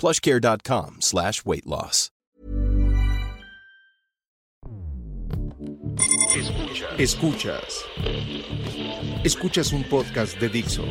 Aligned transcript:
plushcare.com 0.00 0.96
slash 1.00 1.44
weight 1.44 1.66
loss. 1.66 2.10
Escuchas. 6.34 6.98
Escuchas. 6.98 7.84
Escuchas 9.24 9.72
un 9.72 9.84
podcast 9.84 10.40
de 10.40 10.48
Dixo. 10.48 10.84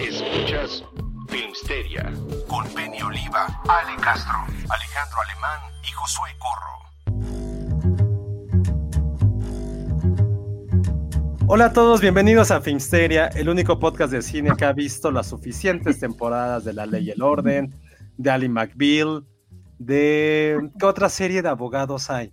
Escuchas 0.00 0.82
Filmsteria 1.28 2.12
con 2.48 2.66
Penny 2.74 3.00
Oliva, 3.02 3.46
Ale 3.68 3.96
Castro, 4.00 4.34
Alejandro 4.68 5.18
Alemán 5.30 5.60
y 5.84 5.92
Josué 5.92 6.30
Corro. 6.38 6.76
Hola 11.46 11.66
a 11.66 11.72
todos, 11.72 12.00
bienvenidos 12.00 12.50
a 12.50 12.60
Filmsteria, 12.60 13.28
el 13.28 13.48
único 13.48 13.78
podcast 13.78 14.12
de 14.12 14.22
cine 14.22 14.50
que 14.58 14.64
ha 14.64 14.72
visto 14.72 15.12
las 15.12 15.28
suficientes 15.28 16.00
temporadas 16.00 16.64
de 16.64 16.72
La 16.72 16.86
Ley 16.86 17.06
y 17.06 17.10
el 17.12 17.22
Orden, 17.22 17.72
de 18.16 18.30
Ali 18.30 18.48
McBeal, 18.48 19.24
de... 19.78 20.70
¿Qué 20.78 20.86
otra 20.86 21.08
serie 21.08 21.42
de 21.42 21.48
abogados 21.48 22.10
hay? 22.10 22.32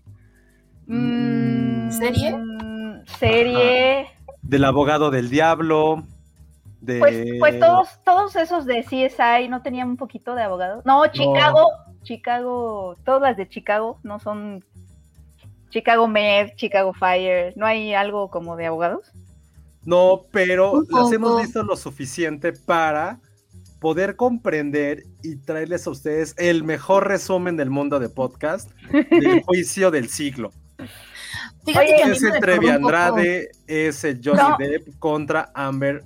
Mm, 0.88 1.90
¿Serie? 1.92 2.36
serie. 3.20 4.08
Del 4.42 4.66
abogado 4.66 5.12
del 5.12 5.30
diablo, 5.30 6.04
de... 6.82 7.00
Pues, 7.00 7.26
pues 7.40 7.60
todos, 7.60 7.88
todos 8.04 8.36
esos 8.36 8.66
de 8.66 8.84
CSI 8.84 9.48
no 9.50 9.62
tenían 9.62 9.90
un 9.90 9.98
poquito 9.98 10.36
de 10.36 10.44
abogados. 10.44 10.86
No, 10.86 11.06
Chicago, 11.08 11.70
Chicago, 12.04 12.96
todas 13.06 13.22
las 13.22 13.38
de 13.38 13.48
Chicago 13.48 14.00
no 14.04 14.20
son 14.20 14.64
Chicago 15.70 16.08
Med, 16.08 16.52
Chicago 16.56 16.94
Fire, 16.94 17.54
¿no 17.56 17.66
hay 17.66 17.94
algo 17.94 18.30
como 18.30 18.56
de 18.56 18.68
abogados? 18.68 19.12
No, 19.86 20.22
pero 20.32 20.84
las 20.90 21.12
hemos 21.12 21.42
visto 21.42 21.64
lo 21.64 21.76
suficiente 21.76 22.54
para 22.54 23.20
poder 23.84 24.16
comprender 24.16 25.04
y 25.24 25.36
traerles 25.36 25.86
a 25.88 25.90
ustedes 25.90 26.34
el 26.38 26.64
mejor 26.64 27.06
resumen 27.10 27.58
del 27.58 27.70
mundo 27.70 28.00
de 28.00 28.08
podcast 28.08 28.72
del 28.92 29.42
juicio 29.46 29.92
del 29.92 30.08
siglo. 30.08 30.52
Fíjate 31.66 31.86
Oye, 31.96 32.02
que 32.06 32.12
Es 32.12 32.24
el 32.24 32.40
Trevi 32.40 32.70
Andrade, 32.70 33.50
es 33.68 34.06
el 34.06 34.22
Johnny 34.24 34.40
No. 34.40 34.56
Depp 34.58 34.98
contra 35.00 35.52
Amber. 35.54 36.02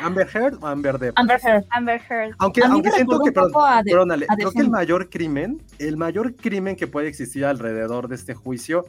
¿Amber 0.00 0.26
Heard 0.34 0.54
o 0.62 0.66
Amber 0.66 0.98
Depp? 0.98 1.18
Amber 1.18 1.38
Heard. 1.44 1.64
Amber 1.68 2.00
Heard. 2.08 2.34
Aunque, 2.38 2.62
aunque 2.64 2.90
siento 2.90 3.20
que, 3.20 3.32
perdón, 3.32 3.52
de- 3.84 3.90
perdónale, 3.90 4.26
creo 4.34 4.50
que 4.52 4.60
el 4.60 4.70
mayor 4.70 5.10
crimen, 5.10 5.62
el 5.78 5.98
mayor 5.98 6.34
crimen 6.36 6.74
que 6.74 6.86
puede 6.86 7.08
existir 7.08 7.44
alrededor 7.44 8.08
de 8.08 8.14
este 8.14 8.32
juicio 8.32 8.86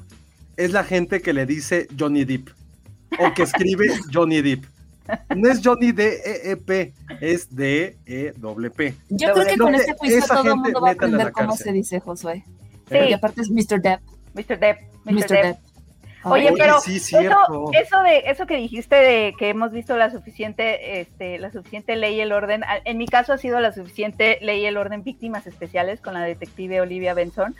es 0.56 0.72
la 0.72 0.86
gente 0.86 1.22
que 1.22 1.34
le 1.34 1.46
dice 1.46 1.88
Johnny 2.00 2.24
Depp 2.24 2.48
o 3.20 3.34
que 3.34 3.44
escribe 3.44 3.88
Johnny 4.14 4.42
Depp. 4.42 4.64
No 5.36 5.50
es 5.50 5.62
Johnny 5.64 5.92
D-E-E-P, 5.92 6.94
es 7.20 7.54
D-E-W-P. 7.56 8.96
Yo 9.10 9.34
creo 9.34 9.46
que 9.46 9.58
con 9.58 9.76
este 9.76 9.94
juicio 9.94 10.18
esa 10.20 10.28
todo 10.36 10.44
el 10.44 10.50
gente 10.50 10.64
mundo 10.64 10.82
va 10.82 10.90
a 10.90 10.92
aprender 10.94 11.32
cómo 11.32 11.56
se 11.56 11.72
dice 11.72 12.00
Josué. 12.00 12.44
Sí. 12.90 12.98
Y 13.10 13.14
aparte 13.14 13.42
es 13.42 13.50
Mr. 13.50 13.82
Depp. 13.82 14.02
Mr. 14.34 14.60
Depp. 14.60 14.80
Mr. 15.06 15.28
Depp. 15.28 15.58
Oye, 16.24 16.54
pero 16.56 16.80
sí, 16.80 16.98
eso, 16.98 18.04
de 18.04 18.20
eso 18.28 18.46
que 18.46 18.56
dijiste 18.56 18.96
de 18.96 19.34
que 19.40 19.50
hemos 19.50 19.72
visto 19.72 19.98
la 19.98 20.12
suficiente, 20.12 21.02
este, 21.02 21.40
la 21.40 21.52
suficiente 21.52 21.96
ley 21.96 22.16
y 22.18 22.22
el 22.22 22.32
orden, 22.32 22.62
en 22.86 22.98
mi 23.00 23.08
caso 23.08 23.34
ha 23.34 23.40
sido 23.40 23.60
la 23.60 23.72
suficiente 23.72 24.38
ley 24.42 24.62
y 24.62 24.66
el 24.68 24.78
orden 24.78 25.02
víctimas 25.04 25.48
especiales 25.48 26.00
con 26.00 26.14
la 26.14 26.22
detective 26.22 26.80
Olivia 26.80 27.16
Benson, 27.16 27.56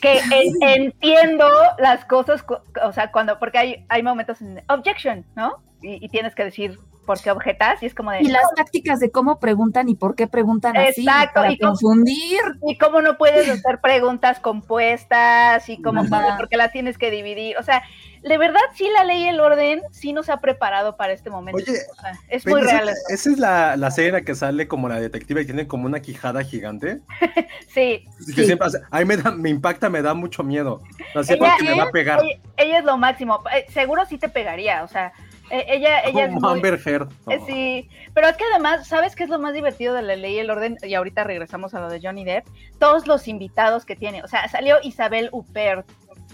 que 0.00 0.18
en- 0.30 0.54
entiendo 0.62 1.48
las 1.78 2.04
cosas, 2.04 2.44
o 2.84 2.92
sea, 2.92 3.10
cuando, 3.10 3.40
porque 3.40 3.58
hay, 3.58 3.84
hay 3.88 4.04
momentos 4.04 4.40
en 4.40 4.62
objection, 4.68 5.24
¿no? 5.34 5.54
Y, 5.84 6.04
y 6.04 6.08
tienes 6.08 6.34
que 6.34 6.44
decir 6.44 6.78
por 7.04 7.20
qué 7.20 7.30
objetas 7.30 7.82
y 7.82 7.86
es 7.86 7.94
como 7.94 8.10
de... 8.10 8.22
Y 8.22 8.28
las 8.28 8.42
tácticas 8.56 8.98
de 8.98 9.10
cómo 9.10 9.38
preguntan 9.38 9.90
y 9.90 9.94
por 9.94 10.14
qué 10.14 10.26
preguntan 10.26 10.74
así. 10.78 11.02
Exacto, 11.02 11.40
Para 11.40 11.52
y 11.52 11.58
cómo- 11.58 11.72
confundir. 11.72 12.40
Y 12.66 12.78
cómo 12.78 13.02
no 13.02 13.18
puedes 13.18 13.46
hacer 13.46 13.78
preguntas 13.82 14.40
compuestas 14.40 15.68
y 15.68 15.80
cómo 15.82 16.02
porque 16.38 16.56
las 16.56 16.72
tienes 16.72 16.98
que 16.98 17.10
dividir. 17.10 17.56
O 17.58 17.62
sea, 17.62 17.82
de 18.22 18.38
verdad 18.38 18.60
sí 18.74 18.88
la 18.96 19.04
ley 19.04 19.24
y 19.24 19.28
el 19.28 19.40
orden 19.40 19.82
sí 19.92 20.12
nos 20.14 20.30
ha 20.30 20.40
preparado 20.40 20.96
para 20.96 21.12
este 21.12 21.28
momento. 21.30 21.58
Oye, 21.62 21.78
O 21.90 22.00
sea, 22.00 22.12
es 22.28 22.46
muy 22.46 22.62
esa, 22.62 22.70
real. 22.80 22.94
esa 23.10 23.30
es 23.30 23.38
la, 23.38 23.76
la 23.76 23.90
serie 23.90 24.08
en 24.08 24.14
la 24.14 24.22
que 24.22 24.34
sale 24.34 24.66
como 24.66 24.88
la 24.88 24.98
detective 24.98 25.42
y 25.42 25.44
tiene 25.44 25.66
como 25.66 25.86
una 25.86 26.00
quijada 26.00 26.42
gigante. 26.42 27.00
Sí, 27.68 28.04
Que 28.26 28.32
Sí. 28.34 28.44
siempre 28.46 28.68
hace- 28.68 28.78
a 28.90 28.98
mí 29.00 29.04
me, 29.04 29.16
da- 29.16 29.30
me 29.32 29.50
impacta, 29.50 29.90
me 29.90 30.00
da 30.00 30.14
mucho 30.14 30.42
miedo. 30.42 30.82
Así 31.14 31.34
Ella- 31.34 31.50
porque 31.50 31.64
me 31.70 31.76
va 31.76 31.84
a 31.84 31.90
pegar. 31.90 32.20
ella, 32.24 32.40
ella 32.56 32.78
es 32.78 32.84
lo 32.84 32.96
máximo. 32.96 33.42
Eh, 33.54 33.66
seguro 33.70 34.04
sí 34.06 34.16
te 34.16 34.28
pegaría. 34.28 34.84
O 34.84 34.88
sea, 34.88 35.12
eh, 35.58 35.66
ella, 35.68 36.00
ella 36.04 36.24
es 36.24 36.28
como 36.34 36.40
muy- 36.48 36.58
Amber 36.58 36.80
Heard. 36.84 37.08
Eh, 37.28 37.40
Sí, 37.46 37.88
pero 38.14 38.28
es 38.28 38.36
que 38.36 38.44
además, 38.52 38.86
¿sabes 38.86 39.14
qué 39.16 39.24
es 39.24 39.30
lo 39.30 39.38
más 39.38 39.52
divertido 39.54 39.94
de 39.94 40.02
la 40.02 40.16
ley 40.16 40.34
y 40.36 40.38
el 40.38 40.50
orden? 40.50 40.76
Y 40.82 40.94
ahorita 40.94 41.24
regresamos 41.24 41.74
a 41.74 41.80
lo 41.80 41.88
de 41.88 42.00
Johnny 42.02 42.24
Depp. 42.24 42.46
Todos 42.78 43.06
los 43.06 43.28
invitados 43.28 43.84
que 43.84 43.96
tiene, 43.96 44.22
o 44.22 44.28
sea, 44.28 44.48
salió 44.48 44.76
Isabel 44.82 45.28
Huppert, 45.32 45.86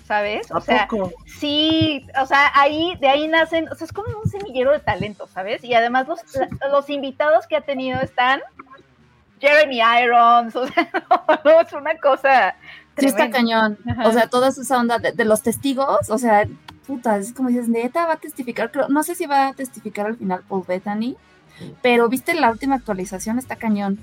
¿sabes? 0.06 0.50
¿A 0.50 0.58
O 0.58 0.60
sea, 0.60 0.86
poco? 0.88 1.12
sí, 1.26 2.06
o 2.20 2.26
sea, 2.26 2.50
ahí, 2.54 2.96
de 3.00 3.08
ahí 3.08 3.28
nacen, 3.28 3.68
o 3.68 3.74
sea, 3.74 3.84
es 3.84 3.92
como 3.92 4.08
un 4.22 4.28
semillero 4.30 4.72
de 4.72 4.80
talento, 4.80 5.26
¿sabes? 5.28 5.62
Y 5.64 5.74
además 5.74 6.08
los, 6.08 6.20
la- 6.34 6.68
los 6.68 6.90
invitados 6.90 7.46
que 7.46 7.56
ha 7.56 7.60
tenido 7.60 8.00
están 8.00 8.40
Jeremy 9.40 9.80
Irons, 10.02 10.54
o 10.56 10.66
sea, 10.66 10.90
no, 10.92 11.40
no, 11.44 11.60
es 11.60 11.72
una 11.72 11.96
cosa 11.98 12.54
Sí 12.98 13.06
está 13.06 13.30
cañón. 13.30 13.78
Ajá. 13.88 14.08
O 14.08 14.12
sea, 14.12 14.26
toda 14.28 14.48
esa 14.48 14.78
onda 14.78 14.98
de, 14.98 15.12
de 15.12 15.24
los 15.24 15.42
testigos, 15.42 16.10
o 16.10 16.18
sea, 16.18 16.44
puta, 16.90 17.16
es 17.18 17.32
como 17.32 17.48
dices, 17.50 17.68
neta 17.68 18.04
va 18.06 18.14
a 18.14 18.16
testificar. 18.16 18.70
Creo- 18.72 18.88
no 18.88 19.02
sé 19.04 19.14
si 19.14 19.26
va 19.26 19.48
a 19.48 19.52
testificar 19.52 20.06
al 20.06 20.16
final 20.16 20.40
Paul 20.48 20.64
Bettany, 20.66 21.16
pero 21.82 22.08
viste 22.08 22.34
la 22.34 22.50
última 22.50 22.74
actualización, 22.76 23.38
está 23.38 23.54
cañón. 23.56 23.98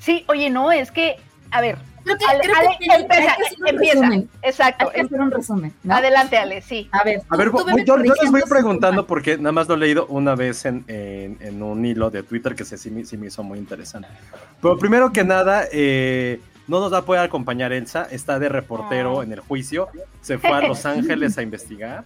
Sí, 0.00 0.24
oye, 0.28 0.50
no, 0.50 0.72
es 0.72 0.90
que, 0.90 1.16
a 1.52 1.60
ver, 1.60 1.78
Creo 2.04 2.16
que, 2.18 2.24
Ale- 2.24 2.40
creo 2.40 2.56
Ale, 2.56 2.68
que 2.70 2.76
tiene- 2.78 2.94
empieza, 3.02 3.36
que 3.36 3.72
resumen. 3.72 4.30
exacto, 4.42 4.86
Hay 4.86 4.94
que 4.94 5.00
hacer 5.02 5.20
un 5.20 5.30
resumen. 5.30 5.74
¿no? 5.84 5.94
adelante, 5.94 6.38
Ale, 6.38 6.62
sí. 6.62 6.88
A 6.90 7.04
ver, 7.04 7.20
A 7.28 7.36
ver, 7.36 7.50
tú- 7.50 7.58
tú 7.58 7.62
voy- 7.64 7.72
veme 7.74 7.84
yo, 7.84 7.96
yo 8.02 8.14
les 8.22 8.30
voy 8.30 8.42
preguntando 8.48 9.02
mal. 9.02 9.06
porque 9.06 9.36
nada 9.36 9.52
más 9.52 9.68
lo 9.68 9.74
he 9.74 9.78
leído 9.78 10.06
una 10.06 10.34
vez 10.34 10.64
en, 10.64 10.84
en- 10.88 11.36
en 11.40 11.62
un 11.62 11.84
hilo 11.84 12.10
de 12.10 12.22
Twitter 12.24 12.54
que 12.54 12.64
se, 12.64 12.78
sí, 12.78 12.90
me- 12.90 13.04
sí 13.04 13.16
me 13.16 13.26
hizo 13.28 13.42
muy 13.44 13.58
interesante. 13.58 14.08
Pero 14.62 14.76
primero 14.78 15.12
que 15.12 15.22
nada, 15.22 15.64
eh, 15.70 16.40
no 16.68 16.80
nos 16.80 16.92
va 16.92 16.98
a 16.98 17.04
poder 17.04 17.22
acompañar 17.22 17.72
Elsa, 17.72 18.06
está 18.10 18.38
de 18.38 18.48
reportero 18.48 19.20
Ah. 19.20 19.24
en 19.24 19.32
el 19.32 19.40
juicio, 19.40 19.88
se 20.20 20.38
fue 20.38 20.50
a 20.50 20.60
Los 20.60 20.84
Ángeles 20.86 21.36
a 21.38 21.42
investigar, 21.42 22.04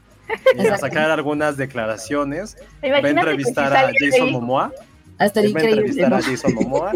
y 0.57 0.67
a 0.67 0.79
sacar 0.79 1.11
algunas 1.11 1.57
declaraciones, 1.57 2.57
va 2.83 2.97
a 2.97 3.09
entrevistar 3.11 3.77
a 3.77 3.91
Jason 3.99 4.29
ahí- 4.29 4.33
Momoa, 4.33 4.73
Hasta 5.19 5.41
va 5.41 5.47
a 5.47 5.49
entrevistar 5.49 6.09
¿no? 6.11 6.17
a 6.17 6.23
Jason 6.23 6.55
Momoa. 6.55 6.93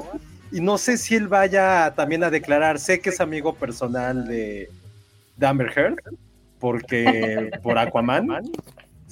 Y 0.53 0.61
no 0.61 0.79
sé 0.79 0.97
si 0.97 1.17
él 1.17 1.27
vaya 1.29 1.93
también 1.97 2.23
a 2.25 2.31
declarar, 2.31 2.79
sé 2.79 3.01
que 3.01 3.11
es 3.11 3.21
amigo 3.21 3.55
personal 3.57 4.27
de, 4.29 4.71
de 5.37 5.47
Amber 5.47 5.71
Heard, 5.77 5.97
porque 6.61 7.51
por 7.63 7.77
Aquaman, 7.79 8.29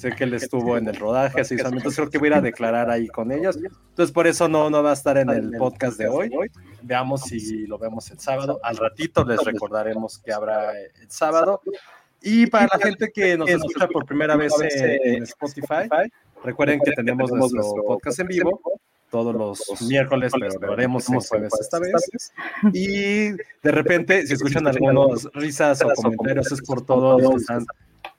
sé 0.05 0.15
que 0.15 0.23
él 0.23 0.33
estuvo 0.49 0.77
en 0.77 0.87
el 0.87 0.95
rodaje, 0.95 1.41
así, 1.41 1.55
entonces 1.55 1.95
creo 1.95 2.09
que 2.09 2.17
voy 2.17 2.27
a 2.27 2.31
ir 2.31 2.33
a 2.35 2.41
declarar 2.41 2.89
ahí 2.89 3.07
con 3.07 3.31
ellos. 3.31 3.57
Entonces 3.57 4.11
por 4.11 4.27
eso 4.27 4.47
no, 4.47 4.69
no 4.69 4.83
va 4.83 4.91
a 4.91 4.93
estar 4.93 5.17
en 5.17 5.29
el 5.29 5.51
podcast 5.57 5.97
de 5.97 6.07
hoy. 6.07 6.31
Veamos 6.81 7.21
si 7.21 7.65
lo 7.65 7.77
vemos 7.77 8.09
el 8.11 8.19
sábado. 8.19 8.59
Al 8.63 8.77
ratito 8.77 9.23
les 9.23 9.43
recordaremos 9.43 10.19
que 10.19 10.31
habrá 10.31 10.71
el 10.79 11.09
sábado. 11.09 11.61
Y 12.21 12.47
para 12.47 12.67
la 12.71 12.79
gente 12.79 13.11
que 13.13 13.37
nos 13.37 13.49
escucha 13.49 13.87
por 13.87 14.05
primera 14.05 14.35
vez 14.35 14.53
en 14.59 15.23
Spotify, 15.23 15.89
recuerden 16.43 16.79
que 16.79 16.91
tenemos 16.91 17.31
nuestro 17.31 17.83
podcast 17.85 18.19
en 18.19 18.27
vivo 18.27 18.61
todos 19.11 19.33
los 19.33 19.81
miércoles, 19.87 20.33
pero 20.37 20.59
lo 20.59 20.73
haremos 20.73 21.07
en 21.09 21.19
jueves 21.19 21.53
esta 21.59 21.79
vez. 21.79 22.31
Y 22.73 23.29
de 23.29 23.71
repente, 23.71 24.25
si 24.27 24.33
escuchan 24.33 24.67
algunos 24.67 25.29
risas 25.33 25.81
o 25.83 25.89
comentarios, 25.95 26.51
es 26.51 26.61
por 26.61 26.85
todos 26.85 27.21
los 27.21 27.31
que 27.31 27.37
están 27.37 27.65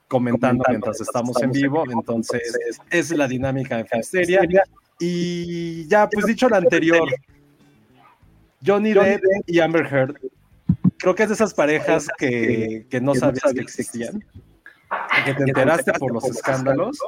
comentando 0.08 0.64
mientras 0.68 1.00
estamos 1.00 1.40
en 1.42 1.52
vivo. 1.52 1.84
Entonces, 1.90 2.56
es 2.90 3.10
la 3.10 3.28
dinámica 3.28 3.78
de 3.78 3.84
Filmsteria. 3.84 4.64
Y 4.98 5.86
ya, 5.88 6.08
pues 6.08 6.26
dicho 6.26 6.48
lo 6.48 6.56
anterior, 6.56 7.08
Johnny 8.64 8.94
Depp 8.94 9.22
y 9.46 9.60
Amber 9.60 9.86
Heard, 9.86 10.16
creo 10.98 11.14
que 11.14 11.24
es 11.24 11.28
de 11.28 11.34
esas 11.34 11.52
parejas 11.52 12.08
que, 12.18 12.86
que 12.88 13.00
no 13.00 13.14
sabías 13.14 13.52
que 13.52 13.60
existían, 13.60 14.24
que 15.24 15.34
te 15.34 15.42
enteraste 15.42 15.92
por 15.94 16.12
los 16.12 16.24
escándalos. 16.24 16.98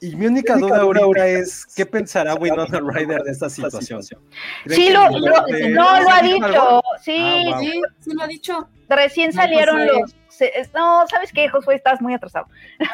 Y 0.00 0.16
mi 0.16 0.26
única 0.26 0.56
duda 0.56 0.80
ahora 0.80 1.28
es, 1.28 1.64
¿qué 1.76 1.86
pensará 1.86 2.34
Winona 2.34 2.80
Ryder 2.80 3.22
de 3.22 3.30
esta 3.30 3.48
situación? 3.48 4.02
Sí, 4.02 4.90
lo, 4.90 5.08
lo, 5.10 5.46
no 5.68 6.00
lo 6.00 6.10
ha 6.10 6.22
dicho, 6.22 6.82
sí, 7.00 7.16
Ah, 7.20 7.42
wow. 7.44 7.60
Sí, 7.60 7.82
sí 8.00 8.10
lo 8.12 8.22
ha 8.22 8.26
dicho. 8.26 8.68
Recién 8.96 9.28
No, 9.30 9.42
salieron 9.42 9.76
pues, 9.76 9.90
los... 9.92 10.16
se- 10.28 10.52
No, 10.74 11.06
¿sabes 11.08 11.32
qué, 11.32 11.48
Josué? 11.48 11.74
Estás 11.76 12.00
muy 12.00 12.14
atrasado. 12.14 12.46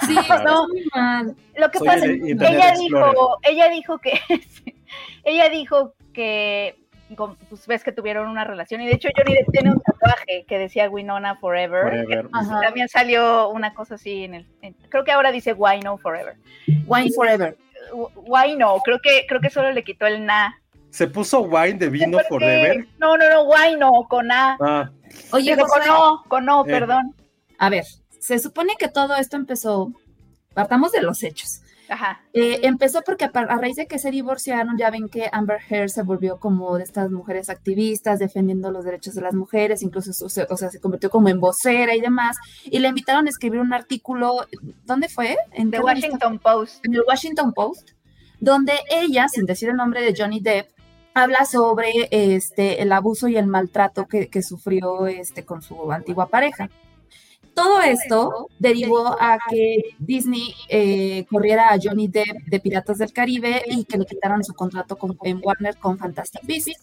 Sí, 0.06 0.14
no, 0.44 0.66
mal. 0.94 1.34
Lo 1.56 1.70
que 1.70 1.78
Soy 1.78 1.86
pasa 1.88 2.06
es 2.06 2.20
que 2.22 2.30
ella 2.32 2.68
Explorer. 2.70 2.78
dijo, 2.78 3.38
ella 3.42 3.68
dijo 3.68 3.98
que, 3.98 4.20
ella 5.24 5.48
dijo 5.48 5.94
que, 6.12 6.76
pues 7.48 7.66
ves 7.66 7.84
que 7.84 7.92
tuvieron 7.92 8.28
una 8.28 8.44
relación 8.44 8.80
y 8.82 8.86
de 8.86 8.92
hecho 8.94 9.08
Johnny 9.16 9.34
Depp 9.34 9.50
tiene 9.50 9.70
un 9.72 9.80
tatuaje 9.80 10.44
que 10.46 10.58
decía 10.58 10.90
Winona 10.90 11.36
Forever. 11.36 12.06
También 12.62 12.88
salió 12.88 13.48
una 13.48 13.72
cosa 13.74 13.94
así 13.94 14.24
en 14.24 14.34
el, 14.34 14.46
en- 14.62 14.74
creo 14.90 15.04
que 15.04 15.12
ahora 15.12 15.32
dice 15.32 15.52
Why 15.54 15.80
No 15.80 15.96
Forever. 15.98 16.34
Wine 16.86 17.10
Forever. 17.14 17.56
Why 18.14 18.56
No, 18.56 18.78
creo 18.84 18.98
que, 19.02 19.24
creo 19.26 19.40
que 19.40 19.48
solo 19.50 19.72
le 19.72 19.82
quitó 19.84 20.06
el 20.06 20.26
na. 20.26 20.60
¿Se 20.98 21.06
puso 21.06 21.42
wine 21.42 21.74
de 21.78 21.90
vino 21.90 22.16
Porque- 22.16 22.28
forever? 22.28 22.88
No, 22.98 23.16
no, 23.16 23.28
no, 23.32 23.42
Why 23.44 23.76
No, 23.78 23.90
con 24.08 24.32
A. 24.32 24.56
Ah, 24.60 24.90
Oye, 25.30 25.54
Digo, 25.54 25.68
con 25.68 25.88
O, 25.88 26.24
con 26.26 26.48
O, 26.48 26.62
Eh. 26.66 26.70
perdón. 26.70 27.14
a 27.56 27.70
ver, 27.70 27.84
se 28.18 28.40
supone 28.40 28.72
que 28.76 28.88
todo 28.88 29.14
esto 29.14 29.36
empezó, 29.36 29.92
partamos 30.54 30.90
de 30.90 31.02
los 31.02 31.22
hechos. 31.22 31.60
Ajá. 31.88 32.20
Eh, 32.32 32.58
empezó 32.64 33.02
porque 33.02 33.26
a, 33.26 33.30
a 33.32 33.56
raíz 33.58 33.76
de 33.76 33.86
que 33.86 34.00
se 34.00 34.10
divorciaron, 34.10 34.76
ya 34.76 34.90
ven 34.90 35.08
que 35.08 35.28
Amber 35.30 35.60
Heard 35.70 35.88
se 35.90 36.02
volvió 36.02 36.38
como 36.40 36.76
de 36.76 36.82
estas 36.82 37.10
mujeres 37.12 37.48
activistas, 37.48 38.18
defendiendo 38.18 38.72
los 38.72 38.84
derechos 38.84 39.14
de 39.14 39.20
las 39.22 39.34
mujeres, 39.34 39.82
incluso 39.84 40.12
su- 40.12 40.28
se- 40.28 40.48
o 40.50 40.56
sea, 40.56 40.68
se 40.68 40.80
convirtió 40.80 41.10
como 41.10 41.28
en 41.28 41.38
vocera 41.38 41.94
y 41.94 42.00
demás, 42.00 42.36
y 42.64 42.80
le 42.80 42.88
invitaron 42.88 43.26
a 43.26 43.30
escribir 43.30 43.60
un 43.60 43.72
artículo, 43.72 44.46
¿dónde 44.84 45.08
fue? 45.08 45.36
¿En 45.52 45.70
The 45.70 45.78
Washington 45.80 46.40
Post. 46.40 46.84
en 46.84 46.94
el 46.94 47.02
Washington 47.06 47.52
Post, 47.54 47.90
donde 48.40 48.72
ella, 48.90 49.28
sin 49.28 49.46
decir 49.46 49.68
el 49.68 49.76
nombre 49.76 50.02
de 50.02 50.12
Johnny 50.20 50.40
Depp, 50.40 50.68
habla 51.18 51.44
sobre 51.44 52.08
este, 52.10 52.82
el 52.82 52.92
abuso 52.92 53.28
y 53.28 53.36
el 53.36 53.46
maltrato 53.46 54.06
que, 54.06 54.28
que 54.28 54.42
sufrió 54.42 55.06
este, 55.06 55.44
con 55.44 55.62
su 55.62 55.90
antigua 55.92 56.28
pareja. 56.28 56.70
Todo 57.54 57.80
esto 57.80 58.46
derivó 58.60 59.16
a 59.20 59.36
que 59.50 59.96
Disney 59.98 60.54
eh, 60.68 61.26
corriera 61.28 61.70
a 61.70 61.78
Johnny 61.82 62.06
Depp 62.06 62.44
de 62.46 62.60
Piratas 62.60 62.98
del 62.98 63.12
Caribe 63.12 63.62
y 63.66 63.84
que 63.84 63.98
le 63.98 64.06
quitaran 64.06 64.44
su 64.44 64.54
contrato 64.54 64.96
con, 64.96 65.18
en 65.24 65.40
Warner 65.42 65.76
con 65.76 65.98
Fantastic 65.98 66.46
Beasts. 66.46 66.80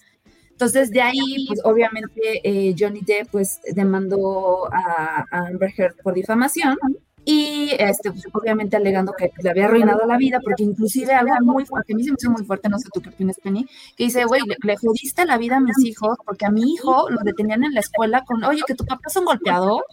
Entonces, 0.52 0.92
de 0.92 1.02
ahí, 1.02 1.46
pues 1.48 1.62
obviamente, 1.64 2.42
eh, 2.44 2.76
Johnny 2.78 3.02
Depp 3.02 3.30
pues 3.32 3.62
demandó 3.74 4.66
a, 4.74 5.26
a 5.32 5.48
Amber 5.48 5.74
Heard 5.78 5.96
por 6.04 6.14
difamación 6.14 6.78
y 7.26 7.72
este, 7.80 8.12
pues, 8.12 8.24
obviamente 8.32 8.78
alegando 8.78 9.12
que 9.18 9.32
le 9.42 9.50
había 9.50 9.66
arruinado 9.66 10.06
la 10.06 10.16
vida, 10.18 10.40
porque 10.44 10.64
inclusive 10.64 11.12
algo 11.14 11.34
muy 11.42 11.66
fuerte, 11.66 11.94
a 11.94 11.96
mí 11.96 12.04
se 12.04 12.12
me 12.12 12.18
hizo 12.20 12.30
muy 12.30 12.46
fuerte, 12.46 12.70
no 12.70 12.78
sé 12.80 12.88
tú 12.94 13.02
qué 13.02 13.10
opinas, 13.10 13.38
Penny, 13.44 13.66
que 13.98 14.04
dice, 14.06 14.26
güey, 14.26 14.42
le, 14.48 14.56
le 14.62 14.78
jodiste 14.78 15.26
la 15.26 15.38
vida 15.38 15.58
a 15.58 15.60
mis 15.60 15.78
hijos, 15.84 16.18
porque 16.26 16.46
a 16.46 16.52
mi 16.52 16.74
hijo 16.74 17.10
lo 17.10 17.18
detenían 17.24 17.64
en 17.64 17.74
la 17.74 17.80
escuela 17.82 18.24
con, 18.26 18.44
oye, 18.44 18.62
que 18.68 18.76
tu 18.76 18.86
papá 18.86 19.02
es 19.08 19.16
un 19.16 19.26
golpeador, 19.26 19.84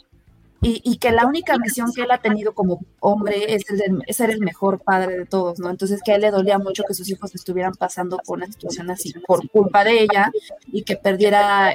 y, 0.64 0.80
y 0.84 0.98
que 0.98 1.10
la 1.10 1.26
única 1.26 1.58
misión 1.58 1.92
que 1.92 2.02
él 2.02 2.10
ha 2.12 2.18
tenido 2.18 2.54
como 2.54 2.78
hombre 3.00 3.52
es, 3.52 3.68
el 3.68 3.78
de- 3.78 3.98
es 4.06 4.16
ser 4.16 4.30
el 4.30 4.38
mejor 4.38 4.78
padre 4.80 5.18
de 5.18 5.26
todos, 5.26 5.58
¿no? 5.58 5.68
Entonces 5.70 6.00
que 6.04 6.12
a 6.12 6.14
él 6.14 6.20
le 6.20 6.30
dolía 6.30 6.56
mucho 6.60 6.84
que 6.86 6.94
sus 6.94 7.10
hijos 7.10 7.34
estuvieran 7.34 7.72
pasando 7.72 8.18
por 8.24 8.36
una 8.38 8.46
situación 8.46 8.88
así, 8.88 9.12
por 9.26 9.48
culpa 9.50 9.82
de 9.82 10.02
ella, 10.02 10.30
y 10.68 10.84
que 10.84 10.96
perdiera, 10.96 11.74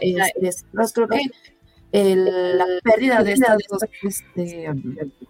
pues, 0.72 0.94
creo 0.94 1.08
que 1.10 1.20
el- 1.92 2.58
la 2.58 2.66
pérdida 2.84 3.24
de 3.24 3.34
estos 3.34 3.84
este, 4.04 4.70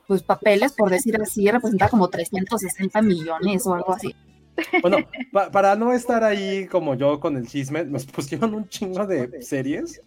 pues, 0.08 0.24
papeles, 0.24 0.74
por 0.74 0.90
decir 0.90 1.20
así, 1.22 1.50
representaba 1.50 1.90
como 1.92 2.10
360 2.10 3.02
millones 3.02 3.66
o 3.68 3.74
algo 3.74 3.94
así. 3.94 4.16
bueno, 4.82 4.98
pa- 5.32 5.52
para 5.52 5.76
no 5.76 5.94
estar 5.94 6.24
ahí 6.24 6.66
como 6.68 6.96
yo 6.96 7.20
con 7.20 7.38
el 7.38 7.48
chisme, 7.48 7.86
nos 7.86 8.06
pusieron 8.06 8.56
un 8.56 8.68
chingo 8.68 9.06
de 9.06 9.42
series 9.42 10.02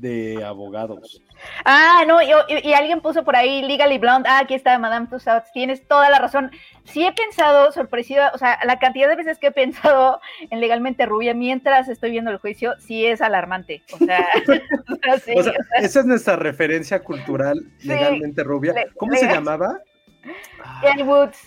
de 0.00 0.44
abogados. 0.44 1.22
Ah, 1.64 2.04
no, 2.06 2.20
y, 2.22 2.26
y- 2.48 2.68
y 2.68 2.72
alguien 2.72 3.00
puso 3.00 3.24
por 3.24 3.34
ahí 3.36 3.62
Legally 3.62 3.98
Blonde. 3.98 4.28
Ah, 4.28 4.40
aquí 4.40 4.54
está 4.54 4.78
Madame 4.78 5.06
Tussauds. 5.08 5.50
Tienes 5.52 5.86
toda 5.86 6.08
la 6.10 6.18
razón. 6.18 6.50
Sí 6.84 7.04
he 7.06 7.12
pensado, 7.12 7.72
sorpresiva, 7.72 8.30
o 8.34 8.38
sea, 8.38 8.58
la 8.64 8.78
cantidad 8.78 9.08
de 9.08 9.16
veces 9.16 9.38
que 9.38 9.48
he 9.48 9.52
pensado 9.52 10.20
en 10.50 10.60
Legalmente 10.60 11.04
Rubia 11.06 11.34
mientras 11.34 11.88
estoy 11.88 12.10
viendo 12.12 12.30
el 12.30 12.38
juicio, 12.38 12.74
sí 12.78 13.06
es 13.06 13.20
alarmante. 13.20 13.82
O 13.92 13.98
sea, 13.98 14.26
o 14.42 14.96
sea, 15.02 15.18
sí, 15.18 15.32
O 15.36 15.42
sea, 15.42 15.52
o 15.52 15.54
sea, 15.64 15.80
esa 15.80 16.00
es 16.00 16.06
nuestra 16.06 16.36
referencia 16.36 17.02
cultural 17.02 17.60
Sí, 17.78 17.88
legalmente 17.88 18.42
rubia. 18.44 18.74
¿Cómo 18.96 19.14
se 19.14 19.26
llamaba? 19.26 19.78
Ian 20.82 21.08
Woods, 21.08 21.38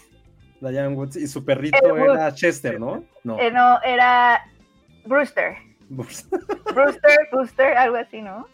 Diane 0.59 0.89
Woods 0.95 1.15
y 1.15 1.27
su 1.27 1.44
perrito 1.45 1.77
era 1.97 2.33
Chester, 2.33 2.80
¿no? 2.80 3.04
No. 3.24 3.39
eh, 3.39 3.51
no, 3.51 3.81
era 3.83 4.44
Brewster. 5.06 5.56
Brewster, 5.92 6.40
Brewster, 7.32 7.78
algo 7.78 7.98
así, 7.98 8.22
¿no? 8.22 8.48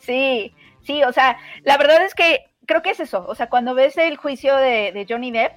Sí, 0.00 0.54
sí, 0.82 1.02
o 1.04 1.12
sea, 1.12 1.38
la 1.62 1.78
verdad 1.78 2.04
es 2.04 2.14
que 2.14 2.40
creo 2.66 2.82
que 2.82 2.90
es 2.90 3.00
eso. 3.00 3.24
O 3.28 3.34
sea, 3.34 3.48
cuando 3.48 3.74
ves 3.74 3.96
el 3.98 4.16
juicio 4.16 4.56
de, 4.56 4.92
de 4.92 5.06
Johnny 5.08 5.30
Depp, 5.30 5.52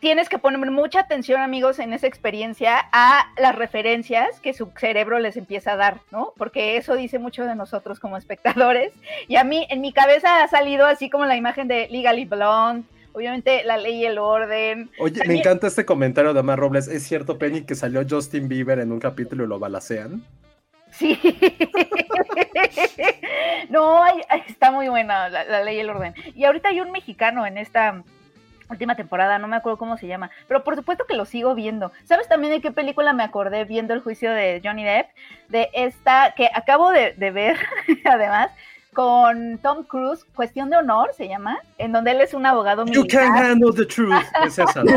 tienes 0.00 0.28
que 0.28 0.38
poner 0.38 0.70
mucha 0.70 1.00
atención, 1.00 1.40
amigos, 1.40 1.78
en 1.78 1.92
esa 1.92 2.06
experiencia 2.06 2.88
a 2.92 3.32
las 3.38 3.56
referencias 3.56 4.40
que 4.40 4.52
su 4.52 4.70
cerebro 4.76 5.18
les 5.18 5.36
empieza 5.36 5.72
a 5.72 5.76
dar, 5.76 6.00
¿no? 6.12 6.32
Porque 6.36 6.76
eso 6.76 6.94
dice 6.94 7.18
mucho 7.18 7.44
de 7.44 7.54
nosotros 7.54 7.98
como 7.98 8.16
espectadores. 8.16 8.92
Y 9.26 9.36
a 9.36 9.44
mí, 9.44 9.66
en 9.70 9.80
mi 9.80 9.92
cabeza 9.92 10.42
ha 10.42 10.48
salido 10.48 10.86
así 10.86 11.10
como 11.10 11.24
la 11.24 11.36
imagen 11.36 11.66
de 11.66 11.88
Legally 11.88 12.26
Blonde, 12.26 12.86
obviamente 13.16 13.64
la 13.64 13.78
ley 13.78 14.02
y 14.02 14.04
el 14.04 14.18
orden. 14.18 14.90
Oye, 14.98 15.22
me 15.26 15.38
encanta 15.38 15.66
este 15.66 15.86
comentario 15.86 16.34
de 16.34 16.40
Omar 16.40 16.58
Robles. 16.58 16.86
¿Es 16.86 17.02
cierto, 17.02 17.38
Penny, 17.38 17.62
que 17.62 17.74
salió 17.74 18.04
Justin 18.08 18.46
Bieber 18.46 18.78
en 18.78 18.92
un 18.92 19.00
capítulo 19.00 19.44
y 19.44 19.48
lo 19.48 19.58
balacean? 19.58 20.22
Sí. 20.90 21.18
no, 23.70 24.04
está 24.46 24.70
muy 24.70 24.88
buena 24.88 25.30
la, 25.30 25.44
la 25.44 25.64
ley 25.64 25.78
y 25.78 25.80
el 25.80 25.88
orden. 25.88 26.14
Y 26.34 26.44
ahorita 26.44 26.68
hay 26.68 26.82
un 26.82 26.92
mexicano 26.92 27.46
en 27.46 27.56
esta 27.56 28.02
última 28.68 28.96
temporada, 28.96 29.38
no 29.38 29.48
me 29.48 29.56
acuerdo 29.56 29.78
cómo 29.78 29.96
se 29.96 30.08
llama, 30.08 30.30
pero 30.46 30.62
por 30.62 30.76
supuesto 30.76 31.06
que 31.06 31.16
lo 31.16 31.24
sigo 31.24 31.54
viendo. 31.54 31.92
¿Sabes 32.04 32.28
también 32.28 32.52
de 32.52 32.60
qué 32.60 32.70
película 32.70 33.14
me 33.14 33.22
acordé 33.22 33.64
viendo 33.64 33.94
el 33.94 34.00
juicio 34.00 34.30
de 34.30 34.60
Johnny 34.62 34.84
Depp? 34.84 35.06
De 35.48 35.70
esta 35.72 36.34
que 36.36 36.50
acabo 36.52 36.90
de, 36.90 37.14
de 37.14 37.30
ver, 37.30 37.56
además, 38.04 38.50
con 38.96 39.58
Tom 39.58 39.84
Cruise, 39.84 40.24
Cuestión 40.34 40.70
de 40.70 40.78
Honor 40.78 41.10
se 41.14 41.28
llama, 41.28 41.58
en 41.76 41.92
donde 41.92 42.12
él 42.12 42.22
es 42.22 42.32
un 42.32 42.46
abogado 42.46 42.86
You 42.86 43.02
militar. 43.02 43.24
can 43.24 43.36
handle 43.36 43.70
the 43.70 43.84
truth. 43.84 44.14
Es 44.46 44.58
esa, 44.58 44.82
¿no? 44.82 44.92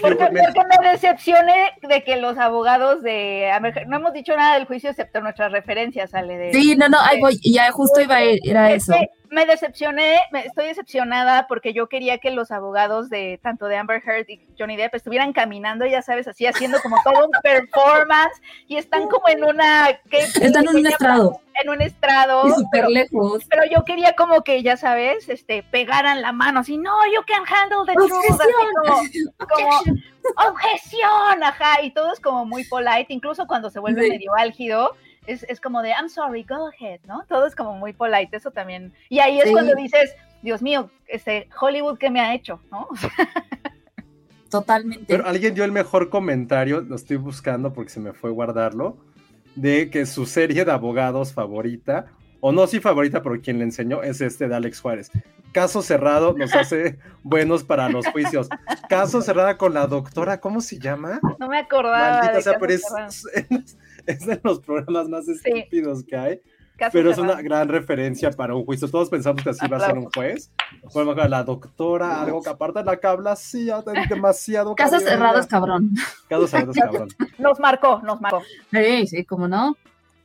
Porque, 0.00 0.28
me 0.30 0.90
decepcioné 0.90 1.70
de 1.88 2.02
que 2.02 2.16
los 2.16 2.36
abogados 2.38 3.02
de 3.02 3.48
no 3.86 3.96
hemos 3.96 4.12
dicho 4.12 4.36
nada 4.36 4.54
del 4.54 4.66
juicio 4.66 4.90
excepto 4.90 5.20
nuestras 5.20 5.52
referencias, 5.52 6.14
Ale. 6.14 6.36
De, 6.36 6.52
Sí, 6.52 6.74
no, 6.76 6.88
no, 6.88 6.98
ahí 7.00 7.20
voy, 7.20 7.38
ya 7.44 7.70
justo 7.70 8.00
iba 8.00 8.16
a 8.16 8.24
ir 8.24 8.56
a 8.56 8.72
Es 8.72 8.88
eso. 8.88 8.94
Me 9.32 9.46
decepcioné, 9.46 10.20
me, 10.30 10.46
estoy 10.46 10.66
decepcionada 10.66 11.46
porque 11.48 11.72
yo 11.72 11.88
quería 11.88 12.18
que 12.18 12.30
los 12.30 12.50
abogados 12.50 13.08
de 13.08 13.40
tanto 13.42 13.66
de 13.66 13.76
Amber 13.76 14.02
Heard 14.06 14.28
y 14.28 14.46
Johnny 14.58 14.76
Depp 14.76 14.94
estuvieran 14.94 15.32
caminando, 15.32 15.86
ya 15.86 16.02
sabes, 16.02 16.28
así 16.28 16.46
haciendo 16.46 16.78
como 16.82 16.96
todo 17.02 17.26
un 17.26 17.32
performance 17.42 18.40
y 18.68 18.76
están 18.76 19.08
como 19.08 19.28
en 19.28 19.42
una. 19.42 19.88
Están 20.10 20.68
en 20.68 20.76
un 20.76 20.86
estrado 20.86 21.40
en 21.62 21.70
un 21.70 21.80
estrado, 21.82 22.48
súper 22.54 22.88
lejos. 22.88 23.44
pero 23.48 23.62
yo 23.70 23.84
quería 23.84 24.14
como 24.14 24.42
que 24.42 24.62
ya 24.62 24.76
sabes, 24.76 25.28
este, 25.28 25.62
pegaran 25.62 26.22
la 26.22 26.32
mano 26.32 26.60
así, 26.60 26.78
no, 26.78 26.92
you 27.14 27.20
can 27.26 27.44
handle 27.46 27.84
the 27.86 27.94
truth, 27.94 28.40
así 28.40 28.52
como, 29.46 29.78
como, 29.82 30.50
objeción, 30.50 31.42
ajá, 31.42 31.82
y 31.82 31.92
todo 31.92 32.12
es 32.12 32.20
como 32.20 32.44
muy 32.44 32.64
polite, 32.64 33.06
incluso 33.08 33.46
cuando 33.46 33.70
se 33.70 33.80
vuelve 33.80 34.02
Sí. 34.02 34.10
medio 34.10 34.34
álgido, 34.34 34.96
es, 35.26 35.44
es 35.48 35.60
como 35.60 35.82
de, 35.82 35.90
I'm 35.90 36.08
sorry, 36.08 36.44
go 36.44 36.68
ahead, 36.68 37.00
¿no? 37.06 37.24
Todo 37.28 37.46
es 37.46 37.54
como 37.54 37.74
muy 37.74 37.92
polite, 37.92 38.36
eso 38.36 38.50
también. 38.50 38.92
Y 39.08 39.20
ahí 39.20 39.38
es 39.38 39.44
Sí. 39.44 39.52
cuando 39.52 39.74
dices, 39.74 40.14
Dios 40.42 40.62
mío, 40.62 40.90
este, 41.06 41.48
Hollywood, 41.60 41.98
¿qué 41.98 42.10
me 42.10 42.20
ha 42.20 42.34
hecho? 42.34 42.60
¿no? 42.70 42.88
Totalmente. 44.50 45.04
Pero 45.08 45.26
alguien 45.26 45.54
dio 45.54 45.64
el 45.64 45.72
mejor 45.72 46.10
comentario, 46.10 46.80
lo 46.82 46.96
estoy 46.96 47.16
buscando 47.16 47.72
porque 47.72 47.90
se 47.90 48.00
me 48.00 48.12
fue 48.12 48.30
guardarlo, 48.30 48.98
de 49.54 49.90
que 49.90 50.04
su 50.06 50.26
serie 50.26 50.64
de 50.64 50.72
abogados 50.72 51.32
favorita 51.32 52.06
o 52.40 52.52
no 52.52 52.66
sí 52.66 52.80
favorita, 52.80 53.22
pero 53.22 53.40
quien 53.40 53.58
le 53.58 53.64
enseñó 53.64 54.02
es 54.02 54.20
este 54.20 54.48
de 54.48 54.54
Alex 54.56 54.80
Juárez. 54.80 55.10
Caso 55.52 55.82
cerrado 55.82 56.34
nos 56.36 56.54
hace 56.54 56.98
buenos 57.22 57.62
para 57.62 57.88
los 57.88 58.06
juicios. 58.08 58.48
Caso 58.88 59.22
cerrado 59.22 59.56
con 59.58 59.74
la 59.74 59.86
doctora, 59.86 60.40
¿cómo 60.40 60.60
se 60.60 60.78
llama? 60.78 61.20
No 61.38 61.48
me 61.48 61.58
acordaba. 61.58 62.18
Maldita 62.18 62.32
de 62.36 62.42
sea, 62.42 62.52
Caso 62.54 62.60
pero 62.60 62.72
es. 62.74 63.76
es, 64.06 64.26
de 64.26 64.40
los 64.42 64.60
programas 64.60 65.08
más 65.08 65.28
estúpidos 65.28 66.04
que 66.04 66.16
hay. 66.16 66.40
Pero 66.92 67.12
es 67.12 67.18
una 67.18 67.40
gran 67.40 67.68
referencia 67.68 68.30
para 68.32 68.56
un 68.56 68.64
juicio. 68.64 68.88
Todos 68.90 69.08
pensamos 69.08 69.42
que 69.44 69.50
así 69.50 69.68
va 69.68 69.76
a 69.76 69.86
ser 69.86 69.96
un 69.96 70.06
juez. 70.10 70.50
Por 70.92 71.02
ejemplo, 71.02 71.28
la 71.28 71.44
doctora, 71.44 72.22
algo 72.22 72.42
que 72.42 72.48
aparte 72.50 72.80
de 72.80 72.84
la 72.86 72.96
que 72.96 73.06
habla, 73.06 73.36
sí, 73.36 73.68
demasiado. 74.08 74.74
Casos 74.74 74.94
cariño. 75.04 75.10
cerrados, 75.10 75.46
cabrón. 75.46 75.90
Casos 76.28 76.50
cerrados, 76.50 76.74
cabrón. 76.76 77.08
Nos 77.38 77.60
marcó, 77.60 78.00
nos 78.02 78.20
marcó. 78.20 78.42
Sí, 78.72 79.06
sí, 79.06 79.24
cómo 79.24 79.46
no. 79.46 79.76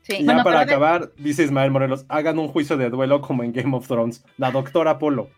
Sí. 0.01 0.15
Y 0.19 0.25
Bueno, 0.25 0.39
ya 0.39 0.43
para 0.45 0.59
acabar, 0.61 1.11
dice 1.17 1.43
Ismael 1.43 1.69
Morelos, 1.69 2.05
hagan 2.07 2.39
un 2.39 2.47
juicio 2.47 2.75
de 2.77 2.89
duelo 2.89 3.21
como 3.21 3.43
en 3.43 3.51
Game 3.51 3.75
of 3.75 3.87
Thrones. 3.87 4.23
La 4.37 4.49
doctora 4.49 4.97
Polo. 4.97 5.29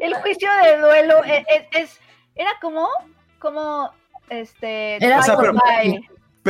El 0.00 0.14
juicio 0.14 0.48
de 0.62 0.80
duelo 0.80 1.24
es, 1.24 1.44
es- 1.48 1.82
es- 1.82 2.00
era 2.36 2.50
como, 2.62 2.86
como, 3.40 3.90
este, 4.28 4.96
Era 5.04 5.18
O 5.18 5.22
sea, 5.22 5.36
pero- 5.36 5.54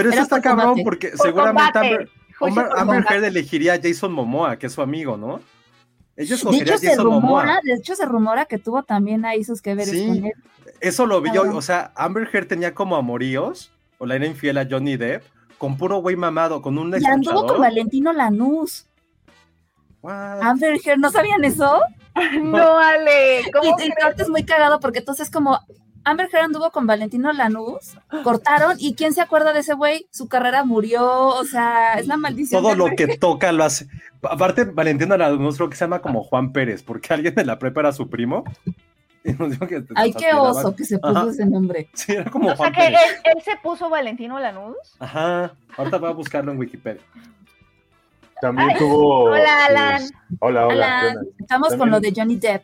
Pero 0.03 0.11
eso 0.15 0.23
está 0.23 0.41
cabrón 0.41 0.67
combate. 0.69 0.85
porque 0.85 1.09
por 1.11 1.19
seguramente 1.27 1.73
combate. 2.39 2.71
Amber. 2.77 3.05
Heard 3.11 3.25
elegiría 3.25 3.75
a 3.75 3.81
Jason 3.83 4.13
Momoa, 4.13 4.57
que 4.59 4.67
es 4.67 4.73
su 4.73 4.81
amigo, 4.83 5.17
¿no? 5.17 5.41
Ella 6.17 6.37
De 6.37 6.57
hecho, 6.57 6.75
a 6.75 6.79
se 6.79 6.89
Jason 6.89 7.05
rumora, 7.05 7.21
Momoa. 7.47 7.61
de 7.63 7.73
hecho, 7.75 7.95
se 7.95 8.05
rumora 8.07 8.45
que 8.47 8.59
tuvo 8.59 8.83
también 8.83 9.25
ahí 9.25 9.45
sus 9.45 9.63
que 9.63 9.75
veres 9.75 9.91
Sí. 9.91 10.07
con 10.07 10.25
él. 10.27 10.33
Eso 10.81 11.07
lo 11.07 11.21
vi 11.21 11.31
yo, 11.33 11.43
o 11.55 11.63
sea, 11.63 11.93
Amber 11.95 12.29
Heard 12.33 12.47
tenía 12.47 12.75
como 12.75 12.97
amoríos, 12.97 13.71
o 13.99 14.07
la 14.07 14.17
era 14.17 14.27
infiel 14.27 14.57
a 14.59 14.67
Johnny 14.71 14.97
Depp, 14.97 15.23
con 15.59 15.77
puro 15.77 15.99
güey 15.99 16.17
mamado, 16.17 16.63
con 16.63 16.79
un 16.79 16.95
Y 16.99 17.05
anduvo 17.05 17.47
con 17.47 17.61
Valentino 17.61 18.13
Lanús. 18.15 18.87
What? 20.03 20.41
Amber 20.43 20.79
Heard, 20.85 20.99
¿no 20.99 21.11
sabían 21.11 21.45
eso? 21.45 21.81
No, 22.43 22.77
Ale, 22.79 23.43
Y, 23.47 23.51
¿cómo 23.53 23.77
y 23.79 23.91
aparte 23.93 24.23
es 24.23 24.29
muy 24.29 24.45
cagado 24.45 24.81
porque 24.81 24.99
entonces 24.99 25.31
como 25.31 25.61
Amber 26.05 26.29
Heard 26.33 26.45
anduvo 26.45 26.71
con 26.71 26.87
Valentino 26.87 27.33
Lanús, 27.33 27.97
cortaron 28.25 28.77
y 28.79 28.95
¿quién 28.95 29.13
se 29.13 29.21
acuerda 29.21 29.53
de 29.53 29.61
ese 29.61 29.75
güey? 29.75 30.07
Su 30.11 30.29
carrera 30.29 30.65
murió, 30.65 31.29
o 31.29 31.45
sea, 31.45 31.95
es 31.95 32.07
la 32.07 32.17
maldición. 32.17 32.63
Todo 32.63 32.75
lo 32.75 32.87
que 32.97 33.19
toca 33.19 33.53
lo 33.53 33.65
hace. 33.65 33.87
Aparte, 34.23 34.65
Valentina 34.65 35.17
Lanús 35.17 35.57
creo 35.57 35.69
que 35.71 35.77
se 35.77 35.85
llama 35.85 36.01
como 36.01 36.23
Juan 36.25 36.53
Pérez, 36.53 36.83
porque 36.83 37.13
alguien 37.13 37.35
de 37.35 37.45
la 37.45 37.59
prepa 37.59 37.81
era 37.81 37.93
su 37.93 38.09
primo. 38.09 38.45
Y 39.23 39.35
nos 39.35 39.51
dijo 39.51 39.67
que 39.67 39.85
Ay, 39.97 40.15
qué 40.15 40.33
oso 40.33 40.75
que 40.75 40.83
se 40.83 40.99
puso 40.99 41.19
Ajá. 41.19 41.29
ese 41.29 41.45
nombre. 41.45 41.91
Sí, 41.95 42.13
era 42.13 42.31
como 42.31 42.47
O 42.47 42.49
sea 42.49 42.57
Juan 42.57 42.73
que 42.73 42.87
él, 42.87 42.95
Pérez. 42.95 43.21
él 43.37 43.43
se 43.43 43.57
puso 43.63 43.91
Valentino 43.91 44.39
Lanús. 44.41 44.77
Ajá. 44.99 45.53
Ahorita 45.77 45.99
voy 45.99 46.09
a 46.09 46.15
buscarlo 46.15 46.53
en 46.53 46.59
Wikipedia. 46.59 47.03
También 48.41 48.71
Ay, 48.71 48.77
tuvo. 48.79 49.25
hola, 49.25 49.39
sus- 49.45 49.69
Alan. 49.69 50.03
Hola, 50.39 50.67
hola. 50.69 50.75
Hola, 50.75 51.01
¿qué 51.03 51.07
onda? 51.19 51.23
estamos 51.39 51.75
con 51.77 51.91
lo 51.91 52.01
de 52.01 52.15
Johnny 52.17 52.37
Depp. 52.37 52.63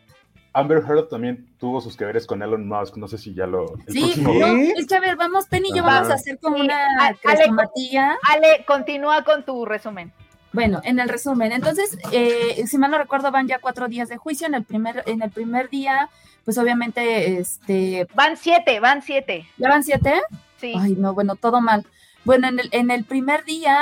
Amber 0.57 0.79
Heard 0.87 1.07
también 1.09 1.47
tuvo 1.59 1.81
sus 1.81 1.95
que 1.95 2.05
veres 2.05 2.25
con 2.25 2.41
Elon 2.41 2.67
Musk. 2.67 2.97
No 2.97 3.07
sé 3.07 3.17
si 3.17 3.33
ya 3.33 3.45
lo. 3.47 3.75
el 3.87 3.93
Sí, 3.93 4.13
no, 4.21 4.31
es 4.31 4.87
que 4.87 4.95
a 4.95 4.99
ver, 4.99 5.15
vamos, 5.15 5.45
Penny 5.45 5.69
y 5.69 5.75
yo 5.77 5.83
Ajá. 5.83 5.93
vamos 5.95 6.09
a 6.09 6.15
hacer 6.15 6.39
como 6.39 6.57
Sí, 6.57 6.63
una 6.63 6.83
Ale, 6.99 7.17
crestomatía. 7.21 8.17
Ale, 8.23 8.65
continúa 8.65 9.23
con 9.23 9.43
tu 9.43 9.65
resumen. 9.65 10.11
Bueno, 10.53 10.81
en 10.83 10.99
el 10.99 11.09
resumen, 11.09 11.51
entonces, 11.51 11.97
eh, 12.11 12.63
si 12.65 12.77
mal 12.77 12.89
no 12.89 12.97
recuerdo, 12.97 13.31
van 13.31 13.47
ya 13.47 13.59
cuatro 13.59 13.87
días 13.87 14.09
de 14.09 14.17
juicio. 14.17 14.47
En 14.47 14.55
el 14.55 14.63
primer, 14.63 15.03
en 15.05 15.21
el 15.21 15.29
primer 15.29 15.69
día, 15.69 16.09
pues 16.45 16.57
obviamente, 16.57 17.37
este, 17.39 18.07
Van 18.15 18.37
siete, 18.37 18.79
van 18.79 19.01
siete. 19.03 19.45
¿ya 19.57 19.69
van 19.69 19.83
siete? 19.83 20.13
Sí. 20.59 20.73
Ay, 20.75 20.95
no, 20.97 21.13
bueno, 21.13 21.35
todo 21.35 21.61
mal. 21.61 21.85
Bueno, 22.25 22.47
en 22.47 22.59
el, 22.59 22.69
en 22.71 22.89
el 22.91 23.03
primer 23.03 23.43
día, 23.45 23.77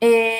eh, 0.00 0.38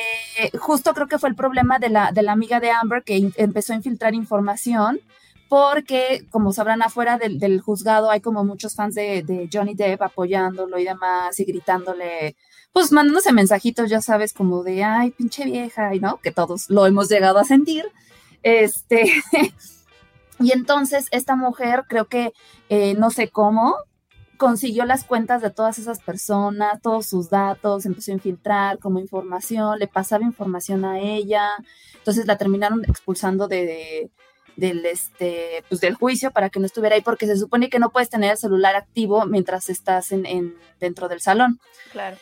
justo 0.58 0.94
creo 0.94 1.08
que 1.08 1.18
fue 1.18 1.28
el 1.28 1.34
problema 1.34 1.78
de 1.78 1.90
la, 1.90 2.12
de 2.12 2.22
la 2.22 2.32
amiga 2.32 2.60
de 2.60 2.70
Amber 2.70 3.02
que 3.02 3.16
in- 3.16 3.34
empezó 3.36 3.72
a 3.72 3.76
infiltrar 3.76 4.14
información, 4.14 5.00
porque, 5.48 6.26
como 6.30 6.52
sabrán, 6.52 6.82
afuera 6.82 7.18
del, 7.18 7.38
del 7.38 7.60
juzgado 7.60 8.10
hay 8.10 8.20
como 8.20 8.44
muchos 8.44 8.74
fans 8.74 8.94
de, 8.94 9.48
Johnny 9.52 9.74
Depp 9.74 10.02
apoyándolo 10.02 10.78
y 10.78 10.84
demás, 10.84 11.38
y 11.38 11.44
gritándole, 11.44 12.36
pues 12.72 12.92
mandándose 12.92 13.32
mensajitos, 13.32 13.88
ya 13.88 14.00
sabes, 14.00 14.32
como 14.32 14.62
de, 14.62 14.82
ay, 14.84 15.10
pinche 15.10 15.44
vieja, 15.44 15.94
y 15.94 16.00
no, 16.00 16.18
que 16.18 16.32
todos 16.32 16.68
lo 16.68 16.86
hemos 16.86 17.08
llegado 17.08 17.38
a 17.38 17.44
sentir. 17.44 17.84
Este, 18.42 19.12
y 20.40 20.52
entonces 20.52 21.06
esta 21.10 21.36
mujer, 21.36 21.84
creo 21.88 22.06
que, 22.06 22.32
eh, 22.68 22.94
no 22.94 23.10
sé 23.10 23.28
cómo, 23.28 23.76
consiguió 24.36 24.84
las 24.84 25.04
cuentas 25.04 25.42
de 25.42 25.50
todas 25.50 25.78
esas 25.78 26.00
personas, 26.00 26.82
todos 26.82 27.06
sus 27.06 27.30
datos, 27.30 27.86
empezó 27.86 28.10
a 28.10 28.14
infiltrar 28.14 28.78
como 28.78 28.98
información, 28.98 29.78
le 29.78 29.86
pasaba 29.86 30.24
información 30.24 30.84
a 30.84 30.98
ella, 31.00 31.50
entonces 31.96 32.26
la 32.26 32.36
terminaron 32.36 32.84
expulsando 32.84 33.48
de- 33.48 34.10
del 34.56 34.84
este 34.86 35.62
pues 35.68 35.80
del 35.80 35.94
juicio 35.94 36.30
para 36.30 36.48
que 36.50 36.58
no 36.60 36.66
estuviera 36.66 36.96
ahí 36.96 37.02
porque 37.02 37.26
se 37.26 37.36
supone 37.36 37.68
que 37.68 37.78
no 37.78 37.90
puedes 37.90 38.08
tener 38.10 38.30
el 38.32 38.36
celular 38.38 38.74
activo 38.76 39.26
mientras 39.26 39.68
estás 39.68 40.12
en, 40.12 40.24
en- 40.26 40.54
dentro 40.80 41.08
del 41.08 41.20
salón. 41.20 41.60
Claro. 41.92 42.16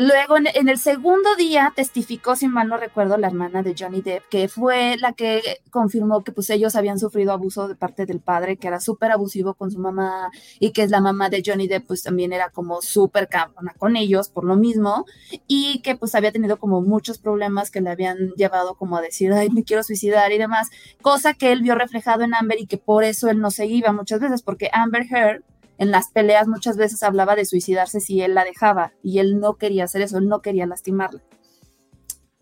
Luego, 0.00 0.36
en, 0.36 0.68
el 0.68 0.78
segundo 0.78 1.34
día, 1.34 1.72
testificó, 1.74 2.36
si 2.36 2.46
mal 2.46 2.68
no 2.68 2.76
recuerdo, 2.76 3.18
la 3.18 3.26
hermana 3.26 3.64
de 3.64 3.74
Johnny 3.76 4.00
Depp, 4.00 4.28
que 4.28 4.46
fue 4.46 4.96
la 4.96 5.12
que 5.12 5.42
confirmó 5.72 6.22
que 6.22 6.30
pues 6.30 6.50
ellos 6.50 6.76
habían 6.76 7.00
sufrido 7.00 7.32
abuso 7.32 7.66
de 7.66 7.74
parte 7.74 8.06
del 8.06 8.20
padre, 8.20 8.58
que 8.58 8.68
era 8.68 8.78
súper 8.78 9.10
abusivo 9.10 9.54
con 9.54 9.72
su 9.72 9.80
mamá, 9.80 10.30
y 10.60 10.70
que 10.70 10.84
es 10.84 10.92
la 10.92 11.00
mamá 11.00 11.30
de 11.30 11.42
Johnny 11.44 11.66
Depp, 11.66 11.88
pues 11.88 12.04
también 12.04 12.32
era 12.32 12.50
como 12.50 12.80
súper 12.80 13.26
cabrona 13.26 13.74
con 13.76 13.96
ellos 13.96 14.28
por 14.28 14.44
lo 14.44 14.54
mismo, 14.54 15.04
y 15.48 15.80
que 15.80 15.96
pues 15.96 16.14
había 16.14 16.30
tenido 16.30 16.60
como 16.60 16.80
muchos 16.80 17.18
problemas 17.18 17.72
que 17.72 17.80
le 17.80 17.90
habían 17.90 18.34
llevado 18.36 18.76
como 18.76 18.98
a 18.98 19.00
decir, 19.00 19.32
ay, 19.32 19.50
me 19.50 19.64
quiero 19.64 19.82
suicidar 19.82 20.30
y 20.30 20.38
demás, 20.38 20.68
cosa 21.02 21.34
que 21.34 21.50
él 21.50 21.62
vio 21.62 21.74
reflejado 21.74 22.22
en 22.22 22.36
Amber 22.36 22.60
y 22.60 22.68
que 22.68 22.78
por 22.78 23.02
eso 23.02 23.30
él 23.30 23.40
no 23.40 23.50
se 23.50 23.66
iba 23.66 23.90
muchas 23.90 24.20
veces, 24.20 24.42
porque 24.42 24.70
Amber 24.72 25.06
Heard 25.10 25.42
en 25.78 25.90
las 25.90 26.10
peleas 26.10 26.48
muchas 26.48 26.76
veces 26.76 27.02
hablaba 27.02 27.36
de 27.36 27.44
suicidarse 27.44 28.00
si 28.00 28.20
él 28.20 28.34
la 28.34 28.44
dejaba 28.44 28.92
y 29.02 29.20
él 29.20 29.40
no 29.40 29.54
quería 29.54 29.84
hacer 29.84 30.02
eso, 30.02 30.18
él 30.18 30.28
no 30.28 30.42
quería 30.42 30.66
lastimarla. 30.66 31.22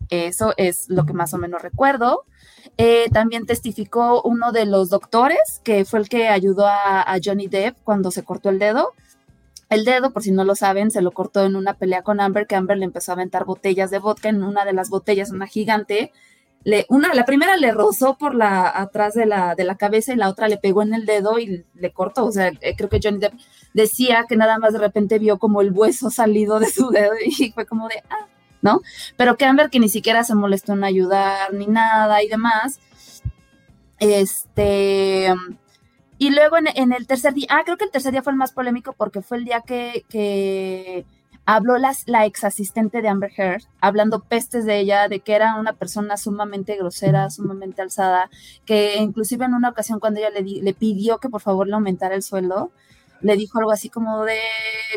Eso 0.09 0.53
es 0.57 0.89
lo 0.89 1.05
que 1.05 1.13
más 1.13 1.33
o 1.33 1.37
menos 1.37 1.61
recuerdo. 1.61 2.23
Eh, 2.77 3.09
también 3.11 3.45
testificó 3.45 4.21
uno 4.21 4.51
de 4.51 4.65
los 4.65 4.89
doctores, 4.89 5.61
que 5.63 5.85
fue 5.85 5.99
el 5.99 6.09
que 6.09 6.27
ayudó 6.29 6.65
a, 6.65 7.01
a 7.01 7.17
Johnny 7.23 7.47
Depp 7.47 7.77
cuando 7.83 8.11
se 8.11 8.23
cortó 8.23 8.49
el 8.49 8.59
dedo. 8.59 8.93
El 9.69 9.83
dedo, 9.83 10.11
por 10.11 10.23
si 10.23 10.31
no 10.31 10.45
lo 10.45 10.55
saben, 10.55 10.91
se 10.91 11.01
lo 11.01 11.11
cortó 11.11 11.43
en 11.43 11.55
una 11.57 11.73
pelea 11.73 12.01
con 12.01 12.21
Amber, 12.21 12.47
que 12.47 12.55
Amber 12.55 12.77
le 12.77 12.85
empezó 12.85 13.11
a 13.11 13.15
aventar 13.15 13.43
botellas 13.45 13.91
de 13.91 13.99
vodka 13.99 14.29
en 14.29 14.43
una 14.43 14.63
de 14.63 14.73
las 14.73 14.89
botellas, 14.89 15.31
una 15.31 15.45
gigante. 15.45 16.13
Una, 16.89 17.13
la 17.13 17.25
primera 17.25 17.55
le 17.55 17.71
rozó 17.71 18.17
por 18.17 18.35
la 18.35 18.69
atrás 18.69 19.13
de 19.13 19.25
la, 19.25 19.55
de 19.55 19.63
la 19.63 19.75
cabeza 19.77 20.11
y 20.11 20.17
la 20.17 20.29
otra 20.29 20.49
le 20.49 20.57
pegó 20.57 20.81
en 20.81 20.93
el 20.93 21.05
dedo 21.05 21.39
y 21.39 21.65
le 21.73 21.93
cortó. 21.93 22.25
O 22.25 22.31
sea, 22.31 22.51
eh, 22.59 22.75
creo 22.75 22.89
que 22.89 22.99
Johnny 23.01 23.19
Depp 23.19 23.33
decía 23.73 24.25
que 24.27 24.35
nada 24.35 24.59
más 24.59 24.73
de 24.73 24.79
repente 24.79 25.17
vio 25.17 25.39
como 25.39 25.61
el 25.61 25.71
hueso 25.71 26.09
salido 26.11 26.59
de 26.59 26.67
su 26.67 26.89
dedo 26.89 27.13
y 27.25 27.51
fue 27.51 27.65
como 27.65 27.87
de, 27.87 28.03
ah, 28.09 28.27
¿no? 28.61 28.81
Pero 29.15 29.37
que 29.37 29.45
Amber 29.45 29.69
que 29.69 29.79
ni 29.79 29.87
siquiera 29.87 30.25
se 30.25 30.35
molestó 30.35 30.73
en 30.73 30.83
ayudar 30.83 31.53
ni 31.53 31.67
nada 31.67 32.21
y 32.21 32.27
demás. 32.27 32.81
Este, 33.99 35.33
y 36.17 36.29
luego 36.31 36.57
en, 36.57 36.67
en 36.75 36.91
el 36.91 37.07
tercer 37.07 37.33
día, 37.33 37.47
ah, 37.49 37.61
creo 37.63 37.77
que 37.77 37.85
el 37.85 37.91
tercer 37.91 38.11
día 38.11 38.23
fue 38.23 38.33
el 38.33 38.37
más 38.37 38.51
polémico 38.51 38.93
porque 38.93 39.21
fue 39.21 39.37
el 39.37 39.45
día 39.45 39.61
que, 39.61 40.03
que 40.09 41.05
habló 41.47 41.77
la 41.77 42.25
ex 42.25 42.43
asistente 42.43 43.01
de 43.01 43.07
Amber 43.07 43.31
Heard, 43.35 43.63
hablando 43.81 44.19
pestes 44.19 44.65
de 44.65 44.77
ella, 44.79 45.07
de 45.07 45.21
que 45.21 45.33
era 45.33 45.55
una 45.55 45.73
persona 45.73 46.17
sumamente 46.17 46.75
grosera, 46.75 47.29
sumamente 47.29 47.81
alzada, 47.81 48.29
que 48.65 48.97
inclusive 48.97 49.45
en 49.45 49.53
una 49.55 49.69
ocasión 49.69 49.99
cuando 49.99 50.19
ella 50.19 50.29
le, 50.29 50.41
le 50.43 50.73
pidió 50.73 51.17
que 51.19 51.29
por 51.29 51.41
favor 51.41 51.65
le 51.67 51.73
aumentara 51.73 52.15
el 52.15 52.21
sueldo, 52.21 52.69
le 53.21 53.35
dijo 53.35 53.57
algo 53.59 53.71
así 53.71 53.89
como 53.89 54.25
de, 54.25 54.37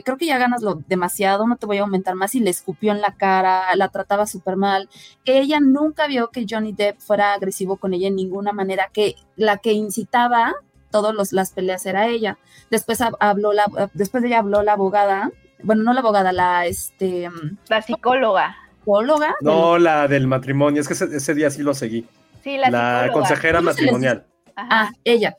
creo 0.05 0.19
que 0.19 0.27
ya 0.27 0.39
ganas 0.39 0.61
lo 0.61 0.75
demasiado, 0.89 1.47
no 1.47 1.57
te 1.57 1.67
voy 1.67 1.79
a 1.79 1.83
aumentar 1.83 2.17
más, 2.17 2.35
y 2.35 2.41
le 2.41 2.51
escupió 2.51 2.93
en 2.93 3.01
la 3.01 3.15
cara, 3.15 3.75
la 3.77 3.89
trataba 3.89 4.27
súper 4.27 4.57
mal, 4.57 4.89
que 5.25 5.39
ella 5.39 5.61
nunca 5.61 6.07
vio 6.09 6.29
que 6.29 6.45
Johnny 6.51 6.73
Depp 6.73 6.99
fuera 6.99 7.33
agresivo 7.33 7.77
con 7.77 7.95
ella 7.95 8.09
en 8.09 8.17
ninguna 8.17 8.53
manera, 8.53 8.91
que 8.93 9.15
la 9.37 9.57
que 9.59 9.73
incitaba 9.73 10.53
todas 10.91 11.33
las 11.33 11.53
peleas 11.53 11.87
era 11.87 12.09
ella. 12.09 12.37
Después 12.71 13.01
hab- 13.01 13.17
habló 13.21 13.53
la, 13.53 13.67
después 13.95 14.23
de 14.23 14.29
ella 14.31 14.41
habló 14.41 14.63
la 14.65 14.73
abogada, 14.73 15.31
bueno, 15.63 15.83
no 15.83 15.93
la 15.93 16.01
abogada, 16.01 16.33
la 16.33 16.67
este 16.67 17.29
La 17.69 17.83
psicóloga. 17.83 18.57
psicóloga. 18.81 19.35
No, 19.41 19.79
la 19.79 20.09
del 20.09 20.27
matrimonio, 20.27 20.81
es 20.81 20.89
que 20.89 20.95
ese, 20.95 21.05
ese 21.17 21.35
día 21.35 21.51
sí 21.51 21.63
lo 21.63 21.75
seguí. 21.75 22.07
Sí, 22.43 22.57
la, 22.57 22.71
La, 22.71 23.01
psicóloga. 23.05 23.13
consejera 23.13 23.59
¿Cómo 23.59 23.73
se 23.73 23.83
les 23.83 23.93
matrimonial. 23.93 24.27
Ajá. 24.57 24.69
Ah, 24.71 24.91
ella. 25.05 25.37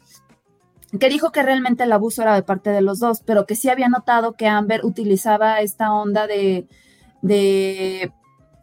Que 1.00 1.10
dijo 1.10 1.32
que 1.32 1.42
realmente 1.44 1.84
el 1.84 1.92
abuso 1.94 2.22
era 2.22 2.36
de 2.36 2.44
parte 2.44 2.70
de 2.70 2.82
los 2.82 3.00
dos, 3.00 3.22
pero 3.26 3.46
que 3.46 3.56
sí 3.56 3.70
había 3.70 3.88
notado 3.88 4.34
que 4.34 4.48
Amber 4.48 4.84
utilizaba 4.84 5.62
esta 5.62 5.94
onda 5.94 6.28
de, 6.28 6.68
de, 7.22 8.12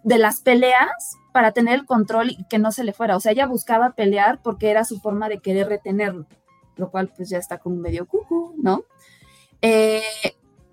de 0.04 0.18
las 0.18 0.40
peleas 0.40 1.16
para 1.32 1.52
tener 1.52 1.74
el 1.74 1.86
control 1.86 2.30
y 2.30 2.44
que 2.44 2.58
no 2.58 2.70
se 2.70 2.84
le 2.84 2.92
fuera. 2.92 3.16
O 3.16 3.20
sea, 3.20 3.32
ella 3.32 3.46
buscaba 3.46 3.90
pelear 3.92 4.40
porque 4.42 4.70
era 4.70 4.84
su 4.84 5.00
forma 5.00 5.28
de 5.28 5.38
querer 5.38 5.68
retenerlo, 5.68 6.26
lo 6.76 6.90
cual 6.90 7.08
pues 7.16 7.30
ya 7.30 7.38
está 7.38 7.58
como 7.58 7.76
medio 7.76 8.06
cucu, 8.06 8.54
¿no? 8.60 8.84
Eh, 9.62 10.02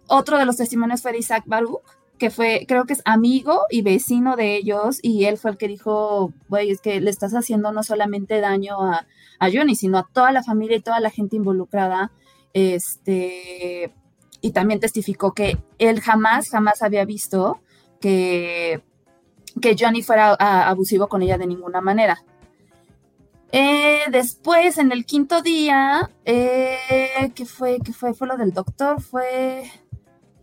otro 0.08 0.38
de 0.38 0.46
los 0.46 0.58
testimonios 0.58 1.02
fue 1.02 1.12
de 1.14 1.20
Isaac 1.20 1.44
Baruch, 1.46 1.82
que 2.18 2.30
fue, 2.30 2.66
creo 2.68 2.86
que 2.86 2.94
es 2.94 3.02
amigo 3.06 3.64
y 3.70 3.82
vecino 3.82 4.36
de 4.36 4.56
ellos, 4.56 5.00
y 5.02 5.26
él 5.26 5.38
fue 5.38 5.52
el 5.52 5.58
que 5.58 5.68
dijo, 5.68 6.34
güey, 6.48 6.72
es 6.72 6.80
que 6.80 7.02
le 7.02 7.10
estás 7.10 7.34
haciendo 7.34 7.72
no 7.72 7.84
solamente 7.84 8.40
daño 8.40 8.82
a, 8.82 9.06
a 9.40 9.52
Johnny, 9.52 9.76
sino 9.76 9.98
a 9.98 10.08
toda 10.12 10.32
la 10.32 10.44
familia 10.44 10.78
y 10.78 10.82
toda 10.82 11.00
la 11.00 11.10
gente 11.10 11.36
involucrada. 11.36 12.12
Este, 12.54 13.94
y 14.40 14.52
también 14.52 14.80
testificó 14.80 15.34
que 15.34 15.58
él 15.78 16.00
jamás, 16.00 16.50
jamás 16.50 16.82
había 16.82 17.04
visto 17.04 17.60
que, 18.00 18.82
que 19.62 19.76
Johnny 19.78 20.04
fuera 20.04 20.34
abusivo 20.36 21.08
con 21.08 21.22
ella 21.22 21.38
de 21.38 21.48
ninguna 21.48 21.82
manera. 21.82 22.24
Eh, 23.52 24.02
después, 24.12 24.78
en 24.78 24.92
el 24.92 25.06
quinto 25.06 25.42
día, 25.42 26.10
eh, 26.26 27.32
¿qué 27.36 27.46
fue? 27.46 27.80
¿Qué 27.84 27.94
fue? 27.94 28.14
Fue 28.14 28.28
lo 28.28 28.38
del 28.38 28.54
doctor, 28.54 29.02
fue 29.02 29.64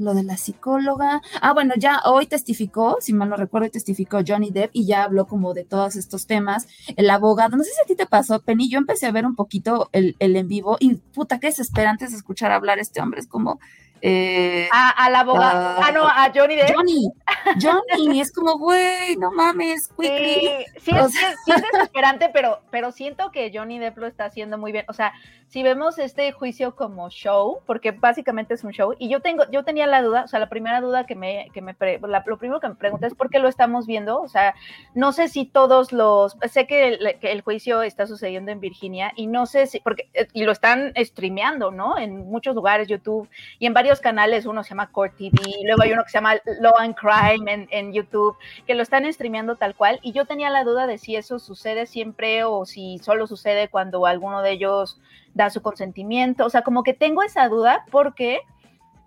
lo 0.03 0.15
de 0.15 0.25
la 0.25 0.37
psicóloga. 0.37 1.23
Ah, 1.41 1.53
bueno, 1.53 1.75
ya 1.77 2.01
hoy 2.05 2.27
testificó, 2.27 2.99
si 3.01 3.13
mal 3.13 3.29
no 3.29 3.37
recuerdo, 3.37 3.71
testificó 3.71 4.21
Johnny 4.27 4.51
Depp 4.51 4.71
y 4.73 4.87
ya 4.87 5.05
habló 5.05 5.27
como 5.27 5.55
de 5.55 5.65
todos 5.65 5.97
estos 5.97 6.27
temas. 6.27 6.69
El 6.97 7.09
abogado, 7.11 7.57
no 7.57 7.65
sé 7.65 7.71
si 7.71 7.81
a 7.81 7.87
ti 7.87 7.97
te 7.97 8.07
pasó, 8.07 8.41
Penny, 8.43 8.69
yo 8.69 8.79
empecé 8.79 9.07
a 9.07 9.13
ver 9.13 9.27
un 9.27 9.35
poquito 9.35 9.89
el, 9.93 10.17
el 10.19 10.37
en 10.37 10.49
vivo 10.49 10.77
y 10.81 10.95
puta, 10.95 11.41
qué 11.41 11.49
desesperante 11.49 12.05
es 12.05 12.13
escuchar 12.13 12.53
hablar 12.53 12.79
a 12.79 12.83
este 12.83 13.01
hombre, 13.01 13.21
es 13.21 13.27
como 13.27 13.59
eh, 14.05 14.69
a, 14.73 14.91
al 15.05 15.15
abogado, 15.15 15.81
ah, 15.81 15.93
no, 15.93 16.05
a 16.09 16.33
Johnny 16.35 16.57
Depp. 16.57 16.75
Johnny, 16.75 17.09
Johnny, 17.63 18.21
es 18.21 18.33
como, 18.33 18.59
güey, 18.59 19.17
no 19.17 19.31
mames, 19.31 19.87
quickly. 19.89 20.49
Sí, 20.81 20.91
es, 20.91 21.13
sí, 21.13 21.53
es, 21.53 21.63
desesperante, 21.73 22.29
pero, 22.33 22.63
pero 22.73 22.91
siento 22.91 23.31
que 23.31 23.53
Johnny 23.55 23.79
Depp 23.79 23.99
lo 23.99 24.09
está 24.09 24.25
haciendo 24.25 24.59
muy 24.59 24.73
bien. 24.73 24.85
O 24.89 24.93
sea, 24.93 25.13
si 25.53 25.63
vemos 25.63 25.99
este 25.99 26.33
juicio 26.33 26.75
como 26.75 27.11
show, 27.11 27.61
porque 27.67 27.91
básicamente 27.91 28.55
es 28.55 28.65
un 28.65 28.73
show, 28.73 28.95
y 28.99 29.11
yo 29.11 29.21
tengo, 29.21 29.45
yo 29.51 29.65
tenía 29.65 29.87
la 29.87 30.01
duda, 30.01 30.23
o 30.25 30.27
sea, 30.27 30.41
la 30.41 30.49
primera 30.49 30.81
duda 30.81 31.05
que 31.05 31.15
me, 31.15 31.51
que 31.53 31.61
me 31.61 31.77
lo 32.01 32.39
primero 32.39 32.59
que 32.59 32.71
me 32.71 32.75
pregunté 32.75 33.09
es 33.09 33.15
por 33.15 33.29
qué 33.29 33.39
lo 33.39 33.49
estamos 33.49 33.87
viendo. 33.87 34.23
O 34.23 34.29
sea, 34.29 34.55
no 34.95 35.13
sé 35.13 35.29
si 35.29 35.45
todos 35.45 35.93
los, 35.93 36.39
sé 36.51 36.67
que 36.67 36.99
el, 37.21 37.43
juicio 37.43 37.83
está 37.83 38.07
sucediendo 38.07 38.51
en 38.51 38.61
Virginia, 38.61 39.13
y 39.15 39.27
no 39.27 39.45
sé 39.45 39.67
si, 39.67 39.81
porque, 39.81 40.09
eh, 40.15 40.27
y 40.33 40.45
lo 40.45 40.53
están 40.53 40.95
streameando, 40.97 41.71
¿no? 41.71 41.99
En 41.99 42.31
muchos 42.31 42.55
lugares, 42.55 42.89
YouTube, 42.89 43.29
y 43.59 43.67
en 43.67 43.75
varios 43.75 44.01
canales, 44.01 44.47
uno 44.47 44.65
se 44.65 44.71
llama 44.71 44.91
Court 44.91 45.19
TV, 45.19 45.37
luego 45.67 45.83
hay 45.83 45.93
uno 45.93 46.03
que 46.05 46.13
se 46.13 46.17
llama 46.17 46.37
Law 46.61 46.79
and 46.79 46.95
Crime 46.95 47.67
en, 47.71 47.93
YouTube, 47.93 48.39
que 48.67 48.75
lo 48.75 48.83
están 48.83 49.13
streameando 49.13 49.57
tal 49.57 49.75
cual, 49.75 50.01
y 50.01 50.13
yo 50.13 50.25
tenía 50.25 50.49
la 50.49 50.65
duda 50.65 50.87
de 50.87 50.97
si 50.97 51.15
eso 51.15 51.39
sucede 51.39 51.85
siempre 51.85 52.43
o 52.45 52.65
si 52.65 52.99
solo 53.01 53.27
sucede 53.27 53.69
cuando 53.69 54.07
alguno 54.07 54.41
de 54.41 54.53
ellos 54.53 54.99
da 55.35 55.51
su 55.51 55.63
consentimiento, 55.63 56.45
o 56.45 56.51
sea, 56.51 56.63
como 56.63 56.83
que 56.83 56.95
tengo 56.95 57.23
esa 57.23 57.49
duda 57.49 57.85
porque, 57.91 58.41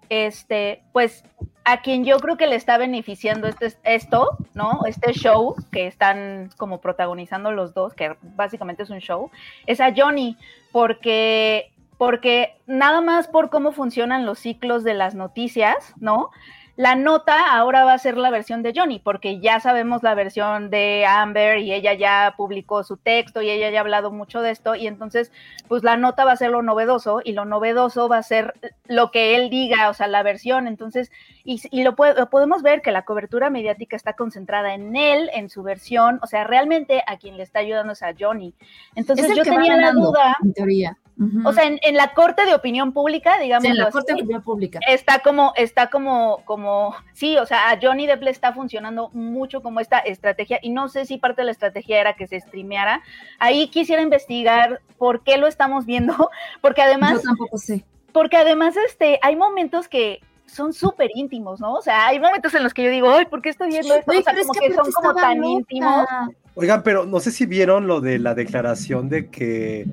este, 0.09 0.83
pues, 0.91 1.23
a 1.63 1.81
quien 1.81 2.05
yo 2.05 2.19
creo 2.19 2.37
que 2.37 2.47
le 2.47 2.55
está 2.55 2.77
beneficiando 2.77 3.47
este, 3.47 3.73
esto, 3.83 4.37
¿no? 4.53 4.81
Este 4.85 5.13
show 5.13 5.55
que 5.71 5.87
están 5.87 6.51
como 6.57 6.79
protagonizando 6.79 7.51
los 7.51 7.73
dos, 7.73 7.93
que 7.93 8.15
básicamente 8.21 8.83
es 8.83 8.91
un 8.91 8.99
show, 8.99 9.31
es 9.65 9.81
a 9.81 9.93
Johnny, 9.95 10.37
porque 10.71 11.71
porque 11.97 12.57
nada 12.67 13.01
más 13.01 13.27
por 13.27 13.49
cómo 13.49 13.71
funcionan 13.71 14.25
los 14.25 14.39
ciclos 14.39 14.83
de 14.83 14.93
las 14.93 15.15
noticias, 15.15 15.93
¿no? 15.97 16.29
La 16.77 16.95
nota 16.95 17.55
ahora 17.55 17.85
va 17.85 17.93
a 17.93 17.97
ser 17.97 18.17
la 18.17 18.29
versión 18.29 18.61
de 18.61 18.73
Johnny, 18.75 18.99
porque 18.99 19.39
ya 19.39 19.61
sabemos 19.61 20.03
la 20.03 20.13
versión 20.13 20.69
de 20.69 21.05
Amber 21.05 21.59
y 21.59 21.71
ella 21.71 21.93
ya 21.93 22.33
publicó 22.35 22.83
su 22.83 22.97
texto 22.97 23.41
y 23.41 23.49
ella 23.49 23.69
ya 23.69 23.77
ha 23.77 23.81
hablado 23.81 24.11
mucho 24.11 24.41
de 24.41 24.51
esto 24.51 24.75
y 24.75 24.87
entonces 24.87 25.31
pues 25.69 25.83
la 25.83 25.95
nota 25.95 26.25
va 26.25 26.33
a 26.33 26.37
ser 26.37 26.51
lo 26.51 26.61
novedoso 26.61 27.21
y 27.23 27.31
lo 27.31 27.45
novedoso 27.45 28.09
va 28.09 28.17
a 28.17 28.23
ser 28.23 28.55
lo 28.87 29.09
que 29.11 29.37
él 29.37 29.49
diga, 29.49 29.89
o 29.89 29.93
sea, 29.93 30.07
la 30.07 30.21
versión. 30.21 30.67
Entonces, 30.67 31.11
y, 31.45 31.83
lo, 31.83 31.95
podemos 31.95 32.61
ver 32.61 32.81
que 32.81 32.91
la 32.91 33.05
cobertura 33.05 33.49
mediática 33.49 33.95
está 33.95 34.13
concentrada 34.13 34.73
en 34.73 34.97
él, 34.97 35.29
en 35.33 35.49
su 35.49 35.63
versión, 35.63 36.19
o 36.23 36.27
sea, 36.27 36.43
realmente 36.43 37.03
a 37.07 37.17
quien 37.17 37.37
le 37.37 37.43
está 37.43 37.59
ayudando 37.59 37.93
es 37.93 38.03
a 38.03 38.13
Johnny. 38.19 38.53
Entonces 38.95 39.33
yo 39.33 39.43
tenía 39.43 39.77
la 39.77 39.91
duda. 39.91 40.37
En 40.43 40.53
teoría 40.53 40.97
o 41.45 41.53
sea, 41.53 41.65
en, 41.65 41.95
la 41.95 42.13
corte 42.13 42.45
de 42.45 42.53
opinión 42.53 42.91
pública, 42.91 43.39
digamos. 43.39 43.65
en 43.65 43.77
la 43.77 43.89
corte 43.89 44.13
de 44.13 44.21
opinión 44.21 44.41
pública. 44.41 44.79
Está 44.87 45.19
como, 45.19 45.53
está 45.55 45.89
como, 45.89 46.41
como, 46.43 46.93
sí, 47.13 47.37
o 47.37 47.45
sea, 47.45 47.69
a 47.69 47.79
Johnny 47.81 48.05
Depp 48.05 48.23
le 48.23 48.31
está 48.31 48.53
funcionando 48.53 49.09
mucho 49.13 49.61
como 49.61 49.79
esta 49.79 49.99
estrategia, 49.99 50.59
y 50.61 50.69
no 50.69 50.89
sé 50.89 51.05
si 51.05 51.17
parte 51.17 51.41
de 51.41 51.45
la 51.45 51.51
estrategia 51.51 52.01
era 52.01 52.15
que 52.15 52.27
se 52.27 52.39
streameara. 52.39 53.01
Ahí 53.39 53.67
quisiera 53.69 54.01
investigar 54.01 54.81
por 54.97 55.23
qué 55.23 55.37
lo 55.37 55.47
estamos 55.47 55.85
viendo, 55.85 56.29
porque 56.61 56.81
además. 56.81 57.13
Yo 57.13 57.21
tampoco 57.21 57.57
sé. 57.57 57.85
Porque 58.11 58.37
además, 58.37 58.75
este, 58.77 59.19
hay 59.21 59.35
momentos 59.35 59.87
que 59.87 60.21
son 60.45 60.73
súper 60.73 61.11
íntimos, 61.15 61.59
¿no? 61.59 61.73
O 61.73 61.81
sea, 61.81 62.07
hay 62.07 62.19
momentos 62.19 62.53
en 62.53 62.63
los 62.63 62.73
que 62.73 62.83
yo 62.83 62.89
digo, 62.89 63.09
ay, 63.09 63.25
¿por 63.25 63.41
qué 63.41 63.49
estoy 63.49 63.69
viendo 63.69 63.95
esto? 63.95 64.11
o 64.11 64.21
sea, 64.21 64.35
como 64.35 64.53
que, 64.53 64.73
son 64.73 64.91
como 64.91 65.13
tan 65.13 65.43
íntimos. 65.43 66.07
Oigan, 66.55 66.83
pero 66.83 67.05
no 67.05 67.19
sé 67.19 67.31
si 67.31 67.45
vieron 67.45 67.87
lo 67.87 67.99
de 67.99 68.19
la 68.19 68.33
declaración 68.33 69.09
de 69.09 69.29
que 69.29 69.85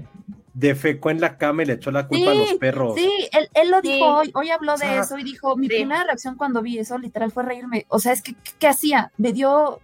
defecó 0.54 1.10
en 1.10 1.20
la 1.20 1.38
cama 1.38 1.62
y 1.62 1.66
le 1.66 1.74
echó 1.74 1.90
la 1.90 2.06
culpa 2.06 2.30
a 2.30 2.34
los 2.34 2.54
perros. 2.54 2.94
Sí, 2.96 3.10
él, 3.54 3.70
lo 3.70 3.80
dijo 3.80 4.04
hoy, 4.04 4.30
hoy 4.34 4.50
habló 4.50 4.76
de 4.76 4.98
eso 4.98 5.18
y 5.18 5.24
dijo, 5.24 5.56
mi 5.56 5.68
primera 5.68 6.04
reacción 6.04 6.36
cuando 6.36 6.62
vi 6.62 6.78
eso 6.78 6.98
literal 6.98 7.30
fue 7.30 7.42
reírme. 7.42 7.86
O 7.88 7.98
sea, 7.98 8.12
es 8.12 8.22
que, 8.22 8.34
¿qué 8.58 8.68
hacía? 8.68 9.12
Me 9.16 9.32
dio 9.32 9.80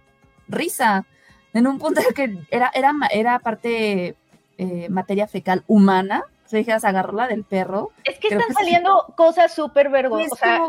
risa. 0.47 1.05
En 1.53 1.65
un 1.65 1.79
punto 1.79 2.01
que 2.13 2.37
era, 2.51 2.71
era, 2.75 2.93
era 3.11 3.39
parte 3.39 4.15
eh, 4.59 4.87
materia 4.89 5.27
fecal 5.27 5.63
humana, 5.67 6.25
se 6.49 6.57
dejas 6.57 6.83
agarrarla 6.83 7.27
del 7.27 7.43
perro. 7.43 7.91
Es 8.03 8.17
que 8.17 8.27
están 8.29 8.53
saliendo 8.53 9.13
cosas 9.15 9.53
súper 9.53 9.89
vergonzosas. 9.89 10.61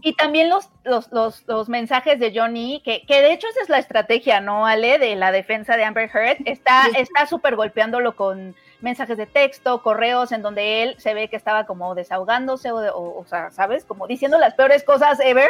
y 0.00 0.12
también 0.14 0.48
los, 0.48 0.70
los, 0.84 1.10
los, 1.10 1.42
los, 1.46 1.68
mensajes 1.68 2.20
de 2.20 2.32
Johnny, 2.32 2.80
que, 2.84 3.02
que 3.06 3.20
de 3.20 3.32
hecho 3.32 3.48
esa 3.48 3.62
es 3.62 3.68
la 3.68 3.78
estrategia, 3.78 4.40
¿no, 4.40 4.64
Ale? 4.64 4.98
De 4.98 5.16
la 5.16 5.32
defensa 5.32 5.76
de 5.76 5.84
Amber 5.84 6.08
Heard. 6.12 6.38
Está 6.44 6.86
está 6.96 7.26
súper 7.26 7.56
golpeándolo 7.56 8.14
con 8.14 8.54
mensajes 8.80 9.16
de 9.16 9.26
texto, 9.26 9.82
correos, 9.82 10.32
en 10.32 10.42
donde 10.42 10.82
él 10.82 10.96
se 10.98 11.14
ve 11.14 11.28
que 11.28 11.36
estaba 11.36 11.64
como 11.64 11.94
desahogándose 11.94 12.70
o, 12.70 13.18
o, 13.18 13.24
sea, 13.26 13.50
¿sabes? 13.50 13.84
Como 13.84 14.06
diciendo 14.06 14.38
las 14.38 14.54
peores 14.54 14.84
cosas 14.84 15.20
ever 15.20 15.48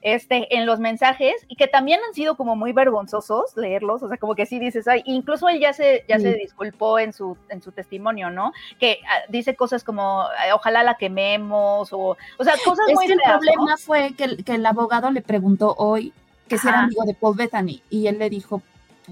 este, 0.00 0.56
en 0.56 0.64
los 0.64 0.78
mensajes 0.78 1.34
y 1.48 1.56
que 1.56 1.66
también 1.66 2.00
han 2.06 2.14
sido 2.14 2.36
como 2.36 2.54
muy 2.54 2.72
vergonzosos 2.72 3.56
leerlos, 3.56 4.02
o 4.02 4.08
sea, 4.08 4.16
como 4.16 4.34
que 4.34 4.46
sí 4.46 4.58
dices, 4.58 4.86
ay, 4.86 5.02
incluso 5.06 5.48
él 5.48 5.60
ya 5.60 5.72
se, 5.72 6.04
ya 6.08 6.18
se 6.18 6.34
disculpó 6.34 6.98
en 6.98 7.12
su, 7.12 7.36
en 7.48 7.62
su 7.62 7.72
testimonio, 7.72 8.30
¿no? 8.30 8.52
Que 8.78 9.00
ah, 9.08 9.24
dice 9.28 9.56
cosas 9.56 9.82
como, 9.82 10.24
ojalá 10.54 10.82
la 10.82 10.96
quememos, 10.96 11.92
o, 11.92 12.16
o 12.36 12.44
sea, 12.44 12.54
cosas 12.64 12.88
es 12.88 12.94
muy 12.94 13.06
que 13.06 13.12
el 13.14 13.20
problema 13.24 13.76
fue 13.76 14.14
que 14.14 14.24
el, 14.24 14.44
que 14.44 14.54
el 14.54 14.66
abogado 14.66 15.10
le 15.10 15.22
preguntó 15.22 15.74
hoy 15.76 16.12
que 16.48 16.58
si 16.58 16.68
era 16.68 16.84
amigo 16.84 17.04
de 17.04 17.14
Paul 17.14 17.36
Bethany 17.36 17.82
y 17.90 18.06
él 18.06 18.18
le 18.18 18.30
dijo, 18.30 18.62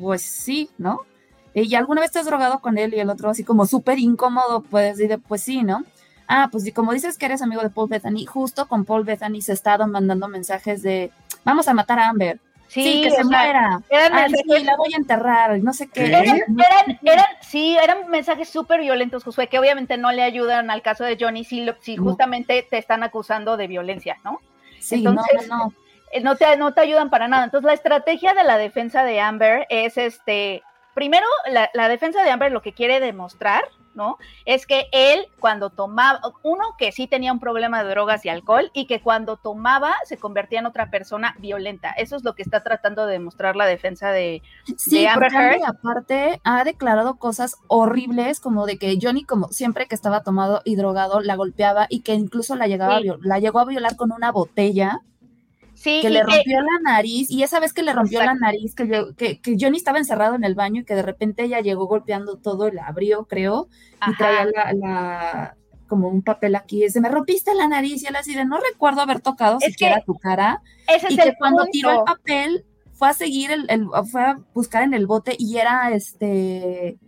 pues 0.00 0.22
sí, 0.22 0.70
¿no? 0.78 1.02
¿Y 1.62 1.74
alguna 1.74 2.02
vez 2.02 2.12
te 2.12 2.18
has 2.18 2.26
drogado 2.26 2.58
con 2.58 2.76
él? 2.76 2.92
Y 2.92 3.00
el 3.00 3.08
otro 3.08 3.30
así 3.30 3.42
como 3.42 3.66
súper 3.66 3.98
incómodo, 3.98 4.62
pues, 4.62 4.98
decir, 4.98 5.18
pues 5.26 5.42
sí, 5.42 5.62
¿no? 5.62 5.84
Ah, 6.28 6.48
pues 6.50 6.66
y 6.66 6.72
como 6.72 6.92
dices 6.92 7.16
que 7.16 7.26
eres 7.26 7.40
amigo 7.40 7.62
de 7.62 7.70
Paul 7.70 7.88
Bethany, 7.88 8.26
justo 8.26 8.66
con 8.68 8.84
Paul 8.84 9.04
Bethany 9.04 9.40
se 9.40 9.52
estaban 9.52 9.90
mandando 9.90 10.28
mensajes 10.28 10.82
de, 10.82 11.10
vamos 11.44 11.66
a 11.68 11.74
matar 11.74 11.98
a 11.98 12.08
Amber. 12.08 12.40
Sí, 12.68 13.02
que 13.02 13.10
se 13.10 13.24
muera. 13.24 13.80
Eran 13.88 14.28
sí, 14.30 14.64
la 14.64 14.76
voy 14.76 14.92
a 14.92 14.96
enterrar, 14.96 15.58
no 15.60 15.72
sé 15.72 15.86
qué. 15.88 16.06
Eran, 16.06 16.42
eran, 17.04 17.26
sí, 17.40 17.76
eran 17.80 18.10
mensajes 18.10 18.48
súper 18.48 18.80
violentos, 18.80 19.22
Josué, 19.24 19.46
que 19.46 19.58
obviamente 19.58 19.96
no 19.96 20.10
le 20.10 20.22
ayudan 20.22 20.70
al 20.70 20.82
caso 20.82 21.04
de 21.04 21.16
Johnny 21.18 21.44
si, 21.44 21.64
si 21.80 21.96
justamente 21.96 22.66
te 22.68 22.76
están 22.76 23.04
acusando 23.04 23.56
de 23.56 23.68
violencia, 23.68 24.18
¿no? 24.24 24.40
Sí, 24.80 24.96
Entonces, 24.96 25.48
no, 25.48 25.56
no. 25.56 25.72
Eh, 26.12 26.20
no 26.20 26.36
te, 26.36 26.56
no 26.56 26.74
te 26.74 26.80
ayudan 26.80 27.08
para 27.08 27.28
nada. 27.28 27.44
Entonces, 27.44 27.66
la 27.66 27.74
estrategia 27.74 28.34
de 28.34 28.44
la 28.44 28.58
defensa 28.58 29.04
de 29.04 29.20
Amber 29.20 29.66
es 29.70 29.96
este 29.96 30.62
primero, 30.96 31.26
la, 31.74 31.88
defensa 31.88 32.22
de 32.22 32.30
Amber 32.30 32.50
lo 32.50 32.62
que 32.62 32.72
quiere 32.72 33.00
demostrar, 33.00 33.64
¿no? 33.94 34.16
Es 34.46 34.66
que 34.66 34.86
él 34.92 35.26
cuando 35.38 35.68
tomaba, 35.68 36.20
uno 36.42 36.64
que 36.78 36.90
sí 36.90 37.06
tenía 37.06 37.34
un 37.34 37.38
problema 37.38 37.82
de 37.82 37.90
drogas 37.90 38.24
y 38.24 38.30
alcohol 38.30 38.70
y 38.72 38.86
que 38.86 39.02
cuando 39.02 39.36
tomaba 39.36 39.94
se 40.06 40.16
convertía 40.16 40.60
en 40.60 40.66
otra 40.66 40.90
persona 40.90 41.36
violenta. 41.38 41.90
Eso 41.90 42.16
es 42.16 42.24
lo 42.24 42.34
que 42.34 42.42
está 42.42 42.62
tratando 42.62 43.04
de 43.04 43.12
demostrar 43.12 43.56
la 43.56 43.66
defensa 43.66 44.10
de, 44.10 44.42
sí, 44.78 45.06
Amber 45.06 45.34
Heard. 45.34 45.64
aparte 45.66 46.40
ha 46.44 46.64
declarado 46.64 47.16
cosas 47.16 47.56
horribles 47.68 48.40
como 48.40 48.64
de 48.64 48.78
que 48.78 48.98
Johnny 49.00 49.22
como 49.22 49.48
siempre 49.48 49.86
que 49.86 49.94
estaba 49.94 50.22
tomado 50.22 50.62
y 50.64 50.76
drogado 50.76 51.20
la 51.20 51.36
golpeaba 51.36 51.88
y 51.90 52.00
que 52.00 52.14
incluso 52.14 52.56
la 52.56 52.68
llegaba 52.68 53.00
la 53.20 53.38
llegó 53.38 53.58
a 53.58 53.66
violar 53.66 53.96
con 53.96 54.12
una 54.12 54.32
botella 54.32 55.02
que 55.86 56.10
le 56.10 56.22
rompió 56.22 56.60
la 56.60 56.92
nariz, 56.92 57.30
y 57.30 57.42
esa 57.42 57.60
vez 57.60 57.72
que 57.72 57.82
le 57.82 57.92
rompió 57.92 58.22
la 58.22 58.34
nariz, 58.34 58.74
que, 58.74 58.88
que, 59.16 59.40
que, 59.40 59.56
Johnny 59.58 59.76
estaba 59.76 59.98
encerrado 59.98 60.34
en 60.34 60.44
el 60.44 60.54
baño 60.54 60.82
y 60.82 60.84
que 60.84 60.94
de 60.94 61.02
repente 61.02 61.44
ella 61.44 61.60
llegó 61.60 61.86
golpeando 61.86 62.36
todo, 62.36 62.70
la 62.70 62.86
abrió, 62.86 63.24
creo, 63.26 63.68
y 64.06 64.16
traía 64.16 64.46
la, 64.74 65.56
como 65.86 66.08
un 66.08 66.22
papel 66.22 66.56
aquí, 66.56 66.84
ese 66.84 67.00
me 67.00 67.08
rompiste 67.08 67.54
la 67.54 67.68
nariz, 67.68 68.02
y 68.02 68.06
él 68.06 68.16
así 68.16 68.34
de, 68.34 68.44
no 68.44 68.58
recuerdo 68.58 69.00
haber 69.00 69.20
tocado 69.20 69.60
siquiera 69.60 70.02
tu 70.04 70.14
cara, 70.14 70.62
y 71.08 71.16
que 71.16 71.34
cuando 71.38 71.64
tiró 71.66 71.90
el 71.92 72.04
papel, 72.04 72.64
fue 72.92 73.08
a 73.08 73.12
seguir, 73.12 73.50
el, 73.50 73.88
fue 74.10 74.22
a 74.22 74.38
buscar 74.54 74.82
en 74.82 74.94
el 74.94 75.06
bote, 75.06 75.36
y 75.38 75.58
era 75.58 75.90
este 75.92 76.98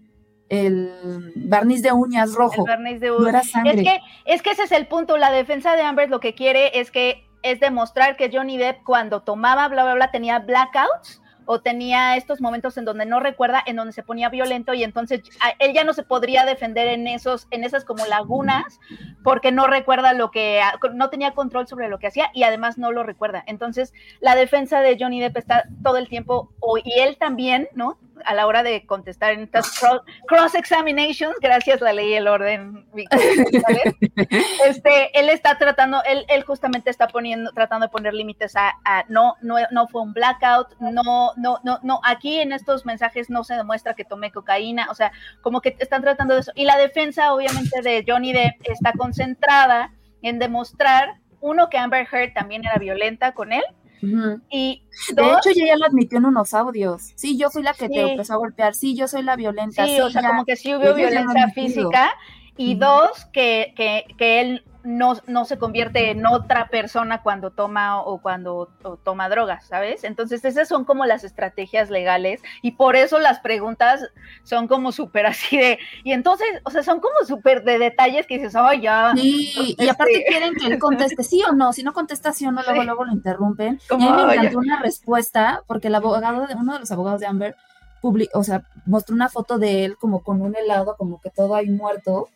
el 0.49 1.33
barniz 1.37 1.83
de 1.83 1.93
uñas 1.93 2.33
rojo. 2.33 2.63
El 2.67 2.77
barniz 2.77 3.01
de 3.01 3.11
uñas. 3.13 3.47
Es 3.65 3.83
que, 3.83 4.01
es 4.25 4.43
que 4.43 4.51
ese 4.51 4.63
es 4.63 4.73
el 4.73 4.87
punto. 4.87 5.19
La 5.19 5.31
defensa 5.31 5.77
de 5.77 5.83
Amber 5.83 6.09
lo 6.09 6.21
que 6.21 6.35
quiere 6.35 6.81
es 6.81 6.91
que 6.91 7.28
es 7.43 7.61
demostrar 7.61 8.17
que 8.17 8.31
Johnny 8.33 8.59
Depp 8.59 8.83
cuando 8.85 9.21
tomaba, 9.21 9.69
bla, 9.69 9.85
bla, 9.85 9.95
bla, 9.95 10.11
tenía 10.11 10.39
blackouts 10.39 11.21
o 11.51 11.63
tenía 11.63 12.15
estos 12.17 12.43
momentos 12.43 12.77
en 12.77 12.85
donde 12.85 13.07
no 13.07 13.21
recuerda, 13.21 13.63
en 13.65 13.77
donde 13.77 13.95
se 13.95 14.03
ponía 14.03 14.29
violento 14.29 14.75
y 14.75 14.85
entonces 14.85 15.23
él 15.59 15.73
ya 15.73 15.83
no 15.83 15.95
se 15.95 16.03
podría 16.03 16.45
defender 16.45 16.89
en 16.89 17.07
esos, 17.07 17.49
en 17.51 17.65
esas 17.65 17.87
como 17.87 18.05
lagunas, 18.05 18.79
porque 19.25 19.51
no 19.51 19.67
recuerda 19.67 20.13
lo 20.13 20.31
que, 20.31 20.61
no 20.93 21.09
tenía 21.09 21.33
control 21.33 21.67
sobre 21.67 21.89
lo 21.89 21.99
que 21.99 22.09
hacía 22.09 22.31
y 22.35 22.43
además 22.43 22.77
no 22.77 22.93
lo 22.93 23.03
recuerda. 23.03 23.45
Entonces, 23.47 23.95
la 24.21 24.35
defensa 24.35 24.81
de 24.81 24.99
Johnny 25.01 25.21
Depp 25.21 25.39
está 25.39 25.65
todo 25.83 25.97
el 25.97 26.09
tiempo, 26.09 26.53
y 26.85 27.01
él 27.01 27.17
también, 27.17 27.69
¿no? 27.75 27.99
A 28.25 28.35
la 28.35 28.47
hora 28.47 28.63
de 28.63 28.87
contestar 28.87 29.33
en 29.33 29.43
estas 29.43 29.81
cross 30.27 30.55
examinations, 30.55 31.35
gracias 31.41 31.81
la 31.81 31.93
ley 31.93 32.11
y 32.11 32.15
el 32.15 32.29
orden, 32.29 32.87
este, 34.67 35.19
él 35.19 35.29
está 35.29 35.59
tratando, 35.59 36.03
él, 36.05 36.25
él 36.29 36.43
justamente 36.45 36.91
está 36.91 37.09
poniendo, 37.09 37.53
tratando 37.53 37.87
de 37.87 37.91
poner 37.91 38.15
límites 38.15 38.55
a, 38.57 38.75
no, 39.09 39.37
no, 39.43 39.57
no 39.71 39.89
fue 39.89 40.03
un 40.03 40.13
blackout, 40.13 40.79
no, 40.81 41.33
no, 41.37 41.59
no, 41.63 41.79
no, 41.83 42.01
aquí 42.05 42.41
en 42.41 42.53
estos 42.53 42.85
mensajes 42.87 43.31
no 43.31 43.45
se 43.45 43.55
demuestra 43.55 43.95
que 43.95 44.05
tomé 44.05 44.33
cocaína, 44.33 44.89
o 44.91 44.95
sea, 44.95 45.13
como 45.43 45.61
que 45.61 45.77
están 45.79 46.03
tratando 46.03 46.35
de 46.35 46.41
eso. 46.41 46.53
Y 46.55 46.65
la 46.65 46.77
defensa, 46.77 47.33
obviamente, 47.33 47.83
de 47.83 48.05
Johnny 48.07 48.33
Depp 48.33 48.57
está 48.65 48.93
concentrada 48.93 49.93
en 50.23 50.39
demostrar, 50.39 51.21
uno, 51.41 51.69
que 51.69 51.79
Amber 51.79 52.07
Heard 52.11 52.33
también 52.35 52.65
era 52.65 52.79
violenta 52.79 53.33
con 53.33 53.53
él, 53.53 53.65
y 54.01 54.83
de 55.15 55.23
hecho, 55.23 55.51
ella 55.51 55.67
ya 55.67 55.77
lo 55.77 55.87
admitió 55.87 56.19
en 56.19 56.27
unos 56.27 56.55
audios. 56.55 57.13
Sí, 57.15 57.37
yo 57.37 57.51
fui 57.51 57.63
la 57.63 57.75
que 57.75 57.89
te 57.89 58.13
empezó 58.13 58.35
a 58.35 58.37
golpear. 58.37 58.75
Sí, 58.75 58.95
yo 58.95 59.09
soy 59.09 59.23
la 59.23 59.37
violenta. 59.37 59.87
Sí, 59.87 60.01
o 60.01 60.11
sea, 60.11 60.27
como 60.27 60.45
que 60.45 60.57
sí 60.57 60.75
hubo 60.75 60.95
violencia 60.95 61.49
física. 61.55 62.11
Y 62.59 62.75
dos, 62.75 63.27
que, 63.33 63.73
que, 63.77 64.05
que 64.19 64.41
él 64.41 64.65
no, 64.89 65.17
no 65.27 65.45
se 65.45 65.59
convierte 65.59 66.11
en 66.11 66.25
otra 66.27 66.69
persona 66.69 67.23
cuando 67.23 67.51
toma 67.51 68.01
o 68.01 68.19
cuando 68.23 68.69
toma 69.05 69.29
drogas, 69.29 69.67
¿sabes? 69.67 70.03
Entonces 70.05 70.45
esas 70.45 70.69
son 70.69 70.85
como 70.85 71.05
las 71.05 71.25
estrategias 71.25 71.91
legales 71.91 72.41
y 72.63 72.73
por 72.73 72.97
eso 72.97 73.19
las 73.19 73.41
preguntas 73.41 74.09
son 74.45 74.67
como 74.67 74.93
súper 74.93 75.27
así 75.27 75.57
de, 75.59 75.79
y 76.05 76.13
entonces, 76.13 76.47
o 76.65 76.71
sea, 76.71 76.83
son 76.83 77.01
como 77.01 77.25
súper 77.27 77.65
de 77.65 77.79
detalles 77.79 78.27
que 78.27 78.39
dices, 78.39 78.57
ay, 78.57 78.83
ya. 78.83 79.13
Sí, 79.15 79.77
y 79.79 79.89
aparte 79.89 80.19
este 80.19 80.31
quieren 80.31 80.55
que 80.55 80.67
él 80.67 80.79
conteste 80.79 81.23
sí 81.23 81.43
o 81.49 81.53
no, 81.53 81.73
si 81.73 81.83
no 81.83 81.93
contesta 81.93 82.33
sí 82.33 82.47
o 82.47 82.53
no, 82.53 82.63
luego, 82.63 82.83
luego 82.85 83.05
lo 83.05 83.13
interrumpen. 83.13 83.81
y 83.91 83.95
a 83.95 83.97
mí 83.97 84.25
me 84.27 84.35
encantó 84.35 84.59
una 84.59 84.81
respuesta 84.81 85.63
porque 85.67 85.89
el 85.89 85.95
abogado, 85.95 86.47
de 86.47 86.55
uno 86.55 86.75
de 86.75 86.81
los 86.81 86.91
abogados 86.91 87.21
de 87.21 87.27
Amber, 87.27 87.57
o 88.03 88.45
sea, 88.45 88.63
mostró 88.87 89.15
una 89.15 89.29
foto 89.29 89.59
de 89.59 89.85
él 89.85 89.97
como 89.97 90.23
con 90.23 90.41
un 90.41 90.57
helado, 90.57 90.97
como 90.97 91.21
que 91.21 91.31
todo 91.31 91.55
ahí 91.55 91.69
muerto 91.69 92.29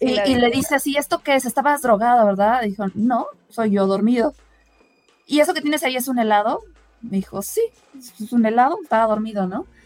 y, 0.00 0.34
le 0.34 0.50
dice 0.50 0.74
así, 0.74 0.96
¿esto 0.96 1.20
qué 1.22 1.36
es? 1.36 1.44
Estabas 1.44 1.82
drogada, 1.82 2.24
¿verdad? 2.24 2.62
dijo, 2.62 2.86
no, 2.94 3.26
soy 3.48 3.72
yo 3.72 3.86
dormido. 3.86 4.34
¿Y 5.26 5.40
eso 5.40 5.54
que 5.54 5.60
tienes 5.60 5.82
ahí 5.84 5.96
es 5.96 6.08
un 6.08 6.18
helado? 6.18 6.60
Me 7.00 7.18
dijo, 7.18 7.42
sí, 7.42 7.62
es 8.20 8.32
un 8.32 8.46
helado, 8.46 8.78
estaba 8.82 9.06
dormido, 9.06 9.46
¿no? 9.46 9.66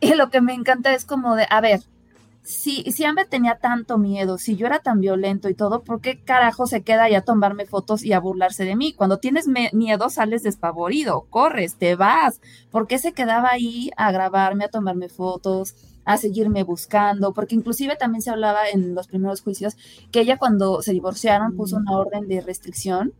Y 0.00 0.14
lo 0.14 0.30
que 0.30 0.40
me 0.40 0.52
encanta 0.52 0.92
es 0.92 1.04
como 1.04 1.36
de, 1.36 1.46
a 1.48 1.60
ver, 1.60 1.80
si, 2.42 2.82
si 2.90 3.04
Amber 3.04 3.26
tenía 3.26 3.58
tanto 3.58 3.98
miedo, 3.98 4.36
si 4.36 4.56
yo 4.56 4.66
era 4.66 4.80
tan 4.80 5.00
violento 5.00 5.48
y 5.48 5.54
todo, 5.54 5.82
¿por 5.82 6.00
qué 6.00 6.18
carajo 6.18 6.66
se 6.66 6.82
queda 6.82 7.04
ahí 7.04 7.14
a 7.14 7.22
tomarme 7.24 7.66
fotos 7.66 8.02
y 8.02 8.12
a 8.12 8.20
burlarse 8.20 8.64
de 8.64 8.74
mí? 8.74 8.92
Cuando 8.92 9.18
tienes 9.18 9.46
miedo 9.46 10.10
sales 10.10 10.42
despavorido, 10.42 11.26
corres, 11.30 11.76
te 11.76 11.94
vas. 11.94 12.40
¿Por 12.70 12.86
qué 12.88 12.98
se 12.98 13.12
quedaba 13.12 13.50
ahí 13.52 13.90
a 13.96 14.10
grabarme, 14.10 14.64
a 14.64 14.70
tomarme 14.70 15.08
fotos? 15.08 15.74
a 16.04 16.16
seguirme 16.16 16.64
buscando, 16.64 17.32
porque 17.32 17.54
inclusive 17.54 17.94
también 17.94 18.22
se 18.22 18.30
hablaba 18.30 18.68
en 18.68 18.92
los 18.92 19.06
primeros 19.06 19.40
juicios 19.40 19.76
que 20.10 20.22
ella 20.22 20.36
cuando 20.36 20.82
se 20.82 20.90
divorciaron 20.90 21.54
puso 21.54 21.76
una 21.76 21.96
orden 21.96 22.26
de 22.26 22.40
restricción 22.40 23.12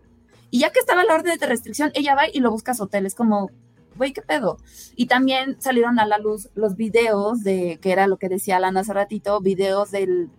y 0.50 0.58
ya 0.58 0.70
que 0.70 0.80
estaba 0.80 1.02
la 1.02 1.14
orden 1.14 1.38
de 1.38 1.46
restricción, 1.46 1.92
ella 1.94 2.14
va 2.14 2.24
y 2.30 2.40
lo 2.40 2.50
busca 2.50 2.72
a 2.72 2.74
su 2.74 2.82
hotel, 2.82 3.06
es 3.06 3.14
como, 3.14 3.50
güey, 3.96 4.12
¿qué 4.12 4.22
pedo? 4.22 4.58
Y 4.96 5.06
también 5.06 5.56
salieron 5.60 5.98
a 5.98 6.06
la 6.06 6.18
luz 6.18 6.48
los 6.54 6.76
videos 6.76 7.42
de, 7.42 7.78
que 7.80 7.92
era 7.92 8.06
lo 8.06 8.16
que 8.16 8.28
decía 8.28 8.60
Lana 8.60 8.80
hace 8.80 8.92
ratito, 8.92 9.40
videos 9.40 9.90
del, 9.90 10.30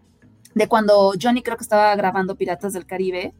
de 0.55 0.67
cuando 0.67 1.13
Johnny 1.21 1.41
creo 1.41 1.57
que 1.57 1.63
estaba 1.63 1.95
grabando 1.95 2.35
Piratas 2.35 2.73
del 2.73 2.85
Caribe, 2.85 3.33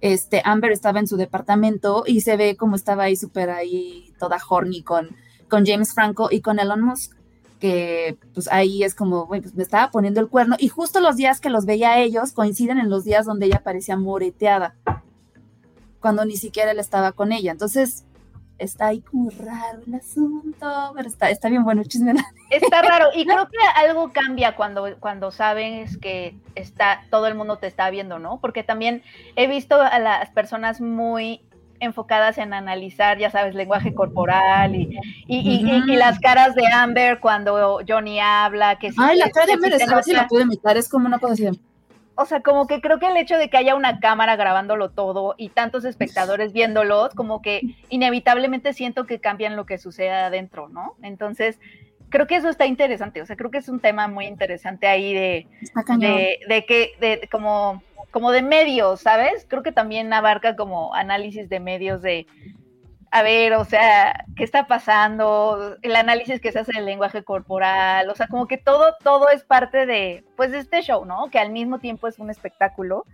este, 0.00 0.42
Amber 0.44 0.72
estaba 0.72 1.00
en 1.00 1.06
su 1.06 1.16
departamento 1.16 2.04
y 2.06 2.20
se 2.20 2.36
ve 2.36 2.56
como 2.56 2.76
estaba 2.76 3.04
ahí 3.04 3.16
súper 3.16 3.50
ahí, 3.50 4.12
toda 4.18 4.38
horny 4.48 4.82
con, 4.82 5.16
con 5.48 5.64
James 5.64 5.94
Franco 5.94 6.28
y 6.30 6.40
con 6.40 6.58
Elon 6.58 6.82
Musk 6.82 7.16
que 7.58 8.18
pues 8.34 8.48
ahí 8.52 8.82
es 8.82 8.94
como, 8.94 9.26
bueno, 9.26 9.42
pues 9.42 9.54
me 9.54 9.62
estaba 9.62 9.90
poniendo 9.90 10.20
el 10.20 10.28
cuerno 10.28 10.56
y 10.58 10.68
justo 10.68 11.00
los 11.00 11.16
días 11.16 11.40
que 11.40 11.50
los 11.50 11.64
veía 11.64 12.00
ellos 12.00 12.32
coinciden 12.32 12.78
en 12.78 12.90
los 12.90 13.04
días 13.04 13.26
donde 13.26 13.46
ella 13.46 13.62
parecía 13.64 13.96
moreteada, 13.96 14.74
cuando 16.00 16.24
ni 16.24 16.36
siquiera 16.36 16.70
él 16.70 16.78
estaba 16.78 17.12
con 17.12 17.32
ella. 17.32 17.52
Entonces, 17.52 18.04
está 18.58 18.86
ahí 18.86 19.00
como 19.00 19.30
raro 19.30 19.80
el 19.86 19.94
asunto, 19.94 20.92
pero 20.94 21.08
está, 21.08 21.30
está 21.30 21.48
bien 21.48 21.64
bueno 21.64 21.82
el 21.82 21.88
chisme. 21.88 22.14
Está 22.50 22.82
raro 22.82 23.08
y 23.14 23.26
creo 23.26 23.48
que 23.48 23.58
algo 23.74 24.12
cambia 24.12 24.54
cuando, 24.54 24.96
cuando 25.00 25.30
sabes 25.30 25.96
que 25.98 26.36
está, 26.54 27.02
todo 27.10 27.26
el 27.26 27.34
mundo 27.34 27.58
te 27.58 27.66
está 27.66 27.90
viendo, 27.90 28.18
¿no? 28.18 28.38
Porque 28.40 28.62
también 28.62 29.02
he 29.34 29.46
visto 29.46 29.80
a 29.80 29.98
las 29.98 30.30
personas 30.30 30.80
muy 30.80 31.42
enfocadas 31.80 32.38
en 32.38 32.54
analizar, 32.54 33.18
ya 33.18 33.30
sabes, 33.30 33.54
lenguaje 33.54 33.94
corporal 33.94 34.74
y, 34.74 34.98
y, 35.26 35.96
las 35.96 36.18
caras 36.20 36.54
de 36.54 36.66
Amber 36.66 37.20
cuando 37.20 37.80
Johnny 37.86 38.18
habla. 38.20 38.78
Que 38.78 38.90
Ay, 38.96 39.18
la 39.18 39.30
cara 39.30 39.46
de 39.46 39.52
Amber 39.54 39.72
es, 39.72 39.82
si 40.04 40.12
la 40.12 40.26
pude 40.26 40.42
imitar, 40.42 40.76
es 40.76 40.88
como 40.88 41.06
una 41.06 41.18
cosa 41.18 41.34
así. 41.34 41.48
O 42.16 42.24
sea, 42.24 42.40
como 42.40 42.66
que 42.66 42.80
creo 42.80 42.98
que 42.98 43.06
el 43.06 43.16
hecho 43.16 43.36
de 43.36 43.50
que 43.50 43.56
haya 43.56 43.74
una 43.74 44.00
cámara 44.00 44.36
grabándolo 44.36 44.90
todo 44.90 45.34
y 45.36 45.50
tantos 45.50 45.84
espectadores 45.84 46.52
viéndolos, 46.52 47.14
como 47.14 47.42
que 47.42 47.60
inevitablemente 47.88 48.72
siento 48.72 49.06
que 49.06 49.20
cambian 49.20 49.54
lo 49.54 49.66
que 49.66 49.78
sucede 49.78 50.10
adentro, 50.10 50.68
¿no? 50.68 50.94
Entonces, 51.02 51.60
creo 52.08 52.26
que 52.26 52.36
eso 52.36 52.48
está 52.48 52.66
interesante. 52.66 53.22
O 53.22 53.26
sea, 53.26 53.36
creo 53.36 53.50
que 53.50 53.58
es 53.58 53.68
un 53.68 53.80
tema 53.80 54.08
muy 54.08 54.26
interesante 54.26 54.86
ahí 54.86 55.12
de, 55.12 55.46
de, 55.98 56.38
de, 56.48 56.64
que, 56.66 56.92
de 57.00 57.28
como 57.30 57.82
como 58.16 58.30
de 58.30 58.40
medios, 58.40 59.02
¿sabes? 59.02 59.44
Creo 59.46 59.62
que 59.62 59.72
también 59.72 60.10
abarca 60.10 60.56
como 60.56 60.94
análisis 60.94 61.50
de 61.50 61.60
medios 61.60 62.00
de, 62.00 62.26
a 63.10 63.22
ver, 63.22 63.54
o 63.54 63.64
sea, 63.64 64.24
¿qué 64.36 64.44
está 64.44 64.66
pasando? 64.66 65.76
El 65.82 65.96
análisis 65.96 66.40
que 66.40 66.52
se 66.52 66.58
hace 66.58 66.72
del 66.72 66.84
lenguaje 66.84 67.24
corporal, 67.24 68.10
o 68.10 68.14
sea, 68.14 68.26
como 68.28 68.46
que 68.46 68.58
todo, 68.58 68.94
todo 69.02 69.28
es 69.30 69.44
parte 69.44 69.86
de, 69.86 70.24
pues, 70.36 70.52
este 70.52 70.82
show, 70.82 71.04
¿no? 71.04 71.30
Que 71.30 71.38
al 71.38 71.50
mismo 71.50 71.78
tiempo 71.78 72.08
es 72.08 72.18
un 72.18 72.30
espectáculo, 72.30 73.04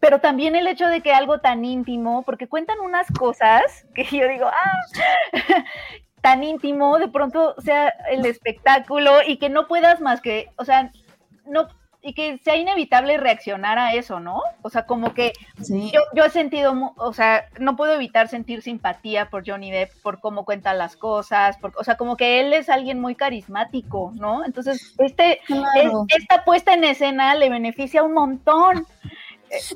pero 0.00 0.20
también 0.20 0.56
el 0.56 0.66
hecho 0.66 0.88
de 0.88 1.00
que 1.00 1.12
algo 1.12 1.40
tan 1.40 1.64
íntimo, 1.64 2.22
porque 2.24 2.48
cuentan 2.48 2.80
unas 2.80 3.06
cosas 3.12 3.86
que 3.94 4.04
yo 4.04 4.28
digo, 4.28 4.46
ah, 4.46 5.24
tan 6.20 6.42
íntimo, 6.42 6.98
de 6.98 7.08
pronto 7.08 7.54
sea 7.60 7.88
el 8.10 8.24
espectáculo 8.26 9.18
y 9.26 9.38
que 9.38 9.50
no 9.50 9.66
puedas 9.66 10.00
más 10.00 10.20
que, 10.20 10.50
o 10.56 10.64
sea, 10.64 10.90
no, 11.46 11.68
y 12.04 12.12
que 12.12 12.38
sea 12.44 12.56
inevitable 12.56 13.16
reaccionar 13.16 13.78
a 13.78 13.94
eso, 13.94 14.20
¿no? 14.20 14.42
O 14.60 14.68
sea, 14.68 14.84
como 14.84 15.14
que 15.14 15.32
yo, 15.56 16.00
yo, 16.14 16.24
he 16.24 16.30
sentido, 16.30 16.92
o 16.96 17.12
sea, 17.14 17.46
no 17.58 17.76
puedo 17.76 17.94
evitar 17.94 18.28
sentir 18.28 18.60
simpatía 18.60 19.30
por 19.30 19.48
Johnny 19.48 19.70
Depp, 19.70 19.90
por 20.02 20.20
cómo 20.20 20.44
cuenta 20.44 20.74
las 20.74 20.96
cosas, 20.96 21.56
por, 21.56 21.72
o 21.78 21.82
sea, 21.82 21.96
como 21.96 22.18
que 22.18 22.40
él 22.40 22.52
es 22.52 22.68
alguien 22.68 23.00
muy 23.00 23.14
carismático, 23.14 24.12
¿no? 24.16 24.44
Entonces, 24.44 24.94
este, 24.98 25.40
esta 26.08 26.44
puesta 26.44 26.74
en 26.74 26.84
escena 26.84 27.34
le 27.36 27.48
beneficia 27.48 28.02
un 28.02 28.12
montón. 28.12 28.86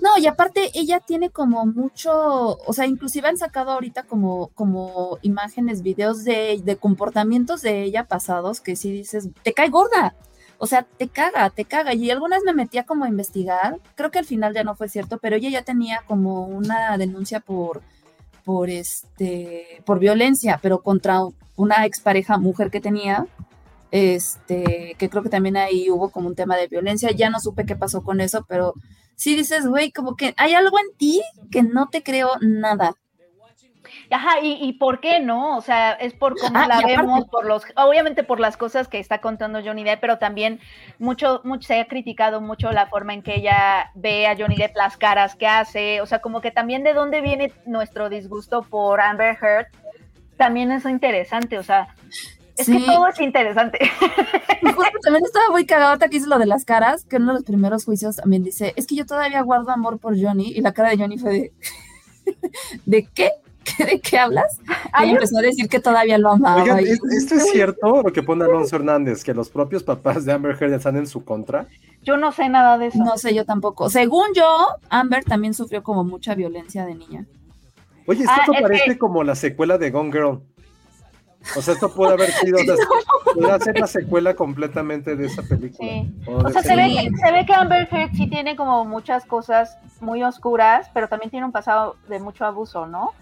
No, 0.03 0.19
y 0.19 0.27
aparte 0.27 0.71
ella 0.75 1.01
tiene 1.01 1.31
como 1.31 1.64
mucho, 1.64 2.59
o 2.59 2.73
sea, 2.73 2.85
inclusive 2.85 3.29
han 3.29 3.38
sacado 3.38 3.71
ahorita 3.71 4.03
como, 4.03 4.49
como 4.49 5.19
imágenes, 5.23 5.83
videos 5.83 6.25
de, 6.25 6.61
de 6.62 6.77
comportamientos 6.77 7.62
de 7.62 7.85
ella 7.85 8.05
pasados 8.05 8.61
que 8.61 8.77
si 8.77 8.91
dices, 8.91 9.29
te 9.43 9.55
cae 9.55 9.69
gorda, 9.69 10.14
o 10.59 10.66
sea, 10.66 10.83
te 10.83 11.09
caga, 11.09 11.49
te 11.51 11.64
caga. 11.64 11.94
Y 11.94 12.11
algunas 12.11 12.42
me 12.44 12.53
metía 12.53 12.85
como 12.85 13.05
a 13.05 13.09
investigar, 13.09 13.79
creo 13.94 14.11
que 14.11 14.18
al 14.18 14.25
final 14.25 14.55
ya 14.55 14.64
no 14.64 14.75
fue 14.75 14.88
cierto, 14.88 15.18
pero 15.18 15.37
ella 15.37 15.51
ya 15.51 15.62
tenía 15.62 16.03
como 16.07 16.47
una 16.47 16.99
denuncia 16.99 17.40
por, 17.40 17.81
por 18.44 18.68
este, 18.68 19.83
por 19.85 19.99
violencia, 19.99 20.59
pero 20.62 20.83
contra 20.83 21.21
una 21.57 21.87
expareja 21.87 22.38
mujer 22.38 22.71
que 22.71 22.81
tenía, 22.81 23.27
este, 23.90 24.97
que 24.99 25.09
creo 25.09 25.23
que 25.23 25.29
también 25.29 25.57
ahí 25.57 25.90
hubo 25.90 26.11
como 26.11 26.29
un 26.29 26.35
tema 26.35 26.57
de 26.57 26.68
violencia. 26.68 27.11
Ya 27.12 27.31
no 27.31 27.40
supe 27.40 27.66
qué 27.66 27.77
pasó 27.77 28.03
con 28.03 28.21
eso, 28.21 28.44
pero 28.49 28.75
sí 29.14 29.37
dices, 29.37 29.66
güey, 29.66 29.92
como 29.92 30.16
que 30.16 30.35
hay 30.37 30.55
algo 30.55 30.79
en 30.79 30.97
ti 30.97 31.23
que 31.51 31.62
no 31.62 31.88
te 31.88 32.03
creo 32.03 32.31
nada. 32.40 32.94
Ajá, 34.11 34.40
y, 34.40 34.59
y 34.61 34.73
por 34.75 35.01
qué 35.01 35.21
no, 35.21 35.57
o 35.57 35.61
sea, 35.61 35.92
es 35.92 36.14
por 36.14 36.38
cómo 36.38 36.59
ah, 36.59 36.66
la 36.66 36.81
vemos, 36.81 37.27
por 37.27 37.44
los, 37.44 37.62
obviamente 37.77 38.25
por 38.25 38.40
las 38.40 38.57
cosas 38.57 38.88
que 38.88 38.99
está 38.99 39.21
contando 39.21 39.61
Johnny 39.62 39.85
Depp, 39.85 40.01
pero 40.01 40.18
también 40.18 40.61
mucho, 40.99 41.42
mucho 41.44 41.66
se 41.66 41.81
ha 41.81 41.87
criticado 41.87 42.40
mucho 42.40 42.73
la 42.73 42.87
forma 42.87 43.12
en 43.12 43.23
que 43.23 43.37
ella 43.37 43.90
ve 43.94 44.27
a 44.27 44.35
Johnny 44.37 44.57
Depp, 44.57 44.77
las 44.77 44.97
caras 44.97 45.35
que 45.35 45.47
hace, 45.47 46.01
o 46.01 46.07
sea, 46.07 46.21
como 46.21 46.40
que 46.40 46.51
también 46.51 46.85
de 46.85 46.94
dónde 46.94 47.21
viene 47.21 47.53
nuestro 47.66 48.09
disgusto 48.09 48.62
por 48.62 49.01
Amber 49.01 49.37
Heard, 49.42 49.66
también 50.38 50.73
es 50.73 50.87
interesante, 50.87 51.59
o 51.59 51.62
sea, 51.62 51.88
es 52.57 52.66
que 52.66 52.81
todo 52.81 53.09
es 53.09 53.21
interesante. 53.21 53.79
también 55.03 55.25
estaba 55.25 55.51
muy 55.51 55.66
cagado 55.66 55.99
que 55.99 56.16
hizo 56.16 56.29
lo 56.29 56.38
de 56.38 56.47
las 56.47 56.64
caras, 56.64 57.05
que 57.05 57.16
uno 57.16 57.29
de 57.29 57.35
los 57.35 57.44
primeros 57.44 57.85
juicios 57.85 58.16
también 58.16 58.42
dice, 58.42 58.73
es 58.77 58.87
que 58.87 58.97
yo 58.97 59.05
todavía 59.05 59.42
guardo 59.42 59.71
amor 59.71 59.99
por 59.99 60.18
Johnny, 60.18 60.53
y 60.57 60.62
la 60.62 60.73
cara 60.73 60.90
de 60.90 60.97
Johnny 60.97 61.18
fue 61.18 61.31
de... 61.31 61.53
¿de 62.87 63.07
qué? 63.14 63.33
¿De 63.79 64.01
qué 64.01 64.19
hablas? 64.19 64.59
Y 65.05 65.11
empezó 65.11 65.39
a 65.39 65.43
decir 65.43 65.69
que 65.69 65.81
todavía 65.81 66.19
lo 66.19 66.31
amaba. 66.31 66.63
Oigan, 66.63 66.81
y- 66.81 66.91
¿es- 66.91 67.01
¿esto 67.17 67.35
es 67.37 67.47
cierto 67.53 68.03
lo 68.03 68.13
que 68.13 68.23
pone 68.23 68.45
Alonso 68.45 68.77
Hernández? 68.77 69.25
Que 69.25 69.35
los 69.35 69.49
propios 69.49 69.83
papás 69.83 70.25
de 70.25 70.33
Amber 70.33 70.57
Heard 70.61 70.73
están 70.75 70.97
en 70.97 71.07
su 71.07 71.25
contra. 71.25 71.67
Yo 72.03 72.17
no 72.17 72.33
sé 72.33 72.49
nada 72.49 72.79
de 72.79 72.87
eso. 72.87 72.99
No 72.99 73.17
sé, 73.19 73.35
yo 73.35 73.45
tampoco. 73.45 73.91
Según 73.91 74.27
yo, 74.35 74.47
Amber 74.89 75.25
también 75.25 75.55
sufrió 75.55 75.83
como 75.83 76.05
mucha 76.05 76.35
violencia 76.35 76.85
de 76.87 76.95
niña. 76.95 77.25
Oye, 78.07 78.21
esto 78.21 78.33
Ah, 78.35 78.45
es 78.55 78.63
parece 78.63 78.85
que- 78.93 78.99
como 78.99 79.23
la 79.25 79.35
secuela 79.35 79.77
de 79.79 79.91
Gone 79.91 80.13
Girl. 80.13 80.41
O 81.57 81.63
sea, 81.63 81.75
esto 81.75 81.93
puede 81.93 82.13
haber 82.13 82.31
sido, 82.33 82.59
o 82.59 82.65
sea, 82.65 82.77
puede 83.35 83.61
ser 83.61 83.79
la 83.79 83.87
secuela 83.87 84.35
completamente 84.35 85.17
de 85.17 85.27
esa 85.27 85.43
película. 85.43 85.89
Sí. 85.89 86.15
O 86.27 86.37
O 86.37 86.51
sea, 86.51 86.63
se 86.63 86.77
ve, 86.77 86.89
que, 86.89 87.17
se 87.17 87.33
ve 87.33 87.47
que 87.47 87.55
Amber 87.55 87.89
Heard 87.91 88.13
sí 88.15 88.29
tiene 88.29 88.57
como 88.57 88.85
muchas 88.85 89.25
cosas 89.25 89.79
muy 90.01 90.23
oscuras, 90.23 90.91
pero 90.93 91.09
también 91.09 91.31
tiene 91.31 91.47
un 91.47 91.53
pasado 91.53 91.97
de 92.09 92.19
mucho 92.21 92.45
abuso, 92.45 92.87
¿no? 92.87 93.07
O 93.07 93.15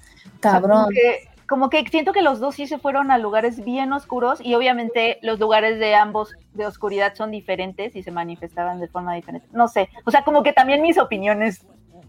sea, 0.42 0.52
Cabrón. 0.52 0.70
como, 0.70 0.88
que, 0.88 1.28
como 1.46 1.70
que 1.70 1.86
siento 1.88 2.12
que 2.12 2.22
los 2.22 2.40
dos 2.40 2.56
sí 2.56 2.66
se 2.66 2.78
fueron 2.78 3.10
a 3.10 3.18
lugares 3.18 3.64
bien 3.64 3.92
oscuros 3.92 4.40
y 4.40 4.54
obviamente 4.54 5.18
los 5.22 5.38
lugares 5.38 5.78
de 5.78 5.94
ambos 5.94 6.34
de 6.54 6.66
oscuridad 6.66 7.14
son 7.14 7.30
diferentes 7.30 7.94
y 7.94 8.02
se 8.02 8.10
manifestaban 8.10 8.80
de 8.80 8.88
forma 8.88 9.14
diferente. 9.14 9.46
No 9.52 9.68
sé, 9.68 9.88
o 10.04 10.10
sea, 10.10 10.24
como 10.24 10.42
que 10.42 10.52
también 10.52 10.82
mis 10.82 10.98
opiniones, 10.98 11.64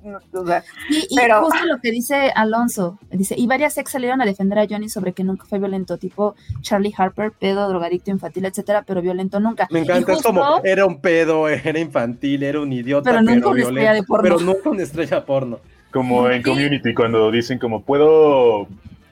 no, 0.07 0.19
o 0.41 0.45
sea, 0.45 0.63
Y, 0.89 1.15
justo 1.15 1.65
lo 1.65 1.79
que 1.81 1.91
dice 1.91 2.31
Alonso, 2.35 2.97
dice, 3.11 3.35
y 3.37 3.47
varias 3.47 3.77
ex 3.77 3.91
salieron 3.91 4.21
a 4.21 4.25
defender 4.25 4.59
a 4.59 4.67
Johnny 4.67 4.89
sobre 4.89 5.13
que 5.13 5.23
nunca 5.23 5.45
fue 5.45 5.59
violento, 5.59 5.97
tipo 5.97 6.35
Charlie 6.61 6.93
Harper, 6.97 7.31
pedo, 7.31 7.67
drogadicto, 7.67 8.11
infantil, 8.11 8.45
etcétera, 8.45 8.83
pero 8.85 9.01
violento 9.01 9.39
nunca. 9.39 9.67
Me 9.71 9.79
encanta, 9.79 10.13
es 10.13 10.21
como, 10.21 10.61
era 10.63 10.85
un 10.85 11.01
pedo, 11.01 11.47
era 11.49 11.79
infantil, 11.79 12.43
era 12.43 12.59
un 12.59 12.71
idiota, 12.71 13.11
Pero 13.11 13.25
pero, 13.25 13.35
nunca 13.35 13.49
una 13.49 13.59
estrella 13.61 13.81
violento, 13.81 14.01
de 14.01 14.07
porno. 14.07 14.23
pero 14.23 14.39
nunca 14.39 14.69
una 14.69 14.83
estrella 14.83 15.25
porno. 15.25 15.59
Como 15.91 16.29
en 16.29 16.43
Community, 16.43 16.93
cuando 16.93 17.31
dicen 17.31 17.59
como 17.59 17.83
puedo 17.83 18.67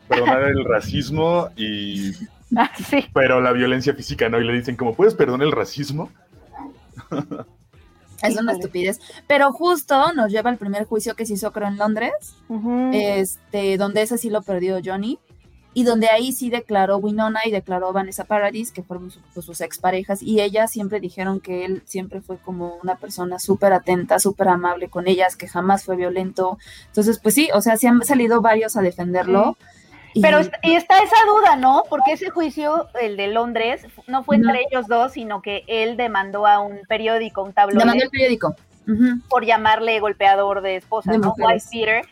perdonar 0.07 0.43
el 0.43 0.65
racismo 0.65 1.49
y 1.55 2.11
ah, 2.55 2.71
sí. 2.89 3.05
pero 3.13 3.41
la 3.41 3.51
violencia 3.53 3.93
física 3.93 4.29
no 4.29 4.39
y 4.39 4.45
le 4.45 4.53
dicen 4.53 4.75
como 4.75 4.93
puedes 4.93 5.15
perdonar 5.15 5.47
el 5.47 5.51
racismo 5.51 6.11
Es 8.23 8.37
una 8.37 8.53
estupidez. 8.53 8.99
Pero 9.27 9.51
justo 9.51 10.13
nos 10.13 10.31
lleva 10.31 10.49
al 10.49 10.57
primer 10.57 10.85
juicio 10.85 11.15
que 11.15 11.25
se 11.25 11.33
hizo, 11.33 11.51
creo, 11.51 11.67
en 11.67 11.77
Londres, 11.77 12.13
este, 12.93 13.77
donde 13.77 14.01
ese 14.01 14.17
sí 14.17 14.29
lo 14.29 14.41
perdió 14.41 14.79
Johnny, 14.83 15.19
y 15.77 15.83
donde 15.83 16.07
ahí 16.07 16.31
sí 16.31 16.49
declaró 16.49 16.97
Winona 16.97 17.41
y 17.43 17.51
declaró 17.51 17.91
Vanessa 17.91 18.23
Paradis, 18.23 18.71
que 18.71 18.81
fueron 18.81 19.11
su- 19.11 19.19
pues, 19.33 19.45
sus 19.45 19.59
exparejas, 19.59 20.23
y 20.23 20.39
ellas 20.39 20.71
siempre 20.71 21.01
dijeron 21.01 21.41
que 21.41 21.65
él 21.65 21.83
siempre 21.85 22.21
fue 22.21 22.37
como 22.37 22.77
una 22.81 22.95
persona 22.95 23.39
súper 23.39 23.73
atenta, 23.73 24.17
súper 24.19 24.47
amable 24.47 24.87
con 24.87 25.07
ellas, 25.07 25.35
que 25.35 25.49
jamás 25.49 25.83
fue 25.83 25.97
violento. 25.97 26.57
Entonces, 26.87 27.19
pues 27.21 27.35
sí, 27.35 27.49
o 27.53 27.59
sea, 27.59 27.75
sí 27.75 27.87
han 27.87 28.01
salido 28.05 28.39
varios 28.41 28.77
a 28.77 28.81
defenderlo. 28.81 29.57
Pero 30.21 30.39
y 30.63 30.75
está 30.75 30.99
esa 30.99 31.15
duda, 31.27 31.55
¿no? 31.55 31.83
Porque 31.89 32.13
ese 32.13 32.29
juicio, 32.29 32.87
el 33.01 33.17
de 33.17 33.27
Londres, 33.27 33.85
no 34.07 34.23
fue 34.23 34.37
entre 34.37 34.53
No. 34.53 34.59
ellos 34.69 34.87
dos, 34.87 35.11
sino 35.13 35.41
que 35.41 35.63
él 35.67 35.97
demandó 35.97 36.47
a 36.47 36.59
un 36.59 36.81
periódico, 36.87 37.43
un 37.43 37.53
tabloide, 37.53 37.79
le 37.79 37.85
mandó 37.85 38.03
el 38.03 38.09
periódico. 38.09 38.55
Por 39.29 39.45
llamarle 39.45 39.99
golpeador 39.99 40.61
de 40.61 40.75
esposas, 40.75 41.13
De 41.13 41.19
¿no? 41.19 41.33
White 41.37 41.65
Peter. 41.71 42.05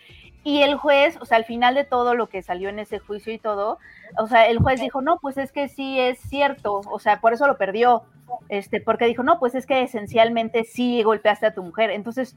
Y 0.44 0.62
el 0.64 0.76
juez, 0.76 1.18
o 1.22 1.26
sea, 1.26 1.38
al 1.38 1.46
final 1.46 1.76
de 1.76 1.86
todo 1.86 2.16
lo 2.16 2.28
que 2.28 2.42
salió 2.42 2.68
en 2.68 2.80
ese 2.80 3.00
juicio 3.00 3.32
y 3.32 3.38
todo, 3.38 3.78
o 4.18 4.28
sea, 4.28 4.48
el 4.48 4.58
juez 4.60 4.82
dijo, 4.82 5.02
no, 5.02 5.20
pues 5.20 5.38
es 5.38 5.54
que 5.54 5.70
sí 5.70 5.98
es 5.98 6.20
cierto, 6.20 6.82
o 6.90 7.00
sea, 7.00 7.22
por 7.22 7.32
eso 7.32 7.48
lo 7.48 7.58
perdió, 7.58 8.04
este, 8.50 8.82
porque 8.82 9.06
dijo, 9.06 9.24
no, 9.24 9.40
pues 9.40 9.56
es 9.56 9.66
que 9.66 9.84
esencialmente 9.84 10.66
sí 10.66 11.02
golpeaste 11.04 11.46
a 11.46 11.54
tu 11.54 11.64
mujer. 11.64 11.92
Entonces, 11.92 12.36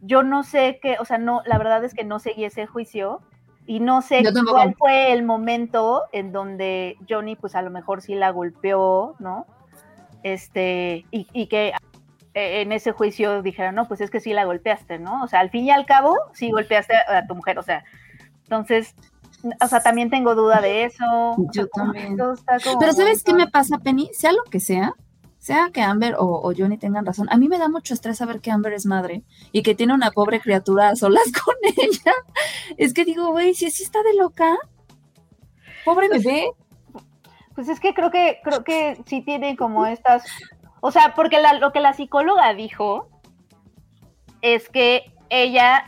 yo 0.00 0.24
no 0.24 0.42
sé 0.42 0.80
qué, 0.82 0.96
o 0.98 1.04
sea, 1.04 1.18
no, 1.18 1.42
la 1.46 1.58
verdad 1.58 1.84
es 1.84 1.94
que 1.94 2.02
no 2.02 2.18
seguí 2.18 2.44
ese 2.44 2.66
juicio 2.66 3.20
y 3.66 3.80
no 3.80 4.02
sé 4.02 4.22
cuál 4.50 4.74
fue 4.74 5.12
el 5.12 5.22
momento 5.22 6.02
en 6.12 6.32
donde 6.32 6.96
Johnny, 7.08 7.36
pues 7.36 7.54
a 7.54 7.62
lo 7.62 7.70
mejor 7.70 8.02
sí 8.02 8.14
la 8.14 8.30
golpeó, 8.30 9.14
¿no? 9.18 9.46
Este, 10.22 11.06
y, 11.10 11.26
y 11.32 11.46
que 11.46 11.72
eh, 12.34 12.62
en 12.62 12.72
ese 12.72 12.90
juicio 12.90 13.42
dijeron, 13.42 13.76
no, 13.76 13.86
pues 13.86 14.00
es 14.00 14.10
que 14.10 14.18
sí 14.18 14.32
la 14.32 14.44
golpeaste, 14.44 14.98
¿no? 14.98 15.22
O 15.22 15.28
sea, 15.28 15.38
al 15.38 15.50
fin 15.50 15.66
y 15.66 15.70
al 15.70 15.86
cabo, 15.86 16.16
sí 16.32 16.50
golpeaste 16.50 16.94
a, 16.96 17.26
tu 17.28 17.36
mujer, 17.36 17.58
o 17.60 17.62
sea, 17.62 17.84
entonces, 18.42 18.94
o 19.60 19.68
sea, 19.68 19.80
también 19.80 20.10
tengo 20.10 20.34
duda 20.34 20.60
de 20.60 20.84
eso. 20.84 21.04
o 21.06 21.36
sea, 21.36 21.62
Yo 21.62 21.68
también. 21.68 22.16
Pero 22.16 22.92
¿sabes 22.92 23.22
qué 23.22 23.34
me 23.34 23.46
pasa, 23.46 23.78
Penny? 23.78 24.10
Sea 24.12 24.32
lo 24.32 24.42
que 24.50 24.58
sea, 24.58 24.94
sea 25.44 25.70
que 25.72 25.82
Amber 25.82 26.14
o, 26.18 26.24
o 26.24 26.52
Johnny 26.56 26.78
tengan 26.78 27.04
razón, 27.04 27.28
a 27.30 27.36
mí 27.36 27.48
me 27.48 27.58
da 27.58 27.68
mucho 27.68 27.92
estrés 27.94 28.16
saber 28.18 28.40
que 28.40 28.50
Amber 28.50 28.72
es 28.72 28.86
madre 28.86 29.22
y 29.52 29.62
que 29.62 29.74
tiene 29.74 29.92
una 29.94 30.10
pobre 30.10 30.40
criatura 30.40 30.88
a 30.88 30.96
solas 30.96 31.24
con 31.44 31.54
ella. 31.76 32.12
Es 32.78 32.94
que 32.94 33.04
digo, 33.04 33.30
güey, 33.30 33.54
si 33.54 33.66
así 33.66 33.82
está 33.82 34.02
de 34.02 34.14
loca, 34.14 34.56
pobre 35.84 36.08
bebé. 36.08 36.50
Pues 37.54 37.68
es 37.68 37.78
que 37.78 37.94
creo 37.94 38.10
que, 38.10 38.40
creo 38.42 38.64
que 38.64 39.00
sí 39.06 39.22
tiene 39.22 39.56
como 39.56 39.86
estas, 39.86 40.24
o 40.80 40.90
sea, 40.90 41.14
porque 41.14 41.40
la- 41.40 41.54
lo 41.54 41.72
que 41.72 41.80
la 41.80 41.92
psicóloga 41.92 42.52
dijo 42.54 43.08
es 44.42 44.68
que 44.68 45.12
ella, 45.30 45.84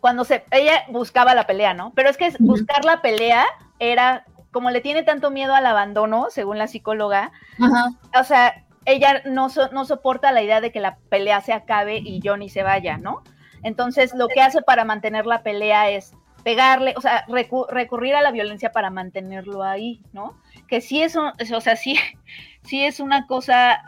cuando 0.00 0.24
se, 0.24 0.44
ella 0.50 0.84
buscaba 0.90 1.34
la 1.34 1.46
pelea, 1.46 1.74
¿no? 1.74 1.92
Pero 1.94 2.08
es 2.08 2.16
que 2.16 2.32
buscar 2.38 2.84
la 2.84 3.02
pelea 3.02 3.46
era, 3.78 4.24
como 4.52 4.70
le 4.70 4.80
tiene 4.80 5.02
tanto 5.02 5.30
miedo 5.30 5.54
al 5.54 5.66
abandono, 5.66 6.26
según 6.30 6.58
la 6.58 6.68
psicóloga, 6.68 7.32
Ajá. 7.60 7.90
o 8.20 8.24
sea, 8.24 8.64
ella 8.86 9.22
no, 9.26 9.48
so- 9.50 9.68
no 9.72 9.84
soporta 9.84 10.32
la 10.32 10.42
idea 10.42 10.60
de 10.60 10.72
que 10.72 10.80
la 10.80 10.96
pelea 11.10 11.40
se 11.42 11.52
acabe 11.52 11.98
y 11.98 12.20
Johnny 12.24 12.48
se 12.48 12.62
vaya, 12.62 12.96
¿no? 12.96 13.22
Entonces, 13.62 14.14
lo 14.14 14.28
que 14.28 14.40
hace 14.40 14.62
para 14.62 14.84
mantener 14.84 15.26
la 15.26 15.42
pelea 15.42 15.90
es 15.90 16.14
pegarle, 16.44 16.94
o 16.96 17.00
sea, 17.00 17.26
recu- 17.26 17.66
recurrir 17.68 18.14
a 18.14 18.22
la 18.22 18.30
violencia 18.30 18.70
para 18.70 18.88
mantenerlo 18.90 19.62
ahí, 19.64 20.00
¿no? 20.12 20.38
Que 20.68 20.80
sí 20.80 21.02
es, 21.02 21.16
un- 21.16 21.32
o 21.54 21.60
sea, 21.60 21.74
sí, 21.76 21.96
sí 22.62 22.84
es 22.84 23.00
una 23.00 23.26
cosa, 23.26 23.82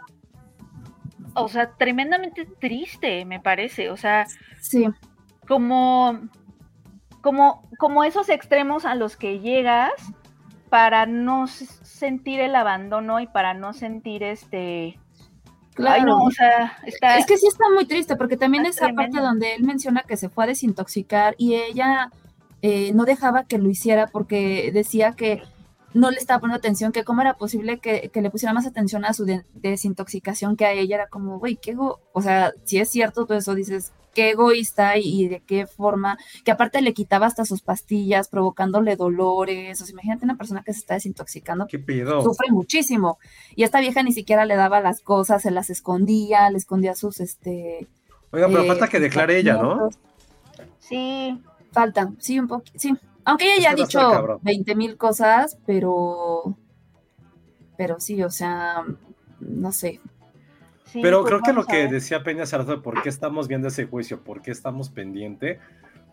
o 1.34 1.48
sea, 1.48 1.70
tremendamente 1.76 2.46
triste, 2.60 3.24
me 3.24 3.38
parece, 3.40 3.90
o 3.90 3.96
sea, 3.96 4.26
Sí, 4.60 4.86
como, 5.46 6.18
como, 7.20 7.62
como 7.78 8.02
esos 8.04 8.28
extremos 8.28 8.84
a 8.84 8.94
los 8.96 9.16
que 9.16 9.38
llegas 9.38 9.92
para 10.70 11.06
no 11.06 11.46
sentir 11.46 12.40
el 12.40 12.54
abandono 12.54 13.20
y 13.20 13.26
para 13.26 13.54
no 13.54 13.72
sentir 13.72 14.22
este... 14.22 14.98
claro. 15.74 16.00
Ay, 16.00 16.04
no, 16.04 16.24
o 16.24 16.30
sea, 16.30 16.78
está... 16.84 17.18
Es 17.18 17.26
que 17.26 17.36
sí 17.36 17.46
está 17.46 17.64
muy 17.74 17.86
triste, 17.86 18.16
porque 18.16 18.36
también 18.36 18.66
esa 18.66 18.88
parte 18.90 19.20
donde 19.20 19.54
él 19.54 19.64
menciona 19.64 20.02
que 20.02 20.16
se 20.16 20.28
fue 20.28 20.44
a 20.44 20.48
desintoxicar 20.48 21.34
y 21.38 21.54
ella 21.54 22.10
eh, 22.62 22.92
no 22.94 23.04
dejaba 23.04 23.44
que 23.44 23.58
lo 23.58 23.70
hiciera 23.70 24.08
porque 24.08 24.70
decía 24.72 25.12
que 25.12 25.42
no 25.94 26.10
le 26.10 26.18
estaba 26.18 26.40
poniendo 26.40 26.58
atención, 26.58 26.92
que 26.92 27.04
cómo 27.04 27.22
era 27.22 27.34
posible 27.34 27.78
que, 27.78 28.10
que 28.12 28.20
le 28.20 28.30
pusiera 28.30 28.52
más 28.52 28.66
atención 28.66 29.04
a 29.04 29.14
su 29.14 29.24
de- 29.24 29.44
desintoxicación 29.54 30.56
que 30.56 30.66
a 30.66 30.72
ella. 30.72 30.96
Era 30.96 31.06
como, 31.06 31.38
güey, 31.38 31.56
qué 31.56 31.70
ego-". 31.70 32.00
O 32.12 32.20
sea, 32.20 32.52
si 32.64 32.78
es 32.78 32.90
cierto 32.90 33.24
todo 33.24 33.38
eso, 33.38 33.54
dices, 33.54 33.92
qué 34.14 34.30
egoísta 34.30 34.96
y, 34.98 35.24
y 35.24 35.28
de 35.28 35.40
qué 35.40 35.66
forma, 35.66 36.18
que 36.44 36.50
aparte 36.50 36.82
le 36.82 36.94
quitaba 36.94 37.26
hasta 37.26 37.44
sus 37.44 37.62
pastillas, 37.62 38.28
provocándole 38.28 38.96
dolores. 38.96 39.80
O 39.80 39.84
sea, 39.84 39.92
imagínate 39.92 40.24
una 40.24 40.36
persona 40.36 40.62
que 40.64 40.72
se 40.72 40.80
está 40.80 40.94
desintoxicando, 40.94 41.66
¿Qué 41.68 41.78
pido? 41.78 42.22
sufre 42.22 42.50
muchísimo. 42.50 43.18
Y 43.56 43.62
esta 43.62 43.80
vieja 43.80 44.02
ni 44.02 44.12
siquiera 44.12 44.44
le 44.44 44.56
daba 44.56 44.80
las 44.80 45.00
cosas, 45.00 45.42
se 45.42 45.50
las 45.50 45.70
escondía, 45.70 46.50
le 46.50 46.58
escondía 46.58 46.94
sus, 46.94 47.20
este... 47.20 47.86
Oiga, 48.30 48.46
pero 48.48 48.62
eh, 48.62 48.66
falta 48.66 48.88
que 48.88 49.00
declare 49.00 49.38
ella, 49.38 49.54
¿no? 49.54 49.88
Sí, 50.78 51.40
Falta, 51.72 52.12
sí, 52.18 52.38
un 52.38 52.48
poco, 52.48 52.64
sí. 52.74 52.94
Aunque 53.24 53.44
ella 53.44 53.56
Es 53.56 53.62
ya 53.62 53.70
ha 53.70 53.74
dicho 53.74 53.98
cabrón. 53.98 54.38
20 54.42 54.74
mil 54.74 54.96
cosas, 54.96 55.58
pero... 55.66 56.56
Pero 57.76 58.00
sí, 58.00 58.22
o 58.22 58.30
sea, 58.30 58.84
no 59.40 59.70
sé. 59.72 60.00
Sí. 60.92 61.00
Pero 61.02 61.20
pues 61.20 61.30
creo 61.30 61.42
que 61.42 61.52
lo 61.52 61.64
que 61.64 61.88
decía 61.88 62.22
Peña 62.22 62.44
de 62.44 62.76
por 62.78 63.02
qué 63.02 63.08
estamos 63.08 63.48
viendo 63.48 63.68
ese 63.68 63.86
juicio, 63.86 64.22
por 64.22 64.42
qué 64.42 64.50
estamos 64.50 64.90
pendiente, 64.90 65.58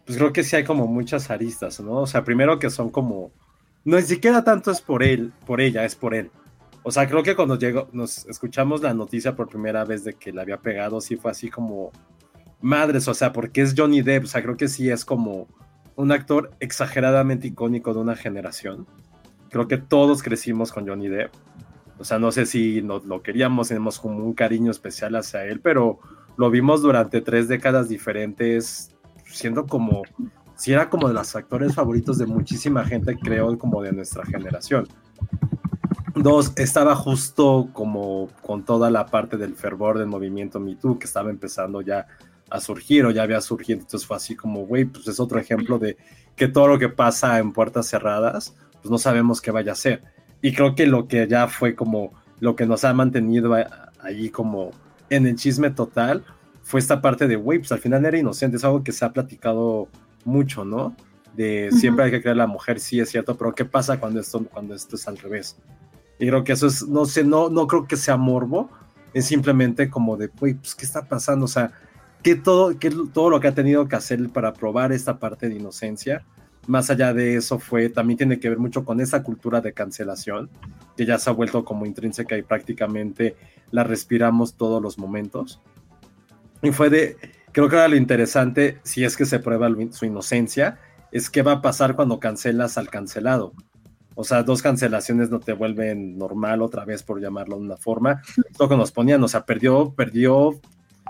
pues 0.06 0.18
creo 0.18 0.32
que 0.32 0.44
sí 0.44 0.56
hay 0.56 0.64
como 0.64 0.88
muchas 0.88 1.32
aristas, 1.32 1.80
¿no? 1.80 1.98
O 1.98 2.08
sea, 2.08 2.24
primero 2.24 2.60
que 2.60 2.70
son 2.70 2.90
como, 2.90 3.32
no 3.84 3.98
ni 3.98 4.04
siquiera 4.04 4.44
tanto 4.44 4.72
es 4.72 4.82
por 4.82 5.04
él, 5.04 5.34
por 5.46 5.62
ella, 5.62 5.84
es 5.86 5.96
por 5.96 6.14
él. 6.14 6.30
O 6.84 6.92
sea, 6.92 7.08
creo 7.08 7.24
que 7.24 7.36
cuando 7.36 7.58
llegó, 7.58 7.90
nos 7.94 8.28
escuchamos 8.28 8.82
la 8.82 8.94
noticia 8.94 9.36
por 9.36 9.50
primera 9.50 9.84
vez 9.86 10.04
de 10.04 10.14
que 10.14 10.32
le 10.32 10.42
había 10.42 10.58
pegado, 10.58 11.02
sí 11.02 11.16
fue 11.16 11.32
así 11.32 11.50
como, 11.50 11.92
madres, 12.62 13.08
o 13.08 13.14
sea, 13.14 13.34
porque 13.34 13.62
es 13.62 13.74
Johnny 13.76 14.02
Depp, 14.04 14.26
o 14.26 14.28
sea, 14.28 14.44
creo 14.44 14.56
que 14.56 14.68
sí 14.68 14.90
es 14.90 15.04
como 15.04 15.48
un 15.96 16.12
actor 16.12 16.52
exageradamente 16.60 17.48
icónico 17.48 17.94
de 17.94 18.00
una 18.02 18.16
generación. 18.16 18.86
Creo 19.50 19.68
que 19.68 19.78
todos 19.78 20.22
crecimos 20.22 20.72
con 20.72 20.88
Johnny 20.88 21.08
Depp. 21.08 21.32
O 21.98 22.04
sea, 22.04 22.20
no 22.20 22.32
sé 22.32 22.46
si 22.46 22.82
nos 22.82 23.06
lo 23.06 23.22
queríamos, 23.22 23.70
tenemos 23.70 24.00
como 24.00 24.18
un 24.26 24.34
cariño 24.34 24.72
especial 24.72 25.16
hacia 25.16 25.46
él, 25.46 25.62
pero 25.62 26.00
lo 26.38 26.50
vimos 26.50 26.82
durante 26.82 27.22
tres 27.22 27.48
décadas 27.48 27.88
diferentes, 27.88 28.96
siendo 29.26 29.66
como, 29.66 30.04
si 30.56 30.74
era 30.74 30.90
como 30.90 31.08
de 31.08 31.14
los 31.14 31.36
actores 31.36 31.74
favoritos 31.74 32.18
de 32.18 32.26
muchísima 32.26 32.84
gente, 32.84 33.18
creo, 33.18 33.58
como 33.58 33.82
de 33.82 33.94
nuestra 33.94 34.26
generación. 34.26 34.88
Dos, 36.16 36.54
estaba 36.56 36.96
justo 36.96 37.70
como 37.74 38.30
con 38.42 38.64
toda 38.64 38.90
la 38.90 39.06
parte 39.06 39.38
del 39.38 39.56
fervor 39.56 39.98
del 39.98 40.08
movimiento 40.08 40.60
Me 40.60 40.76
Too, 40.76 40.98
que 41.00 41.06
estaba 41.06 41.30
empezando 41.30 41.82
ya 41.82 42.08
a 42.50 42.60
surgir 42.60 43.06
o 43.06 43.12
ya 43.12 43.24
había 43.24 43.42
surgido. 43.42 43.80
Entonces 43.80 44.08
fue 44.08 44.18
así 44.18 44.36
como, 44.36 44.66
güey, 44.66 44.86
pues 44.86 45.08
es 45.08 45.20
otro 45.20 45.40
ejemplo 45.40 45.78
de 45.78 45.98
que 46.36 46.48
todo 46.48 46.68
lo 46.68 46.80
que 46.80 46.90
pasa 46.90 47.40
en 47.40 47.54
puertas 47.54 47.88
cerradas, 47.88 48.56
pues 48.82 48.90
no 48.90 48.98
sabemos 48.98 49.42
qué 49.42 49.52
vaya 49.52 49.74
a 49.74 49.76
ser. 49.76 50.04
Y 50.42 50.54
creo 50.54 50.76
que 50.76 50.86
lo 50.86 51.08
que 51.08 51.28
ya 51.28 51.48
fue 51.48 51.76
como 51.76 52.14
lo 52.40 52.56
que 52.56 52.66
nos 52.66 52.84
ha 52.84 52.94
mantenido 52.94 53.56
allí 54.00 54.30
como 54.30 54.72
en 55.10 55.26
el 55.28 55.36
chisme 55.36 55.70
total 55.72 56.24
fue 56.64 56.80
esta 56.80 57.02
parte 57.02 57.28
de, 57.28 57.36
güey, 57.36 57.60
pues 57.60 57.72
al 57.72 57.80
final 57.80 58.06
era 58.06 58.18
inocente, 58.18 58.58
es 58.58 58.64
algo 58.64 58.84
que 58.84 58.92
se 58.92 59.06
ha 59.06 59.14
platicado 59.14 59.88
mucho, 60.24 60.66
¿no? 60.66 60.96
De 61.36 61.70
siempre 61.72 62.06
hay 62.06 62.12
que 62.12 62.22
creer 62.22 62.36
a 62.36 62.40
la 62.40 62.48
mujer, 62.48 62.80
sí 62.80 63.00
es 63.00 63.10
cierto, 63.10 63.38
pero 63.38 63.54
¿qué 63.54 63.66
pasa 63.66 64.00
cuando 64.00 64.20
esto, 64.20 64.44
cuando 64.52 64.74
esto 64.74 64.96
es 64.96 65.08
al 65.08 65.18
revés? 65.18 65.58
Y 66.18 66.28
creo 66.28 66.44
que 66.44 66.54
eso 66.54 66.68
es, 66.68 66.88
no 66.88 67.06
sé, 67.06 67.24
no, 67.24 67.50
no 67.50 67.68
creo 67.68 67.88
que 67.88 67.98
sea 67.98 68.18
morbo, 68.18 68.70
es 69.14 69.26
simplemente 69.26 69.90
como 69.90 70.18
de, 70.18 70.28
güey, 70.28 70.56
pues 70.56 70.74
¿qué 70.74 70.86
está 70.86 71.08
pasando? 71.08 71.46
O 71.46 71.48
sea, 71.48 71.72
¿qué 72.24 72.36
todo, 72.36 72.78
qué, 72.80 72.92
todo 73.14 73.30
lo 73.30 73.40
que 73.40 73.48
ha 73.48 73.54
tenido 73.54 73.88
que 73.88 73.96
hacer 73.96 74.28
para 74.30 74.54
probar 74.54 74.92
esta 74.92 75.20
parte 75.20 75.48
de 75.48 75.56
inocencia, 75.56 76.26
más 76.68 76.90
allá 76.90 77.14
de 77.14 77.36
eso 77.36 77.60
fue, 77.60 77.90
también 77.90 78.18
tiene 78.18 78.40
que 78.40 78.50
ver 78.50 78.58
mucho 78.58 78.84
con 78.84 79.00
esa 79.00 79.24
cultura 79.24 79.62
de 79.62 79.74
cancelación, 79.74 80.50
que 80.96 81.06
ya 81.06 81.18
se 81.20 81.30
ha 81.30 81.34
vuelto 81.34 81.64
como 81.66 81.86
intrínseca 81.86 82.38
y 82.38 82.42
prácticamente 82.42 83.36
la 83.72 83.84
respiramos 83.84 84.56
todos 84.56 84.82
los 84.82 84.98
momentos. 84.98 85.62
Y 86.62 86.72
fue 86.72 86.90
de, 86.90 87.18
creo 87.52 87.70
que 87.70 87.76
era 87.76 87.88
lo 87.88 87.96
interesante, 87.96 88.80
si 88.84 89.04
es 89.04 89.18
que 89.18 89.26
se 89.26 89.40
prueba 89.40 89.70
su 89.92 90.06
inocencia, 90.06 90.80
es 91.12 91.30
qué 91.30 91.42
va 91.42 91.54
a 91.54 91.62
pasar 91.62 91.96
cuando 91.96 92.20
cancelas 92.20 92.78
al 92.78 92.90
cancelado. 92.90 93.54
O 94.16 94.24
sea, 94.24 94.44
dos 94.44 94.62
cancelaciones 94.62 95.30
no 95.30 95.40
te 95.40 95.54
vuelven 95.54 96.18
normal 96.18 96.62
otra 96.62 96.86
vez, 96.86 97.04
por 97.04 97.22
llamarlo 97.22 97.58
de 97.58 97.64
una 97.64 97.78
forma. 97.78 98.22
Lo 98.60 98.70
que 98.70 98.78
nos 98.78 98.92
ponían, 98.92 99.22
o 99.24 99.28
sea, 99.28 99.46
perdió, 99.46 99.94
perdió, 99.94 100.60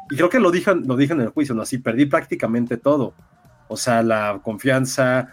y 0.10 0.16
creo 0.16 0.30
que 0.30 0.40
lo 0.40 0.52
dije, 0.52 0.74
lo 0.76 0.96
dije 0.96 1.14
en 1.14 1.22
el 1.22 1.30
juicio, 1.30 1.56
¿no? 1.56 1.62
Así, 1.62 1.78
perdí 1.78 2.06
prácticamente 2.06 2.78
todo. 2.78 3.14
O 3.68 3.78
sea, 3.78 4.04
la 4.04 4.40
confianza. 4.44 5.30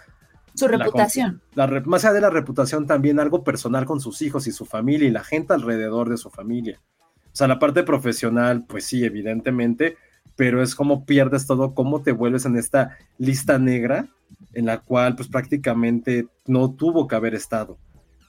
Su 0.54 0.68
reputación. 0.68 1.40
La, 1.54 1.66
más 1.86 2.04
allá 2.04 2.14
de 2.14 2.20
la 2.20 2.30
reputación, 2.30 2.86
también 2.86 3.20
algo 3.20 3.42
personal 3.42 3.86
con 3.86 4.00
sus 4.00 4.22
hijos 4.22 4.46
y 4.46 4.52
su 4.52 4.64
familia 4.66 5.08
y 5.08 5.12
la 5.12 5.24
gente 5.24 5.54
alrededor 5.54 6.08
de 6.08 6.16
su 6.16 6.30
familia. 6.30 6.80
O 7.26 7.34
sea, 7.36 7.48
la 7.48 7.58
parte 7.58 7.82
profesional, 7.82 8.64
pues 8.66 8.84
sí, 8.84 9.04
evidentemente, 9.04 9.96
pero 10.36 10.62
es 10.62 10.74
como 10.74 11.06
pierdes 11.06 11.46
todo, 11.46 11.74
cómo 11.74 12.02
te 12.02 12.12
vuelves 12.12 12.44
en 12.44 12.56
esta 12.56 12.98
lista 13.18 13.58
negra 13.58 14.08
en 14.52 14.66
la 14.66 14.80
cual 14.80 15.16
pues 15.16 15.28
prácticamente 15.28 16.26
no 16.46 16.72
tuvo 16.74 17.06
que 17.06 17.14
haber 17.14 17.34
estado. 17.34 17.78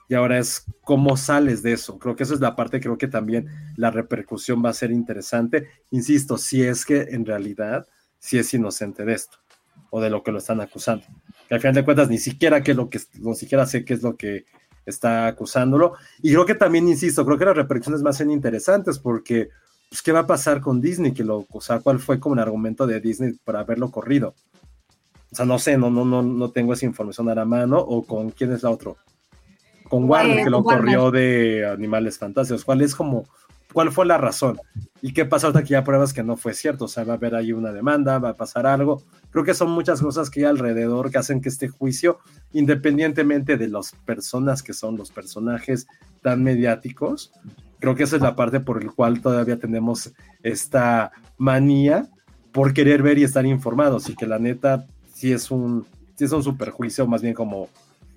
Y 0.10 0.16
ahora 0.16 0.38
es 0.38 0.66
cómo 0.84 1.18
sales 1.18 1.64
de 1.64 1.74
eso. 1.74 1.98
Creo 1.98 2.16
que 2.16 2.24
eso 2.24 2.34
es 2.34 2.40
la 2.40 2.56
parte, 2.56 2.80
creo 2.80 2.98
que 2.98 3.08
también 3.08 3.48
la 3.78 3.90
repercusión 3.90 4.64
va 4.64 4.70
a 4.70 4.74
ser 4.74 4.92
interesante. 4.92 5.70
Insisto, 5.92 6.38
si 6.38 6.62
es 6.64 6.86
que 6.86 7.02
en 7.12 7.26
realidad 7.26 7.88
si 8.20 8.38
es 8.38 8.54
inocente 8.54 9.04
de 9.06 9.14
esto 9.14 9.38
o 9.90 10.02
de 10.02 10.10
lo 10.10 10.24
que 10.24 10.32
lo 10.32 10.38
están 10.38 10.62
acusando. 10.62 11.06
Que 11.48 11.56
al 11.56 11.62
final 11.62 11.76
de 11.76 11.86
cuentas 11.86 12.10
ni 12.10 12.18
siquiera 12.18 12.64
que 12.64 12.74
lo 12.74 12.90
que 12.90 13.00
ni 13.20 13.36
siquiera 13.36 13.66
sé 13.66 13.84
qué 13.84 13.94
es 13.94 14.04
lo 14.04 14.16
que 14.16 14.46
está 14.86 15.28
acusándolo. 15.28 15.94
Y 16.22 16.32
creo 16.32 16.46
que 16.46 16.56
también, 16.56 16.88
insisto, 16.88 17.26
creo 17.26 17.38
que 17.38 17.46
las 17.46 17.56
repercusiones 17.56 18.02
más 18.02 18.18
son 18.18 18.32
interesantes 18.32 19.00
porque, 19.00 19.50
pues, 19.90 20.02
¿qué 20.02 20.12
va 20.12 20.20
a 20.20 20.28
pasar 20.28 20.62
con 20.62 20.82
Disney? 20.82 21.14
Que 21.14 21.24
lo, 21.24 21.46
o 21.50 21.62
sea, 21.62 21.80
¿cuál 21.80 22.00
fue 22.00 22.20
como 22.20 22.36
el 22.36 22.42
argumento 22.42 22.88
de 22.88 23.00
Disney 23.00 23.34
para 23.44 23.62
haberlo 23.62 23.92
corrido? 23.92 24.36
O 25.32 25.36
sea, 25.36 25.46
no 25.46 25.58
sé, 25.58 25.78
no, 25.78 25.90
no, 25.90 26.06
no, 26.06 26.22
no 26.22 26.52
tengo 26.52 26.74
esa 26.74 26.86
información 26.86 27.30
a 27.30 27.36
la 27.36 27.46
mano, 27.46 27.80
o 27.80 28.06
con 28.06 28.30
quién 28.32 28.52
es 28.54 28.64
la 28.64 28.70
otro. 28.70 28.98
Con 29.90 30.06
Warner, 30.06 30.44
que 30.44 30.50
lo 30.50 30.64
corrió 30.64 31.12
de 31.12 31.66
Animales 31.66 32.18
Fantásticos. 32.18 32.64
¿Cuál 32.64 32.82
es 32.82 32.96
como, 32.96 33.26
cuál 33.74 33.92
fue 33.92 34.06
la 34.06 34.18
razón? 34.18 34.60
¿Y 35.02 35.12
qué 35.12 35.26
pasa 35.26 35.48
ahorita 35.48 35.64
que 35.64 35.72
ya 35.72 35.84
pruebas 35.84 36.14
que 36.14 36.24
no 36.24 36.38
fue 36.38 36.54
cierto? 36.54 36.86
O 36.86 36.88
sea, 36.88 37.04
va 37.04 37.14
a 37.14 37.16
haber 37.18 37.36
ahí 37.36 37.52
una 37.52 37.74
demanda, 37.74 38.20
va 38.20 38.30
a 38.30 38.36
pasar 38.36 38.66
algo. 38.66 39.04
Creo 39.32 39.44
que 39.44 39.54
son 39.54 39.72
muchas 39.72 40.02
cosas 40.02 40.30
que 40.30 40.42
hay 40.42 40.46
alrededor 40.46 41.12
que 41.12 41.18
hacen 41.18 41.42
que 41.42 41.50
este 41.50 41.68
juicio, 41.68 42.20
independientemente 42.54 43.58
de 43.58 43.68
las 43.68 43.92
personas 44.06 44.64
que 44.64 44.74
son 44.74 44.96
los 44.96 45.12
personajes 45.12 45.88
tan 46.22 46.42
mediáticos, 46.44 47.34
creo 47.80 47.96
que 47.96 48.04
esa 48.04 48.16
es 48.16 48.22
la 48.22 48.38
parte 48.38 48.62
por 48.62 48.82
la 48.82 48.92
cual 48.94 49.22
todavía 49.22 49.60
tenemos 49.60 50.14
esta 50.42 51.12
manía 51.38 52.08
por 52.54 52.74
querer 52.74 53.04
ver 53.04 53.18
y 53.18 53.24
estar 53.24 53.46
informados 53.46 54.10
y 54.10 54.16
que 54.16 54.26
la 54.26 54.40
neta 54.40 54.86
sí 55.14 55.34
es 55.34 55.52
un, 55.52 55.86
sí 56.16 56.24
es 56.24 56.32
un 56.32 56.44
superjuicio, 56.44 57.08
más 57.08 57.22
bien 57.22 57.34
como, 57.34 57.68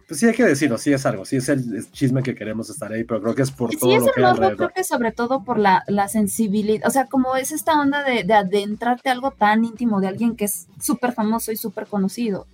pues 0.06 0.20
sí 0.20 0.26
hay 0.26 0.34
que 0.34 0.44
decirlo, 0.44 0.78
sí 0.78 0.92
es 0.92 1.04
algo, 1.04 1.24
sí 1.24 1.36
es 1.36 1.48
el 1.48 1.90
chisme 1.90 2.22
que 2.22 2.34
queremos 2.34 2.70
estar 2.70 2.92
ahí, 2.92 3.02
pero 3.02 3.20
creo 3.20 3.34
que 3.34 3.42
es 3.42 3.50
por 3.50 3.74
todo 3.74 3.90
sí 3.90 3.98
lo 3.98 4.12
que 4.12 4.24
hay 4.24 4.56
creo 4.56 4.70
que 4.70 4.84
sobre 4.84 5.10
todo 5.10 5.42
por 5.42 5.58
la, 5.58 5.82
la 5.88 6.08
sensibilidad, 6.08 6.86
o 6.86 6.90
sea, 6.90 7.06
como 7.06 7.34
es 7.34 7.50
esta 7.50 7.80
onda 7.80 8.04
de, 8.04 8.22
de 8.22 8.34
adentrarte 8.34 9.08
a 9.08 9.12
algo 9.12 9.32
tan 9.32 9.64
íntimo 9.64 10.00
de 10.00 10.06
alguien 10.06 10.36
que 10.36 10.44
es 10.44 10.68
súper 10.80 11.12
famoso 11.12 11.50
y 11.50 11.56
súper 11.56 11.86
conocido. 11.86 12.46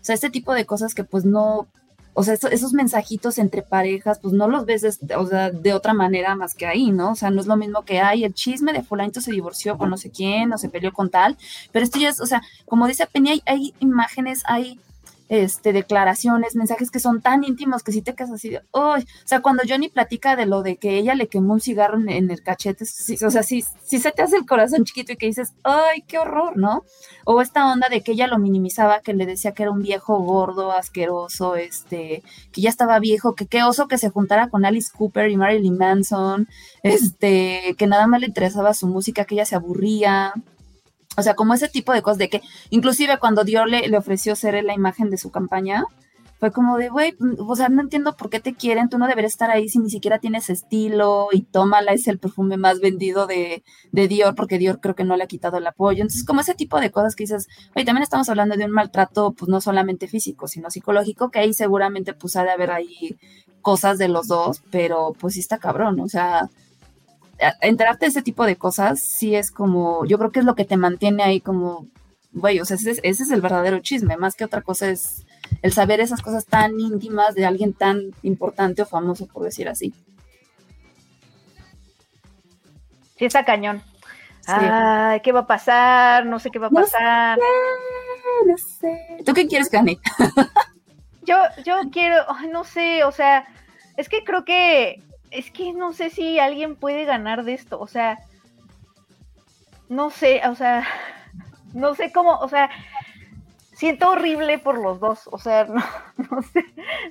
O 0.00 0.04
sea, 0.04 0.14
este 0.14 0.30
tipo 0.30 0.52
de 0.52 0.66
cosas 0.66 0.94
que 0.94 1.02
pues 1.02 1.24
no, 1.24 1.66
o 2.12 2.22
sea, 2.24 2.34
esos, 2.34 2.72
mensajitos 2.72 3.38
entre 3.38 3.62
parejas, 3.62 4.18
pues 4.18 4.34
no 4.34 4.48
los 4.48 4.66
ves 4.66 4.98
de, 5.00 5.16
o 5.16 5.26
sea, 5.26 5.50
de 5.50 5.72
otra 5.72 5.94
manera 5.94 6.34
más 6.34 6.54
que 6.54 6.66
ahí, 6.66 6.90
¿no? 6.90 7.12
O 7.12 7.14
sea, 7.14 7.30
no 7.30 7.40
es 7.40 7.46
lo 7.46 7.56
mismo 7.56 7.84
que 7.84 8.00
hay 8.00 8.24
el 8.24 8.34
chisme 8.34 8.72
de 8.72 8.82
fulanito 8.82 9.20
se 9.20 9.32
divorció 9.32 9.78
con 9.78 9.88
no 9.88 9.96
sé 9.96 10.10
quién, 10.10 10.52
o 10.52 10.58
se 10.58 10.68
peleó 10.68 10.92
con 10.92 11.10
tal, 11.10 11.38
pero 11.72 11.84
esto 11.84 11.98
ya 11.98 12.08
es, 12.10 12.20
o 12.20 12.26
sea, 12.26 12.42
como 12.66 12.86
dice 12.86 13.06
Peña, 13.06 13.32
hay, 13.32 13.42
hay 13.46 13.74
imágenes, 13.80 14.42
hay 14.46 14.78
este, 15.28 15.72
declaraciones, 15.72 16.56
mensajes 16.56 16.90
que 16.90 17.00
son 17.00 17.20
tan 17.20 17.44
íntimos 17.44 17.82
que 17.82 17.92
si 17.92 18.02
te 18.02 18.14
quedas 18.14 18.32
así 18.32 18.50
de, 18.50 18.62
o 18.70 18.96
sea, 19.24 19.40
cuando 19.40 19.62
Johnny 19.68 19.88
platica 19.88 20.36
de 20.36 20.46
lo 20.46 20.62
de 20.62 20.76
que 20.76 20.98
ella 20.98 21.14
le 21.14 21.28
quemó 21.28 21.54
un 21.54 21.60
cigarro 21.60 21.98
en, 21.98 22.30
el 22.30 22.42
cachete, 22.42 22.84
o 22.84 23.30
sea, 23.30 23.42
si 23.42 23.62
se 23.62 24.12
te 24.12 24.22
hace 24.22 24.36
el 24.36 24.46
corazón 24.46 24.84
chiquito 24.84 25.12
y 25.12 25.16
que 25.16 25.26
dices, 25.26 25.52
ay, 25.64 26.02
qué 26.06 26.18
horror, 26.18 26.56
¿no? 26.56 26.84
O 27.24 27.42
esta 27.42 27.70
onda 27.70 27.88
de 27.88 28.02
que 28.02 28.12
ella 28.12 28.26
lo 28.26 28.38
minimizaba, 28.38 29.00
que 29.00 29.14
le 29.14 29.26
decía 29.26 29.52
que 29.52 29.64
era 29.64 29.72
un 29.72 29.82
viejo 29.82 30.18
gordo, 30.20 30.72
asqueroso, 30.72 31.56
este, 31.56 32.22
que 32.52 32.60
ya 32.60 32.70
estaba 32.70 32.98
viejo, 32.98 33.34
que 33.34 33.46
qué 33.46 33.62
oso 33.62 33.88
que 33.88 33.98
se 33.98 34.10
juntara 34.10 34.48
con 34.48 34.64
Alice 34.64 34.90
Cooper 34.96 35.30
y 35.30 35.36
Marilyn 35.36 35.76
Manson, 35.76 36.48
este, 36.82 37.74
que 37.76 37.86
nada 37.86 38.06
más 38.06 38.20
le 38.20 38.26
interesaba 38.26 38.74
su 38.74 38.86
música, 38.86 39.24
que 39.24 39.34
ella 39.34 39.44
se 39.44 39.56
aburría, 39.56 40.32
o 41.18 41.22
sea, 41.22 41.34
como 41.34 41.52
ese 41.52 41.68
tipo 41.68 41.92
de 41.92 42.00
cosas 42.00 42.18
de 42.18 42.28
que, 42.28 42.42
inclusive 42.70 43.18
cuando 43.18 43.42
Dior 43.44 43.68
le, 43.68 43.88
le 43.88 43.98
ofreció 43.98 44.36
ser 44.36 44.62
la 44.64 44.72
imagen 44.72 45.10
de 45.10 45.18
su 45.18 45.30
campaña, 45.30 45.84
fue 46.38 46.52
como 46.52 46.78
de, 46.78 46.88
güey, 46.88 47.16
o 47.38 47.56
sea, 47.56 47.68
no 47.68 47.82
entiendo 47.82 48.16
por 48.16 48.30
qué 48.30 48.38
te 48.38 48.54
quieren, 48.54 48.88
tú 48.88 48.98
no 48.98 49.08
deberías 49.08 49.32
estar 49.32 49.50
ahí 49.50 49.68
si 49.68 49.80
ni 49.80 49.90
siquiera 49.90 50.20
tienes 50.20 50.48
estilo 50.50 51.28
y 51.32 51.42
tómala, 51.42 51.92
es 51.92 52.06
el 52.06 52.20
perfume 52.20 52.56
más 52.56 52.78
vendido 52.78 53.26
de, 53.26 53.64
de 53.90 54.06
Dior, 54.06 54.36
porque 54.36 54.58
Dior 54.58 54.80
creo 54.80 54.94
que 54.94 55.02
no 55.02 55.16
le 55.16 55.24
ha 55.24 55.26
quitado 55.26 55.58
el 55.58 55.66
apoyo. 55.66 56.02
Entonces, 56.02 56.24
como 56.24 56.40
ese 56.40 56.54
tipo 56.54 56.78
de 56.78 56.92
cosas 56.92 57.16
que 57.16 57.24
dices, 57.24 57.48
oye, 57.74 57.84
también 57.84 58.04
estamos 58.04 58.28
hablando 58.28 58.56
de 58.56 58.64
un 58.64 58.70
maltrato, 58.70 59.32
pues 59.32 59.48
no 59.48 59.60
solamente 59.60 60.06
físico, 60.06 60.46
sino 60.46 60.70
psicológico, 60.70 61.30
que 61.32 61.40
ahí 61.40 61.52
seguramente 61.52 62.12
pues 62.12 62.36
ha 62.36 62.44
de 62.44 62.52
haber 62.52 62.70
ahí 62.70 63.18
cosas 63.60 63.98
de 63.98 64.06
los 64.06 64.28
dos, 64.28 64.62
pero 64.70 65.14
pues 65.18 65.34
sí 65.34 65.40
está 65.40 65.58
cabrón, 65.58 65.98
o 65.98 66.08
sea, 66.08 66.48
enterarte 67.60 68.06
de 68.06 68.10
ese 68.10 68.22
tipo 68.22 68.44
de 68.44 68.56
cosas 68.56 69.00
sí 69.00 69.34
es 69.34 69.50
como, 69.50 70.04
yo 70.06 70.18
creo 70.18 70.30
que 70.30 70.40
es 70.40 70.44
lo 70.44 70.54
que 70.54 70.64
te 70.64 70.76
mantiene 70.76 71.22
ahí 71.22 71.40
como, 71.40 71.86
güey, 72.32 72.60
o 72.60 72.64
sea, 72.64 72.76
ese, 72.76 73.00
es 73.02 73.30
el 73.30 73.40
verdadero 73.40 73.80
chisme, 73.80 74.16
más 74.16 74.34
que 74.34 74.44
otra 74.44 74.62
cosa 74.62 74.88
es 74.88 75.24
el 75.62 75.72
saber 75.72 76.00
esas 76.00 76.22
cosas 76.22 76.46
tan 76.46 76.78
íntimas 76.78 77.34
de 77.34 77.46
alguien 77.46 77.72
tan 77.72 78.12
importante 78.22 78.82
o 78.82 78.86
famoso, 78.86 79.26
por 79.26 79.44
decir 79.44 79.68
así. 79.68 79.94
Sí, 83.16 83.24
está 83.24 83.44
cañón. 83.44 83.82
Ay, 84.46 85.20
¿qué 85.20 85.32
va 85.32 85.40
a 85.40 85.46
pasar? 85.46 86.24
No 86.24 86.38
sé 86.38 86.50
qué 86.50 86.58
va 86.58 86.68
a 86.68 86.70
pasar. 86.70 87.38
No 88.46 88.56
sé, 88.56 89.18
¿Tú 89.26 89.34
qué 89.34 89.46
quieres, 89.46 89.68
Cani? 89.68 89.98
yo, 91.22 91.36
yo 91.64 91.76
quiero, 91.92 92.24
no 92.50 92.64
sé, 92.64 93.04
o 93.04 93.12
sea, 93.12 93.46
es 93.96 94.08
que 94.08 94.22
creo 94.22 94.44
que 94.44 95.02
es 95.30 95.50
que 95.50 95.72
no 95.72 95.92
sé 95.92 96.10
si 96.10 96.38
alguien 96.38 96.76
puede 96.76 97.04
ganar 97.04 97.44
de 97.44 97.54
esto, 97.54 97.78
o 97.80 97.86
sea, 97.86 98.18
no 99.88 100.10
sé, 100.10 100.42
o 100.48 100.54
sea, 100.54 100.84
no 101.74 101.94
sé 101.94 102.12
cómo, 102.12 102.38
o 102.38 102.48
sea, 102.48 102.70
siento 103.72 104.10
horrible 104.10 104.58
por 104.58 104.78
los 104.78 105.00
dos, 105.00 105.28
o 105.30 105.38
sea, 105.38 105.64
no, 105.68 105.82
no 106.30 106.42
sé, 106.42 106.64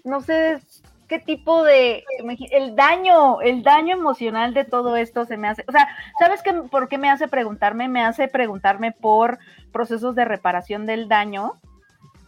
no 0.03 0.21
sé 0.21 0.59
qué 1.07 1.19
tipo 1.19 1.63
de, 1.63 2.03
el 2.51 2.75
daño, 2.75 3.41
el 3.41 3.63
daño 3.63 3.95
emocional 3.95 4.53
de 4.53 4.65
todo 4.65 4.97
esto 4.97 5.25
se 5.25 5.37
me 5.37 5.47
hace, 5.47 5.63
o 5.67 5.71
sea, 5.71 5.87
¿sabes 6.19 6.43
qué, 6.43 6.53
por 6.53 6.89
qué 6.89 6.97
me 6.97 7.09
hace 7.09 7.27
preguntarme? 7.27 7.87
Me 7.87 8.03
hace 8.03 8.27
preguntarme 8.27 8.91
por 8.91 9.39
procesos 9.71 10.15
de 10.15 10.25
reparación 10.25 10.85
del 10.85 11.07
daño 11.07 11.59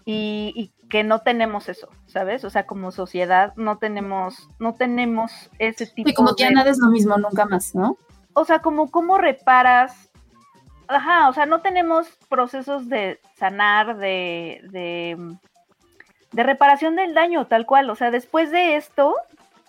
y, 0.05 0.71
que 0.89 1.03
no 1.03 1.19
tenemos 1.19 1.69
eso, 1.69 1.87
¿sabes? 2.07 2.43
O 2.43 2.49
sea, 2.49 2.65
como 2.65 2.91
sociedad 2.91 3.53
no 3.55 3.77
tenemos, 3.77 4.49
no 4.57 4.73
tenemos 4.73 5.51
ese 5.59 5.85
tipo 5.85 6.07
de... 6.07 6.11
Y 6.11 6.15
como 6.15 6.33
que 6.33 6.49
nada 6.49 6.71
es 6.71 6.79
lo 6.79 6.89
mismo 6.89 7.15
nunca 7.15 7.45
más, 7.45 7.75
¿no? 7.75 7.95
O 8.33 8.43
sea, 8.43 8.59
como 8.59 8.89
cómo 8.89 9.19
reparas, 9.19 10.09
ajá, 10.87 11.29
o 11.29 11.33
sea, 11.33 11.45
no 11.45 11.61
tenemos 11.61 12.07
procesos 12.27 12.89
de 12.89 13.19
sanar, 13.35 13.97
de, 13.97 14.61
de, 14.71 15.37
de 16.31 16.43
reparación 16.43 16.95
del 16.95 17.13
daño, 17.13 17.45
tal 17.45 17.67
cual, 17.67 17.87
o 17.91 17.95
sea, 17.95 18.09
después 18.09 18.49
de 18.49 18.75
esto, 18.75 19.13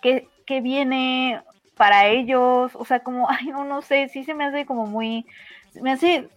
¿qué, 0.01 0.27
qué 0.47 0.63
viene 0.63 1.43
para 1.77 2.07
ellos? 2.07 2.73
O 2.75 2.85
sea, 2.87 3.01
como, 3.01 3.29
ay, 3.31 3.49
no, 3.49 3.65
no 3.65 3.83
sé, 3.83 4.09
sí 4.09 4.25
se 4.25 4.35
me 4.35 4.45
hace 4.45 4.65
como 4.65 4.87
muy, 4.87 5.27
me 5.83 5.93
hace 5.93 6.31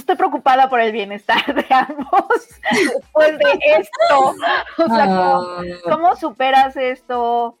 estoy 0.00 0.16
preocupada 0.16 0.68
por 0.68 0.80
el 0.80 0.92
bienestar 0.92 1.54
de 1.54 1.66
ambos 1.70 2.48
después 2.70 3.38
de 3.38 3.60
esto. 3.78 4.34
O 4.78 4.88
sea, 4.88 5.06
¿cómo, 5.06 5.42
Ah. 5.42 5.62
cómo 5.84 6.16
superas 6.16 6.76
esto? 6.76 7.58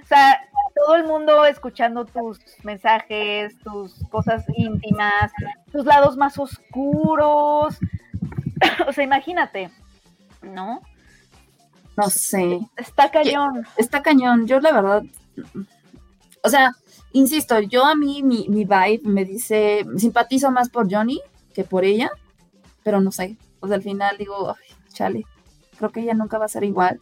O 0.00 0.06
sea, 0.06 0.40
todo 0.74 0.96
el 0.96 1.04
mundo 1.04 1.44
escuchando 1.44 2.04
tus 2.04 2.38
mensajes, 2.62 3.58
tus 3.60 3.94
cosas 4.10 4.44
íntimas, 4.56 5.32
tus 5.72 5.84
lados 5.84 6.16
más 6.16 6.38
oscuros. 6.38 7.76
O 8.88 8.92
sea, 8.92 9.04
imagínate, 9.04 9.70
¿no? 10.42 10.82
No 11.96 12.10
sé. 12.10 12.58
Está 12.76 13.08
cañón. 13.08 13.64
Está 13.76 14.02
cañón. 14.02 14.48
Yo 14.48 14.58
la 14.58 14.72
verdad, 14.72 15.02
o 16.42 16.48
sea, 16.48 16.72
insisto, 17.12 17.60
yo 17.60 17.84
a 17.84 17.94
mí 17.94 18.22
mi, 18.24 18.48
mi 18.48 18.64
vibe 18.64 19.02
me 19.04 19.24
dice, 19.24 19.86
simpatizo 19.96 20.50
más 20.50 20.70
por 20.70 20.92
Johnny 20.92 21.20
que 21.58 21.64
por 21.64 21.84
ella, 21.84 22.08
pero 22.84 23.00
no 23.00 23.10
sé. 23.10 23.36
Sea, 23.66 23.74
al 23.74 23.82
final 23.82 24.16
digo, 24.16 24.50
ay, 24.56 24.76
chale, 24.92 25.24
creo 25.76 25.90
que 25.90 25.98
ella 25.98 26.14
nunca 26.14 26.38
va 26.38 26.44
a 26.44 26.48
ser 26.48 26.62
igual. 26.62 27.00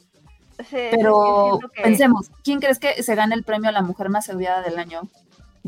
Sí, 0.70 0.78
Pero 0.92 1.59
que- 1.74 1.82
pensemos, 1.82 2.30
¿quién 2.42 2.59
crees 2.61 2.78
que 2.78 3.02
se 3.02 3.14
gane 3.14 3.34
el 3.34 3.44
premio 3.44 3.68
a 3.68 3.72
la 3.72 3.82
mujer 3.82 4.09
más 4.09 4.30
odiada 4.30 4.62
del 4.62 4.78
año? 4.78 5.02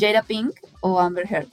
¿Jada 0.00 0.22
Pink 0.22 0.54
o 0.80 0.98
Amber 0.98 1.30
Heard? 1.30 1.48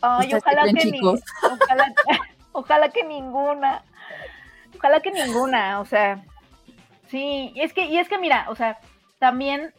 Ay, 0.00 0.26
¿Ustedes 0.34 0.42
qué 0.42 0.50
ojalá 0.50 0.72
que, 0.72 0.90
ni- 0.90 1.00
ojalá 2.52 2.88
que 2.88 3.04
ninguna. 3.04 3.84
Ojalá 4.76 5.00
que 5.00 5.12
ninguna, 5.12 5.78
o 5.78 5.84
sea. 5.84 6.24
Sí, 7.12 7.52
y 7.54 7.60
es 7.60 7.72
que, 7.72 7.84
y 7.84 7.98
es 7.98 8.08
que 8.08 8.18
mira, 8.18 8.46
o 8.48 8.56
sea, 8.56 8.80
también. 9.20 9.72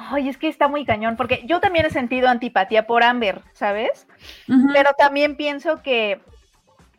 Ay, 0.00 0.28
es 0.28 0.36
que 0.38 0.46
está 0.48 0.68
muy 0.68 0.84
cañón, 0.84 1.16
porque 1.16 1.42
yo 1.44 1.58
también 1.60 1.84
he 1.84 1.90
sentido 1.90 2.28
antipatía 2.28 2.86
por 2.86 3.02
Amber, 3.02 3.42
¿sabes? 3.52 4.06
Pero 4.72 4.90
también 4.96 5.36
pienso 5.36 5.82
que 5.82 6.20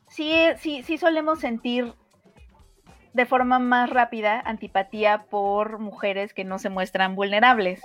sí, 0.09 0.33
sí, 0.59 0.83
sí 0.83 0.97
solemos 0.97 1.39
sentir 1.39 1.93
de 3.13 3.25
forma 3.25 3.57
más 3.57 3.89
rápida 3.89 4.41
antipatía 4.45 5.23
por 5.29 5.79
mujeres 5.79 6.33
que 6.33 6.43
no 6.43 6.59
se 6.59 6.69
muestran 6.69 7.15
vulnerables. 7.15 7.81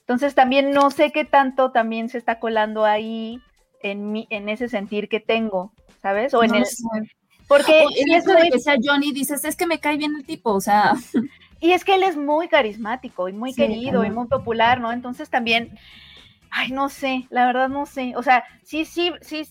Entonces 0.00 0.34
también 0.34 0.70
no 0.72 0.90
sé 0.90 1.12
qué 1.12 1.24
tanto 1.24 1.72
también 1.72 2.10
se 2.10 2.18
está 2.18 2.38
colando 2.38 2.84
ahí 2.84 3.40
en 3.82 4.12
mi, 4.12 4.26
en 4.28 4.50
ese 4.50 4.68
sentir 4.68 5.08
que 5.08 5.18
tengo, 5.20 5.72
¿sabes? 6.02 6.34
O 6.34 6.44
en 6.44 6.50
No 6.50 6.58
el 6.58 6.66
sé. 6.66 6.84
porque 7.48 7.84
O 7.86 7.88
el 7.88 7.94
sí 7.94 8.14
es 8.14 8.22
hecho 8.24 8.32
de 8.34 8.38
muy- 8.40 8.50
que 8.50 8.58
sea 8.60 8.76
Johnny, 8.82 9.12
dices, 9.12 9.44
es 9.46 9.56
que 9.56 9.66
me 9.66 9.80
cae 9.80 9.96
bien 9.96 10.14
el 10.14 10.26
tipo, 10.26 10.52
o 10.52 10.60
sea, 10.60 10.92
y 11.60 11.72
es 11.72 11.84
que 11.84 11.94
él 11.94 12.02
es 12.02 12.16
muy 12.16 12.48
carismático 12.48 13.28
y 13.28 13.32
muy 13.32 13.52
Sí, 13.52 13.62
querido 13.62 14.04
y 14.04 14.10
muy 14.10 14.26
popular, 14.26 14.80
¿no? 14.80 14.92
Entonces 14.92 15.30
también, 15.30 15.78
ay, 16.50 16.70
no 16.70 16.88
sé, 16.88 17.26
la 17.30 17.46
verdad 17.46 17.68
no 17.68 17.86
sé. 17.86 18.14
O 18.16 18.22
sea, 18.22 18.44
sí, 18.62 18.84
sí, 18.84 19.12
sí, 19.20 19.48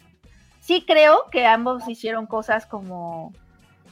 sí 0.60 0.84
creo 0.88 1.30
que 1.32 1.45
ambos 1.45 1.88
hicieron 1.88 2.26
cosas 2.28 2.66
como, 2.66 3.34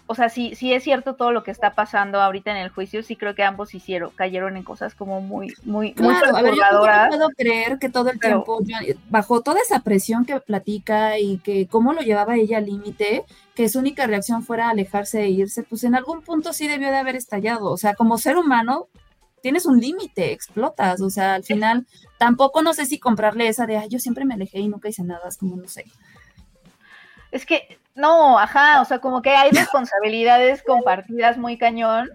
o 0.07 0.15
sea, 0.15 0.29
sí, 0.29 0.53
sí 0.55 0.71
es 0.73 0.83
cierto 0.83 1.15
todo 1.15 1.31
lo 1.31 1.43
que 1.43 1.51
está 1.51 1.73
pasando 1.73 2.21
ahorita 2.21 2.51
en 2.51 2.57
el 2.57 2.69
juicio, 2.69 3.01
sí 3.01 3.15
creo 3.15 3.33
que 3.33 3.43
ambos 3.43 3.73
hicieron, 3.73 4.11
cayeron 4.11 4.55
en 4.55 4.63
cosas 4.63 4.93
como 4.93 5.19
muy, 5.21 5.53
muy, 5.63 5.87
muy 5.87 5.93
claro, 5.93 6.35
a 6.37 6.41
ver, 6.41 6.53
yo 6.53 6.61
no 6.71 7.09
puedo 7.09 7.29
creer 7.29 7.79
que 7.79 7.89
todo 7.89 8.09
el 8.11 8.19
Pero- 8.19 8.43
tiempo, 8.43 8.95
bajo 9.09 9.41
toda 9.41 9.59
esa 9.61 9.79
presión 9.79 10.25
que 10.25 10.39
platica 10.39 11.17
y 11.17 11.39
que 11.39 11.67
cómo 11.67 11.93
lo 11.93 12.01
llevaba 12.01 12.35
ella 12.35 12.59
al 12.59 12.65
límite, 12.65 13.23
que 13.55 13.67
su 13.69 13.79
única 13.79 14.05
reacción 14.05 14.43
fuera 14.43 14.69
alejarse 14.69 15.23
e 15.23 15.29
irse, 15.29 15.63
pues 15.63 15.83
en 15.83 15.95
algún 15.95 16.21
punto 16.21 16.53
sí 16.53 16.67
debió 16.67 16.91
de 16.91 16.97
haber 16.97 17.15
estallado. 17.15 17.71
O 17.71 17.77
sea, 17.77 17.95
como 17.95 18.17
ser 18.17 18.37
humano, 18.37 18.87
tienes 19.41 19.65
un 19.65 19.79
límite, 19.79 20.33
explotas. 20.33 20.99
O 21.01 21.09
sea, 21.09 21.35
al 21.35 21.43
final, 21.43 21.87
tampoco 22.17 22.61
no 22.61 22.73
sé 22.73 22.85
si 22.85 22.99
comprarle 22.99 23.47
esa 23.47 23.65
de, 23.65 23.77
ay, 23.77 23.87
yo 23.89 23.99
siempre 23.99 24.25
me 24.25 24.33
alejé 24.33 24.59
y 24.59 24.67
nunca 24.67 24.89
hice 24.89 25.03
nada, 25.03 25.29
es 25.29 25.37
como, 25.37 25.55
no 25.55 25.67
sé. 25.69 25.85
Es 27.31 27.45
que, 27.45 27.77
no, 27.95 28.37
ajá, 28.37 28.81
o 28.81 28.85
sea, 28.85 28.99
como 28.99 29.21
que 29.21 29.31
hay 29.31 29.49
responsabilidades 29.51 30.61
compartidas 30.63 31.37
muy 31.37 31.57
cañón. 31.57 32.09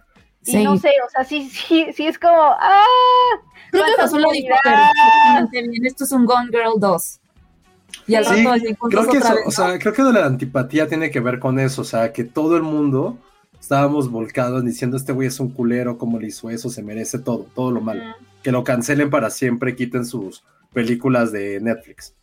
Y 0.44 0.52
Sí. 0.52 0.64
no 0.64 0.78
sé, 0.78 0.90
o 1.06 1.10
sea, 1.10 1.24
sí, 1.24 1.50
sí, 1.50 1.86
sí 1.94 2.06
es 2.06 2.18
como, 2.18 2.34
¡ah! 2.58 2.84
Creo 3.70 3.84
que 3.84 4.02
Josué 4.02 4.20
lo 4.20 4.30
dijo 4.30 4.48
bien. 5.50 5.86
Esto 5.86 6.04
es 6.04 6.12
un 6.12 6.24
Gone 6.24 6.48
Girl 6.50 6.78
2. 6.78 7.20
Y 8.06 8.14
al 8.14 8.24
Sí, 8.24 8.44
rato 8.44 8.62
Creo 8.88 9.02
que 9.04 9.18
otra 9.18 9.18
eso, 9.18 9.34
vez, 9.34 9.46
o 9.46 9.50
sea, 9.50 9.78
creo 9.78 9.92
que 9.92 10.02
la 10.02 10.24
antipatía 10.24 10.88
tiene 10.88 11.10
que 11.10 11.20
ver 11.20 11.38
con 11.38 11.58
eso, 11.58 11.82
o 11.82 11.84
sea, 11.84 12.12
que 12.12 12.24
todo 12.24 12.56
el 12.56 12.62
mundo 12.62 13.18
estábamos 13.60 14.10
volcados 14.10 14.64
diciendo 14.64 14.96
este 14.96 15.12
güey 15.12 15.28
es 15.28 15.38
un 15.38 15.50
culero, 15.50 15.98
como 15.98 16.18
le 16.18 16.28
hizo 16.28 16.48
eso, 16.50 16.70
se 16.70 16.82
merece 16.82 17.18
todo, 17.18 17.46
todo 17.54 17.70
lo 17.70 17.80
malo. 17.80 18.02
Que 18.42 18.50
lo 18.50 18.64
cancelen 18.64 19.10
para 19.10 19.28
siempre, 19.30 19.76
quiten 19.76 20.06
sus 20.06 20.42
películas 20.72 21.30
de 21.32 21.60
Netflix. 21.60 22.14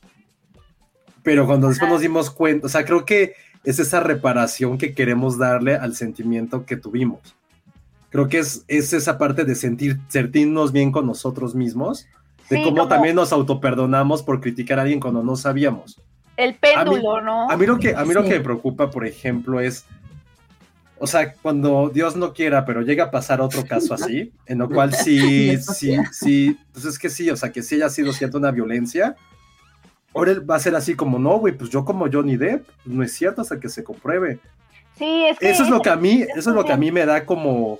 Pero 1.22 1.46
cuando 1.46 1.68
después 1.70 1.92
nos 1.92 2.02
dimos 2.02 2.32
cuenta, 2.32 2.66
o 2.66 2.70
sea, 2.70 2.84
creo 2.84 3.06
que 3.06 3.36
es 3.68 3.80
esa 3.80 4.00
reparación 4.00 4.78
que 4.78 4.94
queremos 4.94 5.38
darle 5.38 5.76
al 5.76 5.94
sentimiento 5.94 6.66
que 6.66 6.78
tuvimos. 6.78 7.36
Creo 8.10 8.30
que 8.30 8.40
es, 8.40 8.64
es 8.70 8.94
esa 8.94 9.18
parte 9.18 9.44
de 9.44 9.56
sentir, 9.56 10.00
sentirnos 10.08 10.72
bien 10.72 10.90
con 10.90 11.06
nosotros 11.06 11.54
mismos, 11.54 12.08
de 12.50 12.56
Sí, 12.56 12.64
cómo 12.64 12.78
como 12.78 12.88
también 12.88 13.18
nos 13.18 13.34
autoperdonamos 13.34 14.24
por 14.24 14.40
criticar 14.40 14.80
a 14.80 14.84
alguien 14.84 15.02
cuando 15.02 15.22
no 15.22 15.36
sabíamos. 15.36 16.02
El 16.38 16.56
péndulo, 16.56 17.20
¿no? 17.20 17.52
A 17.52 17.58
mí 17.58 17.66
lo 17.66 17.78
que, 17.78 17.94
a 17.94 18.06
mí 18.06 18.14
lo 18.14 18.24
que 18.24 18.38
me 18.38 18.40
preocupa, 18.40 18.90
por 18.90 19.06
ejemplo, 19.06 19.60
es, 19.60 19.84
o 20.98 21.06
sea, 21.06 21.34
cuando 21.34 21.92
Dios 21.94 22.16
no 22.16 22.32
quiera, 22.32 22.64
pero 22.64 22.84
llega 22.84 23.04
a 23.04 23.12
pasar 23.12 23.42
otro 23.42 23.66
caso 23.66 23.94
así, 23.94 24.32
en 24.46 24.60
lo 24.60 24.70
cual 24.70 24.94
sí, 24.94 25.58
sí, 25.76 25.98
sí, 26.14 26.58
pues 26.72 26.86
es 26.86 26.98
que 26.98 27.10
sí, 27.10 27.30
o 27.30 27.36
sea, 27.36 27.52
que 27.52 27.62
sí 27.62 27.76
haya 27.76 27.90
sido 27.90 28.14
cierta 28.14 28.38
una 28.38 28.52
violencia, 28.52 29.18
ahora 30.14 30.32
él 30.32 30.50
va 30.50 30.56
a 30.56 30.60
ser 30.60 30.76
así 30.76 30.96
como, 30.96 31.20
no, 31.20 31.38
güey, 31.40 31.54
pues 31.58 31.70
yo 31.70 31.86
como 31.86 32.08
Johnny 32.12 32.38
Depp, 32.38 32.68
no 32.86 33.04
es 33.04 33.14
cierto 33.14 33.42
hasta 33.42 33.60
que 33.60 33.70
se 33.70 33.84
compruebe. 33.84 34.40
Sí, 34.98 35.26
es 35.28 35.38
que 35.40 35.50
Eso 35.50 35.64
es 35.64 35.70
lo 35.70 35.82
que 35.82 35.90
a 35.90 35.96
mí, 35.96 36.24
es 36.24 36.30
eso 36.38 36.50
es 36.50 36.56
lo 36.56 36.66
que 36.66 36.74
a 36.74 36.78
mí 36.78 36.92
me 36.92 37.06
da 37.06 37.26
como, 37.26 37.80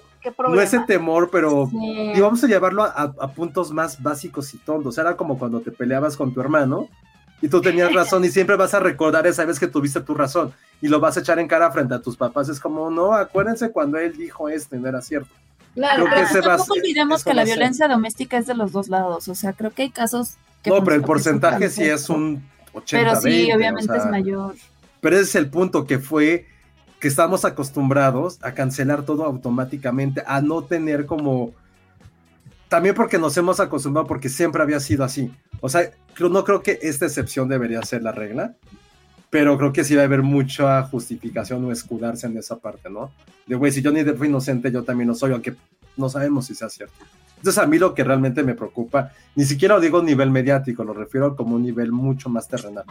no 0.50 0.62
ese 0.62 0.80
temor, 0.82 1.30
pero 1.32 1.68
Sí. 1.72 2.12
y 2.16 2.20
vamos 2.22 2.44
a 2.44 2.48
llevarlo 2.48 2.84
a, 2.84 3.14
a 3.20 3.28
puntos 3.32 3.72
más 3.72 4.02
básicos 4.04 4.54
y 4.54 4.58
tontos. 4.58 4.98
Era 4.98 5.16
como 5.18 5.40
cuando 5.40 5.62
te 5.62 5.72
peleabas 5.72 6.16
con 6.16 6.34
tu 6.34 6.42
hermano 6.42 6.88
y 7.42 7.48
tú 7.48 7.60
tenías 7.62 7.92
razón 7.94 8.24
y 8.26 8.30
siempre 8.30 8.56
vas 8.56 8.74
a 8.76 8.80
recordar 8.80 9.26
esa 9.26 9.46
vez 9.46 9.60
que 9.60 9.68
tuviste 9.68 10.02
tu 10.02 10.14
razón 10.14 10.54
y 10.82 10.90
lo 10.90 11.00
vas 11.00 11.18
a 11.18 11.22
echar 11.22 11.40
en 11.40 11.48
cara 11.48 11.72
frente 11.72 11.96
a 11.96 12.02
tus 12.02 12.16
papás. 12.18 12.50
Es 12.50 12.60
como, 12.60 12.92
no, 12.92 13.14
acuérdense 13.14 13.72
cuando 13.72 13.98
él 13.98 14.16
dijo 14.16 14.48
esto 14.50 14.76
y 14.76 14.80
no 14.80 14.88
era 14.88 15.02
cierto. 15.02 15.30
Claro, 15.74 16.06
Creo 16.06 16.08
que 16.08 16.16
pero 16.16 16.28
ese 16.28 16.42
va 16.48 16.54
a 16.54 16.58
tampoco 16.58 16.74
olvidemos 16.80 17.24
que 17.24 17.34
la 17.34 17.46
ser. 17.46 17.56
violencia 17.56 17.88
doméstica 17.88 18.38
es 18.38 18.48
de 18.48 18.54
los 18.56 18.72
dos 18.72 18.90
lados. 18.90 19.28
O 19.28 19.36
sea, 19.36 19.54
creo 19.54 19.72
que 19.72 19.84
hay 19.84 19.90
casos. 19.92 20.36
No, 20.66 20.84
pero 20.84 20.96
el 20.96 21.04
porcentaje 21.04 21.70
sí 21.70 21.84
es 21.84 22.10
un 22.10 22.44
80 22.74 23.10
Pero 23.10 23.22
sí, 23.22 23.30
20, 23.30 23.54
o 23.54 23.56
obviamente 23.56 23.94
sea, 23.94 24.04
es 24.04 24.12
mayor. 24.12 24.56
Pero 25.00 25.16
ese 25.16 25.24
es 25.24 25.36
el 25.36 25.50
punto 25.50 25.86
que 25.86 26.00
fue 26.00 26.46
que 27.00 27.08
estamos 27.08 27.46
acostumbrados 27.46 28.40
a 28.42 28.54
cancelar 28.54 29.04
todo 29.04 29.24
automáticamente, 29.26 30.24
a 30.26 30.42
no 30.42 30.64
tener 30.64 31.06
como... 31.06 31.54
También 32.70 32.96
porque 32.96 33.18
nos 33.18 33.38
hemos 33.38 33.60
acostumbrado, 33.60 34.08
porque 34.08 34.30
siempre 34.30 34.62
había 34.62 34.80
sido 34.80 35.04
así. 35.04 35.32
O 35.62 35.70
sea, 35.70 35.90
no 36.20 36.44
creo 36.44 36.62
que 36.62 36.80
esta 36.82 37.06
excepción 37.06 37.48
debería 37.48 37.82
ser 37.84 38.04
la 38.04 38.12
regla, 38.12 38.56
pero 39.30 39.58
creo 39.58 39.72
que 39.72 39.84
sí 39.84 39.96
va 39.96 40.02
a 40.02 40.06
haber 40.06 40.22
mucha 40.22 40.84
justificación 40.84 41.64
o 41.64 41.72
escudarse 41.72 42.28
en 42.28 42.38
esa 42.38 42.58
parte, 42.58 42.90
¿no? 42.90 43.12
De, 43.46 43.56
güey, 43.56 43.72
si 43.72 43.82
Johnny 43.84 44.04
Depp 44.04 44.18
fue 44.18 44.28
inocente, 44.28 44.72
yo 44.72 44.84
también 44.84 45.08
lo 45.08 45.16
soy, 45.16 45.32
aunque 45.32 45.56
no 45.98 46.10
sabemos 46.10 46.46
si 46.46 46.56
sea 46.56 46.70
cierto. 46.70 46.96
Entonces, 47.38 47.64
a 47.64 47.68
mí 47.68 47.78
lo 47.78 47.94
que 47.94 48.04
realmente 48.04 48.44
me 48.44 48.56
preocupa, 48.56 49.12
ni 49.36 49.46
siquiera 49.46 49.76
lo 49.76 49.82
digo 49.82 50.00
a 50.00 50.04
nivel 50.04 50.32
mediático, 50.32 50.84
lo 50.84 50.94
refiero 50.94 51.36
como 51.36 51.56
un 51.56 51.64
nivel 51.64 51.92
mucho 51.92 52.30
más 52.30 52.48
terrenal. 52.48 52.86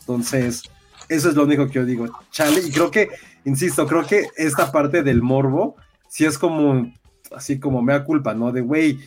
Entonces, 0.00 0.62
eso 1.08 1.28
es 1.28 1.34
lo 1.34 1.44
único 1.44 1.66
que 1.66 1.74
yo 1.74 1.84
digo, 1.84 2.06
y 2.06 2.70
creo 2.70 2.90
que, 2.90 3.10
insisto, 3.44 3.86
creo 3.86 4.06
que 4.06 4.28
esta 4.36 4.72
parte 4.72 5.02
del 5.02 5.22
morbo, 5.22 5.76
sí 6.08 6.24
es 6.24 6.38
como, 6.38 6.90
así 7.34 7.58
como 7.58 7.82
mea 7.82 8.04
culpa, 8.04 8.32
¿no? 8.32 8.52
De, 8.52 8.60
güey, 8.60 9.00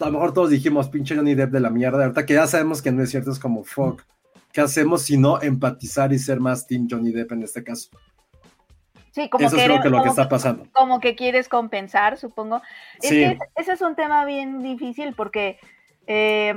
a 0.00 0.06
lo 0.06 0.12
mejor 0.12 0.32
todos 0.32 0.50
dijimos, 0.50 0.88
pinche 0.88 1.14
Johnny 1.14 1.34
Depp 1.34 1.52
de 1.52 1.60
la 1.60 1.70
mierda, 1.70 2.02
ahorita 2.02 2.26
que 2.26 2.34
ya 2.34 2.46
sabemos 2.46 2.82
que 2.82 2.92
no 2.92 3.02
es 3.02 3.10
cierto, 3.10 3.30
es 3.30 3.38
como, 3.38 3.62
fuck, 3.62 4.02
¿qué 4.52 4.62
hacemos 4.62 5.02
si 5.02 5.16
no 5.16 5.40
empatizar 5.40 6.12
y 6.12 6.18
ser 6.18 6.40
más 6.40 6.66
Team 6.66 6.88
Johnny 6.90 7.12
Depp 7.12 7.32
en 7.32 7.42
este 7.42 7.62
caso? 7.62 7.90
Sí, 9.16 9.30
como 9.30 9.46
Eso 9.46 9.56
que, 9.56 9.62
es 9.62 9.68
lo 9.68 9.80
que, 9.80 9.88
lo 9.88 9.96
que 9.96 10.00
como 10.00 10.10
está 10.10 10.24
que- 10.24 10.28
pasando. 10.28 10.66
como 10.72 11.00
que 11.00 11.16
quieres 11.16 11.48
compensar, 11.48 12.18
supongo. 12.18 12.60
Es 13.00 13.08
Sí. 13.08 13.14
que 13.16 13.38
ese 13.56 13.72
es 13.72 13.80
un 13.80 13.94
tema 13.96 14.26
bien 14.26 14.62
difícil 14.62 15.14
porque, 15.14 15.58
eh, 16.06 16.54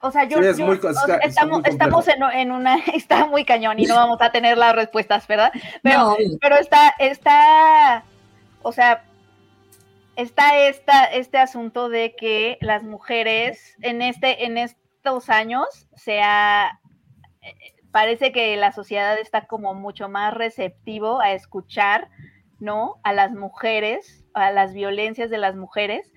o 0.00 0.12
sea, 0.12 0.24
yo, 0.28 0.38
Sí, 0.38 0.44
es 0.46 0.58
yo- 0.58 0.66
muy- 0.66 0.76
está- 0.76 0.90
está 0.90 1.16
estamos, 1.16 1.60
muy 1.60 1.68
estamos 1.70 2.06
en, 2.06 2.22
en 2.22 2.52
una, 2.52 2.76
está 2.94 3.26
muy 3.26 3.44
cañón 3.44 3.80
y 3.80 3.86
no 3.86 3.96
vamos 3.96 4.18
a 4.22 4.30
tener 4.30 4.56
las 4.56 4.76
respuestas, 4.76 5.26
¿verdad? 5.26 5.50
Pero, 5.82 5.98
No, 5.98 6.16
pero 6.40 6.54
está, 6.54 6.94
está, 7.00 8.04
o 8.62 8.70
sea, 8.70 9.02
está 10.14 10.56
esta, 10.68 11.06
este 11.06 11.38
asunto 11.38 11.88
de 11.88 12.14
que 12.14 12.58
las 12.60 12.84
mujeres 12.84 13.74
en 13.80 14.02
este, 14.02 14.44
en 14.44 14.56
estos 14.56 15.28
años 15.30 15.66
se 15.96 16.20
ha, 16.22 16.78
parece 17.92 18.32
que 18.32 18.56
la 18.56 18.72
sociedad 18.72 19.18
está 19.18 19.46
como 19.46 19.74
mucho 19.74 20.08
más 20.08 20.34
receptivo 20.34 21.20
a 21.20 21.32
escuchar, 21.32 22.08
¿no? 22.58 22.96
A 23.04 23.12
las 23.12 23.32
mujeres, 23.32 24.24
a 24.34 24.50
las 24.50 24.72
violencias 24.72 25.30
de 25.30 25.38
las 25.38 25.54
mujeres. 25.54 26.12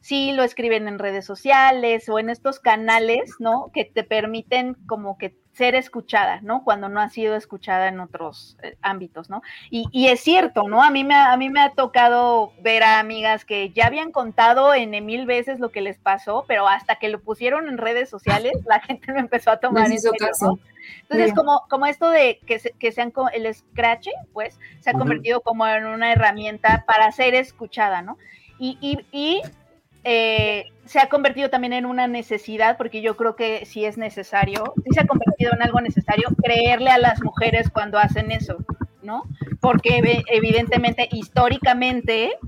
Sí 0.00 0.32
lo 0.32 0.42
escriben 0.42 0.88
en 0.88 0.98
redes 0.98 1.24
sociales 1.24 2.08
o 2.08 2.18
en 2.18 2.30
estos 2.30 2.60
canales, 2.60 3.34
¿no? 3.38 3.70
Que 3.72 3.84
te 3.84 4.04
permiten 4.04 4.74
como 4.86 5.18
que 5.18 5.36
ser 5.58 5.74
escuchada, 5.74 6.40
¿no? 6.40 6.62
Cuando 6.62 6.88
no 6.88 7.00
ha 7.00 7.08
sido 7.08 7.34
escuchada 7.34 7.88
en 7.88 7.98
otros 7.98 8.56
eh, 8.62 8.76
ámbitos, 8.80 9.28
¿no? 9.28 9.42
Y, 9.70 10.06
es 10.06 10.20
cierto, 10.20 10.68
¿no? 10.68 10.84
A 10.84 10.90
mí, 10.90 11.02
me 11.02 11.14
ha, 11.14 11.32
a 11.32 11.36
mí 11.36 11.50
me 11.50 11.60
ha 11.60 11.70
tocado 11.70 12.52
ver 12.62 12.84
a 12.84 13.00
amigas 13.00 13.44
que 13.44 13.70
ya 13.70 13.86
habían 13.86 14.12
contado 14.12 14.72
en 14.72 14.90
mil 15.04 15.26
veces 15.26 15.58
lo 15.58 15.72
que 15.72 15.80
les 15.80 15.98
pasó, 15.98 16.44
pero 16.46 16.68
hasta 16.68 16.96
que 16.96 17.08
lo 17.08 17.20
pusieron 17.20 17.68
en 17.68 17.76
redes 17.76 18.08
sociales, 18.08 18.52
la 18.66 18.78
gente 18.86 19.12
no 19.12 19.18
empezó 19.18 19.50
a 19.50 19.56
tomar 19.56 19.90
en 19.90 19.98
serio, 19.98 20.16
Entonces, 21.02 21.34
como, 21.34 21.62
como 21.68 21.86
esto 21.86 22.08
de 22.08 22.38
que, 22.46 22.60
se, 22.60 22.70
que 22.70 22.92
sean 22.92 23.12
el 23.32 23.52
scratch, 23.52 24.06
pues, 24.32 24.60
se 24.78 24.90
ha 24.90 24.92
convertido 24.92 25.40
como 25.40 25.66
en 25.66 25.86
una 25.86 26.12
herramienta 26.12 26.84
para 26.86 27.10
ser 27.10 27.34
escuchada, 27.34 28.00
¿no? 28.00 28.16
Y, 28.60 28.78
y, 28.80 29.06
y 29.10 29.42
eh, 30.10 30.72
se 30.86 31.00
ha 31.00 31.10
convertido 31.10 31.50
también 31.50 31.74
en 31.74 31.84
una 31.84 32.06
necesidad, 32.06 32.78
porque 32.78 33.02
yo 33.02 33.14
creo 33.14 33.36
que 33.36 33.66
sí 33.66 33.84
es 33.84 33.98
necesario, 33.98 34.72
sí 34.82 34.90
se 34.94 35.00
ha 35.00 35.06
convertido 35.06 35.52
en 35.52 35.60
algo 35.60 35.82
necesario 35.82 36.30
creerle 36.42 36.88
a 36.88 36.96
las 36.96 37.22
mujeres 37.22 37.68
cuando 37.68 37.98
hacen 37.98 38.32
eso, 38.32 38.56
¿no? 39.02 39.24
Porque 39.60 40.24
evidentemente, 40.28 41.10
históricamente, 41.12 42.38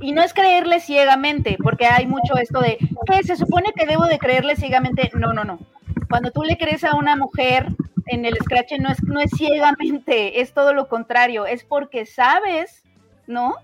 y 0.00 0.10
no 0.10 0.22
es 0.22 0.34
creerle 0.34 0.80
ciegamente, 0.80 1.56
porque 1.62 1.86
hay 1.86 2.06
mucho 2.06 2.36
esto 2.36 2.60
de, 2.60 2.78
que 3.06 3.22
se 3.22 3.36
supone 3.36 3.72
que 3.76 3.86
debo 3.86 4.06
de 4.06 4.18
creerle 4.18 4.56
ciegamente? 4.56 5.08
No, 5.14 5.32
no, 5.32 5.44
no. 5.44 5.60
Cuando 6.08 6.32
tú 6.32 6.42
le 6.42 6.58
crees 6.58 6.82
a 6.82 6.96
una 6.96 7.14
mujer 7.14 7.68
en 8.06 8.24
el 8.24 8.34
scratch 8.42 8.72
no 8.80 8.90
es, 8.90 9.00
no 9.04 9.20
es 9.20 9.30
ciegamente, 9.36 10.40
es 10.40 10.52
todo 10.52 10.74
lo 10.74 10.88
contrario, 10.88 11.46
es 11.46 11.62
porque 11.62 12.06
sabes, 12.06 12.82
¿no? 13.28 13.54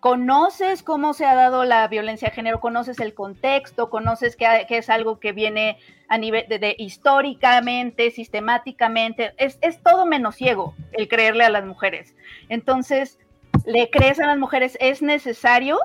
Conoces 0.00 0.82
cómo 0.82 1.12
se 1.12 1.26
ha 1.26 1.34
dado 1.34 1.64
la 1.64 1.86
violencia 1.88 2.28
de 2.28 2.34
género, 2.34 2.60
conoces 2.60 2.98
el 3.00 3.14
contexto, 3.14 3.90
conoces 3.90 4.34
que, 4.36 4.66
es 4.68 4.90
algo 4.90 5.20
que 5.20 5.32
viene 5.32 5.78
a 6.08 6.18
nivel 6.18 6.46
de, 6.48 6.74
históricamente, 6.78 8.10
sistemáticamente, 8.10 9.34
es, 9.36 9.58
es, 9.60 9.82
todo 9.82 10.06
menos 10.06 10.36
ciego 10.36 10.74
el 10.92 11.06
creerle 11.06 11.44
a 11.44 11.50
las 11.50 11.64
mujeres. 11.64 12.14
Entonces, 12.48 13.18
le 13.66 13.90
crees 13.90 14.18
a 14.20 14.26
las 14.26 14.38
mujeres, 14.38 14.76
es 14.80 15.02
necesario 15.02 15.78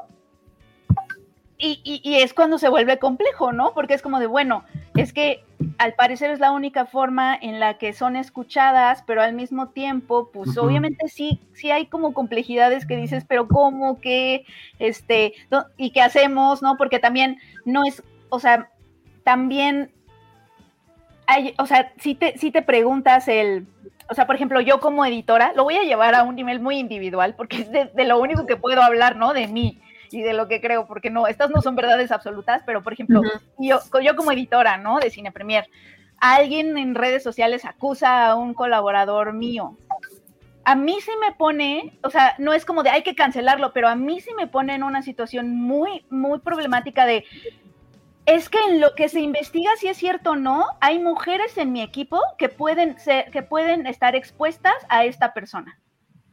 y, 1.57 2.15
es 2.21 2.33
cuando 2.33 2.57
se 2.57 2.69
vuelve 2.69 2.99
complejo, 2.99 3.51
¿no? 3.51 3.73
Porque 3.73 3.93
es 3.93 4.01
como 4.01 4.19
de, 4.19 4.27
bueno, 4.27 4.63
es 4.95 5.13
que 5.13 5.43
al 5.77 5.93
parecer 5.93 6.31
es 6.31 6.39
la 6.39 6.51
única 6.51 6.85
forma 6.85 7.35
en 7.35 7.59
la 7.59 7.77
que 7.77 7.93
son 7.93 8.15
escuchadas, 8.15 9.03
pero 9.05 9.21
al 9.21 9.33
mismo 9.33 9.69
tiempo, 9.69 10.29
pues 10.31 10.57
obviamente 10.57 11.07
sí, 11.07 11.39
sí 11.53 11.71
hay 11.71 11.87
como 11.87 12.13
complejidades 12.13 12.85
que 12.85 12.95
dices, 12.95 13.25
pero 13.27 13.47
¿cómo 13.47 13.99
que, 13.99 14.45
este, 14.79 15.33
y 15.77 15.91
qué 15.91 16.01
hacemos, 16.01 16.61
¿no? 16.61 16.77
Porque 16.77 16.99
también 16.99 17.37
no 17.65 17.83
es, 17.85 18.03
o 18.29 18.39
sea, 18.39 18.69
también 19.23 19.91
hay, 21.27 21.53
o 21.57 21.65
sea, 21.65 21.91
si 21.99 22.15
te, 22.15 22.37
si 22.37 22.51
te 22.51 22.61
preguntas 22.61 23.27
el, 23.27 23.67
o 24.09 24.13
sea, 24.13 24.27
por 24.27 24.35
ejemplo, 24.35 24.61
yo 24.61 24.79
como 24.79 25.05
editora, 25.05 25.53
lo 25.55 25.63
voy 25.63 25.75
a 25.75 25.83
llevar 25.83 26.15
a 26.15 26.23
un 26.23 26.35
nivel 26.35 26.59
muy 26.59 26.77
individual, 26.77 27.35
porque 27.35 27.61
es 27.61 27.71
de, 27.71 27.85
de 27.85 28.05
lo 28.05 28.19
único 28.19 28.45
que 28.45 28.55
puedo 28.55 28.81
hablar, 28.81 29.15
¿no? 29.15 29.33
De 29.33 29.47
mí 29.47 29.79
y 30.15 30.23
de 30.23 30.33
lo 30.33 30.47
que 30.47 30.61
creo, 30.61 30.87
porque 30.87 31.09
no, 31.09 31.27
estas 31.27 31.49
no 31.49 31.61
son 31.61 31.75
verdades 31.75 32.11
absolutas, 32.11 32.63
pero 32.65 32.81
por 32.81 32.93
ejemplo, 32.93 33.21
yo, 33.59 33.79
yo 34.01 34.15
como 34.15 34.31
editora, 34.31 34.77
¿no? 34.77 34.99
De 34.99 35.09
Cine 35.09 35.31
Premier, 35.31 35.67
alguien 36.19 36.77
en 36.77 36.95
redes 36.95 37.21
sociales 37.21 37.65
acusa 37.65 38.27
a 38.27 38.35
un 38.35 38.53
colaborador 38.53 39.33
mío. 39.33 39.77
A 40.63 40.75
mí 40.75 40.97
sí 41.01 41.11
me 41.21 41.35
pone, 41.35 41.99
o 42.01 42.09
sea, 42.09 42.35
no 42.39 42.53
es 42.53 42.65
como 42.65 42.81
de 42.81 42.89
hay 42.89 43.03
que 43.03 43.13
cancelarlo, 43.13 43.73
pero 43.73 43.87
a 43.87 43.95
mí 43.95 44.21
sí 44.21 44.31
me 44.35 44.47
pone 44.47 44.73
en 44.73 44.83
una 44.83 45.01
situación 45.01 45.53
muy, 45.55 46.05
muy 46.09 46.39
problemática 46.39 47.05
de, 47.05 47.25
es 48.25 48.49
que 48.49 48.57
en 48.69 48.79
lo 48.79 48.95
que 48.95 49.09
se 49.09 49.19
investiga 49.19 49.69
si 49.77 49.87
es 49.87 49.97
cierto 49.97 50.31
o 50.31 50.35
no, 50.35 50.65
hay 50.79 50.97
mujeres 50.97 51.57
en 51.57 51.73
mi 51.73 51.81
equipo 51.81 52.19
que 52.37 52.49
pueden 52.49 52.97
ser, 52.97 53.29
que 53.31 53.43
pueden 53.43 53.85
estar 53.85 54.15
expuestas 54.15 54.73
a 54.87 55.03
esta 55.03 55.33
persona, 55.33 55.77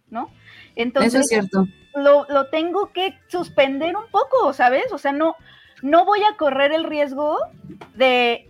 ¿no? 0.08 0.30
Entonces, 0.76 1.14
Eso 1.14 1.22
es 1.22 1.28
cierto 1.28 1.66
lo, 1.94 2.26
lo, 2.28 2.46
tengo 2.46 2.92
que 2.92 3.18
suspender 3.28 3.96
un 3.96 4.06
poco, 4.10 4.52
¿sabes? 4.52 4.92
O 4.92 4.98
sea, 4.98 5.12
no, 5.12 5.36
no 5.82 6.04
voy 6.04 6.20
a 6.22 6.36
correr 6.36 6.72
el 6.72 6.84
riesgo 6.84 7.38
de 7.94 8.48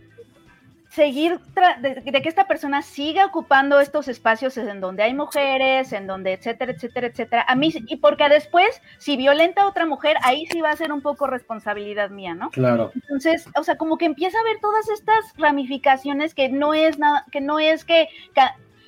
seguir, 0.92 1.40
de, 1.80 2.02
que 2.22 2.28
esta 2.28 2.46
persona 2.46 2.82
siga 2.82 3.24
ocupando 3.24 3.80
estos 3.80 4.08
espacios 4.08 4.58
en 4.58 4.80
donde 4.80 5.02
hay 5.02 5.14
mujeres, 5.14 5.92
en 5.94 6.06
donde, 6.06 6.34
etcétera, 6.34 6.72
etcétera, 6.72 7.06
etcétera. 7.06 7.44
A 7.48 7.54
mí, 7.54 7.72
y 7.86 7.96
porque 7.96 8.28
después, 8.28 8.82
si 8.98 9.16
violenta 9.16 9.62
a 9.62 9.68
otra 9.68 9.86
mujer, 9.86 10.18
ahí 10.22 10.44
sí 10.50 10.60
va 10.60 10.70
a 10.70 10.76
ser 10.76 10.92
un 10.92 11.00
poco 11.00 11.26
responsabilidad 11.26 12.10
mía, 12.10 12.34
¿no? 12.34 12.50
Claro. 12.50 12.92
Entonces, 12.94 13.48
o 13.56 13.64
sea, 13.64 13.76
como 13.76 13.96
que 13.96 14.04
empieza 14.04 14.38
a 14.38 14.44
ver 14.44 14.58
todas 14.60 14.86
estas 14.90 15.34
ramificaciones 15.38 16.34
que 16.34 16.50
no 16.50 16.74
es 16.74 16.98
nada, 16.98 17.24
que 17.32 17.40
no 17.40 17.58
es 17.58 17.86
que 17.86 18.08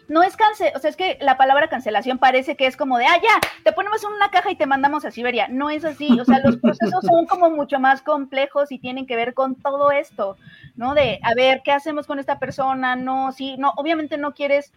no 0.08 0.22
es 0.22 0.36
cancel, 0.36 0.72
o 0.74 0.78
sea, 0.78 0.90
es 0.90 0.96
que 0.96 1.18
la 1.20 1.36
palabra 1.36 1.68
cancelación 1.68 2.18
parece 2.18 2.56
que 2.56 2.66
es 2.66 2.76
como 2.76 2.98
de, 2.98 3.06
ah, 3.06 3.20
ya, 3.22 3.40
te 3.62 3.72
ponemos 3.72 4.02
en 4.04 4.12
una 4.12 4.30
caja 4.30 4.50
y 4.50 4.56
te 4.56 4.66
mandamos 4.66 5.04
a 5.04 5.10
Siberia. 5.10 5.48
No 5.48 5.70
es 5.70 5.84
así, 5.84 6.20
o 6.20 6.24
sea, 6.24 6.40
los 6.40 6.56
procesos 6.56 7.04
son 7.04 7.26
como 7.26 7.50
mucho 7.50 7.78
más 7.78 8.02
complejos 8.02 8.70
y 8.72 8.78
tienen 8.78 9.06
que 9.06 9.16
ver 9.16 9.34
con 9.34 9.54
todo 9.56 9.90
esto, 9.90 10.36
¿no? 10.76 10.94
De, 10.94 11.20
a 11.22 11.34
ver, 11.34 11.62
¿qué 11.64 11.72
hacemos 11.72 12.06
con 12.06 12.18
esta 12.18 12.38
persona? 12.38 12.96
No, 12.96 13.32
sí, 13.32 13.56
no, 13.58 13.72
obviamente 13.76 14.18
no 14.18 14.34
quieres, 14.34 14.72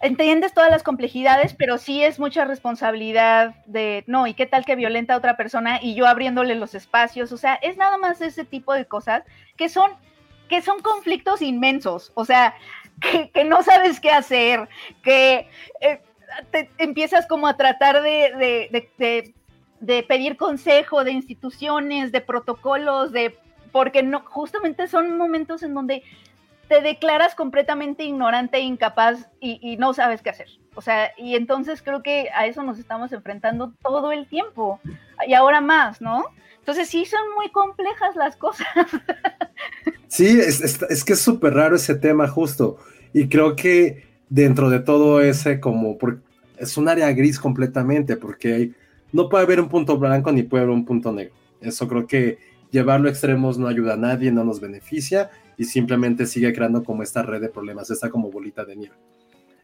entiendes 0.00 0.54
todas 0.54 0.70
las 0.70 0.82
complejidades, 0.82 1.54
pero 1.54 1.76
sí 1.76 2.02
es 2.02 2.18
mucha 2.18 2.44
responsabilidad 2.44 3.54
de, 3.66 4.04
no, 4.06 4.26
¿y 4.26 4.34
qué 4.34 4.46
tal 4.46 4.64
que 4.64 4.76
violenta 4.76 5.14
a 5.14 5.18
otra 5.18 5.36
persona 5.36 5.78
y 5.82 5.94
yo 5.94 6.06
abriéndole 6.06 6.54
los 6.54 6.74
espacios? 6.74 7.32
O 7.32 7.36
sea, 7.36 7.54
es 7.56 7.76
nada 7.76 7.98
más 7.98 8.20
ese 8.20 8.44
tipo 8.44 8.72
de 8.72 8.86
cosas 8.86 9.24
que 9.56 9.68
son 9.68 9.90
que 10.48 10.62
son 10.62 10.82
conflictos 10.82 11.42
inmensos, 11.42 12.10
o 12.16 12.24
sea, 12.24 12.54
que, 13.00 13.44
no 13.44 13.62
sabes 13.62 14.00
qué 14.00 14.10
hacer, 14.10 14.68
que 15.02 15.48
eh, 15.80 16.00
te 16.50 16.70
empiezas 16.78 17.26
como 17.26 17.46
a 17.46 17.56
tratar 17.56 18.02
de, 18.02 19.34
pedir 20.08 20.36
consejo 20.36 21.04
de 21.04 21.12
instituciones, 21.12 22.12
de 22.12 22.20
protocolos, 22.20 23.12
de 23.12 23.38
porque 23.72 24.02
no, 24.02 24.20
justamente 24.20 24.88
son 24.88 25.16
momentos 25.16 25.62
en 25.62 25.74
donde 25.74 26.02
te 26.68 26.80
declaras 26.80 27.34
completamente 27.34 28.04
ignorante 28.04 28.58
e 28.58 28.62
incapaz 28.62 29.28
y, 29.40 29.58
y, 29.62 29.76
no 29.76 29.94
sabes 29.94 30.22
qué 30.22 30.30
hacer. 30.30 30.48
O 30.74 30.82
sea, 30.82 31.12
y 31.16 31.34
entonces 31.34 31.82
creo 31.82 32.02
que 32.02 32.30
a 32.34 32.46
eso 32.46 32.62
nos 32.62 32.78
estamos 32.78 33.12
enfrentando 33.12 33.72
todo 33.82 34.12
el 34.12 34.26
tiempo 34.28 34.80
y 35.26 35.34
ahora 35.34 35.60
más, 35.60 36.00
¿no? 36.00 36.24
Entonces 36.58 36.88
sí 36.88 37.04
son 37.04 37.22
muy 37.34 37.50
complejas 37.50 38.14
las 38.16 38.36
cosas. 38.36 38.68
Sí, 40.10 40.26
es, 40.40 41.04
que 41.04 41.12
es 41.12 41.20
súper 41.20 41.54
raro 41.54 41.76
ese 41.76 41.94
tema 41.94 42.26
justo. 42.26 42.78
Y 43.12 43.28
creo 43.28 43.54
que 43.54 44.02
dentro 44.28 44.68
de 44.68 44.80
todo 44.80 45.20
ese 45.20 45.60
como 45.60 45.96
es 46.58 46.76
un 46.76 46.88
área 46.88 47.12
gris 47.12 47.38
completamente 47.38 48.16
porque 48.16 48.72
no 49.12 49.28
puede 49.28 49.44
haber 49.44 49.60
un 49.60 49.68
punto 49.68 49.98
blanco 49.98 50.32
ni 50.32 50.42
puede 50.42 50.64
haber 50.64 50.74
un 50.74 50.84
punto 50.84 51.12
negro. 51.12 51.34
Eso 51.60 51.86
creo 51.86 52.08
que 52.08 52.38
llevarlo 52.72 53.06
a 53.06 53.12
extremos 53.12 53.56
no 53.56 53.68
ayuda 53.68 53.94
a 53.94 53.96
nadie, 53.96 54.32
no 54.32 54.42
nos 54.42 54.60
beneficia 54.60 55.30
y 55.56 55.64
simplemente 55.64 56.26
sigue 56.26 56.52
creando 56.52 56.82
como 56.82 57.04
esta 57.04 57.22
red 57.22 57.40
de 57.40 57.48
problemas, 57.48 57.88
esta 57.90 58.10
como 58.10 58.32
bolita 58.32 58.64
de 58.64 58.76
nieve. 58.76 58.96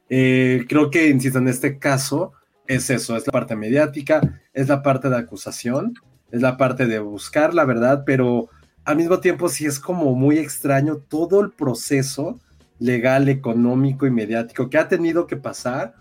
Eh, 0.08 0.64
creo 0.68 0.90
que, 0.92 1.08
insisto, 1.08 1.40
en 1.40 1.48
este 1.48 1.78
caso 1.78 2.32
es 2.68 2.88
eso, 2.90 3.16
es 3.16 3.26
la 3.26 3.32
parte 3.32 3.56
mediática, 3.56 4.40
es 4.54 4.68
la 4.68 4.80
parte 4.82 5.10
de 5.10 5.16
acusación, 5.16 5.94
es 6.30 6.40
la 6.40 6.56
parte 6.56 6.86
de 6.86 7.00
buscar 7.00 7.52
la 7.52 7.64
verdad, 7.64 8.04
pero 8.06 8.48
al 8.86 8.96
mismo 8.96 9.18
tiempo 9.18 9.48
sí 9.48 9.66
es 9.66 9.80
como 9.80 10.14
muy 10.14 10.38
extraño 10.38 10.96
todo 10.96 11.40
el 11.40 11.50
proceso 11.50 12.38
legal, 12.78 13.28
económico 13.28 14.06
y 14.06 14.10
mediático 14.10 14.70
que 14.70 14.78
ha 14.78 14.86
tenido 14.86 15.26
que 15.26 15.36
pasar 15.36 15.94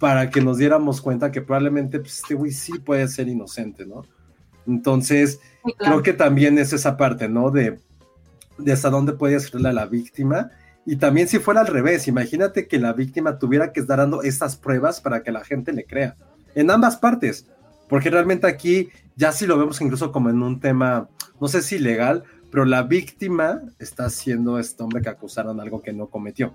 para 0.00 0.28
que 0.30 0.40
nos 0.40 0.58
diéramos 0.58 1.00
cuenta 1.00 1.30
que 1.30 1.40
probablemente 1.40 2.00
pues, 2.00 2.16
este 2.18 2.34
güey 2.34 2.50
sí 2.50 2.80
puede 2.80 3.06
ser 3.06 3.28
inocente, 3.28 3.86
¿no? 3.86 4.02
Entonces, 4.66 5.38
creo 5.78 6.02
que 6.02 6.12
también 6.12 6.58
es 6.58 6.72
esa 6.72 6.96
parte, 6.96 7.28
¿no? 7.28 7.50
De, 7.50 7.78
de 8.58 8.72
hasta 8.72 8.90
dónde 8.90 9.12
puede 9.12 9.36
hacerle 9.36 9.68
a 9.68 9.72
la 9.72 9.86
víctima. 9.86 10.50
Y 10.84 10.96
también 10.96 11.28
si 11.28 11.38
fuera 11.38 11.60
al 11.60 11.68
revés, 11.68 12.08
imagínate 12.08 12.66
que 12.66 12.80
la 12.80 12.92
víctima 12.94 13.38
tuviera 13.38 13.72
que 13.72 13.80
estar 13.80 13.98
dando 13.98 14.22
estas 14.22 14.56
pruebas 14.56 15.00
para 15.00 15.22
que 15.22 15.30
la 15.30 15.44
gente 15.44 15.72
le 15.72 15.84
crea. 15.84 16.16
En 16.56 16.70
ambas 16.70 16.96
partes, 16.96 17.46
porque 17.88 18.10
realmente 18.10 18.48
aquí 18.48 18.88
ya 19.16 19.32
si 19.32 19.46
lo 19.46 19.58
vemos 19.58 19.80
incluso 19.80 20.12
como 20.12 20.30
en 20.30 20.42
un 20.42 20.60
tema, 20.60 21.08
no 21.40 21.48
sé 21.48 21.62
si 21.62 21.78
legal, 21.78 22.24
pero 22.50 22.64
la 22.64 22.82
víctima 22.82 23.62
está 23.78 24.10
siendo 24.10 24.58
este 24.58 24.82
hombre 24.82 25.02
que 25.02 25.08
acusaron 25.08 25.60
algo 25.60 25.82
que 25.82 25.92
no 25.92 26.06
cometió. 26.06 26.54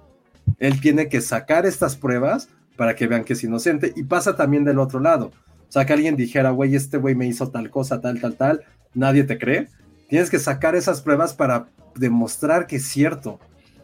Él 0.57 0.79
tiene 0.81 1.09
que 1.09 1.21
sacar 1.21 1.65
estas 1.65 1.95
pruebas 1.95 2.49
para 2.77 2.95
que 2.95 3.07
vean 3.07 3.23
que 3.23 3.33
es 3.33 3.43
inocente 3.43 3.93
y 3.95 4.03
pasa 4.03 4.35
también 4.35 4.63
del 4.63 4.79
otro 4.79 4.99
lado. 4.99 5.31
O 5.67 5.71
sea, 5.71 5.85
que 5.85 5.93
alguien 5.93 6.15
dijera, 6.15 6.51
güey, 6.51 6.75
este 6.75 6.97
güey 6.97 7.15
me 7.15 7.27
hizo 7.27 7.49
tal 7.49 7.69
cosa, 7.69 8.01
tal, 8.01 8.19
tal, 8.19 8.35
tal, 8.35 8.63
nadie 8.93 9.23
te 9.23 9.37
cree. 9.37 9.67
Tienes 10.07 10.29
que 10.29 10.39
sacar 10.39 10.75
esas 10.75 11.01
pruebas 11.01 11.33
para 11.33 11.67
demostrar 11.95 12.65
que 12.65 12.77
es 12.77 12.87
cierto. 12.87 13.39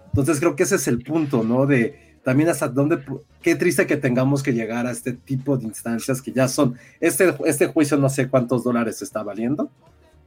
Entonces 0.07 0.39
creo 0.39 0.55
que 0.55 0.63
ese 0.63 0.76
es 0.76 0.88
el 0.88 1.03
punto, 1.03 1.43
¿no? 1.43 1.65
De, 1.65 2.05
también 2.26 2.49
hasta 2.49 2.67
dónde, 2.67 2.97
qué 3.39 3.55
triste 3.55 3.86
que 3.86 3.97
tengamos 3.97 4.41
que 4.41 4.51
llegar 4.51 4.88
a 4.88 4.91
este 4.91 5.13
tipo 5.13 5.57
de 5.57 5.65
instancias 5.65 6.23
que 6.23 6.32
ya 6.32 6.47
son, 6.47 6.76
este, 6.99 7.36
este 7.45 7.67
juicio 7.67 7.97
no 7.97 8.09
sé 8.09 8.28
cuántos 8.28 8.63
dólares 8.63 9.03
está 9.03 9.21
valiendo, 9.21 9.69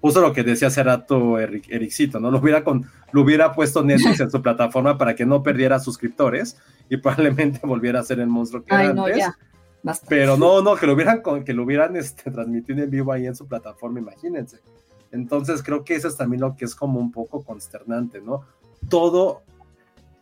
justo 0.01 0.21
lo 0.21 0.33
que 0.33 0.45
decía 0.45 0.69
hace 0.69 0.81
rato 0.85 1.41
Eric, 1.41 1.65
Ericito, 1.69 2.21
¿no? 2.21 2.31
Lo 2.31 2.39
hubiera, 2.39 2.63
con, 2.63 2.87
lo 3.11 3.23
hubiera 3.23 3.53
puesto 3.53 3.83
Netflix 3.83 4.21
en 4.21 4.31
su 4.31 4.41
plataforma 4.41 4.97
para 4.97 5.17
que 5.17 5.27
no 5.27 5.43
perdiera 5.43 5.81
suscriptores 5.81 6.57
y 6.89 6.99
probablemente 6.99 7.59
volviera 7.67 7.99
a 7.99 8.05
ser 8.05 8.21
el 8.21 8.29
monstruo 8.29 8.63
que 8.63 8.73
era 8.73 8.91
antes. 8.91 9.31
Pero 10.09 10.37
no, 10.37 10.63
no, 10.63 10.77
que 10.77 10.87
lo 10.87 10.93
hubieran, 10.93 11.21
que 11.45 11.53
lo 11.53 11.65
hubieran 11.65 11.97
este, 11.97 12.31
transmitido 12.31 12.81
en 12.81 12.91
vivo 12.91 13.11
ahí 13.11 13.27
en 13.27 13.35
su 13.35 13.49
plataforma, 13.49 13.99
imagínense. 13.99 14.61
Entonces 15.11 15.65
creo 15.65 15.83
que 15.83 15.97
eso 15.97 16.07
es 16.07 16.17
también 16.17 16.43
lo 16.43 16.55
que 16.55 16.65
es 16.65 16.77
como 16.77 17.01
un 17.01 17.11
poco 17.11 17.43
consternante, 17.43 18.21
¿no? 18.21 18.43
Todo, 18.89 19.43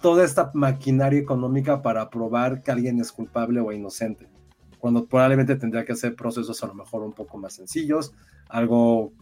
toda 0.01 0.25
esta 0.25 0.51
maquinaria 0.55 1.19
económica 1.19 1.83
para 1.83 2.09
probar 2.11 2.63
que 2.63 2.71
alguien 2.71 3.01
es 3.01 3.13
culpable 3.13 3.61
o 3.61 3.73
inocente, 3.73 4.29
cuando 4.79 5.07
probablemente 5.07 5.57
tendría 5.57 5.85
que 5.85 5.93
hacer 5.93 6.15
procesos 6.15 6.63
a 6.63 6.67
lo 6.67 6.75
mejor 6.75 7.03
un 7.03 7.13
poco 7.13 7.39
más 7.39 7.55
sencillos, 7.55 8.13
algo 8.49 9.13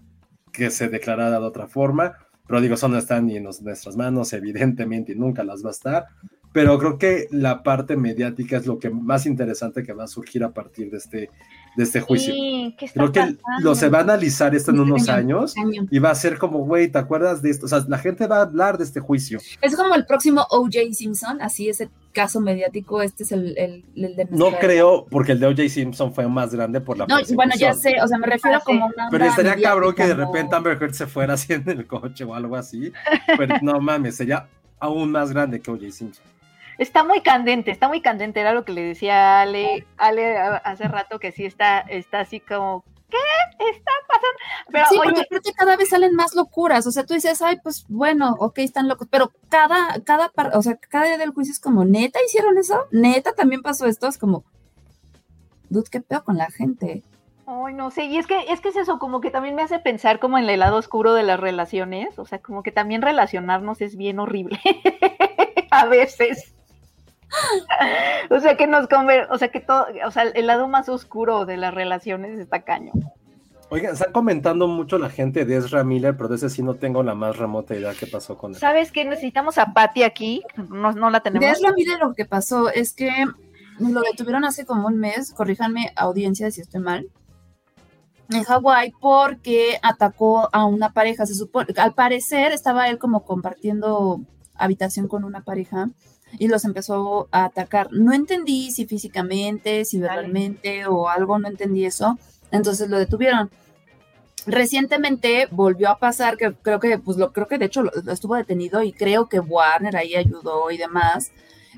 que 0.52 0.70
se 0.70 0.88
declarara 0.88 1.40
de 1.40 1.46
otra 1.46 1.66
forma, 1.66 2.14
pero 2.46 2.60
digo, 2.60 2.74
eso 2.74 2.88
no 2.88 2.98
está 2.98 3.20
ni 3.20 3.36
en 3.36 3.44
nuestras 3.44 3.96
manos, 3.96 4.32
evidentemente, 4.32 5.12
y 5.12 5.16
nunca 5.16 5.44
las 5.44 5.64
va 5.64 5.68
a 5.68 5.72
estar, 5.72 6.06
pero 6.52 6.78
creo 6.78 6.98
que 6.98 7.26
la 7.30 7.62
parte 7.62 7.96
mediática 7.96 8.58
es 8.58 8.66
lo 8.66 8.78
que 8.78 8.90
más 8.90 9.26
interesante 9.26 9.82
que 9.82 9.92
va 9.92 10.04
a 10.04 10.08
surgir 10.08 10.44
a 10.44 10.52
partir 10.52 10.90
de 10.90 10.98
este, 10.98 11.30
de 11.76 11.82
este 11.84 12.00
juicio. 12.00 12.34
creo 12.92 13.12
que 13.12 13.36
lo 13.60 13.74
se 13.74 13.88
va 13.88 13.98
a 13.98 14.02
analizar 14.02 14.54
esto 14.54 14.70
en 14.70 14.80
unos 14.80 15.08
años 15.08 15.54
y 15.90 15.98
va 15.98 16.10
a 16.10 16.14
ser 16.14 16.38
como, 16.38 16.60
güey, 16.60 16.88
¿te 16.88 16.98
acuerdas 16.98 17.42
de 17.42 17.50
esto? 17.50 17.66
O 17.66 17.68
sea, 17.68 17.84
la 17.88 17.98
gente 17.98 18.26
va 18.26 18.38
a 18.38 18.42
hablar 18.42 18.78
de 18.78 18.84
este 18.84 19.00
juicio. 19.00 19.40
Es 19.60 19.76
como 19.76 19.94
el 19.94 20.06
próximo 20.06 20.46
O.J. 20.50 20.78
Simpson, 20.92 21.40
así 21.40 21.68
ese 21.68 21.90
caso 22.12 22.40
mediático, 22.40 23.02
este 23.02 23.24
es 23.24 23.32
el, 23.32 23.56
el, 23.58 24.16
de... 24.16 24.26
No 24.30 24.52
creo, 24.52 25.06
porque 25.10 25.32
el 25.32 25.40
de 25.40 25.46
O.J. 25.46 25.68
Simpson 25.68 26.14
fue 26.14 26.28
más 26.28 26.54
grande 26.54 26.80
por 26.80 26.96
la 26.96 27.06
No, 27.06 27.16
bueno, 27.34 27.54
ya 27.58 27.74
sé, 27.74 27.96
o 28.02 28.06
sea, 28.06 28.18
me 28.18 28.26
refiero 28.26 28.58
ah, 28.58 28.62
como 28.64 28.86
una... 28.86 29.08
Pero 29.10 29.24
estaría 29.24 29.60
cabrón 29.60 29.94
que 29.94 30.06
de 30.06 30.14
repente 30.14 30.54
Amber 30.54 30.78
Heard 30.80 30.94
se 30.94 31.06
fuera 31.06 31.34
así 31.34 31.52
en 31.52 31.68
el 31.68 31.86
coche 31.86 32.24
o 32.24 32.34
algo 32.34 32.56
así. 32.56 32.92
Pero 33.36 33.56
no 33.62 33.80
mames, 33.80 34.16
sería 34.16 34.46
aún 34.78 35.10
más 35.10 35.32
grande 35.32 35.60
que 35.60 35.70
O.J. 35.70 35.90
Simpson. 35.90 36.33
Está 36.78 37.04
muy 37.04 37.20
candente, 37.20 37.70
está 37.70 37.88
muy 37.88 38.00
candente, 38.00 38.40
era 38.40 38.52
lo 38.52 38.64
que 38.64 38.72
le 38.72 38.82
decía 38.82 39.40
Ale, 39.40 39.86
Ale 39.96 40.36
hace 40.36 40.88
rato 40.88 41.18
que 41.18 41.32
sí 41.32 41.44
está, 41.44 41.80
está 41.80 42.20
así 42.20 42.40
como, 42.40 42.84
¿qué 43.08 43.16
está 43.70 43.92
pasando? 44.08 44.38
Pero, 44.70 44.86
sí, 44.90 44.98
oye, 44.98 45.26
porque 45.30 45.52
cada 45.52 45.76
vez 45.76 45.90
salen 45.90 46.14
más 46.14 46.34
locuras, 46.34 46.86
o 46.86 46.90
sea, 46.90 47.04
tú 47.04 47.14
dices, 47.14 47.40
ay, 47.42 47.58
pues 47.62 47.86
bueno, 47.88 48.34
ok, 48.38 48.58
están 48.58 48.88
locos, 48.88 49.08
pero 49.10 49.30
cada, 49.48 50.00
cada, 50.04 50.32
o 50.54 50.62
sea, 50.62 50.76
cada 50.76 51.06
día 51.06 51.18
del 51.18 51.30
juicio 51.30 51.52
es 51.52 51.60
como, 51.60 51.84
¿neta 51.84 52.18
hicieron 52.24 52.58
eso? 52.58 52.86
¿Neta 52.90 53.32
también 53.32 53.62
pasó 53.62 53.86
esto? 53.86 54.08
Es 54.08 54.18
como, 54.18 54.44
dude, 55.68 55.90
¿qué 55.90 56.00
pedo 56.00 56.24
con 56.24 56.36
la 56.36 56.50
gente? 56.50 57.02
Ay, 57.46 57.74
no 57.74 57.90
sé, 57.90 58.06
y 58.06 58.16
es 58.16 58.26
que, 58.26 58.50
es 58.50 58.60
que 58.60 58.70
es 58.70 58.76
eso, 58.76 58.98
como 58.98 59.20
que 59.20 59.30
también 59.30 59.54
me 59.54 59.62
hace 59.62 59.78
pensar 59.78 60.18
como 60.18 60.38
en 60.38 60.48
el 60.48 60.60
lado 60.60 60.78
oscuro 60.78 61.12
de 61.12 61.22
las 61.22 61.38
relaciones, 61.38 62.18
o 62.18 62.24
sea, 62.24 62.38
como 62.38 62.62
que 62.62 62.72
también 62.72 63.02
relacionarnos 63.02 63.80
es 63.82 63.96
bien 63.96 64.18
horrible 64.18 64.58
a 65.70 65.86
veces. 65.86 66.53
o 68.30 68.40
sea 68.40 68.56
que 68.56 68.66
nos 68.66 68.88
conver 68.88 69.26
o 69.30 69.38
sea 69.38 69.48
que 69.48 69.60
todo, 69.60 69.86
o 70.06 70.10
sea, 70.10 70.24
el 70.24 70.46
lado 70.46 70.68
más 70.68 70.88
oscuro 70.88 71.46
de 71.46 71.56
las 71.56 71.74
relaciones 71.74 72.38
está 72.38 72.62
caño. 72.62 72.92
Oigan, 73.70 73.94
están 73.94 74.12
comentando 74.12 74.68
mucho 74.68 74.98
la 74.98 75.10
gente 75.10 75.44
de 75.44 75.56
Ezra 75.56 75.84
Miller, 75.84 76.16
pero 76.16 76.28
de 76.28 76.36
ese 76.36 76.50
sí 76.50 76.62
no 76.62 76.74
tengo 76.74 77.02
la 77.02 77.14
más 77.14 77.36
remota 77.36 77.74
idea 77.74 77.92
qué 77.98 78.06
pasó 78.06 78.36
con 78.36 78.52
él. 78.52 78.58
¿Sabes 78.58 78.92
que 78.92 79.04
necesitamos 79.04 79.58
a 79.58 79.72
Patty 79.72 80.02
aquí? 80.02 80.42
No, 80.68 80.92
no 80.92 81.10
la 81.10 81.20
tenemos. 81.20 81.46
De 81.46 81.52
Ezra 81.52 81.72
Miller 81.72 81.98
lo 81.98 82.12
que 82.14 82.24
pasó 82.24 82.68
es 82.68 82.92
que 82.92 83.10
lo 83.78 84.02
detuvieron 84.02 84.44
hace 84.44 84.64
como 84.64 84.86
un 84.86 84.98
mes, 84.98 85.32
corríjanme 85.32 85.92
audiencia 85.96 86.50
si 86.50 86.60
estoy 86.60 86.80
mal, 86.80 87.08
en 88.30 88.44
Hawái 88.44 88.92
porque 89.00 89.78
atacó 89.82 90.48
a 90.52 90.64
una 90.66 90.92
pareja. 90.92 91.26
Se 91.26 91.34
supone, 91.34 91.68
al 91.76 91.94
parecer 91.94 92.52
estaba 92.52 92.88
él 92.88 92.98
como 92.98 93.24
compartiendo 93.24 94.20
habitación 94.54 95.08
con 95.08 95.24
una 95.24 95.42
pareja 95.42 95.90
y 96.38 96.48
los 96.48 96.64
empezó 96.64 97.28
a 97.30 97.46
atacar. 97.46 97.88
No 97.92 98.12
entendí 98.12 98.70
si 98.70 98.86
físicamente, 98.86 99.84
si 99.84 99.98
verbalmente 99.98 100.86
o 100.86 101.08
algo, 101.08 101.38
no 101.38 101.48
entendí 101.48 101.84
eso. 101.84 102.18
Entonces 102.50 102.88
lo 102.88 102.98
detuvieron. 102.98 103.50
Recientemente 104.46 105.48
volvió 105.50 105.88
a 105.88 105.98
pasar, 105.98 106.36
que 106.36 106.52
creo 106.52 106.78
que, 106.78 106.98
pues 106.98 107.16
lo 107.16 107.32
creo 107.32 107.46
que 107.46 107.58
de 107.58 107.66
hecho 107.66 107.82
lo, 107.82 107.90
estuvo 108.12 108.34
detenido 108.34 108.82
y 108.82 108.92
creo 108.92 109.28
que 109.28 109.40
Warner 109.40 109.96
ahí 109.96 110.14
ayudó 110.16 110.70
y 110.70 110.76
demás. 110.76 111.32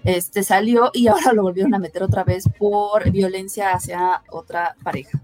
Este 0.04 0.42
salió 0.42 0.90
y 0.92 1.06
ahora 1.08 1.32
lo 1.32 1.42
volvieron 1.42 1.74
a 1.74 1.78
meter 1.78 2.02
otra 2.02 2.24
vez 2.24 2.44
por 2.58 3.10
violencia 3.10 3.72
hacia 3.72 4.22
otra 4.30 4.76
pareja. 4.82 5.20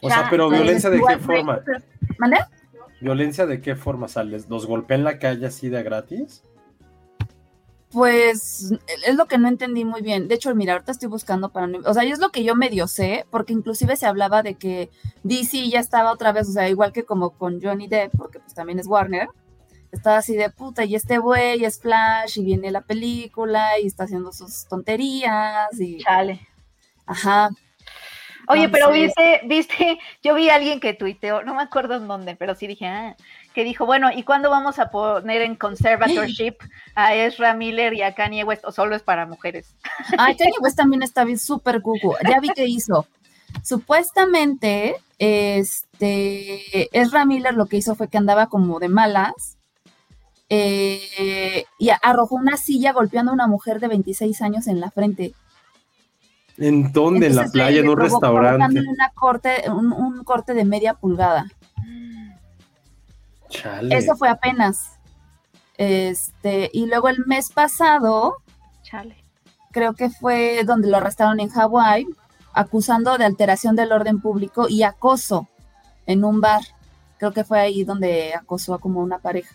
O 0.00 0.08
sea, 0.08 0.28
pero 0.30 0.48
violencia 0.48 0.90
de 0.90 1.00
qué 1.06 1.18
forma? 1.18 1.60
¿Mande? 2.18 2.38
¿Violencia 3.00 3.46
de 3.46 3.60
qué 3.60 3.76
forma? 3.76 4.08
¿Sales? 4.08 4.48
¿Los 4.48 4.66
golpea 4.66 4.96
en 4.96 5.04
la 5.04 5.18
calle 5.18 5.46
así 5.46 5.68
de 5.68 5.82
gratis? 5.82 6.42
Pues 7.90 8.70
es 9.06 9.14
lo 9.16 9.26
que 9.26 9.38
no 9.38 9.48
entendí 9.48 9.84
muy 9.84 10.02
bien. 10.02 10.28
De 10.28 10.34
hecho, 10.34 10.54
mira, 10.54 10.74
ahorita 10.74 10.92
estoy 10.92 11.08
buscando 11.08 11.50
para... 11.50 11.68
O 11.86 11.94
sea, 11.94 12.02
es 12.04 12.18
lo 12.18 12.28
que 12.28 12.44
yo 12.44 12.54
medio 12.54 12.86
sé, 12.86 13.24
porque 13.30 13.54
inclusive 13.54 13.96
se 13.96 14.06
hablaba 14.06 14.42
de 14.42 14.56
que 14.56 14.90
DC 15.22 15.68
ya 15.70 15.80
estaba 15.80 16.12
otra 16.12 16.32
vez, 16.32 16.48
o 16.48 16.52
sea, 16.52 16.68
igual 16.68 16.92
que 16.92 17.04
como 17.04 17.30
con 17.30 17.62
Johnny 17.62 17.88
Depp, 17.88 18.12
porque 18.16 18.40
pues 18.40 18.52
también 18.52 18.78
es 18.78 18.86
Warner, 18.86 19.28
estaba 19.90 20.18
así 20.18 20.36
de 20.36 20.50
puta, 20.50 20.84
y 20.84 20.94
este 20.96 21.16
güey 21.16 21.64
es 21.64 21.80
Flash, 21.80 22.38
y 22.38 22.44
viene 22.44 22.70
la 22.70 22.82
película, 22.82 23.78
y 23.82 23.86
está 23.86 24.04
haciendo 24.04 24.32
sus 24.32 24.66
tonterías, 24.66 25.80
y... 25.80 25.98
Chale. 25.98 26.46
Ajá. 27.06 27.48
Oye, 28.48 28.68
pero 28.70 28.90
viste, 28.90 29.42
viste, 29.44 29.98
yo 30.22 30.34
vi 30.34 30.48
a 30.48 30.54
alguien 30.54 30.80
que 30.80 30.94
tuiteó, 30.94 31.42
no 31.42 31.54
me 31.54 31.62
acuerdo 31.62 31.96
en 31.96 32.08
dónde, 32.08 32.34
pero 32.34 32.54
sí 32.54 32.66
dije, 32.66 32.86
ah, 32.86 33.16
que 33.58 33.64
dijo, 33.64 33.86
bueno, 33.86 34.08
¿y 34.14 34.22
cuándo 34.22 34.50
vamos 34.50 34.78
a 34.78 34.88
poner 34.88 35.42
en 35.42 35.56
conservatorship 35.56 36.54
a 36.94 37.16
Ezra 37.16 37.54
Miller 37.54 37.92
y 37.92 38.02
a 38.02 38.14
Kanye 38.14 38.44
West? 38.44 38.64
¿O 38.64 38.70
solo 38.70 38.94
es 38.94 39.02
para 39.02 39.26
mujeres? 39.26 39.74
Ay, 40.16 40.36
Kanye 40.36 40.60
West 40.60 40.76
también 40.76 41.02
está 41.02 41.24
bien 41.24 41.40
súper 41.40 41.82
cucu. 41.82 42.14
Ya 42.22 42.38
vi 42.38 42.50
que 42.50 42.66
hizo. 42.66 43.08
Supuestamente, 43.64 44.94
este, 45.18 46.96
Ezra 46.96 47.24
Miller 47.24 47.52
lo 47.52 47.66
que 47.66 47.78
hizo 47.78 47.96
fue 47.96 48.06
que 48.06 48.16
andaba 48.16 48.46
como 48.46 48.78
de 48.78 48.88
malas 48.88 49.58
eh, 50.48 51.64
y 51.80 51.90
arrojó 52.00 52.36
una 52.36 52.56
silla 52.58 52.92
golpeando 52.92 53.32
a 53.32 53.34
una 53.34 53.48
mujer 53.48 53.80
de 53.80 53.88
26 53.88 54.40
años 54.40 54.68
en 54.68 54.78
la 54.78 54.92
frente. 54.92 55.34
¿En 56.58 56.92
dónde? 56.92 57.26
en 57.26 57.34
la 57.34 57.48
playa, 57.48 57.80
en 57.80 57.88
un 57.88 57.98
restaurante. 57.98 58.84
Una 58.88 59.10
corte, 59.16 59.68
un 59.68 60.22
corte 60.22 60.54
de 60.54 60.64
media 60.64 60.94
pulgada. 60.94 61.48
Eso 63.90 64.16
fue 64.16 64.28
apenas. 64.28 64.98
Este, 65.76 66.70
y 66.72 66.86
luego 66.86 67.08
el 67.08 67.24
mes 67.26 67.50
pasado, 67.52 68.36
creo 69.70 69.94
que 69.94 70.10
fue 70.10 70.64
donde 70.64 70.88
lo 70.88 70.96
arrestaron 70.96 71.40
en 71.40 71.48
Hawái, 71.50 72.06
acusando 72.52 73.16
de 73.16 73.24
alteración 73.24 73.76
del 73.76 73.92
orden 73.92 74.20
público 74.20 74.66
y 74.68 74.82
acoso 74.82 75.48
en 76.06 76.24
un 76.24 76.40
bar. 76.40 76.62
Creo 77.18 77.32
que 77.32 77.44
fue 77.44 77.60
ahí 77.60 77.84
donde 77.84 78.34
acosó 78.34 78.74
a 78.74 78.78
como 78.78 79.00
una 79.00 79.18
pareja. 79.18 79.54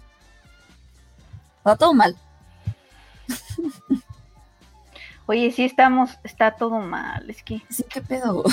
Va 1.66 1.76
todo 1.76 1.94
mal. 1.94 2.16
Oye, 5.26 5.52
sí 5.52 5.64
estamos, 5.64 6.20
está 6.24 6.52
todo 6.56 6.80
mal, 6.80 7.30
es 7.30 7.44
que. 7.44 7.62
Sí, 7.70 7.86
qué 7.90 8.02
pedo. 8.02 8.44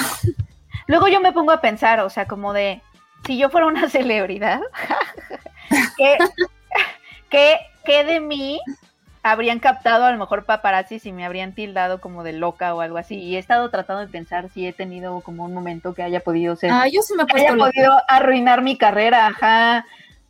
Luego 0.86 1.08
yo 1.08 1.20
me 1.20 1.32
pongo 1.32 1.50
a 1.50 1.60
pensar, 1.60 2.00
o 2.00 2.10
sea, 2.10 2.26
como 2.26 2.52
de, 2.52 2.82
si 3.26 3.38
yo 3.38 3.50
fuera 3.50 3.66
una 3.66 3.88
celebridad, 3.90 4.60
¿qué, 5.96 7.56
qué, 7.84 8.04
de 8.04 8.20
mí 8.20 8.60
habrían 9.22 9.58
captado 9.58 10.04
a 10.04 10.12
lo 10.12 10.18
mejor 10.18 10.44
paparazzi 10.44 10.98
si 10.98 11.12
me 11.12 11.26
habrían 11.26 11.54
tildado 11.54 12.00
como 12.00 12.22
de 12.22 12.32
loca 12.32 12.74
o 12.74 12.80
algo 12.80 12.98
así? 12.98 13.16
Y 13.16 13.36
he 13.36 13.38
estado 13.38 13.70
tratando 13.70 14.00
de 14.00 14.08
pensar 14.08 14.48
si 14.50 14.66
he 14.66 14.72
tenido 14.72 15.20
como 15.20 15.44
un 15.44 15.54
momento 15.54 15.94
que 15.94 16.02
haya 16.02 16.20
podido 16.20 16.56
ser. 16.56 16.70
Ah, 16.72 16.88
yo 16.88 17.02
sí 17.02 17.14
me 17.14 17.24
he 17.24 17.40
haya 17.40 17.56
podido 17.56 17.92
arruinar 18.08 18.62
mi 18.62 18.76
carrera, 18.76 19.26
ajá. 19.26 19.86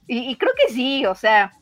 Y, 0.07 0.35
creo 0.37 0.53
que 0.57 0.73
sí, 0.73 1.07
o 1.07 1.15
sea, 1.15 1.53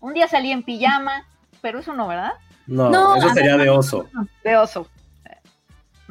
un 0.00 0.14
día 0.14 0.28
salí 0.28 0.52
en 0.52 0.62
pijama, 0.62 1.26
pero 1.60 1.80
eso 1.80 1.92
no, 1.92 2.06
¿verdad? 2.06 2.34
No, 2.68 3.16
eso 3.16 3.30
sería 3.30 3.56
de 3.56 3.68
oso. 3.68 4.08
De 4.44 4.56
oso. 4.56 4.86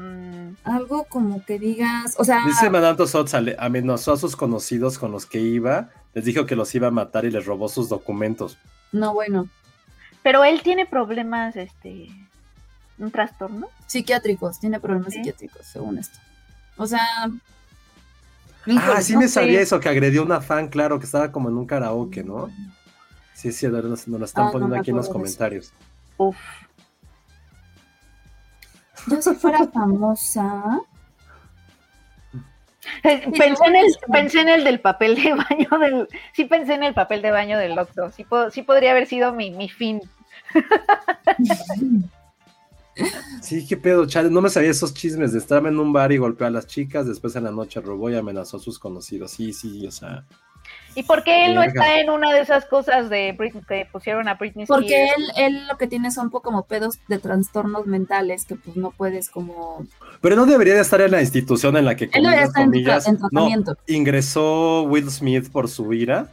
Mm. 0.01 0.55
Algo 0.63 1.03
como 1.05 1.45
que 1.45 1.59
digas, 1.59 2.15
o 2.17 2.23
sea... 2.23 2.43
Dice 2.45 2.69
Madame 2.69 3.05
Sotzale, 3.05 3.55
amenazó 3.59 4.13
a 4.13 4.17
sus 4.17 4.35
conocidos 4.35 4.97
con 4.97 5.11
los 5.11 5.25
que 5.25 5.39
iba, 5.39 5.89
les 6.13 6.25
dijo 6.25 6.45
que 6.45 6.55
los 6.55 6.73
iba 6.73 6.87
a 6.87 6.91
matar 6.91 7.25
y 7.25 7.31
les 7.31 7.45
robó 7.45 7.69
sus 7.69 7.87
documentos. 7.87 8.57
No, 8.91 9.13
bueno. 9.13 9.47
Pero 10.23 10.43
él 10.43 10.61
tiene 10.63 10.85
problemas, 10.85 11.55
este, 11.55 12.07
un 12.97 13.11
trastorno. 13.11 13.67
Psiquiátricos, 13.85 14.59
tiene 14.59 14.79
problemas 14.79 15.13
psiquiátricos, 15.13 15.65
según 15.65 15.99
esto. 15.99 16.17
O 16.77 16.87
sea... 16.87 17.01
Ah, 18.77 19.01
sí 19.01 19.17
me 19.17 19.27
sabía 19.27 19.61
eso, 19.61 19.79
que 19.79 19.89
agredió 19.89 20.21
a 20.21 20.25
una 20.25 20.41
fan, 20.41 20.67
claro, 20.67 20.99
que 20.99 21.05
estaba 21.05 21.31
como 21.31 21.49
en 21.49 21.57
un 21.57 21.65
karaoke, 21.65 22.23
¿no? 22.23 22.49
Sí, 23.33 23.51
sí, 23.51 23.67
nos, 23.67 24.07
nos 24.07 24.19
lo 24.19 24.25
están 24.25 24.47
ah, 24.47 24.51
poniendo 24.51 24.75
aquí 24.75 24.91
en 24.91 24.97
los 24.97 25.09
comentarios. 25.09 25.73
Uf. 26.17 26.37
Yo 29.07 29.21
si 29.21 29.33
fuera 29.35 29.67
famosa, 29.67 30.79
Eh, 33.03 33.31
Pensé 33.37 33.63
en, 33.65 33.75
el, 33.75 33.85
pensé 34.11 34.41
en 34.41 34.49
el 34.49 34.63
del 34.63 34.79
papel 34.79 35.15
de 35.15 35.33
baño 35.33 35.79
del. 35.79 36.07
Sí, 36.33 36.45
pensé 36.45 36.73
en 36.73 36.83
el 36.83 36.93
papel 36.93 37.21
de 37.21 37.29
baño 37.31 37.57
del 37.59 37.77
Oxxo. 37.77 38.11
Sí, 38.11 38.23
po- 38.23 38.49
sí 38.49 38.63
podría 38.63 38.91
haber 38.91 39.05
sido 39.07 39.33
mi, 39.33 39.51
mi 39.51 39.69
fin. 39.69 40.01
Sí, 43.41 43.65
qué 43.65 43.77
pedo, 43.77 44.05
chale. 44.05 44.29
No 44.29 44.41
me 44.41 44.49
sabía 44.49 44.69
esos 44.69 44.93
chismes 44.93 45.31
de 45.31 45.39
estar 45.39 45.65
en 45.65 45.79
un 45.79 45.93
bar 45.93 46.11
y 46.11 46.17
golpear 46.17 46.49
a 46.49 46.51
las 46.51 46.67
chicas, 46.67 47.07
después 47.07 47.35
en 47.35 47.45
la 47.45 47.51
noche 47.51 47.79
robó 47.81 48.09
y 48.09 48.15
amenazó 48.15 48.57
a 48.57 48.59
sus 48.59 48.77
conocidos. 48.79 49.31
Sí, 49.31 49.53
sí, 49.53 49.87
o 49.87 49.91
sea. 49.91 50.25
¿Y 50.95 51.03
por 51.03 51.23
qué 51.23 51.45
él 51.45 51.55
no 51.55 51.63
está 51.63 51.99
en 51.99 52.09
una 52.09 52.33
de 52.33 52.41
esas 52.41 52.65
cosas 52.65 53.09
de 53.09 53.31
Britney, 53.31 53.63
que 53.67 53.87
pusieron 53.91 54.27
a 54.27 54.35
Britney 54.35 54.65
Porque 54.65 55.05
Spears? 55.05 55.37
él, 55.37 55.55
él 55.55 55.67
lo 55.67 55.77
que 55.77 55.87
tiene 55.87 56.11
son 56.11 56.29
poco 56.29 56.51
como 56.51 56.63
pedos 56.63 56.99
de 57.07 57.17
trastornos 57.17 57.85
mentales 57.85 58.45
que 58.45 58.55
pues 58.55 58.75
no 58.75 58.91
puedes 58.91 59.29
como... 59.29 59.85
Pero 60.19 60.35
no 60.35 60.45
debería 60.45 60.75
de 60.75 60.81
estar 60.81 60.99
en 61.01 61.11
la 61.11 61.21
institución 61.21 61.77
en 61.77 61.85
la 61.85 61.95
que, 61.95 62.09
Él 62.11 62.23
debería 62.23 62.47
comillas, 62.51 63.07
estar 63.07 63.13
en, 63.13 63.21
no, 63.21 63.29
tratamiento. 63.29 63.77
ingresó 63.87 64.83
Will 64.83 65.09
Smith 65.09 65.49
por 65.51 65.69
su 65.69 65.93
ira. 65.93 66.29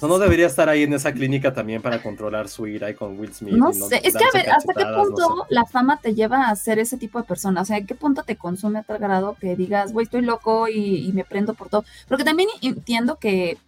No, 0.00 0.08
no 0.08 0.18
debería 0.18 0.46
estar 0.46 0.68
ahí 0.68 0.84
en 0.84 0.94
esa 0.94 1.12
clínica 1.12 1.52
también 1.52 1.82
para 1.82 2.02
controlar 2.02 2.48
su 2.48 2.66
ira 2.66 2.88
y 2.88 2.94
con 2.94 3.18
Will 3.18 3.34
Smith. 3.34 3.54
No 3.54 3.72
sé, 3.72 4.00
es 4.02 4.14
que 4.14 4.24
a 4.24 4.28
ver, 4.32 4.50
¿hasta 4.50 4.72
qué 4.74 4.84
no 4.84 5.02
punto 5.02 5.46
sé. 5.48 5.54
la 5.54 5.66
fama 5.66 5.98
te 6.00 6.14
lleva 6.14 6.48
a 6.48 6.56
ser 6.56 6.78
ese 6.78 6.96
tipo 6.96 7.18
de 7.18 7.24
persona? 7.24 7.60
O 7.60 7.64
sea, 7.64 7.76
¿a 7.76 7.80
qué 7.82 7.94
punto 7.94 8.22
te 8.22 8.36
consume 8.36 8.78
a 8.78 8.82
tal 8.82 8.98
grado 8.98 9.36
que 9.38 9.56
digas, 9.56 9.92
güey, 9.92 10.04
estoy 10.04 10.22
loco 10.22 10.68
y, 10.68 11.06
y 11.06 11.12
me 11.12 11.24
prendo 11.24 11.54
por 11.54 11.68
todo? 11.68 11.84
Porque 12.08 12.24
también 12.24 12.48
entiendo 12.62 13.16
que, 13.16 13.58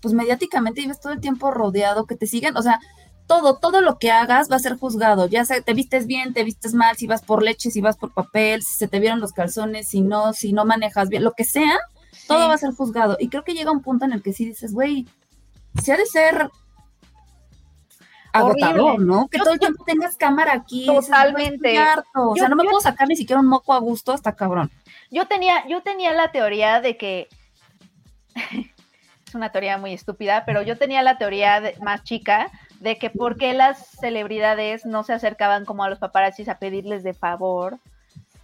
pues 0.00 0.14
mediáticamente 0.14 0.80
vives 0.80 1.00
todo 1.00 1.12
el 1.12 1.20
tiempo 1.20 1.50
rodeado, 1.50 2.06
que 2.06 2.16
te 2.16 2.26
siguen, 2.26 2.56
o 2.56 2.62
sea, 2.62 2.80
todo, 3.26 3.56
todo 3.56 3.80
lo 3.80 3.98
que 3.98 4.10
hagas 4.10 4.50
va 4.50 4.56
a 4.56 4.60
ser 4.60 4.76
juzgado, 4.78 5.26
ya 5.28 5.44
sea, 5.44 5.60
te 5.60 5.74
vistes 5.74 6.06
bien, 6.06 6.32
te 6.34 6.44
vistes 6.44 6.74
mal, 6.74 6.96
si 6.96 7.06
vas 7.06 7.22
por 7.22 7.42
leche, 7.42 7.70
si 7.70 7.80
vas 7.80 7.96
por 7.96 8.12
papel, 8.12 8.62
si 8.62 8.74
se 8.74 8.88
te 8.88 9.00
vieron 9.00 9.20
los 9.20 9.32
calzones, 9.32 9.88
si 9.88 10.00
no, 10.02 10.32
si 10.34 10.52
no 10.52 10.64
manejas 10.64 11.08
bien, 11.08 11.24
lo 11.24 11.32
que 11.32 11.44
sea, 11.44 11.78
todo 12.28 12.42
Sí. 12.42 12.48
va 12.48 12.54
a 12.54 12.58
ser 12.58 12.72
juzgado. 12.74 13.16
Y 13.18 13.28
creo 13.28 13.44
que 13.44 13.54
llega 13.54 13.70
un 13.70 13.82
punto 13.82 14.04
en 14.04 14.12
el 14.12 14.22
que 14.22 14.32
sí 14.32 14.44
dices, 14.46 14.72
güey, 14.72 15.06
ha 15.92 15.96
de 15.96 16.06
ser 16.06 16.48
agotador, 18.32 18.80
Horrible. 18.80 19.06
¿no? 19.06 19.28
Que 19.28 19.38
Yo- 19.38 19.44
todo 19.44 19.54
el 19.54 19.60
tiempo 19.60 19.84
tengas 19.84 20.16
cámara 20.16 20.52
aquí. 20.54 20.88
dices, 20.88 21.06
Totalmente. 21.06 21.54
estoy 21.54 21.76
harto. 21.76 22.30
O 22.30 22.34
sea, 22.34 22.44
Yo- 22.44 22.48
no 22.48 22.56
me 22.56 22.64
yo- 22.64 22.70
puedo 22.70 22.80
sacar 22.80 23.06
ni 23.08 23.16
siquiera 23.16 23.40
un 23.40 23.46
moco 23.46 23.72
a 23.72 23.78
gusto, 23.78 24.12
hasta 24.12 24.34
cabrón. 24.34 24.70
Yo 25.10 25.26
tenía, 25.28 25.66
yo 25.68 25.82
tenía 25.82 26.12
la 26.12 26.32
teoría 26.32 26.80
de 26.80 26.96
que 26.96 27.28
es 29.26 29.34
una 29.34 29.50
teoría 29.52 29.78
muy 29.78 29.92
estúpida, 29.92 30.44
pero 30.44 30.62
yo 30.62 30.76
tenía 30.76 31.02
la 31.02 31.18
teoría 31.18 31.60
de- 31.60 31.76
más 31.80 32.02
chica 32.02 32.50
de 32.80 32.98
que 32.98 33.08
por 33.10 33.36
qué 33.36 33.52
las 33.54 33.86
celebridades 34.00 34.84
no 34.84 35.04
se 35.04 35.12
acercaban 35.12 35.64
como 35.64 35.84
a 35.84 35.88
los 35.88 35.98
paparazzis 36.00 36.48
a 36.48 36.58
pedirles 36.58 37.02
de 37.04 37.14
favor 37.14 37.78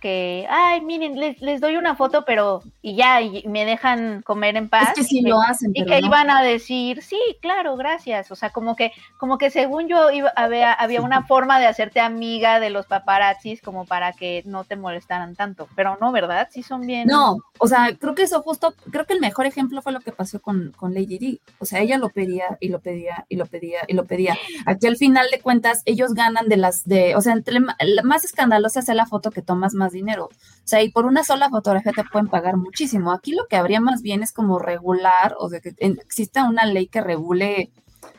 que, 0.01 0.47
ay, 0.51 0.81
miren, 0.81 1.19
les, 1.19 1.41
les 1.41 1.61
doy 1.61 1.77
una 1.77 1.95
foto, 1.95 2.25
pero 2.25 2.63
y 2.83 2.97
ya, 2.97 3.21
y 3.21 3.45
me 3.47 3.65
dejan 3.65 4.23
comer 4.23 4.57
en 4.57 4.69
paz. 4.69 4.89
es 4.89 4.95
que 4.95 5.05
sí 5.05 5.19
y 5.19 5.25
que- 5.25 5.29
lo 5.31 5.41
hacen, 5.41 5.71
y 5.75 5.85
que 5.85 6.01
no. 6.01 6.07
iban 6.07 6.31
a 6.31 6.43
decir, 6.43 7.03
sí, 7.03 7.21
claro, 7.41 7.77
gracias. 7.77 8.31
O 8.31 8.37
sea, 8.37 8.51
como 8.51 8.75
que, 8.75 8.93
como 9.19 9.39
que 9.39 9.51
según 9.51 9.87
yo 9.89 10.11
iba, 10.11 10.33
había, 10.35 10.73
había 10.73 11.03
una 11.03 11.25
forma 11.27 11.61
de 11.61 11.67
hacerte 11.67 12.01
amiga 12.01 12.59
de 12.61 12.71
los 12.71 12.87
paparazzis 12.87 13.61
como 13.63 13.85
para 13.85 14.13
que 14.13 14.43
no 14.47 14.65
te 14.65 14.77
molestaran 14.77 15.37
tanto. 15.37 15.69
Pero 15.77 15.99
no, 16.01 16.11
¿verdad? 16.13 16.49
Sí 16.51 16.63
son 16.63 16.87
bien. 16.87 17.07
No, 17.07 17.37
o 17.59 17.67
sea, 17.69 17.91
creo 17.99 18.15
que 18.15 18.23
eso 18.23 18.43
justo, 18.43 18.75
creo 18.91 19.05
que 19.07 19.13
el 19.13 19.21
mejor 19.21 19.47
ejemplo 19.47 19.83
fue 19.83 19.93
lo 19.93 20.01
que 20.01 20.13
pasó 20.13 20.41
con, 20.41 20.73
con 20.77 20.95
Lady 20.95 21.19
Di. 21.19 21.41
O 21.59 21.65
sea, 21.67 21.81
ella 21.81 21.99
lo 21.99 22.09
pedía 22.09 22.57
y 22.61 22.69
lo 22.71 22.81
pedía 22.81 23.27
y 23.29 23.37
lo 23.37 23.47
pedía 23.47 23.81
y 23.87 23.95
lo 23.95 24.05
pedía. 24.07 24.37
Aquí 24.67 24.87
al 24.87 24.97
final 24.97 25.27
de 25.31 25.41
cuentas, 25.41 25.83
ellos 25.85 26.15
ganan 26.15 26.49
de 26.49 26.57
las, 26.57 26.85
de, 26.85 27.15
o 27.17 27.21
sea, 27.21 27.35
entre 27.35 27.61
más 27.61 28.25
escandalosa 28.25 28.83
sea 28.83 28.95
la 28.95 29.07
foto 29.07 29.31
que 29.31 29.43
tomas 29.43 29.75
más 29.75 29.90
dinero. 29.93 30.27
O 30.27 30.67
sea, 30.67 30.83
y 30.83 30.91
por 30.91 31.07
una 31.07 31.25
sola 31.25 31.51
fotografía 31.51 31.93
te 31.93 32.05
pueden 32.05 32.29
pagar 32.29 32.57
muchísimo. 32.57 33.13
Aquí 33.13 33.33
lo 33.33 33.47
que 33.47 33.57
habría 33.57 33.81
más 33.81 34.03
bien 34.03 34.23
es 34.23 34.33
como 34.33 34.59
regular, 34.59 35.35
o 35.39 35.49
sea, 35.49 35.61
que 35.61 35.75
exista 35.79 36.49
una 36.49 36.67
ley 36.67 36.87
que 36.89 37.01
regule, 37.01 37.73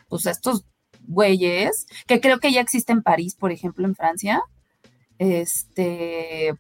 pues, 0.10 0.26
estos 0.26 0.66
güeyes, 1.08 1.88
que 2.08 2.22
creo 2.22 2.40
que 2.40 2.52
ya 2.52 2.62
existe 2.62 2.92
en 2.92 3.04
París, 3.04 3.36
por 3.36 3.52
ejemplo, 3.52 3.86
en 3.86 3.96
Francia. 3.96 4.42
Este, 5.18 6.56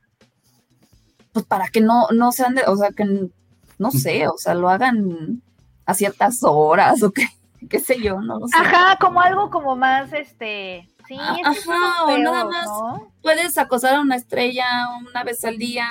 pues 1.34 1.45
para 1.45 1.68
que 1.70 1.82
no, 1.82 2.07
no 2.12 2.32
sean 2.32 2.55
de, 2.55 2.64
o 2.68 2.76
sea, 2.76 2.91
que 2.91 3.30
no 3.78 3.91
sé, 3.91 4.28
o 4.28 4.38
sea, 4.38 4.53
lo 4.53 4.70
hagan 4.70 5.41
a 5.86 5.93
ciertas 5.93 6.39
horas 6.43 7.01
o 7.03 7.12
qué, 7.12 7.28
qué 7.70 7.80
sé 7.80 8.01
yo, 8.01 8.22
no 8.22 8.39
lo 8.39 8.47
sé. 8.47 8.57
Ajá, 8.57 8.97
como 8.99 9.22
algo 9.22 9.49
como 9.49 9.76
más, 9.76 10.14
este, 10.14 10.88
sí, 11.12 11.18
Ah, 11.20 11.36
es 11.51 11.68
ajá, 11.70 12.05
o 12.05 12.18
nada 12.18 12.45
más. 12.45 12.66
¿no? 12.66 13.12
Puedes 13.22 13.57
acosar 13.57 13.95
a 13.95 14.01
una 14.01 14.16
estrella 14.16 14.66
una 15.09 15.24
vez 15.24 15.43
al 15.45 15.57
día, 15.57 15.88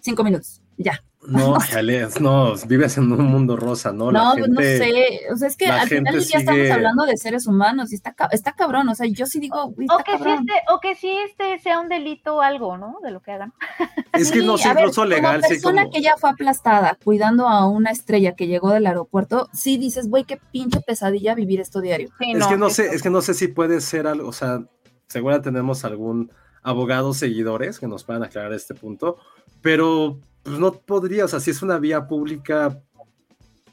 cinco 0.00 0.24
minutos, 0.24 0.60
ya. 0.76 1.02
No, 1.26 1.58
jale, 1.60 2.06
no, 2.20 2.54
vives 2.68 2.96
en 2.96 3.10
un 3.12 3.24
mundo 3.24 3.56
rosa, 3.56 3.92
¿no? 3.92 4.12
La 4.12 4.22
No, 4.22 4.32
pues 4.34 4.48
no 4.48 4.60
gente- 4.60 4.78
sé, 4.78 5.20
o 5.32 5.36
sea, 5.36 5.48
es 5.48 5.56
que 5.56 5.66
al 5.66 5.88
final 5.88 6.14
día 6.24 6.38
estamos 6.38 6.70
hablando 6.70 7.04
de 7.06 7.16
seres 7.16 7.46
humanos 7.48 7.90
y 7.92 7.96
está, 7.96 8.14
está 8.30 8.52
cabrón, 8.52 8.88
o 8.88 8.94
sea, 8.94 9.06
yo 9.08 9.26
sí 9.26 9.40
digo, 9.40 9.64
O 9.64 9.74
que, 9.74 9.82
sí 9.86 9.88
cabrón. 10.06 10.46
este, 10.48 10.52
o 10.72 10.80
que 10.80 10.94
sí 10.94 11.10
este 11.28 11.58
sea 11.58 11.80
un 11.80 11.88
delito 11.88 12.36
o 12.36 12.40
algo, 12.40 12.78
¿no? 12.78 12.98
De 13.02 13.10
lo 13.10 13.20
que 13.20 13.32
hagan. 13.32 13.52
Es 14.12 14.32
que 14.32 14.42
no 14.42 14.56
Sí, 14.56 14.62
sé, 14.64 14.68
a 14.70 14.74
ver, 14.74 14.84
incluso 14.84 15.04
legal, 15.04 15.36
como 15.40 15.48
sí, 15.48 15.54
persona 15.54 15.82
como... 15.82 15.92
que 15.92 16.02
ya 16.02 16.16
fue 16.16 16.30
aplastada 16.30 16.96
cuidando 17.04 17.46
a 17.48 17.68
una 17.68 17.90
estrella 17.90 18.34
que 18.34 18.46
llegó 18.46 18.70
del 18.70 18.86
aeropuerto, 18.86 19.48
sí 19.52 19.76
dices, 19.76 20.08
güey, 20.08 20.24
qué 20.24 20.38
pinche 20.50 20.80
pesadilla 20.80 21.34
vivir 21.34 21.60
esto 21.60 21.80
diario. 21.80 22.08
Sí, 22.18 22.32
Es 22.32 22.46
que 22.46 22.56
no 22.56 22.70
sé, 22.70 22.86
es 22.94 23.02
que 23.02 23.10
no 23.10 23.20
sé 23.22 23.34
si 23.34 23.48
puede 23.48 23.80
ser 23.80 24.06
algo, 24.06 24.28
o 24.28 24.32
sea, 24.32 24.62
seguro 25.08 25.40
tenemos 25.42 25.84
algún 25.84 26.32
abogado 26.62 27.12
seguidores 27.14 27.78
que 27.78 27.86
nos 27.86 28.02
puedan 28.04 28.22
aclarar 28.24 28.52
este 28.52 28.74
punto, 28.74 29.18
pero 29.60 30.18
pues 30.48 30.60
no 30.60 30.72
podría, 30.72 31.24
o 31.24 31.28
sea, 31.28 31.40
si 31.40 31.50
es 31.50 31.62
una 31.62 31.78
vía 31.78 32.06
pública, 32.06 32.80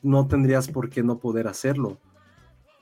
no 0.02 0.28
tendrías 0.28 0.68
por 0.68 0.90
qué 0.90 1.04
no 1.04 1.18
poder 1.18 1.48
hacerlo. 1.48 1.98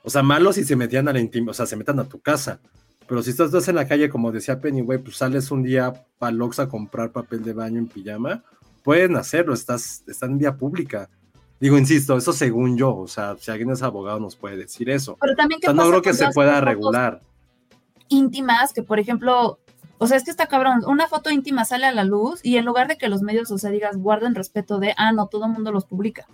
O 0.02 0.10
sea, 0.10 0.22
malo 0.22 0.52
si 0.52 0.64
se 0.64 0.76
metían 0.76 1.08
a 1.08 1.12
la 1.12 1.20
intimidad, 1.20 1.52
o 1.52 1.54
sea, 1.54 1.66
se 1.66 1.76
metan 1.76 1.98
a 1.98 2.04
tu 2.04 2.20
casa. 2.20 2.60
Pero 3.06 3.22
si 3.22 3.30
estás, 3.30 3.46
estás 3.46 3.68
en 3.68 3.76
la 3.76 3.86
calle, 3.86 4.08
como 4.08 4.32
decía 4.32 4.60
Penny, 4.60 4.80
güey, 4.80 4.98
pues 4.98 5.16
sales 5.16 5.50
un 5.50 5.62
día 5.62 5.92
para 6.18 6.36
Oxxo 6.44 6.62
a 6.62 6.68
comprar 6.68 7.12
papel 7.12 7.42
de 7.42 7.52
baño 7.52 7.78
en 7.78 7.86
pijama, 7.86 8.42
pueden 8.82 9.16
hacerlo, 9.16 9.54
estás, 9.54 10.04
están 10.06 10.32
en 10.32 10.38
vía 10.38 10.56
pública. 10.56 11.08
Digo, 11.60 11.78
insisto, 11.78 12.16
eso 12.16 12.32
según 12.32 12.76
yo, 12.76 12.94
o 12.94 13.08
sea, 13.08 13.36
si 13.38 13.50
alguien 13.50 13.70
es 13.70 13.82
abogado 13.82 14.20
nos 14.20 14.36
puede 14.36 14.56
decir 14.56 14.90
eso. 14.90 15.16
Pero 15.20 15.34
también, 15.36 15.58
O 15.58 15.60
¿qué 15.60 15.66
sea, 15.66 15.74
no 15.74 15.88
creo 15.88 16.02
que 16.02 16.14
se 16.14 16.28
pueda 16.30 16.60
regular. 16.60 17.22
íntimas 18.08 18.72
que, 18.72 18.82
por 18.82 18.98
ejemplo, 18.98 19.58
o 19.98 20.06
sea, 20.06 20.16
es 20.16 20.24
que 20.24 20.30
está 20.30 20.46
cabrón, 20.46 20.82
una 20.86 21.06
foto 21.08 21.30
íntima 21.30 21.64
sale 21.64 21.86
a 21.86 21.92
la 21.92 22.04
luz 22.04 22.40
y 22.42 22.56
en 22.56 22.64
lugar 22.64 22.88
de 22.88 22.96
que 22.98 23.08
los 23.08 23.22
medios, 23.22 23.50
o 23.50 23.58
sea, 23.58 23.70
digas, 23.70 23.96
guarden 23.96 24.34
respeto 24.34 24.78
de, 24.78 24.94
ah, 24.96 25.12
no, 25.12 25.26
todo 25.28 25.44
el 25.46 25.52
mundo 25.52 25.72
los 25.72 25.84
publica. 25.84 26.26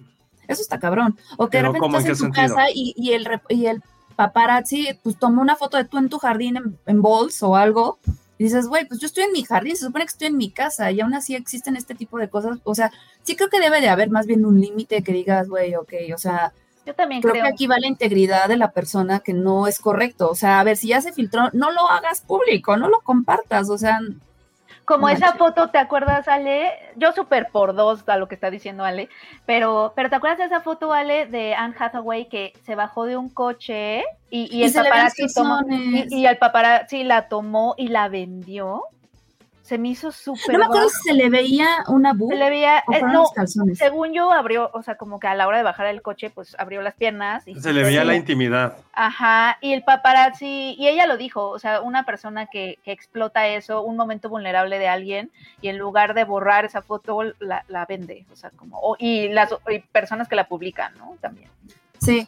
Eso 0.49 0.63
está 0.63 0.79
cabrón. 0.81 1.17
O 1.37 1.49
que 1.49 1.59
de 1.59 1.63
Pero, 1.63 1.69
repente 1.73 1.81
¿cómo? 1.81 1.99
estás 1.99 2.21
¿En 2.21 2.27
en, 2.27 2.33
tu 2.33 2.37
sentido? 2.37 2.57
casa 2.57 2.71
y, 2.75 2.95
y 2.97 3.13
el, 3.13 3.29
y 3.49 3.67
el 3.67 3.83
paparazzi, 4.17 4.89
pues 5.03 5.17
tomó 5.19 5.41
una 5.43 5.57
foto 5.57 5.77
de 5.77 5.85
tú 5.85 5.99
en 5.99 6.09
tu 6.09 6.19
jardín 6.19 6.57
en, 6.57 6.79
en 6.87 7.03
bols 7.03 7.43
o 7.43 7.57
algo. 7.57 7.99
Y 8.39 8.45
dices, 8.45 8.67
güey, 8.69 8.87
pues 8.89 9.01
yo 9.01 9.07
estoy 9.07 9.25
en 9.25 9.33
mi 9.33 9.43
jardín, 9.45 9.77
se 9.77 9.85
supone 9.85 10.05
que 10.07 10.13
estoy 10.13 10.29
en 10.29 10.37
mi 10.39 10.51
casa 10.51 10.91
y 10.91 11.01
aún 11.01 11.13
así 11.15 11.35
existen 11.35 11.77
este 11.77 11.95
tipo 11.95 12.19
de 12.19 12.31
cosas. 12.31 12.59
O 12.65 12.75
sea, 12.75 12.91
sí 13.23 13.37
creo 13.37 13.51
que 13.51 13.61
debe 13.61 13.81
de 13.83 13.91
haber 13.91 14.09
más 14.11 14.27
bien 14.27 14.47
un 14.47 14.61
límite 14.61 15.03
que 15.03 15.13
digas, 15.13 15.49
güey, 15.49 15.75
ok, 15.75 15.93
o 16.15 16.19
sea, 16.19 16.53
Yo 16.85 16.95
también 16.95 17.23
creo 17.23 17.33
creo. 17.33 17.45
que 17.45 17.49
aquí 17.49 17.67
va 17.67 17.79
la 17.79 17.87
integridad 17.89 18.49
de 18.49 18.57
la 18.57 18.73
persona 18.73 19.21
que 19.21 19.33
no 19.35 19.67
es 19.67 19.81
correcto. 19.81 20.31
O 20.31 20.35
sea, 20.35 20.61
a 20.61 20.65
ver, 20.65 20.77
si 20.77 20.89
ya 20.89 21.01
se 21.01 21.13
filtró, 21.13 21.51
no 21.53 21.71
lo 21.71 21.91
hagas 21.91 22.23
público, 22.23 22.77
no 22.77 22.89
lo 22.89 23.01
compartas. 23.03 23.71
O 23.71 23.79
sea, 23.79 23.99
Como 24.85 25.09
esa 25.09 25.35
foto, 25.35 25.69
¿te 25.71 25.79
acuerdas, 25.79 26.27
Ale? 26.27 26.73
Yo 26.97 27.13
súper 27.13 27.51
por 27.53 27.75
dos 27.75 28.09
a 28.09 28.17
lo 28.17 28.27
que 28.29 28.35
está 28.35 28.51
diciendo 28.51 28.85
Ale, 28.85 29.09
pero, 29.47 29.93
pero 29.95 30.11
¿te 30.11 30.17
acuerdas 30.17 30.39
de 30.39 30.47
esa 30.47 30.63
foto, 30.63 30.93
Ale, 30.93 31.27
de 31.27 31.55
Anne 31.55 31.75
Hathaway 31.79 32.29
que 32.29 32.53
se 32.65 32.75
bajó 32.75 33.05
de 33.05 33.17
un 33.17 33.29
coche 33.29 34.03
y, 34.31 34.49
y 34.51 34.65
Y 34.65 34.65
el 34.65 34.73
paparazzi 34.73 35.33
tomó, 35.33 35.61
y, 35.69 36.07
y 36.11 36.27
el 36.27 36.39
paparazzi 36.39 37.05
la 37.05 37.29
tomó 37.29 37.75
y 37.79 37.89
la 37.89 38.09
vendió? 38.09 38.83
Se 39.71 39.79
me 39.79 39.91
hizo 39.91 40.11
súper 40.11 40.55
no 40.55 40.59
me 40.59 40.65
acuerdo 40.65 40.87
bajo. 40.87 40.97
si 41.05 41.09
se 41.11 41.15
le 41.15 41.31
veía 41.31 41.69
una 41.87 42.13
bu 42.13 42.29
Se 42.29 42.35
le 42.37 42.51
veía, 42.51 42.83
o 42.89 42.93
eh, 42.93 43.03
no, 43.03 43.13
los 43.13 43.33
calzones. 43.33 43.79
según 43.79 44.13
yo 44.13 44.33
abrió, 44.33 44.69
o 44.75 44.83
sea, 44.83 44.97
como 44.97 45.21
que 45.21 45.29
a 45.29 45.37
la 45.37 45.47
hora 45.47 45.59
de 45.59 45.63
bajar 45.63 45.87
el 45.87 46.03
coche, 46.03 46.29
pues 46.31 46.57
abrió 46.59 46.83
las 46.83 46.95
piernas. 46.95 47.47
Y 47.47 47.55
Se 47.55 47.73
le 47.73 47.85
veía 47.85 48.05
la 48.05 48.17
intimidad. 48.17 48.79
Ajá, 48.93 49.59
y 49.61 49.73
el 49.73 49.85
paparazzi, 49.85 50.75
y 50.77 50.89
ella 50.89 51.07
lo 51.07 51.17
dijo, 51.17 51.49
o 51.51 51.59
sea, 51.61 51.83
una 51.83 52.05
persona 52.05 52.47
que, 52.47 52.81
que 52.85 52.91
explota 52.91 53.47
eso, 53.47 53.83
un 53.83 53.97
momento 53.97 54.29
vulnerable 54.29 54.81
de 54.81 54.89
alguien, 54.89 55.31
y 55.61 55.69
en 55.69 55.79
lugar 55.79 56.15
de 56.15 56.25
borrar 56.25 56.65
esa 56.65 56.83
foto, 56.83 57.23
la, 57.39 57.65
la 57.69 57.87
vende, 57.87 58.27
o 58.33 58.35
sea, 58.35 58.51
como, 58.51 58.77
o- 58.81 58.97
y 58.99 59.29
las 59.29 59.55
y 59.69 59.79
personas 59.79 60.27
que 60.29 60.35
la 60.35 60.49
publican, 60.49 60.99
¿no? 60.99 61.17
También. 61.21 61.49
Sí. 62.01 62.27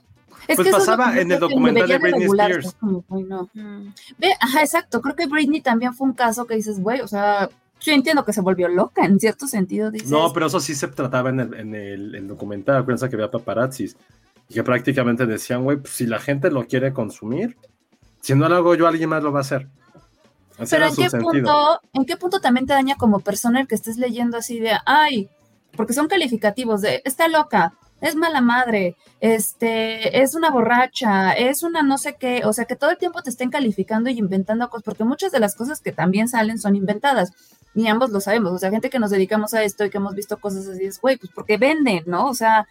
Es 0.48 0.56
Pues 0.56 0.66
que 0.66 0.68
eso 0.70 0.78
es 0.78 0.86
lo 0.86 0.96
pasaba 0.96 1.18
en 1.20 1.30
el 1.32 1.38
documental 1.38 1.88
de 1.88 1.98
Britney 1.98 2.20
regular, 2.22 2.50
Spears. 2.50 2.74
como, 2.74 3.04
no. 3.10 3.48
Mm. 3.54 3.94
Ve, 4.18 4.34
ajá, 4.40 4.60
exacto. 4.60 5.00
Creo 5.00 5.14
que 5.14 5.26
Britney 5.26 5.60
también 5.60 5.94
fue 5.94 6.08
un 6.08 6.14
caso 6.14 6.46
que 6.46 6.54
dices, 6.54 6.80
güey, 6.80 7.00
o 7.00 7.08
sea, 7.08 7.48
yo 7.80 7.92
entiendo 7.92 8.24
que 8.24 8.32
se 8.32 8.40
volvió 8.40 8.68
loca 8.68 9.04
en 9.04 9.18
cierto 9.20 9.46
sentido. 9.46 9.90
Dices, 9.90 10.10
No, 10.10 10.32
pero 10.32 10.46
eso 10.46 10.60
sí 10.60 10.74
se 10.74 10.88
trataba 10.88 11.30
en 11.30 11.40
el, 11.40 11.54
en 11.54 11.74
el, 11.74 12.14
el 12.14 12.28
documental. 12.28 12.76
Acuérdense 12.76 13.08
que 13.08 13.16
había 13.16 13.30
paparazzis 13.30 13.96
y 14.48 14.54
que 14.54 14.62
prácticamente 14.62 15.26
decían, 15.26 15.64
güey, 15.64 15.78
pues, 15.78 15.92
si 15.94 16.06
la 16.06 16.18
gente 16.18 16.50
lo 16.50 16.66
quiere 16.66 16.92
consumir, 16.92 17.56
si 18.20 18.34
no 18.34 18.48
lo 18.48 18.56
hago 18.56 18.74
yo, 18.74 18.86
alguien 18.86 19.08
más 19.08 19.22
lo 19.22 19.32
va 19.32 19.40
a 19.40 19.42
hacer. 19.42 19.68
Pero 20.70 20.86
¿en 20.86 20.94
qué, 20.94 21.10
sentido. 21.10 21.32
punto, 21.32 21.80
¿en 21.92 22.04
qué 22.04 22.16
punto 22.16 22.40
también 22.40 22.66
te 22.66 22.72
daña 22.72 22.96
como 22.96 23.20
persona 23.20 23.60
el 23.60 23.66
que 23.66 23.74
estés 23.74 23.96
leyendo 23.96 24.36
así 24.36 24.60
de, 24.60 24.72
ay, 24.86 25.28
porque 25.76 25.94
son 25.94 26.06
calificativos 26.08 26.82
de, 26.82 27.02
está 27.04 27.26
loca, 27.28 27.72
es 28.02 28.16
mala 28.16 28.40
madre, 28.42 28.96
este, 29.20 30.20
es 30.22 30.34
una 30.34 30.50
borracha, 30.50 31.32
es 31.32 31.62
una 31.62 31.82
no 31.82 31.96
sé 31.96 32.16
qué, 32.18 32.42
o 32.44 32.52
sea, 32.52 32.66
que 32.66 32.76
todo 32.76 32.90
el 32.90 32.98
tiempo 32.98 33.22
te 33.22 33.30
estén 33.30 33.48
calificando 33.48 34.10
y 34.10 34.18
inventando 34.18 34.68
cosas, 34.68 34.82
porque 34.84 35.04
muchas 35.04 35.32
de 35.32 35.38
las 35.40 35.54
cosas 35.54 35.80
que 35.80 35.92
también 35.92 36.28
salen 36.28 36.58
son 36.58 36.76
inventadas, 36.76 37.30
y 37.74 37.86
ambos 37.86 38.10
lo 38.10 38.20
sabemos, 38.20 38.52
o 38.52 38.58
sea, 38.58 38.70
gente 38.70 38.90
que 38.90 38.98
nos 38.98 39.10
dedicamos 39.10 39.54
a 39.54 39.62
esto 39.62 39.84
y 39.84 39.90
que 39.90 39.96
hemos 39.98 40.14
visto 40.14 40.38
cosas 40.38 40.66
así, 40.66 40.84
es, 40.84 41.00
güey, 41.00 41.16
pues 41.16 41.32
porque 41.34 41.56
venden, 41.56 42.02
¿no? 42.06 42.26
O 42.26 42.34
sea, 42.34 42.66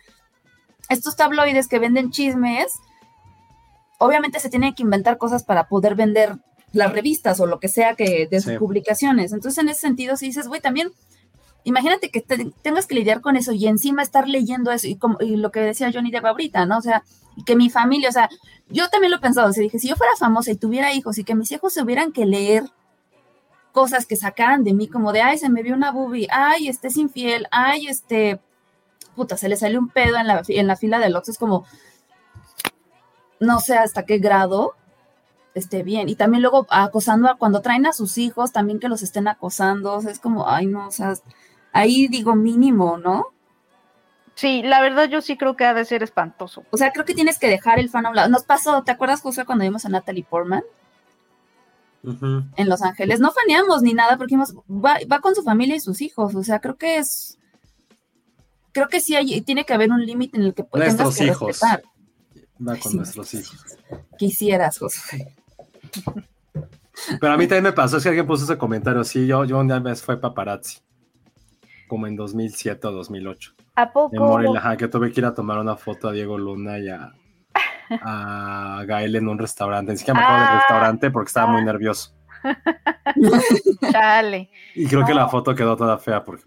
estos 0.89 1.15
tabloides 1.15 1.67
que 1.67 1.79
venden 1.79 2.11
chismes, 2.11 2.67
obviamente 3.97 4.39
se 4.39 4.49
tienen 4.49 4.73
que 4.75 4.83
inventar 4.83 5.17
cosas 5.17 5.43
para 5.43 5.67
poder 5.67 5.95
vender 5.95 6.35
las 6.73 6.91
revistas 6.91 7.39
o 7.39 7.45
lo 7.45 7.59
que 7.59 7.67
sea 7.67 7.95
que 7.95 8.27
de 8.29 8.41
sus 8.41 8.53
Sí. 8.53 8.57
publicaciones. 8.57 9.31
Entonces, 9.33 9.57
en 9.63 9.69
ese 9.69 9.81
sentido, 9.81 10.17
si 10.17 10.27
dices, 10.27 10.47
güey, 10.47 10.61
también, 10.61 10.91
imagínate 11.63 12.09
que 12.09 12.21
te- 12.21 12.51
tengas 12.61 12.87
que 12.87 12.95
lidiar 12.95 13.21
con 13.21 13.35
eso 13.35 13.51
y 13.51 13.67
encima 13.67 14.01
estar 14.01 14.27
leyendo 14.27 14.71
eso 14.71 14.87
y, 14.87 14.95
como, 14.95 15.17
y 15.21 15.35
lo 15.35 15.51
que 15.51 15.59
decía 15.59 15.91
Johnny 15.93 16.11
Depp 16.11 16.25
ahorita, 16.25 16.65
¿no? 16.65 16.77
O 16.77 16.81
sea, 16.81 17.03
que 17.45 17.55
mi 17.55 17.69
familia, 17.69 18.09
o 18.09 18.11
sea, 18.11 18.29
yo 18.69 18.89
también 18.89 19.11
lo 19.11 19.17
he 19.17 19.21
pensado, 19.21 19.49
o 19.49 19.53
dije, 19.53 19.79
si 19.79 19.87
yo 19.87 19.95
fuera 19.95 20.13
famosa 20.17 20.51
y 20.51 20.55
tuviera 20.55 20.93
hijos 20.93 21.17
y 21.17 21.23
que 21.23 21.35
mis 21.35 21.51
hijos 21.51 21.73
se 21.73 21.81
hubieran 21.81 22.11
que 22.11 22.25
leer 22.25 22.63
cosas 23.71 24.05
que 24.05 24.15
sacaran 24.15 24.63
de 24.63 24.73
mí, 24.73 24.87
como 24.87 25.13
de, 25.13 25.21
ay, 25.21 25.37
se 25.37 25.49
me 25.49 25.63
vio 25.63 25.75
una 25.75 25.91
boobie, 25.91 26.27
ay, 26.31 26.67
este 26.67 26.89
es 26.89 26.97
infiel, 26.97 27.47
ay, 27.51 27.87
este, 27.87 28.39
puta, 29.15 29.37
se 29.37 29.47
le 29.47 29.55
salió 29.55 29.79
un 29.79 29.87
pedo 29.89 30.17
en 30.17 30.27
la, 30.27 30.41
en 30.47 30.67
la 30.67 30.75
fila 30.75 30.99
del 30.99 31.15
Ox, 31.15 31.29
es 31.29 31.37
como, 31.37 31.65
no 33.39 33.59
sé 33.59 33.75
hasta 33.75 34.05
qué 34.05 34.19
grado 34.19 34.73
esté 35.53 35.83
bien. 35.83 36.09
Y 36.09 36.15
también 36.15 36.41
luego 36.41 36.67
acosando 36.69 37.29
a 37.29 37.37
cuando 37.37 37.61
traen 37.61 37.85
a 37.85 37.93
sus 37.93 38.17
hijos, 38.17 38.51
también 38.51 38.79
que 38.79 38.89
los 38.89 39.01
estén 39.03 39.27
acosando, 39.27 39.93
o 39.93 40.01
sea, 40.01 40.11
es 40.11 40.19
como, 40.19 40.49
ay, 40.49 40.65
no, 40.65 40.87
o 40.87 40.91
sea, 40.91 41.13
ahí 41.73 42.07
digo 42.07 42.35
mínimo, 42.35 42.97
¿no? 42.97 43.27
Sí, 44.35 44.63
la 44.63 44.81
verdad 44.81 45.09
yo 45.09 45.21
sí 45.21 45.37
creo 45.37 45.55
que 45.55 45.65
ha 45.65 45.73
de 45.73 45.85
ser 45.85 46.03
espantoso. 46.03 46.63
O 46.71 46.77
sea, 46.77 46.91
creo 46.91 47.05
que 47.05 47.13
tienes 47.13 47.37
que 47.37 47.47
dejar 47.47 47.79
el 47.79 47.89
fan 47.89 48.05
a 48.05 48.09
un 48.09 48.15
lado. 48.15 48.29
Nos 48.29 48.43
pasó, 48.45 48.81
¿te 48.83 48.91
acuerdas, 48.91 49.21
José, 49.21 49.45
cuando 49.45 49.63
vimos 49.63 49.85
a 49.85 49.89
Natalie 49.89 50.25
Portman 50.27 50.63
en 52.03 52.69
Los 52.69 52.81
Ángeles? 52.81 53.19
No 53.19 53.31
faneamos 53.31 53.81
ni 53.83 53.93
nada 53.93 54.17
porque 54.17 54.35
va, 54.37 54.97
va 55.11 55.19
con 55.19 55.35
su 55.35 55.43
familia 55.43 55.75
y 55.75 55.79
sus 55.79 56.01
hijos. 56.01 56.33
O 56.33 56.43
sea, 56.43 56.59
creo 56.59 56.75
que 56.77 56.97
es. 56.97 57.37
Creo 58.71 58.87
que 58.87 59.01
sí 59.01 59.15
hay, 59.15 59.41
tiene 59.41 59.65
que 59.65 59.73
haber 59.73 59.91
un 59.91 60.03
límite 60.05 60.37
en 60.37 60.43
el 60.43 60.53
que 60.53 60.63
tengas 60.63 60.95
Nuestros 60.95 61.17
que 61.17 61.25
hijos. 61.25 61.47
respetar. 61.47 61.83
Va 62.67 62.77
con 62.77 62.91
Sí, 62.91 62.97
nuestros 62.97 63.33
hijos. 63.33 63.77
Quisieras, 64.17 64.77
José. 64.79 65.35
Pero 67.19 67.33
a 67.33 67.37
mí 67.37 67.47
también 67.47 67.63
me 67.65 67.73
pasó, 67.73 67.97
es 67.97 68.03
que 68.03 68.09
alguien 68.09 68.27
puso 68.27 68.45
ese 68.45 68.57
comentario, 68.57 69.03
sí, 69.03 69.25
yo, 69.27 69.43
yo 69.45 69.59
una 69.59 69.79
vez 69.79 70.01
fue 70.03 70.19
paparazzi, 70.21 70.79
como 71.91 72.07
en 72.07 72.15
2007 72.15 72.87
o 72.87 72.91
2008, 72.93 73.51
¿A 73.75 73.91
poco? 73.91 74.15
Morelia, 74.15 74.59
ajá, 74.61 74.77
que 74.77 74.87
tuve 74.87 75.11
que 75.11 75.19
ir 75.19 75.25
a 75.25 75.33
tomar 75.33 75.59
una 75.59 75.75
foto 75.75 76.07
a 76.07 76.13
Diego 76.13 76.37
Luna 76.37 76.79
y 76.79 76.87
a, 76.87 77.11
a 78.01 78.83
Gael 78.87 79.13
en 79.17 79.27
un 79.27 79.37
restaurante, 79.37 79.91
ni 79.91 79.97
siquiera 79.97 80.17
me 80.17 80.25
acuerdo 80.25 80.45
del 80.45 80.53
Ah. 80.53 80.59
restaurante 80.59 81.11
porque 81.11 81.27
estaba 81.27 81.51
muy 81.51 81.65
nervioso. 81.65 82.15
Chale. 83.91 84.49
Y 84.73 84.87
creo 84.87 85.05
que 85.05 85.13
la 85.13 85.27
foto 85.27 85.53
quedó 85.53 85.75
toda 85.75 85.97
fea 85.97 86.23
porque, 86.23 86.43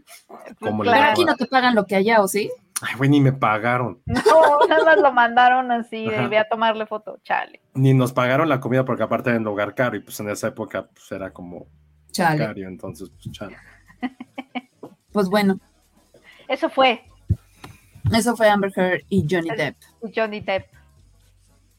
¿cómo 0.61 0.83
le 0.83 0.91
Pero 0.91 1.01
Claro. 1.03 1.13
aquí 1.13 1.25
no 1.27 1.37
te 1.37 1.45
pagan 1.47 1.75
lo 1.75 1.85
que 1.85 1.97
allá, 1.97 2.23
¿o 2.23 2.27
sí? 2.29 2.51
Ay, 2.81 2.95
güey, 2.97 3.11
ni 3.11 3.21
me 3.21 3.33
pagaron. 3.35 4.01
No, 4.07 4.67
nada 4.67 4.83
más 4.85 4.97
lo 4.99 5.13
mandaron 5.13 5.71
así, 5.73 6.09
de 6.09 6.27
ve 6.29 6.39
a 6.39 6.49
tomarle 6.49 6.87
foto. 6.87 7.19
Chale. 7.23 7.61
Ni 7.75 7.93
nos 7.93 8.15
pagaron 8.15 8.49
la 8.49 8.61
comida 8.61 8.85
porque 8.87 9.03
aparte 9.03 9.29
era 9.29 9.37
en 9.37 9.45
lugar 9.45 9.75
caro 9.75 9.95
y 9.97 10.01
pues 10.01 10.19
en 10.21 10.31
esa 10.31 10.49
época 10.49 10.89
pues 10.91 11.13
era 11.13 11.33
como 11.35 11.67
Chale. 12.13 12.39
caro, 12.39 12.61
entonces 12.67 13.11
pues 13.11 13.31
chale. 13.31 13.57
Pues 15.15 15.29
bueno, 15.31 15.59
Eso 16.49 16.69
fue 16.69 17.03
eso 18.13 18.37
fue 18.37 18.51
Amber 18.51 18.71
Heard 18.77 19.01
y 19.09 19.25
Johnny 19.31 19.49
Depp. 19.57 19.77
Johnny 20.15 20.41
Depp. 20.41 20.67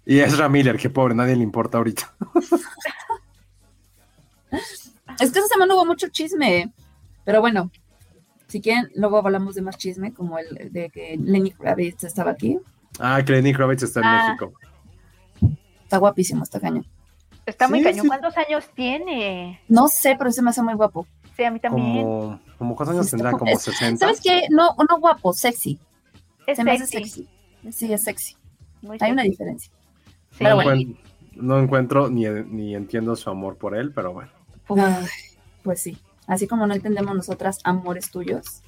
Y 0.07 0.19
Ezra 0.19 0.49
Miller, 0.49 0.75
que 0.77 0.89
pobre, 0.89 1.13
nadie 1.13 1.35
le 1.35 1.43
importa 1.43 1.77
ahorita. 1.77 2.11
Es 5.19 5.31
que 5.31 5.39
esta 5.39 5.47
semana 5.53 5.75
hubo 5.75 5.85
mucho 5.85 6.07
chisme, 6.09 6.71
pero 7.23 7.41
bueno, 7.41 7.71
si 8.47 8.59
quieren, 8.61 8.89
luego 8.95 9.17
hablamos 9.19 9.55
de 9.55 9.61
más 9.61 9.77
chisme, 9.77 10.13
como 10.13 10.37
el 10.39 10.71
de 10.71 10.89
que 10.89 11.17
Lenny 11.21 11.51
Kravitz 11.51 12.03
estaba 12.03 12.31
aquí. 12.31 12.57
Ah, 12.99 13.21
que 13.25 13.31
Lenny 13.33 13.53
Kravitz 13.53 13.83
está 13.83 13.99
en 14.01 14.05
Ah. 14.07 14.25
México. 14.39 14.53
Está 15.83 15.97
guapísimo, 15.97 16.43
está 16.43 16.59
cañón. 16.59 16.85
Está 17.45 17.67
muy 17.67 17.79
Sí, 17.79 17.85
cañón. 17.85 18.01
sí. 18.03 18.07
¿Cuántos 18.07 18.37
años 18.37 18.65
tiene? 18.73 19.61
No 19.67 19.87
sé, 19.87 20.15
pero 20.17 20.31
se 20.31 20.41
me 20.41 20.49
hace 20.49 20.61
muy 20.63 20.73
guapo. 20.73 21.05
Sí, 21.35 21.43
a 21.43 21.51
mí 21.51 21.59
también. 21.59 22.03
Como, 22.03 22.39
como 22.57 22.75
¿cuántos 22.75 22.95
años 22.95 23.09
tendrá? 23.09 23.31
como- 23.31 23.39
Como 23.45 23.51
es- 23.57 23.61
60. 23.63 24.05
¿Sabes 24.05 24.21
qué? 24.21 24.43
No, 24.49 24.75
no 24.89 24.99
guapo, 24.99 25.33
sexy. 25.33 25.79
Es 26.47 26.57
se 26.57 26.63
me 26.63 26.71
hace 26.71 26.87
sexy. 26.87 27.09
sexy. 27.63 27.71
Sí, 27.71 27.91
es 27.93 28.03
sexy. 28.03 28.35
muy 28.81 28.97
Hay 29.01 29.11
una 29.11 29.23
diferencia. 29.23 29.71
Sí. 30.31 30.35
pero 30.39 30.51
no, 30.51 30.55
bueno. 30.63 30.71
encuent- 30.81 30.97
no 31.35 31.59
encuentro 31.59 32.09
ni, 32.09 32.25
ni 32.29 32.75
entiendo 32.75 33.15
su 33.15 33.29
amor 33.29 33.57
por 33.57 33.75
él, 33.75 33.91
pero 33.93 34.13
bueno. 34.13 34.31
Pues 35.63 35.81
sí. 35.81 35.97
Así 36.27 36.47
como 36.47 36.65
no 36.67 36.73
entendemos 36.73 37.15
nosotras 37.15 37.59
amores 37.63 38.09
tuyos, 38.11 38.61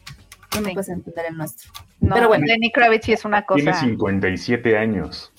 tú 0.49 0.59
no 0.61 0.67
Sí. 0.67 0.73
puedes 0.73 0.89
entender 0.89 1.25
el 1.29 1.37
nuestro. 1.37 1.71
No, 1.99 2.15
pero 2.15 2.27
bueno. 2.27 2.45
Lenny 2.45 2.71
Kravitz 2.71 3.05
sí 3.05 3.13
es 3.13 3.25
una 3.25 3.45
Tiene 3.45 3.71
cosa. 3.71 3.83
57 3.85 4.77
años. 4.77 5.31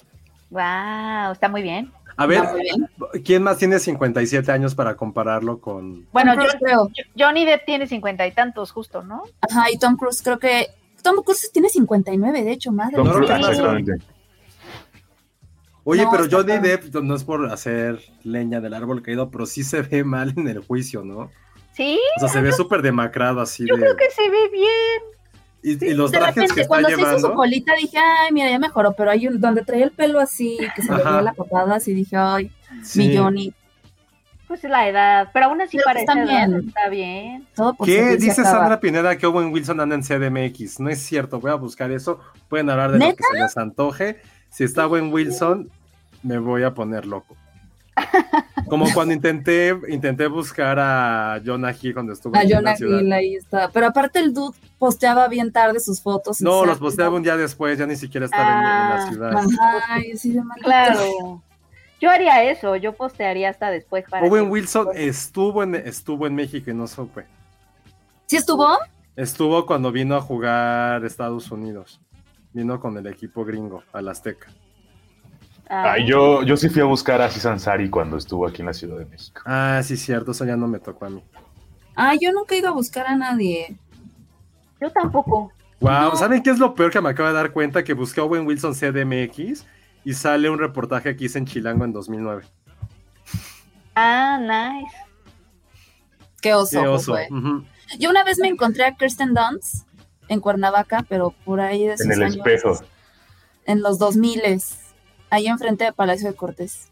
Wow, 0.51 1.33
está 1.33 1.49
muy 1.49 1.63
bien. 1.63 1.93
A 2.19 2.27
ver. 2.27 2.43
¿quién 3.25 3.43
más 3.45 3.59
tiene 3.59 3.79
57 3.79 4.51
años 4.53 4.75
para 4.75 4.97
compararlo 4.97 5.61
con... 5.61 6.07
Bueno, 6.13 6.35
yo 6.35 6.51
creo. 6.59 6.79
Jo- 6.85 6.91
Johnny 7.17 7.45
Depp 7.47 7.65
tiene 7.65 7.87
cincuenta 7.87 8.27
y 8.27 8.33
tantos, 8.33 8.73
justo, 8.73 9.03
¿no? 9.03 9.23
Ajá, 9.41 9.71
y 9.73 9.79
Tom 9.79 9.97
Cruise, 9.97 10.21
creo 10.23 10.39
que. 10.39 10.67
Tom 11.03 11.23
Cruise 11.25 11.51
tiene 11.53 11.69
59, 11.69 12.43
de 12.43 12.51
hecho, 12.51 12.73
madre. 12.73 12.97
Tom 12.97 13.07
No, 13.07 13.13
Cruise, 13.15 13.31
exactamente. 13.31 13.93
Oye, 15.85 16.05
No, 16.05 16.11
pero 16.11 16.25
Johnny. 16.31 16.59
Depp 16.59 16.95
no 16.97 17.15
es 17.15 17.25
por 17.25 17.47
hacer 17.51 18.01
leña 18.25 18.61
del 18.61 18.75
árbol 18.75 19.01
caído, 19.03 19.31
pero 19.31 19.47
sí 19.47 19.63
se 19.63 19.83
ve 19.83 20.05
mal 20.05 20.35
en 20.37 20.49
el 20.49 20.59
juicio, 20.59 21.05
¿no? 21.05 21.31
Sí, 21.73 21.99
O 22.17 22.21
sea, 22.21 22.29
se 22.29 22.41
ve 22.41 22.51
súper 22.53 22.83
demacrado 22.83 23.41
así 23.41 23.65
yo 23.67 23.77
de... 23.77 23.83
creo 23.83 23.97
que 23.97 24.11
se 24.11 24.29
ve 24.29 24.49
bien. 24.53 25.03
Y, 25.73 25.85
y 25.85 25.95
los 25.95 26.11
de 26.11 26.19
trajes 26.19 26.35
que 26.35 26.41
repente, 26.41 26.61
está 26.63 26.69
cuando 26.69 26.89
se 26.89 27.01
hizo 27.01 27.19
su 27.19 27.33
colita, 27.35 27.75
dije, 27.75 27.99
ay, 27.99 28.33
mira, 28.33 28.51
ya 28.51 28.59
mejoró, 28.59 28.93
pero 28.93 29.11
hay 29.11 29.27
un, 29.29 29.41
donde 29.41 29.63
traía 29.65 29.85
el 29.85 29.91
pelo 29.93 30.21
así, 30.21 30.59
que 30.75 30.83
se 30.83 30.91
le 30.91 31.03
veía 31.03 31.23
la 31.23 31.33
papada, 31.33 31.77
así 31.77 31.93
dije, 31.95 32.17
ay, 32.17 32.51
Sí. 32.83 33.09
mi 33.09 33.17
Johnny, 33.17 33.53
Pues 34.47 34.65
es 34.65 34.71
la 34.71 34.89
edad, 34.89 35.29
pero 35.35 35.47
aún 35.47 35.61
así 35.61 35.77
Pero 35.77 35.85
parece 35.85 36.05
está 36.07 36.23
edad, 36.23 36.49
bien. 36.49 36.69
está 36.69 36.89
bien. 36.89 37.47
todo 37.55 37.75
por 37.75 37.87
¿Qué? 37.87 38.17
Dice 38.17 38.41
acaba. 38.41 38.59
Sandra 38.61 38.81
Pineda 38.81 39.17
que 39.19 39.27
Owen 39.27 39.53
Wilson 39.53 39.79
anda 39.81 39.95
en 39.95 40.03
CDMX. 40.03 40.81
No 40.81 40.89
es 40.89 41.01
cierto, 41.01 41.39
voy 41.41 41.51
a 41.51 41.55
buscar 41.57 41.91
eso. 41.91 42.19
Pueden 42.49 42.71
hablar 42.71 42.93
de 42.93 42.99
lo 42.99 43.15
que 43.15 43.23
se 43.31 43.39
les 43.39 43.57
antoje. 43.59 44.21
Si 44.51 44.65
está 44.65 44.87
Owen 44.87 45.13
Wilson, 45.13 45.69
me 46.23 46.39
voy 46.39 46.63
a 46.63 46.73
poner 46.73 47.05
loco. 47.05 47.37
Como 48.69 48.87
cuando 48.93 49.15
intenté, 49.15 49.75
intenté 49.89 50.27
buscar 50.27 50.79
a 50.79 51.41
Jonah 51.45 51.75
Hill 51.81 51.95
cuando 51.95 52.13
estuvo 52.13 52.37
A 52.37 52.43
en 52.43 52.51
Jonah 52.51 52.71
la 52.73 52.77
ciudad. 52.77 53.01
Hill 53.01 53.13
ahí 53.13 53.35
está. 53.37 53.71
Pero 53.71 53.87
aparte 53.87 54.19
el 54.19 54.35
dude 54.35 54.57
posteaba 54.79 55.27
bien 55.29 55.51
tarde 55.53 55.81
sus 55.81 56.03
fotos. 56.03 56.41
No, 56.43 56.65
los 56.67 56.79
posteaba 56.79 57.17
un 57.17 57.23
día 57.23 57.37
después, 57.37 57.79
ya 57.79 57.87
ni 57.87 57.97
siquiera 57.97 58.27
estaba 58.27 58.43
en- 58.53 58.59
en, 58.59 58.65
Ah, 58.67 58.95
la 58.95 59.09
ciudad. 59.09 60.35
De 60.35 60.43
mal. 60.43 60.59
Claro. 60.63 61.43
Yo 62.01 62.11
haría 62.11 62.45
eso, 62.45 62.77
yo 62.77 62.93
postearía 62.93 63.49
hasta 63.51 63.71
después 63.71 64.05
para 64.09 64.25
Owen 64.27 64.45
que- 64.45 64.51
Wilson 64.51 64.89
estuvo 64.95 65.63
en, 65.63 65.75
estuvo 65.75 66.27
en 66.27 66.35
México 66.35 66.71
y 66.71 66.75
no 66.75 66.87
supe. 66.87 67.25
¿Sí 68.27 68.37
estuvo? 68.37 68.69
Estuvo 69.17 69.67
cuando 69.67 69.91
vino 69.91 70.15
a 70.15 70.21
jugar 70.21 71.05
Estados 71.05 71.51
Unidos. 71.51 72.01
Vino 72.53 72.79
con 72.79 72.97
el 72.99 73.07
equipo 73.09 73.45
gringo, 73.45 73.83
al 73.93 74.09
Azteca. 74.09 74.49
Ah, 75.71 75.93
Ay, 75.93 76.07
yo, 76.07 76.43
yo 76.45 76.57
sí 76.57 76.69
fui 76.71 76.81
a 76.81 76.87
buscar 76.87 77.21
a 77.21 77.27
Aziz 77.27 77.45
Ansari 77.45 77.91
cuando 77.91 78.17
estuvo 78.17 78.47
aquí 78.47 78.63
en 78.63 78.67
la 78.67 78.73
Ciudad 78.73 78.99
de 78.99 79.05
México. 79.05 79.43
Ah, 79.45 79.81
sí, 79.85 79.97
cierto, 79.97 80.31
eso 80.31 80.45
ya 80.47 80.57
no 80.57 80.67
me 80.67 80.79
tocó 80.79 81.05
a 81.05 81.11
mí. 81.11 81.23
Ah, 81.95 82.15
yo 82.19 82.33
nunca 82.33 82.55
he 82.55 82.59
ido 82.59 82.69
a 82.69 82.73
buscar 82.73 83.07
a 83.07 83.17
nadie. 83.17 83.77
Yo 84.81 84.91
tampoco. 84.91 85.53
Wow, 85.81 85.91
No. 86.11 86.17
¿saben 86.17 86.43
qué 86.43 86.51
es 86.51 86.59
lo 86.59 86.75
peor 86.75 86.91
que 86.91 87.01
me 87.01 87.11
acabo 87.11 87.29
de 87.29 87.35
dar 87.35 87.53
cuenta? 87.53 87.85
Que 87.85 87.93
busqué 87.93 88.21
a 88.21 88.25
Owen 88.25 88.47
Wilson 88.47 88.73
CDMX 88.75 89.67
y 90.05 90.15
sale 90.15 90.49
un 90.49 90.59
reportaje 90.59 91.17
que 91.17 91.25
hice 91.27 91.39
en 91.39 91.45
Chilango 91.47 91.85
en 91.85 91.93
2009. 91.93 92.45
Ah, 93.95 94.39
nice. 94.41 94.97
Qué 96.41 96.55
oso, 96.55 96.81
Qué 96.81 96.87
oso. 96.87 97.17
Yo 97.99 98.11
una 98.11 98.23
vez 98.25 98.39
me 98.39 98.49
encontré 98.49 98.85
a 98.85 98.95
Kirsten 98.95 99.35
Dunst 99.35 99.87
en 100.29 100.41
Cuernavaca, 100.41 101.05
pero 101.09 101.31
por 101.45 101.61
ahí 101.61 101.87
de 101.87 101.95
En 101.99 102.13
el 102.13 102.23
años, 102.23 102.37
espejo. 102.37 102.79
En 103.67 103.83
los 103.83 103.99
2000 103.99 104.41
ahí 105.31 105.47
enfrente 105.47 105.85
de 105.85 105.93
Palacio 105.93 106.29
de 106.29 106.37
Cortés. 106.37 106.89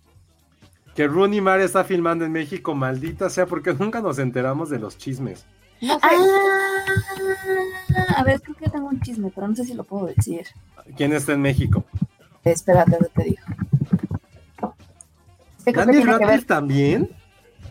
Que 0.95 1.07
Rooney 1.07 1.41
Mara 1.41 1.65
está 1.65 1.85
filmando 1.85 2.25
en 2.25 2.33
México, 2.33 2.75
maldita 2.75 3.29
sea, 3.29 3.47
porque 3.47 3.75
nunca 3.75 4.01
nos 4.01 4.19
enteramos 4.19 4.71
de 4.71 4.79
los 4.79 4.97
chismes. 4.97 5.45
No 5.83 5.95
sé. 5.95 6.01
Ah, 6.03 8.15
a 8.17 8.25
ver, 8.25 8.41
creo 8.41 8.57
que 8.57 8.71
tengo 8.71 8.89
un 8.89 9.01
chisme, 9.01 9.31
pero 9.35 9.49
no 9.49 9.55
sé 9.55 9.65
si 9.65 9.75
lo 9.75 9.85
puedo 9.85 10.07
decir. 10.07 10.47
¿Quién 10.97 11.13
está 11.13 11.33
en 11.33 11.43
México? 11.43 11.85
Espérate, 12.45 12.97
te 13.15 13.25
digo. 13.25 13.43
Es 15.59 15.65
que 15.65 15.73
creo 15.73 15.87
que 15.87 15.93
¿Daniel 15.93 16.05
que. 16.05 16.11
Radcliffe 16.13 16.47
también? 16.47 17.11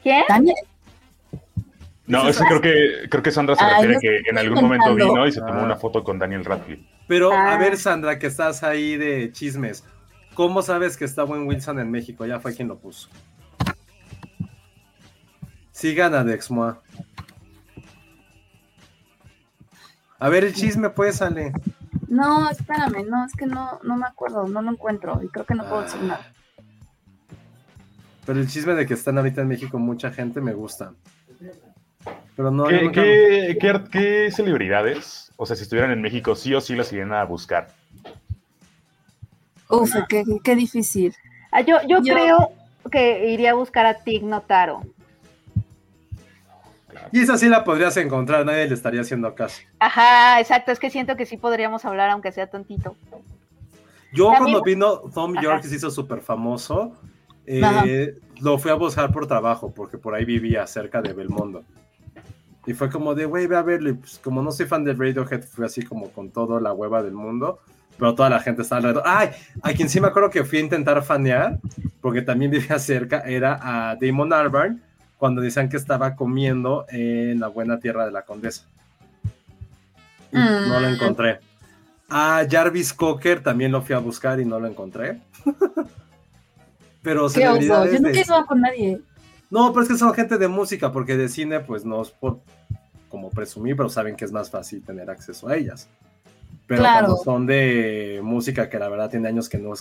¿Quién? 0.04 0.24
Daniel, 0.28 0.56
No, 2.08 2.28
es 2.30 2.38
que 2.38 2.44
creo 2.46 2.62
que, 2.62 3.10
creo 3.10 3.24
que 3.24 3.32
Sandra 3.32 3.56
se 3.56 3.64
Ay, 3.64 3.88
refiere 3.88 4.20
no 4.20 4.24
que 4.24 4.30
en 4.30 4.38
algún 4.38 4.62
momento 4.62 4.94
vino 4.94 5.26
y 5.26 5.32
se 5.32 5.40
tomó 5.40 5.62
Ah. 5.62 5.64
una 5.64 5.76
foto 5.76 6.04
con 6.04 6.20
Daniel 6.20 6.46
Radcliffe. 6.46 6.84
Pero 7.08 7.32
a 7.34 7.54
Ah. 7.54 7.58
ver, 7.58 7.78
Sandra, 7.78 8.20
que 8.20 8.28
estás 8.28 8.62
ahí 8.64 8.98
de 8.98 9.32
chismes. 9.32 9.84
¿Cómo 10.36 10.62
sabes 10.62 10.98
que 10.98 11.06
está 11.06 11.24
buen 11.24 11.48
Wilson 11.48 11.80
en 11.80 11.90
México? 11.90 12.26
Ya 12.26 12.40
fue 12.40 12.54
quien 12.56 12.68
lo 12.68 12.78
puso. 12.78 13.10
Sigan 15.72 16.14
a 16.14 16.24
Dexmoa. 16.24 16.82
A 20.20 20.30
ver, 20.30 20.44
el 20.46 20.54
chisme, 20.54 20.90
pues, 20.90 21.18
sale. 21.18 21.52
No, 22.08 22.50
espérame, 22.50 23.06
no, 23.10 23.26
es 23.26 23.34
que 23.34 23.46
no, 23.46 23.80
no 23.84 23.98
me 23.98 24.06
acuerdo, 24.06 24.48
no 24.48 24.62
lo 24.62 24.72
encuentro 24.72 25.22
y 25.24 25.28
creo 25.28 25.46
que 25.46 25.56
no 25.56 25.68
puedo 25.68 25.82
decir 25.82 26.00
Ah. 26.04 26.08
nada. 26.08 26.32
Pero 28.26 28.40
el 28.40 28.48
chisme 28.48 28.74
de 28.74 28.86
que 28.86 28.94
están 28.94 29.18
ahorita 29.18 29.42
en 29.42 29.48
México 29.48 29.78
mucha 29.78 30.12
gente 30.12 30.42
me 30.42 30.54
gusta. 30.54 30.94
Pero 32.36 32.52
no, 32.52 32.66
¿Qué, 32.66 32.82
nunca- 32.82 33.02
qué, 33.02 33.84
qué 33.92 34.32
celebridades, 34.32 35.32
o 35.38 35.46
sea, 35.46 35.56
si 35.56 35.64
estuvieran 35.64 35.92
en 35.92 36.02
México, 36.02 36.36
sí 36.36 36.54
o 36.54 36.62
sí 36.62 36.76
las 36.76 36.92
irían 36.92 37.14
a 37.14 37.24
buscar? 37.24 37.68
Uf, 39.70 39.92
qué, 40.10 40.24
qué 40.44 40.56
difícil. 40.56 41.16
Ah, 41.52 41.62
yo, 41.62 41.78
yo, 41.88 42.02
Yo- 42.02 42.14
creo 42.14 42.52
que 42.92 43.30
iría 43.32 43.52
a 43.52 43.54
buscar 43.56 43.86
a 43.86 43.96
Tig 44.04 44.24
Notaro. 44.24 44.82
Y 47.12 47.20
esa 47.22 47.38
sí 47.38 47.48
la 47.50 47.64
podrías 47.64 47.96
encontrar, 47.98 48.46
nadie 48.46 48.68
le 48.68 48.74
estaría 48.74 49.02
haciendo 49.02 49.34
caso. 49.36 49.62
Ajá, 49.80 50.40
exacto, 50.40 50.72
es 50.72 50.80
que 50.80 50.90
siento 50.90 51.16
que 51.16 51.26
sí 51.26 51.38
podríamos 51.38 51.84
hablar 51.86 52.10
aunque 52.10 52.32
sea 52.32 52.48
tantito. 52.48 52.96
Yo 54.14 54.26
También- 54.32 54.38
cuando 54.44 54.62
vino 54.64 54.98
Tom 55.14 55.34
Ajá. 55.34 55.42
York 55.44 55.62
y 55.66 55.68
se 55.68 55.76
hizo 55.76 55.92
súper 55.92 56.22
famoso, 56.22 56.96
eh, 57.46 58.16
lo 58.42 58.58
fui 58.58 58.72
a 58.72 58.76
buscar 58.76 59.12
por 59.12 59.28
trabajo, 59.28 59.74
porque 59.74 59.98
por 59.98 60.16
ahí 60.16 60.26
vivía 60.26 60.66
cerca 60.68 61.02
de 61.02 61.14
Belmondo. 61.14 61.64
Y 62.66 62.74
fue 62.74 62.90
como 62.90 63.14
de, 63.14 63.26
güey, 63.26 63.46
ve 63.46 63.58
a 63.58 63.62
verlo. 63.62 63.90
Y 63.90 63.94
pues, 63.94 64.18
como 64.18 64.42
no 64.42 64.52
soy 64.52 64.66
fan 64.66 64.84
de 64.84 64.94
Radiohead, 64.94 65.44
fui 65.44 65.66
así 65.66 65.84
como 65.84 66.10
con 66.10 66.32
toda 66.32 66.60
la 66.60 66.74
hueva 66.74 67.04
del 67.04 67.14
mundo. 67.14 67.60
Pero 67.98 68.16
toda 68.16 68.30
la 68.30 68.40
gente 68.40 68.62
estaba 68.62 68.80
alrededor. 68.80 69.04
¡Ay! 69.06 69.30
A 69.62 69.74
quien 69.74 69.90
sí 69.90 70.02
me 70.02 70.08
acuerdo 70.08 70.30
que 70.30 70.44
fui 70.44 70.60
a 70.60 70.62
intentar 70.62 71.02
fanear, 71.04 71.60
porque 72.02 72.22
también 72.22 72.52
vivía 72.52 72.80
cerca, 72.80 73.20
era 73.20 73.60
a 73.62 73.96
Damon 73.96 74.34
Albarn, 74.34 74.82
cuando 75.18 75.42
decían 75.42 75.70
que 75.70 75.78
estaba 75.78 76.16
comiendo 76.16 76.86
en 76.90 77.40
la 77.40 77.48
buena 77.48 77.80
tierra 77.80 78.06
de 78.06 78.12
la 78.12 78.24
condesa. 78.24 78.66
Y 80.32 80.38
Mm. 80.38 80.68
No 80.68 80.80
lo 80.80 80.90
encontré. 80.90 81.40
A 82.10 82.46
Jarvis 82.50 82.94
Cocker 82.94 83.42
también 83.42 83.72
lo 83.72 83.82
fui 83.82 83.96
a 83.96 84.00
buscar 84.00 84.40
y 84.40 84.46
no 84.46 84.60
lo 84.60 84.68
encontré. 84.68 85.20
Pero 87.02 87.30
celebridades 87.30 87.94
yo 87.94 88.00
nunca 88.00 88.20
he 88.20 88.46
con 88.46 88.62
nadie. 88.62 89.02
No, 89.52 89.72
pero 89.72 89.84
es 89.84 89.90
que 89.90 89.98
son 89.98 90.12
gente 90.14 90.40
de 90.40 90.48
música, 90.48 90.92
porque 90.92 91.16
de 91.16 91.30
cine, 91.30 91.60
pues 91.60 91.86
no 91.86 92.02
es 92.02 92.10
por 92.10 92.40
como 93.10 93.30
presumir, 93.30 93.78
pero 93.78 93.90
saben 93.90 94.16
que 94.16 94.26
es 94.26 94.32
más 94.32 94.50
fácil 94.50 94.84
tener 94.84 95.10
acceso 95.10 95.48
a 95.48 95.56
ellas. 95.56 95.88
Pero 96.68 96.82
Claro. 96.82 97.08
cuando 97.08 97.24
son 97.24 97.46
de 97.46 98.20
música, 98.24 98.70
que 98.70 98.80
la 98.80 98.90
verdad 98.90 99.10
tiene 99.10 99.28
años 99.28 99.50
que 99.50 99.58
no 99.58 99.74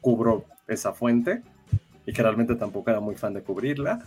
cubro 0.00 0.44
esa 0.66 0.92
fuente, 0.92 1.42
y 2.06 2.12
que 2.12 2.22
realmente 2.22 2.54
tampoco 2.54 2.90
era 2.90 3.00
muy 3.00 3.14
fan 3.14 3.34
de 3.34 3.42
cubrirla, 3.42 4.00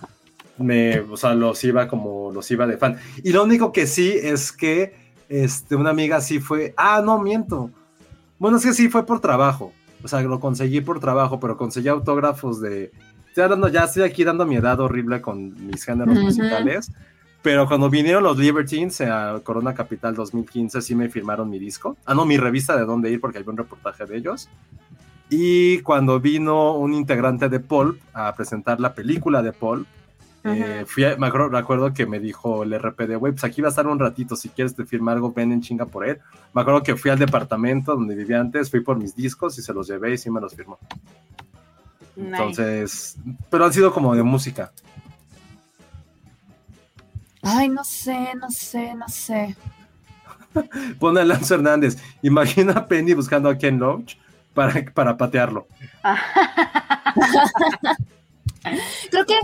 me, 0.57 0.99
o 0.99 1.17
sea, 1.17 1.33
los 1.33 1.63
iba 1.63 1.87
como 1.87 2.31
los 2.31 2.49
iba 2.51 2.65
de 2.67 2.77
fan. 2.77 2.97
Y 3.23 3.31
lo 3.31 3.43
único 3.43 3.71
que 3.71 3.87
sí 3.87 4.11
es 4.21 4.51
que 4.51 4.93
este, 5.29 5.75
una 5.75 5.91
amiga 5.91 6.21
sí 6.21 6.39
fue, 6.39 6.73
ah, 6.77 7.01
no, 7.03 7.19
miento. 7.19 7.69
Bueno, 8.39 8.57
es 8.57 8.65
que 8.65 8.73
sí 8.73 8.89
fue 8.89 9.05
por 9.05 9.19
trabajo. 9.19 9.71
O 10.03 10.07
sea, 10.07 10.21
lo 10.21 10.39
conseguí 10.39 10.81
por 10.81 10.99
trabajo, 10.99 11.39
pero 11.39 11.55
conseguí 11.57 11.87
autógrafos 11.87 12.59
de, 12.61 12.91
Estoy 13.29 13.45
hablando, 13.45 13.67
ya 13.67 13.85
estoy 13.85 14.03
aquí 14.03 14.23
dando 14.23 14.45
mi 14.45 14.57
edad 14.57 14.79
horrible 14.79 15.19
con 15.19 15.65
mis 15.65 15.83
géneros 15.83 16.15
Ujú. 16.15 16.25
musicales. 16.25 16.91
Pero 17.43 17.67
cuando 17.67 17.89
vinieron 17.89 18.23
los 18.23 18.37
Libertines 18.37 19.01
a 19.01 19.39
Corona 19.43 19.73
Capital 19.75 20.15
2015, 20.15 20.81
sí 20.81 20.95
me 20.95 21.09
firmaron 21.09 21.49
mi 21.49 21.59
disco. 21.59 21.97
Ah, 22.05 22.15
no, 22.15 22.25
mi 22.25 22.37
revista 22.37 22.75
de 22.75 22.85
dónde 22.85 23.11
ir, 23.11 23.19
porque 23.21 23.37
había 23.37 23.51
un 23.51 23.57
reportaje 23.57 24.05
de 24.05 24.17
ellos. 24.17 24.49
Y 25.29 25.79
cuando 25.79 26.19
vino 26.19 26.73
un 26.77 26.93
integrante 26.93 27.49
de 27.49 27.59
Paul 27.59 27.99
a 28.13 28.33
presentar 28.33 28.79
la 28.79 28.93
película 28.93 29.41
de 29.41 29.51
Paul, 29.51 29.85
eh, 30.45 30.83
fui 30.87 31.03
a- 31.05 31.17
me 31.17 31.27
acuerdo, 31.27 31.49
recuerdo 31.49 31.93
que 31.93 32.05
me 32.05 32.19
dijo 32.19 32.63
el 32.63 32.73
RPD, 32.73 33.15
güey, 33.17 33.33
pues 33.33 33.43
aquí 33.43 33.61
va 33.61 33.67
a 33.67 33.71
estar 33.71 33.87
un 33.87 33.99
ratito, 33.99 34.35
si 34.35 34.49
quieres 34.49 34.75
te 34.75 34.85
firma 34.85 35.11
algo, 35.11 35.31
ven 35.33 35.51
en 35.51 35.61
chinga 35.61 35.85
por 35.85 36.07
él. 36.07 36.19
Me 36.53 36.61
acuerdo 36.61 36.81
que 36.83 36.95
fui 36.95 37.11
al 37.11 37.19
departamento 37.19 37.93
donde 37.95 38.15
vivía 38.15 38.39
antes, 38.39 38.69
fui 38.69 38.81
por 38.81 38.97
mis 38.97 39.15
discos 39.15 39.57
y 39.57 39.61
se 39.61 39.73
los 39.73 39.87
llevé 39.87 40.13
y 40.13 40.17
sí 40.17 40.29
me 40.29 40.39
los 40.39 40.53
firmó. 40.55 40.79
Nice. 42.15 42.27
Entonces, 42.35 43.17
pero 43.49 43.65
han 43.65 43.73
sido 43.73 43.91
como 43.93 44.13
de 44.15 44.23
música. 44.23 44.71
Ay, 47.43 47.69
no 47.69 47.83
sé, 47.83 48.33
no 48.39 48.49
sé, 48.49 48.95
no 48.95 49.07
sé. 49.09 49.55
Pone 50.99 51.21
a 51.21 51.25
Lance 51.25 51.53
Hernández. 51.53 51.97
Imagina 52.21 52.73
a 52.73 52.87
Penny 52.87 53.13
buscando 53.13 53.49
a 53.49 53.57
Ken 53.57 53.79
Loach 53.79 54.15
para, 54.53 54.83
para 54.93 55.17
patearlo. 55.17 55.67
Creo 59.11 59.25
que, 59.25 59.39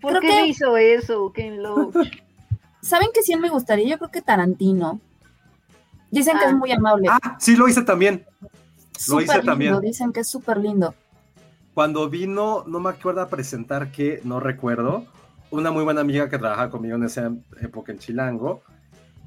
¿Por 0.00 0.18
creo 0.18 0.20
qué 0.20 0.28
que- 0.28 0.46
hizo 0.46 0.76
eso, 0.76 1.32
Ken 1.32 1.62
Loach? 1.62 1.94
¿saben 2.82 3.08
que 3.12 3.22
sí 3.22 3.36
me 3.36 3.48
gustaría? 3.50 3.86
Yo 3.88 3.98
creo 3.98 4.10
que 4.10 4.22
Tarantino. 4.22 5.00
Dicen 6.10 6.38
que 6.38 6.44
Ah. 6.46 6.50
es 6.50 6.54
muy 6.54 6.72
amable. 6.72 7.08
Ah, 7.10 7.36
sí, 7.38 7.56
lo 7.56 7.68
hice 7.68 7.82
también. 7.82 8.24
lo 9.08 9.20
hice 9.20 9.34
lindo, 9.34 9.46
también. 9.46 9.80
Dicen 9.80 10.12
que 10.12 10.20
es 10.20 10.28
súper 10.30 10.56
lindo. 10.58 10.94
Cuando 11.74 12.08
vino, 12.08 12.64
no 12.66 12.80
me 12.80 12.90
acuerdo 12.90 13.20
a 13.22 13.28
presentar 13.28 13.92
que, 13.92 14.20
no 14.24 14.40
recuerdo, 14.40 15.04
una 15.50 15.70
muy 15.70 15.84
buena 15.84 16.00
amiga 16.00 16.28
que 16.28 16.38
trabajaba 16.38 16.70
conmigo 16.70 16.96
en 16.96 17.04
esa 17.04 17.32
época 17.60 17.92
en 17.92 17.98
Chilango, 17.98 18.62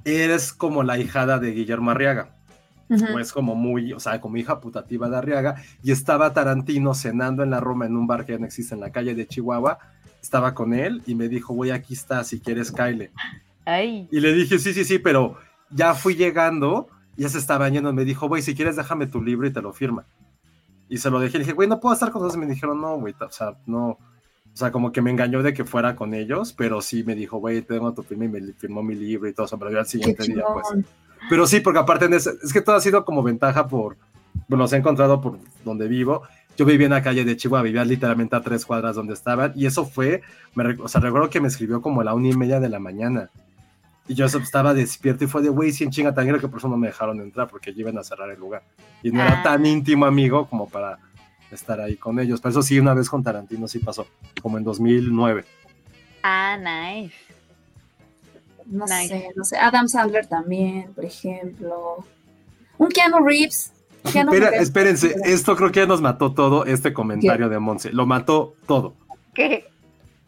eres 0.06 0.54
como 0.54 0.84
la 0.84 0.98
hijada 0.98 1.40
de 1.40 1.52
Guillermo 1.52 1.92
Arriaga. 1.92 2.36
Ujú. 2.90 3.16
o 3.16 3.20
es 3.20 3.32
como 3.32 3.56
muy, 3.56 3.94
o 3.94 4.00
sea, 4.00 4.20
como 4.20 4.38
hija 4.38 4.60
putativa 4.60 5.10
de 5.10 5.18
Arriaga, 5.18 5.56
y 5.82 5.92
estaba 5.92 6.34
Tarantino 6.34 6.94
cenando 6.94 7.42
en 7.42 7.50
la 7.50 7.60
Roma 7.60 7.86
en 7.86 7.96
un 7.96 8.08
bar 8.08 8.26
que 8.26 8.34
ya 8.34 8.38
no 8.38 8.46
existe 8.46 8.76
en 8.76 8.82
la 8.82 8.92
calle 8.92 9.16
de 9.16 9.26
Chihuahua, 9.26 9.80
estaba 10.22 10.54
con 10.54 10.74
él 10.74 11.02
y 11.06 11.16
me 11.16 11.28
dijo, 11.28 11.54
güey, 11.54 11.72
aquí 11.72 11.94
está, 11.94 12.24
si 12.24 12.40
quieres, 12.40 12.72
Kyle. 12.72 13.10
Ay, 13.66 14.08
Y 14.12 14.20
le 14.20 14.34
dije, 14.34 14.60
sí, 14.60 14.74
sí, 14.74 14.84
sí, 14.84 15.00
pero 15.00 15.38
ya 15.70 15.94
fui 15.94 16.16
llegando, 16.16 16.88
ya 17.16 17.30
se 17.30 17.38
estaba 17.38 17.70
yendo, 17.70 17.94
me 17.94 18.06
dijo, 18.06 18.28
güey, 18.28 18.42
si 18.42 18.54
quieres, 18.54 18.76
déjame 18.76 19.08
tu 19.08 19.22
libro 19.22 19.48
y 19.48 19.54
te 19.54 19.62
lo 19.62 19.74
firma. 19.74 20.06
Y 20.90 20.98
se 20.98 21.10
lo 21.10 21.20
dejé, 21.20 21.38
le 21.38 21.46
dije, 21.46 21.54
güey, 21.54 21.68
no 21.68 21.80
puedo 21.80 21.94
estar 21.94 22.12
con 22.12 22.22
nosotros, 22.22 22.46
me 22.46 22.54
dijeron, 22.54 22.80
no, 22.80 22.98
güey, 22.98 23.16
o 23.20 23.32
sea, 23.32 23.56
no, 23.66 23.98
o 24.54 24.58
sea, 24.58 24.72
como 24.72 24.92
que 24.92 25.02
me 25.02 25.10
engañó 25.12 25.42
de 25.42 25.54
que 25.54 25.64
fuera 25.66 25.96
con 25.96 26.14
ellos, 26.14 26.54
pero 26.54 26.80
sí 26.82 27.04
me 27.04 27.16
dijo, 27.16 27.38
güey, 27.40 27.62
tengo 27.64 27.92
tu 27.94 28.04
firma 28.04 28.26
y 28.26 28.28
me 28.30 28.54
firmó 28.54 28.84
mi 28.84 28.94
libro 28.96 29.28
y 29.28 29.34
todo 29.34 29.46
eso, 29.48 29.58
pero 29.58 29.72
yo 29.72 29.80
al 29.80 29.88
siguiente 29.88 30.24
día, 30.24 30.44
pues. 30.54 30.86
Pero 31.30 31.48
sí, 31.48 31.60
porque 31.60 31.80
aparte 31.80 32.06
en 32.06 32.14
ese- 32.14 32.34
es 32.44 32.54
que 32.54 32.62
todo 32.62 32.76
ha 32.76 32.82
sido 32.82 33.04
como 33.06 33.24
ventaja 33.24 33.68
por, 33.68 33.98
bueno, 34.48 34.64
los 34.64 34.74
he 34.74 34.78
encontrado 34.78 35.22
por 35.22 35.40
donde 35.66 35.88
vivo. 35.88 36.24
Yo 36.56 36.66
vivía 36.66 36.86
en 36.86 36.92
la 36.94 37.02
calle 37.02 37.26
de 37.26 37.36
Chihuahua, 37.36 37.64
vivía 37.64 37.84
literalmente 37.84 38.36
a 38.36 38.42
tres 38.42 38.64
cuadras 38.66 38.96
donde 38.96 39.14
estaban, 39.16 39.54
y 39.56 39.66
eso 39.66 39.86
fue, 39.86 40.22
me, 40.54 40.66
o 40.80 40.88
sea, 40.88 41.02
recuerdo 41.02 41.30
que 41.32 41.42
me 41.42 41.48
escribió 41.48 41.82
como 41.82 42.02
a 42.02 42.04
la 42.04 42.14
una 42.14 42.28
y 42.28 42.36
media 42.38 42.60
de 42.60 42.70
la 42.70 42.78
mañana. 42.80 43.30
Y 44.08 44.14
yo 44.16 44.26
estaba 44.26 44.74
despierto 44.74 45.24
y 45.24 45.28
fue 45.28 45.42
de, 45.42 45.50
güey, 45.50 45.72
sin 45.72 45.90
chinga 45.90 46.14
tan 46.14 46.26
grande 46.28 46.42
que 46.42 46.50
por 46.50 46.60
eso 46.60 46.68
no 46.68 46.78
me 46.78 46.88
dejaron 46.88 47.22
entrar, 47.22 47.48
porque 47.48 47.72
iban 47.76 47.98
a 47.98 48.04
cerrar 48.04 48.30
el 48.30 48.38
lugar. 48.40 48.62
Y 49.02 49.10
no 49.12 49.22
era 49.22 49.40
Ah. 49.40 49.44
tan 49.44 49.66
íntimo 49.66 50.06
amigo 50.06 50.46
como 50.48 50.68
para 50.70 51.00
estar 51.54 51.80
ahí 51.82 51.96
con 51.96 52.20
ellos. 52.20 52.42
Pero 52.42 52.52
eso 52.52 52.64
sí, 52.64 52.80
una 52.80 52.94
vez 52.94 53.10
con 53.10 53.24
Tarantino 53.24 53.68
sí 53.68 53.80
pasó, 53.80 54.08
como 54.42 54.58
en 54.58 54.64
2009. 54.64 55.46
ah, 56.24 56.58
nice. 56.58 57.14
No 58.66 58.86
Nice. 58.86 59.08
sé, 59.10 59.28
no 59.36 59.44
sé. 59.44 59.58
Adam 59.58 59.88
Sandler 59.90 60.26
también, 60.26 60.94
por 60.94 61.04
ejemplo. 61.06 62.06
Un 62.78 62.90
Keanu 62.90 63.20
Reeves. 63.26 63.74
Keanu 64.12 64.32
Espera, 64.32 64.50
Reeves. 64.52 64.68
espérense, 64.68 65.16
esto 65.26 65.56
creo 65.56 65.72
que 65.72 65.82
ya 65.82 65.86
nos 65.86 66.02
mató 66.02 66.34
todo 66.34 66.66
este 66.66 66.94
comentario 66.94 67.50
de 67.50 67.60
Monse. 67.60 67.92
Lo 67.92 68.06
mató 68.06 68.56
todo. 68.66 68.96
¿Qué? 69.34 69.66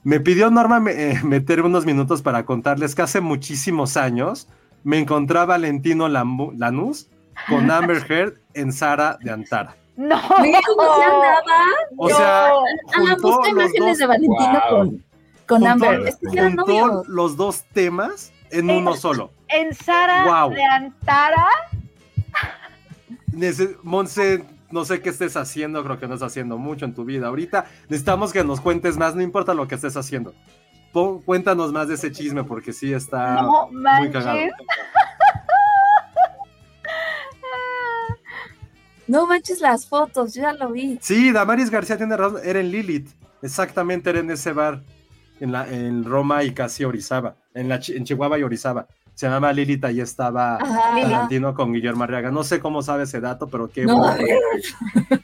Me 0.03 0.19
pidió 0.19 0.51
Norma 0.51 0.79
me- 0.79 0.91
eh, 1.11 1.19
meter 1.23 1.61
unos 1.61 1.85
minutos 1.85 2.21
para 2.21 2.45
contarles 2.45 2.93
que 2.93 3.01
hace 3.01 3.21
muchísimos 3.21 3.97
años 3.97 4.47
me 4.83 4.99
encontré 4.99 5.39
a 5.39 5.45
Valentino 5.45 6.07
Lambu- 6.09 6.53
Lanús 6.57 7.07
con 7.49 7.71
Amber 7.71 8.05
Heard 8.11 8.33
en 8.53 8.71
Sara 8.73 9.17
de 9.23 9.31
Antara. 9.31 9.75
No. 9.97 10.19
Mira 10.41 10.59
cómo 10.67 10.95
se 10.97 11.03
andaba. 11.03 11.63
O 11.97 12.09
sea, 12.09 12.51
juntó 12.95 13.21
busca 13.21 13.39
los 13.39 13.49
imágenes 13.49 13.79
dos- 13.89 13.97
de 13.99 14.05
Valentino 14.07 14.61
Wow. 14.69 14.77
con, 14.79 15.05
con 15.47 15.61
juntó- 15.61 15.67
Amber. 15.71 16.07
Es 16.07 16.17
que 16.17 16.27
eran 16.37 16.57
juntó 16.57 16.87
novios. 16.87 17.07
los 17.07 17.37
dos 17.37 17.63
temas 17.73 18.31
en 18.51 18.69
uno 18.69 18.93
solo. 18.95 19.31
En 19.47 19.73
Sara 19.73 20.25
Guau. 20.25 20.51
de 20.51 20.63
Antara. 20.63 21.47
Monse, 23.83 24.43
no 24.71 24.85
sé 24.85 25.01
qué 25.01 25.09
estés 25.09 25.35
haciendo, 25.37 25.83
creo 25.83 25.99
que 25.99 26.07
no 26.07 26.13
estás 26.15 26.31
haciendo 26.31 26.57
mucho 26.57 26.85
en 26.85 26.93
tu 26.93 27.05
vida 27.05 27.27
ahorita. 27.27 27.65
Necesitamos 27.89 28.31
que 28.33 28.43
nos 28.43 28.61
cuentes 28.61 28.97
más, 28.97 29.15
no 29.15 29.21
importa 29.21 29.53
lo 29.53 29.67
que 29.67 29.75
estés 29.75 29.97
haciendo. 29.97 30.33
Pon- 30.93 31.21
cuéntanos 31.21 31.73
más 31.73 31.87
de 31.89 31.95
ese 31.95 32.11
chisme 32.11 32.43
porque 32.45 32.71
sí 32.71 32.93
está 32.93 33.41
no 33.41 33.69
muy 33.71 34.09
cagado. 34.11 34.39
No 39.07 39.27
manches 39.27 39.61
las 39.61 39.87
fotos, 39.87 40.33
yo 40.33 40.41
ya 40.43 40.53
lo 40.53 40.71
vi. 40.71 40.97
Sí, 41.01 41.31
Damaris 41.31 41.69
García 41.69 41.97
tiene 41.97 42.17
razón, 42.17 42.41
era 42.43 42.59
en 42.59 42.71
Lilith. 42.71 43.09
Exactamente, 43.41 44.09
era 44.09 44.19
en 44.19 44.31
ese 44.31 44.51
bar. 44.53 44.81
en, 45.39 45.51
la, 45.51 45.67
en 45.71 46.03
Roma 46.05 46.43
y 46.43 46.53
casi 46.53 46.85
Orizaba, 46.85 47.35
en, 47.53 47.67
la, 47.69 47.79
Chi- 47.79 47.95
en 47.95 48.05
Chihuahua 48.05 48.39
y 48.39 48.43
Orizaba. 48.43 48.87
Se 49.13 49.27
llamaba 49.27 49.53
Lilith, 49.53 49.83
ahí 49.85 50.01
estaba 50.01 50.55
Ajá. 50.57 50.91
Valentino 50.93 51.53
con 51.53 51.71
Guillermo 51.73 52.03
Arriaga. 52.03 52.31
No 52.31 52.43
sé 52.43 52.59
cómo 52.59 52.81
sabe 52.81 53.03
ese 53.03 53.21
dato, 53.21 53.47
pero 53.47 53.69
qué 53.69 53.85
No, 53.85 53.97
bueno. 53.99 54.17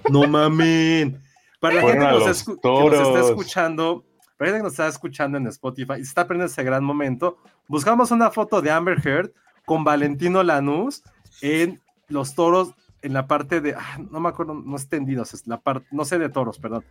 No 0.10 0.28
mamen. 0.28 1.22
Para 1.60 1.76
la 1.76 1.82
gente 1.82 1.98
que 2.00 2.12
nos, 2.12 2.20
los 2.28 2.48
escu- 2.48 2.60
que 2.62 2.98
nos 2.98 3.08
está 3.08 3.20
escuchando, 3.30 4.06
para 4.38 4.52
la 4.52 4.58
gente 4.58 4.60
que 4.60 4.64
nos 4.64 4.74
está 4.74 4.88
escuchando 4.88 5.38
en 5.38 5.48
Spotify 5.48 5.94
y 5.94 6.04
se 6.04 6.10
está 6.10 6.26
perdiendo 6.28 6.46
ese 6.52 6.64
gran 6.64 6.84
momento, 6.84 7.38
buscamos 7.68 8.12
una 8.12 8.32
foto 8.32 8.62
de 8.62 8.72
Amber 8.72 8.98
Heard 9.06 9.32
con 9.66 9.84
Valentino 9.84 10.42
Lanús 10.44 11.04
en 11.42 11.80
los 12.08 12.34
toros, 12.34 12.74
en 13.02 13.14
la 13.14 13.28
parte 13.28 13.62
de, 13.62 13.76
ah, 13.76 14.00
no 14.10 14.20
me 14.20 14.30
acuerdo, 14.30 14.54
no 14.54 14.76
es 14.76 14.88
tendidos, 14.88 15.34
es 15.34 15.48
la 15.48 15.60
parte, 15.60 15.88
no 15.92 16.06
sé 16.06 16.20
de 16.20 16.30
toros, 16.30 16.60
perdón, 16.60 16.86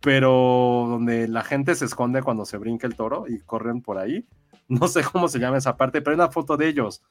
pero 0.00 0.86
donde 0.88 1.28
la 1.28 1.42
gente 1.42 1.74
se 1.74 1.84
esconde 1.84 2.22
cuando 2.22 2.44
se 2.44 2.56
brinca 2.56 2.86
el 2.86 2.96
toro 2.96 3.26
y 3.28 3.40
corren 3.40 3.82
por 3.82 3.98
ahí. 3.98 4.26
No 4.68 4.86
sé 4.88 5.02
cómo 5.02 5.28
se 5.28 5.38
llama 5.38 5.58
esa 5.58 5.76
parte, 5.76 6.00
pero 6.00 6.12
hay 6.12 6.22
una 6.22 6.30
foto 6.30 6.56
de 6.56 6.68
ellos. 6.68 7.02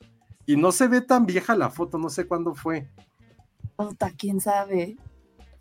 Y 0.45 0.55
no 0.55 0.71
se 0.71 0.87
ve 0.87 1.01
tan 1.01 1.25
vieja 1.25 1.55
la 1.55 1.69
foto, 1.69 1.97
no 1.97 2.09
sé 2.09 2.25
cuándo 2.25 2.55
fue. 2.55 2.89
Puta, 3.75 4.11
quién 4.17 4.41
sabe. 4.41 4.97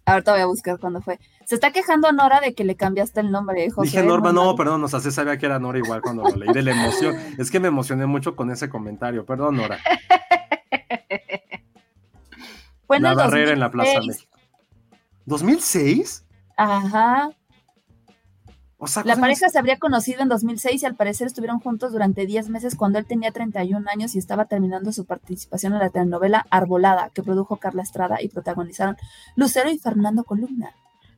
Ahorita 0.06 0.32
voy 0.32 0.40
a 0.40 0.46
buscar 0.46 0.78
cuándo 0.78 1.02
fue. 1.02 1.18
Se 1.44 1.56
está 1.56 1.70
quejando 1.70 2.10
Nora 2.12 2.40
de 2.40 2.54
que 2.54 2.64
le 2.64 2.76
cambiaste 2.76 3.20
el 3.20 3.30
nombre, 3.30 3.68
José. 3.70 3.90
Dije 3.90 4.02
Norma, 4.02 4.32
no, 4.32 4.56
perdón, 4.56 4.82
o 4.82 4.88
sea, 4.88 5.00
se 5.00 5.12
sabía 5.12 5.36
que 5.36 5.44
era 5.44 5.58
Nora 5.58 5.78
igual 5.78 6.00
cuando 6.00 6.22
lo 6.22 6.34
leí 6.34 6.52
de 6.52 6.62
la 6.62 6.70
emoción. 6.70 7.14
Es 7.36 7.50
que 7.50 7.60
me 7.60 7.68
emocioné 7.68 8.06
mucho 8.06 8.34
con 8.34 8.50
ese 8.50 8.70
comentario, 8.70 9.26
perdón, 9.26 9.56
Nora. 9.56 9.78
Fue 12.88 12.96
en 12.96 13.04
la 13.04 13.10
el 13.10 13.16
barrera 13.16 13.52
en 13.52 13.60
la 13.60 13.70
Plaza 13.70 13.92
2006. 13.94 14.08
México. 14.08 14.38
¿2006? 15.26 16.24
Ajá. 16.56 17.30
O 18.80 18.86
sea, 18.86 19.02
La 19.02 19.14
¿cuándo- 19.14 19.20
pareja 19.22 19.48
se 19.48 19.58
habría 19.58 19.78
conocido 19.78 20.22
en 20.22 20.28
2006 20.28 20.82
y 20.82 20.86
al 20.86 20.94
parecer 20.94 21.26
estuvieron 21.26 21.58
juntos 21.60 21.92
durante 21.92 22.26
10 22.26 22.48
meses 22.48 22.74
cuando 22.76 22.98
él 22.98 23.06
tenía 23.06 23.30
31 23.32 23.88
años 23.90 24.14
y 24.14 24.18
estaba 24.18 24.44
terminando 24.46 24.92
su 24.92 25.04
participación 25.04 25.72
en 25.74 25.80
la 25.80 25.90
telenovela 25.90 26.46
Arbolada, 26.50 27.10
que 27.12 27.22
produjo 27.22 27.56
Carla 27.58 27.82
Estrada 27.82 28.22
y 28.22 28.28
protagonizaron 28.28 28.96
Lucero 29.36 29.68
y 29.70 29.78
Fernando 29.78 30.24
Columna. 30.24 30.70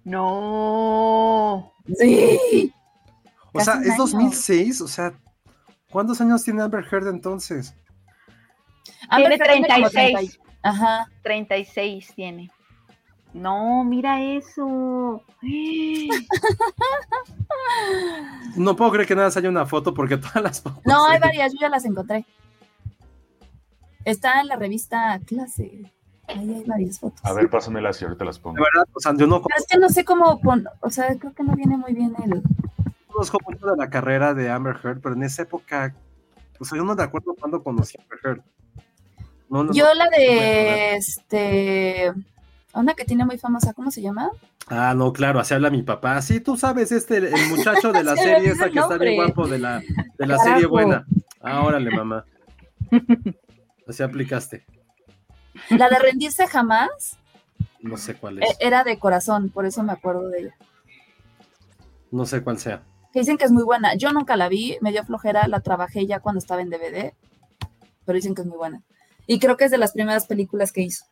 No. 0.04 1.72
Sí. 1.98 2.72
O 3.52 3.60
sea, 3.60 3.74
casi 3.74 3.84
es 3.84 3.90
año. 3.90 3.98
2006, 3.98 4.80
o 4.80 4.88
sea, 4.88 5.12
¿cuántos 5.90 6.20
años 6.20 6.42
tiene 6.42 6.62
Amber 6.62 6.84
Heard 6.90 7.08
entonces? 7.08 7.74
Amber 9.08 9.28
Tiene 9.38 9.44
Heard 9.44 9.52
tiene 9.52 9.68
como 9.68 9.90
36. 9.90 10.30
30 10.38 10.49
Ajá. 10.62 11.08
36 11.22 12.12
tiene. 12.14 12.50
No, 13.32 13.84
mira 13.84 14.20
eso. 14.22 15.22
No 18.56 18.76
puedo 18.76 18.90
creer 18.92 19.06
que 19.06 19.14
nada 19.14 19.28
más 19.28 19.36
haya 19.36 19.48
una 19.48 19.66
foto 19.66 19.94
porque 19.94 20.16
todas 20.18 20.42
las 20.42 20.60
fotos. 20.60 20.82
No, 20.84 21.06
hay 21.06 21.18
de- 21.18 21.26
varias, 21.26 21.52
yo 21.52 21.58
ya 21.60 21.68
las 21.68 21.84
encontré. 21.84 22.24
Está 24.04 24.40
en 24.40 24.48
la 24.48 24.56
revista 24.56 25.20
Clase. 25.26 25.90
Ahí 26.28 26.54
hay 26.54 26.64
varias 26.66 26.98
fotos. 26.98 27.20
A 27.24 27.32
ver, 27.32 27.50
pásamelas 27.50 28.00
y 28.00 28.04
ahorita 28.04 28.24
las 28.24 28.36
De 28.36 28.42
pongo. 28.42 28.62
verdad, 28.62 28.88
o 28.94 29.00
sea, 29.00 29.12
yo 29.16 29.26
no 29.26 29.42
Pero 29.42 29.56
es 29.58 29.66
que 29.66 29.78
no 29.78 29.88
sé 29.88 30.04
cómo 30.04 30.40
pon, 30.40 30.64
o 30.80 30.90
sea, 30.90 31.14
creo 31.18 31.34
que 31.34 31.42
no 31.42 31.54
viene 31.56 31.76
muy 31.76 31.92
bien 31.92 32.14
el. 32.24 32.42
conozco 33.08 33.38
mucho 33.46 33.66
de 33.66 33.76
la 33.76 33.90
carrera 33.90 34.32
de 34.32 34.48
Amber 34.50 34.76
Heard, 34.82 35.00
pero 35.00 35.14
en 35.16 35.24
esa 35.24 35.42
época, 35.42 35.94
o 36.60 36.64
sea, 36.64 36.78
yo 36.78 36.84
no 36.84 36.94
me 36.94 37.02
acuerdo 37.02 37.34
cuándo 37.34 37.62
conocí 37.62 37.98
a 37.98 38.02
Amber 38.02 38.18
Heard. 38.24 38.42
No, 39.50 39.64
no, 39.64 39.72
Yo 39.72 39.92
la 39.94 40.08
de 40.08 40.94
este 40.94 42.12
una 42.72 42.94
que 42.94 43.04
tiene 43.04 43.24
muy 43.24 43.36
famosa, 43.36 43.72
¿cómo 43.72 43.90
se 43.90 44.00
llama? 44.00 44.30
Ah, 44.68 44.94
no, 44.94 45.12
claro, 45.12 45.40
así 45.40 45.54
habla 45.54 45.70
mi 45.70 45.82
papá. 45.82 46.22
Sí, 46.22 46.40
tú 46.40 46.56
sabes, 46.56 46.92
este, 46.92 47.16
el 47.16 47.48
muchacho 47.48 47.92
de 47.92 48.04
la 48.04 48.14
Se 48.14 48.22
serie 48.22 48.50
esa 48.52 48.70
que 48.70 48.78
está 48.78 48.96
bien 48.96 49.16
guapo 49.16 49.48
de 49.48 49.58
la, 49.58 49.82
de 50.18 50.26
la 50.26 50.38
serie 50.38 50.66
buena. 50.66 51.04
Ah, 51.40 51.64
órale, 51.64 51.90
mamá. 51.90 52.24
Así 53.88 54.02
aplicaste. 54.04 54.64
La 55.70 55.88
de 55.88 55.98
rendirse 55.98 56.46
jamás 56.46 57.18
No 57.80 57.96
sé 57.96 58.14
cuál 58.14 58.38
eh, 58.38 58.46
es. 58.48 58.56
era 58.60 58.84
de 58.84 58.98
corazón, 58.98 59.50
por 59.50 59.66
eso 59.66 59.82
me 59.82 59.92
acuerdo 59.92 60.28
de 60.28 60.40
ella. 60.40 60.54
No 62.12 62.24
sé 62.24 62.42
cuál 62.42 62.58
sea. 62.58 62.82
Que 63.12 63.20
dicen 63.20 63.36
que 63.36 63.44
es 63.44 63.50
muy 63.50 63.64
buena. 63.64 63.94
Yo 63.96 64.12
nunca 64.12 64.36
la 64.36 64.48
vi, 64.48 64.78
me 64.80 64.92
dio 64.92 65.04
flojera, 65.04 65.48
la 65.48 65.60
trabajé 65.60 66.06
ya 66.06 66.20
cuando 66.20 66.38
estaba 66.38 66.62
en 66.62 66.70
DVD, 66.70 67.14
pero 68.04 68.16
dicen 68.16 68.36
que 68.36 68.42
es 68.42 68.46
muy 68.46 68.56
buena. 68.56 68.80
Y 69.26 69.38
creo 69.38 69.56
que 69.56 69.64
es 69.64 69.70
de 69.70 69.78
las 69.78 69.92
primeras 69.92 70.26
películas 70.26 70.72
que 70.72 70.82
hizo. 70.82 71.04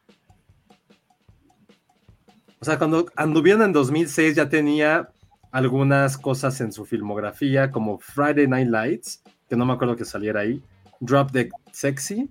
O 2.61 2.65
sea, 2.65 2.79
cuando 2.79 3.07
anduvieron 3.15 3.63
en 3.63 3.73
2006 3.73 4.35
ya 4.35 4.49
tenía 4.49 5.11
algunas 5.53 6.19
cosas 6.19 6.61
en 6.61 6.73
su 6.73 6.85
filmografía, 6.85 7.71
como 7.71 7.99
Friday 7.99 8.49
Night 8.49 8.69
Lights, 8.69 9.23
que 9.49 9.57
no 9.57 9.65
me 9.65 9.73
acuerdo 9.73 9.97
que 9.97 10.05
saliera 10.05 10.41
ahí, 10.41 10.63
Drop 11.01 11.31
the 11.33 11.49
Sexy, 11.73 12.29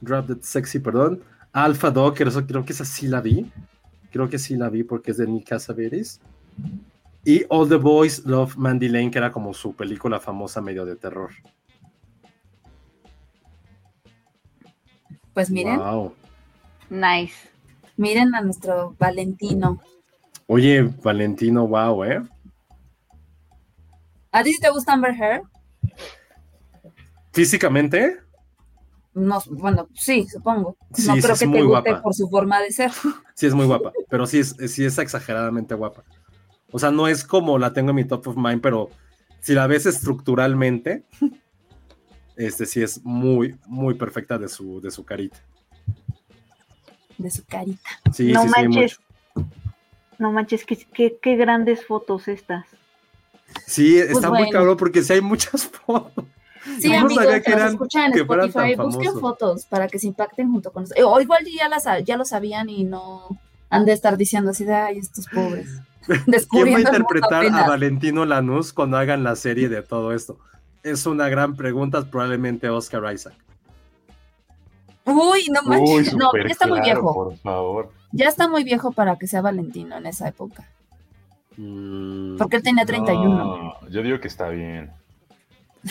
Drop 0.00 0.26
the 0.26 0.36
Sexy, 0.40 0.78
perdón, 0.78 1.22
Alpha 1.52 1.90
Dog, 1.90 2.14
que 2.14 2.24
eso 2.24 2.46
creo 2.46 2.64
que 2.64 2.72
esa 2.72 2.84
sí 2.84 3.06
la 3.06 3.20
vi, 3.20 3.50
creo 4.10 4.28
que 4.28 4.38
sí 4.38 4.56
la 4.56 4.70
vi 4.70 4.82
porque 4.82 5.10
es 5.10 5.18
de 5.18 5.26
Nick 5.26 5.48
Cassavetes, 5.48 6.20
y 7.24 7.44
All 7.48 7.68
the 7.68 7.76
Boys 7.76 8.24
Love 8.24 8.56
Mandy 8.56 8.88
Lane, 8.88 9.10
que 9.10 9.18
era 9.18 9.30
como 9.30 9.54
su 9.54 9.74
película 9.74 10.18
famosa 10.18 10.60
medio 10.60 10.84
de 10.84 10.96
terror. 10.96 11.30
Pues 15.34 15.50
miren, 15.50 15.78
Wow. 15.78 16.14
Nice. 16.90 17.34
miren 17.96 18.34
a 18.34 18.40
nuestro 18.42 18.94
Valentino. 18.98 19.80
Oye, 20.46 20.82
Valentino, 21.02 21.66
wow, 21.66 22.04
¿eh? 22.04 22.22
¿A 24.30 24.42
ti 24.42 24.54
te 24.60 24.68
gusta 24.70 24.92
Amber 24.92 25.14
Heard? 25.14 25.42
Físicamente, 27.32 28.18
No, 29.14 29.42
bueno, 29.50 29.88
sí, 29.94 30.26
supongo. 30.26 30.76
Sí, 30.94 31.06
no 31.06 31.14
sí, 31.16 31.20
creo 31.22 31.34
es 31.34 31.40
que 31.40 31.46
muy 31.46 31.58
te 31.60 31.64
guste 31.64 31.90
guapa. 31.90 32.02
por 32.02 32.14
su 32.14 32.28
forma 32.28 32.60
de 32.60 32.72
ser. 32.72 32.90
Sí, 33.34 33.46
es 33.46 33.54
muy 33.54 33.66
guapa, 33.66 33.92
pero 34.10 34.26
sí 34.26 34.38
es, 34.40 34.54
sí 34.68 34.84
es 34.84 34.98
exageradamente 34.98 35.74
guapa. 35.74 36.04
O 36.70 36.78
sea, 36.78 36.90
no 36.90 37.08
es 37.08 37.24
como 37.24 37.58
la 37.58 37.72
tengo 37.72 37.90
en 37.90 37.96
mi 37.96 38.04
top 38.04 38.28
of 38.28 38.36
mind, 38.36 38.60
pero 38.60 38.90
si 39.40 39.54
la 39.54 39.66
ves 39.66 39.86
estructuralmente, 39.86 41.04
este 42.36 42.66
sí 42.66 42.82
es 42.82 43.02
muy, 43.04 43.56
muy 43.66 43.94
perfecta 43.94 44.38
de 44.38 44.48
su, 44.48 44.80
de 44.80 44.90
su 44.90 45.04
carita. 45.04 45.38
De 47.18 47.30
su 47.30 47.44
carita. 47.44 47.90
Sí, 48.12 48.32
no 48.32 48.42
sí, 48.44 48.48
manches. 48.48 48.98
No 50.18 50.32
manches, 50.32 50.64
qué, 50.64 50.76
qué, 50.76 51.18
qué 51.20 51.36
grandes 51.36 51.84
fotos 51.86 52.28
estas. 52.28 52.66
Sí, 53.66 53.98
está 53.98 54.30
muy 54.30 54.38
Pues 54.44 54.52
cabrón 54.52 54.76
porque 54.76 55.02
sí 55.02 55.12
hay 55.12 55.20
muchas 55.20 55.66
fotos. 55.86 56.24
Sí, 56.80 56.90
no 56.90 57.00
amigos, 57.00 57.24
sabía 57.24 57.42
que 57.42 57.50
nos 57.50 57.58
eran- 57.60 57.72
escuchan 57.72 58.12
en 58.12 58.18
Spotify, 58.20 58.74
busquen 58.76 59.20
fotos 59.20 59.66
para 59.66 59.88
que 59.88 59.98
se 59.98 60.06
impacten 60.06 60.50
junto 60.50 60.72
con 60.72 60.84
nosotros. 60.84 61.06
O 61.06 61.20
igual 61.20 61.44
ya, 61.44 61.68
las, 61.68 61.84
ya 62.04 62.16
lo 62.16 62.24
sabían 62.24 62.68
y 62.70 62.84
no 62.84 63.26
han 63.68 63.84
de 63.84 63.92
estar 63.92 64.16
diciendo 64.16 64.50
así 64.52 64.64
de, 64.64 64.74
ay, 64.74 64.98
estos 64.98 65.26
pobres. 65.26 65.68
¿Quién 66.50 66.72
va 66.72 66.78
a 66.78 66.80
interpretar 66.80 67.46
a. 67.46 67.66
Valentino 67.66 68.24
Lanús 68.24 68.72
cuando 68.72 68.96
hagan 68.96 69.24
la 69.24 69.34
serie 69.36 69.68
de 69.68 69.82
todo 69.82 70.12
esto? 70.12 70.38
Es 70.82 71.06
una 71.06 71.28
gran 71.28 71.54
pregunta, 71.56 72.02
probablemente 72.04 72.68
Oscar 72.68 73.12
Isaac. 73.12 73.34
Uy, 75.04 75.46
no 75.50 75.60
Uy, 75.64 75.68
manches. 75.68 76.14
no, 76.14 76.30
ya 76.34 76.42
está 76.50 76.66
muy 76.66 76.80
viejo. 76.80 77.12
por 77.14 77.36
favor. 77.38 77.90
Ya 78.12 78.28
está 78.28 78.48
muy 78.48 78.62
viejo 78.64 78.92
para 78.92 79.16
que 79.16 79.26
sea 79.26 79.40
Valentino 79.40 79.96
en 79.96 80.06
esa 80.06 80.28
época. 80.28 80.68
Mm, 81.56 82.36
Porque 82.36 82.56
él 82.56 82.62
tenía 82.62 82.84
31. 82.84 83.28
No, 83.82 83.88
yo 83.88 84.02
digo 84.02 84.20
que 84.20 84.28
está 84.28 84.48
bien. 84.48 84.90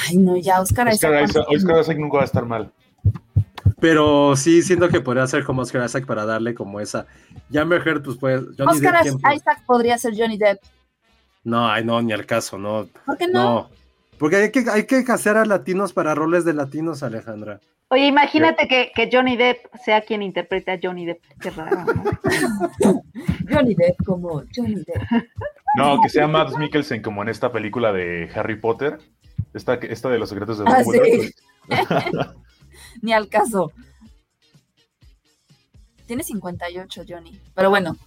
Ay, 0.07 0.17
no, 0.17 0.37
ya, 0.37 0.61
Oscar 0.61 0.87
Isaac. 0.91 1.29
Oscar 1.49 1.81
Isaac, 1.81 1.97
nunca 1.97 2.17
va 2.17 2.21
a 2.23 2.25
estar 2.25 2.45
mal. 2.45 2.71
Pero 3.79 4.35
sí, 4.35 4.61
siento 4.61 4.87
que 4.89 5.01
podría 5.01 5.25
ser 5.27 5.43
como 5.43 5.61
Oscar 5.63 5.85
Isaac 5.85 6.05
para 6.05 6.25
darle 6.25 6.53
como 6.53 6.79
esa. 6.79 7.05
Y 7.49 7.57
Amber 7.57 7.85
Heard, 7.85 8.03
pues 8.03 8.17
pues. 8.17 8.41
Johnny 8.57 8.71
Oscar. 8.71 9.05
Isaac 9.35 9.63
podría 9.65 9.97
ser 9.97 10.13
Johnny 10.15 10.37
Depp. 10.37 10.59
No, 11.43 11.67
ay, 11.67 11.83
no, 11.83 12.01
ni 12.01 12.13
al 12.13 12.25
caso, 12.25 12.57
no. 12.57 12.87
¿Por 13.05 13.17
qué 13.17 13.27
no? 13.27 13.43
No. 13.43 13.69
Porque 14.21 14.35
hay 14.35 14.51
que, 14.51 14.63
hay 14.69 14.85
que 14.85 15.03
casear 15.03 15.37
a 15.37 15.45
latinos 15.45 15.93
para 15.93 16.13
roles 16.13 16.45
de 16.45 16.53
latinos, 16.53 17.01
Alejandra. 17.01 17.59
Oye, 17.87 18.05
imagínate 18.05 18.67
que, 18.67 18.91
que 18.93 19.09
Johnny 19.11 19.35
Depp 19.35 19.65
sea 19.83 20.01
quien 20.01 20.21
interprete 20.21 20.69
a 20.69 20.79
Johnny 20.79 21.07
Depp. 21.07 21.23
Qué 21.39 21.49
raro, 21.49 21.83
¿no? 21.83 22.03
Johnny 23.51 23.73
Depp 23.73 23.95
como 24.05 24.43
Johnny 24.55 24.75
Depp. 24.75 25.25
No, 25.75 25.99
que 25.99 26.09
sea 26.09 26.27
Matt 26.27 26.55
Mikkelsen 26.55 27.01
como 27.01 27.23
en 27.23 27.29
esta 27.29 27.51
película 27.51 27.91
de 27.93 28.29
Harry 28.35 28.59
Potter. 28.59 28.99
Esta, 29.55 29.73
esta 29.73 30.09
de 30.09 30.19
los 30.19 30.29
secretos 30.29 30.59
de 30.59 30.65
Ah, 30.67 30.83
sí. 30.83 31.33
Ni 33.01 33.13
al 33.13 33.27
caso. 33.27 33.71
Tiene 36.05 36.21
58, 36.21 37.05
Johnny. 37.09 37.41
Pero 37.55 37.71
bueno. 37.71 37.97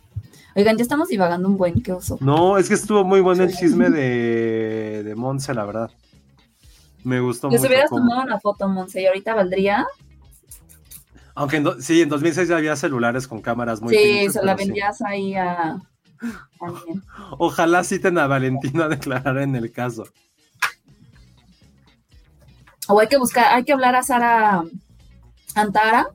Oigan, 0.54 0.76
ya 0.76 0.82
estamos 0.82 1.08
divagando 1.08 1.48
un 1.48 1.56
buen, 1.56 1.82
qué 1.82 1.90
oso. 1.90 2.18
No, 2.20 2.56
es 2.56 2.68
que 2.68 2.74
estuvo 2.74 3.02
muy 3.02 3.20
bueno 3.20 3.42
el 3.42 3.52
chisme 3.52 3.90
de, 3.90 5.02
de 5.02 5.14
Monse, 5.16 5.52
la 5.52 5.64
verdad. 5.64 5.90
Me 7.04 7.20
gustó 7.20 7.48
Les 7.50 7.60
mucho. 7.60 7.68
hubieras 7.70 7.90
tomado 7.90 8.22
una 8.22 8.40
foto, 8.40 8.68
Monse, 8.68 9.02
y 9.02 9.06
ahorita 9.06 9.34
valdría. 9.34 9.86
Aunque 11.36 11.56
en 11.58 11.64
do- 11.64 11.80
sí, 11.80 12.00
en 12.02 12.08
2006 12.08 12.48
ya 12.48 12.56
había 12.56 12.76
celulares 12.76 13.26
con 13.28 13.40
cámaras 13.42 13.80
muy 13.82 13.94
sí, 13.94 14.02
pinches, 14.02 14.32
se 14.34 14.44
la 14.44 14.56
sí. 14.56 14.64
vendías 14.64 15.02
ahí 15.02 15.34
a 15.34 15.76
alguien. 16.60 17.02
Ojalá 17.38 17.84
citen 17.84 18.16
a 18.18 18.26
Valentino 18.26 18.84
a 18.84 18.88
declarar 18.96 19.38
en 19.38 19.54
el 19.56 19.70
caso. 19.72 20.04
O 22.88 23.00
hay 23.00 23.08
que 23.08 23.16
buscar, 23.16 23.52
hay 23.54 23.64
que 23.64 23.72
hablar 23.72 23.94
a 23.96 24.02
Sara 24.02 24.62
Antara. 25.54 26.08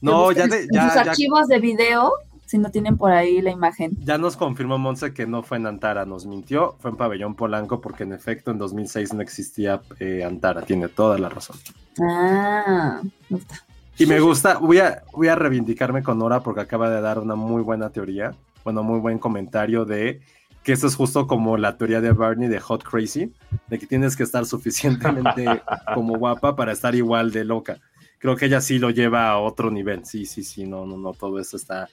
No, 0.00 0.32
ya, 0.32 0.44
en 0.44 0.50
ya, 0.70 0.84
sus 0.84 0.94
ya, 0.94 1.00
archivos 1.10 1.46
de 1.48 1.58
video, 1.60 2.12
si 2.54 2.58
no 2.60 2.70
tienen 2.70 2.96
por 2.96 3.10
ahí 3.10 3.40
la 3.40 3.50
imagen. 3.50 3.96
ya 4.04 4.16
nos 4.16 4.36
confirmó 4.36 4.78
Monse 4.78 5.12
que 5.12 5.26
no 5.26 5.42
fue 5.42 5.56
en 5.56 5.66
Antara, 5.66 6.06
nos 6.06 6.24
mintió, 6.24 6.76
fue 6.78 6.92
en 6.92 6.96
Pabellón 6.96 7.34
Polanco 7.34 7.80
porque 7.80 8.04
en 8.04 8.12
efecto 8.12 8.52
en 8.52 8.58
2006 8.58 9.12
no 9.12 9.22
existía 9.22 9.82
eh, 9.98 10.22
Antara, 10.22 10.62
tiene 10.62 10.86
toda 10.86 11.18
la 11.18 11.28
razón. 11.28 11.56
Ah, 12.00 13.02
me 13.28 13.38
gusta. 13.38 13.66
Y 13.98 14.06
me 14.06 14.20
gusta, 14.20 14.58
voy 14.58 14.78
a, 14.78 15.02
voy 15.12 15.26
a 15.26 15.34
reivindicarme 15.34 16.04
con 16.04 16.20
Nora 16.20 16.44
porque 16.44 16.60
acaba 16.60 16.88
de 16.90 17.00
dar 17.00 17.18
una 17.18 17.34
muy 17.34 17.60
buena 17.60 17.90
teoría, 17.90 18.36
bueno, 18.62 18.84
muy 18.84 19.00
buen 19.00 19.18
comentario 19.18 19.84
de 19.84 20.20
que 20.62 20.74
esto 20.74 20.86
es 20.86 20.94
justo 20.94 21.26
como 21.26 21.56
la 21.56 21.76
teoría 21.76 22.00
de 22.00 22.12
Barney 22.12 22.46
de 22.46 22.60
Hot 22.60 22.84
Crazy, 22.84 23.32
de 23.66 23.78
que 23.80 23.88
tienes 23.88 24.14
que 24.14 24.22
estar 24.22 24.46
suficientemente 24.46 25.44
como 25.94 26.16
guapa 26.18 26.54
para 26.54 26.70
estar 26.70 26.94
igual 26.94 27.32
de 27.32 27.44
loca. 27.44 27.80
Creo 28.20 28.36
que 28.36 28.46
ella 28.46 28.60
sí 28.60 28.78
lo 28.78 28.90
lleva 28.90 29.28
a 29.28 29.38
otro 29.38 29.72
nivel, 29.72 30.06
sí, 30.06 30.24
sí, 30.24 30.44
sí, 30.44 30.64
no, 30.64 30.86
no, 30.86 30.96
no, 30.96 31.12
todo 31.14 31.40
eso 31.40 31.56
está 31.56 31.88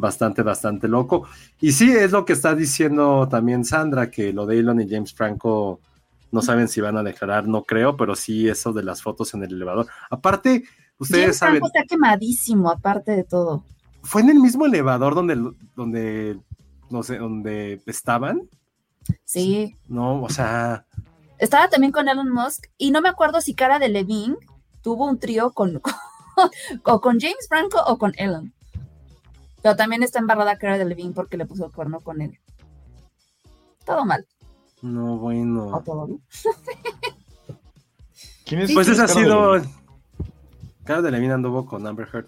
bastante, 0.00 0.42
bastante 0.42 0.88
loco. 0.88 1.26
Y 1.60 1.72
sí, 1.72 1.90
es 1.92 2.12
lo 2.12 2.24
que 2.24 2.32
está 2.32 2.54
diciendo 2.54 3.28
también 3.28 3.64
Sandra, 3.64 4.10
que 4.10 4.32
lo 4.32 4.46
de 4.46 4.58
Elon 4.58 4.80
y 4.80 4.88
James 4.88 5.12
Franco 5.14 5.80
no 6.32 6.42
saben 6.42 6.68
si 6.68 6.80
van 6.80 6.96
a 6.96 7.02
declarar, 7.02 7.46
no 7.48 7.64
creo, 7.64 7.96
pero 7.96 8.14
sí 8.14 8.48
eso 8.48 8.72
de 8.72 8.82
las 8.84 9.02
fotos 9.02 9.34
en 9.34 9.42
el 9.42 9.52
elevador. 9.54 9.86
Aparte, 10.10 10.64
ustedes 10.98 11.22
James 11.24 11.36
saben, 11.36 11.54
Franco 11.60 11.66
está 11.74 11.84
quemadísimo, 11.88 12.70
aparte 12.70 13.12
de 13.12 13.24
todo. 13.24 13.64
fue 14.02 14.22
en 14.22 14.30
el 14.30 14.38
mismo 14.40 14.66
elevador 14.66 15.14
donde, 15.14 15.52
donde, 15.74 16.38
no 16.88 17.02
sé, 17.02 17.18
donde 17.18 17.80
estaban, 17.86 18.48
Sí. 19.24 19.76
¿no? 19.88 20.22
O 20.22 20.28
sea, 20.28 20.84
Estaba 21.38 21.68
también 21.68 21.90
con 21.90 22.06
Elon 22.08 22.30
Musk 22.30 22.66
y 22.76 22.90
no 22.90 23.00
me 23.00 23.08
acuerdo 23.08 23.40
si 23.40 23.54
Cara 23.54 23.78
de 23.78 23.88
Levine 23.88 24.36
tuvo 24.82 25.06
un 25.06 25.18
trío 25.18 25.52
con, 25.52 25.80
o 26.84 27.00
con 27.00 27.18
James 27.18 27.48
Franco 27.48 27.82
o 27.86 27.98
con 27.98 28.12
Elon. 28.16 28.52
Pero 29.62 29.76
también 29.76 30.02
está 30.02 30.18
embarrada 30.18 30.56
Cara 30.58 30.78
de 30.78 30.84
Levine 30.84 31.12
porque 31.14 31.36
le 31.36 31.46
puso 31.46 31.66
el 31.66 31.72
cuerno 31.72 32.00
con 32.00 32.20
él. 32.20 32.38
Todo 33.84 34.04
mal. 34.04 34.26
no, 34.82 35.14
¿O 35.14 35.18
bueno. 35.18 35.82
todo 35.84 36.06
bien? 36.06 36.20
¿Quién 38.46 38.62
es? 38.62 38.72
Pues 38.72 38.88
ese 38.88 39.02
ha 39.02 39.08
sido... 39.08 39.60
Cara 40.84 41.02
de 41.02 41.10
Levine 41.10 41.34
anduvo 41.34 41.66
con 41.66 41.86
Amber 41.86 42.08
Heard. 42.12 42.26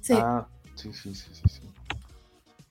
Sí. 0.00 0.14
Ah, 0.16 0.46
sí, 0.74 0.92
sí, 0.92 1.14
sí, 1.14 1.30
sí, 1.34 1.42
sí. 1.48 1.60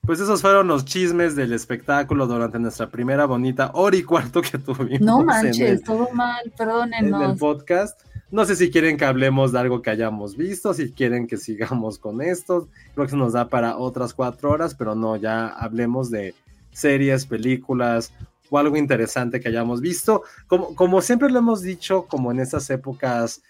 Pues 0.04 0.18
esos 0.20 0.42
fueron 0.42 0.66
los 0.66 0.84
chismes 0.84 1.36
del 1.36 1.52
espectáculo 1.52 2.26
durante 2.26 2.58
nuestra 2.58 2.90
primera 2.90 3.24
bonita 3.24 3.70
hora 3.74 3.96
y 3.96 4.02
cuarto 4.02 4.42
que 4.42 4.58
tuvimos 4.58 5.00
no 5.00 5.20
en 5.20 5.26
manches, 5.26 5.60
el- 5.60 5.82
todo 5.84 6.10
mal, 6.12 6.40
en 6.44 6.50
el 6.50 6.52
perdónenos. 6.56 7.38
podcast. 7.38 8.00
No 8.32 8.46
sé 8.46 8.56
si 8.56 8.70
quieren 8.70 8.96
que 8.96 9.04
hablemos 9.04 9.52
de 9.52 9.58
algo 9.58 9.82
que 9.82 9.90
hayamos 9.90 10.38
visto, 10.38 10.72
si 10.72 10.90
quieren 10.90 11.26
que 11.26 11.36
sigamos 11.36 11.98
con 11.98 12.22
esto. 12.22 12.66
Creo 12.94 13.04
que 13.04 13.10
se 13.10 13.16
nos 13.18 13.34
da 13.34 13.48
para 13.48 13.76
otras 13.76 14.14
cuatro 14.14 14.50
horas, 14.50 14.74
pero 14.74 14.94
no, 14.94 15.16
ya 15.16 15.48
hablemos 15.48 16.10
de 16.10 16.34
series, 16.72 17.26
películas 17.26 18.10
o 18.48 18.56
algo 18.56 18.78
interesante 18.78 19.38
que 19.38 19.48
hayamos 19.48 19.82
visto. 19.82 20.22
Como, 20.46 20.74
como 20.74 21.02
siempre 21.02 21.30
lo 21.30 21.40
hemos 21.40 21.60
dicho, 21.60 22.06
como 22.06 22.32
en 22.32 22.40
estas 22.40 22.70
épocas, 22.70 23.42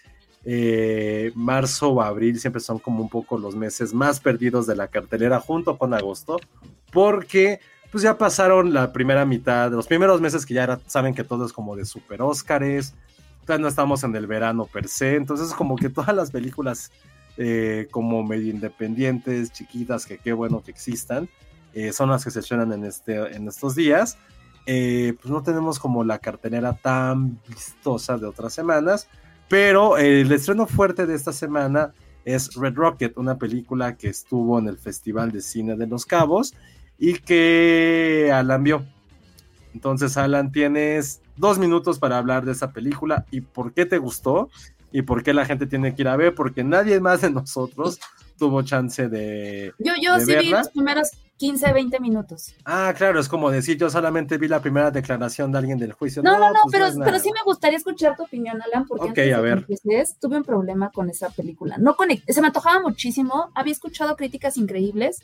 eh, 0.43 1.31
marzo 1.33 1.91
o 1.91 2.01
abril 2.01 2.37
siempre 2.37 2.59
son 2.59 2.77
como 2.77 3.01
un 3.01 3.09
poco 3.09 3.37
los 3.37 3.55
meses 3.55 3.93
más 3.93 4.19
perdidos 4.19 4.67
de 4.67 4.75
la 4.75 4.89
cartelera 4.89 5.39
junto 5.39 5.77
con 5.77 5.93
agosto, 5.93 6.41
porque 6.91 7.61
pues 7.89 8.03
ya 8.03 8.17
pasaron 8.17 8.73
la 8.73 8.91
primera 8.91 9.25
mitad, 9.25 9.71
los 9.71 9.87
primeros 9.87 10.19
meses 10.19 10.45
que 10.45 10.55
ya 10.55 10.77
saben 10.87 11.15
que 11.15 11.23
todo 11.23 11.45
es 11.45 11.53
como 11.53 11.77
de 11.77 11.85
super 11.85 12.21
Óscares, 12.21 12.95
no 13.47 13.67
estamos 13.67 14.03
en 14.03 14.15
el 14.15 14.27
verano 14.27 14.65
per 14.65 14.87
se, 14.87 15.15
entonces 15.15 15.53
como 15.53 15.75
que 15.75 15.89
todas 15.89 16.15
las 16.15 16.31
películas 16.31 16.91
eh, 17.37 17.87
como 17.91 18.23
medio 18.23 18.51
independientes, 18.51 19.51
chiquitas, 19.51 20.05
que 20.05 20.17
qué 20.17 20.33
bueno 20.33 20.61
que 20.63 20.71
existan, 20.71 21.29
eh, 21.73 21.91
son 21.91 22.09
las 22.09 22.23
que 22.23 22.31
se 22.31 22.39
estrenan 22.39 22.71
en, 22.73 22.85
este, 22.85 23.15
en 23.35 23.47
estos 23.47 23.75
días. 23.75 24.17
Eh, 24.65 25.15
pues 25.21 25.31
no 25.31 25.43
tenemos 25.43 25.77
como 25.77 26.03
la 26.03 26.19
cartelera 26.19 26.73
tan 26.73 27.41
vistosa 27.49 28.17
de 28.17 28.27
otras 28.27 28.53
semanas, 28.53 29.07
pero 29.49 29.97
el 29.97 30.31
estreno 30.31 30.67
fuerte 30.67 31.05
de 31.05 31.15
esta 31.15 31.33
semana 31.33 31.93
es 32.23 32.55
Red 32.55 32.75
Rocket, 32.75 33.17
una 33.17 33.37
película 33.37 33.97
que 33.97 34.07
estuvo 34.07 34.57
en 34.59 34.67
el 34.67 34.77
Festival 34.77 35.31
de 35.31 35.41
Cine 35.41 35.75
de 35.75 35.87
Los 35.87 36.05
Cabos 36.05 36.53
y 36.97 37.15
que 37.15 38.31
Alan 38.33 38.63
vio. 38.63 38.85
Entonces, 39.73 40.17
Alan, 40.17 40.51
tienes 40.51 41.21
dos 41.35 41.59
minutos 41.59 41.99
para 41.99 42.17
hablar 42.17 42.45
de 42.45 42.51
esa 42.51 42.71
película 42.71 43.25
y 43.31 43.41
por 43.41 43.73
qué 43.73 43.85
te 43.85 43.97
gustó 43.97 44.49
y 44.91 45.01
por 45.01 45.23
qué 45.23 45.33
la 45.33 45.45
gente 45.45 45.65
tiene 45.65 45.95
que 45.95 46.03
ir 46.03 46.07
a 46.07 46.15
ver, 46.15 46.35
porque 46.35 46.63
nadie 46.63 46.99
más 46.99 47.21
de 47.21 47.31
nosotros 47.31 47.99
tuvo 48.37 48.61
chance 48.61 49.09
de... 49.09 49.73
Yo, 49.79 49.93
yo 50.01 50.15
¿De 50.17 50.25
sí 50.25 50.35
vi 50.35 50.49
los 50.49 50.69
primeros 50.69 51.09
15, 51.37 51.73
20 51.73 51.99
minutos. 51.99 52.53
Ah, 52.63 52.93
claro, 52.95 53.19
es 53.19 53.27
como 53.27 53.49
decir, 53.49 53.77
yo 53.77 53.89
solamente 53.89 54.37
vi 54.37 54.47
la 54.47 54.61
primera 54.61 54.91
declaración 54.91 55.51
de 55.51 55.57
alguien 55.57 55.77
del 55.77 55.93
juicio. 55.93 56.21
No, 56.21 56.37
no, 56.37 56.53
no, 56.53 56.59
pues 56.63 56.71
pero, 56.71 57.03
pero 57.03 57.19
sí 57.19 57.31
me 57.33 57.43
gustaría 57.43 57.77
escuchar 57.77 58.15
tu 58.15 58.23
opinión, 58.23 58.61
Alan, 58.61 58.85
porque 58.85 59.09
antes 59.09 59.25
de 59.25 59.33
a 59.33 59.37
que 59.37 59.41
ver. 59.41 59.57
empieces, 59.57 60.17
tuve 60.19 60.37
un 60.37 60.43
problema 60.43 60.91
con 60.91 61.09
esa 61.09 61.29
película. 61.29 61.77
No 61.79 61.95
conecté, 61.95 62.31
se 62.31 62.41
me 62.41 62.47
antojaba 62.47 62.79
muchísimo, 62.81 63.51
había 63.55 63.73
escuchado 63.73 64.15
críticas 64.15 64.57
increíbles, 64.57 65.19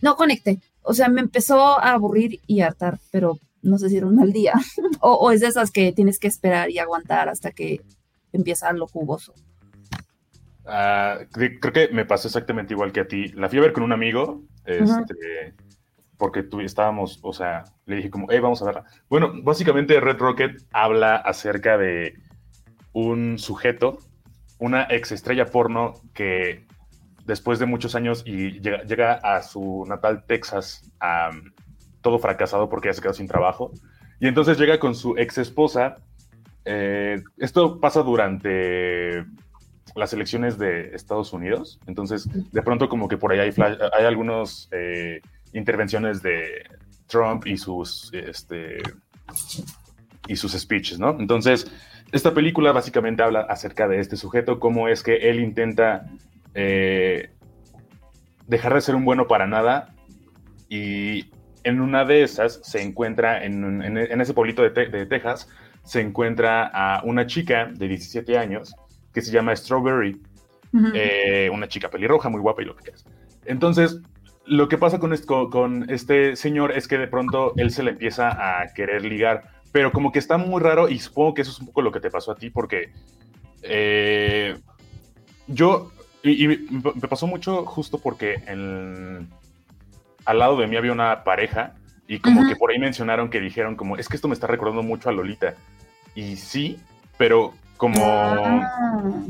no 0.00 0.16
conecté. 0.16 0.60
O 0.82 0.94
sea, 0.94 1.08
me 1.08 1.20
empezó 1.20 1.78
a 1.78 1.92
aburrir 1.92 2.40
y 2.46 2.62
a 2.62 2.66
hartar, 2.66 2.98
pero 3.10 3.38
no 3.62 3.78
sé 3.78 3.88
si 3.88 3.96
era 3.96 4.06
un 4.06 4.16
mal 4.16 4.32
día. 4.32 4.52
o, 5.00 5.12
o 5.14 5.30
es 5.30 5.40
de 5.40 5.46
esas 5.48 5.70
que 5.70 5.92
tienes 5.92 6.18
que 6.18 6.28
esperar 6.28 6.70
y 6.70 6.78
aguantar 6.78 7.28
hasta 7.28 7.52
que 7.52 7.80
empieza 8.32 8.72
lo 8.72 8.86
jugoso. 8.86 9.34
Ah, 10.64 11.18
cre- 11.32 11.58
creo 11.60 11.72
que 11.72 11.88
me 11.94 12.04
pasó 12.04 12.28
exactamente 12.28 12.74
igual 12.74 12.92
que 12.92 13.00
a 13.00 13.08
ti. 13.08 13.28
La 13.28 13.48
fui 13.48 13.58
a 13.58 13.62
ver 13.62 13.72
con 13.72 13.82
un 13.82 13.92
amigo, 13.92 14.42
este, 14.64 15.54
porque 16.16 16.42
tu- 16.44 16.60
estábamos, 16.60 17.18
o 17.22 17.32
sea, 17.32 17.64
le 17.86 17.96
dije 17.96 18.10
como, 18.10 18.28
hey, 18.30 18.38
vamos 18.40 18.62
a 18.62 18.66
verla. 18.66 18.84
Bueno, 19.08 19.32
básicamente 19.42 19.98
Red 20.00 20.18
Rocket 20.18 20.62
habla 20.72 21.16
acerca 21.16 21.76
de 21.78 22.14
un 22.92 23.38
sujeto, 23.38 23.98
una 24.58 24.86
ex 24.88 25.10
estrella 25.12 25.46
porno 25.46 25.94
que 26.14 26.64
después 27.24 27.58
de 27.58 27.66
muchos 27.66 27.94
años 27.96 28.22
y 28.24 28.60
llega, 28.60 28.82
llega 28.84 29.14
a 29.14 29.42
su 29.42 29.84
natal 29.88 30.24
Texas, 30.26 30.92
am, 31.00 31.52
todo 32.02 32.18
fracasado 32.18 32.68
porque 32.68 32.88
ya 32.88 32.94
se 32.94 33.00
quedó 33.00 33.14
sin 33.14 33.26
trabajo. 33.26 33.72
Y 34.20 34.26
entonces 34.26 34.58
llega 34.58 34.78
con 34.78 34.94
su 34.94 35.16
ex 35.16 35.38
esposa. 35.38 35.96
eh, 36.64 37.22
esto 37.38 37.80
pasa 37.80 38.02
durante 38.02 39.24
las 39.94 40.12
elecciones 40.12 40.58
de 40.58 40.94
Estados 40.94 41.32
Unidos. 41.32 41.80
Entonces, 41.86 42.28
de 42.52 42.62
pronto 42.62 42.88
como 42.88 43.08
que 43.08 43.16
por 43.16 43.32
ahí 43.32 43.40
hay, 43.40 43.52
flash- 43.52 43.78
algunas 43.92 44.68
intervenciones 45.52 46.22
de 46.22 46.64
Trump 47.08 47.46
y 47.46 47.56
sus, 47.56 48.10
este, 48.14 48.78
y 50.28 50.36
sus 50.36 50.52
speeches, 50.52 50.98
¿no? 50.98 51.16
Entonces, 51.18 51.70
esta 52.12 52.32
película 52.32 52.72
básicamente 52.72 53.22
habla 53.22 53.40
acerca 53.40 53.88
de 53.88 53.98
este 54.00 54.16
sujeto, 54.16 54.58
cómo 54.58 54.88
es 54.88 55.02
que 55.02 55.28
él 55.28 55.40
intenta 55.40 56.06
eh, 56.54 57.30
dejar 58.46 58.74
de 58.74 58.80
ser 58.80 58.94
un 58.94 59.04
bueno 59.04 59.26
para 59.26 59.46
nada 59.46 59.94
y 60.70 61.26
en 61.64 61.80
una 61.80 62.04
de 62.04 62.22
esas 62.22 62.60
se 62.62 62.82
encuentra, 62.82 63.44
en, 63.44 63.64
un- 63.64 63.82
en- 63.82 63.96
en 63.98 64.20
ese 64.20 64.34
pueblito 64.34 64.62
de, 64.62 64.70
Te- 64.70 64.86
de 64.88 65.06
Texas, 65.06 65.48
se 65.84 66.00
encuentra 66.00 66.66
a 66.72 67.02
una 67.04 67.26
chica 67.26 67.66
de 67.72 67.88
17 67.88 68.38
años 68.38 68.74
que 69.12 69.20
se 69.20 69.32
llama 69.32 69.54
Strawberry, 69.54 70.20
eh, 70.94 71.50
una 71.52 71.68
chica 71.68 71.88
pelirroja, 71.90 72.28
muy 72.28 72.40
guapa 72.40 72.62
y 72.62 72.64
lo 72.64 72.74
que 72.76 72.84
quieras. 72.84 73.04
Entonces, 73.44 74.00
lo 74.46 74.68
que 74.68 74.78
pasa 74.78 74.98
con, 74.98 75.12
est- 75.12 75.26
con- 75.26 75.88
este 75.90 76.34
señor 76.36 76.72
es 76.72 76.88
que 76.88 76.98
de 76.98 77.08
pronto 77.08 77.52
él 77.56 77.70
se 77.70 77.82
le 77.82 77.90
empieza 77.90 78.60
a 78.62 78.72
querer 78.72 79.04
ligar, 79.04 79.50
pero 79.70 79.92
como 79.92 80.12
que 80.12 80.18
está 80.18 80.38
muy 80.38 80.60
raro 80.62 80.88
y 80.88 80.98
supongo 80.98 81.34
que 81.34 81.42
eso 81.42 81.50
es 81.50 81.60
un 81.60 81.66
poco 81.66 81.82
lo 81.82 81.92
que 81.92 82.00
te 82.00 82.10
pasó 82.10 82.32
a 82.32 82.36
ti 82.36 82.50
porque 82.50 82.90
eh, 83.62 84.56
yo, 85.46 85.92
y, 86.22 86.44
y 86.44 86.48
me 86.72 87.08
pasó 87.08 87.26
mucho 87.26 87.64
justo 87.64 87.98
porque 87.98 88.42
en- 88.46 89.28
al 90.24 90.38
lado 90.38 90.56
de 90.56 90.66
mí 90.66 90.76
había 90.76 90.92
una 90.92 91.24
pareja 91.24 91.74
y 92.06 92.18
como 92.18 92.46
que 92.46 92.56
por 92.56 92.70
ahí 92.70 92.78
mencionaron 92.78 93.30
que 93.30 93.40
dijeron 93.40 93.76
como, 93.76 93.96
es 93.96 94.08
que 94.08 94.16
esto 94.16 94.28
me 94.28 94.34
está 94.34 94.46
recordando 94.46 94.82
mucho 94.82 95.08
a 95.08 95.12
Lolita. 95.12 95.54
Y 96.14 96.36
sí, 96.36 96.78
pero 97.16 97.54
como... 97.76 98.04
Ah. 98.04 99.22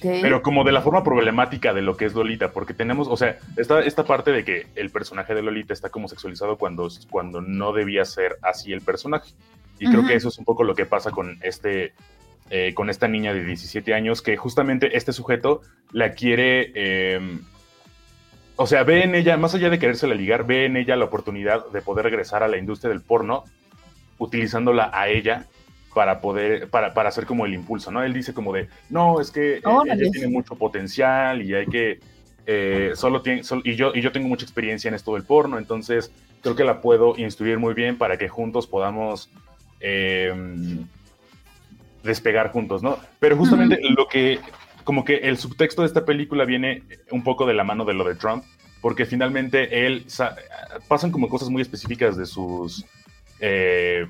Pero 0.00 0.42
como 0.42 0.62
de 0.62 0.72
la 0.72 0.82
forma 0.82 1.02
problemática 1.02 1.72
de 1.72 1.82
lo 1.82 1.96
que 1.96 2.04
es 2.04 2.14
Lolita, 2.14 2.52
porque 2.52 2.74
tenemos, 2.74 3.08
o 3.08 3.16
sea, 3.16 3.38
esta, 3.56 3.80
esta 3.80 4.04
parte 4.04 4.30
de 4.30 4.44
que 4.44 4.68
el 4.76 4.90
personaje 4.90 5.34
de 5.34 5.42
Lolita 5.42 5.72
está 5.72 5.90
como 5.90 6.06
sexualizado 6.06 6.56
cuando, 6.56 6.88
cuando 7.10 7.40
no 7.40 7.72
debía 7.72 8.04
ser 8.04 8.36
así 8.42 8.72
el 8.72 8.80
personaje. 8.80 9.32
Y 9.78 9.90
creo 9.90 10.06
que 10.06 10.14
eso 10.14 10.28
es 10.28 10.38
un 10.38 10.44
poco 10.44 10.62
lo 10.62 10.74
que 10.74 10.86
pasa 10.86 11.10
con 11.10 11.38
este, 11.42 11.94
eh, 12.50 12.74
con 12.74 12.90
esta 12.90 13.06
niña 13.06 13.32
de 13.32 13.44
17 13.44 13.94
años, 13.94 14.22
que 14.22 14.36
justamente 14.36 14.96
este 14.96 15.12
sujeto 15.12 15.62
la 15.92 16.12
quiere, 16.12 16.72
eh, 16.74 17.38
o 18.62 18.66
sea, 18.66 18.82
ve 18.84 19.04
en 19.04 19.14
ella, 19.14 19.38
más 19.38 19.54
allá 19.54 19.70
de 19.70 19.78
querérsela 19.78 20.14
ligar, 20.14 20.44
ve 20.44 20.66
en 20.66 20.76
ella 20.76 20.94
la 20.94 21.06
oportunidad 21.06 21.68
de 21.68 21.80
poder 21.80 22.04
regresar 22.04 22.42
a 22.42 22.48
la 22.48 22.58
industria 22.58 22.90
del 22.90 23.00
porno, 23.00 23.44
utilizándola 24.18 24.90
a 24.92 25.08
ella 25.08 25.46
para 25.94 26.20
poder, 26.20 26.68
para, 26.68 26.92
para 26.92 27.08
hacer 27.08 27.24
como 27.24 27.46
el 27.46 27.54
impulso, 27.54 27.90
¿no? 27.90 28.02
Él 28.02 28.12
dice 28.12 28.34
como 28.34 28.52
de, 28.52 28.68
no, 28.90 29.18
es 29.18 29.30
que 29.30 29.54
eh, 29.54 29.62
ella 29.86 30.10
tiene 30.12 30.28
mucho 30.28 30.56
potencial 30.56 31.40
y 31.40 31.54
hay 31.54 31.64
que, 31.68 32.00
eh, 32.44 32.92
solo 32.96 33.22
tiene, 33.22 33.40
y, 33.64 33.76
yo, 33.76 33.92
y 33.94 34.02
yo 34.02 34.12
tengo 34.12 34.28
mucha 34.28 34.44
experiencia 34.44 34.88
en 34.88 34.94
esto 34.94 35.14
del 35.14 35.24
porno, 35.24 35.56
entonces 35.56 36.12
creo 36.42 36.54
que 36.54 36.64
la 36.64 36.82
puedo 36.82 37.16
instruir 37.16 37.58
muy 37.58 37.72
bien 37.72 37.96
para 37.96 38.18
que 38.18 38.28
juntos 38.28 38.66
podamos 38.66 39.30
eh, 39.80 40.34
despegar 42.02 42.52
juntos, 42.52 42.82
¿no? 42.82 42.98
Pero 43.20 43.38
justamente 43.38 43.80
lo 43.96 44.06
que, 44.06 44.38
como 44.84 45.04
que 45.04 45.16
el 45.16 45.36
subtexto 45.38 45.82
de 45.82 45.88
esta 45.88 46.04
película 46.04 46.44
viene 46.44 46.82
un 47.10 47.22
poco 47.22 47.46
de 47.46 47.54
la 47.54 47.64
mano 47.64 47.84
de 47.84 47.94
lo 47.94 48.04
de 48.04 48.14
Trump, 48.14 48.44
porque 48.80 49.04
finalmente 49.06 49.86
él, 49.86 50.04
sa- 50.06 50.36
pasan 50.88 51.10
como 51.10 51.28
cosas 51.28 51.48
muy 51.50 51.62
específicas 51.62 52.16
de 52.16 52.26
sus, 52.26 52.84
eh, 53.40 54.06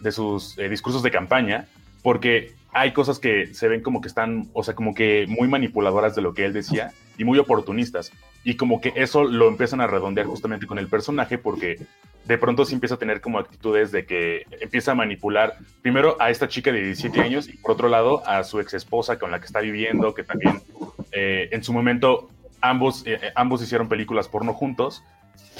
de 0.00 0.12
sus 0.12 0.56
eh, 0.58 0.68
discursos 0.68 1.02
de 1.02 1.10
campaña, 1.10 1.66
porque 2.02 2.54
hay 2.78 2.92
cosas 2.92 3.18
que 3.18 3.52
se 3.54 3.66
ven 3.66 3.82
como 3.82 4.00
que 4.00 4.08
están, 4.08 4.48
o 4.52 4.62
sea, 4.62 4.74
como 4.74 4.94
que 4.94 5.26
muy 5.28 5.48
manipuladoras 5.48 6.14
de 6.14 6.22
lo 6.22 6.32
que 6.32 6.44
él 6.44 6.52
decía 6.52 6.92
y 7.16 7.24
muy 7.24 7.38
oportunistas. 7.38 8.12
Y 8.44 8.54
como 8.54 8.80
que 8.80 8.92
eso 8.94 9.24
lo 9.24 9.48
empiezan 9.48 9.80
a 9.80 9.88
redondear 9.88 10.26
justamente 10.26 10.66
con 10.66 10.78
el 10.78 10.86
personaje 10.86 11.38
porque 11.38 11.80
de 12.24 12.38
pronto 12.38 12.64
sí 12.64 12.74
empieza 12.74 12.94
a 12.94 12.98
tener 12.98 13.20
como 13.20 13.38
actitudes 13.38 13.90
de 13.90 14.06
que 14.06 14.44
empieza 14.60 14.92
a 14.92 14.94
manipular 14.94 15.56
primero 15.82 16.16
a 16.20 16.30
esta 16.30 16.46
chica 16.46 16.70
de 16.70 16.82
17 16.82 17.20
años 17.20 17.48
y 17.48 17.56
por 17.56 17.72
otro 17.72 17.88
lado 17.88 18.22
a 18.26 18.44
su 18.44 18.60
ex 18.60 18.74
esposa 18.74 19.18
con 19.18 19.30
la 19.30 19.40
que 19.40 19.46
está 19.46 19.60
viviendo, 19.60 20.14
que 20.14 20.22
también 20.22 20.62
eh, 21.10 21.48
en 21.50 21.64
su 21.64 21.72
momento 21.72 22.28
ambos, 22.60 23.02
eh, 23.06 23.18
ambos 23.34 23.60
hicieron 23.60 23.88
películas 23.88 24.28
porno 24.28 24.54
juntos. 24.54 25.02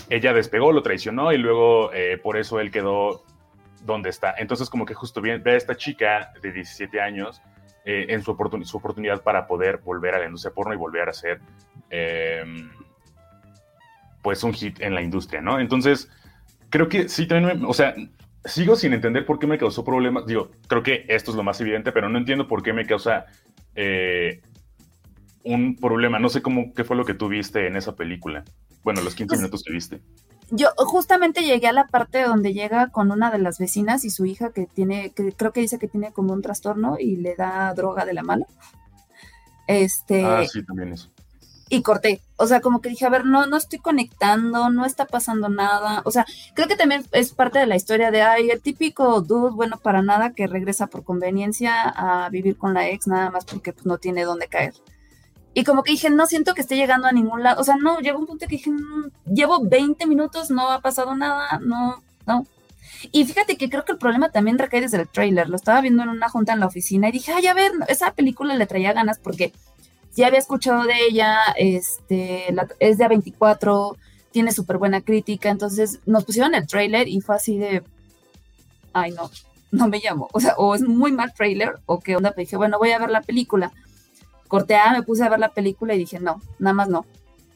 Ella 0.08 0.32
despegó, 0.32 0.70
lo 0.70 0.82
traicionó 0.82 1.32
y 1.32 1.38
luego 1.38 1.92
eh, 1.92 2.16
por 2.22 2.36
eso 2.36 2.60
él 2.60 2.70
quedó 2.70 3.24
donde 3.84 4.10
está. 4.10 4.34
Entonces 4.38 4.68
como 4.70 4.84
que 4.86 4.94
justo 4.94 5.20
bien, 5.20 5.42
ve 5.42 5.52
a 5.52 5.56
esta 5.56 5.76
chica 5.76 6.32
de 6.42 6.52
17 6.52 7.00
años 7.00 7.40
eh, 7.84 8.06
en 8.10 8.22
su, 8.22 8.34
oportun- 8.36 8.64
su 8.64 8.76
oportunidad 8.76 9.22
para 9.22 9.46
poder 9.46 9.78
volver 9.78 10.14
a 10.14 10.18
la 10.18 10.26
industria 10.26 10.52
porno 10.54 10.74
y 10.74 10.76
volver 10.76 11.08
a 11.08 11.12
ser 11.12 11.40
eh, 11.90 12.44
pues 14.22 14.42
un 14.42 14.52
hit 14.52 14.80
en 14.80 14.94
la 14.94 15.02
industria, 15.02 15.40
¿no? 15.40 15.58
Entonces 15.60 16.10
creo 16.70 16.88
que 16.88 17.08
sí, 17.08 17.26
también, 17.26 17.60
me- 17.60 17.66
o 17.66 17.72
sea, 17.72 17.94
sigo 18.44 18.76
sin 18.76 18.92
entender 18.92 19.24
por 19.24 19.38
qué 19.38 19.46
me 19.46 19.58
causó 19.58 19.84
problemas. 19.84 20.26
Digo, 20.26 20.50
creo 20.68 20.82
que 20.82 21.04
esto 21.08 21.30
es 21.30 21.36
lo 21.36 21.42
más 21.42 21.60
evidente, 21.60 21.92
pero 21.92 22.08
no 22.08 22.18
entiendo 22.18 22.46
por 22.48 22.62
qué 22.62 22.72
me 22.72 22.84
causa 22.86 23.26
eh, 23.74 24.40
un 25.44 25.76
problema. 25.76 26.18
No 26.18 26.28
sé 26.28 26.42
cómo, 26.42 26.72
qué 26.74 26.84
fue 26.84 26.96
lo 26.96 27.04
que 27.04 27.14
tú 27.14 27.28
viste 27.28 27.66
en 27.66 27.76
esa 27.76 27.94
película. 27.94 28.44
Bueno, 28.82 29.00
los 29.02 29.14
15 29.14 29.28
Pues- 29.28 29.40
minutos 29.40 29.62
que 29.64 29.72
viste. 29.72 30.00
Yo 30.50 30.68
justamente 30.78 31.42
llegué 31.42 31.68
a 31.68 31.72
la 31.72 31.86
parte 31.86 32.22
donde 32.22 32.54
llega 32.54 32.88
con 32.88 33.10
una 33.10 33.30
de 33.30 33.38
las 33.38 33.58
vecinas 33.58 34.04
y 34.04 34.10
su 34.10 34.24
hija 34.24 34.50
que 34.50 34.66
tiene, 34.66 35.10
que 35.10 35.32
creo 35.32 35.52
que 35.52 35.60
dice 35.60 35.78
que 35.78 35.88
tiene 35.88 36.12
como 36.12 36.32
un 36.32 36.42
trastorno 36.42 36.96
y 36.98 37.16
le 37.16 37.34
da 37.34 37.72
droga 37.74 38.04
de 38.06 38.14
la 38.14 38.22
mano. 38.22 38.46
Este, 39.66 40.24
ah, 40.24 40.44
sí, 40.50 40.62
también 40.64 40.94
eso. 40.94 41.10
y 41.68 41.82
corté. 41.82 42.22
O 42.36 42.46
sea, 42.46 42.60
como 42.60 42.80
que 42.80 42.88
dije, 42.88 43.04
a 43.04 43.10
ver, 43.10 43.26
no, 43.26 43.46
no 43.46 43.58
estoy 43.58 43.78
conectando, 43.78 44.70
no 44.70 44.86
está 44.86 45.04
pasando 45.04 45.50
nada. 45.50 46.00
O 46.04 46.10
sea, 46.10 46.24
creo 46.54 46.68
que 46.68 46.76
también 46.76 47.04
es 47.12 47.32
parte 47.32 47.58
de 47.58 47.66
la 47.66 47.76
historia 47.76 48.10
de, 48.10 48.22
ay, 48.22 48.48
el 48.50 48.62
típico 48.62 49.20
dude, 49.20 49.54
bueno, 49.54 49.78
para 49.78 50.00
nada, 50.00 50.32
que 50.32 50.46
regresa 50.46 50.86
por 50.86 51.04
conveniencia 51.04 51.82
a 51.82 52.30
vivir 52.30 52.56
con 52.56 52.72
la 52.72 52.88
ex, 52.88 53.06
nada 53.06 53.30
más 53.30 53.44
porque 53.44 53.74
pues, 53.74 53.84
no 53.84 53.98
tiene 53.98 54.24
dónde 54.24 54.48
caer. 54.48 54.72
Y 55.58 55.64
como 55.64 55.82
que 55.82 55.90
dije, 55.90 56.08
no 56.08 56.24
siento 56.28 56.54
que 56.54 56.60
esté 56.60 56.76
llegando 56.76 57.08
a 57.08 57.12
ningún 57.12 57.42
lado. 57.42 57.60
O 57.60 57.64
sea, 57.64 57.74
no, 57.74 57.98
llegó 57.98 58.20
un 58.20 58.26
punto 58.28 58.46
que 58.46 58.58
dije, 58.58 58.70
"Mm, 58.70 59.10
llevo 59.34 59.58
20 59.60 60.06
minutos, 60.06 60.52
no 60.52 60.70
ha 60.70 60.80
pasado 60.80 61.16
nada, 61.16 61.58
no, 61.60 62.00
no. 62.28 62.46
Y 63.10 63.24
fíjate 63.24 63.56
que 63.56 63.68
creo 63.68 63.84
que 63.84 63.90
el 63.90 63.98
problema 63.98 64.30
también 64.30 64.56
recae 64.56 64.82
desde 64.82 64.98
el 65.00 65.08
tráiler. 65.08 65.48
Lo 65.48 65.56
estaba 65.56 65.80
viendo 65.80 66.04
en 66.04 66.10
una 66.10 66.28
junta 66.28 66.52
en 66.52 66.60
la 66.60 66.66
oficina 66.66 67.08
y 67.08 67.12
dije, 67.12 67.32
ay, 67.32 67.48
a 67.48 67.54
ver, 67.54 67.72
esa 67.88 68.12
película 68.12 68.54
le 68.54 68.66
traía 68.66 68.92
ganas 68.92 69.18
porque 69.18 69.52
ya 70.14 70.28
había 70.28 70.38
escuchado 70.38 70.84
de 70.84 70.94
ella, 71.10 71.36
este, 71.56 72.54
es 72.78 72.98
de 72.98 73.04
A24, 73.04 73.96
tiene 74.30 74.52
súper 74.52 74.78
buena 74.78 75.00
crítica, 75.00 75.50
entonces 75.50 75.98
nos 76.06 76.24
pusieron 76.24 76.54
el 76.54 76.68
trailer 76.68 77.08
y 77.08 77.20
fue 77.20 77.34
así 77.34 77.58
de, 77.58 77.82
ay 78.92 79.10
no, 79.10 79.28
no 79.72 79.88
me 79.88 79.98
llamo, 79.98 80.28
o 80.32 80.38
sea, 80.38 80.54
o 80.56 80.76
es 80.76 80.82
muy 80.82 81.10
mal 81.10 81.34
trailer 81.34 81.80
o 81.86 81.98
qué 81.98 82.14
onda, 82.14 82.30
pero 82.30 82.42
dije, 82.42 82.56
bueno, 82.56 82.78
voy 82.78 82.92
a 82.92 83.00
ver 83.00 83.10
la 83.10 83.22
película. 83.22 83.72
Corté 84.48 84.76
A, 84.76 84.92
me 84.92 85.02
puse 85.02 85.22
a 85.24 85.28
ver 85.28 85.38
la 85.38 85.50
película 85.50 85.94
y 85.94 85.98
dije, 85.98 86.18
no, 86.18 86.40
nada 86.58 86.74
más 86.74 86.88
no, 86.88 87.06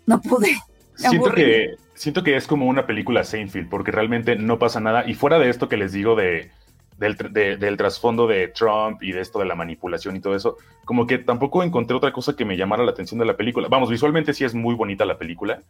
no 0.07 0.21
pude. 0.21 0.51
Siento 0.95 1.33
que, 1.33 1.75
siento 1.95 2.23
que 2.23 2.37
es 2.37 2.47
como 2.47 2.67
una 2.67 2.87
película 2.87 3.25
Seinfeld, 3.25 3.69
porque 3.69 3.91
realmente 3.91 4.37
no 4.37 4.59
pasa 4.59 4.79
nada. 4.79 5.09
Y 5.09 5.15
fuera 5.15 5.39
de 5.39 5.49
esto 5.49 5.69
que 5.69 5.79
les 5.79 5.93
digo 5.93 6.15
de, 6.15 6.51
del, 6.99 7.17
tr- 7.17 7.31
de- 7.31 7.57
del 7.57 7.77
trasfondo 7.79 8.27
de 8.27 8.49
Trump 8.49 9.03
y 9.03 9.11
de 9.13 9.23
esto 9.23 9.39
de 9.39 9.47
la 9.47 9.55
manipulación 9.55 10.15
y 10.17 10.21
todo 10.21 10.37
eso, 10.37 10.59
como 10.85 11.07
que 11.07 11.17
tampoco 11.19 11.63
encontré 11.63 11.97
otra 11.97 12.13
cosa 12.13 12.37
que 12.37 12.45
me 12.45 12.57
llamara 12.59 12.85
la 12.85 12.91
atención 12.93 13.19
de 13.19 13.25
la 13.25 13.37
película. 13.39 13.69
Vamos, 13.71 13.89
visualmente 13.89 14.35
sí 14.35 14.45
es 14.45 14.55
muy 14.55 14.75
bonita 14.75 15.05
la 15.07 15.17
película. 15.17 15.63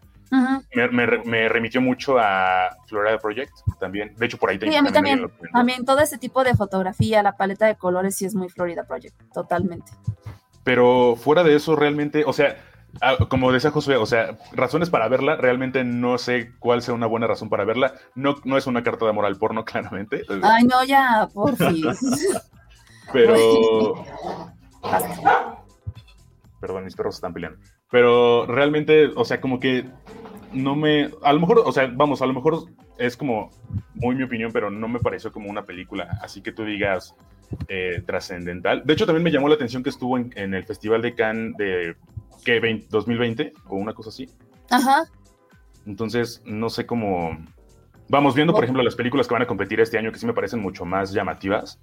Me, 0.75 0.89
me 0.89 1.07
re- 1.07 1.23
me 1.25 1.49
remitió 1.49 1.81
mucho 1.81 2.19
a 2.19 2.71
Florida 2.89 3.19
Project 3.19 3.53
también. 3.79 4.13
De 4.17 4.27
hecho, 4.27 4.39
por 4.39 4.51
ahí 4.51 4.59
Sí, 4.61 4.75
a 4.75 4.83
mí 4.83 4.91
también, 4.93 5.21
comentó. 5.21 5.47
también 5.53 5.85
todo 5.85 6.01
ese 6.01 6.19
tipo 6.19 6.43
de 6.43 6.55
fotografía, 6.57 7.23
la 7.23 7.37
paleta 7.37 7.67
de 7.67 7.77
colores 7.77 8.17
sí 8.17 8.25
es 8.25 8.35
muy 8.35 8.49
Florida 8.49 8.83
Project, 8.85 9.15
totalmente. 9.33 9.93
Pero 10.65 11.17
fuera 11.17 11.43
de 11.43 11.57
eso, 11.57 11.77
realmente, 11.77 12.25
o 12.25 12.33
sea, 12.33 12.57
como 13.29 13.53
decía 13.53 13.71
Josué, 13.71 13.97
o 13.97 14.07
sea, 14.07 14.39
razones 14.53 14.91
para 14.91 15.09
verla, 15.09 15.37
realmente 15.37 15.83
no 15.85 16.19
sé 16.19 16.53
cuál 16.59 16.83
sea 16.83 16.95
una 16.95 17.07
buena 17.07 17.27
razón 17.27 17.49
para 17.49 17.65
verla. 17.65 17.95
No, 18.15 18.37
no 18.45 18.57
es 18.57 18.67
una 18.67 18.83
carta 18.83 19.05
de 19.05 19.11
amor 19.11 19.27
al 19.27 19.39
porno, 19.39 19.65
claramente. 19.67 20.23
Ay, 20.43 20.65
no, 20.65 20.85
ya, 20.85 21.29
por 21.33 21.57
fin. 21.57 21.85
Pero. 23.13 24.05
Perdón, 26.61 26.85
mis 26.85 26.95
perros 26.95 27.17
están 27.17 27.33
peleando. 27.33 27.59
Pero 27.91 28.47
realmente, 28.47 29.11
o 29.17 29.25
sea, 29.25 29.41
como 29.41 29.59
que 29.59 29.89
no 30.53 30.77
me. 30.77 31.11
A 31.23 31.33
lo 31.33 31.41
mejor, 31.41 31.63
o 31.65 31.73
sea, 31.73 31.91
vamos, 31.93 32.23
a 32.23 32.27
lo 32.27 32.35
mejor 32.35 32.67
es 32.99 33.17
como 33.17 33.51
muy 33.95 34.15
mi 34.15 34.23
opinión, 34.23 34.53
pero 34.53 34.71
no 34.71 34.87
me 34.87 35.01
pareció 35.01 35.33
como 35.33 35.51
una 35.51 35.65
película 35.65 36.19
así 36.23 36.41
que 36.43 36.53
tú 36.53 36.65
digas 36.65 37.17
eh, 37.69 38.03
trascendental. 38.07 38.83
De 38.85 38.93
hecho, 38.93 39.07
también 39.07 39.25
me 39.25 39.31
llamó 39.31 39.49
la 39.49 39.55
atención 39.55 39.83
que 39.83 39.91
estuvo 39.91 40.17
en, 40.19 40.33
en 40.37 40.55
el 40.55 40.65
Festival 40.65 41.03
de 41.03 41.15
Cannes 41.15 41.57
de 41.57 41.97
¿qué, 42.45 42.61
20 42.61 42.87
2020 42.91 43.53
o 43.67 43.77
una 43.77 43.95
cosa 43.95 44.11
así. 44.11 44.29
Ajá. 44.71 45.05
Entonces, 45.87 46.43
no 46.45 46.71
sé 46.71 46.87
cómo. 46.87 47.39
Vamos 48.09 48.35
viendo, 48.35 48.53
por 48.53 48.65
ejemplo, 48.65 48.83
las 48.83 48.95
películas 48.97 49.27
que 49.27 49.35
van 49.35 49.43
a 49.43 49.47
competir 49.47 49.81
este 49.81 49.99
año, 49.99 50.13
que 50.13 50.19
sí 50.19 50.27
me 50.27 50.35
parecen 50.35 50.61
mucho 50.61 50.85
más 50.85 51.13
llamativas. 51.13 51.81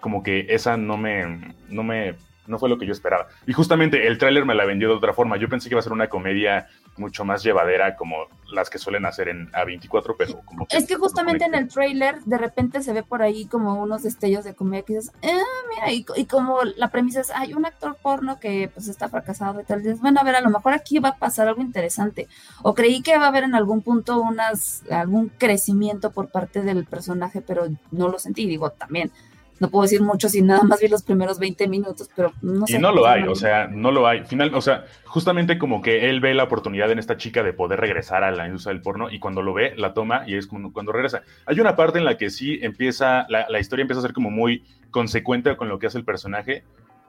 Como 0.00 0.22
que 0.22 0.46
esa 0.48 0.76
no 0.76 0.96
me. 0.96 1.54
No 1.68 1.82
me. 1.82 2.16
No 2.46 2.58
fue 2.58 2.68
lo 2.68 2.78
que 2.78 2.86
yo 2.86 2.92
esperaba. 2.92 3.28
Y 3.46 3.52
justamente 3.52 4.06
el 4.06 4.16
tráiler 4.16 4.46
me 4.46 4.54
la 4.54 4.64
vendió 4.64 4.88
de 4.88 4.94
otra 4.94 5.12
forma. 5.12 5.36
Yo 5.36 5.48
pensé 5.48 5.68
que 5.68 5.74
iba 5.74 5.80
a 5.80 5.82
ser 5.82 5.92
una 5.92 6.08
comedia 6.08 6.68
mucho 6.98 7.24
más 7.24 7.42
llevadera, 7.42 7.96
como 7.96 8.26
las 8.52 8.70
que 8.70 8.78
suelen 8.78 9.06
hacer 9.06 9.28
en 9.28 9.50
A24, 9.52 10.14
pero 10.16 10.40
como 10.44 10.66
Es 10.70 10.86
que 10.86 10.96
justamente 10.96 11.44
en 11.44 11.54
el 11.54 11.68
trailer 11.68 12.20
de 12.24 12.38
repente 12.38 12.82
se 12.82 12.92
ve 12.92 13.02
por 13.02 13.22
ahí 13.22 13.46
como 13.46 13.80
unos 13.82 14.02
destellos 14.02 14.44
de 14.44 14.54
comedia 14.54 14.82
que 14.82 14.94
dices, 14.94 15.12
ah, 15.22 15.66
mira, 15.74 15.92
y, 15.92 16.06
y 16.16 16.24
como 16.24 16.62
la 16.62 16.88
premisa 16.88 17.20
es, 17.20 17.30
hay 17.30 17.54
un 17.54 17.66
actor 17.66 17.96
porno 18.00 18.40
que 18.40 18.70
pues 18.72 18.88
está 18.88 19.08
fracasado 19.08 19.60
y 19.60 19.64
tal, 19.64 19.82
dices, 19.82 20.00
bueno, 20.00 20.20
a 20.20 20.24
ver, 20.24 20.36
a 20.36 20.40
lo 20.40 20.50
mejor 20.50 20.72
aquí 20.72 20.98
va 20.98 21.10
a 21.10 21.16
pasar 21.18 21.48
algo 21.48 21.62
interesante. 21.62 22.28
O 22.62 22.74
creí 22.74 23.02
que 23.02 23.18
va 23.18 23.24
a 23.24 23.28
haber 23.28 23.44
en 23.44 23.54
algún 23.54 23.82
punto 23.82 24.20
unas, 24.20 24.82
algún 24.90 25.28
crecimiento 25.28 26.10
por 26.10 26.30
parte 26.30 26.62
del 26.62 26.84
personaje, 26.84 27.40
pero 27.40 27.66
no 27.90 28.08
lo 28.08 28.18
sentí, 28.18 28.46
digo, 28.46 28.70
también. 28.70 29.12
No 29.60 29.70
puedo 29.70 29.82
decir 29.82 30.02
mucho 30.02 30.28
si 30.28 30.42
nada 30.42 30.62
más 30.62 30.80
vi 30.80 30.88
los 30.88 31.02
primeros 31.02 31.38
20 31.38 31.68
minutos, 31.68 32.08
pero 32.14 32.32
no 32.42 32.66
sé. 32.66 32.76
Y 32.76 32.78
no 32.78 32.92
lo 32.92 33.06
hay, 33.06 33.24
o 33.24 33.34
sea, 33.34 33.66
no 33.68 33.90
lo 33.90 34.06
hay. 34.06 34.24
Final, 34.24 34.54
o 34.54 34.60
sea, 34.60 34.84
justamente 35.04 35.58
como 35.58 35.82
que 35.82 36.08
él 36.08 36.20
ve 36.20 36.34
la 36.34 36.44
oportunidad 36.44 36.90
en 36.90 36.98
esta 36.98 37.16
chica 37.16 37.42
de 37.42 37.52
poder 37.52 37.80
regresar 37.80 38.24
a 38.24 38.30
la 38.30 38.46
industria 38.46 38.72
del 38.72 38.82
porno 38.82 39.10
y 39.10 39.18
cuando 39.18 39.42
lo 39.42 39.52
ve, 39.54 39.74
la 39.76 39.94
toma 39.94 40.22
y 40.26 40.36
es 40.36 40.46
como 40.46 40.72
cuando 40.72 40.92
regresa. 40.92 41.22
Hay 41.46 41.60
una 41.60 41.76
parte 41.76 41.98
en 41.98 42.04
la 42.04 42.16
que 42.16 42.30
sí 42.30 42.58
empieza, 42.62 43.26
la, 43.28 43.46
la 43.48 43.60
historia 43.60 43.82
empieza 43.82 44.00
a 44.00 44.02
ser 44.02 44.12
como 44.12 44.30
muy 44.30 44.64
consecuente 44.90 45.56
con 45.56 45.68
lo 45.68 45.78
que 45.78 45.86
hace 45.86 45.98
el 45.98 46.04
personaje, 46.04 46.64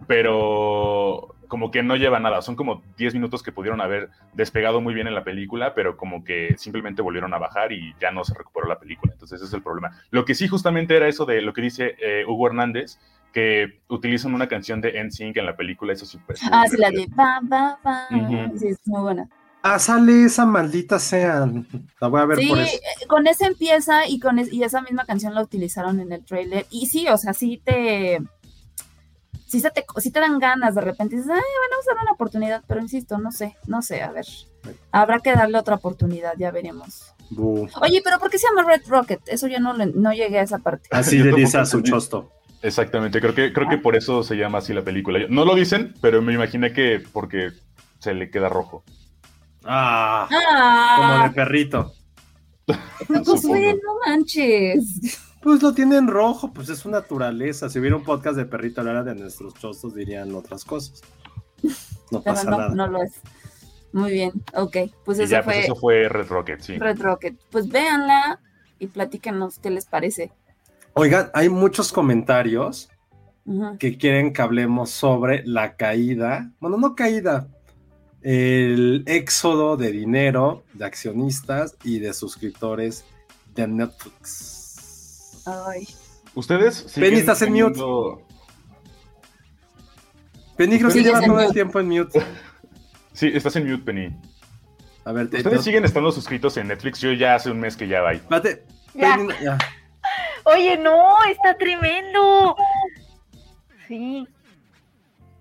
pero 0.08 1.36
como 1.48 1.72
que 1.72 1.82
no 1.82 1.96
lleva 1.96 2.20
nada. 2.20 2.42
Son 2.44 2.56
como 2.56 2.84
10 2.98 3.14
minutos 3.16 3.42
que 3.42 3.52
pudieron 3.52 3.82
haber 3.82 4.10
despegado 4.34 4.82
muy 4.82 4.94
bien 4.94 5.08
en 5.08 5.16
la 5.16 5.24
película, 5.24 5.74
pero 5.74 5.98
como 5.98 6.24
que 6.24 6.56
simplemente 6.58 7.02
volvieron 7.02 7.34
a 7.34 7.40
bajar 7.40 7.72
y 7.72 7.96
ya 8.00 8.12
no 8.12 8.24
se 8.24 8.36
recuperó 8.36 8.68
la 8.68 8.78
película. 8.80 9.14
Entonces 9.14 9.38
ese 9.38 9.48
es 9.48 9.54
el 9.54 9.64
problema. 9.64 9.92
Lo 10.12 10.26
que 10.26 10.36
sí 10.36 10.48
justamente 10.48 10.96
era 10.96 11.08
eso 11.08 11.26
de 11.26 11.42
lo 11.42 11.54
que 11.54 11.62
dice 11.64 11.96
eh, 12.00 12.24
Hugo 12.28 12.48
Hernández, 12.48 13.00
que 13.34 13.80
utilizan 13.88 14.34
una 14.36 14.48
canción 14.48 14.82
de 14.82 15.04
NSYNC 15.04 15.38
en 15.38 15.46
la 15.48 15.56
película, 15.56 15.94
eso 15.94 16.06
sí. 16.06 16.20
pues, 16.26 16.40
Ah, 16.52 16.66
sí, 16.70 16.78
la 16.78 16.92
de 16.92 17.08
va, 17.18 17.40
va, 17.52 17.80
va. 17.86 18.08
Ujú. 18.12 18.58
Sí, 18.60 18.68
es 18.68 18.78
muy 18.86 19.02
buena. 19.02 19.28
Ah, 19.62 19.78
sale 19.78 20.24
esa 20.24 20.46
maldita 20.46 21.00
sea. 21.00 21.46
La 22.00 22.08
voy 22.08 22.22
a 22.22 22.26
ver 22.26 22.38
Sí, 22.38 22.48
por 22.48 22.60
eso. 22.60 22.76
eh, 22.78 23.08
con 23.08 23.28
ese 23.28 23.46
empieza 23.46 24.08
y 24.08 24.20
con 24.20 24.40
es- 24.40 24.54
y 24.54 24.64
esa 24.64 24.82
misma 24.82 25.06
canción 25.06 25.34
la 25.36 25.42
utilizaron 25.42 26.00
en 26.00 26.12
el 26.14 26.24
trailer. 26.24 26.66
Y 26.70 26.86
sí, 26.88 27.08
o 27.10 27.18
sea, 27.18 27.34
sí 27.34 27.62
te. 27.64 28.20
Sí, 29.50 29.60
se 29.60 29.72
te, 29.72 29.84
sí 29.98 30.12
te 30.12 30.20
dan 30.20 30.38
ganas 30.40 30.76
de 30.76 30.82
repente. 30.82 31.16
Dices, 31.16 31.30
ay, 31.32 31.36
bueno, 31.38 31.72
vamos 31.72 31.86
a 31.88 31.90
darle 31.92 32.02
una 32.04 32.12
oportunidad. 32.14 32.64
Pero 32.68 32.82
insisto, 32.82 33.18
no 33.18 33.32
sé, 33.32 33.58
no 33.68 33.82
sé, 33.82 34.04
a 34.04 34.12
ver. 34.12 34.26
Habrá 34.92 35.20
que 35.20 35.34
darle 35.34 35.58
otra 35.58 35.76
oportunidad, 35.76 36.34
ya 36.38 36.52
veremos. 36.52 37.14
Oye, 37.82 38.02
pero 38.04 38.20
¿por 38.20 38.30
qué 38.30 38.38
se 38.38 38.48
llama 38.48 38.70
Red 38.70 38.84
Rocket? 38.88 39.22
Eso 39.28 39.48
yo 39.48 39.60
no, 39.60 39.74
le- 39.74 39.88
no 39.88 40.14
llegué 40.14 40.40
a 40.40 40.44
esa 40.44 40.60
parte. 40.60 40.88
Así 40.92 41.18
Yo 41.18 41.26
le 41.26 41.34
dice 41.34 41.58
a 41.58 41.66
su 41.66 41.82
chosto. 41.82 42.32
Exactamente, 42.62 43.22
creo 43.22 43.34
que, 43.34 43.54
creo 43.54 43.70
que 43.70 43.78
por 43.78 43.96
eso 43.96 44.22
se 44.22 44.36
llama 44.36 44.58
así 44.58 44.74
la 44.74 44.84
película. 44.84 45.20
No 45.30 45.46
lo 45.46 45.56
dicen, 45.56 45.94
pero 46.02 46.22
me 46.22 46.34
imaginé 46.34 46.74
que 46.74 47.02
porque 47.14 47.52
se 48.00 48.14
le 48.14 48.30
queda 48.30 48.50
rojo. 48.50 48.84
Ah, 49.64 50.28
Ah, 50.32 50.96
como 50.98 51.24
de 51.24 51.30
perrito. 51.32 51.94
pues 52.66 53.44
no 53.46 54.00
manches. 54.06 55.29
Pues 55.42 55.62
lo 55.62 55.74
tienen 55.74 56.08
rojo, 56.08 56.52
pues 56.52 56.70
es 56.70 56.80
su 56.80 56.90
naturaleza. 56.90 57.70
Si 57.70 57.80
hubiera 57.80 57.96
un 57.96 58.04
podcast 58.04 58.36
de 58.36 58.46
perrito 58.46 58.82
hablara 58.82 59.04
de 59.04 59.16
nuestros 59.16 59.54
chostos, 59.54 59.96
dirían 59.96 60.34
otras 60.36 60.66
cosas. 60.66 61.02
No 62.12 62.22
Pero 62.22 62.24
pasa 62.24 62.50
no, 62.50 62.58
nada. 62.58 62.76
no 62.76 62.88
lo 62.88 63.04
es. 63.04 63.14
Muy 63.92 64.12
bien, 64.12 64.32
ok. 64.54 64.78
Pues 65.06 65.20
eso 65.20 65.32
ya, 65.32 65.44
fue 65.44 65.54
pues 65.54 65.66
eso 65.66 65.76
fue 65.76 66.10
Red 66.10 66.28
Rocket, 66.28 66.62
sí. 66.62 66.78
Red 66.78 67.02
Rocket. 67.02 67.36
Pues 67.50 67.70
véanla 67.70 68.40
y 68.78 68.88
platíquenos 68.88 69.60
qué 69.60 69.70
les 69.70 69.86
parece. 69.86 70.32
Oigan, 70.94 71.30
hay 71.34 71.50
muchos 71.50 71.92
comentarios 71.92 72.90
que 73.80 73.98
quieren 73.98 74.32
que 74.32 74.42
hablemos 74.44 74.92
sobre 74.92 75.44
la 75.46 75.76
caída, 75.76 76.52
bueno, 76.60 76.78
no 76.78 76.96
caída, 76.96 77.48
el 78.22 79.04
éxodo 79.08 79.76
de 79.76 79.92
dinero 79.92 80.64
de 80.74 80.86
accionistas 80.86 81.76
y 81.84 81.98
de 82.00 82.14
suscriptores 82.14 83.06
de 83.56 83.68
Netflix. 83.68 84.69
Ay. 85.68 85.88
¿Ustedes 86.36 86.84
Penny, 86.94 87.18
estás 87.18 87.42
en 87.42 87.50
mute. 87.54 87.64
teniendo- 87.74 88.22
Penigro 90.58 90.90
se 90.90 90.98
Sigues 91.00 91.14
lleva 91.14 91.24
en 91.26 91.32
todo 91.32 91.40
el 91.42 91.54
tiempo 91.54 91.80
en 91.80 91.88
mute. 91.90 92.22
Sí, 93.14 93.30
estás 93.34 93.54
en 93.58 93.70
mute, 93.70 93.84
Penny. 93.84 94.16
A 95.04 95.12
ver, 95.12 95.30
te, 95.30 95.38
¿Ustedes 95.38 95.58
te- 95.58 95.64
siguen 95.64 95.84
estando 95.84 96.10
suscritos 96.12 96.56
en 96.56 96.70
Netflix? 96.70 97.00
Yo 97.02 97.12
ya 97.12 97.36
hace 97.36 97.52
un 97.52 97.60
mes 97.60 97.76
que 97.76 97.86
ya 97.88 98.00
va. 98.02 98.14
espérate, 98.14 98.64
Ya. 98.94 99.16
Penny, 99.18 99.34
ya. 99.44 99.58
Oye, 100.46 100.78
no, 100.78 101.04
está 101.30 101.58
tremendo. 101.58 102.56
Sí. 103.90 104.26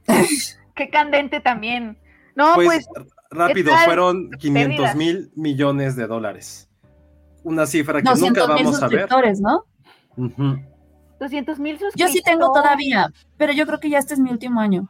Qué 0.75 0.91
candente 0.91 1.39
también. 1.41 1.97
No, 2.35 2.55
Pues, 2.55 2.89
pues, 2.93 3.07
rápido, 3.31 3.73
fueron 3.85 4.31
500 4.33 4.71
Pérdidas. 4.77 4.97
mil 4.97 5.31
millones 5.37 5.95
de 5.95 6.07
dólares. 6.09 6.69
Una 7.45 7.67
cifra 7.67 8.03
que 8.03 8.09
200 8.09 8.49
nunca 8.49 8.55
vamos 8.55 8.83
a 8.83 8.89
ver. 8.89 9.09
¿No? 10.19 10.27
Ujú. 10.27 10.61
200 11.19 11.59
mil 11.59 11.79
suscriptores. 11.79 12.13
Yo 12.13 12.13
sí 12.13 12.23
tengo 12.23 12.53
todavía, 12.53 13.11
pero 13.37 13.53
yo 13.53 13.67
creo 13.67 13.81
que 13.81 13.91
ya 13.91 13.99
este 13.99 14.15
es 14.15 14.21
mi 14.21 14.31
último 14.31 14.61
año. 14.61 14.89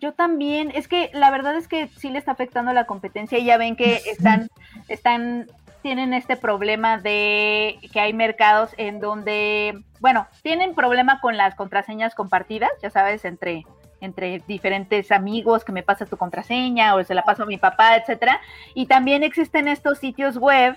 Yo 0.00 0.12
también, 0.12 0.72
es 0.74 0.88
que 0.88 1.10
la 1.14 1.30
verdad 1.30 1.56
es 1.56 1.68
que 1.68 1.88
sí 1.88 2.10
le 2.10 2.18
está 2.18 2.32
afectando 2.32 2.72
la 2.72 2.86
competencia 2.86 3.38
y 3.38 3.44
ya 3.44 3.56
ven 3.56 3.76
que 3.76 4.00
están, 4.06 4.48
están, 4.88 5.46
tienen 5.82 6.14
este 6.14 6.36
problema 6.36 6.98
de 6.98 7.78
que 7.92 8.00
hay 8.00 8.12
mercados 8.12 8.70
en 8.76 8.98
donde, 8.98 9.84
bueno, 10.00 10.26
tienen 10.42 10.74
problema 10.74 11.20
con 11.20 11.36
las 11.36 11.54
contraseñas 11.54 12.14
compartidas, 12.14 12.70
ya 12.82 12.90
sabes, 12.90 13.24
entre, 13.24 13.64
entre 14.00 14.40
diferentes 14.48 15.12
amigos 15.12 15.64
que 15.64 15.72
me 15.72 15.84
pasas 15.84 16.10
tu 16.10 16.16
contraseña 16.16 16.96
o 16.96 17.04
se 17.04 17.14
la 17.14 17.22
paso 17.22 17.44
a 17.44 17.46
mi 17.46 17.56
papá, 17.56 17.96
etcétera. 17.96 18.40
Y 18.74 18.86
también 18.86 19.22
existen 19.22 19.68
estos 19.68 19.98
sitios 19.98 20.36
web, 20.38 20.76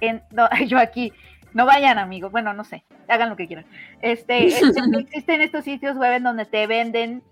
en, 0.00 0.22
no, 0.30 0.48
yo 0.68 0.78
aquí, 0.78 1.12
no 1.54 1.66
vayan 1.66 1.98
amigos, 1.98 2.32
bueno, 2.32 2.52
no 2.54 2.64
sé, 2.64 2.84
hagan 3.08 3.28
lo 3.30 3.36
que 3.36 3.46
quieran. 3.46 3.66
Este, 4.00 4.46
este, 4.46 4.80
existen 5.00 5.40
estos 5.42 5.64
sitios 5.64 5.96
web 5.96 6.12
en 6.14 6.22
donde 6.22 6.44
te 6.46 6.66
venden 6.66 7.22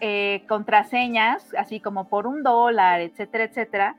eh, 0.00 0.44
contraseñas, 0.48 1.44
así 1.58 1.80
como 1.80 2.08
por 2.08 2.26
un 2.26 2.42
dólar, 2.42 3.00
etcétera, 3.00 3.44
etcétera, 3.44 3.96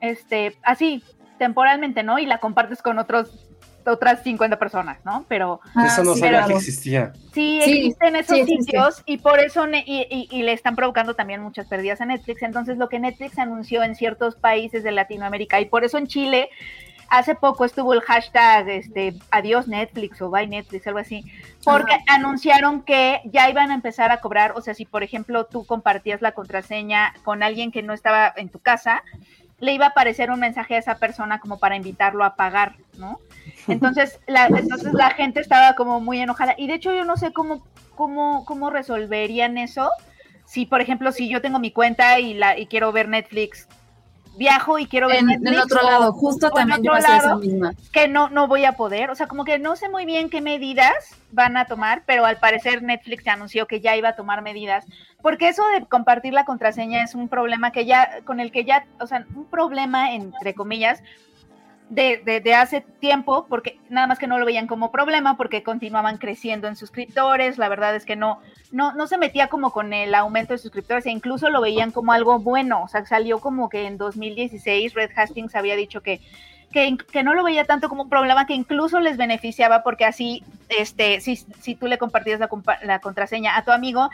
este, 0.00 0.56
así, 0.62 1.02
temporalmente, 1.38 2.02
¿no? 2.02 2.18
Y 2.18 2.26
la 2.26 2.38
compartes 2.38 2.80
con 2.82 2.98
otros, 2.98 3.48
otras 3.86 4.22
50 4.22 4.58
personas, 4.58 5.04
¿no? 5.04 5.24
Pero 5.28 5.60
Eso 5.84 6.04
no 6.04 6.10
Ah, 6.12 6.14
sí, 6.14 6.20
sabía 6.20 6.46
que 6.46 6.52
existía. 6.52 7.12
sí, 7.32 7.60
Sí, 7.64 7.72
existen 7.86 8.16
esos 8.16 8.38
sí 8.38 8.44
sitios 8.46 9.02
y 9.06 9.18
por 9.18 9.40
eso, 9.40 9.66
ne- 9.66 9.82
y, 9.86 10.06
y- 10.10 10.28
y 10.30 10.42
le 10.42 10.52
están 10.52 10.76
provocando 10.76 11.14
también 11.14 11.42
muchas 11.42 11.66
pérdidas 11.66 12.00
a 12.00 12.06
Netflix. 12.06 12.42
Entonces, 12.42 12.78
lo 12.78 12.88
que 12.88 13.00
Netflix 13.00 13.38
anunció 13.38 13.82
en 13.82 13.94
ciertos 13.96 14.36
países 14.36 14.84
de 14.84 14.92
Latinoamérica 14.92 15.60
y 15.60 15.66
por 15.66 15.84
eso 15.84 15.98
en 15.98 16.06
Chile, 16.06 16.48
hace 17.08 17.34
poco 17.34 17.64
estuvo 17.64 17.92
el 17.94 18.00
hashtag, 18.00 18.68
este, 18.68 19.14
adiós 19.30 19.68
Netflix 19.68 20.20
o 20.22 20.30
bye 20.30 20.46
Netflix, 20.46 20.86
algo 20.86 20.98
así, 20.98 21.24
porque 21.64 21.96
anunciaron 22.08 22.82
que 22.82 23.20
ya 23.24 23.48
iban 23.50 23.70
a 23.70 23.74
empezar 23.74 24.10
a 24.10 24.20
cobrar, 24.20 24.52
o 24.56 24.60
sea, 24.60 24.74
si 24.74 24.84
por 24.84 25.02
ejemplo 25.02 25.46
tú 25.46 25.64
compartías 25.64 26.22
la 26.22 26.32
contraseña 26.32 27.14
con 27.24 27.42
alguien 27.42 27.72
que 27.72 27.82
no 27.82 27.92
estaba 27.92 28.32
en 28.36 28.48
tu 28.48 28.58
casa, 28.58 29.02
le 29.60 29.72
iba 29.72 29.86
a 29.86 29.88
aparecer 29.90 30.30
un 30.30 30.40
mensaje 30.40 30.74
a 30.74 30.78
esa 30.78 30.98
persona 30.98 31.40
como 31.40 31.58
para 31.58 31.76
invitarlo 31.76 32.24
a 32.24 32.36
pagar, 32.36 32.76
¿no? 32.98 33.18
Entonces 33.68 34.20
la, 34.26 34.46
entonces 34.46 34.92
la 34.92 35.10
gente 35.10 35.40
estaba 35.40 35.74
como 35.74 36.00
muy 36.00 36.20
enojada. 36.20 36.54
Y 36.58 36.66
de 36.66 36.74
hecho 36.74 36.94
yo 36.94 37.04
no 37.04 37.16
sé 37.16 37.32
cómo, 37.32 37.64
cómo, 37.94 38.44
cómo 38.44 38.68
resolverían 38.70 39.56
eso. 39.56 39.90
Si, 40.44 40.66
por 40.66 40.82
ejemplo, 40.82 41.12
si 41.12 41.30
yo 41.30 41.40
tengo 41.40 41.58
mi 41.58 41.70
cuenta 41.70 42.20
y, 42.20 42.34
la, 42.34 42.58
y 42.58 42.66
quiero 42.66 42.92
ver 42.92 43.08
Netflix, 43.08 43.66
viajo 44.36 44.78
y 44.78 44.86
quiero 44.86 45.08
ver 45.08 45.18
En, 45.18 45.26
Netflix. 45.26 45.52
en 45.52 45.58
otro 45.58 45.80
o- 45.80 45.90
lado, 45.90 46.12
justo 46.12 46.50
también 46.50 46.82
yo 46.82 46.92
misma. 47.38 47.72
que 47.92 48.08
no, 48.08 48.28
no 48.30 48.48
voy 48.48 48.64
a 48.64 48.72
poder. 48.72 49.10
O 49.10 49.14
sea, 49.14 49.26
como 49.26 49.44
que 49.44 49.58
no 49.58 49.76
sé 49.76 49.88
muy 49.88 50.04
bien 50.04 50.30
qué 50.30 50.40
medidas 50.40 50.92
van 51.32 51.56
a 51.56 51.66
tomar, 51.66 52.02
pero 52.06 52.24
al 52.26 52.38
parecer 52.38 52.82
Netflix 52.82 53.26
anunció 53.28 53.66
que 53.66 53.80
ya 53.80 53.96
iba 53.96 54.10
a 54.10 54.16
tomar 54.16 54.42
medidas. 54.42 54.84
Porque 55.22 55.48
eso 55.48 55.62
de 55.68 55.86
compartir 55.86 56.32
la 56.34 56.44
contraseña 56.44 57.02
es 57.02 57.14
un 57.14 57.28
problema 57.28 57.70
que 57.72 57.86
ya, 57.86 58.20
con 58.24 58.40
el 58.40 58.52
que 58.52 58.64
ya, 58.64 58.86
o 59.00 59.06
sea, 59.06 59.24
un 59.34 59.46
problema 59.46 60.12
entre 60.14 60.54
comillas, 60.54 61.02
de, 61.90 62.22
de, 62.24 62.40
de 62.40 62.54
hace 62.54 62.80
tiempo, 62.80 63.46
porque 63.48 63.78
nada 63.90 64.06
más 64.06 64.18
que 64.18 64.26
no 64.26 64.38
lo 64.38 64.46
veían 64.46 64.66
como 64.66 64.90
problema, 64.90 65.36
porque 65.36 65.62
continuaban 65.62 66.18
creciendo 66.18 66.66
en 66.66 66.76
suscriptores, 66.76 67.58
la 67.58 67.68
verdad 67.68 67.94
es 67.94 68.04
que 68.04 68.16
no, 68.16 68.40
no, 68.72 68.92
no 68.92 69.06
se 69.06 69.18
metía 69.18 69.48
como 69.48 69.70
con 69.70 69.92
el 69.92 70.14
aumento 70.14 70.54
de 70.54 70.58
suscriptores, 70.58 71.06
e 71.06 71.10
incluso 71.10 71.50
lo 71.50 71.60
veían 71.60 71.90
como 71.90 72.12
algo 72.12 72.38
bueno, 72.38 72.82
o 72.82 72.88
sea, 72.88 73.04
salió 73.04 73.38
como 73.38 73.68
que 73.68 73.86
en 73.86 73.98
2016 73.98 74.94
Red 74.94 75.10
Hastings 75.14 75.54
había 75.54 75.76
dicho 75.76 76.00
que, 76.00 76.20
que, 76.72 76.96
que 76.96 77.22
no 77.22 77.34
lo 77.34 77.44
veía 77.44 77.64
tanto 77.64 77.88
como 77.88 78.04
un 78.04 78.08
problema, 78.08 78.46
que 78.46 78.54
incluso 78.54 78.98
les 78.98 79.16
beneficiaba, 79.16 79.82
porque 79.82 80.04
así, 80.04 80.42
este, 80.70 81.20
si, 81.20 81.36
si 81.36 81.74
tú 81.74 81.86
le 81.86 81.98
compartías 81.98 82.40
la, 82.40 82.48
la 82.82 82.98
contraseña 82.98 83.56
a 83.56 83.64
tu 83.64 83.72
amigo, 83.72 84.10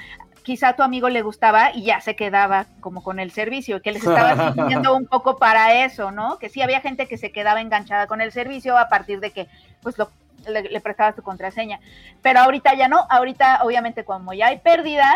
quizá 0.51 0.71
a 0.71 0.73
tu 0.75 0.83
amigo 0.83 1.09
le 1.09 1.23
gustaba 1.23 1.71
y 1.73 1.85
ya 1.85 2.01
se 2.01 2.17
quedaba 2.17 2.67
como 2.81 3.05
con 3.05 3.21
el 3.21 3.31
servicio, 3.31 3.81
que 3.81 3.93
les 3.93 4.03
estaba 4.03 4.53
sirviendo 4.53 4.97
un 4.97 5.07
poco 5.07 5.39
para 5.39 5.85
eso, 5.85 6.11
¿no? 6.11 6.39
Que 6.39 6.49
sí 6.49 6.61
había 6.61 6.81
gente 6.81 7.07
que 7.07 7.19
se 7.19 7.31
quedaba 7.31 7.61
enganchada 7.61 8.09
con 8.09 8.21
el 8.21 8.33
servicio 8.33 8.77
a 8.77 8.89
partir 8.89 9.21
de 9.21 9.31
que 9.31 9.47
pues 9.81 9.97
lo, 9.97 10.11
le, 10.49 10.63
le 10.63 10.81
prestabas 10.81 11.15
tu 11.15 11.23
contraseña. 11.23 11.79
Pero 12.21 12.41
ahorita 12.41 12.75
ya 12.75 12.89
no, 12.89 13.07
ahorita 13.11 13.61
obviamente 13.63 14.03
como 14.05 14.33
ya 14.33 14.49
hay 14.49 14.59
pérdida, 14.59 15.15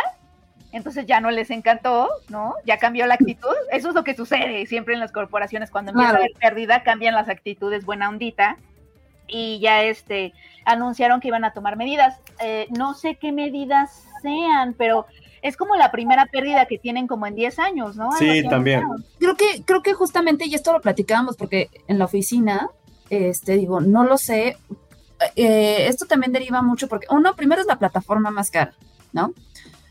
entonces 0.70 1.04
ya 1.04 1.20
no 1.20 1.32
les 1.32 1.50
encantó, 1.50 2.08
¿no? 2.28 2.54
Ya 2.64 2.78
cambió 2.78 3.04
la 3.08 3.14
actitud. 3.14 3.56
Eso 3.72 3.88
es 3.88 3.94
lo 3.96 4.04
que 4.04 4.14
sucede 4.14 4.66
siempre 4.66 4.94
en 4.94 5.00
las 5.00 5.10
corporaciones, 5.10 5.68
cuando 5.68 5.90
empieza 5.90 6.10
Claro. 6.10 6.22
a 6.22 6.26
haber 6.26 6.38
pérdida, 6.38 6.84
cambian 6.84 7.16
las 7.16 7.28
actitudes 7.28 7.84
buena 7.84 8.08
ondita 8.08 8.56
y 9.26 9.58
ya 9.58 9.82
este 9.82 10.32
anunciaron 10.64 11.20
que 11.20 11.26
iban 11.26 11.44
a 11.44 11.52
tomar 11.52 11.74
medidas. 11.76 12.20
Eh, 12.40 12.68
no 12.70 12.94
sé 12.94 13.16
qué 13.16 13.32
medidas 13.32 14.04
sean, 14.22 14.74
pero 14.78 15.06
es 15.44 15.58
como 15.58 15.76
la 15.76 15.90
primera 15.92 16.24
pérdida 16.24 16.64
que 16.64 16.78
tienen 16.78 17.06
como 17.06 17.26
en 17.26 17.34
10 17.34 17.58
años, 17.58 17.96
¿no? 17.96 18.04
Algo 18.04 18.16
Sí, 18.18 18.42
también. 18.48 18.82
Creo 19.18 19.36
que, 19.36 19.62
creo 19.62 19.82
que 19.82 19.92
justamente, 19.92 20.46
y 20.46 20.54
esto 20.54 20.72
lo 20.72 20.80
platicábamos 20.80 21.36
porque 21.36 21.68
en 21.86 21.98
la 21.98 22.06
oficina, 22.06 22.70
este, 23.10 23.58
digo, 23.58 23.80
no 23.82 24.04
lo 24.04 24.16
sé. 24.16 24.56
eh, 25.36 25.86
esto 25.86 26.06
también 26.06 26.32
deriva 26.32 26.62
mucho 26.62 26.88
porque, 26.88 27.06
uno, 27.10 27.36
primero 27.36 27.60
es 27.60 27.66
la 27.66 27.78
plataforma 27.78 28.30
más 28.30 28.50
cara, 28.50 28.72
¿no? 29.12 29.32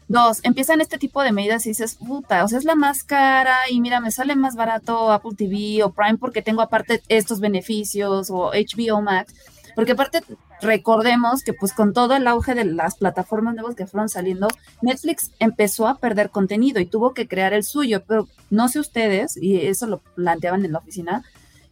Dos, 0.07 0.39
empiezan 0.43 0.81
este 0.81 0.97
tipo 0.97 1.21
de 1.21 1.31
medidas 1.31 1.65
y 1.67 1.69
dices, 1.69 1.95
puta, 1.95 2.43
o 2.43 2.47
sea, 2.47 2.57
es 2.57 2.65
la 2.65 2.75
más 2.75 3.03
cara 3.03 3.55
y 3.69 3.79
mira, 3.79 3.99
me 3.99 4.09
sale 4.09 4.35
más 4.35 4.55
barato 4.55 5.11
Apple 5.11 5.35
TV 5.37 5.83
o 5.83 5.91
Prime 5.91 6.17
porque 6.17 6.41
tengo 6.41 6.61
aparte 6.63 7.03
estos 7.09 7.39
beneficios 7.39 8.31
o 8.31 8.51
HBO 8.51 9.01
Max. 9.01 9.35
Porque 9.75 9.93
aparte, 9.93 10.21
recordemos 10.63 11.43
que 11.43 11.53
pues 11.53 11.73
con 11.73 11.93
todo 11.93 12.15
el 12.15 12.25
auge 12.27 12.55
de 12.55 12.65
las 12.65 12.95
plataformas 12.95 13.53
nuevas 13.55 13.75
que 13.75 13.85
fueron 13.87 14.09
saliendo, 14.09 14.47
Netflix 14.81 15.31
empezó 15.39 15.87
a 15.87 15.95
perder 15.99 16.29
contenido 16.29 16.79
y 16.79 16.85
tuvo 16.85 17.13
que 17.13 17.27
crear 17.27 17.53
el 17.53 17.63
suyo, 17.63 18.03
pero 18.07 18.27
no 18.49 18.67
sé 18.69 18.79
ustedes, 18.79 19.37
y 19.37 19.57
eso 19.67 19.85
lo 19.87 19.99
planteaban 19.99 20.65
en 20.65 20.71
la 20.71 20.79
oficina, 20.79 21.23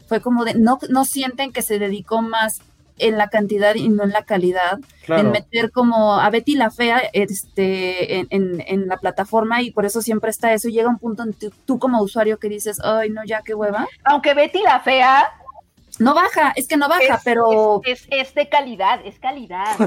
fue 0.08 0.20
como 0.22 0.44
de, 0.46 0.54
no, 0.56 0.78
no 0.90 1.06
sienten 1.06 1.52
que 1.54 1.62
se 1.62 1.80
dedicó 1.80 2.22
más 2.22 2.62
en 2.98 3.18
la 3.18 3.30
cantidad 3.30 3.74
y 3.74 3.90
no 3.90 4.04
en 4.04 4.12
la 4.12 4.26
calidad, 4.26 4.74
en 4.76 4.84
Claro. 5.06 5.32
meter 5.32 5.72
como 5.72 6.20
a 6.20 6.30
Betty 6.30 6.56
la 6.56 6.70
Fea 6.70 7.02
este, 7.14 8.20
en, 8.20 8.28
en- 8.30 8.64
en 8.68 8.88
la 8.88 8.98
plataforma 8.98 9.62
y 9.64 9.72
por 9.72 9.86
eso 9.86 10.02
siempre 10.02 10.30
está 10.30 10.54
eso 10.54 10.70
llega 10.70 10.90
un 10.90 11.00
punto 11.00 11.24
en 11.24 11.34
tú 11.66 11.80
como 11.80 12.02
usuario 12.02 12.38
que 12.38 12.50
dices, 12.50 12.80
ay 12.84 13.10
no, 13.10 13.24
ya 13.26 13.42
qué 13.42 13.56
hueva. 13.56 13.88
Aunque 14.04 14.34
Betty 14.36 14.60
la 14.62 14.82
fea 14.82 15.30
No 16.02 16.14
baja, 16.16 16.52
es 16.56 16.68
que 16.68 16.78
no 16.78 16.90
baja, 16.90 17.16
es, 17.16 17.22
pero... 17.24 17.82
es, 17.84 18.02
es- 18.02 18.08
es 18.30 18.34
de 18.36 18.50
calidad, 18.50 19.00
es 19.06 19.20
calidad. 19.20 19.76
Sí, 19.78 19.84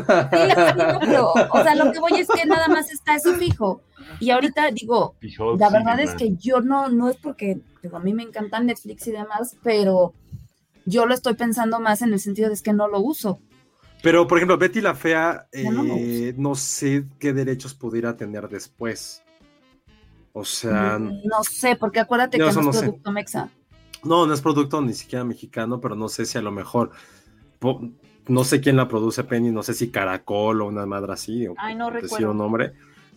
no, 0.77 0.99
pero, 1.01 1.32
o 1.32 1.62
sea, 1.62 1.74
lo 1.74 1.93
que 1.93 1.99
voy 2.01 2.15
es 2.20 2.28
que 2.28 2.47
nada 2.47 2.69
más 2.69 2.91
está 2.91 3.16
eso 3.16 3.35
fijo. 3.35 3.82
Y 4.20 4.31
ahorita 4.31 4.70
digo, 4.70 5.16
la 5.59 5.69
sí, 5.69 5.73
verdad 5.73 6.01
es 6.01 6.11
man. 6.11 6.16
que 6.19 6.36
yo 6.36 6.61
no, 6.61 6.89
no 6.89 7.09
es 7.09 7.16
porque, 7.16 7.59
digo, 7.82 7.97
a 7.97 8.01
mí 8.01 8.12
me 8.15 8.23
encanta 8.23 8.61
Netflix 8.61 9.07
y 9.07 9.12
demás, 9.12 9.57
pero 9.62 10.12
yo 10.85 11.07
lo 11.07 11.15
estoy 11.15 11.35
pensando 11.35 11.81
más 11.81 12.03
en 12.03 12.12
el 12.12 12.20
sentido 12.20 12.49
de 12.49 12.55
es 12.55 12.62
que 12.62 12.73
no 12.73 12.86
lo 12.89 13.01
uso. 13.01 13.41
Pero, 14.03 14.27
por 14.27 14.36
ejemplo, 14.39 14.59
Betty 14.59 14.82
la 14.82 14.95
Fea, 14.95 15.47
no 15.73 15.85
eh, 15.97 16.35
no 16.36 16.55
sé 16.55 17.05
qué 17.19 17.32
derechos 17.32 17.74
pudiera 17.74 18.16
tener 18.16 18.49
después. 18.49 19.23
O 20.32 20.45
sea, 20.45 20.99
Mm, 20.99 21.23
No 21.24 21.43
sé, 21.45 21.77
porque 21.77 22.01
acuérdate 22.01 22.36
que 22.39 22.43
no 22.45 22.70
es 22.70 22.77
sé. 22.77 22.81
producto 22.82 23.12
mexa. 23.12 23.49
No, 24.05 24.26
no 24.26 24.35
es 24.35 24.40
producto 24.40 24.81
ni 24.81 24.94
siquiera 24.94 25.24
mexicano, 25.24 25.81
pero 25.81 25.94
no 25.94 26.09
sé 26.09 26.26
si 26.26 26.39
a 26.39 26.43
lo 26.43 26.51
mejor, 26.51 26.90
no 28.28 28.44
sé 28.44 28.60
quién 28.60 28.76
la 28.76 28.89
produce 28.89 29.24
Penny, 29.24 29.51
no 29.51 29.62
sé 29.62 29.74
si 29.74 29.90
Caracol 29.90 30.62
o 30.62 30.66
una 30.66 30.86
madre 30.86 31.12
así, 31.12 31.47
o 31.47 31.55
Ay, 31.59 31.74
no 31.74 31.86
decir 31.86 32.02
recuerdo. 32.02 32.31
un 32.31 32.39
nombre, 32.39 32.72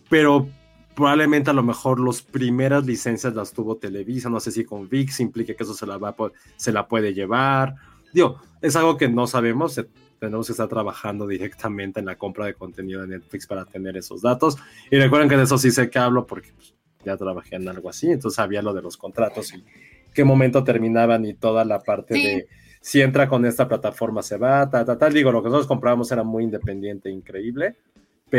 pero 0.08 0.48
probablemente 0.94 1.50
a 1.50 1.52
lo 1.52 1.62
mejor 1.62 2.00
las 2.00 2.22
primeras 2.22 2.84
licencias 2.84 3.34
las 3.34 3.52
tuvo 3.52 3.76
Televisa, 3.76 4.28
no 4.28 4.40
sé 4.40 4.50
si 4.50 4.64
con 4.64 4.88
VIX 4.88 5.20
implique 5.20 5.54
que 5.54 5.62
eso 5.62 5.74
se 5.74 5.86
la, 5.86 5.96
va 5.96 6.14
se 6.56 6.72
la 6.72 6.88
puede 6.88 7.14
llevar. 7.14 7.76
Digo, 8.12 8.40
es 8.60 8.74
algo 8.74 8.96
que 8.96 9.08
no 9.08 9.26
sabemos, 9.26 9.78
eh, 9.78 9.88
tenemos 10.18 10.46
que 10.46 10.52
estar 10.52 10.68
trabajando 10.68 11.26
directamente 11.26 12.00
en 12.00 12.06
la 12.06 12.16
compra 12.16 12.46
de 12.46 12.54
contenido 12.54 13.02
de 13.02 13.08
Netflix 13.08 13.46
para 13.46 13.64
tener 13.64 13.96
esos 13.96 14.22
datos. 14.22 14.56
Y 14.90 14.96
recuerden 14.96 15.28
que 15.28 15.36
de 15.36 15.44
eso 15.44 15.56
sí 15.56 15.70
sé 15.70 15.88
que 15.88 16.00
hablo 16.00 16.26
porque 16.26 16.52
pues, 16.52 16.74
ya 17.04 17.16
trabajé 17.16 17.56
en 17.56 17.68
algo 17.68 17.88
así, 17.88 18.10
entonces 18.10 18.34
sabía 18.34 18.60
lo 18.60 18.74
de 18.74 18.82
los 18.82 18.96
contratos 18.96 19.54
y 19.54 19.64
qué 20.14 20.24
momento 20.24 20.64
terminaban 20.64 21.24
y 21.24 21.34
toda 21.34 21.64
la 21.64 21.80
parte 21.80 22.14
Sí. 22.14 22.22
de 22.26 22.48
si 22.80 23.00
entra 23.02 23.28
con 23.28 23.44
esta 23.44 23.68
plataforma 23.68 24.22
se 24.22 24.36
va, 24.38 24.68
ta, 24.70 24.84
ta, 24.84 24.96
tal. 24.98 25.12
Digo, 25.12 25.32
lo 25.32 25.42
que 25.42 25.48
nosotros 25.48 25.66
comprábamos 25.66 26.10
era 26.12 26.22
muy 26.22 26.44
independiente, 26.44 27.10
increíble, 27.10 27.76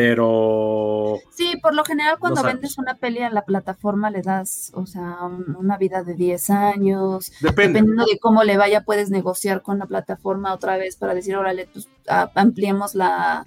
pero 0.09 1.17
Sí, 1.31 1.57
por 1.61 1.73
lo 1.75 1.83
general 1.83 2.17
cuando 2.19 2.37
sabemos. 2.41 2.61
vendes 2.61 2.77
una 2.77 2.95
peli 2.95 3.19
a 3.19 3.29
la 3.29 3.43
plataforma 3.43 4.09
le 4.09 4.21
das, 4.21 4.71
o 4.75 4.85
sea, 4.85 5.17
un- 5.25 5.55
una 5.57 5.77
vida 5.77 6.03
de 6.03 6.13
10 6.15 6.49
años. 6.49 7.31
depende. 7.41 7.79
Dependiendo 7.79 8.05
de 8.05 8.19
cómo 8.19 8.43
le 8.43 8.57
vaya, 8.57 8.81
puedes 8.81 9.09
negociar 9.09 9.61
con 9.61 9.79
la 9.79 9.85
plataforma 9.85 10.53
otra 10.53 10.77
vez 10.77 10.95
para 10.95 11.13
decir, 11.13 11.35
órale, 11.35 11.67
pues 11.71 11.87
ampliemos 12.35 12.95
la, 12.95 13.45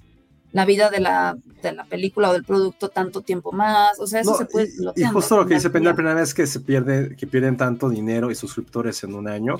la 0.53 0.65
vida 0.65 0.89
de 0.89 0.99
la, 1.01 1.35
de 1.61 1.71
la 1.73 1.83
película 1.83 2.29
o 2.29 2.33
del 2.33 2.43
producto 2.45 2.87
tanto 2.89 3.21
tiempo 3.21 3.51
más. 3.51 3.99
O 3.99 4.07
sea, 4.07 4.21
eso 4.21 4.31
No, 4.31 4.37
se 4.37 4.45
puede. 4.45 4.69
y- 4.95 5.01
y, 5.01 5.05
justo 5.05 5.35
lo 5.35 5.45
que 5.45 5.55
dice 5.55 5.69
Penny, 5.69 5.85
la 5.85 5.95
primera 5.95 6.15
vez 6.15 6.33
que 6.33 6.47
se 6.47 6.61
pierde, 6.61 7.15
que 7.17 7.27
pierden 7.27 7.57
tanto 7.57 7.89
dinero 7.89 8.31
y 8.31 8.35
suscriptores 8.35 9.03
en 9.03 9.15
un 9.15 9.27
año, 9.27 9.57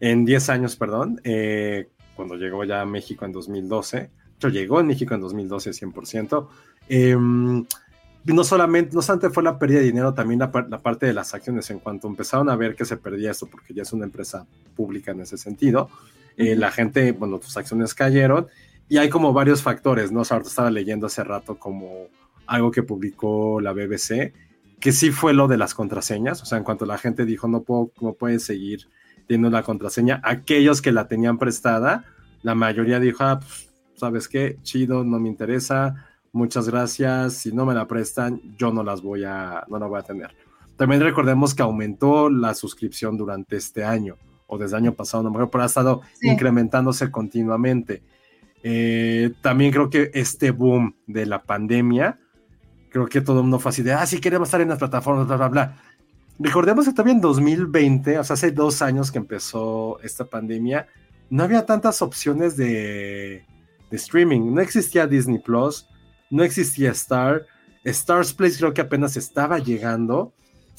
en 0.00 0.24
10 0.24 0.48
años, 0.50 0.76
perdón, 0.76 1.20
eh, 1.24 1.88
cuando 2.16 2.34
llegó 2.34 2.64
ya 2.64 2.80
a 2.82 2.84
México 2.84 3.24
en 3.24 3.32
2012, 3.32 4.10
yo 4.40 4.48
llegó 4.48 4.80
en 4.80 4.88
México 4.88 5.14
en 5.14 5.20
2012 5.20 5.70
100%, 5.72 6.48
eh, 6.88 7.16
no 8.24 8.44
solamente, 8.44 8.94
no 8.94 9.02
solamente 9.02 9.30
fue 9.30 9.42
la 9.42 9.58
pérdida 9.58 9.78
de 9.80 9.86
dinero, 9.86 10.14
también 10.14 10.40
la 10.40 10.50
parte 10.50 11.06
de 11.06 11.12
las 11.12 11.34
acciones, 11.34 11.70
en 11.70 11.78
cuanto 11.78 12.06
empezaron 12.08 12.48
a 12.50 12.56
ver 12.56 12.74
que 12.74 12.84
se 12.84 12.96
perdía 12.96 13.30
esto, 13.30 13.46
porque 13.46 13.74
ya 13.74 13.82
es 13.82 13.92
una 13.92 14.04
empresa 14.04 14.46
pública 14.76 15.10
en 15.12 15.20
ese 15.20 15.36
sentido, 15.36 15.88
eh, 16.36 16.54
la 16.56 16.70
gente, 16.70 17.12
bueno, 17.12 17.38
tus 17.38 17.56
acciones 17.56 17.94
cayeron, 17.94 18.46
y 18.92 18.98
hay 18.98 19.08
como 19.08 19.32
varios 19.32 19.62
factores, 19.62 20.12
¿no? 20.12 20.20
O 20.20 20.24
sea, 20.26 20.36
estaba 20.36 20.70
leyendo 20.70 21.06
hace 21.06 21.24
rato 21.24 21.58
como 21.58 22.08
algo 22.46 22.70
que 22.70 22.82
publicó 22.82 23.58
la 23.58 23.72
BBC, 23.72 24.34
que 24.80 24.92
sí 24.92 25.10
fue 25.10 25.32
lo 25.32 25.48
de 25.48 25.56
las 25.56 25.72
contraseñas, 25.72 26.42
o 26.42 26.44
sea, 26.44 26.58
en 26.58 26.64
cuanto 26.64 26.84
la 26.84 26.98
gente 26.98 27.24
dijo 27.24 27.48
no 27.48 27.62
puedo, 27.62 27.90
no 28.02 28.12
pueden 28.12 28.38
seguir 28.38 28.90
teniendo 29.26 29.48
la 29.48 29.62
contraseña, 29.62 30.20
aquellos 30.22 30.82
que 30.82 30.92
la 30.92 31.08
tenían 31.08 31.38
prestada, 31.38 32.04
la 32.42 32.54
mayoría 32.54 33.00
dijo, 33.00 33.24
ah, 33.24 33.38
pues, 33.40 33.70
¿sabes 33.94 34.28
qué? 34.28 34.58
Chido, 34.62 35.04
no 35.04 35.18
me 35.18 35.30
interesa, 35.30 35.94
muchas 36.30 36.68
gracias, 36.68 37.32
si 37.32 37.50
no 37.50 37.64
me 37.64 37.72
la 37.72 37.88
prestan, 37.88 38.42
yo 38.58 38.72
no 38.74 38.82
las 38.82 39.00
voy 39.00 39.24
a, 39.24 39.64
no 39.68 39.78
la 39.78 39.86
voy 39.86 40.00
a 40.00 40.02
tener. 40.02 40.36
También 40.76 41.00
recordemos 41.00 41.54
que 41.54 41.62
aumentó 41.62 42.28
la 42.28 42.52
suscripción 42.52 43.16
durante 43.16 43.56
este 43.56 43.84
año, 43.84 44.16
o 44.48 44.58
desde 44.58 44.76
el 44.76 44.82
año 44.82 44.92
pasado, 44.92 45.22
no 45.22 45.30
me 45.30 45.36
acuerdo, 45.36 45.50
pero 45.50 45.62
ha 45.62 45.66
estado 45.66 46.02
Sí. 46.20 46.28
incrementándose 46.28 47.10
continuamente. 47.10 48.02
Eh, 48.62 49.32
también 49.40 49.72
creo 49.72 49.90
que 49.90 50.10
este 50.14 50.50
boom 50.50 50.96
de 51.06 51.26
la 51.26 51.42
pandemia, 51.42 52.18
creo 52.90 53.06
que 53.06 53.20
todo 53.20 53.38
el 53.38 53.42
mundo 53.42 53.58
fue 53.58 53.70
así 53.70 53.82
de, 53.82 53.92
ah, 53.92 54.06
sí 54.06 54.20
queremos 54.20 54.48
estar 54.48 54.60
en 54.60 54.68
las 54.68 54.78
plataformas, 54.78 55.26
bla, 55.26 55.36
bla, 55.36 55.48
bla. 55.48 55.82
Recordemos 56.38 56.84
que 56.84 56.92
todavía 56.92 57.14
en 57.14 57.20
2020, 57.20 58.18
o 58.18 58.24
sea, 58.24 58.34
hace 58.34 58.50
dos 58.52 58.82
años 58.82 59.10
que 59.10 59.18
empezó 59.18 60.00
esta 60.02 60.24
pandemia, 60.24 60.88
no 61.30 61.42
había 61.42 61.64
tantas 61.64 62.02
opciones 62.02 62.56
de, 62.56 63.44
de 63.90 63.96
streaming. 63.96 64.52
No 64.52 64.60
existía 64.60 65.06
Disney 65.06 65.38
Plus, 65.38 65.86
no 66.30 66.42
existía 66.42 66.90
Star. 66.90 67.46
Stars 67.84 68.32
Place 68.32 68.58
creo 68.58 68.72
que 68.72 68.80
apenas 68.80 69.16
estaba 69.16 69.58
llegando. 69.58 70.32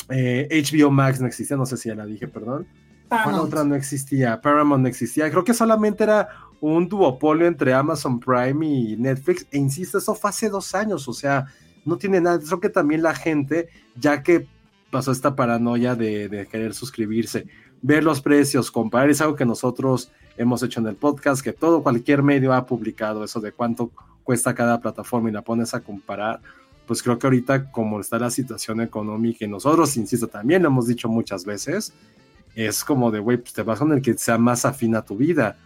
Eh, 0.09 0.47
HBO 0.49 0.91
Max 0.91 1.21
no 1.21 1.27
existía, 1.27 1.55
no 1.55 1.65
sé 1.65 1.77
si 1.77 1.89
ya 1.89 1.95
la 1.95 2.05
dije, 2.05 2.27
perdón. 2.27 2.67
¿Cuál 3.07 3.23
Paramount. 3.23 3.47
otra 3.47 3.63
no 3.63 3.75
existía? 3.75 4.41
Paramount 4.41 4.81
no 4.81 4.87
existía. 4.87 5.29
Creo 5.29 5.43
que 5.43 5.53
solamente 5.53 6.03
era 6.03 6.27
un 6.71 6.87
duopolio 6.87 7.45
entre 7.45 7.73
Amazon 7.73 8.21
Prime 8.21 8.65
y 8.65 8.95
Netflix. 8.95 9.45
E 9.51 9.57
insisto, 9.57 9.97
eso 9.97 10.15
fue 10.15 10.29
hace 10.29 10.47
dos 10.47 10.73
años. 10.73 11.09
O 11.09 11.13
sea, 11.13 11.45
no 11.83 11.97
tiene 11.97 12.21
nada. 12.21 12.39
Creo 12.39 12.61
que 12.61 12.69
también 12.69 13.03
la 13.03 13.13
gente, 13.13 13.67
ya 13.97 14.23
que 14.23 14.47
pasó 14.89 15.11
esta 15.11 15.35
paranoia 15.35 15.95
de, 15.95 16.29
de 16.29 16.47
querer 16.47 16.73
suscribirse, 16.73 17.47
ver 17.81 18.05
los 18.05 18.21
precios, 18.21 18.71
comparar, 18.71 19.09
es 19.09 19.19
algo 19.19 19.35
que 19.35 19.45
nosotros 19.45 20.09
hemos 20.37 20.63
hecho 20.63 20.79
en 20.79 20.87
el 20.87 20.95
podcast, 20.95 21.43
que 21.43 21.51
todo, 21.51 21.83
cualquier 21.83 22.23
medio 22.23 22.53
ha 22.53 22.65
publicado 22.65 23.25
eso 23.25 23.41
de 23.41 23.51
cuánto 23.51 23.91
cuesta 24.23 24.55
cada 24.55 24.79
plataforma 24.79 25.29
y 25.29 25.33
la 25.33 25.41
pones 25.41 25.73
a 25.73 25.81
comparar. 25.81 26.39
Pues 26.87 27.03
creo 27.03 27.19
que 27.19 27.27
ahorita, 27.27 27.71
como 27.71 27.99
está 27.99 28.17
la 28.19 28.29
situación 28.29 28.79
económica, 28.79 29.43
y 29.43 29.49
nosotros, 29.49 29.97
insisto, 29.97 30.27
también 30.27 30.63
lo 30.63 30.69
hemos 30.69 30.87
dicho 30.87 31.09
muchas 31.09 31.43
veces, 31.43 31.91
es 32.55 32.85
como 32.85 33.11
de, 33.11 33.19
güey, 33.19 33.37
pues 33.37 33.51
te 33.51 33.63
vas 33.63 33.79
con 33.79 33.91
el 33.91 34.01
que 34.01 34.13
sea 34.17 34.37
más 34.37 34.63
afín 34.63 34.95
a 34.95 35.01
tu 35.01 35.17
vida. 35.17 35.57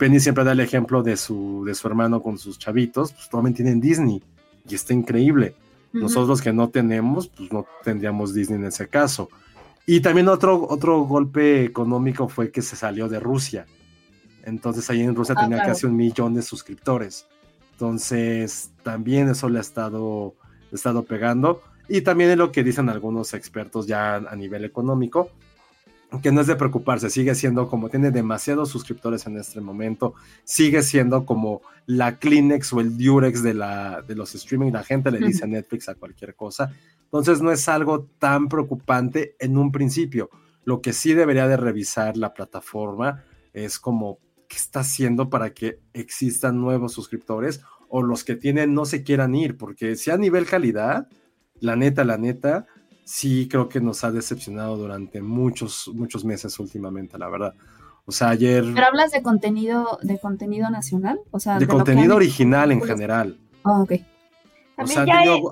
Penny 0.00 0.18
siempre 0.18 0.44
da 0.44 0.52
el 0.52 0.60
ejemplo 0.60 1.02
de 1.02 1.18
su, 1.18 1.62
de 1.66 1.74
su 1.74 1.86
hermano 1.86 2.22
con 2.22 2.38
sus 2.38 2.58
chavitos, 2.58 3.12
pues 3.12 3.28
todos 3.28 3.52
tienen 3.52 3.82
Disney 3.82 4.22
y 4.66 4.74
está 4.74 4.94
increíble. 4.94 5.54
Ujú. 5.90 5.98
Nosotros 6.04 6.40
que 6.40 6.54
no 6.54 6.70
tenemos, 6.70 7.28
pues 7.28 7.52
no 7.52 7.66
tendríamos 7.84 8.32
Disney 8.32 8.58
en 8.58 8.64
ese 8.64 8.88
caso. 8.88 9.28
Y 9.84 10.00
también 10.00 10.28
otro, 10.28 10.66
otro 10.70 11.02
golpe 11.02 11.64
económico 11.64 12.30
fue 12.30 12.50
que 12.50 12.62
se 12.62 12.76
salió 12.76 13.10
de 13.10 13.20
Rusia. 13.20 13.66
Entonces 14.44 14.88
ahí 14.88 15.02
en 15.02 15.14
Rusia 15.14 15.34
Ah, 15.36 15.42
tenía 15.42 15.58
claro. 15.58 15.72
casi 15.72 15.84
un 15.84 15.96
millón 15.96 16.32
de 16.32 16.40
suscriptores. 16.40 17.26
Entonces 17.72 18.70
también 18.82 19.28
eso 19.28 19.50
le 19.50 19.58
ha 19.58 19.60
estado, 19.60 20.34
le 20.70 20.72
ha 20.72 20.76
estado 20.76 21.02
pegando. 21.02 21.60
Y 21.90 22.00
también 22.00 22.30
es 22.30 22.38
lo 22.38 22.52
que 22.52 22.64
dicen 22.64 22.88
algunos 22.88 23.34
expertos 23.34 23.86
ya 23.86 24.14
a 24.14 24.34
nivel 24.34 24.64
económico, 24.64 25.28
que 26.22 26.32
no 26.32 26.40
es 26.40 26.46
de 26.48 26.56
preocuparse, 26.56 27.08
sigue 27.08 27.34
siendo 27.34 27.68
como 27.68 27.88
tiene 27.88 28.10
demasiados 28.10 28.68
suscriptores 28.68 29.26
en 29.26 29.36
este 29.36 29.60
momento, 29.60 30.14
sigue 30.44 30.82
siendo 30.82 31.24
como 31.24 31.62
la 31.86 32.18
Kleenex 32.18 32.72
o 32.72 32.80
el 32.80 32.98
Durex 32.98 33.42
de, 33.42 33.54
la, 33.54 34.02
de 34.02 34.16
los 34.16 34.34
streaming, 34.34 34.72
la 34.72 34.82
gente 34.82 35.10
le 35.10 35.18
dice 35.18 35.46
Netflix 35.46 35.88
a 35.88 35.94
cualquier 35.94 36.34
cosa, 36.34 36.72
entonces 37.04 37.40
no 37.40 37.52
es 37.52 37.68
algo 37.68 38.08
tan 38.18 38.48
preocupante 38.48 39.36
en 39.38 39.56
un 39.56 39.72
principio. 39.72 40.30
Lo 40.64 40.80
que 40.80 40.92
sí 40.92 41.14
debería 41.14 41.48
de 41.48 41.56
revisar 41.56 42.16
la 42.16 42.34
plataforma 42.34 43.24
es 43.52 43.78
como 43.78 44.18
qué 44.48 44.56
está 44.56 44.80
haciendo 44.80 45.30
para 45.30 45.50
que 45.54 45.80
existan 45.92 46.60
nuevos 46.60 46.92
suscriptores 46.92 47.62
o 47.88 48.02
los 48.02 48.24
que 48.24 48.36
tienen 48.36 48.74
no 48.74 48.84
se 48.84 49.02
quieran 49.02 49.34
ir, 49.34 49.56
porque 49.56 49.96
si 49.96 50.10
a 50.10 50.16
nivel 50.16 50.46
calidad, 50.46 51.08
la 51.60 51.76
neta, 51.76 52.04
la 52.04 52.18
neta, 52.18 52.66
sí 53.04 53.48
creo 53.48 53.68
que 53.68 53.80
nos 53.80 54.04
ha 54.04 54.10
decepcionado 54.10 54.76
durante 54.76 55.20
muchos, 55.20 55.90
muchos 55.94 56.24
meses 56.24 56.58
últimamente, 56.58 57.18
la 57.18 57.28
verdad. 57.28 57.54
O 58.06 58.12
sea, 58.12 58.30
ayer 58.30 58.64
Pero 58.74 58.86
hablas 58.86 59.10
de 59.12 59.22
contenido, 59.22 59.98
de 60.02 60.18
contenido 60.18 60.70
nacional, 60.70 61.20
o 61.30 61.38
sea, 61.38 61.58
de 61.58 61.66
contenido 61.66 62.16
original 62.16 62.72
en 62.72 62.82
general. 62.82 63.38
Ah, 63.64 63.82
ok. 63.82 63.92
O 63.92 64.86
También 64.86 65.04
sea, 65.06 65.18
hay 65.18 65.42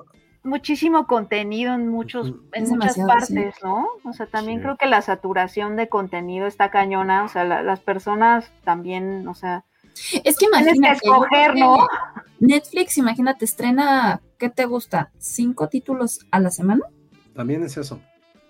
muchísimo 0.43 1.07
contenido 1.07 1.75
en 1.75 1.89
muchos, 1.89 2.29
en 2.53 2.65
Es 2.65 2.71
muchas 2.71 2.95
sí. 2.95 3.03
partes, 3.07 3.55
¿no? 3.63 3.87
O 4.05 4.13
sea, 4.13 4.27
también 4.27 4.59
Sí. 4.59 4.63
creo 4.63 4.77
que 4.79 4.87
la 4.87 5.03
saturación 5.03 5.77
de 5.77 5.89
contenido 5.89 6.47
está 6.47 6.71
cañona, 6.71 7.25
o 7.25 7.29
sea, 7.29 7.45
la- 7.45 7.63
las 7.63 7.81
personas 7.81 8.51
también, 8.65 9.29
o 9.29 9.35
sea, 9.35 9.65
Es 10.25 10.39
que 10.39 10.47
tienes 10.47 10.65
que 10.65 10.77
imagínate. 10.79 10.93
escoger, 11.05 11.57
¿no? 11.57 11.77
Netflix, 12.41 12.97
imagínate, 12.99 13.45
estrena, 13.45 14.21
¿qué 14.39 14.49
te 14.49 14.65
gusta? 14.65 15.11
¿Cinco 15.19 15.69
títulos 15.69 16.27
a 16.31 16.41
la 16.41 16.51
semana? 16.51 16.85
También 17.39 17.63
es 17.63 17.77
eso. 17.77 18.01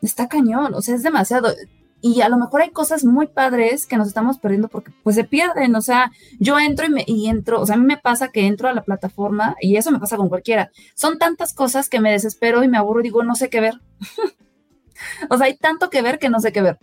Está 0.01 0.29
cañón, 0.29 0.73
o 0.73 0.81
sea, 0.81 0.95
es 0.95 1.03
demasiado. 1.03 1.53
Y 2.01 2.23
a 2.23 2.31
lo 2.31 2.39
mejor 2.39 2.63
hay 2.63 2.71
cosas 2.71 3.05
muy 3.05 3.27
padres 3.27 3.85
que 3.85 3.99
nos 3.99 4.09
estamos 4.09 4.39
perdiendo 4.39 4.69
porque 4.69 4.93
pues 5.03 5.15
se 5.15 5.25
pierden, 5.25 5.77
o 5.77 5.83
sea, 5.83 6.11
yo 6.39 6.59
entro 6.59 6.87
y, 6.87 6.89
me, 6.89 7.05
y 7.07 7.27
entro, 7.27 7.61
o 7.61 7.67
sea, 7.67 7.75
a 7.75 7.79
mí 7.79 7.85
me 7.85 7.99
pasa 7.99 8.29
que 8.29 8.47
entro 8.47 8.67
a 8.67 8.73
la 8.73 8.85
plataforma 8.85 9.57
y 9.61 9.77
eso 9.77 9.91
me 9.91 9.99
pasa 9.99 10.17
con 10.17 10.31
cualquiera. 10.31 10.71
Son 10.95 11.19
tantas 11.19 11.53
cosas 11.53 11.91
que 11.91 12.01
me 12.01 12.11
desespero 12.11 12.63
y 12.63 12.69
me 12.69 12.79
aburro 12.79 13.01
y 13.01 13.03
digo, 13.03 13.23
no 13.25 13.35
sé 13.35 13.51
qué 13.51 13.61
ver. 13.61 13.75
o 15.29 15.37
sea, 15.37 15.49
hay 15.49 15.59
tanto 15.59 15.91
que 15.91 16.01
ver 16.01 16.19
que 16.19 16.31
no 16.31 16.41
sé 16.41 16.51
qué 16.51 16.63
ver. 16.63 16.79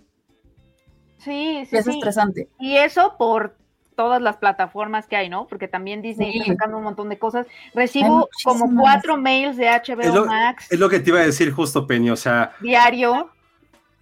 Sí, 1.18 1.66
sí, 1.68 1.76
Es 1.76 1.86
sí. 1.86 1.90
estresante. 1.90 2.50
Y 2.60 2.76
eso 2.76 3.16
por 3.18 3.58
todas 3.96 4.22
las 4.22 4.38
plataformas 4.38 5.08
que 5.08 5.16
hay, 5.16 5.30
¿no? 5.30 5.48
Porque 5.48 5.68
también 5.68 6.02
Disney 6.02 6.32
Sí. 6.32 6.38
está 6.40 6.54
sacando 6.54 6.78
un 6.78 6.84
montón 6.84 7.10
de 7.10 7.18
cosas. 7.18 7.48
Recibo 7.74 8.30
como 8.44 8.70
cuatro 8.80 9.18
mails 9.18 9.58
de 9.58 9.68
HBO 9.70 10.02
Es 10.02 10.14
lo- 10.14 10.26
Max 10.26 10.72
Es 10.72 10.80
lo 10.80 10.90
que 10.90 11.00
te 11.00 11.10
iba 11.10 11.20
a 11.20 11.26
decir 11.26 11.52
justo, 11.52 11.88
Penny. 11.88 12.10
O 12.10 12.16
sea, 12.16 12.52
diario. 12.62 13.30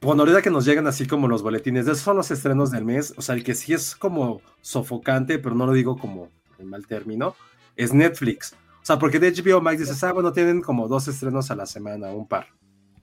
Bueno, 0.01 0.23
ahorita 0.23 0.41
que 0.41 0.49
nos 0.49 0.65
llegan 0.65 0.85
así 0.87 1.07
como 1.07 1.27
los 1.29 1.41
boletines, 1.43 1.85
de 1.85 1.93
esos 1.93 2.03
son 2.03 2.17
los 2.17 2.29
estrenos 2.29 2.71
del 2.71 2.83
mes, 2.83 3.13
o 3.15 3.21
sea, 3.21 3.35
el 3.35 3.43
que 3.43 3.55
sí 3.55 3.73
es 3.73 3.95
como 3.95 4.41
sofocante, 4.59 5.39
pero 5.39 5.55
no 5.55 5.65
lo 5.65 5.71
digo 5.71 5.97
como 5.97 6.29
en 6.59 6.67
mal 6.69 6.85
término, 6.87 7.35
es 7.77 7.93
Netflix. 7.93 8.53
O 8.81 8.85
sea, 8.85 8.99
porque 8.99 9.17
de 9.17 9.31
HBO 9.31 9.61
Max 9.61 9.79
dices, 9.79 10.03
ah, 10.03 10.11
bueno, 10.11 10.33
tienen 10.33 10.61
como 10.61 10.89
dos 10.89 11.07
estrenos 11.07 11.49
a 11.51 11.55
la 11.55 11.65
semana, 11.65 12.09
un 12.09 12.27
par. 12.27 12.47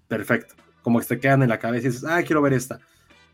Perfecto. 0.09 0.55
Como 0.83 0.99
que 1.01 1.07
te 1.07 1.19
quedan 1.19 1.43
en 1.43 1.49
la 1.49 1.59
cabeza 1.59 1.87
y 1.87 1.91
dices, 1.91 2.05
ah, 2.07 2.23
quiero 2.23 2.43
ver 2.43 2.53
esta. 2.53 2.81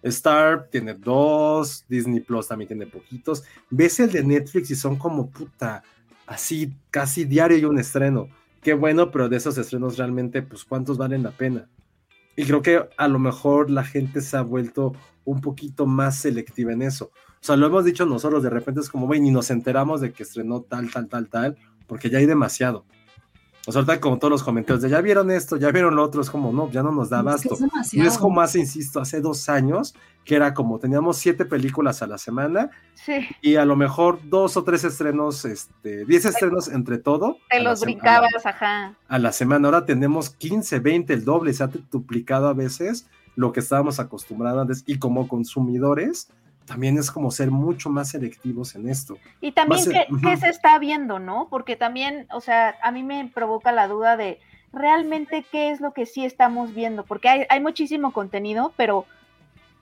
Star 0.09 0.69
tiene 0.70 0.95
dos, 0.95 1.85
Disney 1.89 2.20
Plus 2.20 2.49
también 2.49 2.69
tiene 2.69 2.87
poquitos. 2.87 3.45
Ves 3.70 4.01
el 4.01 4.12
de 4.12 4.23
Netflix 4.23 4.70
y 4.70 4.77
son 4.77 4.97
como 4.97 5.31
puta, 5.31 5.83
así 6.27 6.73
casi 6.91 7.24
diario 7.24 7.59
y 7.59 7.65
un 7.65 7.78
estreno. 7.78 8.28
Qué 8.62 8.74
bueno, 8.74 9.11
pero 9.11 9.28
de 9.28 9.37
esos 9.37 9.59
estrenos 9.59 9.97
realmente, 9.97 10.43
pues, 10.43 10.65
¿cuántos 10.65 10.99
valen 10.99 11.23
la 11.23 11.31
pena? 11.31 11.69
Y 12.37 12.45
creo 12.45 12.62
que 12.62 12.89
a 12.97 13.09
lo 13.09 13.19
mejor 13.19 13.70
la 13.70 13.85
gente 13.85 14.20
se 14.20 14.37
ha 14.37 14.43
vuelto 14.43 14.95
un 15.24 15.41
poquito 15.41 15.87
más 15.87 16.19
selectiva 16.19 16.73
en 16.73 16.83
eso. 16.83 17.07
O 17.07 17.45
sea, 17.47 17.57
lo 17.57 17.66
hemos 17.66 17.85
dicho 17.85 18.05
nosotros, 18.07 18.43
de 18.43 18.51
repente 18.51 18.81
es 18.81 18.89
como, 18.89 19.07
güey, 19.07 19.20
ni 19.20 19.31
nos 19.31 19.51
enteramos 19.51 20.01
de 20.01 20.12
que 20.12 20.23
estrenó 20.23 20.62
tal, 20.62 20.91
tal, 20.91 21.09
tal, 21.09 21.28
tal, 21.28 21.57
porque 21.87 22.11
ya 22.11 22.19
hay 22.19 22.27
demasiado. 22.27 22.85
O 23.69 23.73
sea, 23.73 23.81
ahorita 23.81 24.01
como 24.01 24.19
todos 24.19 24.31
los 24.31 24.43
comentarios 24.45 24.81
de 24.81 24.89
ya 24.89 25.01
vieron 25.01 25.31
esto, 25.31 25.57
ya 25.57 25.73
vieron 25.73 25.97
lo 25.97 26.05
otro, 26.05 26.23
es 26.23 26.31
como, 26.31 26.53
no, 26.53 26.71
ya 26.71 26.85
no 26.85 26.93
nos 26.93 27.11
da 27.11 27.19
abasto. 27.19 27.57
y 27.93 28.01
es 28.01 28.17
como 28.17 28.41
hace, 28.41 28.61
insisto, 28.61 29.01
hace 29.01 29.21
dos 29.21 29.49
años, 29.49 29.95
que 30.25 30.37
era 30.37 30.55
como, 30.55 30.79
teníamos 30.79 31.19
siete 31.19 31.45
películas 31.45 32.01
a 32.01 32.07
la 32.07 32.17
semana, 32.17 32.71
sí. 32.95 33.27
y 33.43 33.57
a 33.57 33.65
lo 33.65 33.75
mejor 33.75 34.21
dos 34.23 34.57
o 34.57 34.63
tres 34.63 34.85
estrenos, 34.85 35.45
este, 35.45 36.05
diez 36.05 36.25
estrenos 36.25 36.69
entre 36.69 36.99
todo. 36.99 37.39
Te 37.51 37.61
los 37.61 37.81
brincabas, 37.81 38.47
ajá. 38.47 38.95
A 39.09 39.19
la 39.19 39.33
semana, 39.33 39.67
ahora 39.67 39.85
tenemos 39.85 40.31
15, 40.31 40.79
20, 40.79 41.13
el 41.13 41.25
doble, 41.25 41.53
se 41.53 41.65
ha 41.65 41.71
duplicado 41.91 42.47
a 42.47 42.55
veces 42.55 43.09
lo 43.35 43.53
que 43.53 43.61
estábamos 43.61 43.99
acostumbrados 43.99 44.63
antes, 44.63 44.85
y 44.87 45.01
como 45.01 45.27
consumidores, 45.27 46.29
también 46.67 46.99
es 46.99 47.11
como 47.11 47.31
ser 47.31 47.51
mucho 47.51 47.89
más 47.91 48.11
selectivos 48.11 48.75
en 48.75 48.89
esto. 48.89 49.19
Y 49.41 49.53
también 49.53 49.85
qué, 50.23 50.37
se 50.37 50.49
está 50.49 50.79
viendo, 50.79 51.19
¿no? 51.19 51.49
Porque 51.49 51.77
también, 51.77 52.27
o 52.33 52.41
sea, 52.41 52.77
a 52.83 52.91
mí 52.91 53.03
me 53.03 53.31
provoca 53.33 53.73
la 53.73 53.89
duda 53.89 54.17
de 54.17 54.41
realmente 54.73 55.45
qué 55.51 55.71
es 55.71 55.81
lo 55.81 55.93
que 55.93 56.05
sí 56.07 56.25
estamos 56.25 56.75
viendo, 56.75 57.05
porque 57.05 57.29
hay, 57.29 57.47
hay 57.49 57.61
muchísimo 57.61 58.13
contenido, 58.13 58.73
pero 58.77 59.07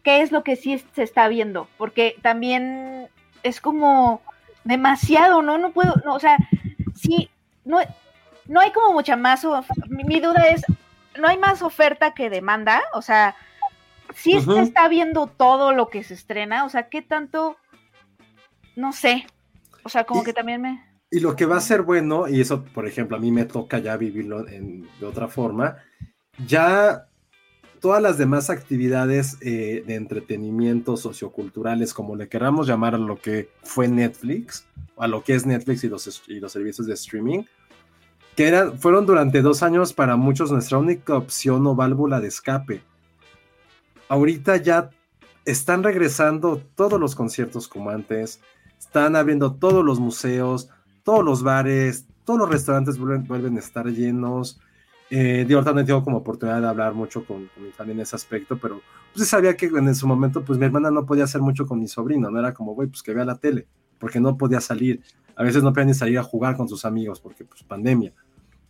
qué 0.03 0.21
es 0.21 0.31
lo 0.31 0.45
que 0.45 0.57
sí 0.57 0.85
se 0.95 1.03
está 1.03 1.27
viendo, 1.29 1.69
porque 1.79 2.17
también 2.23 3.09
es 3.43 3.61
como 3.61 4.21
demasiado, 4.63 5.43
¿no? 5.43 5.59
No 5.59 5.73
puedo, 5.73 5.95
no, 6.05 6.15
o 6.15 6.21
sea, 6.21 6.37
sí, 6.95 7.31
no, 7.65 7.79
no 8.47 8.61
hay 8.61 8.71
como 8.73 8.93
mucha 8.93 9.17
más, 9.17 9.47
mi, 9.89 10.05
mi 10.05 10.21
duda 10.21 10.43
es, 10.49 10.63
¿no 11.19 11.29
hay 11.29 11.39
más 11.39 11.63
oferta 11.63 12.13
que 12.13 12.31
demanda? 12.31 12.83
O 12.93 13.03
sea, 13.03 13.35
sí 14.15 14.41
se 14.41 14.61
está 14.61 14.89
viendo 14.89 15.27
todo 15.27 15.73
lo 15.73 15.89
que 15.89 16.03
se 16.03 16.15
estrena, 16.15 16.65
o 16.65 16.69
sea, 16.69 16.89
¿qué 16.89 17.03
tanto? 17.03 17.57
No 18.77 18.93
sé, 18.93 19.27
o 19.83 19.89
sea, 19.89 20.05
como 20.05 20.25
que 20.25 20.33
también 20.33 20.63
me... 20.63 20.85
Y 21.11 21.21
lo 21.21 21.37
que 21.37 21.47
va 21.47 21.57
a 21.57 21.61
ser 21.61 21.83
bueno, 21.83 22.29
y 22.29 22.41
eso, 22.41 22.65
por 22.65 22.89
ejemplo, 22.89 23.17
a 23.17 23.21
mí 23.21 23.31
me 23.31 23.45
toca 23.45 23.79
ya 23.79 23.97
vivirlo 23.97 24.43
de 24.43 25.07
otra 25.07 25.29
forma, 25.29 25.77
ya 26.47 27.07
todas 27.81 28.03
las 28.03 28.19
demás 28.19 28.51
actividades 28.51 29.37
eh, 29.43 29.85
de 29.87 29.95
entretenimiento 29.95 30.97
socioculturales, 30.97 31.93
como 31.93 32.17
le 32.17 32.29
queramos 32.29 32.67
llamar 32.67 32.95
a 32.95 32.99
lo 32.99 33.21
que 33.21 33.51
fue 33.63 33.89
Netflix, 33.89 34.67
a 34.97 35.07
lo 35.07 35.23
que 35.23 35.35
es 35.35 35.45
Netflix 35.47 35.85
y 35.85 35.89
los, 35.89 36.23
y 36.27 36.41
los 36.41 36.51
servicios 36.51 36.87
de 36.87 36.95
streaming, 36.95 37.43
que 38.35 38.49
eran, 38.49 38.79
fueron 38.79 39.07
durante 39.07 39.43
dos 39.43 39.63
años 39.63 39.93
para 39.93 40.17
muchos 40.17 40.51
nuestra 40.51 40.79
única 40.79 41.17
opción 41.17 41.67
o 41.67 41.77
válvula 41.77 42.21
de 42.21 42.29
escape 42.29 42.83
ahorita 44.09 44.57
ya 44.57 44.91
están 45.45 45.83
regresando 45.83 46.63
todos 46.75 46.99
los 46.99 47.15
conciertos 47.15 47.69
como 47.69 47.91
antes, 47.91 48.41
están 48.79 49.17
abriendo 49.17 49.55
todos 49.55 49.85
los 49.85 50.01
museos, 50.01 50.71
todos 51.03 51.25
los 51.25 51.43
bares, 51.43 52.07
todos 52.25 52.41
los 52.41 52.49
restaurantes 52.49 52.99
vuelven, 52.99 53.57
a 53.57 53.61
estar 53.61 53.87
llenos. 53.87 54.61
Eh, 55.11 55.45
de 55.47 55.55
ahorita 55.55 55.73
no 55.73 55.85
tengo 55.85 56.03
como 56.03 56.19
oportunidad 56.19 56.61
de 56.61 56.69
hablar 56.69 56.95
mucho 56.95 57.25
con, 57.27 57.51
mi 57.57 57.71
familia 57.73 58.01
en 58.01 58.01
ese 58.01 58.17
aspecto, 58.17 58.59
pero 58.59 58.81
pues 59.15 59.29
sabía 59.29 59.57
que 59.57 59.67
en 59.67 59.95
su 59.95 60.07
momento 60.09 60.45
pues 60.45 60.59
mi 60.59 60.65
hermana 60.65 60.91
no 60.91 61.05
podía 61.05 61.25
hacer 61.25 61.43
mucho 61.43 61.67
con 61.67 61.79
mi 61.79 61.89
sobrino, 61.89 62.31
no 62.31 62.39
era 62.39 62.55
como, 62.55 62.75
güey, 62.75 62.89
pues 62.89 63.03
que 63.03 63.13
vea 63.13 63.25
la 63.25 63.37
tele, 63.37 63.67
porque 63.99 64.19
no 64.19 64.37
podía 64.37 64.61
salir. 64.61 65.03
A 65.37 65.43
veces 65.43 65.63
no 65.63 65.73
podía 65.73 65.87
ni 65.87 65.95
salir 65.95 66.19
a 66.19 66.23
jugar 66.23 66.57
con 66.57 66.69
sus 66.69 66.85
amigos, 66.85 67.21
porque 67.21 67.45
pues 67.45 67.63
pandemia 67.63 68.13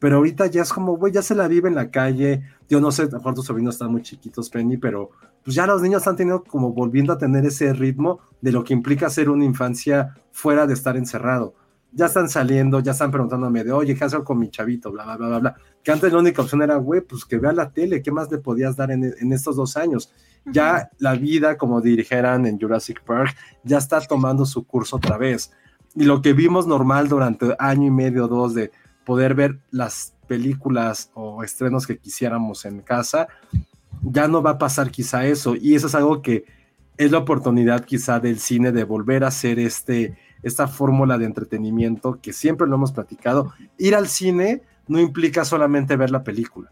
pero 0.05 0.17
ahorita 0.17 0.49
ya 0.49 0.61
es 0.61 0.71
como, 0.71 0.99
güey, 0.99 1.15
ya 1.15 1.23
se 1.23 1.35
la 1.35 1.49
vive 1.49 1.67
en 1.67 1.75
la 1.75 1.91
calle. 1.91 2.43
Yo 2.69 2.79
no 2.79 2.93
sé, 2.93 3.05
a 3.05 3.07
lo 3.07 3.13
mejor 3.13 3.35
tus 3.35 3.47
sobrinos 3.47 3.77
están 3.77 3.91
muy 3.91 4.03
chiquitos, 4.03 4.51
Penny, 4.51 4.77
pero 4.77 5.13
pues 5.43 5.57
ya 5.57 5.67
los 5.67 5.81
niños 5.81 6.03
están 6.03 6.15
teniendo 6.15 6.45
como 6.45 6.75
volviendo 6.75 7.11
a 7.15 7.17
tener 7.17 7.47
ese 7.47 7.73
ritmo 7.73 8.21
de 8.43 8.53
lo 8.53 8.63
que 8.65 8.75
implica 8.75 9.09
ser 9.09 9.31
una 9.31 9.47
infancia 9.47 10.15
fuera 10.31 10.67
de 10.67 10.75
estar 10.75 10.99
encerrado. 10.99 11.55
Ya 11.91 12.05
están 12.05 12.29
saliendo, 12.29 12.81
ya 12.81 12.93
están 12.93 13.11
preguntándome 13.11 13.65
de, 13.65 13.73
oye, 13.73 13.95
¿qué 13.95 14.05
hago 14.05 14.25
con 14.25 14.39
mi 14.39 14.51
chavito? 14.51 14.93
Bla, 14.93 15.05
bla, 15.05 15.17
bla, 15.17 15.29
bla, 15.29 15.39
bla. 15.39 15.57
Que 15.83 15.91
antes 15.91 16.13
la 16.13 16.19
única 16.19 16.43
opción 16.43 16.61
era, 16.61 16.77
güey, 16.77 17.01
pues 17.01 17.25
que 17.25 17.39
vea 17.39 17.55
la 17.55 17.71
tele, 17.71 18.03
¿qué 18.03 18.13
más 18.13 18.31
le 18.31 18.37
podías 18.37 18.77
dar 18.77 18.91
en, 18.91 19.05
en 19.05 19.33
estos 19.33 19.57
dos 19.57 19.75
años? 19.79 20.13
Ya 20.45 20.91
la 20.99 21.15
vida, 21.15 21.57
como 21.57 21.81
dijeran 21.81 22.45
en 22.45 22.61
Jurassic 22.61 23.03
Park, 23.05 23.35
ya 23.63 23.79
está 23.79 24.03
tomando 24.03 24.45
su 24.45 24.67
curso 24.67 24.97
otra 24.97 25.17
vez. 25.17 25.51
Y 25.95 26.05
lo 26.05 26.21
que 26.21 26.35
vimos 26.35 26.67
normal 26.67 27.09
durante 27.09 27.57
año 27.59 27.87
y 27.87 27.91
medio, 27.91 28.29
dos, 28.29 28.53
de 28.53 28.71
poder 29.05 29.35
ver 29.35 29.59
las 29.71 30.15
películas 30.27 31.11
o 31.15 31.43
estrenos 31.43 31.87
que 31.87 31.99
quisiéramos 31.99 32.65
en 32.65 32.81
casa, 32.81 33.29
ya 34.03 34.29
no 34.29 34.43
va 34.43 34.51
a 34.51 34.59
pasar 34.59 34.91
quizá 34.91 35.27
eso. 35.27 35.55
Y 35.57 35.75
eso 35.75 35.87
es 35.87 35.95
algo 35.95 36.23
que 36.23 36.45
es 36.97 37.11
la 37.11 37.19
oportunidad 37.19 37.85
quizá 37.85 38.21
del 38.21 38.39
cine 38.39 38.73
de 38.73 38.85
volver 38.85 39.25
a 39.25 39.29
hacer 39.29 39.59
este, 39.59 40.17
esta 40.43 40.69
fórmula 40.69 41.19
de 41.19 41.27
entretenimiento 41.27 42.21
que 42.21 42.33
siempre 42.33 42.67
lo 42.67 42.77
hemos 42.77 42.93
platicado. 42.93 43.53
Ir 43.79 43.95
al 43.95 44.09
cine 44.09 44.63
no 44.87 45.01
implica 45.01 45.45
solamente 45.45 45.97
ver 45.97 46.11
la 46.11 46.23
película 46.23 46.71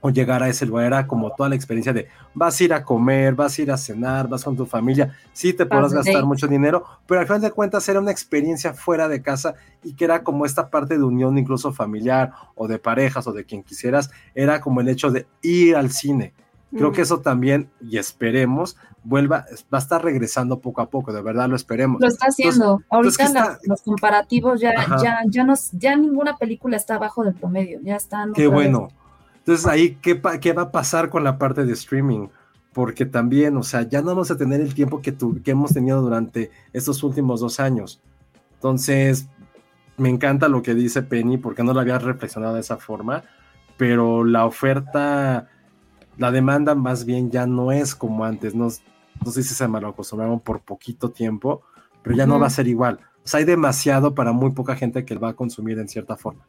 o 0.00 0.10
llegar 0.10 0.42
a 0.42 0.48
ese 0.48 0.66
lugar, 0.66 0.86
era 0.86 1.06
como 1.06 1.32
toda 1.32 1.48
la 1.48 1.54
experiencia 1.54 1.92
de 1.92 2.08
vas 2.34 2.60
a 2.60 2.64
ir 2.64 2.72
a 2.72 2.84
comer, 2.84 3.34
vas 3.34 3.58
a 3.58 3.62
ir 3.62 3.70
a 3.70 3.76
cenar, 3.76 4.28
vas 4.28 4.44
con 4.44 4.56
tu 4.56 4.66
familia, 4.66 5.14
sí 5.32 5.52
te 5.52 5.66
podrás 5.66 5.92
gastar 5.92 6.24
mucho 6.24 6.46
dinero, 6.46 6.84
pero 7.06 7.20
al 7.20 7.26
final 7.26 7.42
de 7.42 7.50
cuentas 7.50 7.88
era 7.88 8.00
una 8.00 8.10
experiencia 8.10 8.72
fuera 8.72 9.08
de 9.08 9.22
casa 9.22 9.54
y 9.82 9.94
que 9.94 10.04
era 10.04 10.22
como 10.22 10.46
esta 10.46 10.70
parte 10.70 10.96
de 10.96 11.04
unión 11.04 11.36
incluso 11.38 11.72
familiar 11.72 12.32
o 12.54 12.66
de 12.66 12.78
parejas 12.78 13.26
o 13.26 13.32
de 13.32 13.44
quien 13.44 13.62
quisieras, 13.62 14.10
era 14.34 14.60
como 14.60 14.80
el 14.80 14.88
hecho 14.88 15.10
de 15.10 15.26
ir 15.42 15.76
al 15.76 15.90
cine. 15.90 16.32
Creo 16.72 16.92
que 16.92 17.02
eso 17.02 17.20
también, 17.20 17.68
y 17.80 17.98
esperemos, 17.98 18.76
vuelva, 19.02 19.44
va 19.74 19.78
a 19.78 19.80
estar 19.80 20.04
regresando 20.04 20.60
poco 20.60 20.80
a 20.80 20.88
poco, 20.88 21.12
de 21.12 21.20
verdad 21.20 21.48
lo 21.48 21.56
esperemos. 21.56 22.00
Lo 22.00 22.06
está 22.06 22.26
haciendo. 22.26 22.80
Ahorita 22.88 23.58
los 23.64 23.82
comparativos 23.82 24.60
ya, 24.60 24.72
ya, 25.02 25.22
ya, 25.28 25.44
no, 25.44 25.54
ya 25.72 25.96
ninguna 25.96 26.36
película 26.36 26.76
está 26.76 26.94
abajo 26.94 27.24
del 27.24 27.34
promedio, 27.34 27.80
ya 27.82 27.96
están. 27.96 28.32
Qué 28.34 28.46
bueno. 28.46 28.88
Entonces 29.50 29.66
ahí, 29.66 29.98
¿qué, 30.00 30.22
¿qué 30.40 30.52
va 30.52 30.62
a 30.62 30.70
pasar 30.70 31.10
con 31.10 31.24
la 31.24 31.36
parte 31.36 31.64
de 31.64 31.72
streaming? 31.72 32.28
Porque 32.72 33.04
también, 33.04 33.56
o 33.56 33.64
sea, 33.64 33.82
ya 33.82 34.00
no 34.00 34.06
vamos 34.06 34.30
a 34.30 34.36
tener 34.36 34.60
el 34.60 34.74
tiempo 34.74 35.02
que, 35.02 35.12
que 35.42 35.50
hemos 35.50 35.72
tenido 35.72 36.00
durante 36.00 36.52
estos 36.72 37.02
últimos 37.02 37.40
dos 37.40 37.58
años. 37.58 38.00
Entonces, 38.54 39.26
me 39.96 40.08
encanta 40.08 40.46
lo 40.46 40.62
que 40.62 40.72
dice 40.72 41.02
Penny, 41.02 41.36
porque 41.36 41.64
no 41.64 41.74
lo 41.74 41.80
había 41.80 41.98
reflexionado 41.98 42.54
de 42.54 42.60
esa 42.60 42.76
forma, 42.76 43.24
pero 43.76 44.22
la 44.22 44.46
oferta, 44.46 45.48
la 46.16 46.30
demanda 46.30 46.76
más 46.76 47.04
bien 47.04 47.32
ya 47.32 47.48
no 47.48 47.72
es 47.72 47.96
como 47.96 48.24
antes, 48.24 48.54
no, 48.54 48.68
no 49.24 49.32
sé 49.32 49.42
si 49.42 49.52
se 49.52 49.66
me 49.66 49.80
lo 49.80 49.88
acostumbraron 49.88 50.38
por 50.38 50.60
poquito 50.60 51.10
tiempo, 51.10 51.62
pero 52.04 52.14
ya 52.14 52.24
no 52.24 52.38
va 52.38 52.46
a 52.46 52.50
ser 52.50 52.68
igual. 52.68 53.00
O 53.24 53.26
sea, 53.26 53.38
hay 53.38 53.46
demasiado 53.46 54.14
para 54.14 54.30
muy 54.30 54.52
poca 54.52 54.76
gente 54.76 55.04
que 55.04 55.16
va 55.16 55.30
a 55.30 55.34
consumir 55.34 55.76
en 55.80 55.88
cierta 55.88 56.16
forma. 56.16 56.46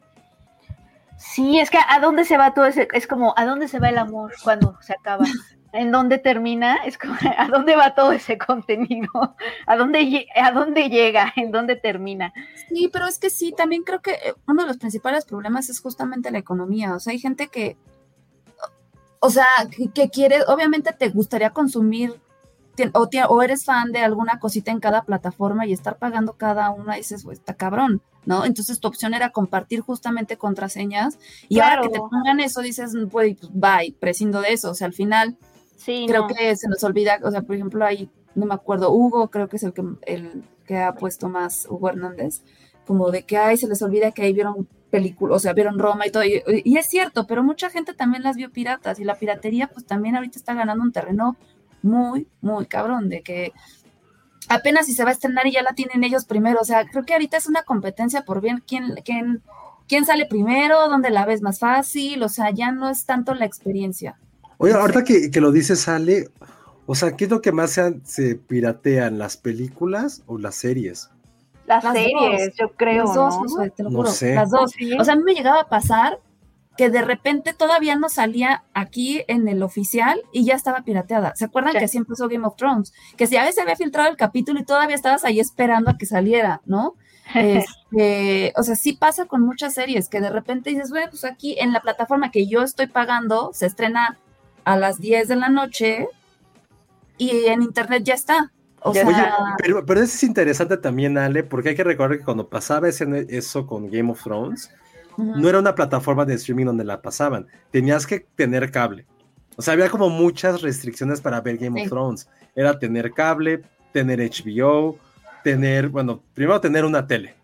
Sí, 1.22 1.60
es 1.60 1.70
que 1.70 1.78
a 1.88 2.00
dónde 2.00 2.24
se 2.24 2.36
va 2.36 2.52
todo 2.52 2.66
ese, 2.66 2.88
es 2.92 3.06
como 3.06 3.32
a 3.36 3.44
dónde 3.46 3.68
se 3.68 3.78
va 3.78 3.88
el 3.88 3.98
amor 3.98 4.32
cuando 4.42 4.76
se 4.80 4.92
acaba, 4.92 5.24
en 5.72 5.92
dónde 5.92 6.18
termina, 6.18 6.76
es 6.84 6.98
como 6.98 7.14
a 7.38 7.48
dónde 7.48 7.76
va 7.76 7.94
todo 7.94 8.12
ese 8.12 8.38
contenido, 8.38 9.08
a 9.66 9.76
dónde, 9.76 10.26
a 10.34 10.50
dónde 10.50 10.88
llega, 10.88 11.32
en 11.36 11.52
dónde 11.52 11.76
termina. 11.76 12.32
Sí, 12.68 12.90
pero 12.92 13.06
es 13.06 13.18
que 13.18 13.30
sí, 13.30 13.54
también 13.56 13.82
creo 13.84 14.02
que 14.02 14.12
eh, 14.12 14.34
uno 14.48 14.62
de 14.62 14.68
los 14.68 14.78
principales 14.78 15.24
problemas 15.24 15.68
es 15.70 15.80
justamente 15.80 16.30
la 16.30 16.38
economía, 16.38 16.94
o 16.94 17.00
sea, 17.00 17.12
hay 17.12 17.20
gente 17.20 17.48
que, 17.48 17.76
o 19.20 19.30
sea, 19.30 19.46
que 19.94 20.10
quiere, 20.10 20.42
obviamente 20.48 20.92
te 20.92 21.08
gustaría 21.08 21.50
consumir 21.50 22.20
o, 23.28 23.42
eres 23.42 23.64
fan 23.64 23.92
de 23.92 24.00
alguna 24.00 24.38
cosita 24.38 24.70
en 24.70 24.80
cada 24.80 25.02
plataforma 25.02 25.66
y 25.66 25.72
estar 25.72 25.98
pagando 25.98 26.34
cada 26.34 26.70
una, 26.70 26.96
dices, 26.96 27.24
pues 27.24 27.38
está 27.38 27.54
cabrón, 27.54 28.02
¿no? 28.24 28.44
Entonces 28.44 28.80
tu 28.80 28.88
opción 28.88 29.14
era 29.14 29.30
compartir 29.30 29.80
justamente 29.80 30.36
contraseñas 30.36 31.18
y 31.48 31.60
ahora 31.60 31.82
que 31.82 31.88
te 31.88 31.98
pongan 31.98 32.40
eso, 32.40 32.60
dices, 32.62 32.92
pues, 33.10 33.36
bye, 33.52 33.94
prescindo 33.98 34.40
de 34.40 34.52
eso, 34.52 34.70
o 34.70 34.74
sea, 34.74 34.86
al 34.86 34.92
final 34.92 35.36
sí, 35.76 36.06
creo 36.08 36.26
que 36.26 36.54
se 36.56 36.68
nos 36.68 36.82
olvida, 36.84 37.18
o 37.22 37.30
sea, 37.30 37.42
por 37.42 37.56
ejemplo, 37.56 37.84
ahí, 37.84 38.08
no 38.34 38.46
me 38.46 38.54
acuerdo, 38.54 38.92
Hugo 38.92 39.28
creo 39.30 39.48
que 39.48 39.56
es 39.56 39.62
el 39.62 39.72
que, 39.72 39.82
el 40.06 40.44
que 40.66 40.78
ha 40.78 40.94
puesto 40.94 41.28
más, 41.28 41.66
Hugo 41.68 41.88
Hernández, 41.88 42.42
como 42.86 43.10
de 43.10 43.24
que, 43.24 43.36
ay, 43.36 43.56
se 43.56 43.68
les 43.68 43.82
olvida 43.82 44.12
que 44.12 44.22
ahí 44.22 44.32
vieron 44.32 44.68
películas, 44.90 45.36
o 45.36 45.40
sea, 45.40 45.52
vieron 45.52 45.78
Roma 45.78 46.06
y 46.06 46.10
todo, 46.10 46.24
y, 46.24 46.42
y 46.46 46.76
es 46.76 46.86
cierto, 46.86 47.26
pero 47.26 47.42
mucha 47.42 47.70
gente 47.70 47.94
también 47.94 48.22
las 48.22 48.36
vio 48.36 48.52
piratas 48.52 49.00
y 49.00 49.04
la 49.04 49.16
piratería 49.16 49.68
pues 49.68 49.86
también 49.86 50.16
ahorita 50.16 50.38
está 50.38 50.54
ganando 50.54 50.84
un 50.84 50.92
terreno 50.92 51.36
muy, 51.82 52.28
muy 52.40 52.66
cabrón, 52.66 53.08
de 53.08 53.22
que 53.22 53.52
apenas 54.48 54.86
si 54.86 54.92
se 54.92 55.04
va 55.04 55.10
a 55.10 55.12
estrenar 55.12 55.46
y 55.46 55.52
ya 55.52 55.62
la 55.62 55.74
tienen 55.74 56.04
ellos 56.04 56.24
primero. 56.24 56.60
O 56.60 56.64
sea, 56.64 56.86
creo 56.88 57.04
que 57.04 57.12
ahorita 57.14 57.36
es 57.36 57.46
una 57.46 57.62
competencia 57.62 58.22
por 58.24 58.40
bien 58.40 58.62
quién, 58.66 58.94
quién, 59.04 59.42
quién 59.88 60.04
sale 60.04 60.26
primero, 60.26 60.88
dónde 60.88 61.10
la 61.10 61.24
ves 61.26 61.42
más 61.42 61.58
fácil. 61.58 62.22
O 62.22 62.28
sea, 62.28 62.50
ya 62.50 62.72
no 62.72 62.88
es 62.90 63.04
tanto 63.04 63.34
la 63.34 63.44
experiencia. 63.44 64.18
Oye, 64.58 64.74
ahorita 64.74 65.04
que, 65.04 65.30
que 65.30 65.40
lo 65.40 65.50
dice 65.50 65.74
Sale, 65.76 66.28
o 66.86 66.94
sea, 66.94 67.16
¿qué 67.16 67.24
es 67.24 67.30
lo 67.30 67.40
que 67.42 67.52
más 67.52 67.72
se, 67.72 68.00
se 68.04 68.36
piratean? 68.36 69.18
¿Las 69.18 69.36
películas 69.36 70.22
o 70.26 70.38
las 70.38 70.54
series? 70.54 71.10
Las, 71.66 71.82
series, 71.84 72.54
yo 72.56 72.70
creo. 72.72 73.04
Las 73.06 73.14
dos, 73.14 73.34
¿no? 73.34 73.40
Josué, 73.42 73.70
te 73.70 73.82
lo 73.82 73.90
No 73.90 73.98
juro. 73.98 74.10
sé. 74.10 74.34
Las 74.34 74.50
dos. 74.50 74.72
O 74.98 75.04
sea, 75.04 75.14
a 75.14 75.16
mí 75.16 75.22
me 75.24 75.34
llegaba 75.34 75.60
a 75.60 75.68
pasar 75.68 76.18
que 76.76 76.88
de 76.90 77.02
repente 77.02 77.52
todavía 77.52 77.96
no 77.96 78.08
salía 78.08 78.64
aquí 78.72 79.24
en 79.28 79.46
el 79.48 79.62
oficial 79.62 80.22
y 80.32 80.44
ya 80.44 80.54
estaba 80.54 80.82
pirateada. 80.82 81.34
¿Se 81.36 81.44
acuerdan 81.44 81.72
Sí. 81.72 81.78
que 81.80 81.84
así 81.84 81.98
empezó 81.98 82.28
Game 82.28 82.46
of 82.46 82.56
Thrones? 82.56 82.92
Que 83.16 83.26
si 83.26 83.36
a 83.36 83.42
veces 83.44 83.62
había 83.62 83.76
filtrado 83.76 84.08
el 84.08 84.16
capítulo 84.16 84.58
y 84.60 84.64
todavía 84.64 84.96
estabas 84.96 85.24
ahí 85.24 85.38
esperando 85.40 85.90
a 85.90 85.98
que 85.98 86.06
saliera, 86.06 86.60
¿no? 86.64 86.94
Este, 87.34 88.52
o 88.56 88.62
sea, 88.62 88.74
sí 88.74 88.94
pasa 88.94 89.26
con 89.26 89.42
muchas 89.42 89.74
series 89.74 90.08
que 90.08 90.20
de 90.20 90.30
repente 90.30 90.70
dices, 90.70 90.90
bueno, 90.90 91.08
pues 91.10 91.24
aquí 91.24 91.56
en 91.58 91.72
la 91.72 91.80
plataforma 91.80 92.30
que 92.30 92.46
yo 92.46 92.62
estoy 92.62 92.86
pagando 92.86 93.50
se 93.52 93.66
estrena 93.66 94.18
a 94.64 94.76
las 94.76 94.98
10 94.98 95.28
de 95.28 95.36
la 95.36 95.48
noche 95.48 96.08
y 97.18 97.46
en 97.46 97.62
internet 97.62 98.02
ya 98.04 98.14
está. 98.14 98.52
O 98.80 98.92
Ya 98.92 99.02
sea, 99.06 99.08
Oye, 99.38 99.54
pero, 99.58 99.86
pero 99.86 100.00
eso 100.00 100.14
es 100.14 100.22
interesante 100.24 100.76
también, 100.76 101.16
Ale, 101.16 101.44
porque 101.44 101.70
hay 101.70 101.74
que 101.76 101.84
recordar 101.84 102.18
que 102.18 102.24
cuando 102.24 102.48
pasaba 102.48 102.88
ese- 102.88 103.26
eso 103.28 103.66
con 103.66 103.88
Game 103.90 104.10
of 104.10 104.22
Thrones, 104.22 104.70
no 105.16 105.48
era 105.48 105.58
una 105.58 105.74
plataforma 105.74 106.24
de 106.24 106.34
streaming 106.34 106.66
donde 106.66 106.84
la 106.84 107.02
pasaban, 107.02 107.46
tenías 107.70 108.06
que 108.06 108.20
tener 108.34 108.70
cable. 108.70 109.06
O 109.56 109.62
sea, 109.62 109.74
había 109.74 109.90
como 109.90 110.08
muchas 110.08 110.62
restricciones 110.62 111.20
para 111.20 111.40
ver 111.40 111.58
Game 111.58 111.78
Sí. 111.80 111.84
of 111.86 111.90
Thrones. 111.90 112.28
Era 112.54 112.78
tener 112.78 113.12
cable, 113.12 113.62
tener 113.92 114.20
HBO, 114.20 114.98
tener, 115.44 115.88
bueno, 115.88 116.22
primero 116.34 116.60
tener 116.60 116.84
una 116.84 117.06
tele. 117.06 117.34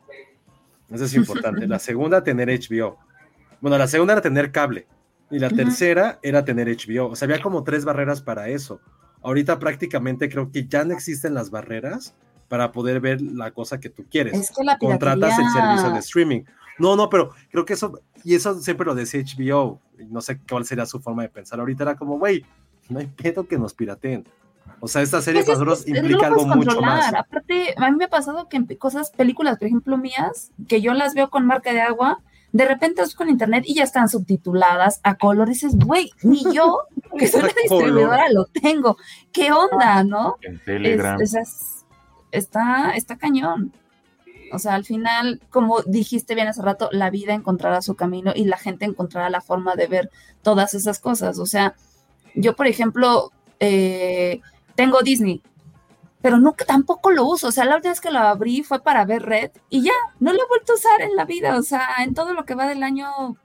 Eso 0.91 1.05
es 1.05 1.15
importante. 1.15 1.67
la 1.69 1.79
segunda, 1.79 2.25
tener 2.25 2.49
HBO. 2.49 2.97
Bueno, 3.61 3.77
la 3.77 3.87
segunda 3.87 4.15
era 4.15 4.23
tener 4.23 4.51
cable. 4.53 4.87
Y 5.31 5.39
la 5.39 5.51
tercera 5.51 6.19
era 6.23 6.45
tener 6.45 6.69
HBO. 6.69 7.09
O 7.11 7.17
sea, 7.17 7.27
había 7.27 7.43
como 7.43 7.63
tres 7.63 7.85
barreras 7.85 8.23
para 8.23 8.49
eso. 8.49 8.81
Ahorita 9.23 9.59
prácticamente 9.59 10.31
creo 10.31 10.51
que 10.51 10.67
ya 10.67 10.85
no 10.85 10.95
existen 10.95 11.35
las 11.35 11.51
barreras 11.51 12.15
para 12.49 12.73
poder 12.73 13.01
ver 13.01 13.21
la 13.21 13.51
cosa 13.51 13.79
que 13.79 13.91
tú 13.91 14.07
quieres 14.11 14.33
es 14.33 14.51
que 14.51 14.65
la 14.65 14.79
contratas 14.79 15.39
el 15.39 15.51
servicio 15.51 15.91
de 15.91 15.99
streaming. 15.99 16.43
No, 16.79 16.97
no, 16.97 17.09
pero 17.11 17.31
creo 17.51 17.65
que 17.65 17.73
eso, 17.75 18.01
y 18.25 18.35
eso 18.35 18.55
siempre 18.61 18.87
lo 18.87 18.95
decía 18.95 19.21
HBO, 19.23 19.81
no 20.09 20.21
sé 20.21 20.39
cuál 20.49 20.65
sería 20.65 20.87
su 20.87 21.01
forma 21.01 21.23
de 21.23 21.29
pensar. 21.29 21.59
Ahorita 21.61 21.83
era 21.85 21.97
como, 21.97 22.19
güey, 22.19 22.45
no 22.89 22.99
hay 23.01 23.07
pedo 23.07 23.47
que 23.47 23.59
nos 23.59 23.75
pirateen. 23.75 24.27
O 24.81 24.87
sea, 24.87 25.03
esta 25.03 25.21
serie 25.23 25.43
Pues 25.45 25.59
es 25.59 25.89
implica 25.89 26.27
algo 26.27 26.47
mucho 26.47 26.57
más. 26.81 27.07
controlar. 27.07 27.17
Aparte, 27.17 27.75
a 27.77 27.91
mí 27.91 27.97
me 27.97 28.05
ha 28.05 28.09
pasado 28.09 28.49
que 28.49 28.59
en 28.59 28.67
cosas, 28.77 29.11
películas, 29.11 29.59
por 29.59 29.67
ejemplo, 29.67 29.97
mías, 29.97 30.53
que 30.69 30.81
yo 30.81 30.93
las 30.93 31.15
veo 31.15 31.31
con 31.31 31.47
marca 31.47 31.73
de 31.73 31.81
agua, 31.81 32.23
de 32.53 32.65
repente 32.67 33.03
es 33.03 33.15
con 33.15 33.29
internet 33.29 33.65
y 33.67 33.75
ya 33.75 33.83
están 33.83 34.09
subtituladas 34.09 35.01
a 35.03 35.17
color. 35.17 35.49
Y 35.49 35.53
dices, 35.53 35.75
güey, 35.77 36.11
ni 36.23 36.45
yo, 36.55 36.81
que 37.19 37.27
soy 37.27 37.43
la 37.43 37.49
A 37.49 37.53
color. 37.69 37.83
distribuidora, 37.83 38.25
lo 38.31 38.45
tengo. 38.47 38.97
¿Qué 39.33 39.51
onda, 39.53 40.05
no? 40.05 40.37
En 40.43 40.55
Es- 40.57 40.65
Telegram. 40.65 41.21
es- 41.21 41.35
es- 41.35 41.87
está, 42.31 42.93
está 42.93 43.17
cañón. 43.17 43.73
O 44.53 44.59
sea, 44.59 44.75
al 44.75 44.85
final, 44.85 45.41
como 45.51 45.83
dijiste 45.83 46.35
bien 46.35 46.49
hace 46.49 46.63
rato, 46.63 46.89
la 46.93 47.11
vida 47.11 47.35
encontrará 47.35 47.83
su 47.83 47.95
camino 47.95 48.33
y 48.35 48.45
la 48.45 48.59
gente 48.59 48.85
encontrará 48.85 49.31
la 49.31 49.41
forma 49.41 49.75
de 49.75 49.87
ver 49.87 50.11
todas 50.43 50.75
esas 50.75 50.99
cosas. 51.01 51.39
O 51.39 51.47
sea, 51.47 51.75
yo, 52.35 52.55
por 52.57 52.67
ejemplo, 52.67 53.33
eh, 53.61 54.41
tengo 54.75 55.01
Disney, 55.03 55.43
pero 56.23 56.39
nunca 56.39 56.65
tampoco 56.65 57.11
lo 57.11 57.25
uso. 57.27 57.49
O 57.49 57.53
sea, 57.53 57.65
la 57.65 57.77
última 57.77 57.93
vez 57.93 58.01
que 58.01 58.11
lo 58.11 58.19
abrí 58.21 58.63
fue 58.63 58.83
para 58.83 59.05
ver 59.05 59.23
Red 59.23 59.51
y 59.71 59.83
ya, 59.83 59.93
no 60.21 60.33
lo 60.33 60.43
he 60.43 60.49
vuelto 60.49 60.73
a 60.73 60.77
usar 60.77 61.01
en 61.03 61.15
la 61.17 61.25
vida. 61.25 61.57
O 61.59 61.63
sea, 61.63 61.89
en 62.05 62.15
todo 62.15 62.33
lo 62.35 62.45
que 62.45 62.55
va 62.55 62.67
del 62.67 62.83
año, 62.83 63.37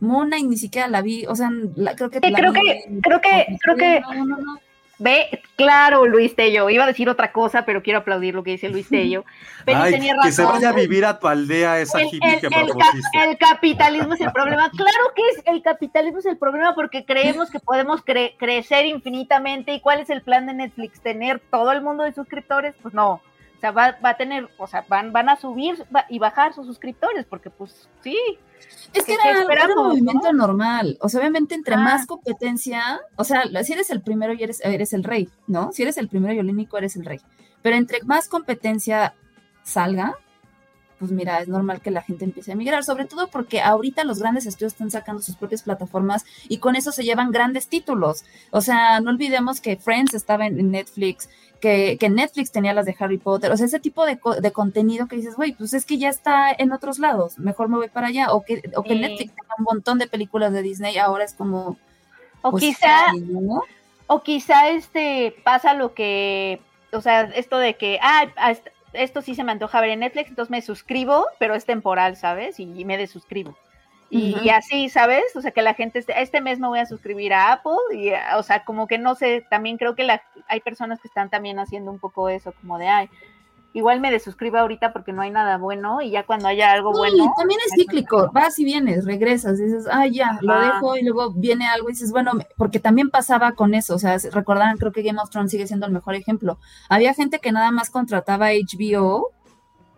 Mona 0.00 0.38
y 0.38 0.42
ni 0.44 0.56
siquiera 0.56 0.86
la 0.88 1.00
vi. 1.02 1.24
O 1.26 1.34
sea, 1.34 1.50
la- 1.76 1.94
creo 1.96 2.10
que 2.10 2.20
Sí, 2.22 2.30
la 2.30 2.38
creo 2.38 2.52
vi 2.52 2.60
que- 2.60 3.00
creo 3.02 3.20
que- 3.20 3.58
creo 3.62 3.76
que- 3.76 4.00
No, 4.00 4.24
no, 4.26 4.36
no. 4.36 4.58
Ve, 4.98 5.42
claro, 5.56 6.06
Luis 6.06 6.34
Tello. 6.36 6.70
Iba 6.70 6.84
a 6.84 6.86
decir 6.86 7.08
otra 7.08 7.32
cosa, 7.32 7.64
pero 7.64 7.82
quiero 7.82 7.98
aplaudir 8.00 8.34
lo 8.34 8.44
que 8.44 8.52
dice 8.52 8.68
Luis 8.68 8.88
Tello. 8.88 9.24
Penny 9.64 9.80
Ay, 9.82 9.92
tenía 9.92 10.14
que 10.22 10.30
se 10.32 10.44
vaya 10.44 10.68
a 10.68 10.72
vivir 10.72 11.04
a 11.04 11.18
tu 11.18 11.26
aldea 11.26 11.80
esa 11.80 12.00
El, 12.00 12.08
hippie 12.12 12.34
el- 12.34 12.40
que 12.40 12.46
el 12.46 13.30
el 13.30 13.38
capitalismo 13.38 14.14
es 14.14 14.20
el 14.20 14.30
problema. 14.32 14.70
Claro 14.70 15.12
que 15.16 15.22
es 15.30 15.42
el 15.46 15.62
capitalismo 15.62 16.18
es 16.18 16.26
el 16.26 16.36
problema 16.36 16.74
porque 16.74 17.04
creemos 17.04 17.50
que 17.50 17.60
podemos 17.60 18.04
cre- 18.04 18.34
crecer 18.38 18.86
infinitamente. 18.86 19.72
¿Y 19.74 19.80
cuál 19.80 20.00
es 20.00 20.10
el 20.10 20.22
plan 20.22 20.46
de 20.46 20.54
Netflix? 20.54 21.00
¿Tener 21.00 21.40
todo 21.50 21.72
el 21.72 21.80
mundo 21.82 22.04
de 22.04 22.12
suscriptores? 22.12 22.74
Pues 22.82 22.94
no. 22.94 23.20
Sea, 23.64 23.70
va, 23.72 23.96
va 24.04 24.10
a 24.10 24.16
tener, 24.18 24.46
o 24.58 24.66
sea, 24.66 24.84
van, 24.90 25.10
van 25.10 25.30
a 25.30 25.36
subir 25.36 25.86
y 26.10 26.18
bajar 26.18 26.52
sus 26.52 26.66
suscriptores 26.66 27.24
porque 27.24 27.48
pues 27.48 27.88
sí. 28.02 28.14
Es 28.92 29.04
que 29.06 29.12
¿Qué- 29.14 29.18
qué 29.22 29.28
era, 29.30 29.64
era 29.64 29.74
un 29.74 29.88
movimiento 29.88 30.30
normal. 30.34 30.98
O 31.00 31.08
sea, 31.08 31.20
obviamente, 31.20 31.54
entre 31.54 31.74
Ah. 31.76 31.78
más 31.78 32.04
competencia, 32.06 33.00
o 33.16 33.24
sea, 33.24 33.44
si 33.64 33.72
eres 33.72 33.88
el 33.88 34.02
primero 34.02 34.34
y 34.34 34.42
eres, 34.42 34.60
eres 34.62 34.92
el 34.92 35.02
rey, 35.02 35.30
¿no? 35.46 35.72
Si 35.72 35.80
eres 35.82 35.96
el 35.96 36.08
primero 36.08 36.34
y 36.34 36.38
el 36.40 36.50
único, 36.50 36.76
eres 36.76 36.94
el 36.96 37.06
rey. 37.06 37.20
Pero 37.62 37.76
entre 37.76 38.02
más 38.04 38.28
competencia 38.28 39.14
salga, 39.62 40.14
pues 40.98 41.10
mira, 41.10 41.40
es 41.40 41.48
normal 41.48 41.80
que 41.80 41.90
la 41.90 42.02
gente 42.02 42.24
empiece 42.24 42.52
a 42.52 42.54
migrar, 42.56 42.84
sobre 42.84 43.04
todo 43.04 43.28
porque 43.28 43.60
ahorita 43.60 44.04
los 44.04 44.20
grandes 44.20 44.46
estudios 44.46 44.72
están 44.72 44.90
sacando 44.90 45.22
sus 45.22 45.36
propias 45.36 45.62
plataformas 45.62 46.24
y 46.48 46.58
con 46.58 46.76
eso 46.76 46.92
se 46.92 47.04
llevan 47.04 47.30
grandes 47.32 47.68
títulos. 47.68 48.24
O 48.50 48.60
sea, 48.60 49.00
no 49.00 49.10
olvidemos 49.10 49.60
que 49.60 49.76
Friends 49.76 50.14
estaba 50.14 50.46
en, 50.46 50.70
Netflix, 50.70 51.28
que, 51.60 51.96
que 51.98 52.08
Netflix 52.10 52.52
tenía 52.52 52.74
las 52.74 52.86
de 52.86 52.94
Harry 52.98 53.18
Potter, 53.18 53.50
o 53.50 53.56
sea, 53.56 53.66
ese 53.66 53.80
tipo 53.80 54.04
de, 54.06 54.18
co- 54.18 54.34
de 54.40 54.52
contenido 54.52 55.08
que 55.08 55.16
dices, 55.16 55.34
güey, 55.34 55.52
pues 55.52 55.72
es 55.74 55.84
que 55.86 55.98
ya 55.98 56.08
está 56.10 56.52
en 56.52 56.72
otros 56.72 56.98
lados, 56.98 57.38
mejor 57.38 57.68
me 57.68 57.76
voy 57.76 57.88
para 57.88 58.08
allá, 58.08 58.32
o 58.32 58.42
que, 58.44 58.62
o 58.76 58.82
que 58.82 58.94
Sí. 58.94 59.00
Netflix 59.00 59.34
tenga 59.34 59.54
un 59.58 59.64
montón 59.64 59.98
de 59.98 60.06
películas 60.06 60.52
de 60.52 60.62
Disney, 60.62 60.98
ahora 60.98 61.24
es 61.24 61.34
como... 61.34 61.78
O 62.42 62.50
pues, 62.50 62.62
quizá, 62.64 63.06
o 64.06 64.22
quizá 64.22 64.68
este 64.68 65.34
pasa 65.44 65.72
lo 65.72 65.94
que, 65.94 66.60
o 66.92 67.00
sea, 67.00 67.22
esto 67.22 67.56
de 67.56 67.74
que, 67.76 67.98
ah, 68.02 68.26
esto 68.94 69.22
sí 69.22 69.34
se 69.34 69.44
me 69.44 69.52
antoja 69.52 69.80
ver 69.80 69.90
en 69.90 70.00
Netflix, 70.00 70.30
entonces 70.30 70.50
me 70.50 70.62
suscribo, 70.62 71.26
pero 71.38 71.54
es 71.54 71.64
temporal, 71.64 72.16
¿sabes? 72.16 72.58
Y, 72.58 72.64
y 72.80 72.84
me 72.84 72.96
desuscribo. 72.96 73.56
Y, 74.10 74.36
y 74.44 74.50
así, 74.50 74.88
¿sabes? 74.88 75.24
O 75.34 75.40
sea, 75.40 75.50
que 75.50 75.62
la 75.62 75.74
gente, 75.74 75.98
este, 75.98 76.20
este 76.22 76.40
mes 76.40 76.60
me 76.60 76.68
voy 76.68 76.78
a 76.78 76.86
suscribir 76.86 77.32
a 77.32 77.52
Apple 77.52 77.72
y, 77.92 78.10
o 78.36 78.42
sea, 78.44 78.64
como 78.64 78.86
que 78.86 78.96
no 78.96 79.16
sé, 79.16 79.44
también 79.50 79.76
creo 79.76 79.96
que 79.96 80.04
la, 80.04 80.22
hay 80.46 80.60
personas 80.60 81.00
que 81.00 81.08
están 81.08 81.30
también 81.30 81.58
haciendo 81.58 81.90
un 81.90 81.98
poco 81.98 82.28
eso, 82.28 82.52
como 82.60 82.78
de, 82.78 82.86
ay, 82.86 83.10
igual 83.74 84.00
me 84.00 84.10
desuscribo 84.10 84.56
ahorita 84.56 84.92
porque 84.94 85.12
no 85.12 85.20
hay 85.20 85.30
nada 85.30 85.58
bueno 85.58 86.00
y 86.00 86.10
ya 86.10 86.24
cuando 86.24 86.48
haya 86.48 86.72
algo 86.72 86.92
Sí, 86.94 86.98
bueno. 86.98 87.32
también 87.36 87.60
es 87.66 87.72
cíclico, 87.76 88.30
vas 88.32 88.58
y 88.58 88.64
vienes, 88.64 89.04
regresas, 89.04 89.58
dices, 89.58 89.86
ah, 89.90 90.06
ya, 90.06 90.38
lo 90.40 90.52
Ah. 90.54 90.60
dejo 90.74 90.96
y 90.96 91.02
luego 91.02 91.32
viene 91.34 91.66
algo 91.66 91.90
y 91.90 91.92
dices, 91.92 92.10
bueno, 92.12 92.32
porque 92.56 92.78
también 92.78 93.10
pasaba 93.10 93.52
con 93.52 93.74
eso, 93.74 93.96
o 93.96 93.98
sea, 93.98 94.18
se- 94.18 94.30
recordarán, 94.30 94.78
creo 94.78 94.92
que 94.92 95.02
Game 95.02 95.20
of 95.20 95.28
Thrones 95.28 95.50
sigue 95.50 95.66
siendo 95.66 95.86
el 95.86 95.92
mejor 95.92 96.14
ejemplo. 96.14 96.58
Había 96.88 97.12
gente 97.14 97.40
que 97.40 97.52
nada 97.52 97.70
más 97.72 97.90
contrataba 97.90 98.52
HBO 98.52 99.32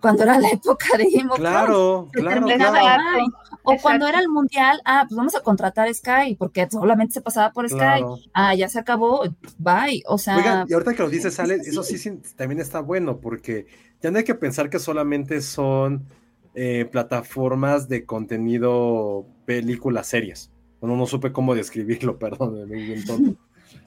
cuando 0.00 0.22
era 0.22 0.38
la 0.38 0.50
época 0.50 0.96
de 0.96 1.10
Game 1.10 1.30
of. 1.30 1.38
Claro, 1.38 2.08
claro. 2.12 2.46
O 2.46 2.50
Exacto. 2.50 3.82
cuando 3.82 4.06
era 4.06 4.20
el 4.20 4.28
mundial, 4.28 4.80
ah, 4.84 5.04
pues 5.08 5.16
vamos 5.16 5.34
a 5.34 5.40
contratar 5.40 5.92
Sky, 5.92 6.36
porque 6.38 6.68
solamente 6.70 7.14
se 7.14 7.20
pasaba 7.20 7.52
por 7.52 7.68
Sky. 7.68 7.78
claro. 7.78 8.18
Ah, 8.32 8.54
ya 8.54 8.68
se 8.68 8.78
acabó, 8.78 9.24
bye. 9.58 10.02
O 10.06 10.18
sea, 10.18 10.36
Oigan, 10.36 10.66
y 10.68 10.72
ahorita 10.72 10.94
que 10.94 11.02
lo 11.02 11.10
dices, 11.10 11.34
sale, 11.34 11.56
eso 11.56 11.82
sí, 11.82 11.98
sí, 11.98 12.20
también 12.36 12.60
está 12.60 12.80
bueno, 12.80 13.18
porque 13.18 13.66
ya 14.00 14.10
no 14.10 14.18
hay 14.18 14.24
que 14.24 14.34
pensar 14.36 14.70
que 14.70 14.78
solamente 14.78 15.40
son 15.40 16.06
eh, 16.54 16.88
plataformas 16.90 17.88
de 17.88 18.06
contenido, 18.06 19.26
películas, 19.44 20.06
series. 20.06 20.50
Bueno, 20.80 20.96
no 20.96 21.06
supe 21.06 21.32
cómo 21.32 21.54
describirlo, 21.54 22.18
perdón, 22.20 22.68
me 22.68 22.76
bien 22.76 23.04
tonto. 23.04 23.40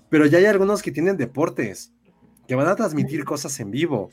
Pero 0.10 0.26
ya 0.26 0.40
hay 0.40 0.46
algunos 0.46 0.82
que 0.82 0.92
tienen 0.92 1.18
deportes, 1.18 1.94
que 2.48 2.56
van 2.56 2.68
a 2.68 2.76
transmitir 2.76 3.24
cosas 3.24 3.60
en 3.60 3.72
vivo. 3.72 4.10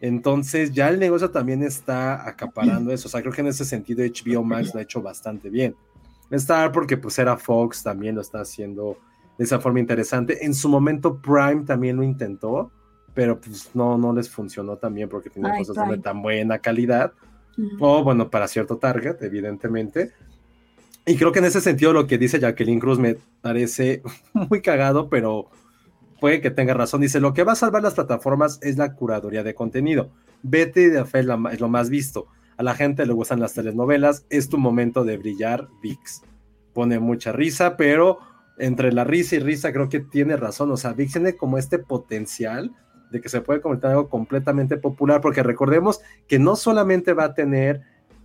Entonces 0.00 0.72
ya 0.72 0.88
el 0.88 0.98
negocio 0.98 1.30
también 1.30 1.62
está 1.62 2.26
acaparando 2.28 2.92
eso. 2.92 3.08
O 3.08 3.10
sea, 3.10 3.20
creo 3.20 3.32
que 3.32 3.40
en 3.40 3.48
ese 3.48 3.64
sentido 3.64 4.04
HBO 4.04 4.44
Max 4.44 4.72
lo 4.72 4.80
ha 4.80 4.82
hecho 4.82 5.02
bastante 5.02 5.50
bien. 5.50 5.74
Star 6.30 6.72
porque 6.72 6.96
pues 6.96 7.18
era 7.18 7.36
Fox, 7.36 7.82
también 7.82 8.14
lo 8.14 8.20
está 8.20 8.40
haciendo 8.40 8.98
de 9.38 9.44
esa 9.44 9.60
forma 9.60 9.80
interesante. 9.80 10.44
En 10.44 10.54
su 10.54 10.68
momento 10.68 11.16
Prime 11.16 11.64
también 11.64 11.96
lo 11.96 12.02
intentó, 12.02 12.70
pero 13.14 13.40
pues 13.40 13.70
no, 13.74 13.96
no 13.96 14.12
les 14.12 14.28
funcionó 14.28 14.76
también 14.76 15.08
porque 15.08 15.30
tenía 15.30 15.52
Ay, 15.52 15.64
cosas 15.64 15.88
de 15.88 15.98
tan 15.98 16.22
buena 16.22 16.58
calidad. 16.58 17.12
ujú. 17.56 17.76
O 17.80 18.04
bueno, 18.04 18.28
para 18.30 18.46
cierto 18.46 18.76
target, 18.76 19.22
evidentemente. 19.22 20.12
Y 21.06 21.16
creo 21.16 21.32
que 21.32 21.38
en 21.38 21.46
ese 21.46 21.60
sentido 21.60 21.92
lo 21.92 22.06
que 22.06 22.18
dice 22.18 22.38
Jacqueline 22.38 22.80
Cruz 22.80 22.98
me 22.98 23.16
parece 23.40 24.02
muy 24.32 24.60
cagado, 24.60 25.08
pero 25.08 25.48
puede 26.20 26.40
que 26.40 26.50
tenga 26.50 26.74
razón. 26.74 27.00
Dice, 27.00 27.20
lo 27.20 27.34
que 27.34 27.44
va 27.44 27.52
a 27.52 27.56
salvar 27.56 27.82
las 27.82 27.94
plataformas 27.94 28.58
es 28.62 28.76
la 28.76 28.94
curaduría 28.94 29.42
de 29.42 29.54
contenido. 29.54 30.10
Betty 30.42 30.86
de 30.86 31.04
Fe 31.04 31.20
es 31.20 31.60
lo 31.60 31.68
más 31.68 31.90
visto. 31.90 32.26
A 32.56 32.62
la 32.62 32.74
gente 32.74 33.06
le 33.06 33.12
gustan 33.12 33.40
las 33.40 33.54
telenovelas. 33.54 34.26
Es 34.30 34.48
tu 34.48 34.58
momento 34.58 35.04
de 35.04 35.16
brillar, 35.16 35.68
VIX. 35.82 36.22
Pone 36.72 36.98
mucha 36.98 37.32
risa, 37.32 37.76
pero 37.76 38.18
entre 38.58 38.92
la 38.92 39.04
risa 39.04 39.36
y 39.36 39.38
risa 39.38 39.72
creo 39.72 39.88
que 39.88 40.00
tiene 40.00 40.36
razón. 40.36 40.70
O 40.70 40.76
sea, 40.76 40.92
VIX 40.92 41.12
tiene 41.12 41.36
como 41.36 41.58
este 41.58 41.78
potencial 41.78 42.72
de 43.10 43.20
que 43.20 43.28
se 43.28 43.40
puede 43.40 43.60
convertir 43.60 43.86
en 43.86 43.92
algo 43.92 44.08
completamente 44.08 44.76
popular, 44.76 45.20
porque 45.20 45.42
recordemos 45.42 46.00
que 46.26 46.38
no 46.38 46.56
solamente 46.56 47.14
va 47.14 47.24
a 47.24 47.34
tener 47.34 47.82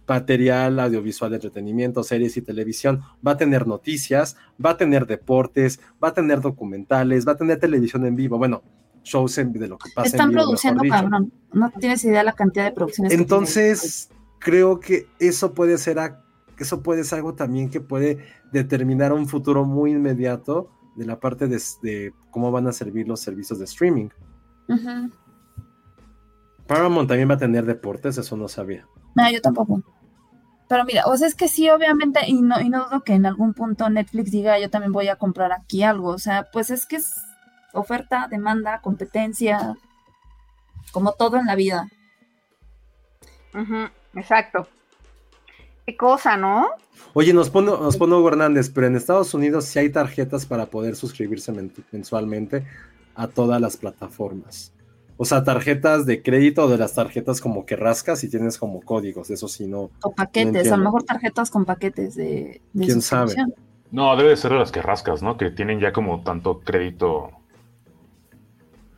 material 0.07 0.79
audiovisual 0.79 1.31
de 1.31 1.37
entretenimiento, 1.37 2.03
series 2.03 2.37
y 2.37 2.41
televisión, 2.41 3.01
va 3.25 3.31
a 3.31 3.37
tener 3.37 3.67
noticias, 3.67 4.37
va 4.63 4.71
a 4.71 4.77
tener 4.77 5.07
deportes, 5.07 5.79
va 6.03 6.09
a 6.09 6.13
tener 6.13 6.41
documentales, 6.41 7.27
va 7.27 7.33
a 7.33 7.37
tener 7.37 7.59
televisión 7.59 8.05
en 8.05 8.15
vivo, 8.15 8.37
bueno, 8.37 8.63
shows 9.03 9.37
en, 9.37 9.51
de 9.53 9.67
lo 9.67 9.77
que 9.77 9.89
pasa. 9.93 10.07
Están 10.07 10.29
en 10.29 10.29
vivo, 10.29 10.43
produciendo, 10.43 10.83
cabrón. 10.89 11.33
No 11.51 11.71
tienes 11.79 12.03
idea 12.05 12.19
de 12.19 12.25
la 12.25 12.33
cantidad 12.33 12.65
de 12.65 12.71
producciones. 12.71 13.13
que 13.13 13.21
Entonces, 13.21 14.09
creo 14.39 14.79
que 14.79 15.07
eso 15.19 15.53
puede 15.53 15.77
ser 15.77 15.97
eso 16.57 16.83
puede 16.83 17.03
ser 17.03 17.19
algo 17.19 17.33
también 17.33 17.69
que 17.69 17.81
puede 17.81 18.19
determinar 18.51 19.11
un 19.11 19.27
futuro 19.27 19.65
muy 19.65 19.91
inmediato 19.91 20.69
de 20.95 21.05
la 21.05 21.19
parte 21.19 21.47
de, 21.47 21.59
de 21.81 22.13
cómo 22.29 22.51
van 22.51 22.67
a 22.67 22.71
servir 22.71 23.07
los 23.07 23.19
servicios 23.19 23.59
de 23.59 23.65
streaming. 23.65 24.09
Paramount 26.67 27.09
también 27.09 27.29
va 27.29 27.33
a 27.33 27.37
tener 27.37 27.65
deportes, 27.65 28.17
eso 28.17 28.37
no 28.37 28.47
sabía. 28.47 28.87
No, 29.15 29.31
yo 29.31 29.41
tampoco. 29.41 29.81
Pero 30.67 30.85
mira, 30.85 31.03
o 31.05 31.15
sea, 31.17 31.27
es 31.27 31.35
que 31.35 31.47
sí, 31.47 31.69
obviamente, 31.69 32.21
y 32.27 32.41
no, 32.41 32.59
y 32.59 32.69
no 32.69 32.85
dudo 32.85 33.01
que 33.03 33.13
en 33.13 33.25
algún 33.25 33.53
punto 33.53 33.89
Netflix 33.89 34.31
diga, 34.31 34.57
yo 34.59 34.69
también 34.69 34.91
voy 34.91 35.07
a 35.07 35.17
comprar 35.17 35.51
aquí 35.51 35.83
algo. 35.83 36.09
O 36.09 36.17
sea, 36.19 36.47
pues 36.51 36.69
es 36.71 36.85
que 36.85 36.95
es 36.95 37.13
oferta, 37.73 38.27
demanda, 38.29 38.81
competencia, 38.81 39.75
como 40.91 41.11
todo 41.13 41.37
en 41.37 41.45
la 41.45 41.55
vida. 41.55 41.89
Ujú, 43.53 43.87
exacto. 44.15 44.67
Qué 45.85 45.95
cosa, 45.97 46.37
¿no? 46.37 46.67
Oye, 47.13 47.33
nos 47.33 47.49
pone, 47.49 47.67
nos 47.69 47.97
pone 47.97 48.15
Hugo 48.15 48.29
Hernández, 48.29 48.71
pero 48.73 48.87
en 48.87 48.95
Estados 48.95 49.33
Unidos 49.33 49.65
sí 49.65 49.79
hay 49.79 49.89
tarjetas 49.91 50.45
para 50.45 50.67
poder 50.67 50.95
suscribirse 50.95 51.51
men- 51.51 51.73
mensualmente 51.91 52.65
a 53.15 53.27
todas 53.27 53.59
las 53.61 53.77
plataformas. 53.77 54.71
O 55.17 55.25
sea, 55.25 55.43
tarjetas 55.43 56.05
de 56.05 56.21
crédito 56.23 56.65
o 56.65 56.67
de 56.67 56.77
las 56.77 56.95
tarjetas 56.95 57.39
como 57.39 57.65
que 57.65 57.75
rascas 57.75 58.23
y 58.23 58.29
tienes 58.29 58.57
como 58.57 58.81
códigos, 58.81 59.29
eso 59.29 59.47
sí, 59.47 59.67
no. 59.67 59.91
O 60.03 60.13
paquetes, 60.15 60.71
a 60.71 60.77
lo 60.77 60.83
mejor 60.83 61.03
tarjetas 61.03 61.49
con 61.51 61.65
paquetes 61.65 62.15
de, 62.15 62.61
de 62.73 62.85
¿Quién 62.85 63.01
sabe? 63.01 63.35
No, 63.91 64.15
debe 64.15 64.29
de 64.31 64.37
ser 64.37 64.51
de 64.51 64.57
las 64.57 64.71
que 64.71 64.81
rascas, 64.81 65.21
¿no? 65.21 65.37
Que 65.37 65.51
tienen 65.51 65.79
ya 65.79 65.93
como 65.93 66.23
tanto 66.23 66.61
crédito. 66.61 67.29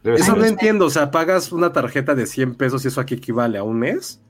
Debe 0.04 0.18
Eso 0.18 0.26
ser 0.34 0.38
no 0.38 0.46
entiendo, 0.46 0.86
o 0.86 0.90
sea, 0.90 1.12
pagas 1.12 1.52
una 1.52 1.74
tarjeta 1.74 2.16
de 2.16 2.26
100 2.28 2.56
pesos 2.56 2.86
y 2.86 2.88
eso 2.88 3.02
aquí 3.02 3.16
equivale 3.16 3.58
a 3.58 3.64
un 3.64 3.78
mes 3.80 4.22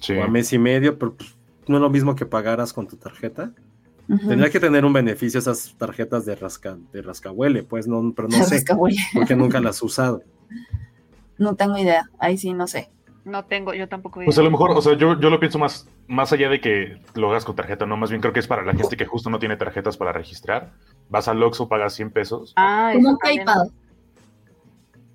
Sí. 0.00 0.14
o 0.14 0.22
a 0.22 0.28
mes 0.28 0.52
y 0.52 0.58
medio, 0.58 0.98
pero 0.98 1.14
pues, 1.14 1.36
no 1.66 1.76
es 1.76 1.82
lo 1.82 1.90
mismo 1.90 2.14
que 2.14 2.24
pagaras 2.24 2.72
con 2.72 2.86
tu 2.86 2.96
tarjeta. 2.96 3.52
Tendría 4.06 4.48
que 4.48 4.58
tener 4.60 4.86
un 4.86 4.92
beneficio 4.94 5.38
esas 5.38 5.74
tarjetas 5.76 6.24
de 6.24 6.34
rasca, 6.34 6.78
de 6.92 7.02
rascahuele, 7.02 7.62
pues 7.62 7.86
no, 7.86 8.14
pero 8.16 8.28
no 8.28 8.42
sé, 8.44 8.54
Rascahuele. 8.54 8.96
porque 9.12 9.36
nunca 9.36 9.60
las 9.60 9.82
he 9.82 9.84
usado. 9.84 10.22
No 11.38 11.54
tengo 11.54 11.78
idea, 11.78 12.08
ahí 12.18 12.36
sí 12.38 12.52
no 12.52 12.66
sé. 12.66 12.90
No 13.24 13.44
tengo, 13.44 13.74
yo 13.74 13.88
tampoco. 13.88 14.20
Pues 14.24 14.38
a 14.38 14.42
lo 14.42 14.50
mejor, 14.50 14.70
o 14.70 14.80
sea, 14.80 14.94
yo, 14.96 15.20
yo 15.20 15.28
lo 15.30 15.38
pienso 15.38 15.58
más, 15.58 15.86
más 16.06 16.32
allá 16.32 16.48
de 16.48 16.60
que 16.60 17.00
lo 17.14 17.30
hagas 17.30 17.44
con 17.44 17.54
tarjeta, 17.56 17.84
no, 17.84 17.96
más 17.96 18.08
bien 18.10 18.22
creo 18.22 18.32
que 18.32 18.40
es 18.40 18.46
para 18.46 18.64
la 18.64 18.72
gente 18.74 18.96
que 18.96 19.04
justo 19.04 19.28
no 19.28 19.38
tiene 19.38 19.56
tarjetas 19.56 19.96
para 19.98 20.12
registrar. 20.12 20.72
Vas 21.10 21.28
al 21.28 21.42
Oxxo, 21.42 21.68
pagas 21.68 21.92
100 21.94 22.10
pesos, 22.10 22.52
Ah, 22.56 22.90
Como 22.94 23.10
un. 23.10 23.18
PayPal. 23.18 23.70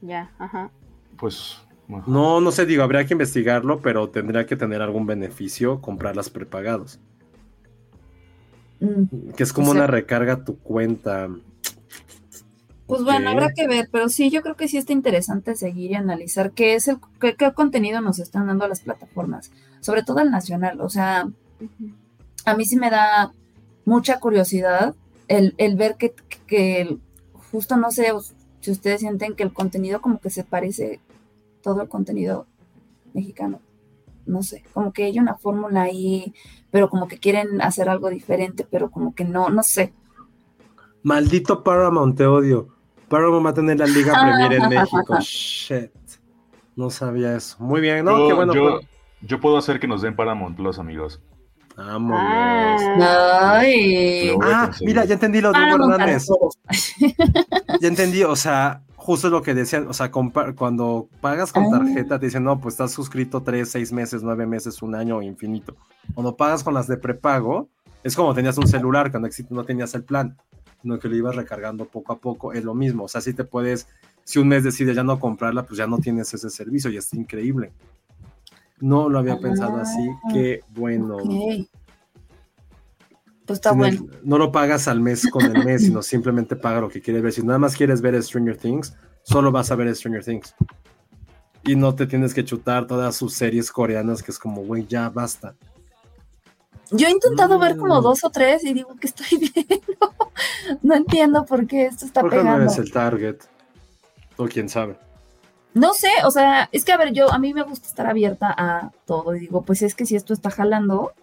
Ya, 0.02 0.32
ajá. 0.40 0.70
pues... 1.18 1.60
No, 2.08 2.40
no 2.40 2.52
sé, 2.52 2.66
digo, 2.66 2.82
habría 2.82 3.06
que 3.06 3.14
investigarlo, 3.14 3.80
pero 3.80 4.10
tendría 4.10 4.46
que 4.46 4.56
tener 4.56 4.82
algún 4.82 5.06
beneficio 5.06 5.82
comprarlas 5.82 6.30
prepagados. 6.30 7.00
Mm, 8.80 9.32
Que 9.36 9.44
es 9.44 9.54
como 9.54 9.70
O 9.70 9.74
sea- 9.74 9.82
una 9.84 9.88
recarga 9.88 10.34
a 10.34 10.44
tu 10.44 10.58
cuenta. 10.60 11.30
Pues 12.88 13.04
bueno, 13.04 13.30
habrá 13.30 13.54
que 13.54 13.68
ver, 13.68 13.88
pero 13.92 14.10
sí, 14.10 14.30
yo 14.30 14.42
creo 14.42 14.56
que 14.56 14.68
sí 14.68 14.78
está 14.78 14.92
interesante 14.92 15.56
seguir 15.56 15.92
y 15.92 15.96
analizar 15.96 16.52
qué 16.52 16.76
es 16.76 16.88
el 16.88 16.98
qué, 17.20 17.36
qué 17.36 17.54
contenido 17.54 18.02
nos 18.02 18.20
están 18.20 18.48
dando 18.48 18.68
las 18.68 18.82
plataformas, 18.82 19.52
sobre 19.80 20.04
todo 20.04 20.20
el 20.20 20.32
nacional. 20.32 20.82
O 20.82 20.90
sea, 20.90 21.30
a 22.46 22.56
mí 22.56 22.66
sí 22.66 22.76
me 22.76 22.90
da 22.90 23.32
mucha 23.86 24.20
curiosidad 24.20 24.96
el, 25.28 25.56
el 25.58 25.76
ver 25.76 25.96
que, 25.96 26.14
que 26.46 26.98
justo 27.52 27.78
no 27.78 27.92
sé 27.92 28.12
si 28.60 28.72
ustedes 28.72 29.00
sienten 29.00 29.36
que 29.36 29.44
el 29.44 29.54
contenido 29.54 30.02
como 30.02 30.20
que 30.20 30.30
se 30.30 30.44
parece 30.44 31.00
todo 31.62 31.82
el 31.82 31.90
contenido 31.90 32.48
mexicano. 33.14 33.60
No 34.26 34.44
sé, 34.44 34.64
como 34.74 34.94
que 34.94 35.06
hay 35.06 35.20
una 35.20 35.36
fórmula 35.36 35.84
ahí, 35.84 36.34
pero 36.72 36.90
como 36.90 37.08
que 37.08 37.18
quieren 37.18 37.62
hacer 37.62 37.90
algo 37.90 38.10
diferente, 38.10 38.66
pero 38.70 38.90
como 38.90 39.14
que 39.16 39.26
no, 39.26 39.50
no 39.50 39.64
sé. 39.64 39.94
Maldito 41.02 41.64
Paramount, 41.64 42.18
te 42.18 42.26
odio. 42.26 42.73
Paramount 43.14 43.46
va 43.46 43.50
a 43.52 43.54
tener 43.54 43.78
la 43.80 43.86
Liga 43.86 44.14
Premier 44.14 44.54
en 44.54 44.70
México. 44.70 45.18
Shit. 45.20 45.92
No 46.76 46.90
sabía 46.90 47.36
eso. 47.36 47.56
Muy 47.60 47.80
bien, 47.82 48.04
¿no? 48.06 48.18
yo, 48.18 48.28
Qué 48.28 48.34
bueno. 48.34 48.54
yo, 48.54 48.80
yo 49.22 49.40
puedo 49.40 49.58
hacer 49.58 49.80
que 49.80 49.88
nos 49.88 50.02
den 50.02 50.16
Paramount 50.16 50.56
Plus, 50.58 50.80
amigos. 50.80 51.22
Vámonos. 51.78 52.20
Ah. 52.22 53.58
Ay. 53.60 54.28
Lo 54.28 54.36
voy 54.38 54.52
a 54.52 54.64
Ah, 54.64 54.72
mira, 54.82 55.06
ya 55.06 55.14
entendí 55.14 55.42
lo 55.42 55.52
de 55.52 55.60
Hugo 55.60 55.92
Hernández. 55.92 56.28
Ya 57.82 57.88
entendí, 57.88 58.24
o 58.24 58.36
sea, 58.36 58.82
justo 58.96 59.30
lo 59.30 59.42
que 59.42 59.54
decían, 59.54 59.88
o 59.88 59.94
sea, 59.94 60.10
cuando 60.12 61.08
pagas 61.22 61.52
con 61.52 61.66
Ah. 61.66 61.80
tarjeta 61.80 62.20
te 62.20 62.28
dicen, 62.28 62.44
no, 62.44 62.60
pues 62.60 62.74
estás 62.74 62.92
suscrito 62.92 63.42
tres, 63.42 63.70
seis 63.72 63.92
meses, 63.92 64.24
nueve 64.24 64.46
meses, 64.46 64.82
un 64.82 64.96
año 64.96 65.22
infinito. 65.22 65.76
Cuando 66.14 66.36
pagas 66.36 66.64
con 66.64 66.74
las 66.74 66.88
de 66.88 66.98
prepago, 66.98 67.70
es 68.04 68.16
como 68.16 68.34
tenías 68.34 68.58
un 68.58 68.68
celular, 68.68 69.12
cuando 69.12 69.30
no 69.50 69.64
tenías 69.66 69.94
el 69.96 70.04
plan, 70.04 70.38
sino 70.84 71.00
que 71.00 71.08
lo 71.10 71.16
ibas 71.16 71.36
recargando 71.36 71.86
poco 71.86 72.14
a 72.14 72.20
poco, 72.20 72.54
es 72.54 72.64
lo 72.64 72.76
mismo, 72.76 73.06
o 73.06 73.08
sea, 73.08 73.22
si 73.22 73.34
te 73.34 73.44
puedes, 73.46 73.88
si 74.24 74.38
un 74.38 74.50
mes 74.50 74.64
decides 74.64 74.96
ya 74.96 75.04
no 75.04 75.20
comprarla, 75.20 75.66
pues 75.66 75.78
ya 75.80 75.88
no 75.88 75.98
tienes 75.98 76.32
ese 76.34 76.50
servicio 76.52 76.92
y 76.92 76.98
está 76.98 77.16
increíble. 77.18 77.72
No 78.80 79.08
lo 79.10 79.18
había 79.20 79.40
pensado 79.40 79.78
así, 79.78 80.08
qué 80.32 80.60
bueno. 80.70 81.18
Pues 83.46 83.58
está 83.58 83.70
Si 83.72 83.76
no- 83.76 83.80
bueno. 83.82 84.06
No, 84.24 84.38
lo 84.38 84.52
pagas 84.52 84.88
al 84.88 85.02
mes 85.02 85.28
con 85.30 85.44
el 85.44 85.66
mes, 85.66 85.84
sino 85.84 86.02
simplemente 86.02 86.56
paga 86.56 86.80
lo 86.82 86.90
que 86.90 87.02
quieres 87.02 87.22
ver. 87.24 87.34
Si 87.34 87.44
nada 87.44 87.60
más 87.60 87.76
quieres 87.76 88.02
ver 88.02 88.22
Stranger 88.22 88.58
Things, 88.58 88.96
solo 89.24 89.52
vas 89.52 89.72
a 89.72 89.76
ver 89.76 89.94
Stranger 89.96 90.24
Things. 90.24 90.56
Y 91.66 91.76
no 91.76 91.96
te 91.96 92.08
tienes 92.08 92.34
que 92.34 92.44
chutar 92.44 92.88
todas 92.88 93.16
sus 93.16 93.34
series 93.34 93.72
coreanas, 93.72 94.22
que 94.22 94.32
es 94.32 94.40
como, 94.40 94.64
güey, 94.64 94.86
ya 94.86 95.10
basta. 95.10 95.56
Yo 96.94 97.08
he 97.08 97.12
intentado 97.12 97.60
ver 97.60 97.78
como 97.78 98.00
Mm. 98.00 98.04
dos 98.04 98.24
o 98.24 98.30
tres 98.30 98.64
y 98.64 98.74
digo 98.74 98.96
que 98.96 99.08
estoy 99.08 99.28
viendo. 99.56 100.14
No 100.82 100.96
entiendo 100.96 101.46
por 101.46 101.68
qué 101.68 101.86
esto 101.88 102.06
está 102.06 102.22
Porque 102.22 102.38
no 102.38 102.44
pegando. 102.44 102.64
eres 102.66 102.78
el 102.78 102.92
target. 102.92 103.38
O 104.38 104.46
quién 104.46 104.70
sabe. 104.70 104.98
No 105.74 105.94
sé, 105.94 106.10
o 106.26 106.32
sea, 106.32 106.70
es 106.72 106.86
que 106.86 106.92
a 106.92 106.98
ver, 106.98 107.14
yo 107.14 107.32
a 107.32 107.40
mí 107.40 107.54
me 107.54 107.64
gusta 107.64 107.88
estar 107.88 108.06
abierta 108.08 108.54
a 108.56 108.92
todo 109.06 109.36
y 109.36 109.40
digo, 109.40 109.64
pues 109.64 109.82
es 109.82 109.96
que 109.96 110.06
si 110.06 110.16
esto 110.16 110.34
está 110.34 110.52
jalando, 110.52 111.14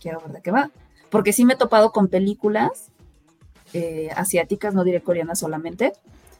quiero 0.00 0.20
ver 0.20 0.32
de 0.32 0.42
qué 0.42 0.50
va. 0.50 0.70
Porque 1.10 1.32
sí 1.34 1.44
me 1.44 1.54
he 1.54 1.56
topado 1.56 1.92
con 1.92 2.08
películas 2.08 2.90
eh, 3.74 4.08
asiáticas, 4.16 4.74
no 4.74 4.82
diré 4.84 5.02
coreanas 5.02 5.38
solamente, 5.40 5.92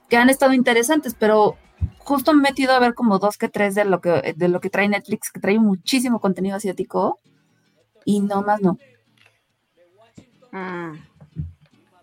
que 0.09 0.17
han 0.17 0.31
estado 0.31 0.55
interesantes, 0.55 1.15
pero 1.19 1.57
justo 1.99 2.33
me 2.33 2.39
he 2.41 2.51
metido 2.53 2.73
a 2.73 2.79
ver 2.79 2.95
como 2.95 3.19
dos 3.19 3.37
que 3.37 3.49
tres 3.49 3.75
de 3.75 3.85
lo 3.85 4.01
que, 4.01 4.35
de 4.37 4.49
lo 4.49 4.61
que 4.61 4.71
trae 4.71 4.89
Netflix, 4.89 5.31
que 5.31 5.41
trae 5.41 5.59
muchísimo 5.59 6.21
contenido 6.21 6.57
asiático, 6.57 7.19
y 8.07 8.21
no 8.21 8.41
más 8.43 8.63
no. 8.63 8.79
Mm. 10.53 10.93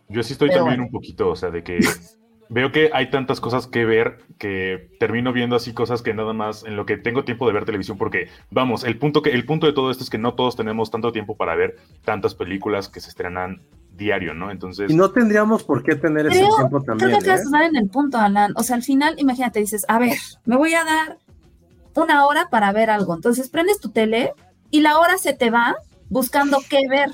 Yo 0.10 0.22
sí 0.22 0.34
estoy 0.34 0.50
Pero 0.50 0.60
también 0.60 0.82
bueno. 0.82 0.84
un 0.86 0.92
poquito, 0.92 1.30
o 1.30 1.36
sea, 1.36 1.50
de 1.50 1.64
que 1.64 1.80
veo 2.50 2.72
que 2.72 2.92
hay 2.94 3.10
tantas 3.10 3.40
cosas 3.40 3.66
que 3.66 3.84
ver 3.86 4.20
que 4.38 4.92
termino 5.00 5.34
viendo 5.34 5.56
así 5.56 5.74
cosas 5.74 6.04
que 6.04 6.14
nada 6.14 6.34
más 6.34 6.64
en 6.66 6.76
lo 6.76 6.86
que 6.86 6.98
tengo 6.98 7.24
tiempo 7.24 7.48
de 7.48 7.54
ver 7.54 7.66
televisión, 7.66 7.98
porque 7.98 8.28
vamos, 8.52 8.84
el 8.84 9.00
punto 9.00 9.24
que 9.24 9.32
el 9.32 9.46
punto 9.46 9.66
de 9.66 9.74
todo 9.74 9.90
esto 9.90 10.04
es 10.04 10.10
que 10.12 10.20
no 10.20 10.36
todos 10.36 10.56
tenemos 10.56 10.92
tanto 10.92 11.12
tiempo 11.12 11.36
para 11.36 11.56
ver 11.56 11.78
tantas 12.06 12.36
películas 12.36 12.90
que 12.90 13.00
se 13.00 13.10
estrenan 13.10 13.62
diario, 13.96 14.34
¿no? 14.36 14.52
Entonces, 14.52 14.92
Y 14.92 14.96
no 14.96 15.10
tendríamos 15.12 15.64
por 15.64 15.84
qué 15.84 15.96
tener 15.96 16.28
ese 16.28 16.40
Creo- 16.42 16.56
tiempo 16.58 16.82
Creo 16.82 16.98
también. 16.98 17.10
que 17.12 17.16
acabas 17.26 17.42
¿eh? 17.42 17.44
de 17.46 17.50
dar 17.52 17.64
en 17.64 17.76
el 17.76 17.90
punto, 17.90 18.18
Alan. 18.18 18.54
O 18.56 18.64
sea, 18.64 18.76
al 18.76 18.84
final, 18.84 19.16
imagínate, 19.18 19.60
dices, 19.60 19.86
a 19.88 19.98
ver, 20.00 20.18
me 20.46 20.58
voy 20.58 20.74
a 20.74 20.84
dar 20.84 21.18
una 21.96 22.26
hora 22.28 22.50
para 22.52 22.72
ver 22.72 22.90
algo. 22.90 23.16
Entonces 23.16 23.50
prendes 23.50 23.80
tu 23.80 23.90
tele 23.90 24.34
y 24.72 24.82
la 24.82 24.98
hora 25.00 25.18
se 25.18 25.34
te 25.34 25.50
va 25.52 25.76
buscando 26.14 26.60
qué 26.70 26.88
ver. 26.88 27.10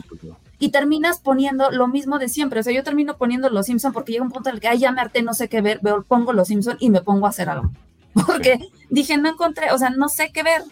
Y 0.59 0.69
terminas 0.69 1.19
poniendo 1.19 1.71
lo 1.71 1.87
mismo 1.87 2.19
de 2.19 2.27
siempre. 2.27 2.59
O 2.59 2.63
sea, 2.63 2.73
yo 2.73 2.83
termino 2.83 3.17
poniendo 3.17 3.49
Los 3.49 3.67
Simpson 3.67 3.93
porque 3.93 4.11
llega 4.11 4.25
un 4.25 4.31
punto 4.31 4.49
en 4.49 4.55
el 4.55 4.61
que, 4.61 4.67
ay, 4.67 4.79
ya 4.79 4.91
me 4.91 4.99
harté, 5.01 5.23
no 5.23 5.33
sé 5.33 5.47
qué 5.47 5.61
ver, 5.61 5.79
veo, 5.81 6.03
pongo 6.03 6.33
Los 6.33 6.49
Simpson 6.49 6.75
y 6.79 6.89
me 6.89 7.01
pongo 7.01 7.25
a 7.25 7.29
hacer 7.29 7.49
algo. 7.49 7.71
Porque 8.27 8.59
dije, 8.89 9.17
no 9.17 9.29
encontré, 9.29 9.71
o 9.71 9.77
sea, 9.77 9.91
no 9.91 10.09
sé 10.09 10.31
qué 10.33 10.43
ver. 10.43 10.63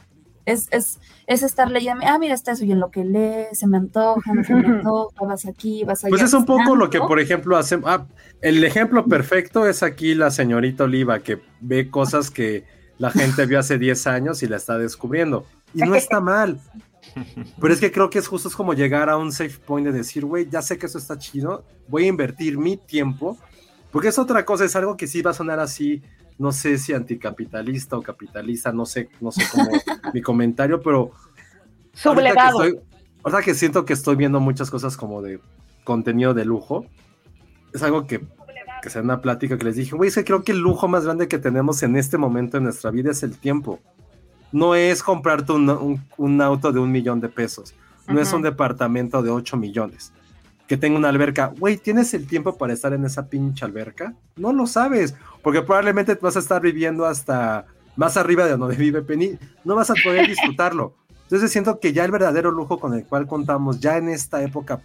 Es, 0.45 0.67
es, 0.71 0.99
es 1.27 1.43
estar 1.43 1.69
leyendo, 1.69 2.05
ah, 2.07 2.17
mira, 2.19 2.33
está 2.33 2.53
eso, 2.53 2.63
y 2.63 2.71
en 2.71 2.79
lo 2.79 2.89
que 2.89 3.03
lees, 3.03 3.59
se 3.59 3.67
me 3.67 3.77
antoja, 3.77 4.33
no 4.33 4.43
se 4.43 4.55
me 4.55 4.67
antoja, 4.77 5.25
vas 5.25 5.45
aquí, 5.45 5.83
vas 5.83 6.03
allá. 6.03 6.09
Pues 6.09 6.21
es 6.21 6.33
un 6.33 6.45
poco 6.45 6.75
lo 6.75 6.89
que, 6.89 6.99
por 6.99 7.19
ejemplo, 7.19 7.57
hacemos. 7.57 7.89
Ah, 7.89 8.05
el 8.41 8.63
ejemplo 8.63 9.05
perfecto 9.05 9.67
es 9.67 9.83
aquí 9.83 10.15
la 10.15 10.31
señorita 10.31 10.85
Oliva, 10.85 11.19
que 11.19 11.41
ve 11.59 11.89
cosas 11.89 12.31
que 12.31 12.65
la 12.97 13.11
gente 13.11 13.45
vio 13.45 13.59
hace 13.59 13.77
10 13.77 14.07
años 14.07 14.41
y 14.41 14.47
la 14.47 14.57
está 14.57 14.77
descubriendo. 14.77 15.45
Y 15.73 15.79
no 15.79 15.95
está 15.95 16.19
mal. 16.19 16.59
Pero 17.59 17.73
es 17.73 17.79
que 17.79 17.91
creo 17.91 18.09
que 18.09 18.19
es 18.19 18.27
justo 18.27 18.47
es 18.47 18.55
como 18.55 18.73
llegar 18.73 19.09
a 19.09 19.17
un 19.17 19.31
safe 19.31 19.57
point 19.65 19.85
de 19.85 19.93
decir, 19.93 20.25
güey, 20.25 20.49
ya 20.49 20.61
sé 20.61 20.77
que 20.77 20.85
eso 20.85 20.97
está 20.97 21.17
chido, 21.17 21.63
voy 21.87 22.05
a 22.05 22.07
invertir 22.07 22.57
mi 22.57 22.77
tiempo, 22.77 23.37
porque 23.91 24.09
es 24.09 24.19
otra 24.19 24.45
cosa, 24.45 24.65
es 24.65 24.75
algo 24.75 24.97
que 24.97 25.07
sí 25.07 25.21
va 25.21 25.31
a 25.31 25.33
sonar 25.33 25.59
así 25.59 26.01
no 26.37 26.51
sé 26.51 26.77
si 26.77 26.93
anticapitalista 26.93 27.97
o 27.97 28.01
capitalista, 28.01 28.71
no 28.71 28.85
sé, 28.85 29.09
no 29.21 29.31
sé 29.31 29.43
cómo 29.51 29.69
mi 30.13 30.21
comentario, 30.21 30.81
pero 30.81 31.11
Sublevado. 31.93 32.61
Ahora 33.23 33.41
que 33.41 33.55
siento 33.55 33.83
que 33.83 33.93
estoy 33.93 34.15
viendo 34.15 34.39
muchas 34.39 34.69
cosas 34.69 34.95
como 34.95 35.21
de 35.21 35.39
contenido 35.83 36.33
de 36.33 36.45
lujo, 36.45 36.85
es 37.73 37.81
algo 37.81 38.05
que, 38.05 38.21
que 38.81 38.89
sea 38.89 39.01
una 39.01 39.21
plática 39.21 39.57
que 39.57 39.65
les 39.65 39.75
dije, 39.75 39.95
güey, 39.95 40.09
es 40.09 40.15
que 40.15 40.23
creo 40.23 40.43
que 40.43 40.51
el 40.51 40.59
lujo 40.59 40.87
más 40.87 41.03
grande 41.03 41.27
que 41.27 41.39
tenemos 41.39 41.81
en 41.81 41.95
este 41.95 42.17
momento 42.17 42.57
en 42.57 42.63
nuestra 42.63 42.91
vida 42.91 43.11
es 43.11 43.23
el 43.23 43.37
tiempo. 43.37 43.79
No 44.51 44.75
es 44.75 45.03
comprarte 45.03 45.51
un, 45.51 45.69
un- 45.69 46.01
un 46.17 46.41
auto 46.41 46.71
de 46.71 46.79
un 46.79 46.91
millón 46.91 47.19
de 47.19 47.29
pesos, 47.29 47.73
no 48.07 48.19
es 48.21 48.29
Ujú. 48.29 48.37
un 48.37 48.41
departamento 48.43 49.21
de 49.21 49.29
8 49.29 49.57
millones, 49.57 50.13
que 50.67 50.77
tenga 50.77 50.97
una 50.97 51.09
alberca. 51.09 51.51
Güey, 51.59 51.77
¿tienes 51.77 52.13
el 52.13 52.27
tiempo 52.27 52.57
para 52.57 52.73
estar 52.73 52.93
en 52.93 53.03
esa 53.05 53.27
pinche 53.27 53.65
alberca? 53.65 54.13
No 54.37 54.53
lo 54.53 54.65
sabes, 54.67 55.15
porque 55.43 55.61
probablemente 55.61 56.15
te 56.15 56.21
vas 56.21 56.35
a 56.35 56.39
estar 56.39 56.61
viviendo 56.61 57.05
hasta 57.05 57.65
más 57.95 58.15
arriba 58.17 58.45
de 58.45 58.55
donde 58.57 58.75
vive 58.77 59.01
Penny, 59.01 59.37
no 59.65 59.75
vas 59.75 59.89
a 59.89 59.95
poder 60.03 60.27
disfrutarlo. 60.29 60.93
Entonces 61.23 61.51
siento 61.51 61.79
que 61.81 61.91
ya 61.91 62.05
el 62.05 62.11
verdadero 62.11 62.51
lujo 62.51 62.79
con 62.79 62.93
el 62.93 63.03
cual 63.05 63.27
contamos 63.27 63.81
ya 63.81 63.97
en 63.97 64.07
esta 64.07 64.41
época 64.43 64.79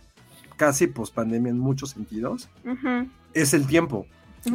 casi 0.56 0.88
post 0.88 1.14
pandemia 1.14 1.50
en 1.50 1.58
muchos 1.58 1.90
sentidos 1.90 2.48
Ujú. 2.64 3.08
es 3.32 3.54
el 3.54 3.66
tiempo. 3.66 4.06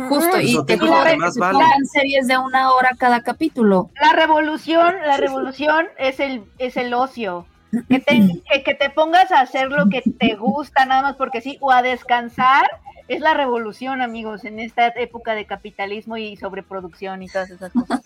Justo, 0.10 0.40
y 0.42 0.52
Eso 0.52 0.66
te 0.66 0.76
lo 0.78 0.86
que 0.86 1.40
vale. 1.40 1.66
series 1.92 2.28
de 2.28 2.38
una 2.38 2.72
hora 2.74 2.92
cada 2.98 3.22
capítulo. 3.22 3.90
La 4.02 4.14
revolución, 4.14 4.96
la 5.06 5.18
revolución 5.18 5.88
es 5.98 6.20
el, 6.20 6.44
es 6.58 6.78
el 6.78 6.94
ocio. 6.94 7.46
Que 7.90 8.00
te, 8.00 8.42
que, 8.50 8.64
que 8.64 8.74
te 8.76 8.90
pongas 8.90 9.30
a 9.32 9.42
hacer 9.42 9.70
lo 9.70 9.90
que 9.90 10.02
te 10.02 10.36
gusta 10.36 10.86
nada 10.86 11.02
más 11.02 11.16
porque 11.18 11.42
sí, 11.42 11.58
o 11.60 11.72
a 11.72 11.82
descansar, 11.82 12.66
es 13.10 13.20
la 13.20 13.34
revolución, 13.34 14.02
amigos, 14.02 14.46
en 14.46 14.60
esta 14.60 14.88
época 14.88 15.36
de 15.36 15.46
capitalismo 15.46 16.16
y 16.18 16.38
sobreproducción 16.38 17.24
y 17.24 17.28
todas 17.28 17.50
esas 17.50 17.72
cosas. 17.74 18.02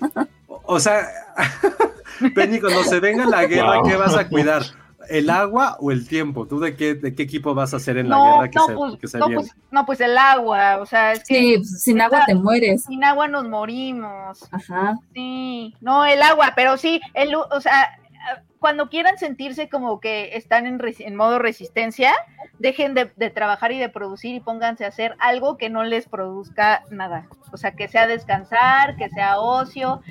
O, 0.48 0.62
o 0.66 0.80
sea, 0.80 1.08
Penny, 2.36 2.60
cuando 2.60 2.84
se 2.84 3.00
venga 3.00 3.26
la 3.26 3.46
guerra, 3.46 3.78
Wow. 3.78 3.88
¿qué 3.88 3.96
vas 3.96 4.16
a 4.16 4.28
cuidar? 4.28 4.64
¿El 5.10 5.30
agua 5.30 5.78
o 5.80 5.92
el 5.92 6.08
tiempo? 6.08 6.48
¿Tú 6.48 6.60
de 6.60 6.76
qué, 6.76 6.96
de 6.96 7.16
qué 7.16 7.24
equipo 7.24 7.54
vas 7.54 7.74
a 7.74 7.78
hacer 7.78 7.98
en 7.98 8.10
la 8.10 8.18
No, 8.18 8.24
guerra 8.24 8.50
que 8.50 8.60
no, 8.60 8.66
se, 8.66 8.74
pues, 8.74 8.96
que 8.98 9.08
se 9.08 9.18
no, 9.20 9.28
viene? 9.28 9.42
pues, 9.44 9.56
no, 9.72 9.86
pues 9.86 10.02
el 10.02 10.18
agua, 10.18 10.78
o 10.80 10.86
sea, 10.86 11.14
es 11.14 11.24
que 11.24 11.36
Sí, 11.36 11.58
pues, 11.58 11.82
sin 11.84 12.02
agua 12.02 12.24
te 12.26 12.36
mueres. 12.36 12.84
sin 12.84 13.04
agua 13.04 13.28
nos 13.28 13.48
morimos. 13.48 14.48
Ajá. 14.52 14.98
Sí, 15.14 15.76
no, 15.82 16.06
el 16.06 16.22
agua, 16.22 16.54
pero 16.56 16.78
sí, 16.78 17.02
el, 17.14 17.36
o 17.36 17.62
sea, 17.62 17.98
cuando 18.60 18.90
quieran 18.90 19.18
sentirse 19.18 19.70
como 19.70 20.00
que 20.00 20.36
están 20.38 20.68
en, 20.68 20.80
en 21.00 21.16
modo 21.16 21.40
resistencia, 21.40 22.14
dejen 22.60 22.94
de, 22.94 23.12
de 23.16 23.30
trabajar 23.32 23.72
y 23.72 23.80
de 23.80 23.90
producir 23.90 24.36
y 24.36 24.40
pónganse 24.40 24.86
a 24.86 24.90
hacer 24.90 25.16
algo 25.20 25.58
que 25.58 25.70
no 25.72 25.84
les 25.84 26.08
produzca 26.08 26.84
nada. 26.92 27.26
O 27.52 27.58
sea, 27.58 27.72
que 27.72 27.88
sea 27.88 28.06
descansar, 28.06 28.96
que 28.98 29.10
sea 29.10 29.40
ocio, 29.40 30.02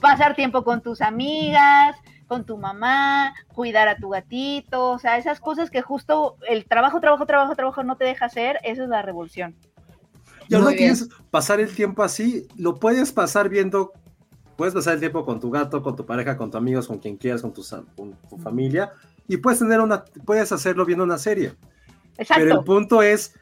pasar 0.00 0.36
tiempo 0.36 0.62
con 0.62 0.80
tus 0.80 1.00
amigas, 1.00 1.96
con 2.28 2.44
tu 2.44 2.58
mamá, 2.58 3.34
cuidar 3.54 3.88
a 3.88 3.96
tu 3.96 4.10
gatito, 4.10 4.90
o 4.90 4.98
sea, 4.98 5.16
esas 5.18 5.40
cosas 5.40 5.70
que 5.70 5.82
justo 5.82 6.36
el 6.48 6.66
trabajo, 6.66 7.00
trabajo, 7.00 7.26
trabajo, 7.26 7.56
trabajo 7.56 7.82
no 7.82 7.96
te 7.96 8.04
deja 8.04 8.26
hacer, 8.26 8.58
eso 8.62 8.84
es 8.84 8.88
la 8.88 9.02
revolución. 9.02 9.56
Y 10.48 10.54
ahora 10.54 10.74
quieres 10.76 11.08
pasar 11.30 11.58
el 11.60 11.74
tiempo 11.74 12.02
así, 12.02 12.46
lo 12.56 12.76
puedes 12.76 13.12
pasar 13.12 13.48
viendo, 13.48 13.92
puedes 14.56 14.74
pasar 14.74 14.94
el 14.94 15.00
tiempo 15.00 15.24
con 15.24 15.40
tu 15.40 15.50
gato, 15.50 15.82
con 15.82 15.96
tu 15.96 16.06
pareja, 16.06 16.36
con 16.36 16.50
tus 16.50 16.58
amigos, 16.58 16.86
con 16.86 16.98
quien 16.98 17.16
quieras, 17.16 17.42
con 17.42 17.52
tu, 17.52 17.62
sa- 17.62 17.82
con 17.96 18.12
tu 18.28 18.38
familia, 18.38 18.92
y 19.26 19.38
puedes 19.38 19.58
tener 19.58 19.80
una, 19.80 20.04
puedes 20.24 20.52
hacerlo 20.52 20.84
viendo 20.84 21.04
una 21.04 21.18
serie. 21.18 21.54
Exacto. 22.16 22.42
Pero 22.44 22.58
el 22.58 22.64
punto 22.64 23.02
es, 23.02 23.34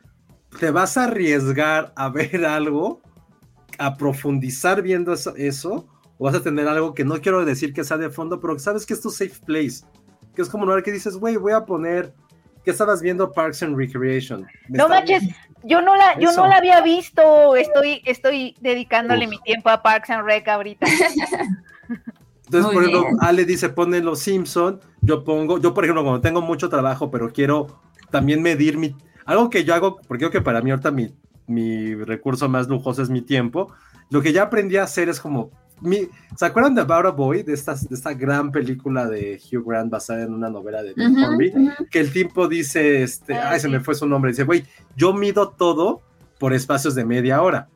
¿te 0.58 0.70
vas 0.70 0.96
a 0.96 1.04
arriesgar 1.04 1.92
a 1.96 2.08
ver 2.08 2.44
algo, 2.44 3.00
a 3.78 3.96
profundizar 3.96 4.82
viendo 4.82 5.12
eso, 5.12 5.34
eso, 5.36 5.86
o 6.18 6.24
vas 6.24 6.34
a 6.34 6.43
tener 6.43 6.66
algo 6.68 6.94
que 6.94 7.05
no 7.05 7.20
quiero 7.20 7.44
decir 7.44 7.72
que 7.72 7.84
sea 7.84 7.98
de 7.98 8.10
fondo, 8.10 8.40
pero 8.40 8.59
sabes 8.59 8.86
que 8.86 8.94
es 8.94 9.01
tu 9.01 9.10
safe 9.10 9.40
place? 9.44 9.84
Que 10.34 10.43
es 10.43 10.48
como 10.48 10.62
un 10.64 10.68
lugar 10.68 10.82
que 10.82 10.93
dices, 10.93 11.16
güey, 11.16 11.36
voy 11.36 11.52
a 11.52 11.64
poner, 11.64 12.12
que 12.64 12.70
estabas 12.70 13.01
viendo 13.01 13.30
Parks 13.32 13.62
and 13.62 13.76
Recreation. 13.76 14.47
Me 14.68 14.78
No 14.78 14.88
manches, 14.88 15.22
yo 15.62 15.80
no 15.80 15.97
la, 15.97 16.18
yo 16.18 16.30
Eso. 16.30 16.43
no 16.43 16.48
la 16.48 16.56
había 16.56 16.80
visto. 16.80 17.56
Estoy, 17.56 18.02
estoy 18.05 18.55
dedicándole 18.60 19.24
Uf. 19.24 19.30
mi 19.30 19.38
tiempo 19.40 19.68
a 19.68 19.82
Parks 19.82 20.10
and 20.10 20.24
Rec 20.24 20.47
ahorita. 20.48 20.86
Entonces, 22.47 22.64
Muy 22.64 22.74
por 22.74 22.82
ejemplo, 22.84 23.02
bien. 23.02 23.16
Ale 23.20 23.44
dice, 23.44 23.68
ponen 23.68 24.05
los 24.05 24.20
Simpson, 24.20 24.80
yo 25.01 25.24
pongo, 25.24 25.59
yo 25.59 25.74
por 25.74 25.84
ejemplo, 25.84 26.05
cuando 26.05 26.20
tengo 26.20 26.40
mucho 26.40 26.68
trabajo, 26.68 27.10
pero 27.10 27.32
quiero 27.32 27.80
también 28.10 28.40
medir 28.40 28.78
mi, 28.78 28.94
algo 29.24 29.51
que 29.51 29.64
yo 29.64 29.74
hago, 29.74 29.97
porque 30.06 30.20
creo 30.20 30.30
que 30.30 30.40
para 30.40 30.60
mí 30.60 30.70
ahorita 30.70 30.93
mi, 30.93 31.12
mi 31.48 31.94
recurso 31.94 32.48
más 32.48 32.68
lujoso 32.68 33.02
es 33.02 33.10
mi 33.10 33.20
tiempo, 33.20 33.72
lo 34.10 34.22
que 34.22 34.32
ya 34.32 34.44
aprendí 34.44 34.76
a 34.76 34.84
hacer 34.84 35.09
es 35.09 35.18
como, 35.18 35.51
mi, 35.80 36.08
¿se 36.36 36.46
acuerdan 36.46 36.74
de 36.74 36.80
About 36.80 37.06
a 37.06 37.10
Boy? 37.10 37.42
De, 37.42 37.52
estas, 37.52 37.88
de 37.88 37.94
esta 37.94 38.14
gran 38.14 38.50
película 38.50 39.06
de 39.06 39.40
Hugh 39.40 39.64
Grant 39.66 39.90
basada 39.90 40.22
en 40.22 40.32
una 40.32 40.48
novela 40.48 40.82
de 40.82 40.94
Bill 40.94 41.16
Hornby, 41.22 41.52
que 41.90 42.00
el 42.00 42.12
tipo 42.12 42.48
dice, 42.48 43.02
este, 43.02 43.34
Ah, 43.34 43.50
ay, 43.52 43.60
se 43.60 43.68
me 43.68 43.80
fue 43.80 43.94
su 43.94 44.06
nombre, 44.06 44.30
dice, 44.30 44.44
güey, 44.44 44.64
yo 44.96 45.12
mido 45.12 45.50
todo 45.50 46.02
por 46.38 46.54
espacios 46.54 46.94
de 46.94 47.04
media 47.04 47.42
hora. 47.42 47.68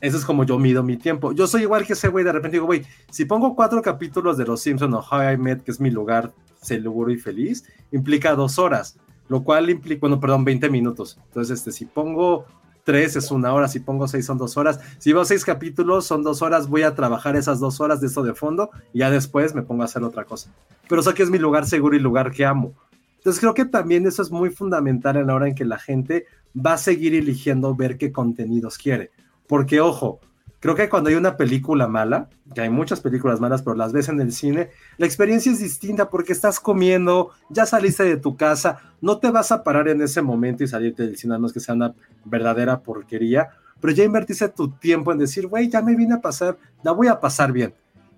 Eso 0.00 0.18
es 0.18 0.24
como 0.24 0.44
yo 0.44 0.58
mido 0.58 0.82
mi 0.82 0.96
tiempo. 0.98 1.32
Yo 1.32 1.46
soy 1.46 1.62
igual 1.62 1.86
que 1.86 1.94
ese 1.94 2.08
güey, 2.08 2.24
de 2.24 2.32
repente 2.32 2.56
digo, 2.56 2.66
güey, 2.66 2.84
si 3.10 3.24
pongo 3.24 3.54
cuatro 3.56 3.80
capítulos 3.80 4.36
de 4.36 4.44
Los 4.44 4.60
Simpsons 4.60 4.94
o 4.94 4.98
How 4.98 5.32
I 5.32 5.36
Met, 5.38 5.62
que 5.62 5.70
es 5.70 5.80
mi 5.80 5.90
lugar 5.90 6.32
seguro 6.60 7.10
y 7.10 7.16
feliz, 7.16 7.64
implica 7.92 8.34
dos 8.34 8.58
horas, 8.58 8.98
lo 9.28 9.42
cual 9.42 9.70
implica, 9.70 10.00
bueno, 10.00 10.20
perdón, 10.20 10.44
20 10.44 10.68
minutos. 10.68 11.18
Entonces, 11.28 11.58
este, 11.58 11.72
si 11.72 11.86
pongo 11.86 12.44
tres 12.86 13.16
es 13.16 13.32
una 13.32 13.52
hora, 13.52 13.66
si 13.66 13.80
pongo 13.80 14.06
seis 14.06 14.24
son 14.24 14.38
dos 14.38 14.56
horas. 14.56 14.78
Si 14.98 15.12
veo 15.12 15.24
seis 15.24 15.44
capítulos 15.44 16.06
son 16.06 16.22
dos 16.22 16.40
horas, 16.40 16.68
voy 16.68 16.82
a 16.82 16.94
trabajar 16.94 17.34
esas 17.34 17.58
dos 17.58 17.80
horas 17.80 18.00
de 18.00 18.06
esto 18.06 18.22
de 18.22 18.32
fondo 18.32 18.70
y 18.92 19.00
ya 19.00 19.10
después 19.10 19.54
me 19.54 19.62
pongo 19.62 19.82
a 19.82 19.86
hacer 19.86 20.04
otra 20.04 20.24
cosa. 20.24 20.54
Pero 20.88 21.02
sé 21.02 21.12
que 21.12 21.24
es 21.24 21.30
mi 21.30 21.38
lugar 21.38 21.66
seguro 21.66 21.96
y 21.96 21.98
lugar 21.98 22.30
que 22.30 22.46
amo. 22.46 22.72
Entonces 23.18 23.40
creo 23.40 23.54
que 23.54 23.64
también 23.64 24.06
eso 24.06 24.22
es 24.22 24.30
muy 24.30 24.50
fundamental 24.50 25.16
en 25.16 25.26
la 25.26 25.34
hora 25.34 25.48
en 25.48 25.56
que 25.56 25.64
la 25.64 25.78
gente 25.78 26.26
va 26.56 26.74
a 26.74 26.78
seguir 26.78 27.12
eligiendo 27.16 27.74
ver 27.74 27.98
qué 27.98 28.12
contenidos 28.12 28.78
quiere. 28.78 29.10
Porque 29.48 29.80
ojo, 29.80 30.20
creo 30.66 30.74
que 30.74 30.88
cuando 30.88 31.10
hay 31.10 31.14
una 31.14 31.36
película 31.36 31.86
mala, 31.86 32.28
que 32.52 32.60
hay 32.60 32.70
muchas 32.70 33.00
películas 33.00 33.38
malas, 33.38 33.62
pero 33.62 33.76
las 33.76 33.92
ves 33.92 34.08
en 34.08 34.20
el 34.20 34.32
cine, 34.32 34.70
la 34.98 35.06
experiencia 35.06 35.52
es 35.52 35.60
distinta 35.60 36.10
porque 36.10 36.32
estás 36.32 36.58
comiendo, 36.58 37.30
ya 37.50 37.66
saliste 37.66 38.02
de 38.02 38.16
tu 38.16 38.36
casa, 38.36 38.80
no 39.00 39.18
te 39.18 39.30
vas 39.30 39.52
a 39.52 39.62
parar 39.62 39.86
en 39.86 40.02
ese 40.02 40.22
momento 40.22 40.64
y 40.64 40.66
salirte 40.66 41.04
del 41.04 41.16
cine, 41.16 41.34
a 41.34 41.38
menos 41.38 41.52
que 41.52 41.60
sea 41.60 41.76
una 41.76 41.94
verdadera 42.24 42.80
porquería, 42.80 43.50
pero 43.80 43.92
ya 43.92 44.02
invertiste 44.02 44.48
tu 44.48 44.72
tiempo 44.72 45.12
en 45.12 45.18
decir, 45.18 45.46
güey, 45.46 45.68
ya 45.68 45.82
me 45.82 45.94
vine 45.94 46.14
a 46.14 46.20
pasar, 46.20 46.58
la 46.82 46.90
voy 46.90 47.06
a 47.06 47.20
pasar 47.20 47.52
bien. 47.52 47.72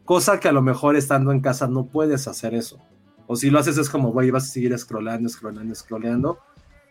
Cosa 0.06 0.40
que 0.40 0.48
a 0.48 0.52
lo 0.52 0.62
mejor 0.62 0.96
estando 0.96 1.32
en 1.32 1.40
casa 1.40 1.68
no 1.68 1.84
puedes 1.84 2.28
hacer 2.28 2.54
eso. 2.54 2.78
O 3.26 3.36
si 3.36 3.50
lo 3.50 3.58
haces 3.58 3.76
es 3.76 3.90
como, 3.90 4.10
güey, 4.10 4.30
vas 4.30 4.44
a 4.44 4.46
seguir 4.46 4.78
scrollando, 4.78 5.28
scrollando, 5.28 5.74
scrollando. 5.74 6.38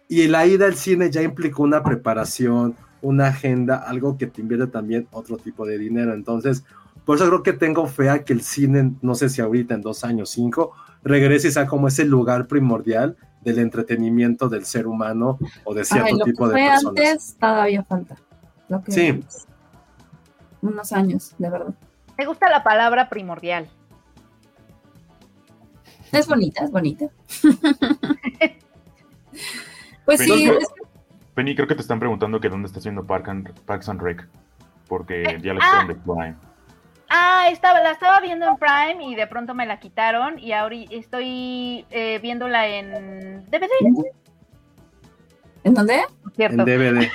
Y 0.08 0.28
la 0.28 0.46
ida 0.46 0.68
al 0.68 0.76
cine 0.76 1.10
ya 1.10 1.24
implicó 1.24 1.64
una 1.64 1.82
preparación, 1.82 2.76
una 3.08 3.28
agenda, 3.28 3.78
algo 3.78 4.18
que 4.18 4.28
te 4.28 4.42
invierte 4.42 4.68
también 4.68 5.08
otro 5.12 5.38
tipo 5.38 5.66
de 5.66 5.78
dinero. 5.78 6.14
Entonces, 6.14 6.64
por 7.06 7.16
eso 7.16 7.26
creo 7.28 7.44
que 7.44 7.54
tengo 7.54 7.88
fe 7.88 8.10
a 8.10 8.24
que 8.26 8.34
el 8.34 8.42
cine, 8.42 8.94
no 9.02 9.16
sé 9.16 9.30
si 9.30 9.42
ahorita 9.42 9.74
en 9.76 9.82
dos 9.82 10.04
años, 10.04 10.30
cinco, 10.30 10.74
regrese 11.04 11.48
y 11.48 11.52
sea 11.52 11.68
como 11.68 11.88
ese 11.88 12.04
lugar 12.06 12.48
primordial 12.48 13.16
del 13.44 13.60
entretenimiento 13.60 14.50
del 14.50 14.66
ser 14.66 14.88
humano 14.88 15.40
o 15.64 15.74
de 15.74 15.86
cierto 15.86 16.08
Ay, 16.08 16.14
lo 16.18 16.26
que 16.26 16.32
tipo 16.32 16.48
de 16.50 16.54
fue 16.54 16.68
personas. 16.68 16.90
antes 16.90 17.38
todavía 17.40 17.84
falta. 17.84 18.16
Lo 18.68 18.84
que 18.84 18.92
Sí. 18.92 19.08
antes. 19.08 19.48
Unos 20.62 20.92
años, 20.92 21.34
de 21.38 21.50
verdad. 21.50 21.74
Me 22.18 22.26
gusta 22.26 22.50
la 22.50 22.64
palabra 22.64 23.08
primordial. 23.10 23.70
Es 26.12 26.28
bonita, 26.28 26.64
es 26.66 26.72
bonita. 26.72 27.06
pues 30.06 30.20
sí, 30.22 30.46
es- 30.50 30.68
Penny, 31.38 31.54
creo 31.54 31.68
que 31.68 31.76
te 31.76 31.82
están 31.82 32.00
preguntando 32.00 32.40
que 32.42 32.50
dónde 32.50 32.66
estás 32.68 32.84
viendo 32.84 33.06
Park 33.06 33.30
and- 33.30 33.54
Parks 33.66 33.88
and 33.90 34.02
Rec. 34.02 34.28
Porque 34.88 35.22
Eh, 35.22 35.38
ya 35.40 35.54
la 35.54 35.60
ah. 35.62 35.68
quitaron 35.68 35.88
de 35.88 35.96
Prime. 35.96 36.36
Ah, 37.10 37.46
estaba, 37.52 37.80
la 37.80 37.92
estaba 37.92 38.20
viendo 38.22 38.48
en 38.48 38.58
Prime 38.58 39.06
y 39.06 39.14
de 39.16 39.28
pronto 39.28 39.54
me 39.54 39.68
la 39.68 39.80
quitaron 39.80 40.40
y 40.40 40.52
ahora 40.54 40.76
estoy 40.90 41.86
eh, 41.92 42.18
viéndola 42.24 42.68
en 42.68 43.46
DVD, 43.52 43.70
¿en 45.64 45.74
dónde? 45.76 46.02
por 46.24 46.34
¿cierto? 46.34 46.60
En 46.62 46.66
DVD. 46.66 47.08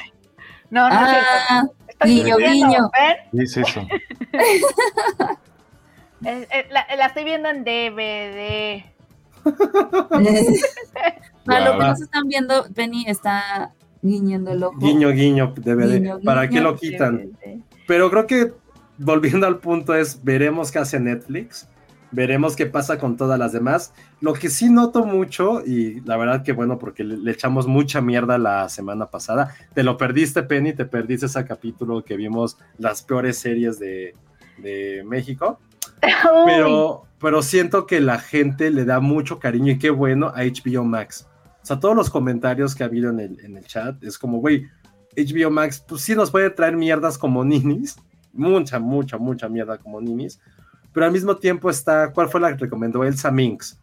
No, 0.71 0.89
no 0.89 0.95
es 1.03 1.11
cierto. 1.11 1.29
Ah, 1.51 1.63
Estoy 1.89 2.11
guiño, 2.11 2.37
mintiendo, 2.39 2.67
guiño. 2.69 2.91
¿ven? 2.93 3.17
¿Qué 3.33 3.43
es 3.43 3.57
eso? 3.57 3.87
La, 6.71 6.87
la 6.97 7.07
estoy 7.07 7.25
viendo 7.25 7.49
en 7.49 7.65
DVD. 7.65 8.85
para 11.45 11.61
lo 11.65 11.73
que 11.73 11.79
Wow. 11.79 11.87
no 11.89 11.97
se 11.97 12.05
están 12.05 12.29
viendo, 12.29 12.65
Penny 12.75 13.05
está 13.09 13.73
guiñando 14.03 14.51
el 14.51 14.63
ojo. 14.65 14.79
Guiño, 14.79 15.11
guiño, 15.11 15.55
DVD. 15.57 15.95
Guiño, 15.95 16.21
¿Para 16.25 16.49
qué 16.49 16.57
guiño. 16.57 16.71
lo 16.71 16.77
quitan? 16.77 17.31
Pero 17.87 18.11
creo 18.11 18.27
que 18.27 18.53
volviendo 18.99 19.47
al 19.47 19.59
punto 19.59 19.95
es, 19.95 20.23
veremos 20.23 20.71
qué 20.71 20.81
hace 20.81 21.01
Netflix. 21.01 21.69
Veremos 22.11 22.57
qué 22.57 22.67
pasa 22.67 22.99
con 22.99 23.17
todas 23.17 23.39
las 23.39 23.53
demás. 23.53 23.95
Lo 24.21 24.35
que 24.35 24.51
sí 24.51 24.69
noto 24.69 25.07
mucho, 25.07 25.65
y 25.65 26.01
la 26.03 26.19
verdad 26.19 26.43
que 26.43 26.53
bueno, 26.53 26.79
porque 26.79 27.05
le, 27.05 27.31
echamos 27.31 27.67
mucha 27.67 28.03
mierda 28.03 28.37
la 28.37 28.69
semana 28.69 29.07
pasada. 29.07 29.55
Te 29.73 29.83
lo 29.83 29.97
perdiste, 29.97 30.43
Penny, 30.43 30.75
te 30.75 30.85
perdiste 30.85 31.25
ese 31.27 31.43
capítulo 31.47 32.05
que 32.05 32.17
vimos 32.17 32.59
las 32.77 33.03
peores 33.03 33.39
series 33.39 33.79
de, 33.79 34.15
de 34.59 35.03
México. 35.07 35.59
Pero, 36.47 37.05
pero 37.21 37.43
siento 37.43 37.87
que 37.87 38.01
la 38.01 38.19
gente 38.19 38.73
le 38.73 38.85
da 38.85 38.99
mucho 38.99 39.39
cariño 39.39 39.73
y 39.73 39.79
qué 39.79 39.91
bueno 39.91 40.33
a 40.35 40.43
HBO 40.43 40.85
Max. 40.85 41.29
O 41.63 41.67
sea, 41.67 41.79
todos 41.79 41.95
los 41.95 42.11
comentarios 42.11 42.75
que 42.75 42.83
ha 42.83 42.87
habido 42.87 43.11
en 43.11 43.21
el, 43.21 43.41
en 43.41 43.57
el 43.57 43.65
chat 43.65 44.03
es 44.03 44.19
como, 44.19 44.39
güey, 44.39 44.67
HBO 45.17 45.51
Max, 45.51 45.85
pues 45.87 46.03
sí 46.03 46.15
nos 46.15 46.31
puede 46.31 46.51
traer 46.51 46.77
mierdas 46.77 47.19
como 47.19 47.45
ninis, 47.45 47.97
mucha, 48.33 48.79
mucha, 48.79 49.19
mucha 49.19 49.49
mierda 49.49 49.79
como 49.79 50.01
ninis, 50.01 50.41
pero 50.93 51.07
al 51.07 51.13
mismo 51.13 51.37
tiempo 51.37 51.71
está, 51.71 52.13
¿cuál 52.13 52.29
fue 52.29 52.41
la 52.41 52.51
que 52.51 52.65
recomendó? 52.65 53.05
Elsa 53.05 53.31
Minx. 53.31 53.79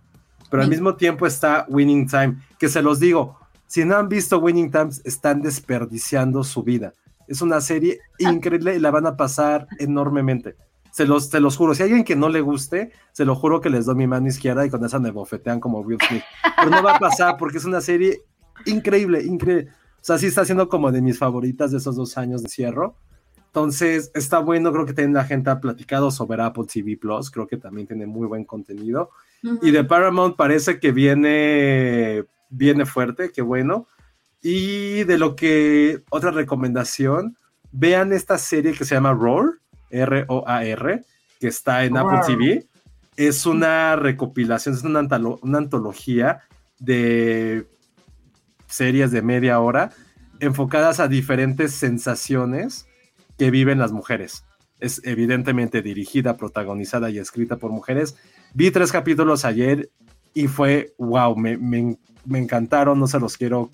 Pero 0.50 0.64
al 0.64 0.70
mismo 0.70 0.96
tiempo 0.96 1.28
está 1.28 1.66
Winning 1.70 2.08
Time, 2.08 2.38
que 2.58 2.70
se 2.70 2.82
los 2.82 3.00
digo, 3.00 3.38
si 3.68 3.86
no 3.86 3.98
han 3.98 4.10
visto 4.10 4.40
Winning 4.40 4.72
Times, 4.72 5.02
están 5.06 5.44
desperdiciando 5.44 6.44
su 6.44 6.64
vida. 6.64 6.94
Es 7.28 7.44
una 7.44 7.62
serie 7.62 8.00
increíble 8.18 8.76
y 8.76 8.80
la 8.80 8.90
van 8.90 9.06
a 9.06 9.16
pasar 9.16 9.68
enormemente. 9.78 10.56
Se 10.92 11.06
los, 11.06 11.28
se 11.28 11.40
los 11.40 11.56
juro. 11.56 11.74
Si 11.76 11.84
hay 11.84 11.90
alguien 11.90 12.06
que 12.06 12.16
no 12.16 12.30
le 12.30 12.42
guste, 12.42 12.92
se 13.12 13.26
lo 13.26 13.36
juro 13.36 13.62
que 13.62 13.70
les 13.70 13.86
doy 13.86 13.96
mi 13.96 14.08
mano 14.08 14.28
izquierda 14.28 14.66
y 14.66 14.70
con 14.70 14.84
esa 14.84 15.00
me 15.00 15.12
bofetean 15.12 15.60
como 15.60 15.82
Will 15.82 16.00
Smith. 16.08 16.24
Pero 16.58 16.72
no 16.72 16.84
va 16.84 16.96
a 16.96 17.00
pasar 17.00 17.38
porque 17.38 17.58
es 17.58 17.66
una 17.66 17.82
serie 17.82 18.24
increíble, 18.66 19.24
increíble. 19.24 19.72
O 20.02 20.04
sea, 20.04 20.18
sí 20.18 20.28
está 20.28 20.46
siendo 20.46 20.70
como 20.70 20.92
de 20.92 21.02
mis 21.02 21.18
favoritas 21.18 21.72
de 21.72 21.78
esos 21.78 21.96
dos 21.96 22.18
años 22.18 22.42
de 22.42 22.50
cierro. 22.50 22.96
Entonces, 23.48 24.12
está 24.14 24.40
bueno, 24.40 24.72
creo 24.72 24.86
que 24.86 24.94
también 24.94 25.14
la 25.14 25.26
gente 25.26 25.50
ha 25.50 25.60
platicado 25.60 26.12
sobre 26.12 26.42
Apple 26.42 26.66
TV 26.72 26.98
Plus, 26.98 27.32
creo 27.32 27.48
que 27.48 27.58
también 27.58 27.88
tiene 27.88 28.06
muy 28.06 28.28
buen 28.28 28.46
contenido. 28.46 29.10
Y 29.62 29.72
de 29.72 29.84
Paramount 29.84 30.36
parece 30.36 30.80
que 30.80 30.92
viene, 30.92 32.26
viene 32.50 32.86
fuerte, 32.86 33.32
qué 33.32 33.42
bueno. 33.42 33.88
Y 34.42 35.04
de 35.06 35.18
lo 35.18 35.36
que, 35.36 36.04
otra 36.12 36.30
recomendación, 36.30 37.38
vean 37.72 38.14
esta 38.14 38.38
serie 38.38 38.74
que 38.74 38.86
se 38.86 38.96
llama 38.96 39.14
Roar, 39.14 39.59
R-O-A-R, 39.90 41.04
que 41.40 41.48
está 41.48 41.86
en 41.86 41.98
Apple 41.98 42.20
TV. 42.26 42.68
Es 43.16 43.46
una 43.46 43.96
recopilación, 43.96 44.76
es 44.76 44.84
una, 44.84 45.02
una 45.42 45.58
antología 45.58 46.42
de 46.80 47.68
series 48.68 49.12
de 49.12 49.22
media 49.22 49.60
hora 49.60 49.92
enfocadas 50.40 51.00
a 51.00 51.08
diferentes 51.08 51.74
sensaciones 51.74 52.88
que 53.38 53.52
viven 53.52 53.80
las 53.80 53.92
mujeres. 53.92 54.46
Es 54.80 55.02
evidentemente 55.04 55.82
dirigida, 55.82 56.38
protagonizada 56.38 57.10
y 57.10 57.20
escrita 57.20 57.58
por 57.58 57.72
mujeres. 57.72 58.16
Vi 58.54 58.72
tres 58.72 58.92
capítulos 58.92 59.44
ayer 59.44 59.90
y 60.34 60.48
fue 60.48 60.94
wow, 60.98 61.36
me, 61.36 61.58
me, 61.58 61.98
encantaron, 62.40 63.00
no 63.00 63.08
se 63.08 63.20
los 63.20 63.38
quiero, 63.38 63.70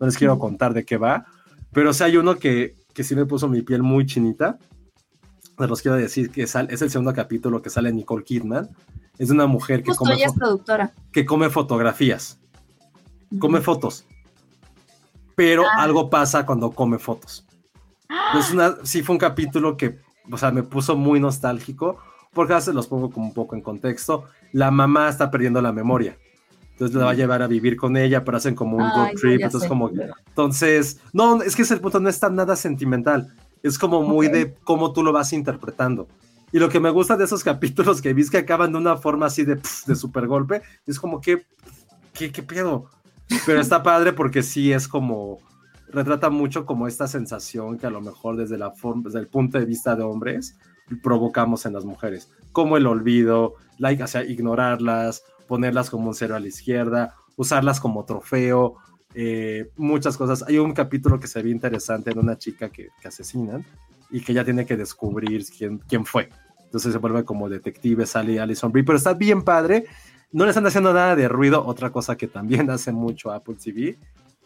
no 0.00 0.06
les 0.06 0.16
quiero 0.16 0.38
contar 0.38 0.72
de 0.72 0.84
qué 0.84 0.96
va, 0.96 1.26
pero 1.72 1.92
si 1.92 2.04
hay 2.04 2.16
uno 2.16 2.36
que, 2.36 2.74
que 2.94 3.04
sí 3.04 3.14
me 3.14 3.26
puso 3.26 3.48
mi 3.48 3.62
piel 3.62 3.82
muy 3.82 4.06
chinita. 4.06 4.58
Los 5.58 5.80
quiero 5.80 5.96
decir 5.96 6.30
que 6.30 6.42
es, 6.42 6.54
es 6.54 6.82
el 6.82 6.90
segundo 6.90 7.14
capítulo 7.14 7.62
que 7.62 7.70
sale 7.70 7.92
Nicole 7.92 8.24
Kidman. 8.24 8.68
Es 9.18 9.30
una 9.30 9.46
mujer 9.46 9.82
que 9.82 9.94
come, 9.94 10.16
que 11.10 11.24
come 11.24 11.48
fotografías, 11.48 12.38
come 13.38 13.62
fotos, 13.62 14.04
pero 15.34 15.64
ah. 15.64 15.82
algo 15.82 16.10
pasa 16.10 16.44
cuando 16.44 16.70
come 16.70 16.98
fotos. 16.98 17.46
Es 18.38 18.52
una, 18.52 18.76
sí 18.82 19.02
fue 19.02 19.14
un 19.14 19.18
capítulo 19.18 19.76
que, 19.76 19.98
o 20.30 20.36
sea, 20.36 20.50
me 20.50 20.62
puso 20.62 20.96
muy 20.96 21.18
nostálgico, 21.18 21.98
porque 22.34 22.52
ahora 22.52 22.64
se 22.64 22.74
los 22.74 22.86
pongo 22.86 23.10
como 23.10 23.26
un 23.26 23.34
poco 23.34 23.54
en 23.54 23.62
contexto. 23.62 24.24
La 24.52 24.70
mamá 24.70 25.08
está 25.08 25.30
perdiendo 25.30 25.62
la 25.62 25.72
memoria. 25.72 26.18
Entonces 26.72 26.94
la 26.94 27.06
va 27.06 27.12
a 27.12 27.14
llevar 27.14 27.40
a 27.40 27.46
vivir 27.46 27.74
con 27.74 27.96
ella, 27.96 28.22
pero 28.22 28.36
hacen 28.36 28.54
como 28.54 28.76
un 28.76 28.82
road 28.82 29.12
trip. 29.18 29.40
entonces, 29.40 29.66
como, 29.66 29.90
entonces, 30.28 31.00
no, 31.14 31.40
es 31.42 31.56
que 31.56 31.62
ese 31.62 31.78
punto 31.78 32.00
no 32.00 32.10
está 32.10 32.28
nada 32.28 32.54
sentimental. 32.54 33.34
Es 33.66 33.78
como 33.78 34.02
muy 34.02 34.28
de 34.28 34.54
cómo 34.64 34.92
tú 34.92 35.02
lo 35.02 35.12
vas 35.12 35.32
interpretando. 35.32 36.08
Y 36.52 36.58
lo 36.58 36.68
que 36.68 36.80
me 36.80 36.90
gusta 36.90 37.16
de 37.16 37.24
esos 37.24 37.42
capítulos 37.44 38.00
que 38.00 38.14
viste 38.14 38.32
que 38.32 38.44
acaban 38.44 38.72
de 38.72 38.78
una 38.78 38.96
forma 38.96 39.26
así 39.26 39.44
de, 39.44 39.60
de 39.86 39.94
super 39.94 40.26
golpe, 40.26 40.62
es 40.86 41.00
como 41.00 41.20
que, 41.20 41.44
¿qué, 42.12 42.30
qué 42.30 42.42
pedo? 42.42 42.90
Pero 43.44 43.60
está 43.60 43.82
padre 43.82 44.12
porque 44.12 44.42
sí 44.42 44.72
es 44.72 44.86
como, 44.86 45.40
retrata 45.88 46.30
mucho 46.30 46.66
como 46.66 46.86
esta 46.86 47.08
sensación 47.08 47.78
que 47.78 47.86
a 47.86 47.90
lo 47.90 48.00
mejor 48.00 48.36
desde, 48.36 48.58
la 48.58 48.70
forma, 48.70 49.02
desde 49.04 49.18
el 49.18 49.28
punto 49.28 49.58
de 49.58 49.64
vista 49.64 49.96
de 49.96 50.02
hombres 50.02 50.56
provocamos 51.02 51.66
en 51.66 51.72
las 51.72 51.84
mujeres, 51.84 52.30
como 52.52 52.76
el 52.76 52.86
olvido, 52.86 53.54
like, 53.78 54.02
o 54.02 54.06
sea, 54.06 54.22
ignorarlas, 54.22 55.24
ponerlas 55.48 55.90
como 55.90 56.08
un 56.08 56.14
cero 56.14 56.36
a 56.36 56.40
la 56.40 56.46
izquierda, 56.46 57.14
usarlas 57.36 57.80
como 57.80 58.04
trofeo, 58.04 58.76
eh, 59.18 59.70
muchas 59.78 60.14
cosas. 60.18 60.44
Hay 60.46 60.58
un 60.58 60.74
capítulo 60.74 61.18
que 61.18 61.26
se 61.26 61.40
ve 61.42 61.48
interesante 61.48 62.10
en 62.10 62.18
una 62.18 62.36
chica 62.36 62.68
que, 62.68 62.90
que 63.00 63.08
asesinan 63.08 63.64
y 64.10 64.20
que 64.20 64.34
ya 64.34 64.44
tiene 64.44 64.66
que 64.66 64.76
descubrir 64.76 65.42
quién, 65.56 65.78
quién 65.78 66.04
fue. 66.04 66.28
Entonces 66.64 66.92
se 66.92 66.98
vuelve 66.98 67.24
como 67.24 67.48
detective, 67.48 68.04
sale 68.04 68.38
Alison 68.38 68.70
Brie, 68.70 68.84
pero 68.84 68.98
está 68.98 69.14
bien 69.14 69.42
padre. 69.42 69.86
No 70.32 70.44
le 70.44 70.50
están 70.50 70.66
haciendo 70.66 70.92
nada 70.92 71.16
de 71.16 71.28
ruido, 71.28 71.64
otra 71.64 71.90
cosa 71.90 72.16
que 72.18 72.26
también 72.26 72.68
hace 72.70 72.92
mucho 72.92 73.32
Apple 73.32 73.54
TV, 73.54 73.96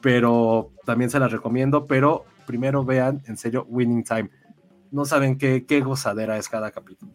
pero 0.01 0.71
también 0.87 1.11
se 1.11 1.19
las 1.19 1.33
recomiendo, 1.33 1.89
pero 1.89 2.25
primero 2.47 2.85
vean 2.85 3.23
en 3.27 3.37
serio 3.37 3.67
Winning 3.69 4.05
Time. 4.05 4.31
No 4.93 5.05
saben 5.05 5.37
qué, 5.37 5.67
qué 5.67 5.81
gozadera 5.81 6.39
es 6.39 6.49
cada 6.49 6.71
capítulo. 6.71 7.11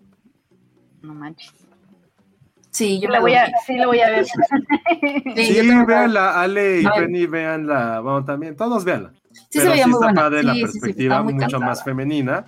No 1.01 1.13
manches. 1.13 1.64
Sí, 2.75 2.99
yo 2.99 3.07
la 3.07 3.21
voy 3.21 3.33
a, 3.35 3.49
sí 3.65 3.77
la 3.77 3.87
voy 3.87 4.01
a 4.01 4.09
ver. 4.09 4.25
sí, 5.37 5.61
véanla, 5.87 6.41
Ale 6.41 6.81
y 6.81 6.83
Penny, 6.85 7.25
véanla, 7.25 8.01
bueno, 8.01 8.25
también, 8.25 8.53
todos 8.57 8.83
véanla. 8.83 9.13
Sí, 9.31 9.59
Pero 9.59 9.71
se 9.71 9.83
sí 9.85 9.89
está 9.89 10.13
padre 10.13 10.43
la 10.43 10.53
perspectiva 10.55 11.23
mucho 11.23 11.57
más 11.61 11.85
femenina 11.85 12.47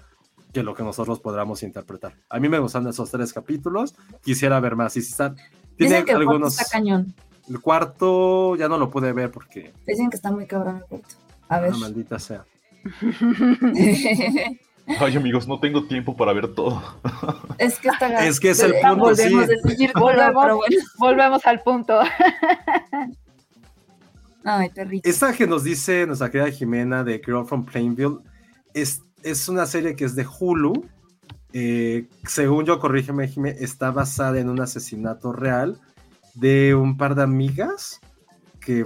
que 0.52 0.64
lo 0.64 0.76
que 0.76 0.84
nosotros 0.84 1.22
podamos 1.22 1.64
interpretar. 1.64 2.14
A 2.30 2.42
mí 2.42 2.50
me 2.50 2.60
gustan 2.60 2.86
esos 2.88 3.10
tres 3.10 3.32
capítulos, 3.32 3.96
quisiera 4.22 4.60
ver 4.60 4.76
más. 4.76 4.98
Y 4.98 5.02
si 5.02 5.12
están, 5.12 5.38
tiene 5.78 6.04
algunos... 6.12 6.60
Está 6.60 6.78
cañón. 6.78 7.16
El 7.48 7.62
cuarto 7.62 8.58
ya 8.58 8.68
no 8.68 8.78
lo 8.78 8.90
pude 8.90 9.14
ver 9.14 9.32
porque. 9.32 9.72
Dicen 9.86 10.10
que 10.10 10.18
está 10.18 10.30
muy 10.30 10.46
cabrón 10.46 10.80
el 10.80 10.84
cuarto. 10.84 11.16
A 11.48 11.62
ver. 11.62 11.72
Ah, 11.74 11.78
maldita 11.78 12.20
sea. 12.20 12.44
Ay, 14.88 15.18
amigos, 15.18 15.48
no 15.48 15.60
tengo 15.60 15.86
tiempo 15.86 16.16
para 16.16 16.32
ver 16.32 16.54
todo. 16.54 16.82
Es 17.58 17.78
que 17.78 17.90
está 17.90 18.08
Es 18.26 18.40
que 18.40 18.52
es 18.52 18.60
el 18.62 18.74
punto, 18.74 18.96
volvemos, 18.96 19.46
sí. 19.78 19.90
volvemos, 19.94 20.64
volvemos 20.98 21.46
al 21.46 21.62
punto. 21.62 22.00
Ay, 24.46 24.70
terrible. 24.70 25.02
Esta 25.04 25.34
que 25.34 25.46
nos 25.46 25.66
dice 25.66 26.08
nuestra 26.08 26.32
querida 26.32 26.50
Jimena 26.52 27.04
de 27.04 27.22
Girl 27.24 27.46
from 27.46 27.66
Plainville 27.66 28.20
es, 28.74 29.02
es 29.24 29.50
una 29.50 29.66
serie 29.66 29.96
que 29.98 30.06
es 30.06 30.16
de 30.16 30.26
Hulu. 30.26 30.88
Eh, 31.52 32.08
según 32.26 32.66
yo, 32.66 32.80
corrígeme, 32.80 33.28
Jimé, 33.28 33.58
está 33.60 33.92
basada 33.92 34.40
en 34.40 34.50
un 34.50 34.62
asesinato 34.62 35.34
real 35.34 35.82
de 36.34 36.76
un 36.76 36.96
par 36.96 37.16
de 37.16 37.24
amigas 37.24 38.00
que 38.62 38.86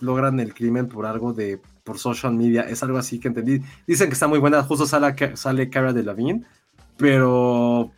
logran 0.00 0.38
el 0.38 0.52
crimen 0.52 0.86
por 0.88 1.06
algo 1.06 1.32
de 1.32 1.60
por 1.84 1.98
social 1.98 2.34
media, 2.34 2.62
es 2.62 2.82
algo 2.82 2.98
así 2.98 3.18
que 3.18 3.28
entendí. 3.28 3.60
Dicen 3.86 4.08
que 4.08 4.14
está 4.14 4.28
muy 4.28 4.38
buena, 4.38 4.62
justo 4.62 4.86
sale, 4.86 5.36
sale 5.36 5.70
Cara 5.70 5.92
de 5.92 6.02
Lavigne, 6.02 6.44
pero 6.96 7.90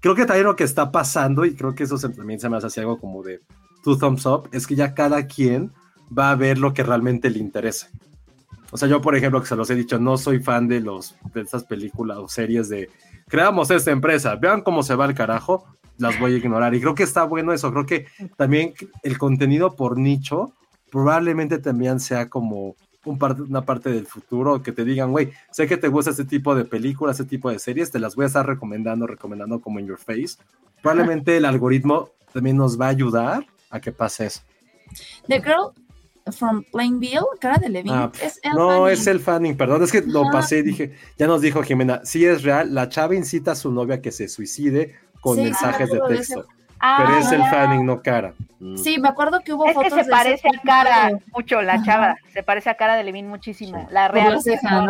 creo 0.00 0.14
que 0.14 0.26
también 0.26 0.46
lo 0.46 0.56
que 0.56 0.64
está 0.64 0.90
pasando, 0.90 1.44
y 1.44 1.54
creo 1.54 1.74
que 1.74 1.84
eso 1.84 1.98
también 1.98 2.40
se 2.40 2.48
me 2.48 2.56
hace 2.56 2.66
así 2.66 2.80
algo 2.80 2.98
como 2.98 3.22
de 3.22 3.40
two 3.82 3.98
thumbs 3.98 4.26
up, 4.26 4.48
es 4.52 4.66
que 4.66 4.74
ya 4.74 4.94
cada 4.94 5.26
quien 5.26 5.72
va 6.16 6.30
a 6.30 6.36
ver 6.36 6.58
lo 6.58 6.74
que 6.74 6.82
realmente 6.82 7.30
le 7.30 7.38
interesa. 7.38 7.88
O 8.70 8.76
sea, 8.76 8.88
yo, 8.88 9.00
por 9.00 9.16
ejemplo, 9.16 9.40
que 9.40 9.46
se 9.48 9.56
los 9.56 9.70
he 9.70 9.74
dicho, 9.74 9.98
no 9.98 10.18
soy 10.18 10.40
fan 10.40 10.68
de 10.68 10.80
los 10.80 11.14
de 11.32 11.40
estas 11.40 11.64
películas 11.64 12.18
o 12.18 12.28
series 12.28 12.68
de 12.68 12.90
creamos 13.28 13.70
esta 13.70 13.90
empresa, 13.90 14.36
vean 14.36 14.62
cómo 14.62 14.82
se 14.82 14.94
va 14.94 15.06
el 15.06 15.14
carajo 15.14 15.78
las 15.98 16.18
voy 16.18 16.34
a 16.34 16.36
ignorar. 16.36 16.74
Y 16.74 16.80
creo 16.80 16.94
que 16.94 17.02
está 17.02 17.24
bueno 17.24 17.52
eso. 17.52 17.72
Creo 17.72 17.84
que 17.84 18.06
también 18.36 18.72
el 19.02 19.18
contenido 19.18 19.76
por 19.76 19.98
nicho 19.98 20.52
probablemente 20.90 21.58
también 21.58 22.00
sea 22.00 22.28
como 22.28 22.76
un 23.08 23.46
una 23.48 23.64
parte 23.64 23.90
del 23.90 24.06
futuro 24.06 24.62
que 24.62 24.72
te 24.72 24.84
digan, 24.84 25.10
güey, 25.10 25.30
sé 25.50 25.66
que 25.66 25.76
te 25.76 25.88
gusta 25.88 26.10
este 26.10 26.24
tipo 26.24 26.54
de 26.54 26.64
películas, 26.64 27.18
este 27.18 27.28
tipo 27.28 27.50
de 27.50 27.58
series, 27.58 27.90
te 27.90 27.98
las 27.98 28.14
voy 28.14 28.24
a 28.24 28.26
estar 28.26 28.46
recomendando, 28.46 29.06
recomendando 29.06 29.60
como 29.60 29.78
en 29.78 29.86
your 29.86 29.98
face. 29.98 30.36
Probablemente 30.82 31.36
el 31.36 31.44
algoritmo 31.44 32.10
también 32.32 32.56
nos 32.56 32.80
va 32.80 32.86
a 32.86 32.90
ayudar 32.90 33.46
a 33.70 33.80
que 33.80 33.92
pase 33.92 34.26
eso. 34.26 34.40
The 35.26 35.40
Girl 35.40 35.72
from 36.32 36.64
Plainville, 36.70 37.26
cara 37.40 37.58
de 37.58 37.68
Levin. 37.68 37.92
Ah, 37.92 38.12
es 38.22 38.40
el 38.42 38.52
no, 38.52 38.88
es 38.88 39.06
el 39.06 39.20
fanning, 39.20 39.56
perdón, 39.56 39.82
es 39.82 39.92
que 39.92 40.02
lo 40.02 40.24
pasé 40.30 40.62
dije, 40.62 40.94
ya 41.16 41.26
nos 41.26 41.40
dijo 41.40 41.62
Jimena, 41.62 42.02
sí 42.04 42.24
es 42.24 42.42
real, 42.42 42.74
la 42.74 42.88
chava 42.88 43.14
incita 43.14 43.52
a 43.52 43.54
su 43.54 43.72
novia 43.72 43.96
a 43.96 44.00
que 44.00 44.12
se 44.12 44.28
suicide 44.28 44.94
con 45.20 45.36
mensajes 45.36 45.90
de 45.90 46.00
texto. 46.08 46.46
Ah, 46.80 47.04
pero 47.04 47.18
es 47.18 47.32
el 47.32 47.42
Fanning, 47.42 47.84
no 47.84 48.00
cara. 48.02 48.34
Mm. 48.60 48.76
Sí, 48.76 48.98
me 48.98 49.08
acuerdo 49.08 49.40
que 49.44 49.52
hubo 49.52 49.66
es 49.66 49.70
que 49.70 49.84
fotos 49.84 49.98
se 49.98 50.04
de 50.04 50.10
parece 50.10 50.48
a 50.48 50.60
cara 50.62 51.10
mucho, 51.34 51.62
la 51.62 51.74
Ajá. 51.74 51.84
chava. 51.84 52.16
Se 52.32 52.42
parece 52.42 52.70
a 52.70 52.76
cara 52.76 52.96
de 52.96 53.04
Levin 53.04 53.28
muchísimo. 53.28 53.86
Sí. 53.88 53.94
La 53.94 54.08
real. 54.08 54.34
la 54.34 54.40
ceja, 54.40 54.86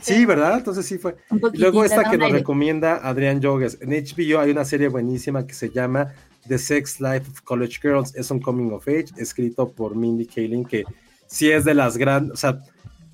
Sí, 0.00 0.24
¿verdad? 0.24 0.58
Entonces 0.58 0.86
sí 0.86 0.98
fue. 0.98 1.16
Y 1.52 1.58
luego 1.58 1.80
le 1.82 1.86
esta 1.88 2.10
que 2.10 2.16
nos 2.18 2.26
aire. 2.26 2.38
recomienda 2.38 2.96
Adrián 3.02 3.40
Yogues. 3.40 3.78
En 3.80 3.90
HBO 3.90 4.40
hay 4.40 4.50
una 4.50 4.64
serie 4.64 4.88
buenísima 4.88 5.46
que 5.46 5.54
se 5.54 5.70
llama 5.70 6.12
The 6.48 6.58
Sex 6.58 7.00
Life 7.00 7.30
of 7.30 7.40
College 7.42 7.78
Girls. 7.82 8.14
Es 8.14 8.30
un 8.30 8.40
coming 8.40 8.70
of 8.72 8.86
age 8.88 9.06
escrito 9.16 9.70
por 9.70 9.94
Mindy 9.96 10.26
Kaling, 10.26 10.64
que 10.64 10.84
sí 11.26 11.50
es 11.50 11.64
de 11.64 11.74
las 11.74 11.96
grandes, 11.96 12.32
o 12.32 12.36
sea, 12.36 12.58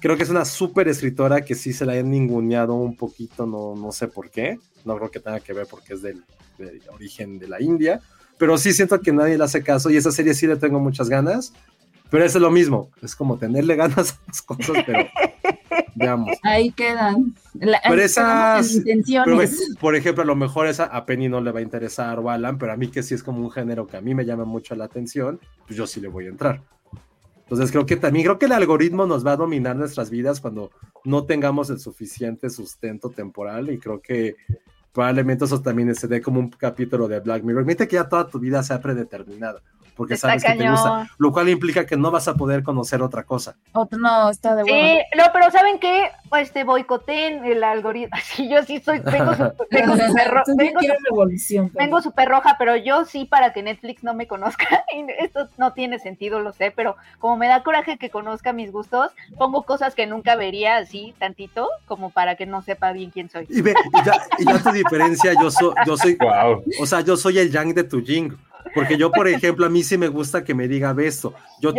creo 0.01 0.17
que 0.17 0.23
es 0.25 0.31
una 0.31 0.45
súper 0.45 0.89
escritora 0.89 1.41
que 1.43 1.55
sí 1.55 1.73
se 1.73 1.87
la 1.87 1.93
han 1.95 2.11
ninguneado 2.11 2.75
un 2.75 2.97
poquito, 2.97 3.47
no, 3.47 3.75
no 3.77 3.93
sé 3.93 4.09
por 4.09 4.31
qué. 4.31 4.59
No 4.85 4.97
creo 4.97 5.11
que 5.11 5.21
tenga 5.21 5.41
que 5.41 5.53
ver 5.53 5.67
porque 5.71 5.95
es 5.95 6.03
del, 6.03 6.23
del 6.61 6.81
origen 6.93 7.39
de 7.39 7.49
la 7.49 7.61
India. 7.61 8.01
Pero 8.39 8.57
sí 8.59 8.73
siento 8.73 9.01
que 9.01 9.12
nadie 9.12 9.37
le 9.37 9.45
hace 9.45 9.62
caso 9.62 9.91
y 9.91 9.97
esa 9.97 10.12
serie 10.12 10.35
sí 10.35 10.47
le 10.47 10.57
tengo 10.57 10.78
muchas 10.81 11.09
ganas. 11.09 11.53
Pero 12.11 12.24
es 12.24 12.35
lo 12.35 12.51
mismo, 12.51 12.91
es 13.03 13.15
como 13.15 13.39
tenerle 13.39 13.77
ganas 13.77 14.12
a 14.15 14.19
las 14.27 14.43
cosas, 14.43 14.82
pero 14.85 15.07
veamos. 15.95 16.37
Ahí 16.43 16.73
quedan. 16.73 17.35
La- 17.55 17.81
Pero 17.85 17.95
ahí 17.95 18.01
esas- 18.07 18.69
Pero, 18.69 18.78
intenciones. 18.78 19.77
por 19.81 19.95
ejemplo, 19.95 20.23
a 20.23 20.27
lo 20.27 20.35
mejor 20.37 20.66
esa 20.66 20.85
a 20.87 21.07
Penny 21.07 21.28
no 21.28 21.41
le 21.41 21.53
va 21.53 21.61
a 21.61 21.62
interesar 21.62 22.19
o 22.19 22.31
a 22.31 22.35
Alan, 22.35 22.59
pero 22.59 22.73
a 22.73 22.77
mí 22.77 22.89
que 22.89 23.03
sí 23.03 23.15
es 23.15 23.23
como 23.23 23.41
un 23.41 23.51
género 23.51 23.87
que 23.87 23.97
a 23.97 24.01
mí 24.01 24.15
me 24.15 24.24
llama 24.24 24.45
mucho 24.45 24.74
la 24.74 24.87
atención, 24.87 25.39
pues 25.66 25.77
yo 25.77 25.87
sí 25.87 26.01
le 26.01 26.09
voy 26.09 26.27
a 26.27 26.31
entrar. 26.31 26.62
Entonces 27.43 27.70
creo 27.73 27.85
que 27.87 27.97
también, 27.97 28.24
creo 28.24 28.39
que 28.39 28.47
el 28.47 28.53
algoritmo 28.53 29.07
nos 29.07 29.27
va 29.27 29.32
a 29.32 29.37
dominar 29.37 29.74
nuestras 29.77 30.09
vidas 30.11 30.41
cuando 30.41 30.70
no 31.05 31.24
tengamos 31.24 31.69
el 31.70 31.78
suficiente 31.81 32.49
sustento 32.49 33.11
temporal 33.11 33.70
y 33.70 33.78
creo 33.78 34.01
que 34.01 34.37
probablemente 34.93 35.45
eso 35.45 35.61
también 35.61 35.95
se 35.95 36.09
dé 36.09 36.21
como 36.21 36.41
un 36.41 36.51
capítulo 36.51 37.09
de 37.09 37.21
Black 37.21 37.43
Mirror. 37.43 37.65
Mete 37.65 37.87
que 37.89 37.97
ya 37.97 38.09
toda 38.09 38.27
tu 38.29 38.39
vida 38.39 38.62
sea 38.62 38.81
predeterminada, 38.81 39.61
porque 39.97 40.15
Está 40.15 40.29
sabes 40.29 40.45
que 40.45 40.55
te 40.55 40.71
gusta, 40.71 41.09
lo 41.19 41.33
cual 41.33 41.49
implica 41.49 41.87
que 41.87 41.97
no 41.97 42.11
vas 42.11 42.29
a 42.29 42.35
poder 42.35 42.62
conocer 42.62 43.03
otra 43.03 43.25
cosa. 43.25 43.57
Otro 43.73 43.99
no, 43.99 44.31
está 44.31 44.55
de 44.55 44.65
Sí, 44.65 44.71
huevo. 44.73 44.99
no, 45.17 45.25
pero 45.33 45.51
¿saben 45.51 45.79
qué? 45.79 46.11
Este, 46.39 46.65
boicoteen 46.65 47.44
el 47.44 47.65
algoritmo. 47.65 48.16
Sí, 48.24 48.48
yo 48.48 48.62
sí 48.62 48.81
soy, 48.81 49.01
vengo 49.01 49.32
súper 49.35 49.55
vengo 49.70 49.97
súper 50.07 50.28
ro- 50.28 50.43
Tú 50.44 50.52
sí 50.52 50.59
vengo 50.59 50.78
quieres 50.78 50.98
súper- 52.02 52.28
roja, 52.28 52.57
pero 52.59 52.77
yo 52.77 53.05
sí 53.05 53.24
para 53.24 53.52
que 53.52 53.62
Netflix 53.62 54.02
no 54.05 54.15
me 54.15 54.27
conozca. 54.27 54.66
Y 54.94 55.05
esto 55.19 55.48
no 55.57 55.73
tiene 55.73 55.98
sentido, 55.98 56.40
lo 56.40 56.52
sé, 56.52 56.73
pero 56.74 56.97
como 57.19 57.36
me 57.36 57.47
da 57.48 57.62
coraje 57.62 57.97
que 57.98 58.11
conozca 58.11 58.52
mis 58.52 58.73
gustos, 58.73 59.12
pongo 59.39 59.62
cosas 59.65 59.94
que 59.94 60.07
nunca 60.07 60.35
vería 60.36 60.77
así 60.78 61.15
tantito, 61.19 61.69
como 61.86 62.11
para 62.11 62.35
que 62.36 62.47
no 62.47 62.61
sepa 62.62 62.93
bien 62.93 63.11
quién 63.11 63.28
soy. 63.31 63.47
Y, 63.48 63.61
ve, 63.62 63.74
y 64.01 64.05
ya, 64.05 64.12
y 64.39 64.44
ya 64.44 64.59
tu 64.62 64.70
diferencia, 64.73 65.32
yo, 65.40 65.51
so- 65.51 65.74
yo 65.86 65.97
soy 65.97 66.16
Wow. 66.20 66.62
O 66.81 66.86
sea, 66.86 67.01
yo 67.01 67.16
soy 67.16 67.39
el 67.39 67.51
yang 67.51 67.73
de 67.74 67.85
tu 67.85 68.01
ying. 68.02 68.36
Porque 68.74 68.97
yo, 68.97 69.11
por 69.11 69.28
ejemplo, 69.28 69.66
a 69.66 69.69
mí 69.69 69.82
sí 69.82 69.99
me 69.99 70.09
gusta 70.09 70.45
que 70.45 70.55
me 70.55 70.69
diga 70.69 70.93
beso. 70.93 71.35
Yo 71.61 71.73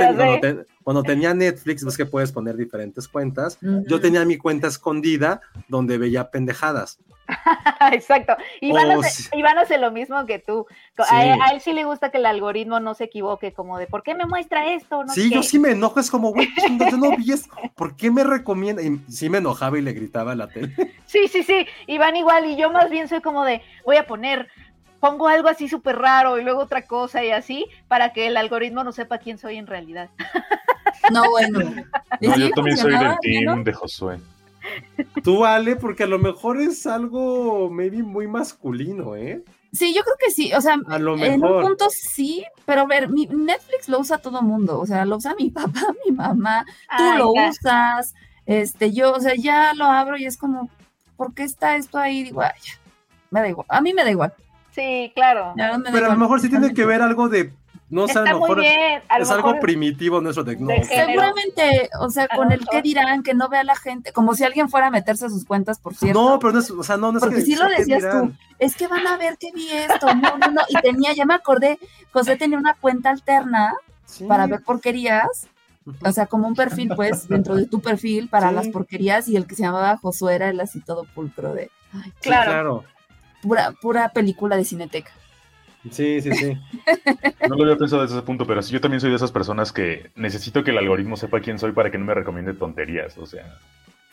cuando, 0.84 1.04
tenía 1.04 1.34
Netflix, 1.34 1.86
ves 1.86 1.98
que 1.98 2.06
puedes 2.06 2.32
poner 2.32 2.56
diferentes 2.58 3.08
cuentas. 3.08 3.58
Yo 3.62 4.00
tenía 4.00 4.26
mi 4.26 4.38
cuenta 4.38 4.68
escondida 4.68 5.42
donde 5.68 5.98
veía 5.98 6.30
pendejadas. 6.32 7.00
Exacto. 7.92 8.36
Iván, 8.60 8.92
Oh, 8.92 9.00
hace, 9.00 9.24
sí. 9.24 9.30
Iván 9.34 9.58
hace 9.58 9.78
lo 9.78 9.92
mismo 9.92 10.26
que 10.26 10.40
tú. 10.40 10.66
A, 10.98 11.06
Sí. 11.06 11.16
él, 11.30 11.40
a 11.42 11.54
él 11.54 11.62
sí 11.62 11.72
le 11.74 11.84
gusta 11.86 12.12
que 12.12 12.18
el 12.18 12.26
algoritmo 12.26 12.80
no 12.80 12.94
se 12.94 13.06
equivoque, 13.06 13.54
como 13.54 13.78
de 13.78 13.88
¿por 13.88 14.04
qué 14.04 14.16
me 14.16 14.26
muestra 14.26 14.74
esto? 14.74 15.04
No 15.04 15.14
sí, 15.14 15.30
yo 15.30 15.42
qué. 15.42 15.48
sí 15.48 15.60
me 15.60 15.72
enojo, 15.72 16.00
es 16.00 16.12
como, 16.12 16.32
güey, 16.34 16.50
chinga, 16.56 16.90
yo 16.90 16.98
no 16.98 17.16
vi 17.16 17.32
esto. 17.32 17.50
¿Por 17.76 17.96
qué 17.96 18.12
me 18.12 18.24
recomienda? 18.24 18.82
Y 18.82 18.98
sí 19.10 19.30
me 19.30 19.38
enojaba 19.38 19.78
y 19.78 19.82
le 19.82 19.94
gritaba 19.94 20.34
a 20.34 20.36
la 20.36 20.48
tele. 20.48 20.76
Sí, 21.06 21.28
sí, 21.28 21.44
sí, 21.44 21.66
y 21.88 21.98
van 21.98 22.16
igual, 22.16 22.46
y 22.46 22.58
yo 22.58 22.70
más 22.72 22.90
bien 22.90 23.08
soy 23.08 23.22
como 23.22 23.44
de, 23.46 23.62
voy 23.86 23.98
a 23.98 24.08
poner, 24.08 24.48
pongo 25.02 25.28
algo 25.28 25.50
así 25.50 25.68
súper 25.68 25.98
raro 25.98 26.40
y 26.40 26.44
luego 26.44 26.62
otra 26.62 26.84
cosa 26.86 27.22
y 27.26 27.32
así, 27.32 27.66
para 27.90 28.14
que 28.14 28.28
el 28.28 28.38
algoritmo 28.38 28.86
no 28.86 28.94
sepa 28.94 29.18
quién 29.18 29.38
soy 29.38 29.58
en 29.58 29.68
realidad. 29.68 30.10
No, 31.12 31.30
bueno. 31.30 31.60
¿Y 32.22 32.28
No, 32.28 32.38
yo 32.38 32.50
también 32.52 32.78
soy 32.78 32.98
del 32.98 33.18
team 33.22 33.44
¿no? 33.58 33.64
de 33.64 33.74
Josué. 33.74 34.20
Tú, 35.24 35.44
Ale, 35.44 35.76
porque 35.76 36.04
a 36.04 36.08
lo 36.08 36.20
mejor 36.20 36.62
es 36.62 36.86
algo, 36.88 37.70
maybe, 37.70 38.04
muy 38.04 38.28
masculino, 38.28 39.16
¿eh? 39.16 39.44
Sí, 39.74 39.94
yo 39.94 40.04
creo 40.04 40.16
que 40.20 40.30
sí. 40.32 40.54
O 40.54 40.62
sea, 40.62 40.78
A 40.88 41.00
lo 41.00 41.18
en 41.18 41.34
un 41.36 41.42
mejor. 41.42 41.64
punto 41.66 41.88
sí, 41.90 42.46
pero 42.66 42.82
a 42.82 42.86
ver, 42.86 43.10
mi- 43.10 43.26
Netflix 43.28 43.90
lo 43.90 44.00
usa 44.00 44.20
todo 44.20 44.42
mundo. 44.42 44.80
O 44.80 44.86
sea, 44.86 45.04
lo 45.06 45.18
usa 45.18 45.34
mi 45.36 45.50
papá, 45.50 45.82
mi 46.06 46.12
mamá, 46.12 46.66
tú 46.66 47.04
Ay, 47.04 47.18
lo 47.18 47.34
ya. 47.34 47.50
usas. 47.50 48.14
Este, 48.46 48.92
yo, 48.92 49.14
o 49.14 49.20
sea, 49.20 49.34
ya 49.36 49.74
lo 49.74 49.86
abro 49.86 50.18
y 50.18 50.26
es 50.26 50.38
como, 50.38 50.70
¿por 51.16 51.34
qué 51.34 51.44
está 51.44 51.76
esto 51.76 51.98
ahí? 51.98 52.24
Digo, 52.24 52.42
ay, 52.42 52.52
ya, 52.64 52.74
me 53.32 53.40
da 53.40 53.48
igual. 53.50 53.66
A 53.70 53.82
mí 53.82 53.94
me 53.94 54.04
da 54.04 54.12
igual. 54.12 54.34
Sí, 54.74 55.12
claro. 55.16 55.54
Pero 55.92 56.06
a 56.06 56.10
lo 56.10 56.18
mejor 56.18 56.40
sí 56.40 56.50
tiene 56.50 56.74
que 56.74 56.86
ver 56.86 57.02
algo 57.02 57.28
de, 57.30 57.52
no 57.90 58.08
sé, 58.08 58.20
a 58.20 58.22
Está 58.22 58.32
lo 58.34 58.40
muy 58.40 58.50
mejor 58.50 58.62
bien. 58.62 59.02
A 59.10 59.18
lo 59.18 59.24
es 59.24 59.32
algo 59.32 59.60
primitivo 59.60 60.22
nuestro 60.22 60.46
género. 60.46 60.84
Seguramente, 60.86 61.90
o 62.00 62.10
sea, 62.10 62.28
con 62.30 62.52
el 62.52 62.66
que 62.68 62.82
dirán, 62.82 63.22
que 63.24 63.34
no 63.34 63.50
vea 63.50 63.64
la 63.64 63.76
gente, 63.76 64.14
como 64.14 64.34
si 64.34 64.44
alguien 64.46 64.70
fuera 64.70 64.88
a 64.88 64.92
meterse 64.92 65.26
a 65.26 65.30
sus 65.30 65.46
cuentas, 65.46 65.80
por 65.80 65.94
cierto. 65.96 66.22
No, 66.22 66.40
pero 66.40 66.54
no 66.54 66.60
es, 66.60 66.72
o 66.72 66.84
sea, 66.84 66.96
no, 66.98 67.12
no 67.12 67.18
es 67.18 67.24
Porque 67.24 67.38
que 67.38 67.42
sí 67.42 67.56
lo 67.56 67.68
¿qué 67.68 67.76
decías 67.80 68.04
tú. 68.12 68.32
Es 68.60 68.76
que 68.76 68.88
van 68.88 69.06
a 69.08 69.18
ver 69.18 69.38
que 69.38 69.52
vi 69.54 69.68
esto. 69.70 70.08
No, 70.16 70.38
no, 70.38 70.48
no. 70.52 70.62
Y 70.70 70.76
tenía, 70.82 71.14
ya 71.14 71.26
me 71.26 71.34
acordé, 71.34 71.80
José 72.12 72.36
tenía 72.38 72.58
una 72.58 72.74
cuenta 72.76 73.10
alterna 73.10 73.74
Sí. 74.06 74.26
para 74.26 74.46
ver 74.48 74.62
porquerías. 74.64 75.48
O 76.06 76.12
sea, 76.12 76.28
como 76.28 76.48
un 76.48 76.54
perfil, 76.54 76.92
pues, 76.96 77.28
dentro 77.28 77.56
de 77.56 77.66
tu 77.66 77.82
perfil 77.82 78.28
para 78.30 78.50
Sí. 78.50 78.56
las 78.56 78.68
porquerías. 78.68 79.28
Y 79.28 79.36
el 79.36 79.48
que 79.48 79.56
se 79.56 79.64
llamaba 79.64 79.98
Josué 79.98 80.36
era 80.36 80.50
el 80.50 80.60
así 80.62 80.80
todo 80.82 81.06
pulcro 81.16 81.54
de 81.54 81.72
ay, 81.94 82.02
Sí, 82.04 82.12
Claro. 82.30 82.84
Pura, 83.42 83.74
pura 83.82 84.10
película 84.10 84.58
de 84.58 84.66
cineteca. 84.66 85.12
Sí, 85.90 86.22
sí, 86.22 86.32
sí. 86.34 86.58
No 87.50 87.56
lo 87.56 87.64
había 87.64 87.78
pensado 87.78 88.04
desde 88.04 88.16
ese 88.16 88.26
punto, 88.26 88.46
pero 88.46 88.62
sí, 88.62 88.72
yo 88.72 88.80
también 88.80 89.02
soy 89.02 89.10
de 89.10 89.16
esas 89.16 89.32
personas 89.32 89.74
que 89.74 90.12
necesito 90.16 90.64
que 90.64 90.72
el 90.72 90.78
algoritmo 90.78 91.18
sepa 91.18 91.42
quién 91.42 91.58
soy 91.58 91.72
para 91.72 91.90
que 91.90 91.98
no 91.98 92.06
me 92.06 92.14
recomiende 92.14 92.54
tonterías. 92.54 93.18
O 93.18 93.26
sea, 93.26 93.58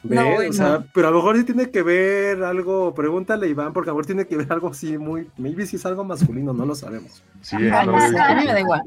¿Ves? 0.03 0.19
No, 0.19 0.37
o 0.49 0.53
sea, 0.53 0.85
pero 0.95 1.09
a 1.09 1.11
lo 1.11 1.17
mejor 1.19 1.37
sí 1.37 1.45
tiene 1.45 1.71
que 1.71 1.83
ver 1.83 2.43
algo, 2.45 2.95
pregúntale 2.95 3.49
Iván, 3.49 3.73
porque 3.73 3.91
a 3.91 3.93
lo 3.93 3.97
mejor 3.97 4.07
tiene 4.07 4.27
que 4.27 4.37
ver 4.37 4.53
algo 4.53 4.69
así 4.69 4.97
muy, 4.97 5.29
maybe 5.37 5.67
si 5.67 5.77
es 5.77 5.85
algo 5.87 6.05
masculino, 6.05 6.53
no 6.53 6.65
lo 6.65 6.75
sabemos. 6.75 7.23
sí, 7.43 7.57
Ajá, 7.57 7.85
no 7.85 7.93
no 7.93 7.99
a 7.99 8.35
mí 8.35 8.45
me 8.45 8.53
da 8.53 8.61
igual. 8.61 8.83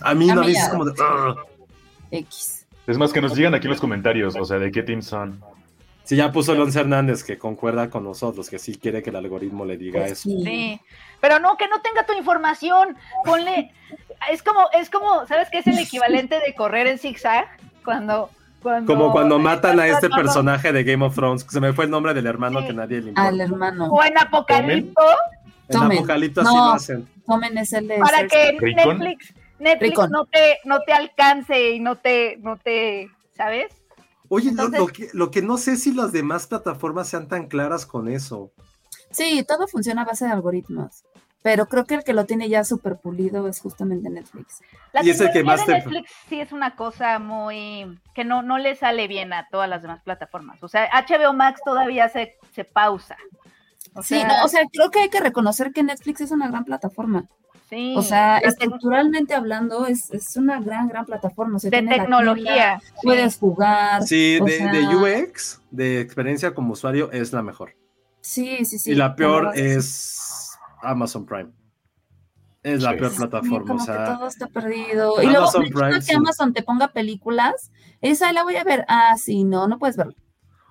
A 0.00 0.14
mí 0.14 0.30
A 0.30 0.34
no, 0.34 0.40
a 0.42 0.44
mí 0.44 0.52
es 0.52 0.68
como 0.70 0.86
de. 0.86 0.94
X. 2.10 2.66
Es 2.86 2.96
más, 2.96 3.12
que 3.12 3.20
nos 3.20 3.34
digan 3.34 3.54
aquí 3.54 3.66
en 3.66 3.72
los 3.72 3.80
comentarios, 3.80 4.36
o 4.36 4.44
sea, 4.44 4.58
de 4.58 4.70
qué 4.70 4.82
team 4.82 5.02
son. 5.02 5.40
Sí, 6.06 6.16
ya 6.16 6.30
puso 6.32 6.52
Alonso 6.52 6.80
Hernández 6.80 7.24
que 7.24 7.36
concuerda 7.36 7.90
con 7.90 8.04
nosotros, 8.04 8.48
que 8.48 8.58
sí 8.58 8.76
quiere 8.78 9.02
que 9.02 9.10
el 9.10 9.16
algoritmo 9.16 9.64
le 9.64 9.76
diga 9.76 10.00
Pues 10.00 10.12
eso. 10.12 10.22
sí. 10.30 10.42
Sí. 10.44 10.80
Pero 11.20 11.38
no, 11.40 11.56
que 11.56 11.66
no 11.68 11.80
tenga 11.82 12.06
tu 12.06 12.12
información. 12.12 12.96
Ponle. 13.24 13.72
Es 14.30 14.42
como, 14.42 14.60
es 14.72 14.88
como, 14.88 15.26
¿sabes 15.26 15.48
qué 15.50 15.58
es 15.58 15.66
el 15.66 15.78
equivalente 15.78 16.38
de 16.40 16.54
correr 16.54 16.86
en 16.86 16.98
zigzag? 16.98 17.46
Cuando. 17.84 18.30
cuando 18.62 18.92
Como 18.92 19.12
cuando 19.12 19.38
matan 19.38 19.78
a 19.80 19.86
este 19.88 20.08
personaje 20.08 20.72
de 20.72 20.84
Game 20.84 21.04
of 21.04 21.14
Thrones, 21.14 21.42
que 21.44 21.50
se 21.50 21.60
me 21.60 21.72
fue 21.72 21.86
el 21.86 21.90
nombre 21.90 22.14
del 22.14 22.26
hermano 22.26 22.60
Sí. 22.60 22.66
que 22.68 22.72
nadie 22.72 23.00
le 23.00 23.08
importa. 23.08 23.28
Al 23.28 23.40
hermano. 23.40 23.86
O 23.92 24.04
en 24.04 24.16
Apocalipto, 24.18 25.02
En. 25.68 25.76
Apocalipto 25.82 26.40
así 26.42 26.54
No. 26.54 26.66
lo 26.68 26.72
hacen. 26.72 27.08
Tomen 27.26 27.58
ese 27.58 27.80
de 27.80 27.98
para 27.98 28.26
que 28.28 28.56
¿Ricón? 28.60 28.98
Netflix, 29.00 29.34
Netflix 29.58 29.98
no 30.10 30.24
te, 30.26 30.58
no 30.64 30.80
te 30.82 30.92
alcance 30.92 31.70
y 31.72 31.80
no 31.80 31.96
te, 31.96 32.36
no 32.42 32.56
te, 32.56 33.10
¿sabes? 33.36 33.66
Oye, 34.28 34.52
lo- 34.52 34.64
Entonces- 34.64 34.80
lo, 34.80 34.86
que, 34.88 35.08
lo 35.12 35.30
que 35.30 35.42
no 35.42 35.56
sé 35.58 35.76
si 35.76 35.92
las 35.92 36.12
demás 36.12 36.46
plataformas 36.46 37.08
sean 37.08 37.28
tan 37.28 37.46
claras 37.48 37.86
con 37.86 38.08
eso. 38.08 38.52
Sí, 39.10 39.44
todo 39.46 39.66
funciona 39.68 40.02
a 40.02 40.06
base 40.06 40.24
de 40.26 40.32
algoritmos. 40.32 41.04
Pero 41.42 41.66
creo 41.66 41.84
que 41.84 41.94
el 41.94 42.02
que 42.02 42.12
lo 42.12 42.26
tiene 42.26 42.48
ya 42.48 42.64
súper 42.64 42.96
pulido 42.96 43.46
es 43.46 43.60
justamente 43.60 44.10
Netflix. 44.10 44.62
La 44.92 45.04
Y 45.04 45.10
es 45.10 45.20
el 45.20 45.30
que 45.30 45.44
más 45.44 45.60
de 45.60 45.66
te- 45.66 45.72
Netflix 45.78 46.10
sí 46.28 46.40
es 46.40 46.50
una 46.50 46.74
cosa 46.74 47.20
muy 47.20 48.00
que 48.16 48.24
no, 48.24 48.42
no 48.42 48.58
le 48.58 48.74
sale 48.74 49.06
bien 49.06 49.32
a 49.32 49.46
todas 49.48 49.68
las 49.68 49.80
demás 49.80 50.02
plataformas. 50.02 50.60
O 50.64 50.68
sea, 50.68 50.88
HBO 50.92 51.32
Max 51.34 51.60
todavía 51.64 52.08
se, 52.08 52.34
se 52.52 52.64
pausa. 52.64 53.16
O 53.94 54.02
Sí, 54.02 54.18
sea, 54.18 54.26
no, 54.26 54.44
o 54.44 54.48
sea, 54.48 54.62
creo 54.72 54.90
que 54.90 54.98
hay 55.00 55.08
que 55.08 55.20
reconocer 55.20 55.72
que 55.72 55.84
Netflix 55.84 56.20
es 56.20 56.32
una 56.32 56.48
gran 56.48 56.64
plataforma. 56.64 57.28
Sí, 57.68 57.94
O 57.96 58.02
sea, 58.02 58.38
estructuralmente 58.38 59.34
hablando, 59.34 59.86
es, 59.86 60.10
es 60.10 60.36
una 60.36 60.60
gran, 60.60 60.88
gran 60.88 61.04
plataforma. 61.04 61.56
O 61.56 61.58
sea, 61.58 61.70
de 61.70 61.78
tienda, 61.78 61.96
tecnología. 61.96 62.80
puedes 63.02 63.38
jugar. 63.38 64.02
Sí, 64.04 64.38
de, 64.40 64.58
sea, 64.58 64.72
de 64.72 64.96
UX, 64.96 65.60
de 65.70 66.00
experiencia 66.00 66.54
como 66.54 66.72
usuario, 66.72 67.10
es 67.12 67.32
la 67.32 67.42
mejor. 67.42 67.74
Sí, 68.20 68.64
sí, 68.64 68.78
sí. 68.78 68.90
y 68.92 68.94
la 68.94 69.14
peor 69.14 69.52
es 69.54 70.50
Amazon 70.82 71.24
Prime. 71.26 71.50
Es 72.62 72.82
la 72.82 72.90
Sí. 72.92 72.96
peor 72.98 73.12
Sí, 73.12 73.18
como 73.18 73.64
como 73.64 73.74
o 73.82 73.84
sea, 73.84 73.96
que 73.98 74.12
todo 74.12 74.26
está 74.26 74.46
perdido. 74.48 75.22
Y 75.22 75.26
luego, 75.26 75.38
Amazon 75.42 75.60
me 75.62 75.68
gusta 75.68 75.80
Prime, 75.86 75.98
que 76.00 76.02
sí. 76.02 76.14
Amazon 76.14 76.52
te 76.52 76.62
ponga 76.62 76.88
películas. 76.88 77.70
Esa 78.00 78.32
la 78.32 78.42
voy 78.42 78.56
a 78.56 78.64
ver. 78.64 78.84
Ah, 78.88 79.14
sí, 79.16 79.44
no, 79.44 79.68
no 79.68 79.78
puedes 79.78 79.96
verla. 79.96 80.14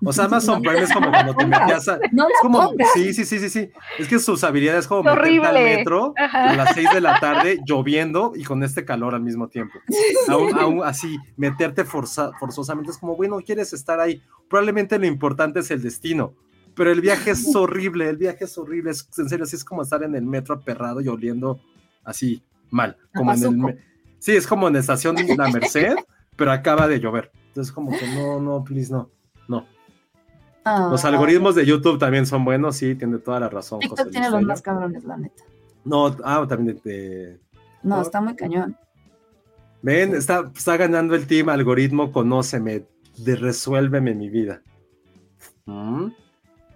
O 0.04 0.12
sea, 0.14 0.26
Amazon 0.26 0.62
Prime 0.62 0.80
es 0.82 0.92
como 0.94 1.10
cuando 1.10 1.34
te 1.36 1.46
metías 1.46 1.88
a... 1.88 2.00
No 2.12 2.28
Es 2.28 2.36
como, 2.42 2.74
sí, 2.94 3.14
sí, 3.14 3.26
sí, 3.26 3.40
sí, 3.40 3.50
sí. 3.50 3.70
Es 3.98 4.08
que 4.08 4.20
sus 4.20 4.44
habilidades 4.44 4.82
es 4.82 4.88
como 4.88 5.04
meterte 5.04 5.40
al 5.48 5.54
metro 5.64 6.14
Ajá. 6.18 6.50
a 6.52 6.56
las 6.56 6.74
6 6.76 6.90
de 6.94 7.02
la 7.02 7.20
tarde 7.20 7.60
lloviendo 7.66 8.34
y 8.36 8.44
con 8.44 8.64
este 8.64 8.84
calor 8.86 9.16
al 9.16 9.22
mismo 9.22 9.48
tiempo. 9.48 9.80
Aún, 10.28 10.58
aún 10.60 10.84
así, 10.84 11.18
meterte 11.38 11.86
forza- 11.86 12.32
forzosamente 12.40 12.92
es 12.92 12.98
como, 12.98 13.16
bueno, 13.16 13.38
quieres 13.46 13.72
estar 13.74 14.00
ahí. 14.00 14.22
Probablemente 14.50 15.00
lo 15.00 15.06
importante 15.06 15.60
es 15.62 15.72
el 15.72 15.82
destino, 15.82 16.34
pero 16.76 16.92
el 16.92 17.02
viaje 17.02 17.32
es 17.32 17.56
horrible, 17.56 18.10
el 18.10 18.18
viaje 18.18 18.44
es 18.46 18.58
horrible, 18.58 18.92
es, 18.92 19.08
en 19.18 19.30
serio, 19.30 19.44
así 19.44 19.56
es 19.56 19.64
como 19.64 19.82
estar 19.82 20.04
en 20.04 20.14
el 20.16 20.26
metro 20.26 20.56
aperrado 20.56 21.00
y 21.02 21.08
oliendo 21.08 21.60
así 22.04 22.44
mal, 22.70 22.98
como 23.16 23.34
en 23.34 23.44
el, 23.44 23.80
sí, 24.20 24.34
es 24.36 24.46
como 24.46 24.68
en 24.68 24.74
la 24.74 24.80
estación 24.82 25.16
de 25.16 25.36
la 25.36 25.48
Merced, 25.50 25.96
pero 26.36 26.52
acaba 26.52 26.88
de 26.88 27.00
llover, 27.00 27.32
entonces 27.48 27.72
como 27.72 27.92
que 27.98 28.06
no, 28.14 28.40
no, 28.42 28.64
please, 28.64 28.92
no, 28.92 29.10
Los 30.66 31.06
ah. 31.06 31.10
algoritmos 31.10 31.54
de 31.54 31.66
YouTube 31.66 32.00
también 32.00 32.26
son 32.26 32.44
buenos, 32.44 32.78
sí, 32.78 32.96
tiene 32.96 33.20
toda 33.20 33.40
la 33.40 33.50
razón. 33.50 33.80
TikTok 33.82 34.10
tiene 34.10 34.32
los 34.32 34.42
más 34.42 34.62
cabrones, 34.62 35.04
la 35.04 35.18
neta. 35.18 35.44
No, 35.84 36.16
ah, 36.24 36.46
también 36.50 36.82
de... 36.84 37.40
no, 37.84 38.02
está 38.02 38.20
muy 38.20 38.36
cañón. 38.36 38.76
Ven, 39.84 40.16
está, 40.16 40.52
está 40.56 40.78
ganando 40.78 41.14
el 41.14 41.28
team 41.28 41.50
algoritmo, 41.50 42.12
conóceme, 42.12 42.86
de 43.18 43.36
resuélveme 43.36 44.16
mi 44.16 44.30
vida. 44.30 44.64
¿Mm? 45.66 46.08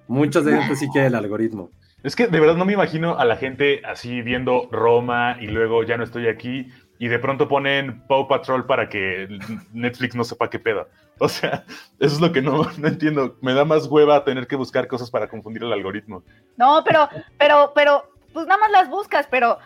Muchos 0.07 0.45
de 0.45 0.53
ellos 0.53 0.77
sí 0.77 0.87
quieren 0.89 1.13
el 1.13 1.15
algoritmo. 1.15 1.71
Es 2.03 2.15
que 2.15 2.27
de 2.27 2.39
verdad 2.39 2.55
no 2.55 2.65
me 2.65 2.73
imagino 2.73 3.17
a 3.17 3.25
la 3.25 3.35
gente 3.35 3.81
así 3.85 4.21
viendo 4.21 4.69
Roma 4.71 5.37
y 5.41 5.47
luego 5.47 5.83
ya 5.83 5.97
no 5.97 6.03
estoy 6.03 6.27
aquí 6.27 6.67
y 6.99 7.07
de 7.07 7.19
pronto 7.19 7.47
ponen 7.47 8.03
Paw 8.07 8.27
Patrol 8.27 8.65
para 8.65 8.89
que 8.89 9.27
Netflix 9.73 10.15
no 10.15 10.23
sepa 10.23 10.49
qué 10.49 10.59
pedo. 10.59 10.87
O 11.21 11.27
sea, 11.27 11.65
eso 11.99 12.15
es 12.15 12.21
lo 12.21 12.31
que 12.31 12.41
no, 12.41 12.63
no 12.77 12.87
entiendo. 12.87 13.37
Me 13.41 13.53
da 13.53 13.65
más 13.65 13.87
hueva 13.87 14.23
tener 14.23 14.47
que 14.47 14.55
buscar 14.55 14.87
cosas 14.87 15.11
para 15.11 15.27
confundir 15.27 15.63
el 15.63 15.73
algoritmo. 15.73 16.23
No, 16.55 16.81
pero, 16.85 17.09
pero, 17.37 17.73
pero, 17.75 18.09
pues 18.31 18.47
nada 18.47 18.59
más 18.59 18.71
las 18.71 18.89
buscas, 18.89 19.27
pero, 19.29 19.57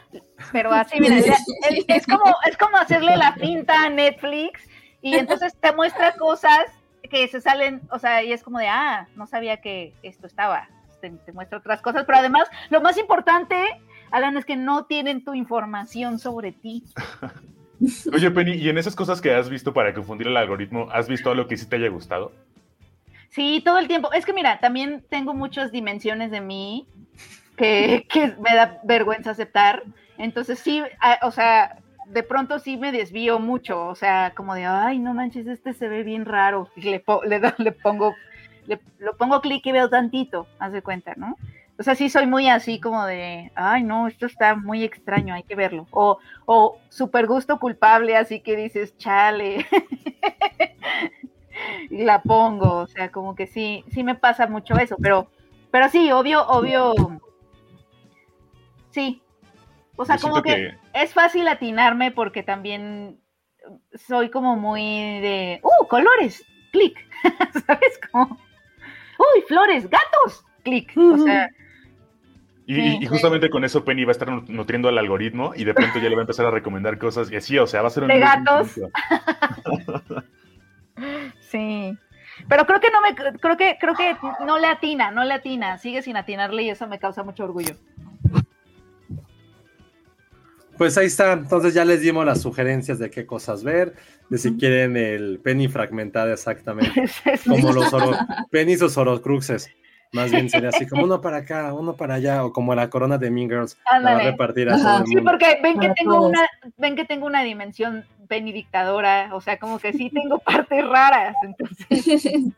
pero 0.52 0.72
así, 0.72 1.00
mira, 1.00 1.18
es, 1.18 2.08
como, 2.08 2.24
es 2.46 2.58
como 2.58 2.78
hacerle 2.78 3.16
la 3.18 3.36
pinta 3.36 3.84
a 3.84 3.90
Netflix 3.90 4.68
y 5.02 5.16
entonces 5.16 5.56
te 5.60 5.74
muestra 5.74 6.16
cosas 6.16 6.66
que 7.10 7.28
se 7.28 7.42
salen, 7.42 7.82
o 7.92 8.00
sea, 8.00 8.24
y 8.24 8.32
es 8.32 8.42
como 8.42 8.58
de, 8.58 8.68
ah, 8.68 9.08
no 9.16 9.28
sabía 9.28 9.58
que 9.58 9.94
esto 10.02 10.26
estaba. 10.26 10.70
Te, 11.02 11.12
te 11.12 11.34
muestra 11.34 11.58
otras 11.60 11.82
cosas, 11.82 12.06
pero 12.06 12.18
además, 12.18 12.48
lo 12.70 12.82
más 12.82 12.98
importante, 12.98 13.56
Alan, 14.10 14.38
es 14.38 14.46
que 14.46 14.56
no 14.56 14.86
tienen 14.86 15.24
tu 15.24 15.34
información 15.34 16.18
sobre 16.18 16.52
ti. 16.54 16.84
Oye, 18.14 18.32
Penny, 18.32 18.54
¿y 18.54 18.70
en 18.70 18.78
esas 18.78 18.96
cosas 18.96 19.22
que 19.22 19.34
has 19.34 19.50
visto 19.50 19.74
para 19.74 19.94
confundir 19.94 20.28
el 20.28 20.38
algoritmo, 20.38 20.88
has 20.92 21.08
visto 21.08 21.32
algo 21.32 21.48
que 21.48 21.58
sí 21.58 21.66
te 21.66 21.76
haya 21.78 21.90
gustado? 21.90 22.32
Sí, 23.30 23.62
todo 23.66 23.80
el 23.80 23.88
tiempo. 23.88 24.12
Es 24.14 24.26
que 24.26 24.34
mira, 24.34 24.60
también 24.60 25.04
tengo 25.10 25.34
muchas 25.34 25.72
dimensiones 25.72 26.30
de 26.32 26.42
mí 26.42 26.88
que, 27.58 28.06
me 28.40 28.56
da 28.56 28.80
vergüenza 28.84 29.32
aceptar. 29.32 29.84
Entonces 30.18 30.60
sí, 30.60 30.82
o 31.24 31.32
sea, 31.32 31.78
de 32.08 32.24
pronto 32.24 32.60
sí 32.60 32.78
me 32.78 32.92
desvío 32.92 33.40
mucho, 33.40 33.88
o 33.88 33.96
sea, 33.96 34.34
como 34.36 34.54
de, 34.54 34.66
ay, 34.66 35.00
no 35.00 35.14
manches, 35.14 35.48
este 35.48 35.74
se 35.74 35.88
ve 35.88 36.04
bien 36.04 36.26
raro. 36.26 36.70
le, 36.76 37.04
le, 37.58 37.72
pongo, 37.72 38.16
le, 38.68 38.80
lo 39.00 39.18
pongo 39.18 39.42
clic 39.42 39.66
y 39.66 39.72
veo 39.72 39.90
tantito, 39.90 40.48
haz 40.60 40.72
de 40.72 40.82
cuenta, 40.82 41.14
¿no? 41.16 41.38
O 41.80 41.84
sea, 41.84 41.96
sí 41.96 42.10
soy 42.10 42.28
muy 42.28 42.50
así 42.50 42.80
como 42.80 43.06
de, 43.06 43.52
ay, 43.56 43.84
no, 43.84 44.08
esto 44.08 44.26
está 44.26 44.56
muy 44.56 44.84
extraño, 44.84 45.34
hay 45.34 45.44
que 45.44 45.56
verlo. 45.56 45.88
O, 45.92 46.20
o 46.46 46.78
super 46.90 47.26
gusto 47.26 47.60
culpable, 47.60 48.16
así 48.16 48.42
que 48.42 48.56
dices, 48.56 48.96
chale. 48.98 49.66
y 51.90 52.04
la 52.04 52.22
pongo, 52.22 52.78
o 52.78 52.88
sea, 52.88 53.12
como 53.12 53.36
que 53.36 53.48
sí, 53.48 53.84
sí 53.92 54.04
me 54.04 54.16
pasa 54.16 54.48
mucho 54.48 54.76
eso, 54.76 54.98
pero, 55.02 55.28
pero 55.72 55.90
sí, 55.90 56.12
obvio, 56.12 56.46
obvio, 56.48 56.94
Sí. 58.94 59.22
O 59.96 60.06
sea, 60.06 60.18
como 60.18 60.42
que, 60.42 60.78
es 60.94 61.14
fácil 61.14 61.48
atinarme 61.48 62.12
porque 62.12 62.44
también 62.44 63.20
soy 63.94 64.30
como 64.30 64.56
muy 64.56 64.82
de, 64.82 65.62
¡uh, 65.64 65.88
colores! 65.88 66.46
Clic. 66.72 66.98
¿Sabes? 67.68 68.00
Como, 68.12 68.26
¡uy, 68.26 69.42
flores! 69.48 69.90
¡Gatos! 69.90 70.46
Clic. 70.64 70.92
O 70.98 71.18
sea. 71.18 71.50
Y, 72.66 73.06
justamente 73.08 73.50
con 73.50 73.66
eso 73.66 73.84
Penny 73.84 74.06
va 74.06 74.12
a 74.12 74.14
estar 74.14 74.30
nutriendo 74.50 74.88
al 74.88 74.98
algoritmo 74.98 75.54
y 75.56 75.66
de 75.66 75.74
pronto 75.74 76.00
ya 76.00 76.10
le 76.10 76.16
va 76.16 76.22
a 76.22 76.24
empezar 76.24 76.46
a 76.46 76.52
recomendar 76.52 76.98
cosas 76.98 77.30
y 77.30 77.36
así, 77.36 77.58
o 77.58 77.68
sea, 77.68 77.82
va 77.82 77.90
a 77.90 77.92
ser 77.92 78.04
un... 78.04 78.10
De 78.10 78.20
gatos. 78.20 78.80
sí. 81.42 81.98
Pero 82.48 82.66
creo 82.66 82.80
que 82.80 82.90
no 82.90 83.02
me, 83.02 83.16
creo 83.16 83.58
que, 83.58 83.78
creo 83.80 83.94
que 83.96 84.16
no 84.46 84.60
le 84.60 84.68
atina, 84.68 85.12
no 85.12 85.24
le 85.26 85.34
atina, 85.34 85.78
sigue 85.78 86.02
sin 86.02 86.16
atinarle 86.16 86.64
y 86.64 86.70
eso 86.70 86.88
me 86.88 87.00
causa 87.00 87.24
mucho 87.24 87.44
orgullo. 87.44 87.76
Pues 90.78 90.98
ahí 90.98 91.06
está, 91.06 91.34
entonces 91.34 91.74
ya 91.74 91.86
les 91.86 92.02
dimos 92.02 92.26
las 92.26 92.42
sugerencias 92.42 92.98
de 92.98 93.12
qué 93.12 93.26
cosas 93.26 93.64
ver, 93.64 93.94
de 94.30 94.38
si 94.38 94.58
quieren 94.58 94.98
el 94.98 95.40
penny 95.40 95.68
fragmentado 95.68 96.34
exactamente, 96.34 97.04
como 97.48 97.72
los 97.74 97.94
oro, 97.94 98.18
pennies 98.50 98.82
o 98.82 98.90
sorocruxes. 98.90 99.70
Más 100.14 100.32
bien 100.32 100.48
sería 100.48 100.70
así 100.70 100.86
como 100.86 101.04
uno 101.04 101.22
para 101.22 101.38
acá, 101.38 101.74
uno 101.74 101.96
para 101.96 102.14
allá, 102.16 102.46
o 102.46 102.54
como 102.54 102.76
la 102.76 102.90
corona 102.90 103.18
de 103.18 103.32
Mean 103.32 103.50
Girls, 103.50 103.78
la 103.92 104.14
va 104.14 104.20
a 104.20 104.24
repartir 104.24 104.70
a 104.70 104.78
todo 104.78 104.98
el 105.00 105.06
Sí, 105.08 105.16
porque 105.22 105.58
ven 105.62 105.80
que, 105.80 105.90
tengo 105.90 106.28
una, 106.28 106.48
ven 106.78 106.96
que 106.96 107.04
tengo 107.04 107.26
una 107.26 107.44
dimensión 107.44 108.06
penny 108.28 108.52
dictadora, 108.52 109.32
o 109.34 109.42
sea, 109.42 109.58
como 109.58 109.80
que 109.80 109.92
sí 109.92 110.12
tengo 110.14 110.38
partes 110.40 110.88
raras, 110.88 111.36
entonces. 111.44 112.54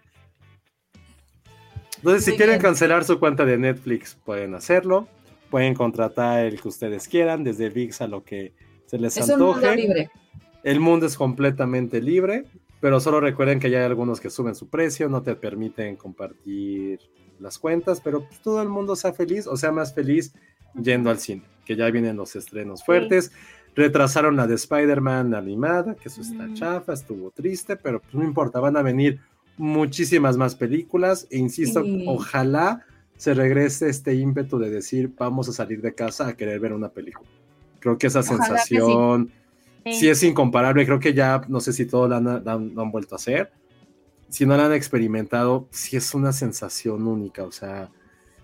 Entonces, 1.97 2.25
si 2.25 2.33
quieren 2.37 2.59
cancelar 2.59 3.03
su 3.05 3.19
cuenta 3.19 3.45
de 3.45 3.57
Netflix, 3.57 4.15
pueden 4.25 4.53
hacerlo. 4.53 5.07
Pueden 5.49 5.73
contratar 5.73 6.45
el 6.45 6.61
que 6.61 6.67
ustedes 6.67 7.07
quieran, 7.07 7.43
desde 7.43 7.69
VIX 7.69 8.01
a 8.01 8.07
lo 8.07 8.23
que 8.23 8.53
se 8.85 8.99
les 8.99 9.15
es 9.15 9.29
antoje. 9.29 9.65
mundo 9.65 9.75
libre. 9.75 10.09
El 10.63 10.79
mundo 10.81 11.05
es 11.05 11.15
completamente 11.15 12.01
libre, 12.01 12.43
pero 12.81 12.99
solo 12.99 13.21
recuerden 13.21 13.59
que 13.59 13.69
ya 13.69 13.79
hay 13.79 13.85
algunos 13.85 14.19
que 14.19 14.29
suben 14.29 14.55
su 14.55 14.69
precio, 14.69 15.07
no 15.09 15.23
te 15.23 15.35
permiten 15.35 15.95
compartir 15.95 16.99
las 17.39 17.59
cuentas, 17.59 18.01
pero 18.01 18.25
pues, 18.27 18.39
todo 18.41 18.61
el 18.61 18.69
mundo 18.69 18.95
sea 18.95 19.13
feliz 19.13 19.47
o 19.47 19.57
sea 19.57 19.71
más 19.71 19.93
feliz 19.93 20.33
yendo 20.81 21.09
al 21.09 21.19
cine, 21.19 21.43
que 21.65 21.75
ya 21.75 21.89
vienen 21.89 22.17
los 22.17 22.35
estrenos 22.35 22.83
fuertes. 22.83 23.31
Retrasaron 23.75 24.37
la 24.37 24.47
de 24.47 24.55
Spider-Man 24.55 25.33
animada, 25.33 25.95
que 25.95 26.07
eso 26.07 26.21
está 26.21 26.53
chafa, 26.53 26.93
estuvo 26.93 27.31
triste, 27.31 27.75
pero 27.75 28.01
pues 28.01 28.13
no 28.13 28.23
importa, 28.23 28.59
van 28.59 28.77
a 28.77 28.81
venir 28.81 29.19
muchísimas 29.57 30.37
más 30.37 30.55
películas 30.55 31.27
e 31.29 31.37
insisto, 31.37 31.83
ojalá 32.07 32.85
se 33.17 33.33
regrese 33.33 33.89
este 33.89 34.13
ímpetu 34.15 34.57
de 34.57 34.69
decir 34.69 35.13
vamos 35.17 35.47
a 35.47 35.53
salir 35.53 35.81
de 35.81 35.93
casa 35.93 36.27
a 36.27 36.35
querer 36.35 36.59
ver 36.59 36.73
una 36.73 36.89
película. 36.89 37.29
Creo 37.79 37.97
que 37.97 38.07
esa 38.07 38.23
sensación 38.23 39.31
sí. 39.85 40.09
es 40.09 40.23
incomparable, 40.23 40.85
creo 40.85 40.99
que 40.99 41.13
ya 41.13 41.41
no 41.47 41.59
sé 41.59 41.71
si 41.71 41.85
todos 41.85 42.09
la 42.09 42.17
han, 42.17 42.91
vuelto 42.91 43.15
a 43.15 43.17
hacer, 43.17 43.51
si 44.29 44.45
no 44.45 44.57
la 44.57 44.65
han 44.65 44.73
experimentado, 44.73 45.67
sí 45.71 45.97
es 45.97 46.13
una 46.13 46.33
sensación 46.33 47.07
única, 47.07 47.43
o 47.43 47.51
sea, 47.51 47.89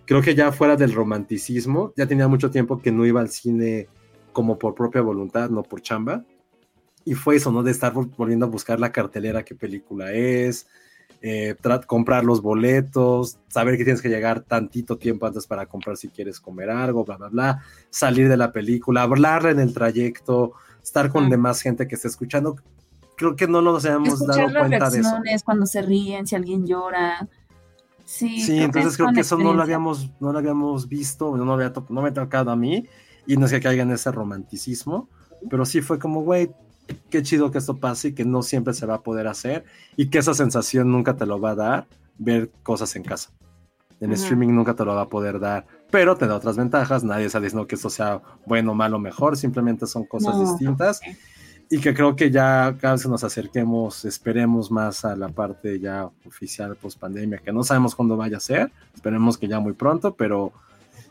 creo 0.05 0.21
que 0.21 0.35
ya 0.35 0.51
fuera 0.51 0.75
del 0.75 0.93
romanticismo, 0.93 1.93
ya 1.95 2.07
tenía 2.07 2.27
mucho 2.27 2.51
tiempo 2.51 2.81
que 2.81 2.91
no 2.91 3.05
iba 3.05 3.21
al 3.21 3.29
cine 3.29 3.87
como 4.31 4.57
por 4.57 4.75
propia 4.75 5.01
voluntad, 5.01 5.49
no 5.49 5.63
por 5.63 5.81
chamba, 5.81 6.23
y 7.05 7.13
fue 7.13 7.35
eso, 7.35 7.51
¿no? 7.51 7.63
De 7.63 7.71
estar 7.71 7.93
volviendo 7.93 8.45
a 8.45 8.49
buscar 8.49 8.79
la 8.79 8.91
cartelera, 8.91 9.43
qué 9.43 9.55
película 9.55 10.11
es, 10.13 10.67
eh, 11.21 11.55
comprar 11.85 12.23
los 12.23 12.41
boletos, 12.41 13.37
saber 13.47 13.77
que 13.77 13.83
tienes 13.83 14.01
que 14.01 14.09
llegar 14.09 14.41
tantito 14.41 14.97
tiempo 14.97 15.27
antes 15.27 15.45
para 15.45 15.65
comprar 15.65 15.97
si 15.97 16.09
quieres 16.09 16.39
comer 16.39 16.69
algo, 16.69 17.05
bla, 17.05 17.17
bla, 17.17 17.29
bla, 17.29 17.63
salir 17.89 18.27
de 18.27 18.37
la 18.37 18.51
película, 18.51 19.03
hablar 19.03 19.45
en 19.45 19.59
el 19.59 19.73
trayecto, 19.73 20.53
estar 20.81 21.09
con 21.09 21.29
demás 21.29 21.61
gente 21.61 21.87
que 21.87 21.95
esté 21.95 22.07
escuchando. 22.07 22.55
Creo 23.21 23.35
que 23.35 23.47
no 23.47 23.61
nos 23.61 23.85
hemos 23.85 24.25
dado 24.25 24.51
cuenta 24.51 24.89
de 24.89 25.01
eso. 25.01 25.15
Cuando 25.45 25.67
se 25.67 25.83
ríen, 25.83 26.25
si 26.25 26.35
alguien 26.35 26.65
llora. 26.65 27.29
Sí, 28.03 28.41
sí 28.41 28.57
entonces 28.57 28.97
creo 28.97 29.13
que 29.13 29.19
eso 29.19 29.37
no 29.37 29.53
lo 29.53 29.61
habíamos, 29.61 30.09
no 30.19 30.33
lo 30.33 30.39
habíamos 30.39 30.89
visto, 30.89 31.37
no, 31.37 31.55
me 31.55 31.63
ha 31.63 32.13
tocado 32.13 32.49
a 32.49 32.55
mí, 32.55 32.87
y 33.27 33.37
no 33.37 33.45
es 33.45 33.51
que 33.51 33.59
caiga 33.59 33.83
en 33.83 33.91
ese 33.91 34.11
romanticismo, 34.11 35.07
pero 35.51 35.65
sí 35.65 35.81
fue 35.81 35.99
como, 35.99 36.23
güey, 36.23 36.49
qué 37.11 37.21
chido 37.21 37.51
que 37.51 37.59
esto 37.59 37.77
pase 37.77 38.07
y 38.07 38.13
que 38.13 38.25
no 38.25 38.41
siempre 38.41 38.73
se 38.73 38.87
va 38.87 38.95
a 38.95 39.01
poder 39.01 39.27
hacer 39.27 39.65
y 39.97 40.09
que 40.09 40.17
esa 40.17 40.33
sensación 40.33 40.91
nunca 40.91 41.15
te 41.15 41.27
lo 41.27 41.39
va 41.39 41.51
a 41.51 41.55
dar 41.55 41.87
ver 42.17 42.49
cosas 42.63 42.95
en 42.95 43.03
casa. 43.03 43.29
En 43.99 44.11
streaming 44.13 44.47
nunca 44.47 44.73
te 44.73 44.83
lo 44.83 44.95
va 44.95 45.03
a 45.03 45.09
poder 45.09 45.39
dar, 45.39 45.67
pero 45.91 46.17
te 46.17 46.25
da 46.25 46.37
otras 46.37 46.57
ventajas. 46.57 47.03
Nadie 47.03 47.27
está 47.27 47.39
diciendo 47.39 47.67
que 47.67 47.75
esto 47.75 47.91
sea 47.91 48.19
bueno, 48.47 48.73
malo, 48.73 48.97
mejor, 48.97 49.37
simplemente 49.37 49.85
son 49.85 50.05
cosas 50.05 50.39
distintas. 50.39 51.01
Y 51.71 51.79
que 51.79 51.93
creo 51.93 52.17
que 52.17 52.29
ya 52.29 52.75
cada 52.81 52.95
vez 52.95 53.07
nos 53.07 53.23
acerquemos, 53.23 54.03
esperemos 54.03 54.69
más 54.69 55.05
a 55.05 55.15
la 55.15 55.29
parte 55.29 55.79
ya 55.79 56.09
oficial 56.27 56.75
post 56.75 56.99
pandemia, 56.99 57.37
que 57.37 57.53
no 57.53 57.63
sabemos 57.63 57.95
cuándo 57.95 58.17
vaya 58.17 58.35
a 58.35 58.41
ser, 58.41 58.69
esperemos 58.93 59.37
que 59.37 59.47
ya 59.47 59.61
muy 59.61 59.71
pronto, 59.71 60.13
pero 60.13 60.51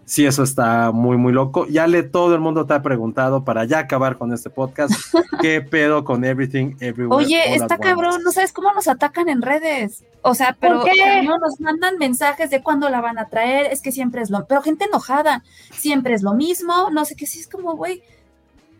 sí, 0.04 0.26
eso 0.26 0.42
está 0.42 0.92
muy, 0.92 1.16
muy 1.16 1.32
loco. 1.32 1.66
Ya 1.66 1.86
le 1.86 2.02
todo 2.02 2.34
el 2.34 2.42
mundo 2.42 2.66
te 2.66 2.74
ha 2.74 2.82
preguntado 2.82 3.42
para 3.42 3.64
ya 3.64 3.78
acabar 3.78 4.18
con 4.18 4.34
este 4.34 4.50
podcast. 4.50 4.92
¿Qué 5.40 5.62
pedo 5.62 6.04
con 6.04 6.26
Everything 6.26 6.76
Everywhere? 6.78 7.24
Oye, 7.24 7.54
está 7.54 7.78
cabrón, 7.78 8.22
no 8.22 8.30
sabes 8.30 8.52
cómo 8.52 8.70
nos 8.74 8.86
atacan 8.86 9.30
en 9.30 9.40
redes. 9.40 10.04
O 10.20 10.34
sea, 10.34 10.58
pero 10.60 10.84
no 11.24 11.38
nos 11.38 11.58
mandan 11.58 11.96
mensajes 11.96 12.50
de 12.50 12.62
cuándo 12.62 12.90
la 12.90 13.00
van 13.00 13.18
a 13.18 13.30
traer, 13.30 13.72
es 13.72 13.80
que 13.80 13.92
siempre 13.92 14.20
es 14.20 14.28
lo, 14.28 14.44
pero 14.46 14.60
gente 14.60 14.84
enojada, 14.84 15.42
siempre 15.72 16.12
es 16.12 16.22
lo 16.22 16.34
mismo, 16.34 16.90
no 16.90 17.06
sé 17.06 17.16
qué, 17.16 17.24
sí 17.24 17.40
es 17.40 17.48
como, 17.48 17.76
güey, 17.76 18.02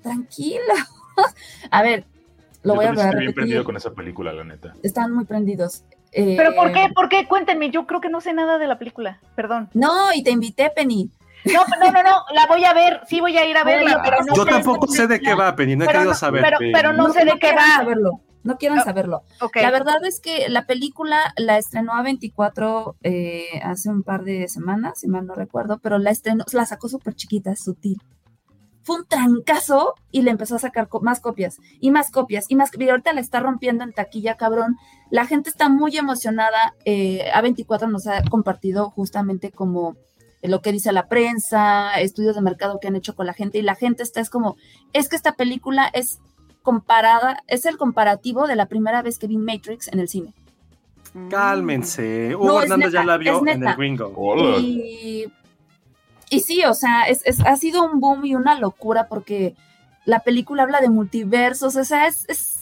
tranquila. 0.03 0.75
A 1.71 1.83
ver, 1.83 2.05
lo 2.63 2.75
voy 2.75 2.87
a 2.87 2.93
ver. 2.93 3.07
Estoy 3.07 3.21
bien 3.21 3.35
prendido 3.35 3.65
con 3.65 3.77
esa 3.77 3.93
película, 3.93 4.33
la 4.33 4.45
neta. 4.45 4.75
Están 4.83 5.13
muy 5.13 5.25
prendidos. 5.25 5.85
¿Pero 6.13 6.55
por 6.55 6.73
qué? 6.73 6.89
¿Por 6.95 7.09
qué? 7.09 7.27
Cuéntenme, 7.29 7.71
yo 7.71 7.87
creo 7.87 8.01
que 8.01 8.09
no 8.09 8.21
sé 8.21 8.33
nada 8.33 8.59
de 8.59 8.67
la 8.67 8.79
película, 8.79 9.21
perdón. 9.37 9.71
No, 9.75 10.13
y 10.13 10.23
te 10.23 10.31
invité, 10.31 10.71
Penny. 10.75 11.11
No, 11.45 11.61
no, 11.81 11.93
no, 11.93 12.03
no, 12.03 12.25
la 12.35 12.47
voy 12.47 12.65
a 12.65 12.75
ver, 12.75 13.01
sí 13.09 13.21
voy 13.21 13.37
a 13.39 13.47
ir 13.47 13.57
a 13.57 13.65
verla, 13.65 14.03
pero 14.05 14.19
no 14.25 14.35
Yo 14.35 14.45
tampoco 14.45 14.87
sé 14.89 15.07
de 15.07 15.21
qué 15.21 15.35
va, 15.35 15.55
Penny, 15.57 15.77
no 15.77 15.85
he 15.85 15.89
querido 15.89 16.15
saber. 16.15 16.43
Pero, 16.43 16.59
pero 16.73 16.93
no, 16.93 17.13
sé 17.13 17.25
de 17.25 17.39
qué 17.39 17.55
va. 17.55 17.77
Saberlo. 17.77 18.21
No 18.43 18.57
quieren 18.57 18.81
saberlo. 18.81 19.23
La 19.55 19.71
verdad 19.71 20.03
es 20.05 20.21
que 20.21 20.49
la 20.49 20.67
película 20.67 21.33
la 21.37 21.59
estrenó 21.59 21.95
a 21.95 22.03
24 22.03 22.97
eh, 23.03 23.61
hace 23.63 23.91
un 23.91 24.03
par 24.03 24.25
de 24.25 24.49
semanas, 24.49 25.01
si 25.01 25.09
mal 25.09 25.27
no 25.27 25.35
recuerdo, 25.35 25.79
pero 25.79 25.99
la 25.99 26.11
estrenó, 26.11 26.45
la 26.53 26.65
sacó 26.65 26.89
súper 26.89 27.15
chiquita, 27.15 27.55
sutil. 27.55 28.01
Fue 28.83 28.97
un 28.97 29.07
trancazo 29.07 29.95
y 30.11 30.23
le 30.23 30.31
empezó 30.31 30.57
a 30.57 30.59
sacar 30.59 30.89
más 31.03 31.21
copias 31.21 31.59
y 31.81 31.91
más 31.91 32.11
copias 32.11 32.47
y 32.49 32.57
más. 32.57 32.71
Y 32.79 32.89
ahorita 32.89 33.13
la 33.13 33.21
está 33.21 33.41
rompiendo 33.41 33.85
en 33.85 33.93
taquilla, 33.93 34.37
cabrón. 34.37 34.77
La 35.11 35.27
gente 35.27 35.51
está 35.51 35.69
muy 35.69 35.97
emocionada. 35.97 36.75
Eh, 36.85 37.25
A24 37.35 37.91
nos 37.91 38.07
ha 38.07 38.23
compartido 38.23 38.91
justamente 38.91 39.51
como 39.51 39.97
lo 40.43 40.63
que 40.63 40.73
dice 40.73 40.93
la 40.93 41.09
prensa, 41.09 42.01
estudios 42.01 42.35
de 42.35 42.41
mercado 42.41 42.79
que 42.81 42.89
han 42.89 42.97
hecho 42.97 43.15
con 43.15 43.27
la 43.27 43.35
gente 43.35 43.59
y 43.59 43.63
la 43.63 43.75
gente 43.75 44.03
está 44.03 44.21
es 44.21 44.31
como, 44.31 44.57
es 44.93 45.09
que 45.09 45.17
esta 45.17 45.33
película 45.33 45.91
es 45.93 46.19
comparada, 46.63 47.43
es 47.47 47.67
el 47.67 47.77
comparativo 47.77 48.47
de 48.47 48.57
la 48.57 48.67
primera 48.67 49.03
vez 49.03 49.19
que 49.19 49.27
vi 49.27 49.37
Matrix 49.37 49.89
en 49.89 50.01
el 50.01 50.09
cine. 50.09 50.35
Cálmense. 51.29 52.37
Hugo 52.37 52.63
Hernández 52.63 52.93
ya 52.93 53.05
la 53.05 53.17
vio 53.17 53.47
en 53.47 53.63
el 53.63 53.75
Gringo. 53.75 54.13
Y, 54.61 55.27
y, 56.31 56.41
sí, 56.41 56.65
o 56.65 56.75
sea, 56.75 57.05
es, 57.05 57.23
ha 57.45 57.57
sido 57.57 57.85
un 57.85 58.01
boom 58.01 58.25
y 58.25 58.35
una 58.35 58.59
locura 58.59 59.09
porque 59.09 59.55
la 60.05 60.21
película 60.21 60.63
habla 60.63 60.81
de 60.81 60.89
multiversos, 60.89 61.77
o 61.77 61.85
sea, 61.85 62.07
es 62.07 62.61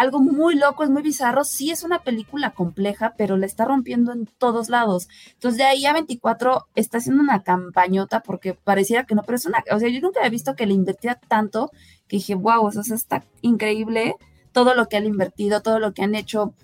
algo 0.00 0.20
muy 0.20 0.54
loco, 0.54 0.82
es 0.82 0.90
muy 0.90 1.02
bizarro. 1.02 1.44
Sí 1.44 1.70
es 1.70 1.82
una 1.82 2.02
película 2.02 2.52
compleja, 2.52 3.14
pero 3.18 3.36
la 3.36 3.46
está 3.46 3.66
rompiendo 3.66 4.12
en 4.12 4.26
todos 4.38 4.70
lados. 4.70 5.08
Entonces, 5.34 5.58
de 5.58 5.64
ahí 5.64 5.84
a 5.84 5.92
24 5.92 6.66
está 6.74 6.98
haciendo 6.98 7.22
una 7.22 7.42
campañota 7.42 8.22
porque 8.22 8.54
pareciera 8.54 9.04
que 9.04 9.14
no, 9.14 9.22
pero 9.22 9.36
es 9.36 9.46
una, 9.46 9.62
o 9.70 9.78
sea, 9.78 9.88
yo 9.90 10.00
nunca 10.00 10.20
había 10.20 10.30
visto 10.30 10.56
que 10.56 10.66
le 10.66 10.74
invertía 10.74 11.16
tanto 11.28 11.70
que 12.08 12.16
dije, 12.16 12.34
wow, 12.34 12.64
o 12.64 12.72
sea, 12.72 12.94
está 12.94 13.24
increíble 13.42 14.16
todo 14.52 14.74
lo 14.74 14.88
que 14.88 14.96
han 14.96 15.06
invertido, 15.06 15.60
todo 15.62 15.78
lo 15.78 15.92
que 15.92 16.02
han 16.02 16.14
hecho. 16.14 16.54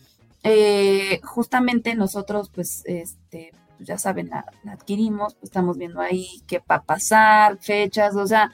Eh, 0.42 1.20
justamente 1.22 1.94
nosotros, 1.94 2.50
pues, 2.54 2.82
este, 2.86 3.52
pues, 3.76 3.88
ya 3.88 3.98
saben, 3.98 4.30
la, 4.30 4.44
adquirimos, 4.70 5.34
pues 5.34 5.44
estamos 5.44 5.78
viendo 5.78 6.00
ahí 6.00 6.42
qué 6.46 6.58
va 6.58 6.76
a 6.76 6.82
pasar, 6.82 7.58
fechas, 7.58 8.16
o 8.16 8.26
sea, 8.26 8.50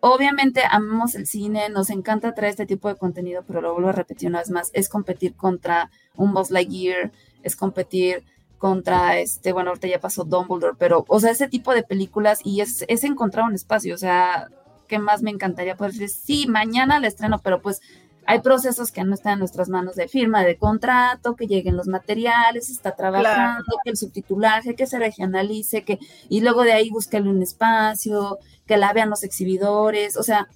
Obviamente 0.00 0.62
amamos 0.70 1.16
el 1.16 1.26
cine, 1.26 1.68
nos 1.68 1.90
encanta 1.90 2.32
traer 2.32 2.50
este 2.50 2.66
tipo 2.66 2.88
de 2.88 2.96
contenido, 2.96 3.42
pero 3.44 3.60
lo 3.60 3.72
vuelvo 3.72 3.88
a 3.88 3.92
repetir 3.92 4.28
una 4.28 4.38
vez 4.38 4.50
más, 4.50 4.70
es 4.72 4.88
competir 4.88 5.34
contra 5.34 5.90
un 6.14 6.32
Buzz 6.32 6.50
Lightyear, 6.50 7.10
es 7.42 7.56
competir 7.56 8.24
contra 8.58 9.18
este, 9.18 9.52
bueno, 9.52 9.70
ahorita 9.70 9.88
ya 9.88 10.00
pasó 10.00 10.24
Dumbledore, 10.24 10.76
pero, 10.78 11.04
o 11.08 11.18
sea, 11.18 11.30
ese 11.30 11.48
tipo 11.48 11.74
de 11.74 11.82
películas 11.82 12.40
y 12.44 12.60
es, 12.60 12.84
encontrar 13.04 13.46
un 13.46 13.54
espacio, 13.54 13.94
o 13.94 13.98
sea, 13.98 14.48
¿qué 14.86 14.98
más 14.98 15.22
me 15.22 15.30
encantaría 15.30 15.76
poder? 15.76 16.08
Sí, 16.08 16.46
mañana 16.46 17.00
la 17.00 17.08
estreno, 17.08 17.40
pero 17.42 17.60
pues 17.60 17.80
hay 18.26 18.40
procesos 18.40 18.90
que 18.90 19.04
no 19.04 19.14
están 19.14 19.34
en 19.34 19.38
nuestras 19.40 19.68
manos 19.68 19.94
de 19.94 20.08
firma 20.08 20.42
de 20.42 20.56
contrato, 20.56 21.36
que 21.36 21.46
lleguen 21.46 21.76
los 21.76 21.86
materiales, 21.86 22.70
está 22.70 22.96
trabajando, 22.96 23.64
que 23.84 23.90
el 23.90 23.96
subtitulaje, 23.96 24.74
que 24.74 24.86
se 24.86 24.98
regionalice, 24.98 25.84
que, 25.84 25.98
y 26.28 26.40
luego 26.40 26.64
de 26.64 26.72
ahí 26.72 26.90
búsquele 26.90 27.28
un 27.28 27.42
espacio, 27.42 28.38
que 28.66 28.76
la 28.76 28.92
vean 28.92 29.10
los 29.10 29.22
exhibidores, 29.22 30.16
o 30.16 30.22
sea, 30.22 30.48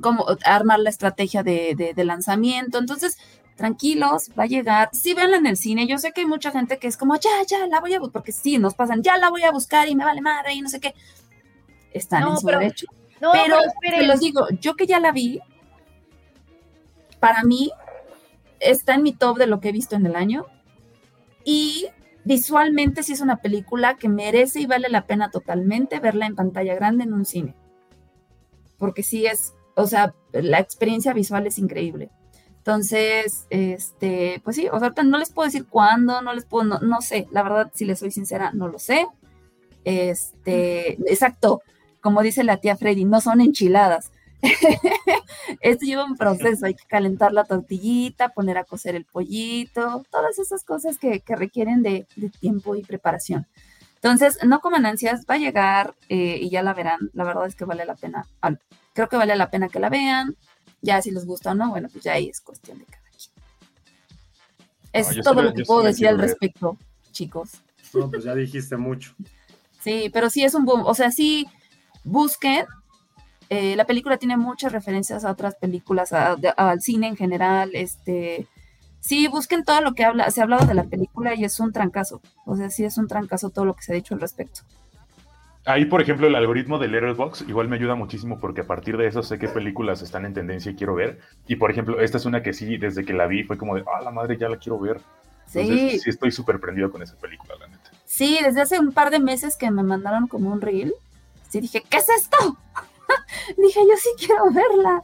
como 0.00 0.26
armar 0.44 0.80
la 0.80 0.90
estrategia 0.90 1.42
de, 1.42 1.94
lanzamiento. 1.96 2.78
Entonces, 2.78 3.18
tranquilos, 3.56 4.30
va 4.38 4.44
a 4.44 4.46
llegar. 4.46 4.90
Sí, 4.92 5.14
véanla 5.14 5.36
en 5.36 5.46
el 5.46 5.56
cine. 5.56 5.86
Yo 5.86 5.98
sé 5.98 6.12
que 6.12 6.22
hay 6.22 6.26
mucha 6.26 6.50
gente 6.50 6.78
que 6.78 6.88
es 6.88 6.96
como, 6.96 7.14
ya, 7.16 7.30
ya, 7.46 7.66
la 7.66 7.80
voy 7.80 7.94
a 7.94 8.00
buscar, 8.00 8.12
porque 8.14 8.32
sí, 8.32 8.58
nos 8.58 8.74
pasan, 8.74 9.02
ya 9.02 9.16
la 9.16 9.30
voy 9.30 9.44
a 9.44 9.52
buscar 9.52 9.88
y 9.88 9.94
me 9.94 10.04
vale 10.04 10.20
madre 10.20 10.54
y 10.54 10.60
no 10.60 10.68
sé 10.68 10.80
qué. 10.80 10.94
Están 11.92 12.28
en 12.28 12.36
su 12.36 12.46
derecho. 12.46 12.86
No, 13.20 13.32
pero, 13.32 13.58
te 13.82 14.06
los 14.06 14.20
digo, 14.20 14.46
yo 14.60 14.74
que 14.74 14.86
ya 14.86 14.98
la 14.98 15.12
vi, 15.12 15.40
para 17.20 17.44
mí 17.44 17.70
está 18.58 18.94
en 18.94 19.02
mi 19.02 19.12
top 19.12 19.38
de 19.38 19.46
lo 19.46 19.60
que 19.60 19.68
he 19.68 19.72
visto 19.72 19.96
en 19.96 20.06
el 20.06 20.16
año. 20.16 20.46
Y 21.44 21.88
visualmente 22.24 23.02
sí 23.02 23.12
es 23.12 23.20
una 23.20 23.36
película 23.36 23.96
que 23.96 24.08
merece 24.08 24.60
y 24.60 24.66
vale 24.66 24.88
la 24.88 25.06
pena 25.06 25.30
totalmente 25.30 26.00
verla 26.00 26.26
en 26.26 26.36
pantalla 26.36 26.74
grande 26.74 27.04
en 27.04 27.12
un 27.12 27.24
cine. 27.24 27.54
Porque 28.78 29.02
sí 29.02 29.26
es, 29.26 29.54
o 29.74 29.86
sea, 29.86 30.14
la 30.32 30.58
experiencia 30.58 31.12
visual 31.12 31.46
es 31.46 31.58
increíble. 31.58 32.10
Entonces, 32.58 33.46
este, 33.48 34.40
pues 34.44 34.56
sí, 34.56 34.68
o 34.70 34.78
sea, 34.78 34.92
no 35.04 35.18
les 35.18 35.32
puedo 35.32 35.46
decir 35.46 35.66
cuándo, 35.66 36.20
no 36.20 36.34
les 36.34 36.44
puedo, 36.44 36.64
no, 36.64 36.78
no 36.80 37.00
sé, 37.00 37.26
la 37.30 37.42
verdad, 37.42 37.70
si 37.74 37.86
les 37.86 37.98
soy 37.98 38.10
sincera, 38.10 38.52
no 38.52 38.68
lo 38.68 38.78
sé. 38.78 39.06
Este, 39.84 40.92
exacto, 41.10 41.62
como 42.02 42.22
dice 42.22 42.44
la 42.44 42.58
tía 42.58 42.76
Freddy, 42.76 43.06
no 43.06 43.22
son 43.22 43.40
enchiladas. 43.40 44.12
Esto 45.60 45.84
lleva 45.84 46.04
un 46.04 46.16
proceso, 46.16 46.66
hay 46.66 46.74
que 46.74 46.86
calentar 46.86 47.32
la 47.32 47.44
tortillita, 47.44 48.30
poner 48.30 48.58
a 48.58 48.64
cocer 48.64 48.94
el 48.94 49.04
pollito, 49.04 50.04
todas 50.10 50.38
esas 50.38 50.64
cosas 50.64 50.98
que, 50.98 51.22
requieren 51.26 51.82
de, 51.82 52.06
tiempo 52.40 52.74
y 52.76 52.82
preparación. 52.82 53.46
Entonces, 53.96 54.38
no 54.44 54.60
coman 54.60 54.86
ansias, 54.86 55.26
va 55.28 55.34
a 55.34 55.38
llegar 55.38 55.94
eh, 56.08 56.38
y 56.40 56.48
ya 56.48 56.62
la 56.62 56.72
verán. 56.72 57.10
La 57.12 57.24
verdad 57.24 57.46
es 57.46 57.54
que 57.54 57.66
vale 57.66 57.84
la 57.84 57.96
pena, 57.96 58.26
creo 58.94 59.08
que 59.08 59.16
vale 59.16 59.36
la 59.36 59.50
pena 59.50 59.68
que 59.68 59.78
la 59.78 59.90
vean. 59.90 60.36
Ya 60.80 61.02
si 61.02 61.10
les 61.10 61.26
gusta 61.26 61.50
o 61.50 61.54
no, 61.54 61.70
bueno, 61.70 61.88
pues 61.92 62.04
ya 62.04 62.14
ahí 62.14 62.30
es 62.30 62.40
cuestión 62.40 62.78
de 62.78 62.86
cada 62.86 63.04
quien. 63.10 63.34
Es 64.92 65.22
todo 65.22 65.42
lo 65.42 65.52
que 65.52 65.64
puedo 65.64 65.82
decir 65.82 66.08
al 66.08 66.18
respecto, 66.18 66.78
chicos. 67.12 67.50
No, 67.92 68.10
pues 68.10 68.24
ya 68.24 68.34
dijiste 68.34 68.78
mucho. 68.78 69.14
Sí, 69.80 70.10
pero 70.12 70.30
sí 70.30 70.44
es 70.44 70.54
un 70.54 70.64
boom. 70.64 70.86
O 70.86 70.94
sea, 70.94 71.10
sí, 71.10 71.46
busquen 72.04 72.64
eh, 73.50 73.74
la 73.74 73.84
película 73.84 74.16
tiene 74.16 74.36
muchas 74.36 74.70
referencias 74.70 75.24
a 75.24 75.32
otras 75.32 75.56
películas, 75.56 76.12
al 76.12 76.80
cine 76.80 77.08
en 77.08 77.16
general. 77.16 77.70
Este, 77.74 78.46
sí, 79.00 79.26
busquen 79.26 79.64
todo 79.64 79.80
lo 79.80 79.92
que 79.94 80.04
habla, 80.04 80.30
se 80.30 80.40
ha 80.40 80.44
hablado 80.44 80.66
de 80.66 80.74
la 80.74 80.84
película 80.84 81.34
y 81.34 81.44
es 81.44 81.58
un 81.58 81.72
trancazo. 81.72 82.22
O 82.46 82.56
sea, 82.56 82.70
sí 82.70 82.84
es 82.84 82.96
un 82.96 83.08
trancazo 83.08 83.50
todo 83.50 83.64
lo 83.64 83.74
que 83.74 83.82
se 83.82 83.92
ha 83.92 83.96
dicho 83.96 84.14
al 84.14 84.20
respecto. 84.20 84.60
Ahí, 85.66 85.84
por 85.84 86.00
ejemplo, 86.00 86.28
el 86.28 86.36
algoritmo 86.36 86.78
de 86.78 86.88
Letterboxd 86.88 87.48
igual 87.48 87.68
me 87.68 87.76
ayuda 87.76 87.96
muchísimo 87.96 88.38
porque 88.38 88.60
a 88.60 88.66
partir 88.66 88.96
de 88.96 89.08
eso 89.08 89.22
sé 89.24 89.38
qué 89.38 89.48
películas 89.48 90.00
están 90.00 90.24
en 90.24 90.32
tendencia 90.32 90.70
y 90.70 90.76
quiero 90.76 90.94
ver. 90.94 91.18
Y, 91.48 91.56
por 91.56 91.72
ejemplo, 91.72 92.00
esta 92.00 92.18
es 92.18 92.26
una 92.26 92.44
que 92.44 92.52
sí, 92.52 92.78
desde 92.78 93.04
que 93.04 93.12
la 93.12 93.26
vi 93.26 93.42
fue 93.42 93.58
como 93.58 93.74
de, 93.74 93.82
ah, 93.92 94.00
la 94.00 94.12
madre, 94.12 94.38
ya 94.38 94.48
la 94.48 94.58
quiero 94.58 94.78
ver. 94.78 95.00
sí. 95.46 95.98
sí 95.98 96.08
estoy 96.08 96.30
súper 96.30 96.60
prendido 96.60 96.90
con 96.90 97.02
esa 97.02 97.16
película, 97.16 97.56
la 97.58 97.66
neta. 97.66 97.90
Sí, 98.06 98.38
desde 98.42 98.60
hace 98.60 98.78
un 98.78 98.92
par 98.92 99.10
de 99.10 99.18
meses 99.18 99.56
que 99.56 99.70
me 99.72 99.82
mandaron 99.82 100.28
como 100.28 100.52
un 100.52 100.60
reel, 100.60 100.94
sí 101.48 101.60
dije, 101.60 101.82
¿qué 101.90 101.96
es 101.96 102.08
esto? 102.08 102.56
Dije, 103.56 103.80
yo 103.80 103.96
sí 103.96 104.10
quiero 104.18 104.50
verla. 104.50 105.02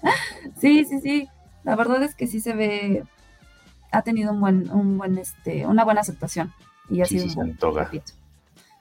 Sí, 0.60 0.84
sí, 0.84 1.00
sí. 1.00 1.28
La 1.64 1.76
verdad 1.76 2.02
es 2.02 2.14
que 2.14 2.26
sí 2.26 2.40
se 2.40 2.54
ve, 2.54 3.04
ha 3.90 4.02
tenido 4.02 4.32
un 4.32 4.40
buen, 4.40 4.70
un 4.70 4.98
buen, 4.98 5.18
este, 5.18 5.66
una 5.66 5.84
buena 5.84 6.00
aceptación. 6.00 6.52
Y 6.88 7.00
ha 7.00 7.06
sido 7.06 7.26
un 7.26 7.34
buen 7.34 7.58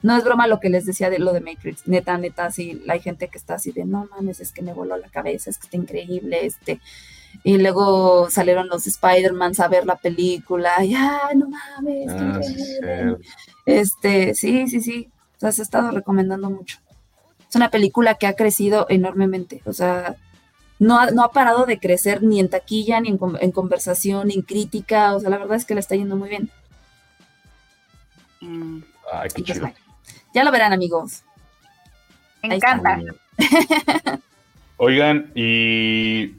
No 0.03 0.15
es 0.15 0.23
broma 0.23 0.45
lo 0.45 0.59
que 0.59 0.69
les 0.69 0.85
decía 0.85 1.09
de 1.09 1.19
lo 1.19 1.33
de 1.33 1.41
Matrix. 1.41 1.87
Neta, 1.87 2.17
neta, 2.17 2.51
sí, 2.51 2.83
hay 2.87 2.99
gente 2.99 3.27
que 3.27 3.37
está 3.37 3.55
así 3.55 3.71
de, 3.71 3.85
no 3.85 4.07
mames, 4.11 4.39
es 4.39 4.51
que 4.51 4.61
me 4.61 4.73
voló 4.73 4.97
la 4.97 5.09
cabeza, 5.09 5.49
es 5.49 5.57
que 5.57 5.65
está 5.65 5.77
increíble, 5.77 6.45
este. 6.45 6.79
Y 7.43 7.57
luego 7.57 8.29
salieron 8.29 8.67
los 8.67 8.85
Spider-Man 8.87 9.53
a 9.57 9.67
ver 9.67 9.85
la 9.85 9.95
película, 9.95 10.71
y 10.83 10.93
no 10.93 11.49
mames, 11.49 12.13
qué 12.13 12.19
ah, 12.19 12.39
increíble. 12.79 13.17
Este, 13.65 14.35
sí, 14.35 14.67
sí, 14.67 14.81
sí. 14.81 15.09
O 15.37 15.39
sea, 15.39 15.51
se 15.51 15.61
ha 15.61 15.63
estado 15.63 15.91
recomendando 15.91 16.49
mucho 16.49 16.84
es 17.49 17.55
una 17.55 17.69
película 17.69 18.15
que 18.15 18.27
ha 18.27 18.35
crecido 18.35 18.85
enormemente, 18.89 19.61
o 19.65 19.73
sea, 19.73 20.15
no 20.79 20.99
ha, 20.99 21.11
no 21.11 21.23
ha 21.23 21.31
parado 21.31 21.65
de 21.65 21.79
crecer 21.79 22.21
ni 22.21 22.39
en 22.39 22.49
taquilla, 22.49 22.99
ni 22.99 23.09
en, 23.09 23.51
conversación, 23.51 24.27
ni 24.27 24.35
en 24.35 24.41
crítica, 24.41 25.15
o 25.15 25.19
sea, 25.19 25.29
la 25.29 25.37
verdad 25.37 25.57
es 25.57 25.65
que 25.65 25.73
le 25.73 25.79
está 25.79 25.95
yendo 25.95 26.15
muy 26.15 26.29
bien. 26.29 26.49
Mm. 28.41 28.79
Ay, 29.13 29.29
qué 29.33 29.43
chido. 29.43 29.71
ya 30.33 30.43
lo 30.43 30.51
verán, 30.51 30.73
amigos. 30.73 31.23
Me 32.43 32.55
encanta. 32.55 32.99
Oigan, 34.77 35.31
¿y 35.33 36.31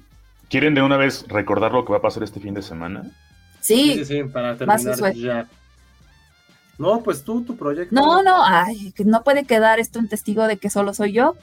quieren 0.50 0.74
de 0.74 0.82
una 0.82 0.96
vez 0.96 1.26
recordar 1.28 1.72
lo 1.72 1.84
que 1.84 1.92
va 1.92 1.98
a 1.98 2.02
pasar 2.02 2.22
este 2.22 2.40
fin 2.40 2.54
de 2.54 2.62
semana? 2.62 3.10
Sí, 3.60 3.94
sí, 3.94 4.04
sí, 4.04 4.24
para 4.24 4.56
terminar 4.56 5.14
ya 5.14 5.48
no, 6.78 7.02
pues 7.02 7.24
tú, 7.24 7.42
tu 7.42 7.56
proyecto. 7.56 7.94
No, 7.94 8.22
no, 8.22 8.44
ay, 8.44 8.92
no 9.04 9.22
puede 9.24 9.44
quedar 9.44 9.80
esto 9.80 9.98
un 9.98 10.08
testigo 10.08 10.46
de 10.46 10.58
que 10.58 10.70
solo 10.70 10.92
soy 10.92 11.12
yo. 11.12 11.34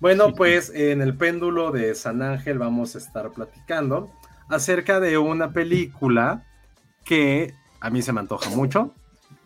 Bueno, 0.00 0.34
pues 0.34 0.72
en 0.74 1.02
el 1.02 1.14
péndulo 1.14 1.70
de 1.72 1.94
San 1.94 2.22
Ángel 2.22 2.58
vamos 2.58 2.94
a 2.94 2.98
estar 2.98 3.30
platicando 3.30 4.10
acerca 4.48 4.98
de 4.98 5.18
una 5.18 5.52
película 5.52 6.44
que 7.04 7.54
a 7.80 7.90
mí 7.90 8.02
se 8.02 8.12
me 8.12 8.20
antoja 8.20 8.50
mucho. 8.50 8.94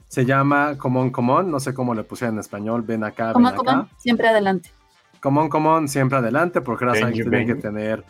Se 0.08 0.24
llama 0.24 0.78
Comón 0.78 1.10
Comón, 1.10 1.50
no 1.50 1.58
sé 1.58 1.74
cómo 1.74 1.94
le 1.94 2.04
pusieron 2.04 2.36
en 2.36 2.40
español, 2.40 2.82
ven 2.82 3.02
acá, 3.02 3.32
ven 3.32 3.46
acá. 3.46 3.88
siempre 3.98 4.28
adelante. 4.28 4.70
Comón 5.20 5.48
Comón, 5.48 5.88
siempre 5.88 6.18
adelante, 6.18 6.60
porque 6.60 6.84
ahora 6.84 7.10
tienen 7.10 7.46
que 7.46 7.56
tener 7.56 8.04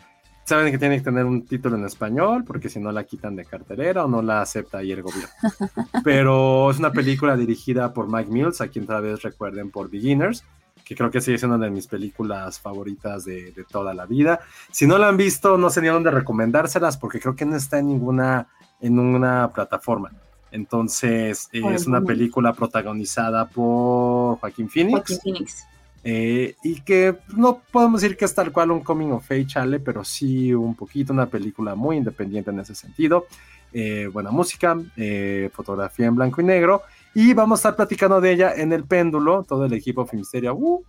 saben 0.45 0.71
que 0.71 0.77
tiene 0.77 0.97
que 0.97 1.03
tener 1.03 1.25
un 1.25 1.45
título 1.45 1.75
en 1.75 1.85
español, 1.85 2.43
porque 2.45 2.69
si 2.69 2.79
no 2.79 2.91
la 2.91 3.03
quitan 3.03 3.35
de 3.35 3.45
cartelera 3.45 4.05
o 4.05 4.07
no 4.07 4.21
la 4.21 4.41
acepta 4.41 4.77
ahí 4.77 4.91
el 4.91 5.01
gobierno. 5.01 5.29
Pero 6.03 6.71
es 6.71 6.79
una 6.79 6.91
película 6.91 7.35
dirigida 7.35 7.93
por 7.93 8.07
Mike 8.07 8.31
Mills, 8.31 8.61
a 8.61 8.67
quien 8.67 8.85
otra 8.85 8.99
vez 8.99 9.21
recuerden 9.23 9.71
por 9.71 9.89
Beginners, 9.89 10.43
que 10.85 10.95
creo 10.95 11.09
que 11.09 11.19
sigue 11.19 11.39
siendo 11.39 11.57
una 11.57 11.65
de 11.65 11.71
mis 11.71 11.87
películas 11.87 12.59
favoritas 12.59 13.25
de, 13.25 13.51
de 13.51 13.63
toda 13.63 13.93
la 13.93 14.05
vida. 14.05 14.39
Si 14.71 14.85
no 14.85 14.99
la 14.99 15.07
han 15.09 15.17
visto, 15.17 15.57
no 15.57 15.69
sé 15.71 15.81
ni 15.81 15.87
dónde 15.87 16.11
recomendárselas, 16.11 16.97
porque 16.97 17.19
creo 17.19 17.35
que 17.35 17.45
no 17.45 17.55
está 17.55 17.79
en 17.79 17.87
ninguna, 17.87 18.47
en 18.79 18.99
una 18.99 19.51
plataforma. 19.51 20.11
Entonces, 20.51 21.49
eh, 21.51 21.61
es 21.73 21.85
una 21.85 22.01
película 22.01 22.53
protagonizada 22.53 23.45
por 23.49 24.37
Joaquín 24.37 24.69
Phoenix. 24.69 24.93
Joaquín 24.99 25.19
Phoenix. 25.21 25.67
Eh, 26.07 26.55
y 26.63 26.81
que 26.81 27.17
no 27.35 27.61
podemos 27.71 27.99
decir 27.99 28.15
que 28.15 28.25
es 28.25 28.35
tal 28.35 28.51
cual 28.51 28.69
un 28.69 28.81
coming 28.81 29.09
of 29.09 29.31
age, 29.31 29.47
chale, 29.47 29.79
pero 29.79 30.03
sí 30.05 30.53
un 30.53 30.75
poquito 30.75 31.11
una 31.11 31.25
película 31.25 31.73
muy 31.73 31.97
independiente 31.97 32.51
en 32.51 32.59
ese 32.59 32.75
sentido. 32.75 33.25
Eh, 33.73 34.07
buena 34.13 34.29
música, 34.29 34.77
eh, 34.95 35.49
fotografía 35.51 36.05
en 36.05 36.15
blanco 36.15 36.41
y 36.41 36.43
negro. 36.43 36.83
Y 37.15 37.33
vamos 37.33 37.57
a 37.57 37.61
estar 37.61 37.75
platicando 37.75 38.21
de 38.21 38.33
ella 38.33 38.53
en 38.55 38.71
el 38.71 38.83
péndulo, 38.83 39.43
todo 39.43 39.65
el 39.65 39.73
equipo 39.73 40.05
Filmsteria, 40.05 40.53
uh, 40.53 40.83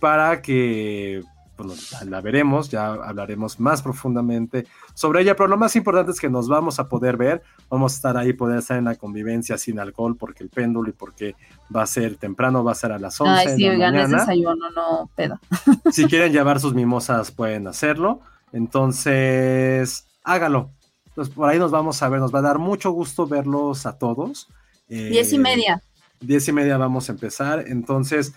para 0.00 0.40
que 0.40 1.22
bueno, 1.56 1.74
la 2.06 2.20
veremos, 2.20 2.70
ya 2.70 2.86
hablaremos 2.86 3.60
más 3.60 3.82
profundamente 3.82 4.66
sobre 4.94 5.22
ella, 5.22 5.36
pero 5.36 5.48
lo 5.48 5.56
más 5.56 5.76
importante 5.76 6.12
es 6.12 6.20
que 6.20 6.28
nos 6.28 6.48
vamos 6.48 6.78
a 6.78 6.88
poder 6.88 7.16
ver, 7.16 7.42
vamos 7.70 7.92
a 7.92 7.96
estar 7.96 8.16
ahí, 8.16 8.32
poder 8.32 8.58
estar 8.58 8.76
en 8.78 8.84
la 8.84 8.94
convivencia 8.96 9.56
sin 9.58 9.78
alcohol, 9.78 10.16
porque 10.16 10.42
el 10.42 10.50
péndulo 10.50 10.90
y 10.90 10.92
porque 10.92 11.36
va 11.74 11.82
a 11.82 11.86
ser 11.86 12.16
temprano, 12.16 12.64
va 12.64 12.72
a 12.72 12.74
ser 12.76 12.92
a 12.92 12.98
las 12.98 13.20
11 13.20 13.32
Ay, 13.32 13.56
sí, 13.56 13.62
de 13.62 13.68
la 13.68 13.74
oigan, 13.74 13.94
es 13.94 14.02
mañana. 14.02 14.18
desayuno, 14.20 14.70
no 14.70 15.10
pedo. 15.14 15.38
Si 15.92 16.06
quieren 16.06 16.32
llevar 16.32 16.60
sus 16.60 16.74
mimosas, 16.74 17.30
pueden 17.30 17.66
hacerlo. 17.66 18.20
Entonces, 18.52 20.06
hágalo. 20.22 20.70
Pues 21.14 21.28
por 21.30 21.48
ahí 21.48 21.58
nos 21.58 21.70
vamos 21.70 22.02
a 22.02 22.08
ver, 22.08 22.20
nos 22.20 22.34
va 22.34 22.40
a 22.40 22.42
dar 22.42 22.58
mucho 22.58 22.90
gusto 22.90 23.26
verlos 23.26 23.86
a 23.86 23.98
todos. 23.98 24.48
Eh, 24.88 25.08
Diez 25.10 25.32
y 25.32 25.38
media. 25.38 25.80
Diez 26.20 26.48
y 26.48 26.52
media 26.52 26.76
vamos 26.76 27.08
a 27.08 27.12
empezar. 27.12 27.64
Entonces, 27.68 28.34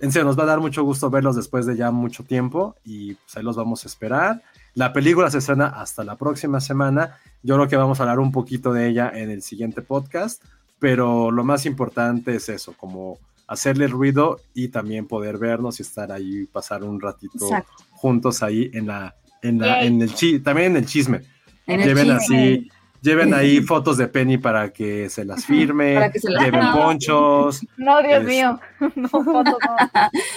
en 0.00 0.12
serio, 0.12 0.26
nos 0.26 0.38
va 0.38 0.42
a 0.42 0.46
dar 0.46 0.60
mucho 0.60 0.82
gusto 0.82 1.10
verlos 1.10 1.36
después 1.36 1.66
de 1.66 1.76
ya 1.76 1.90
mucho 1.90 2.24
tiempo 2.24 2.76
y 2.84 3.14
pues 3.14 3.36
ahí 3.36 3.42
los 3.42 3.56
vamos 3.56 3.84
a 3.84 3.88
esperar. 3.88 4.42
La 4.74 4.92
película 4.92 5.30
se 5.30 5.38
estrena 5.38 5.66
hasta 5.66 6.02
la 6.04 6.16
próxima 6.16 6.60
semana. 6.60 7.16
Yo 7.42 7.54
creo 7.54 7.68
que 7.68 7.76
vamos 7.76 8.00
a 8.00 8.02
hablar 8.02 8.18
un 8.18 8.32
poquito 8.32 8.72
de 8.72 8.88
ella 8.88 9.10
en 9.14 9.30
el 9.30 9.42
siguiente 9.42 9.82
podcast, 9.82 10.42
pero 10.78 11.30
lo 11.30 11.44
más 11.44 11.64
importante 11.64 12.34
es 12.34 12.48
eso, 12.48 12.74
como 12.76 13.18
hacerle 13.46 13.86
ruido 13.86 14.40
y 14.52 14.68
también 14.68 15.06
poder 15.06 15.38
vernos 15.38 15.78
y 15.78 15.82
estar 15.82 16.10
ahí, 16.10 16.46
pasar 16.46 16.82
un 16.82 17.00
ratito 17.00 17.44
Exacto. 17.44 17.84
juntos 17.92 18.42
ahí 18.42 18.70
en 18.72 18.86
la, 18.86 19.14
en 19.42 19.58
la, 19.58 19.80
Yay. 19.80 19.86
en 19.86 20.02
el 20.02 20.14
chi, 20.14 20.40
también 20.40 20.72
en 20.72 20.78
el 20.78 20.86
chisme. 20.86 21.22
En 21.66 21.80
el 21.80 21.94
chisme. 21.94 22.12
así, 22.12 22.70
lleven 23.04 23.34
ahí 23.34 23.60
fotos 23.62 23.96
de 23.98 24.08
Penny 24.08 24.38
para 24.38 24.72
que 24.72 25.08
se 25.10 25.24
las 25.24 25.44
firme, 25.46 25.94
Para 25.94 26.10
que 26.10 26.18
se 26.18 26.30
las- 26.30 26.42
lleven 26.44 26.60
No. 26.60 26.72
ponchos, 26.74 27.64
No, 27.76 28.02
Dios 28.02 28.22
Es- 28.22 28.26
mío. 28.26 28.58
No, 28.96 29.08
fotos, 29.08 29.44
no. 29.44 29.76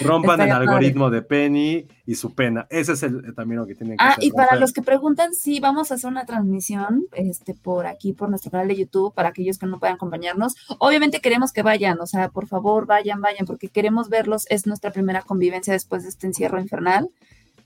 rompan 0.08 0.40
el 0.42 0.52
algoritmo 0.52 1.10
de 1.10 1.22
Penny 1.22 1.86
y 2.06 2.14
su 2.14 2.34
pena. 2.34 2.66
Ese 2.70 2.92
es 2.92 3.02
el, 3.02 3.34
también 3.34 3.60
lo 3.60 3.66
que 3.66 3.74
tienen 3.74 3.96
que 3.98 4.04
Ah, 4.04 4.10
hacer. 4.12 4.24
y 4.24 4.30
para 4.30 4.56
los 4.56 4.72
que 4.72 4.80
preguntan, 4.82 5.34
sí, 5.34 5.60
vamos 5.60 5.90
a 5.90 5.94
hacer 5.94 6.08
una 6.10 6.24
transmisión 6.24 7.04
este, 7.12 7.54
por 7.54 7.86
aquí, 7.86 8.12
por 8.14 8.30
nuestro 8.30 8.50
canal 8.50 8.68
de 8.68 8.76
YouTube, 8.76 9.12
para 9.14 9.28
aquellos 9.30 9.58
que 9.58 9.66
no 9.66 9.78
puedan 9.78 9.96
acompañarnos. 9.96 10.54
Obviamente 10.78 11.20
queremos 11.20 11.52
que 11.52 11.62
vayan, 11.62 12.00
o 12.00 12.06
sea, 12.06 12.28
por 12.30 12.46
favor, 12.46 12.86
vayan, 12.86 13.20
vayan, 13.20 13.46
porque 13.46 13.68
queremos 13.68 14.08
verlos. 14.08 14.46
Es 14.48 14.66
nuestra 14.66 14.90
primera 14.92 15.22
convivencia 15.22 15.72
después 15.72 16.02
de 16.04 16.08
este 16.10 16.26
encierro 16.26 16.60
infernal, 16.60 17.08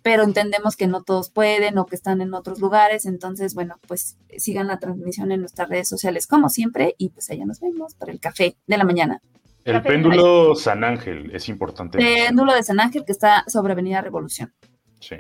pero 0.03 0.25
entendemos 0.25 0.77
que 0.77 0.87
no 0.87 1.03
todos 1.03 1.31
pueden 1.31 1.79
o 1.79 1.87
que 1.87 1.97
están 1.97 2.21
en 2.21 2.35
otros 2.35 2.61
lugares. 2.61 3.07
Entonces, 3.07 3.55
bueno, 3.55 3.79
pues 3.87 4.19
sigan 4.37 4.67
la 4.67 4.79
transmisión 4.79 5.33
en 5.33 5.41
nuestras 5.41 5.69
redes 5.69 5.89
sociales, 5.89 6.27
como 6.27 6.49
siempre, 6.49 6.95
y 6.99 7.11
pues 7.11 7.31
allá 7.31 7.45
nos 7.47 7.61
vemos 7.61 7.95
para 7.95 8.13
el 8.13 8.21
café 8.21 8.57
de 8.67 8.77
la 8.77 8.85
mañana. 8.85 9.21
El 9.65 9.75
Café 9.75 9.91
péndulo 9.91 10.57
San 10.57 10.83
Ángel 10.83 11.31
es 11.33 11.49
importante. 11.49 11.99
Péndulo 11.99 12.53
de 12.53 12.65
San 12.65 12.81
Ángel, 12.81 13.05
que 13.05 13.13
está 13.13 13.45
sobre 13.47 13.73
Avenida 13.73 14.01
Revolución. 14.01 14.53
Sí. 14.99 15.17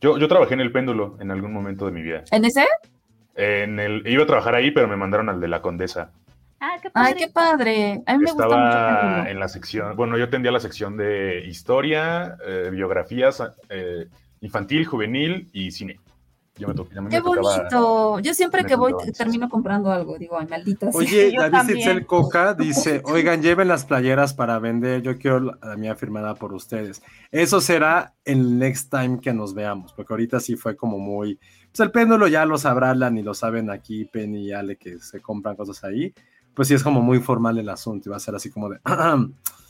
Yo, 0.00 0.18
yo 0.18 0.28
trabajé 0.28 0.54
en 0.54 0.60
el 0.60 0.72
péndulo 0.72 1.16
en 1.20 1.30
algún 1.30 1.52
momento 1.52 1.84
de 1.86 1.92
mi 1.92 2.02
vida. 2.02 2.24
¿En 2.30 2.44
ese? 2.44 2.66
En 3.34 3.78
el, 3.78 4.02
iba 4.06 4.24
a 4.24 4.26
trabajar 4.26 4.54
ahí, 4.54 4.70
pero 4.70 4.88
me 4.88 4.96
mandaron 4.96 5.28
al 5.28 5.40
de 5.40 5.48
la 5.48 5.60
Condesa. 5.60 6.10
Ah, 6.58 6.78
qué 6.80 6.90
padre. 6.90 7.08
Ay, 7.08 7.14
qué 7.18 7.28
padre. 7.28 8.02
A 8.06 8.12
mí 8.16 8.24
me 8.24 8.30
gusta 8.30 8.44
mucho 8.44 8.56
Estaba 8.56 9.30
en 9.30 9.40
la 9.40 9.48
sección, 9.48 9.96
bueno, 9.96 10.16
yo 10.16 10.30
tendía 10.30 10.52
la 10.52 10.60
sección 10.60 10.96
de 10.96 11.44
historia, 11.46 12.36
eh, 12.46 12.70
biografías, 12.70 13.42
eh, 13.68 14.06
infantil, 14.42 14.84
juvenil 14.84 15.48
y 15.52 15.70
cine. 15.70 15.98
Yo 16.58 16.68
me 16.68 16.74
to- 16.74 16.86
a 16.94 17.00
mí 17.00 17.04
me 17.04 17.08
Qué 17.08 17.20
bonito. 17.20 18.20
Yo 18.20 18.34
siempre 18.34 18.64
que 18.64 18.76
voy 18.76 18.92
termino 19.16 19.48
comprando 19.48 19.90
algo. 19.90 20.18
Digo, 20.18 20.38
ay, 20.38 20.46
maldita. 20.46 20.90
Oye, 20.92 21.32
Yo 21.34 21.48
David. 21.48 21.76
Itzel 21.76 22.04
Coca 22.04 22.52
dice, 22.52 23.00
oigan, 23.06 23.40
lleven 23.40 23.68
las 23.68 23.86
playeras 23.86 24.34
para 24.34 24.58
vender, 24.58 25.00
yo 25.00 25.16
quiero 25.16 25.40
la 25.40 25.58
la 25.62 25.76
mía 25.76 25.96
firmada 25.96 26.34
por 26.34 26.52
ustedes. 26.52 27.02
Eso 27.30 27.62
será 27.62 28.12
el 28.26 28.58
next 28.58 28.90
time 28.90 29.18
que 29.18 29.32
nos 29.32 29.54
veamos, 29.54 29.94
porque 29.94 30.12
ahorita 30.12 30.40
sí 30.40 30.56
fue 30.56 30.76
como 30.76 30.98
muy... 30.98 31.38
Pues 31.70 31.80
el 31.80 31.90
péndulo 31.90 32.28
ya 32.28 32.44
lo 32.44 32.58
sabrá 32.58 32.90
Alan 32.90 33.16
y 33.16 33.22
lo 33.22 33.32
saben 33.32 33.70
aquí 33.70 34.04
Penny 34.04 34.48
y 34.48 34.52
Ale 34.52 34.76
que 34.76 34.98
se 34.98 35.20
compran 35.20 35.56
cosas 35.56 35.82
ahí. 35.84 36.12
Pues 36.52 36.68
sí 36.68 36.74
es 36.74 36.82
como 36.82 37.00
muy 37.00 37.18
formal 37.20 37.56
el 37.56 37.70
asunto 37.70 38.08
y 38.08 38.10
va 38.10 38.16
a 38.18 38.20
ser 38.20 38.34
así 38.34 38.50
como 38.50 38.68
de... 38.68 38.78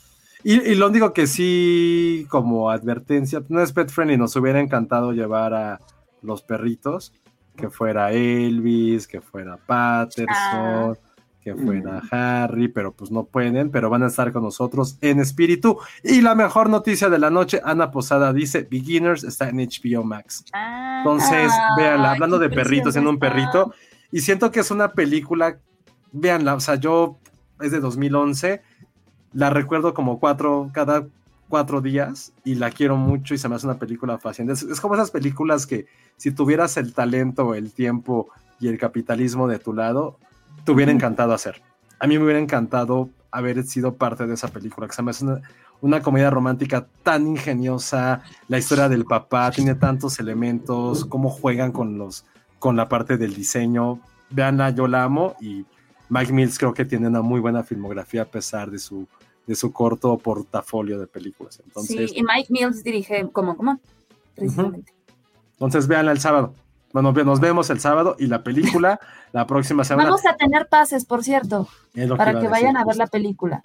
y, 0.43 0.59
y 0.71 0.75
lo 0.75 0.87
único 0.87 1.13
que 1.13 1.27
sí, 1.27 2.25
como 2.29 2.69
advertencia, 2.69 3.41
no 3.49 3.61
es 3.61 3.71
pet 3.71 3.89
friendly, 3.89 4.17
nos 4.17 4.35
hubiera 4.35 4.59
encantado 4.59 5.11
llevar 5.13 5.53
a 5.53 5.79
los 6.21 6.41
perritos, 6.41 7.13
que 7.55 7.69
fuera 7.69 8.11
Elvis, 8.11 9.07
que 9.07 9.21
fuera 9.21 9.57
Patterson, 9.57 10.27
Ah. 10.35 10.93
que 11.41 11.53
fuera 11.55 12.01
Harry, 12.09 12.69
pero 12.69 12.93
pues 12.93 13.11
no 13.11 13.25
pueden, 13.25 13.69
pero 13.69 13.89
van 13.89 14.03
a 14.03 14.07
estar 14.07 14.31
con 14.31 14.43
nosotros 14.43 14.97
en 15.01 15.19
espíritu. 15.19 15.77
Y 16.01 16.21
la 16.21 16.35
mejor 16.35 16.69
noticia 16.69 17.09
de 17.09 17.19
la 17.19 17.29
noche, 17.29 17.59
Ana 17.65 17.91
Posada 17.91 18.31
dice, 18.31 18.65
Beginners 18.71 19.23
está 19.25 19.49
en 19.49 19.57
HBO 19.59 20.03
Max. 20.05 20.45
Ah, 20.53 20.99
Entonces, 20.99 21.51
véanla, 21.77 22.11
hablando 22.11 22.39
de 22.39 22.49
perritos, 22.49 22.93
siendo 22.93 23.09
un 23.09 23.19
perrito, 23.19 23.73
y 24.11 24.21
siento 24.21 24.51
que 24.51 24.61
es 24.61 24.71
una 24.71 24.93
película, 24.93 25.57
véanla, 26.13 26.55
o 26.55 26.59
sea, 26.61 26.75
yo 26.75 27.17
es 27.59 27.71
de 27.71 27.79
2011, 27.81 28.61
la 29.33 29.49
recuerdo 29.49 29.93
como 29.93 30.19
cuatro, 30.19 30.69
cada 30.73 31.05
cuatro 31.49 31.81
días, 31.81 32.33
y 32.43 32.55
la 32.55 32.71
quiero 32.71 32.97
mucho 32.97 33.33
y 33.33 33.37
se 33.37 33.47
me 33.49 33.55
hace 33.55 33.67
una 33.67 33.77
película 33.77 34.17
fascinante. 34.17 34.53
Es, 34.53 34.63
es 34.63 34.81
como 34.81 34.95
esas 34.95 35.11
películas 35.11 35.67
que 35.67 35.87
si 36.17 36.31
tuvieras 36.31 36.77
el 36.77 36.93
talento, 36.93 37.53
el 37.53 37.71
tiempo 37.73 38.29
y 38.59 38.67
el 38.67 38.77
capitalismo 38.77 39.47
de 39.47 39.59
tu 39.59 39.73
lado, 39.73 40.17
te 40.63 40.71
hubiera 40.71 40.91
encantado 40.91 41.33
hacer. 41.33 41.61
A 41.99 42.07
mí 42.07 42.17
me 42.17 42.23
hubiera 42.23 42.39
encantado 42.39 43.09
haber 43.31 43.63
sido 43.65 43.95
parte 43.95 44.25
de 44.25 44.35
esa 44.35 44.47
película, 44.47 44.87
que 44.87 44.93
se 44.93 45.01
me 45.01 45.11
hace 45.11 45.25
una, 45.25 45.41
una 45.81 46.01
comedia 46.01 46.29
romántica 46.29 46.87
tan 47.03 47.27
ingeniosa, 47.27 48.21
la 48.47 48.57
historia 48.57 48.87
del 48.89 49.05
papá 49.05 49.51
tiene 49.51 49.75
tantos 49.75 50.19
elementos, 50.19 51.05
cómo 51.05 51.29
juegan 51.29 51.71
con 51.71 51.97
los 51.97 52.25
con 52.63 52.77
la 52.77 52.87
parte 52.87 53.17
del 53.17 53.35
diseño. 53.35 53.99
Veanla, 54.29 54.69
yo 54.69 54.87
la 54.87 55.03
amo 55.03 55.35
y 55.41 55.65
Mike 56.07 56.31
Mills 56.31 56.57
creo 56.57 56.73
que 56.73 56.85
tiene 56.85 57.07
una 57.09 57.21
muy 57.21 57.41
buena 57.41 57.63
filmografía 57.63 58.21
a 58.21 58.25
pesar 58.25 58.71
de 58.71 58.79
su 58.79 59.05
de 59.47 59.55
su 59.55 59.71
corto 59.73 60.17
portafolio 60.17 60.99
de 60.99 61.07
películas. 61.07 61.61
Entonces, 61.65 62.11
Sí, 62.11 62.17
y 62.19 62.23
Mike 62.23 62.47
Mills 62.49 62.83
dirige 62.83 63.27
como 63.31 63.55
como 63.57 63.79
precisamente. 64.35 64.93
entonces 65.53 65.87
véanla 65.87 66.11
el 66.11 66.19
sábado. 66.19 66.53
Bueno, 66.93 67.11
nos 67.11 67.39
vemos 67.39 67.69
el 67.71 67.79
sábado 67.79 68.15
y 68.19 68.27
la 68.27 68.43
película 68.43 68.99
la 69.31 69.47
próxima 69.47 69.83
semana. 69.83 70.09
Vamos 70.09 70.25
a 70.25 70.35
tener 70.35 70.67
pases, 70.67 71.05
por 71.05 71.23
cierto, 71.23 71.67
para 72.17 72.31
que 72.33 72.37
decir, 72.37 72.49
vayan 72.51 72.77
a 72.77 72.81
ver 72.81 72.85
justo. 72.95 73.03
la 73.03 73.07
película. 73.07 73.63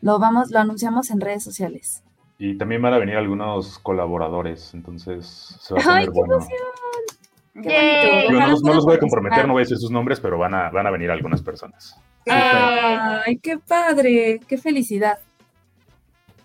Lo 0.00 0.18
vamos, 0.18 0.50
lo 0.50 0.58
anunciamos 0.58 1.10
en 1.10 1.20
redes 1.20 1.42
sociales. 1.44 2.02
Y 2.36 2.58
también 2.58 2.82
van 2.82 2.92
a 2.94 2.98
venir 2.98 3.16
algunos 3.16 3.78
colaboradores, 3.78 4.74
entonces 4.74 5.56
se 5.60 5.74
va 5.74 5.80
a 5.80 5.82
Ay, 5.98 6.06
poner 6.06 6.12
qué 6.12 6.18
bueno. 6.18 6.46
Qué 6.48 7.23
Yay. 7.54 8.28
no, 8.30 8.46
los- 8.48 8.62
no 8.62 8.74
los 8.74 8.84
voy 8.84 8.96
a 8.96 8.98
comprometer, 8.98 9.46
no 9.46 9.52
voy 9.52 9.60
a 9.60 9.64
decir 9.64 9.78
sus 9.78 9.90
nombres, 9.90 10.18
pero 10.20 10.38
van 10.38 10.54
a, 10.54 10.70
van 10.70 10.86
a 10.86 10.90
venir 10.90 11.10
algunas 11.10 11.40
personas. 11.42 11.96
Ay, 12.26 13.38
qué 13.38 13.58
padre, 13.58 14.40
qué 14.48 14.58
felicidad. 14.58 15.18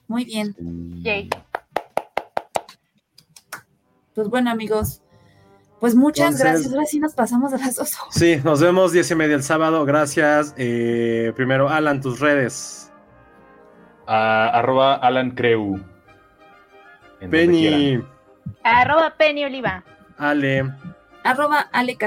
Muy 0.07 0.25
bien. 0.25 0.55
Yay. 1.01 1.29
Pues 4.13 4.27
bueno, 4.29 4.49
amigos, 4.51 5.01
pues 5.79 5.95
muchas 5.95 6.31
Entonces- 6.33 6.45
gracias. 6.45 6.73
Ahora 6.73 6.85
sí 6.85 6.99
nos 6.99 7.13
pasamos 7.13 7.51
de 7.51 7.59
las 7.59 7.75
dos 7.75 7.93
horas. 7.99 8.13
Sí, 8.15 8.39
nos 8.43 8.59
vemos 8.61 8.91
diez 8.91 9.09
y 9.11 9.15
media 9.15 9.35
el 9.35 9.43
sábado. 9.43 9.85
Gracias. 9.85 10.53
Eh, 10.57 11.31
primero, 11.35 11.69
Alan, 11.69 12.01
tus 12.01 12.19
redes. 12.19 12.91
a- 14.11 14.49
arroba 14.49 14.95
Alan 14.95 15.29
Creu. 15.31 15.79
Penny, 17.29 18.01
Arroba 18.63 19.13
Penny 19.15 19.45
Oliva. 19.45 19.83
Ale, 20.17 20.65
Arroba 21.23 21.69
Ale. 21.71 21.97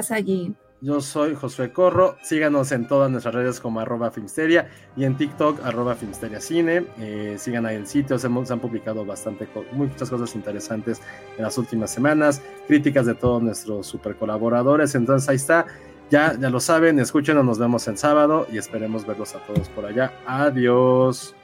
Yo 0.82 1.00
soy 1.00 1.36
Josué 1.36 1.72
Corro. 1.72 2.16
Síganos 2.22 2.72
en 2.72 2.88
todas 2.88 3.08
nuestras 3.08 3.32
redes 3.32 3.60
como 3.60 3.78
arroba 3.78 4.10
Filmsteria 4.10 4.68
y 4.96 5.04
en 5.04 5.16
TikTok 5.16 5.64
arroba 5.64 5.94
Filmsteria 5.94 6.40
Cine. 6.40 6.86
Eh, 6.98 7.36
sigan 7.38 7.66
ahí 7.66 7.76
el 7.76 7.86
sitio. 7.86 8.18
Se, 8.18 8.26
han 8.26 8.60
publicado 8.60 9.04
bastante 9.04 9.46
muchas 9.70 10.10
cosas 10.10 10.34
interesantes 10.34 11.00
en 11.36 11.44
las 11.44 11.56
últimas 11.56 11.92
semanas. 11.92 12.42
Críticas 12.66 13.06
de 13.06 13.14
todos 13.14 13.40
nuestros 13.40 13.86
super 13.86 14.16
colaboradores. 14.16 14.96
Entonces 14.96 15.28
ahí 15.28 15.36
está. 15.36 15.66
Ya, 16.10 16.36
ya 16.36 16.50
lo 16.50 16.58
saben. 16.58 16.98
Escúchenos. 16.98 17.44
Nos 17.44 17.60
vemos 17.60 17.86
el 17.86 17.96
sábado 17.96 18.48
y 18.50 18.58
esperemos 18.58 19.06
verlos 19.06 19.36
a 19.36 19.38
todos 19.46 19.68
por 19.68 19.86
allá. 19.86 20.12
Adiós. 20.26 21.36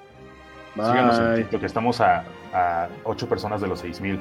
Bye. 0.74 0.98
en 0.98 1.36
TikTok. 1.36 1.62
Estamos 1.62 2.00
a, 2.00 2.24
a 2.52 2.88
8 3.04 3.28
personas 3.28 3.60
de 3.60 3.68
los 3.68 3.78
6000. 3.78 4.18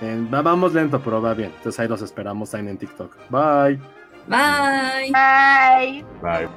Vamos 0.00 0.74
lento, 0.74 1.00
pero 1.02 1.20
va 1.20 1.34
bien. 1.34 1.52
Entonces 1.56 1.78
ahí 1.80 1.88
los 1.88 2.02
esperamos 2.02 2.50
también 2.50 2.72
en 2.72 2.78
TikTok. 2.78 3.16
Bye. 3.30 3.80
Bye. 4.26 5.12
Bye. 5.12 6.04
Bye. 6.22 6.48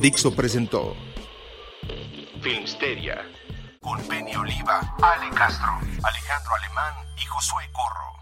Dixo 0.00 0.34
presentó 0.34 0.96
Filmsteria 2.40 3.22
con 3.80 4.00
Penny 4.08 4.34
Oliva, 4.34 4.80
Ale 5.00 5.30
Castro, 5.34 5.78
Alejandro 6.02 6.52
Alemán 6.58 6.94
y 7.16 7.24
Josué 7.26 7.64
Corro. 7.72 8.21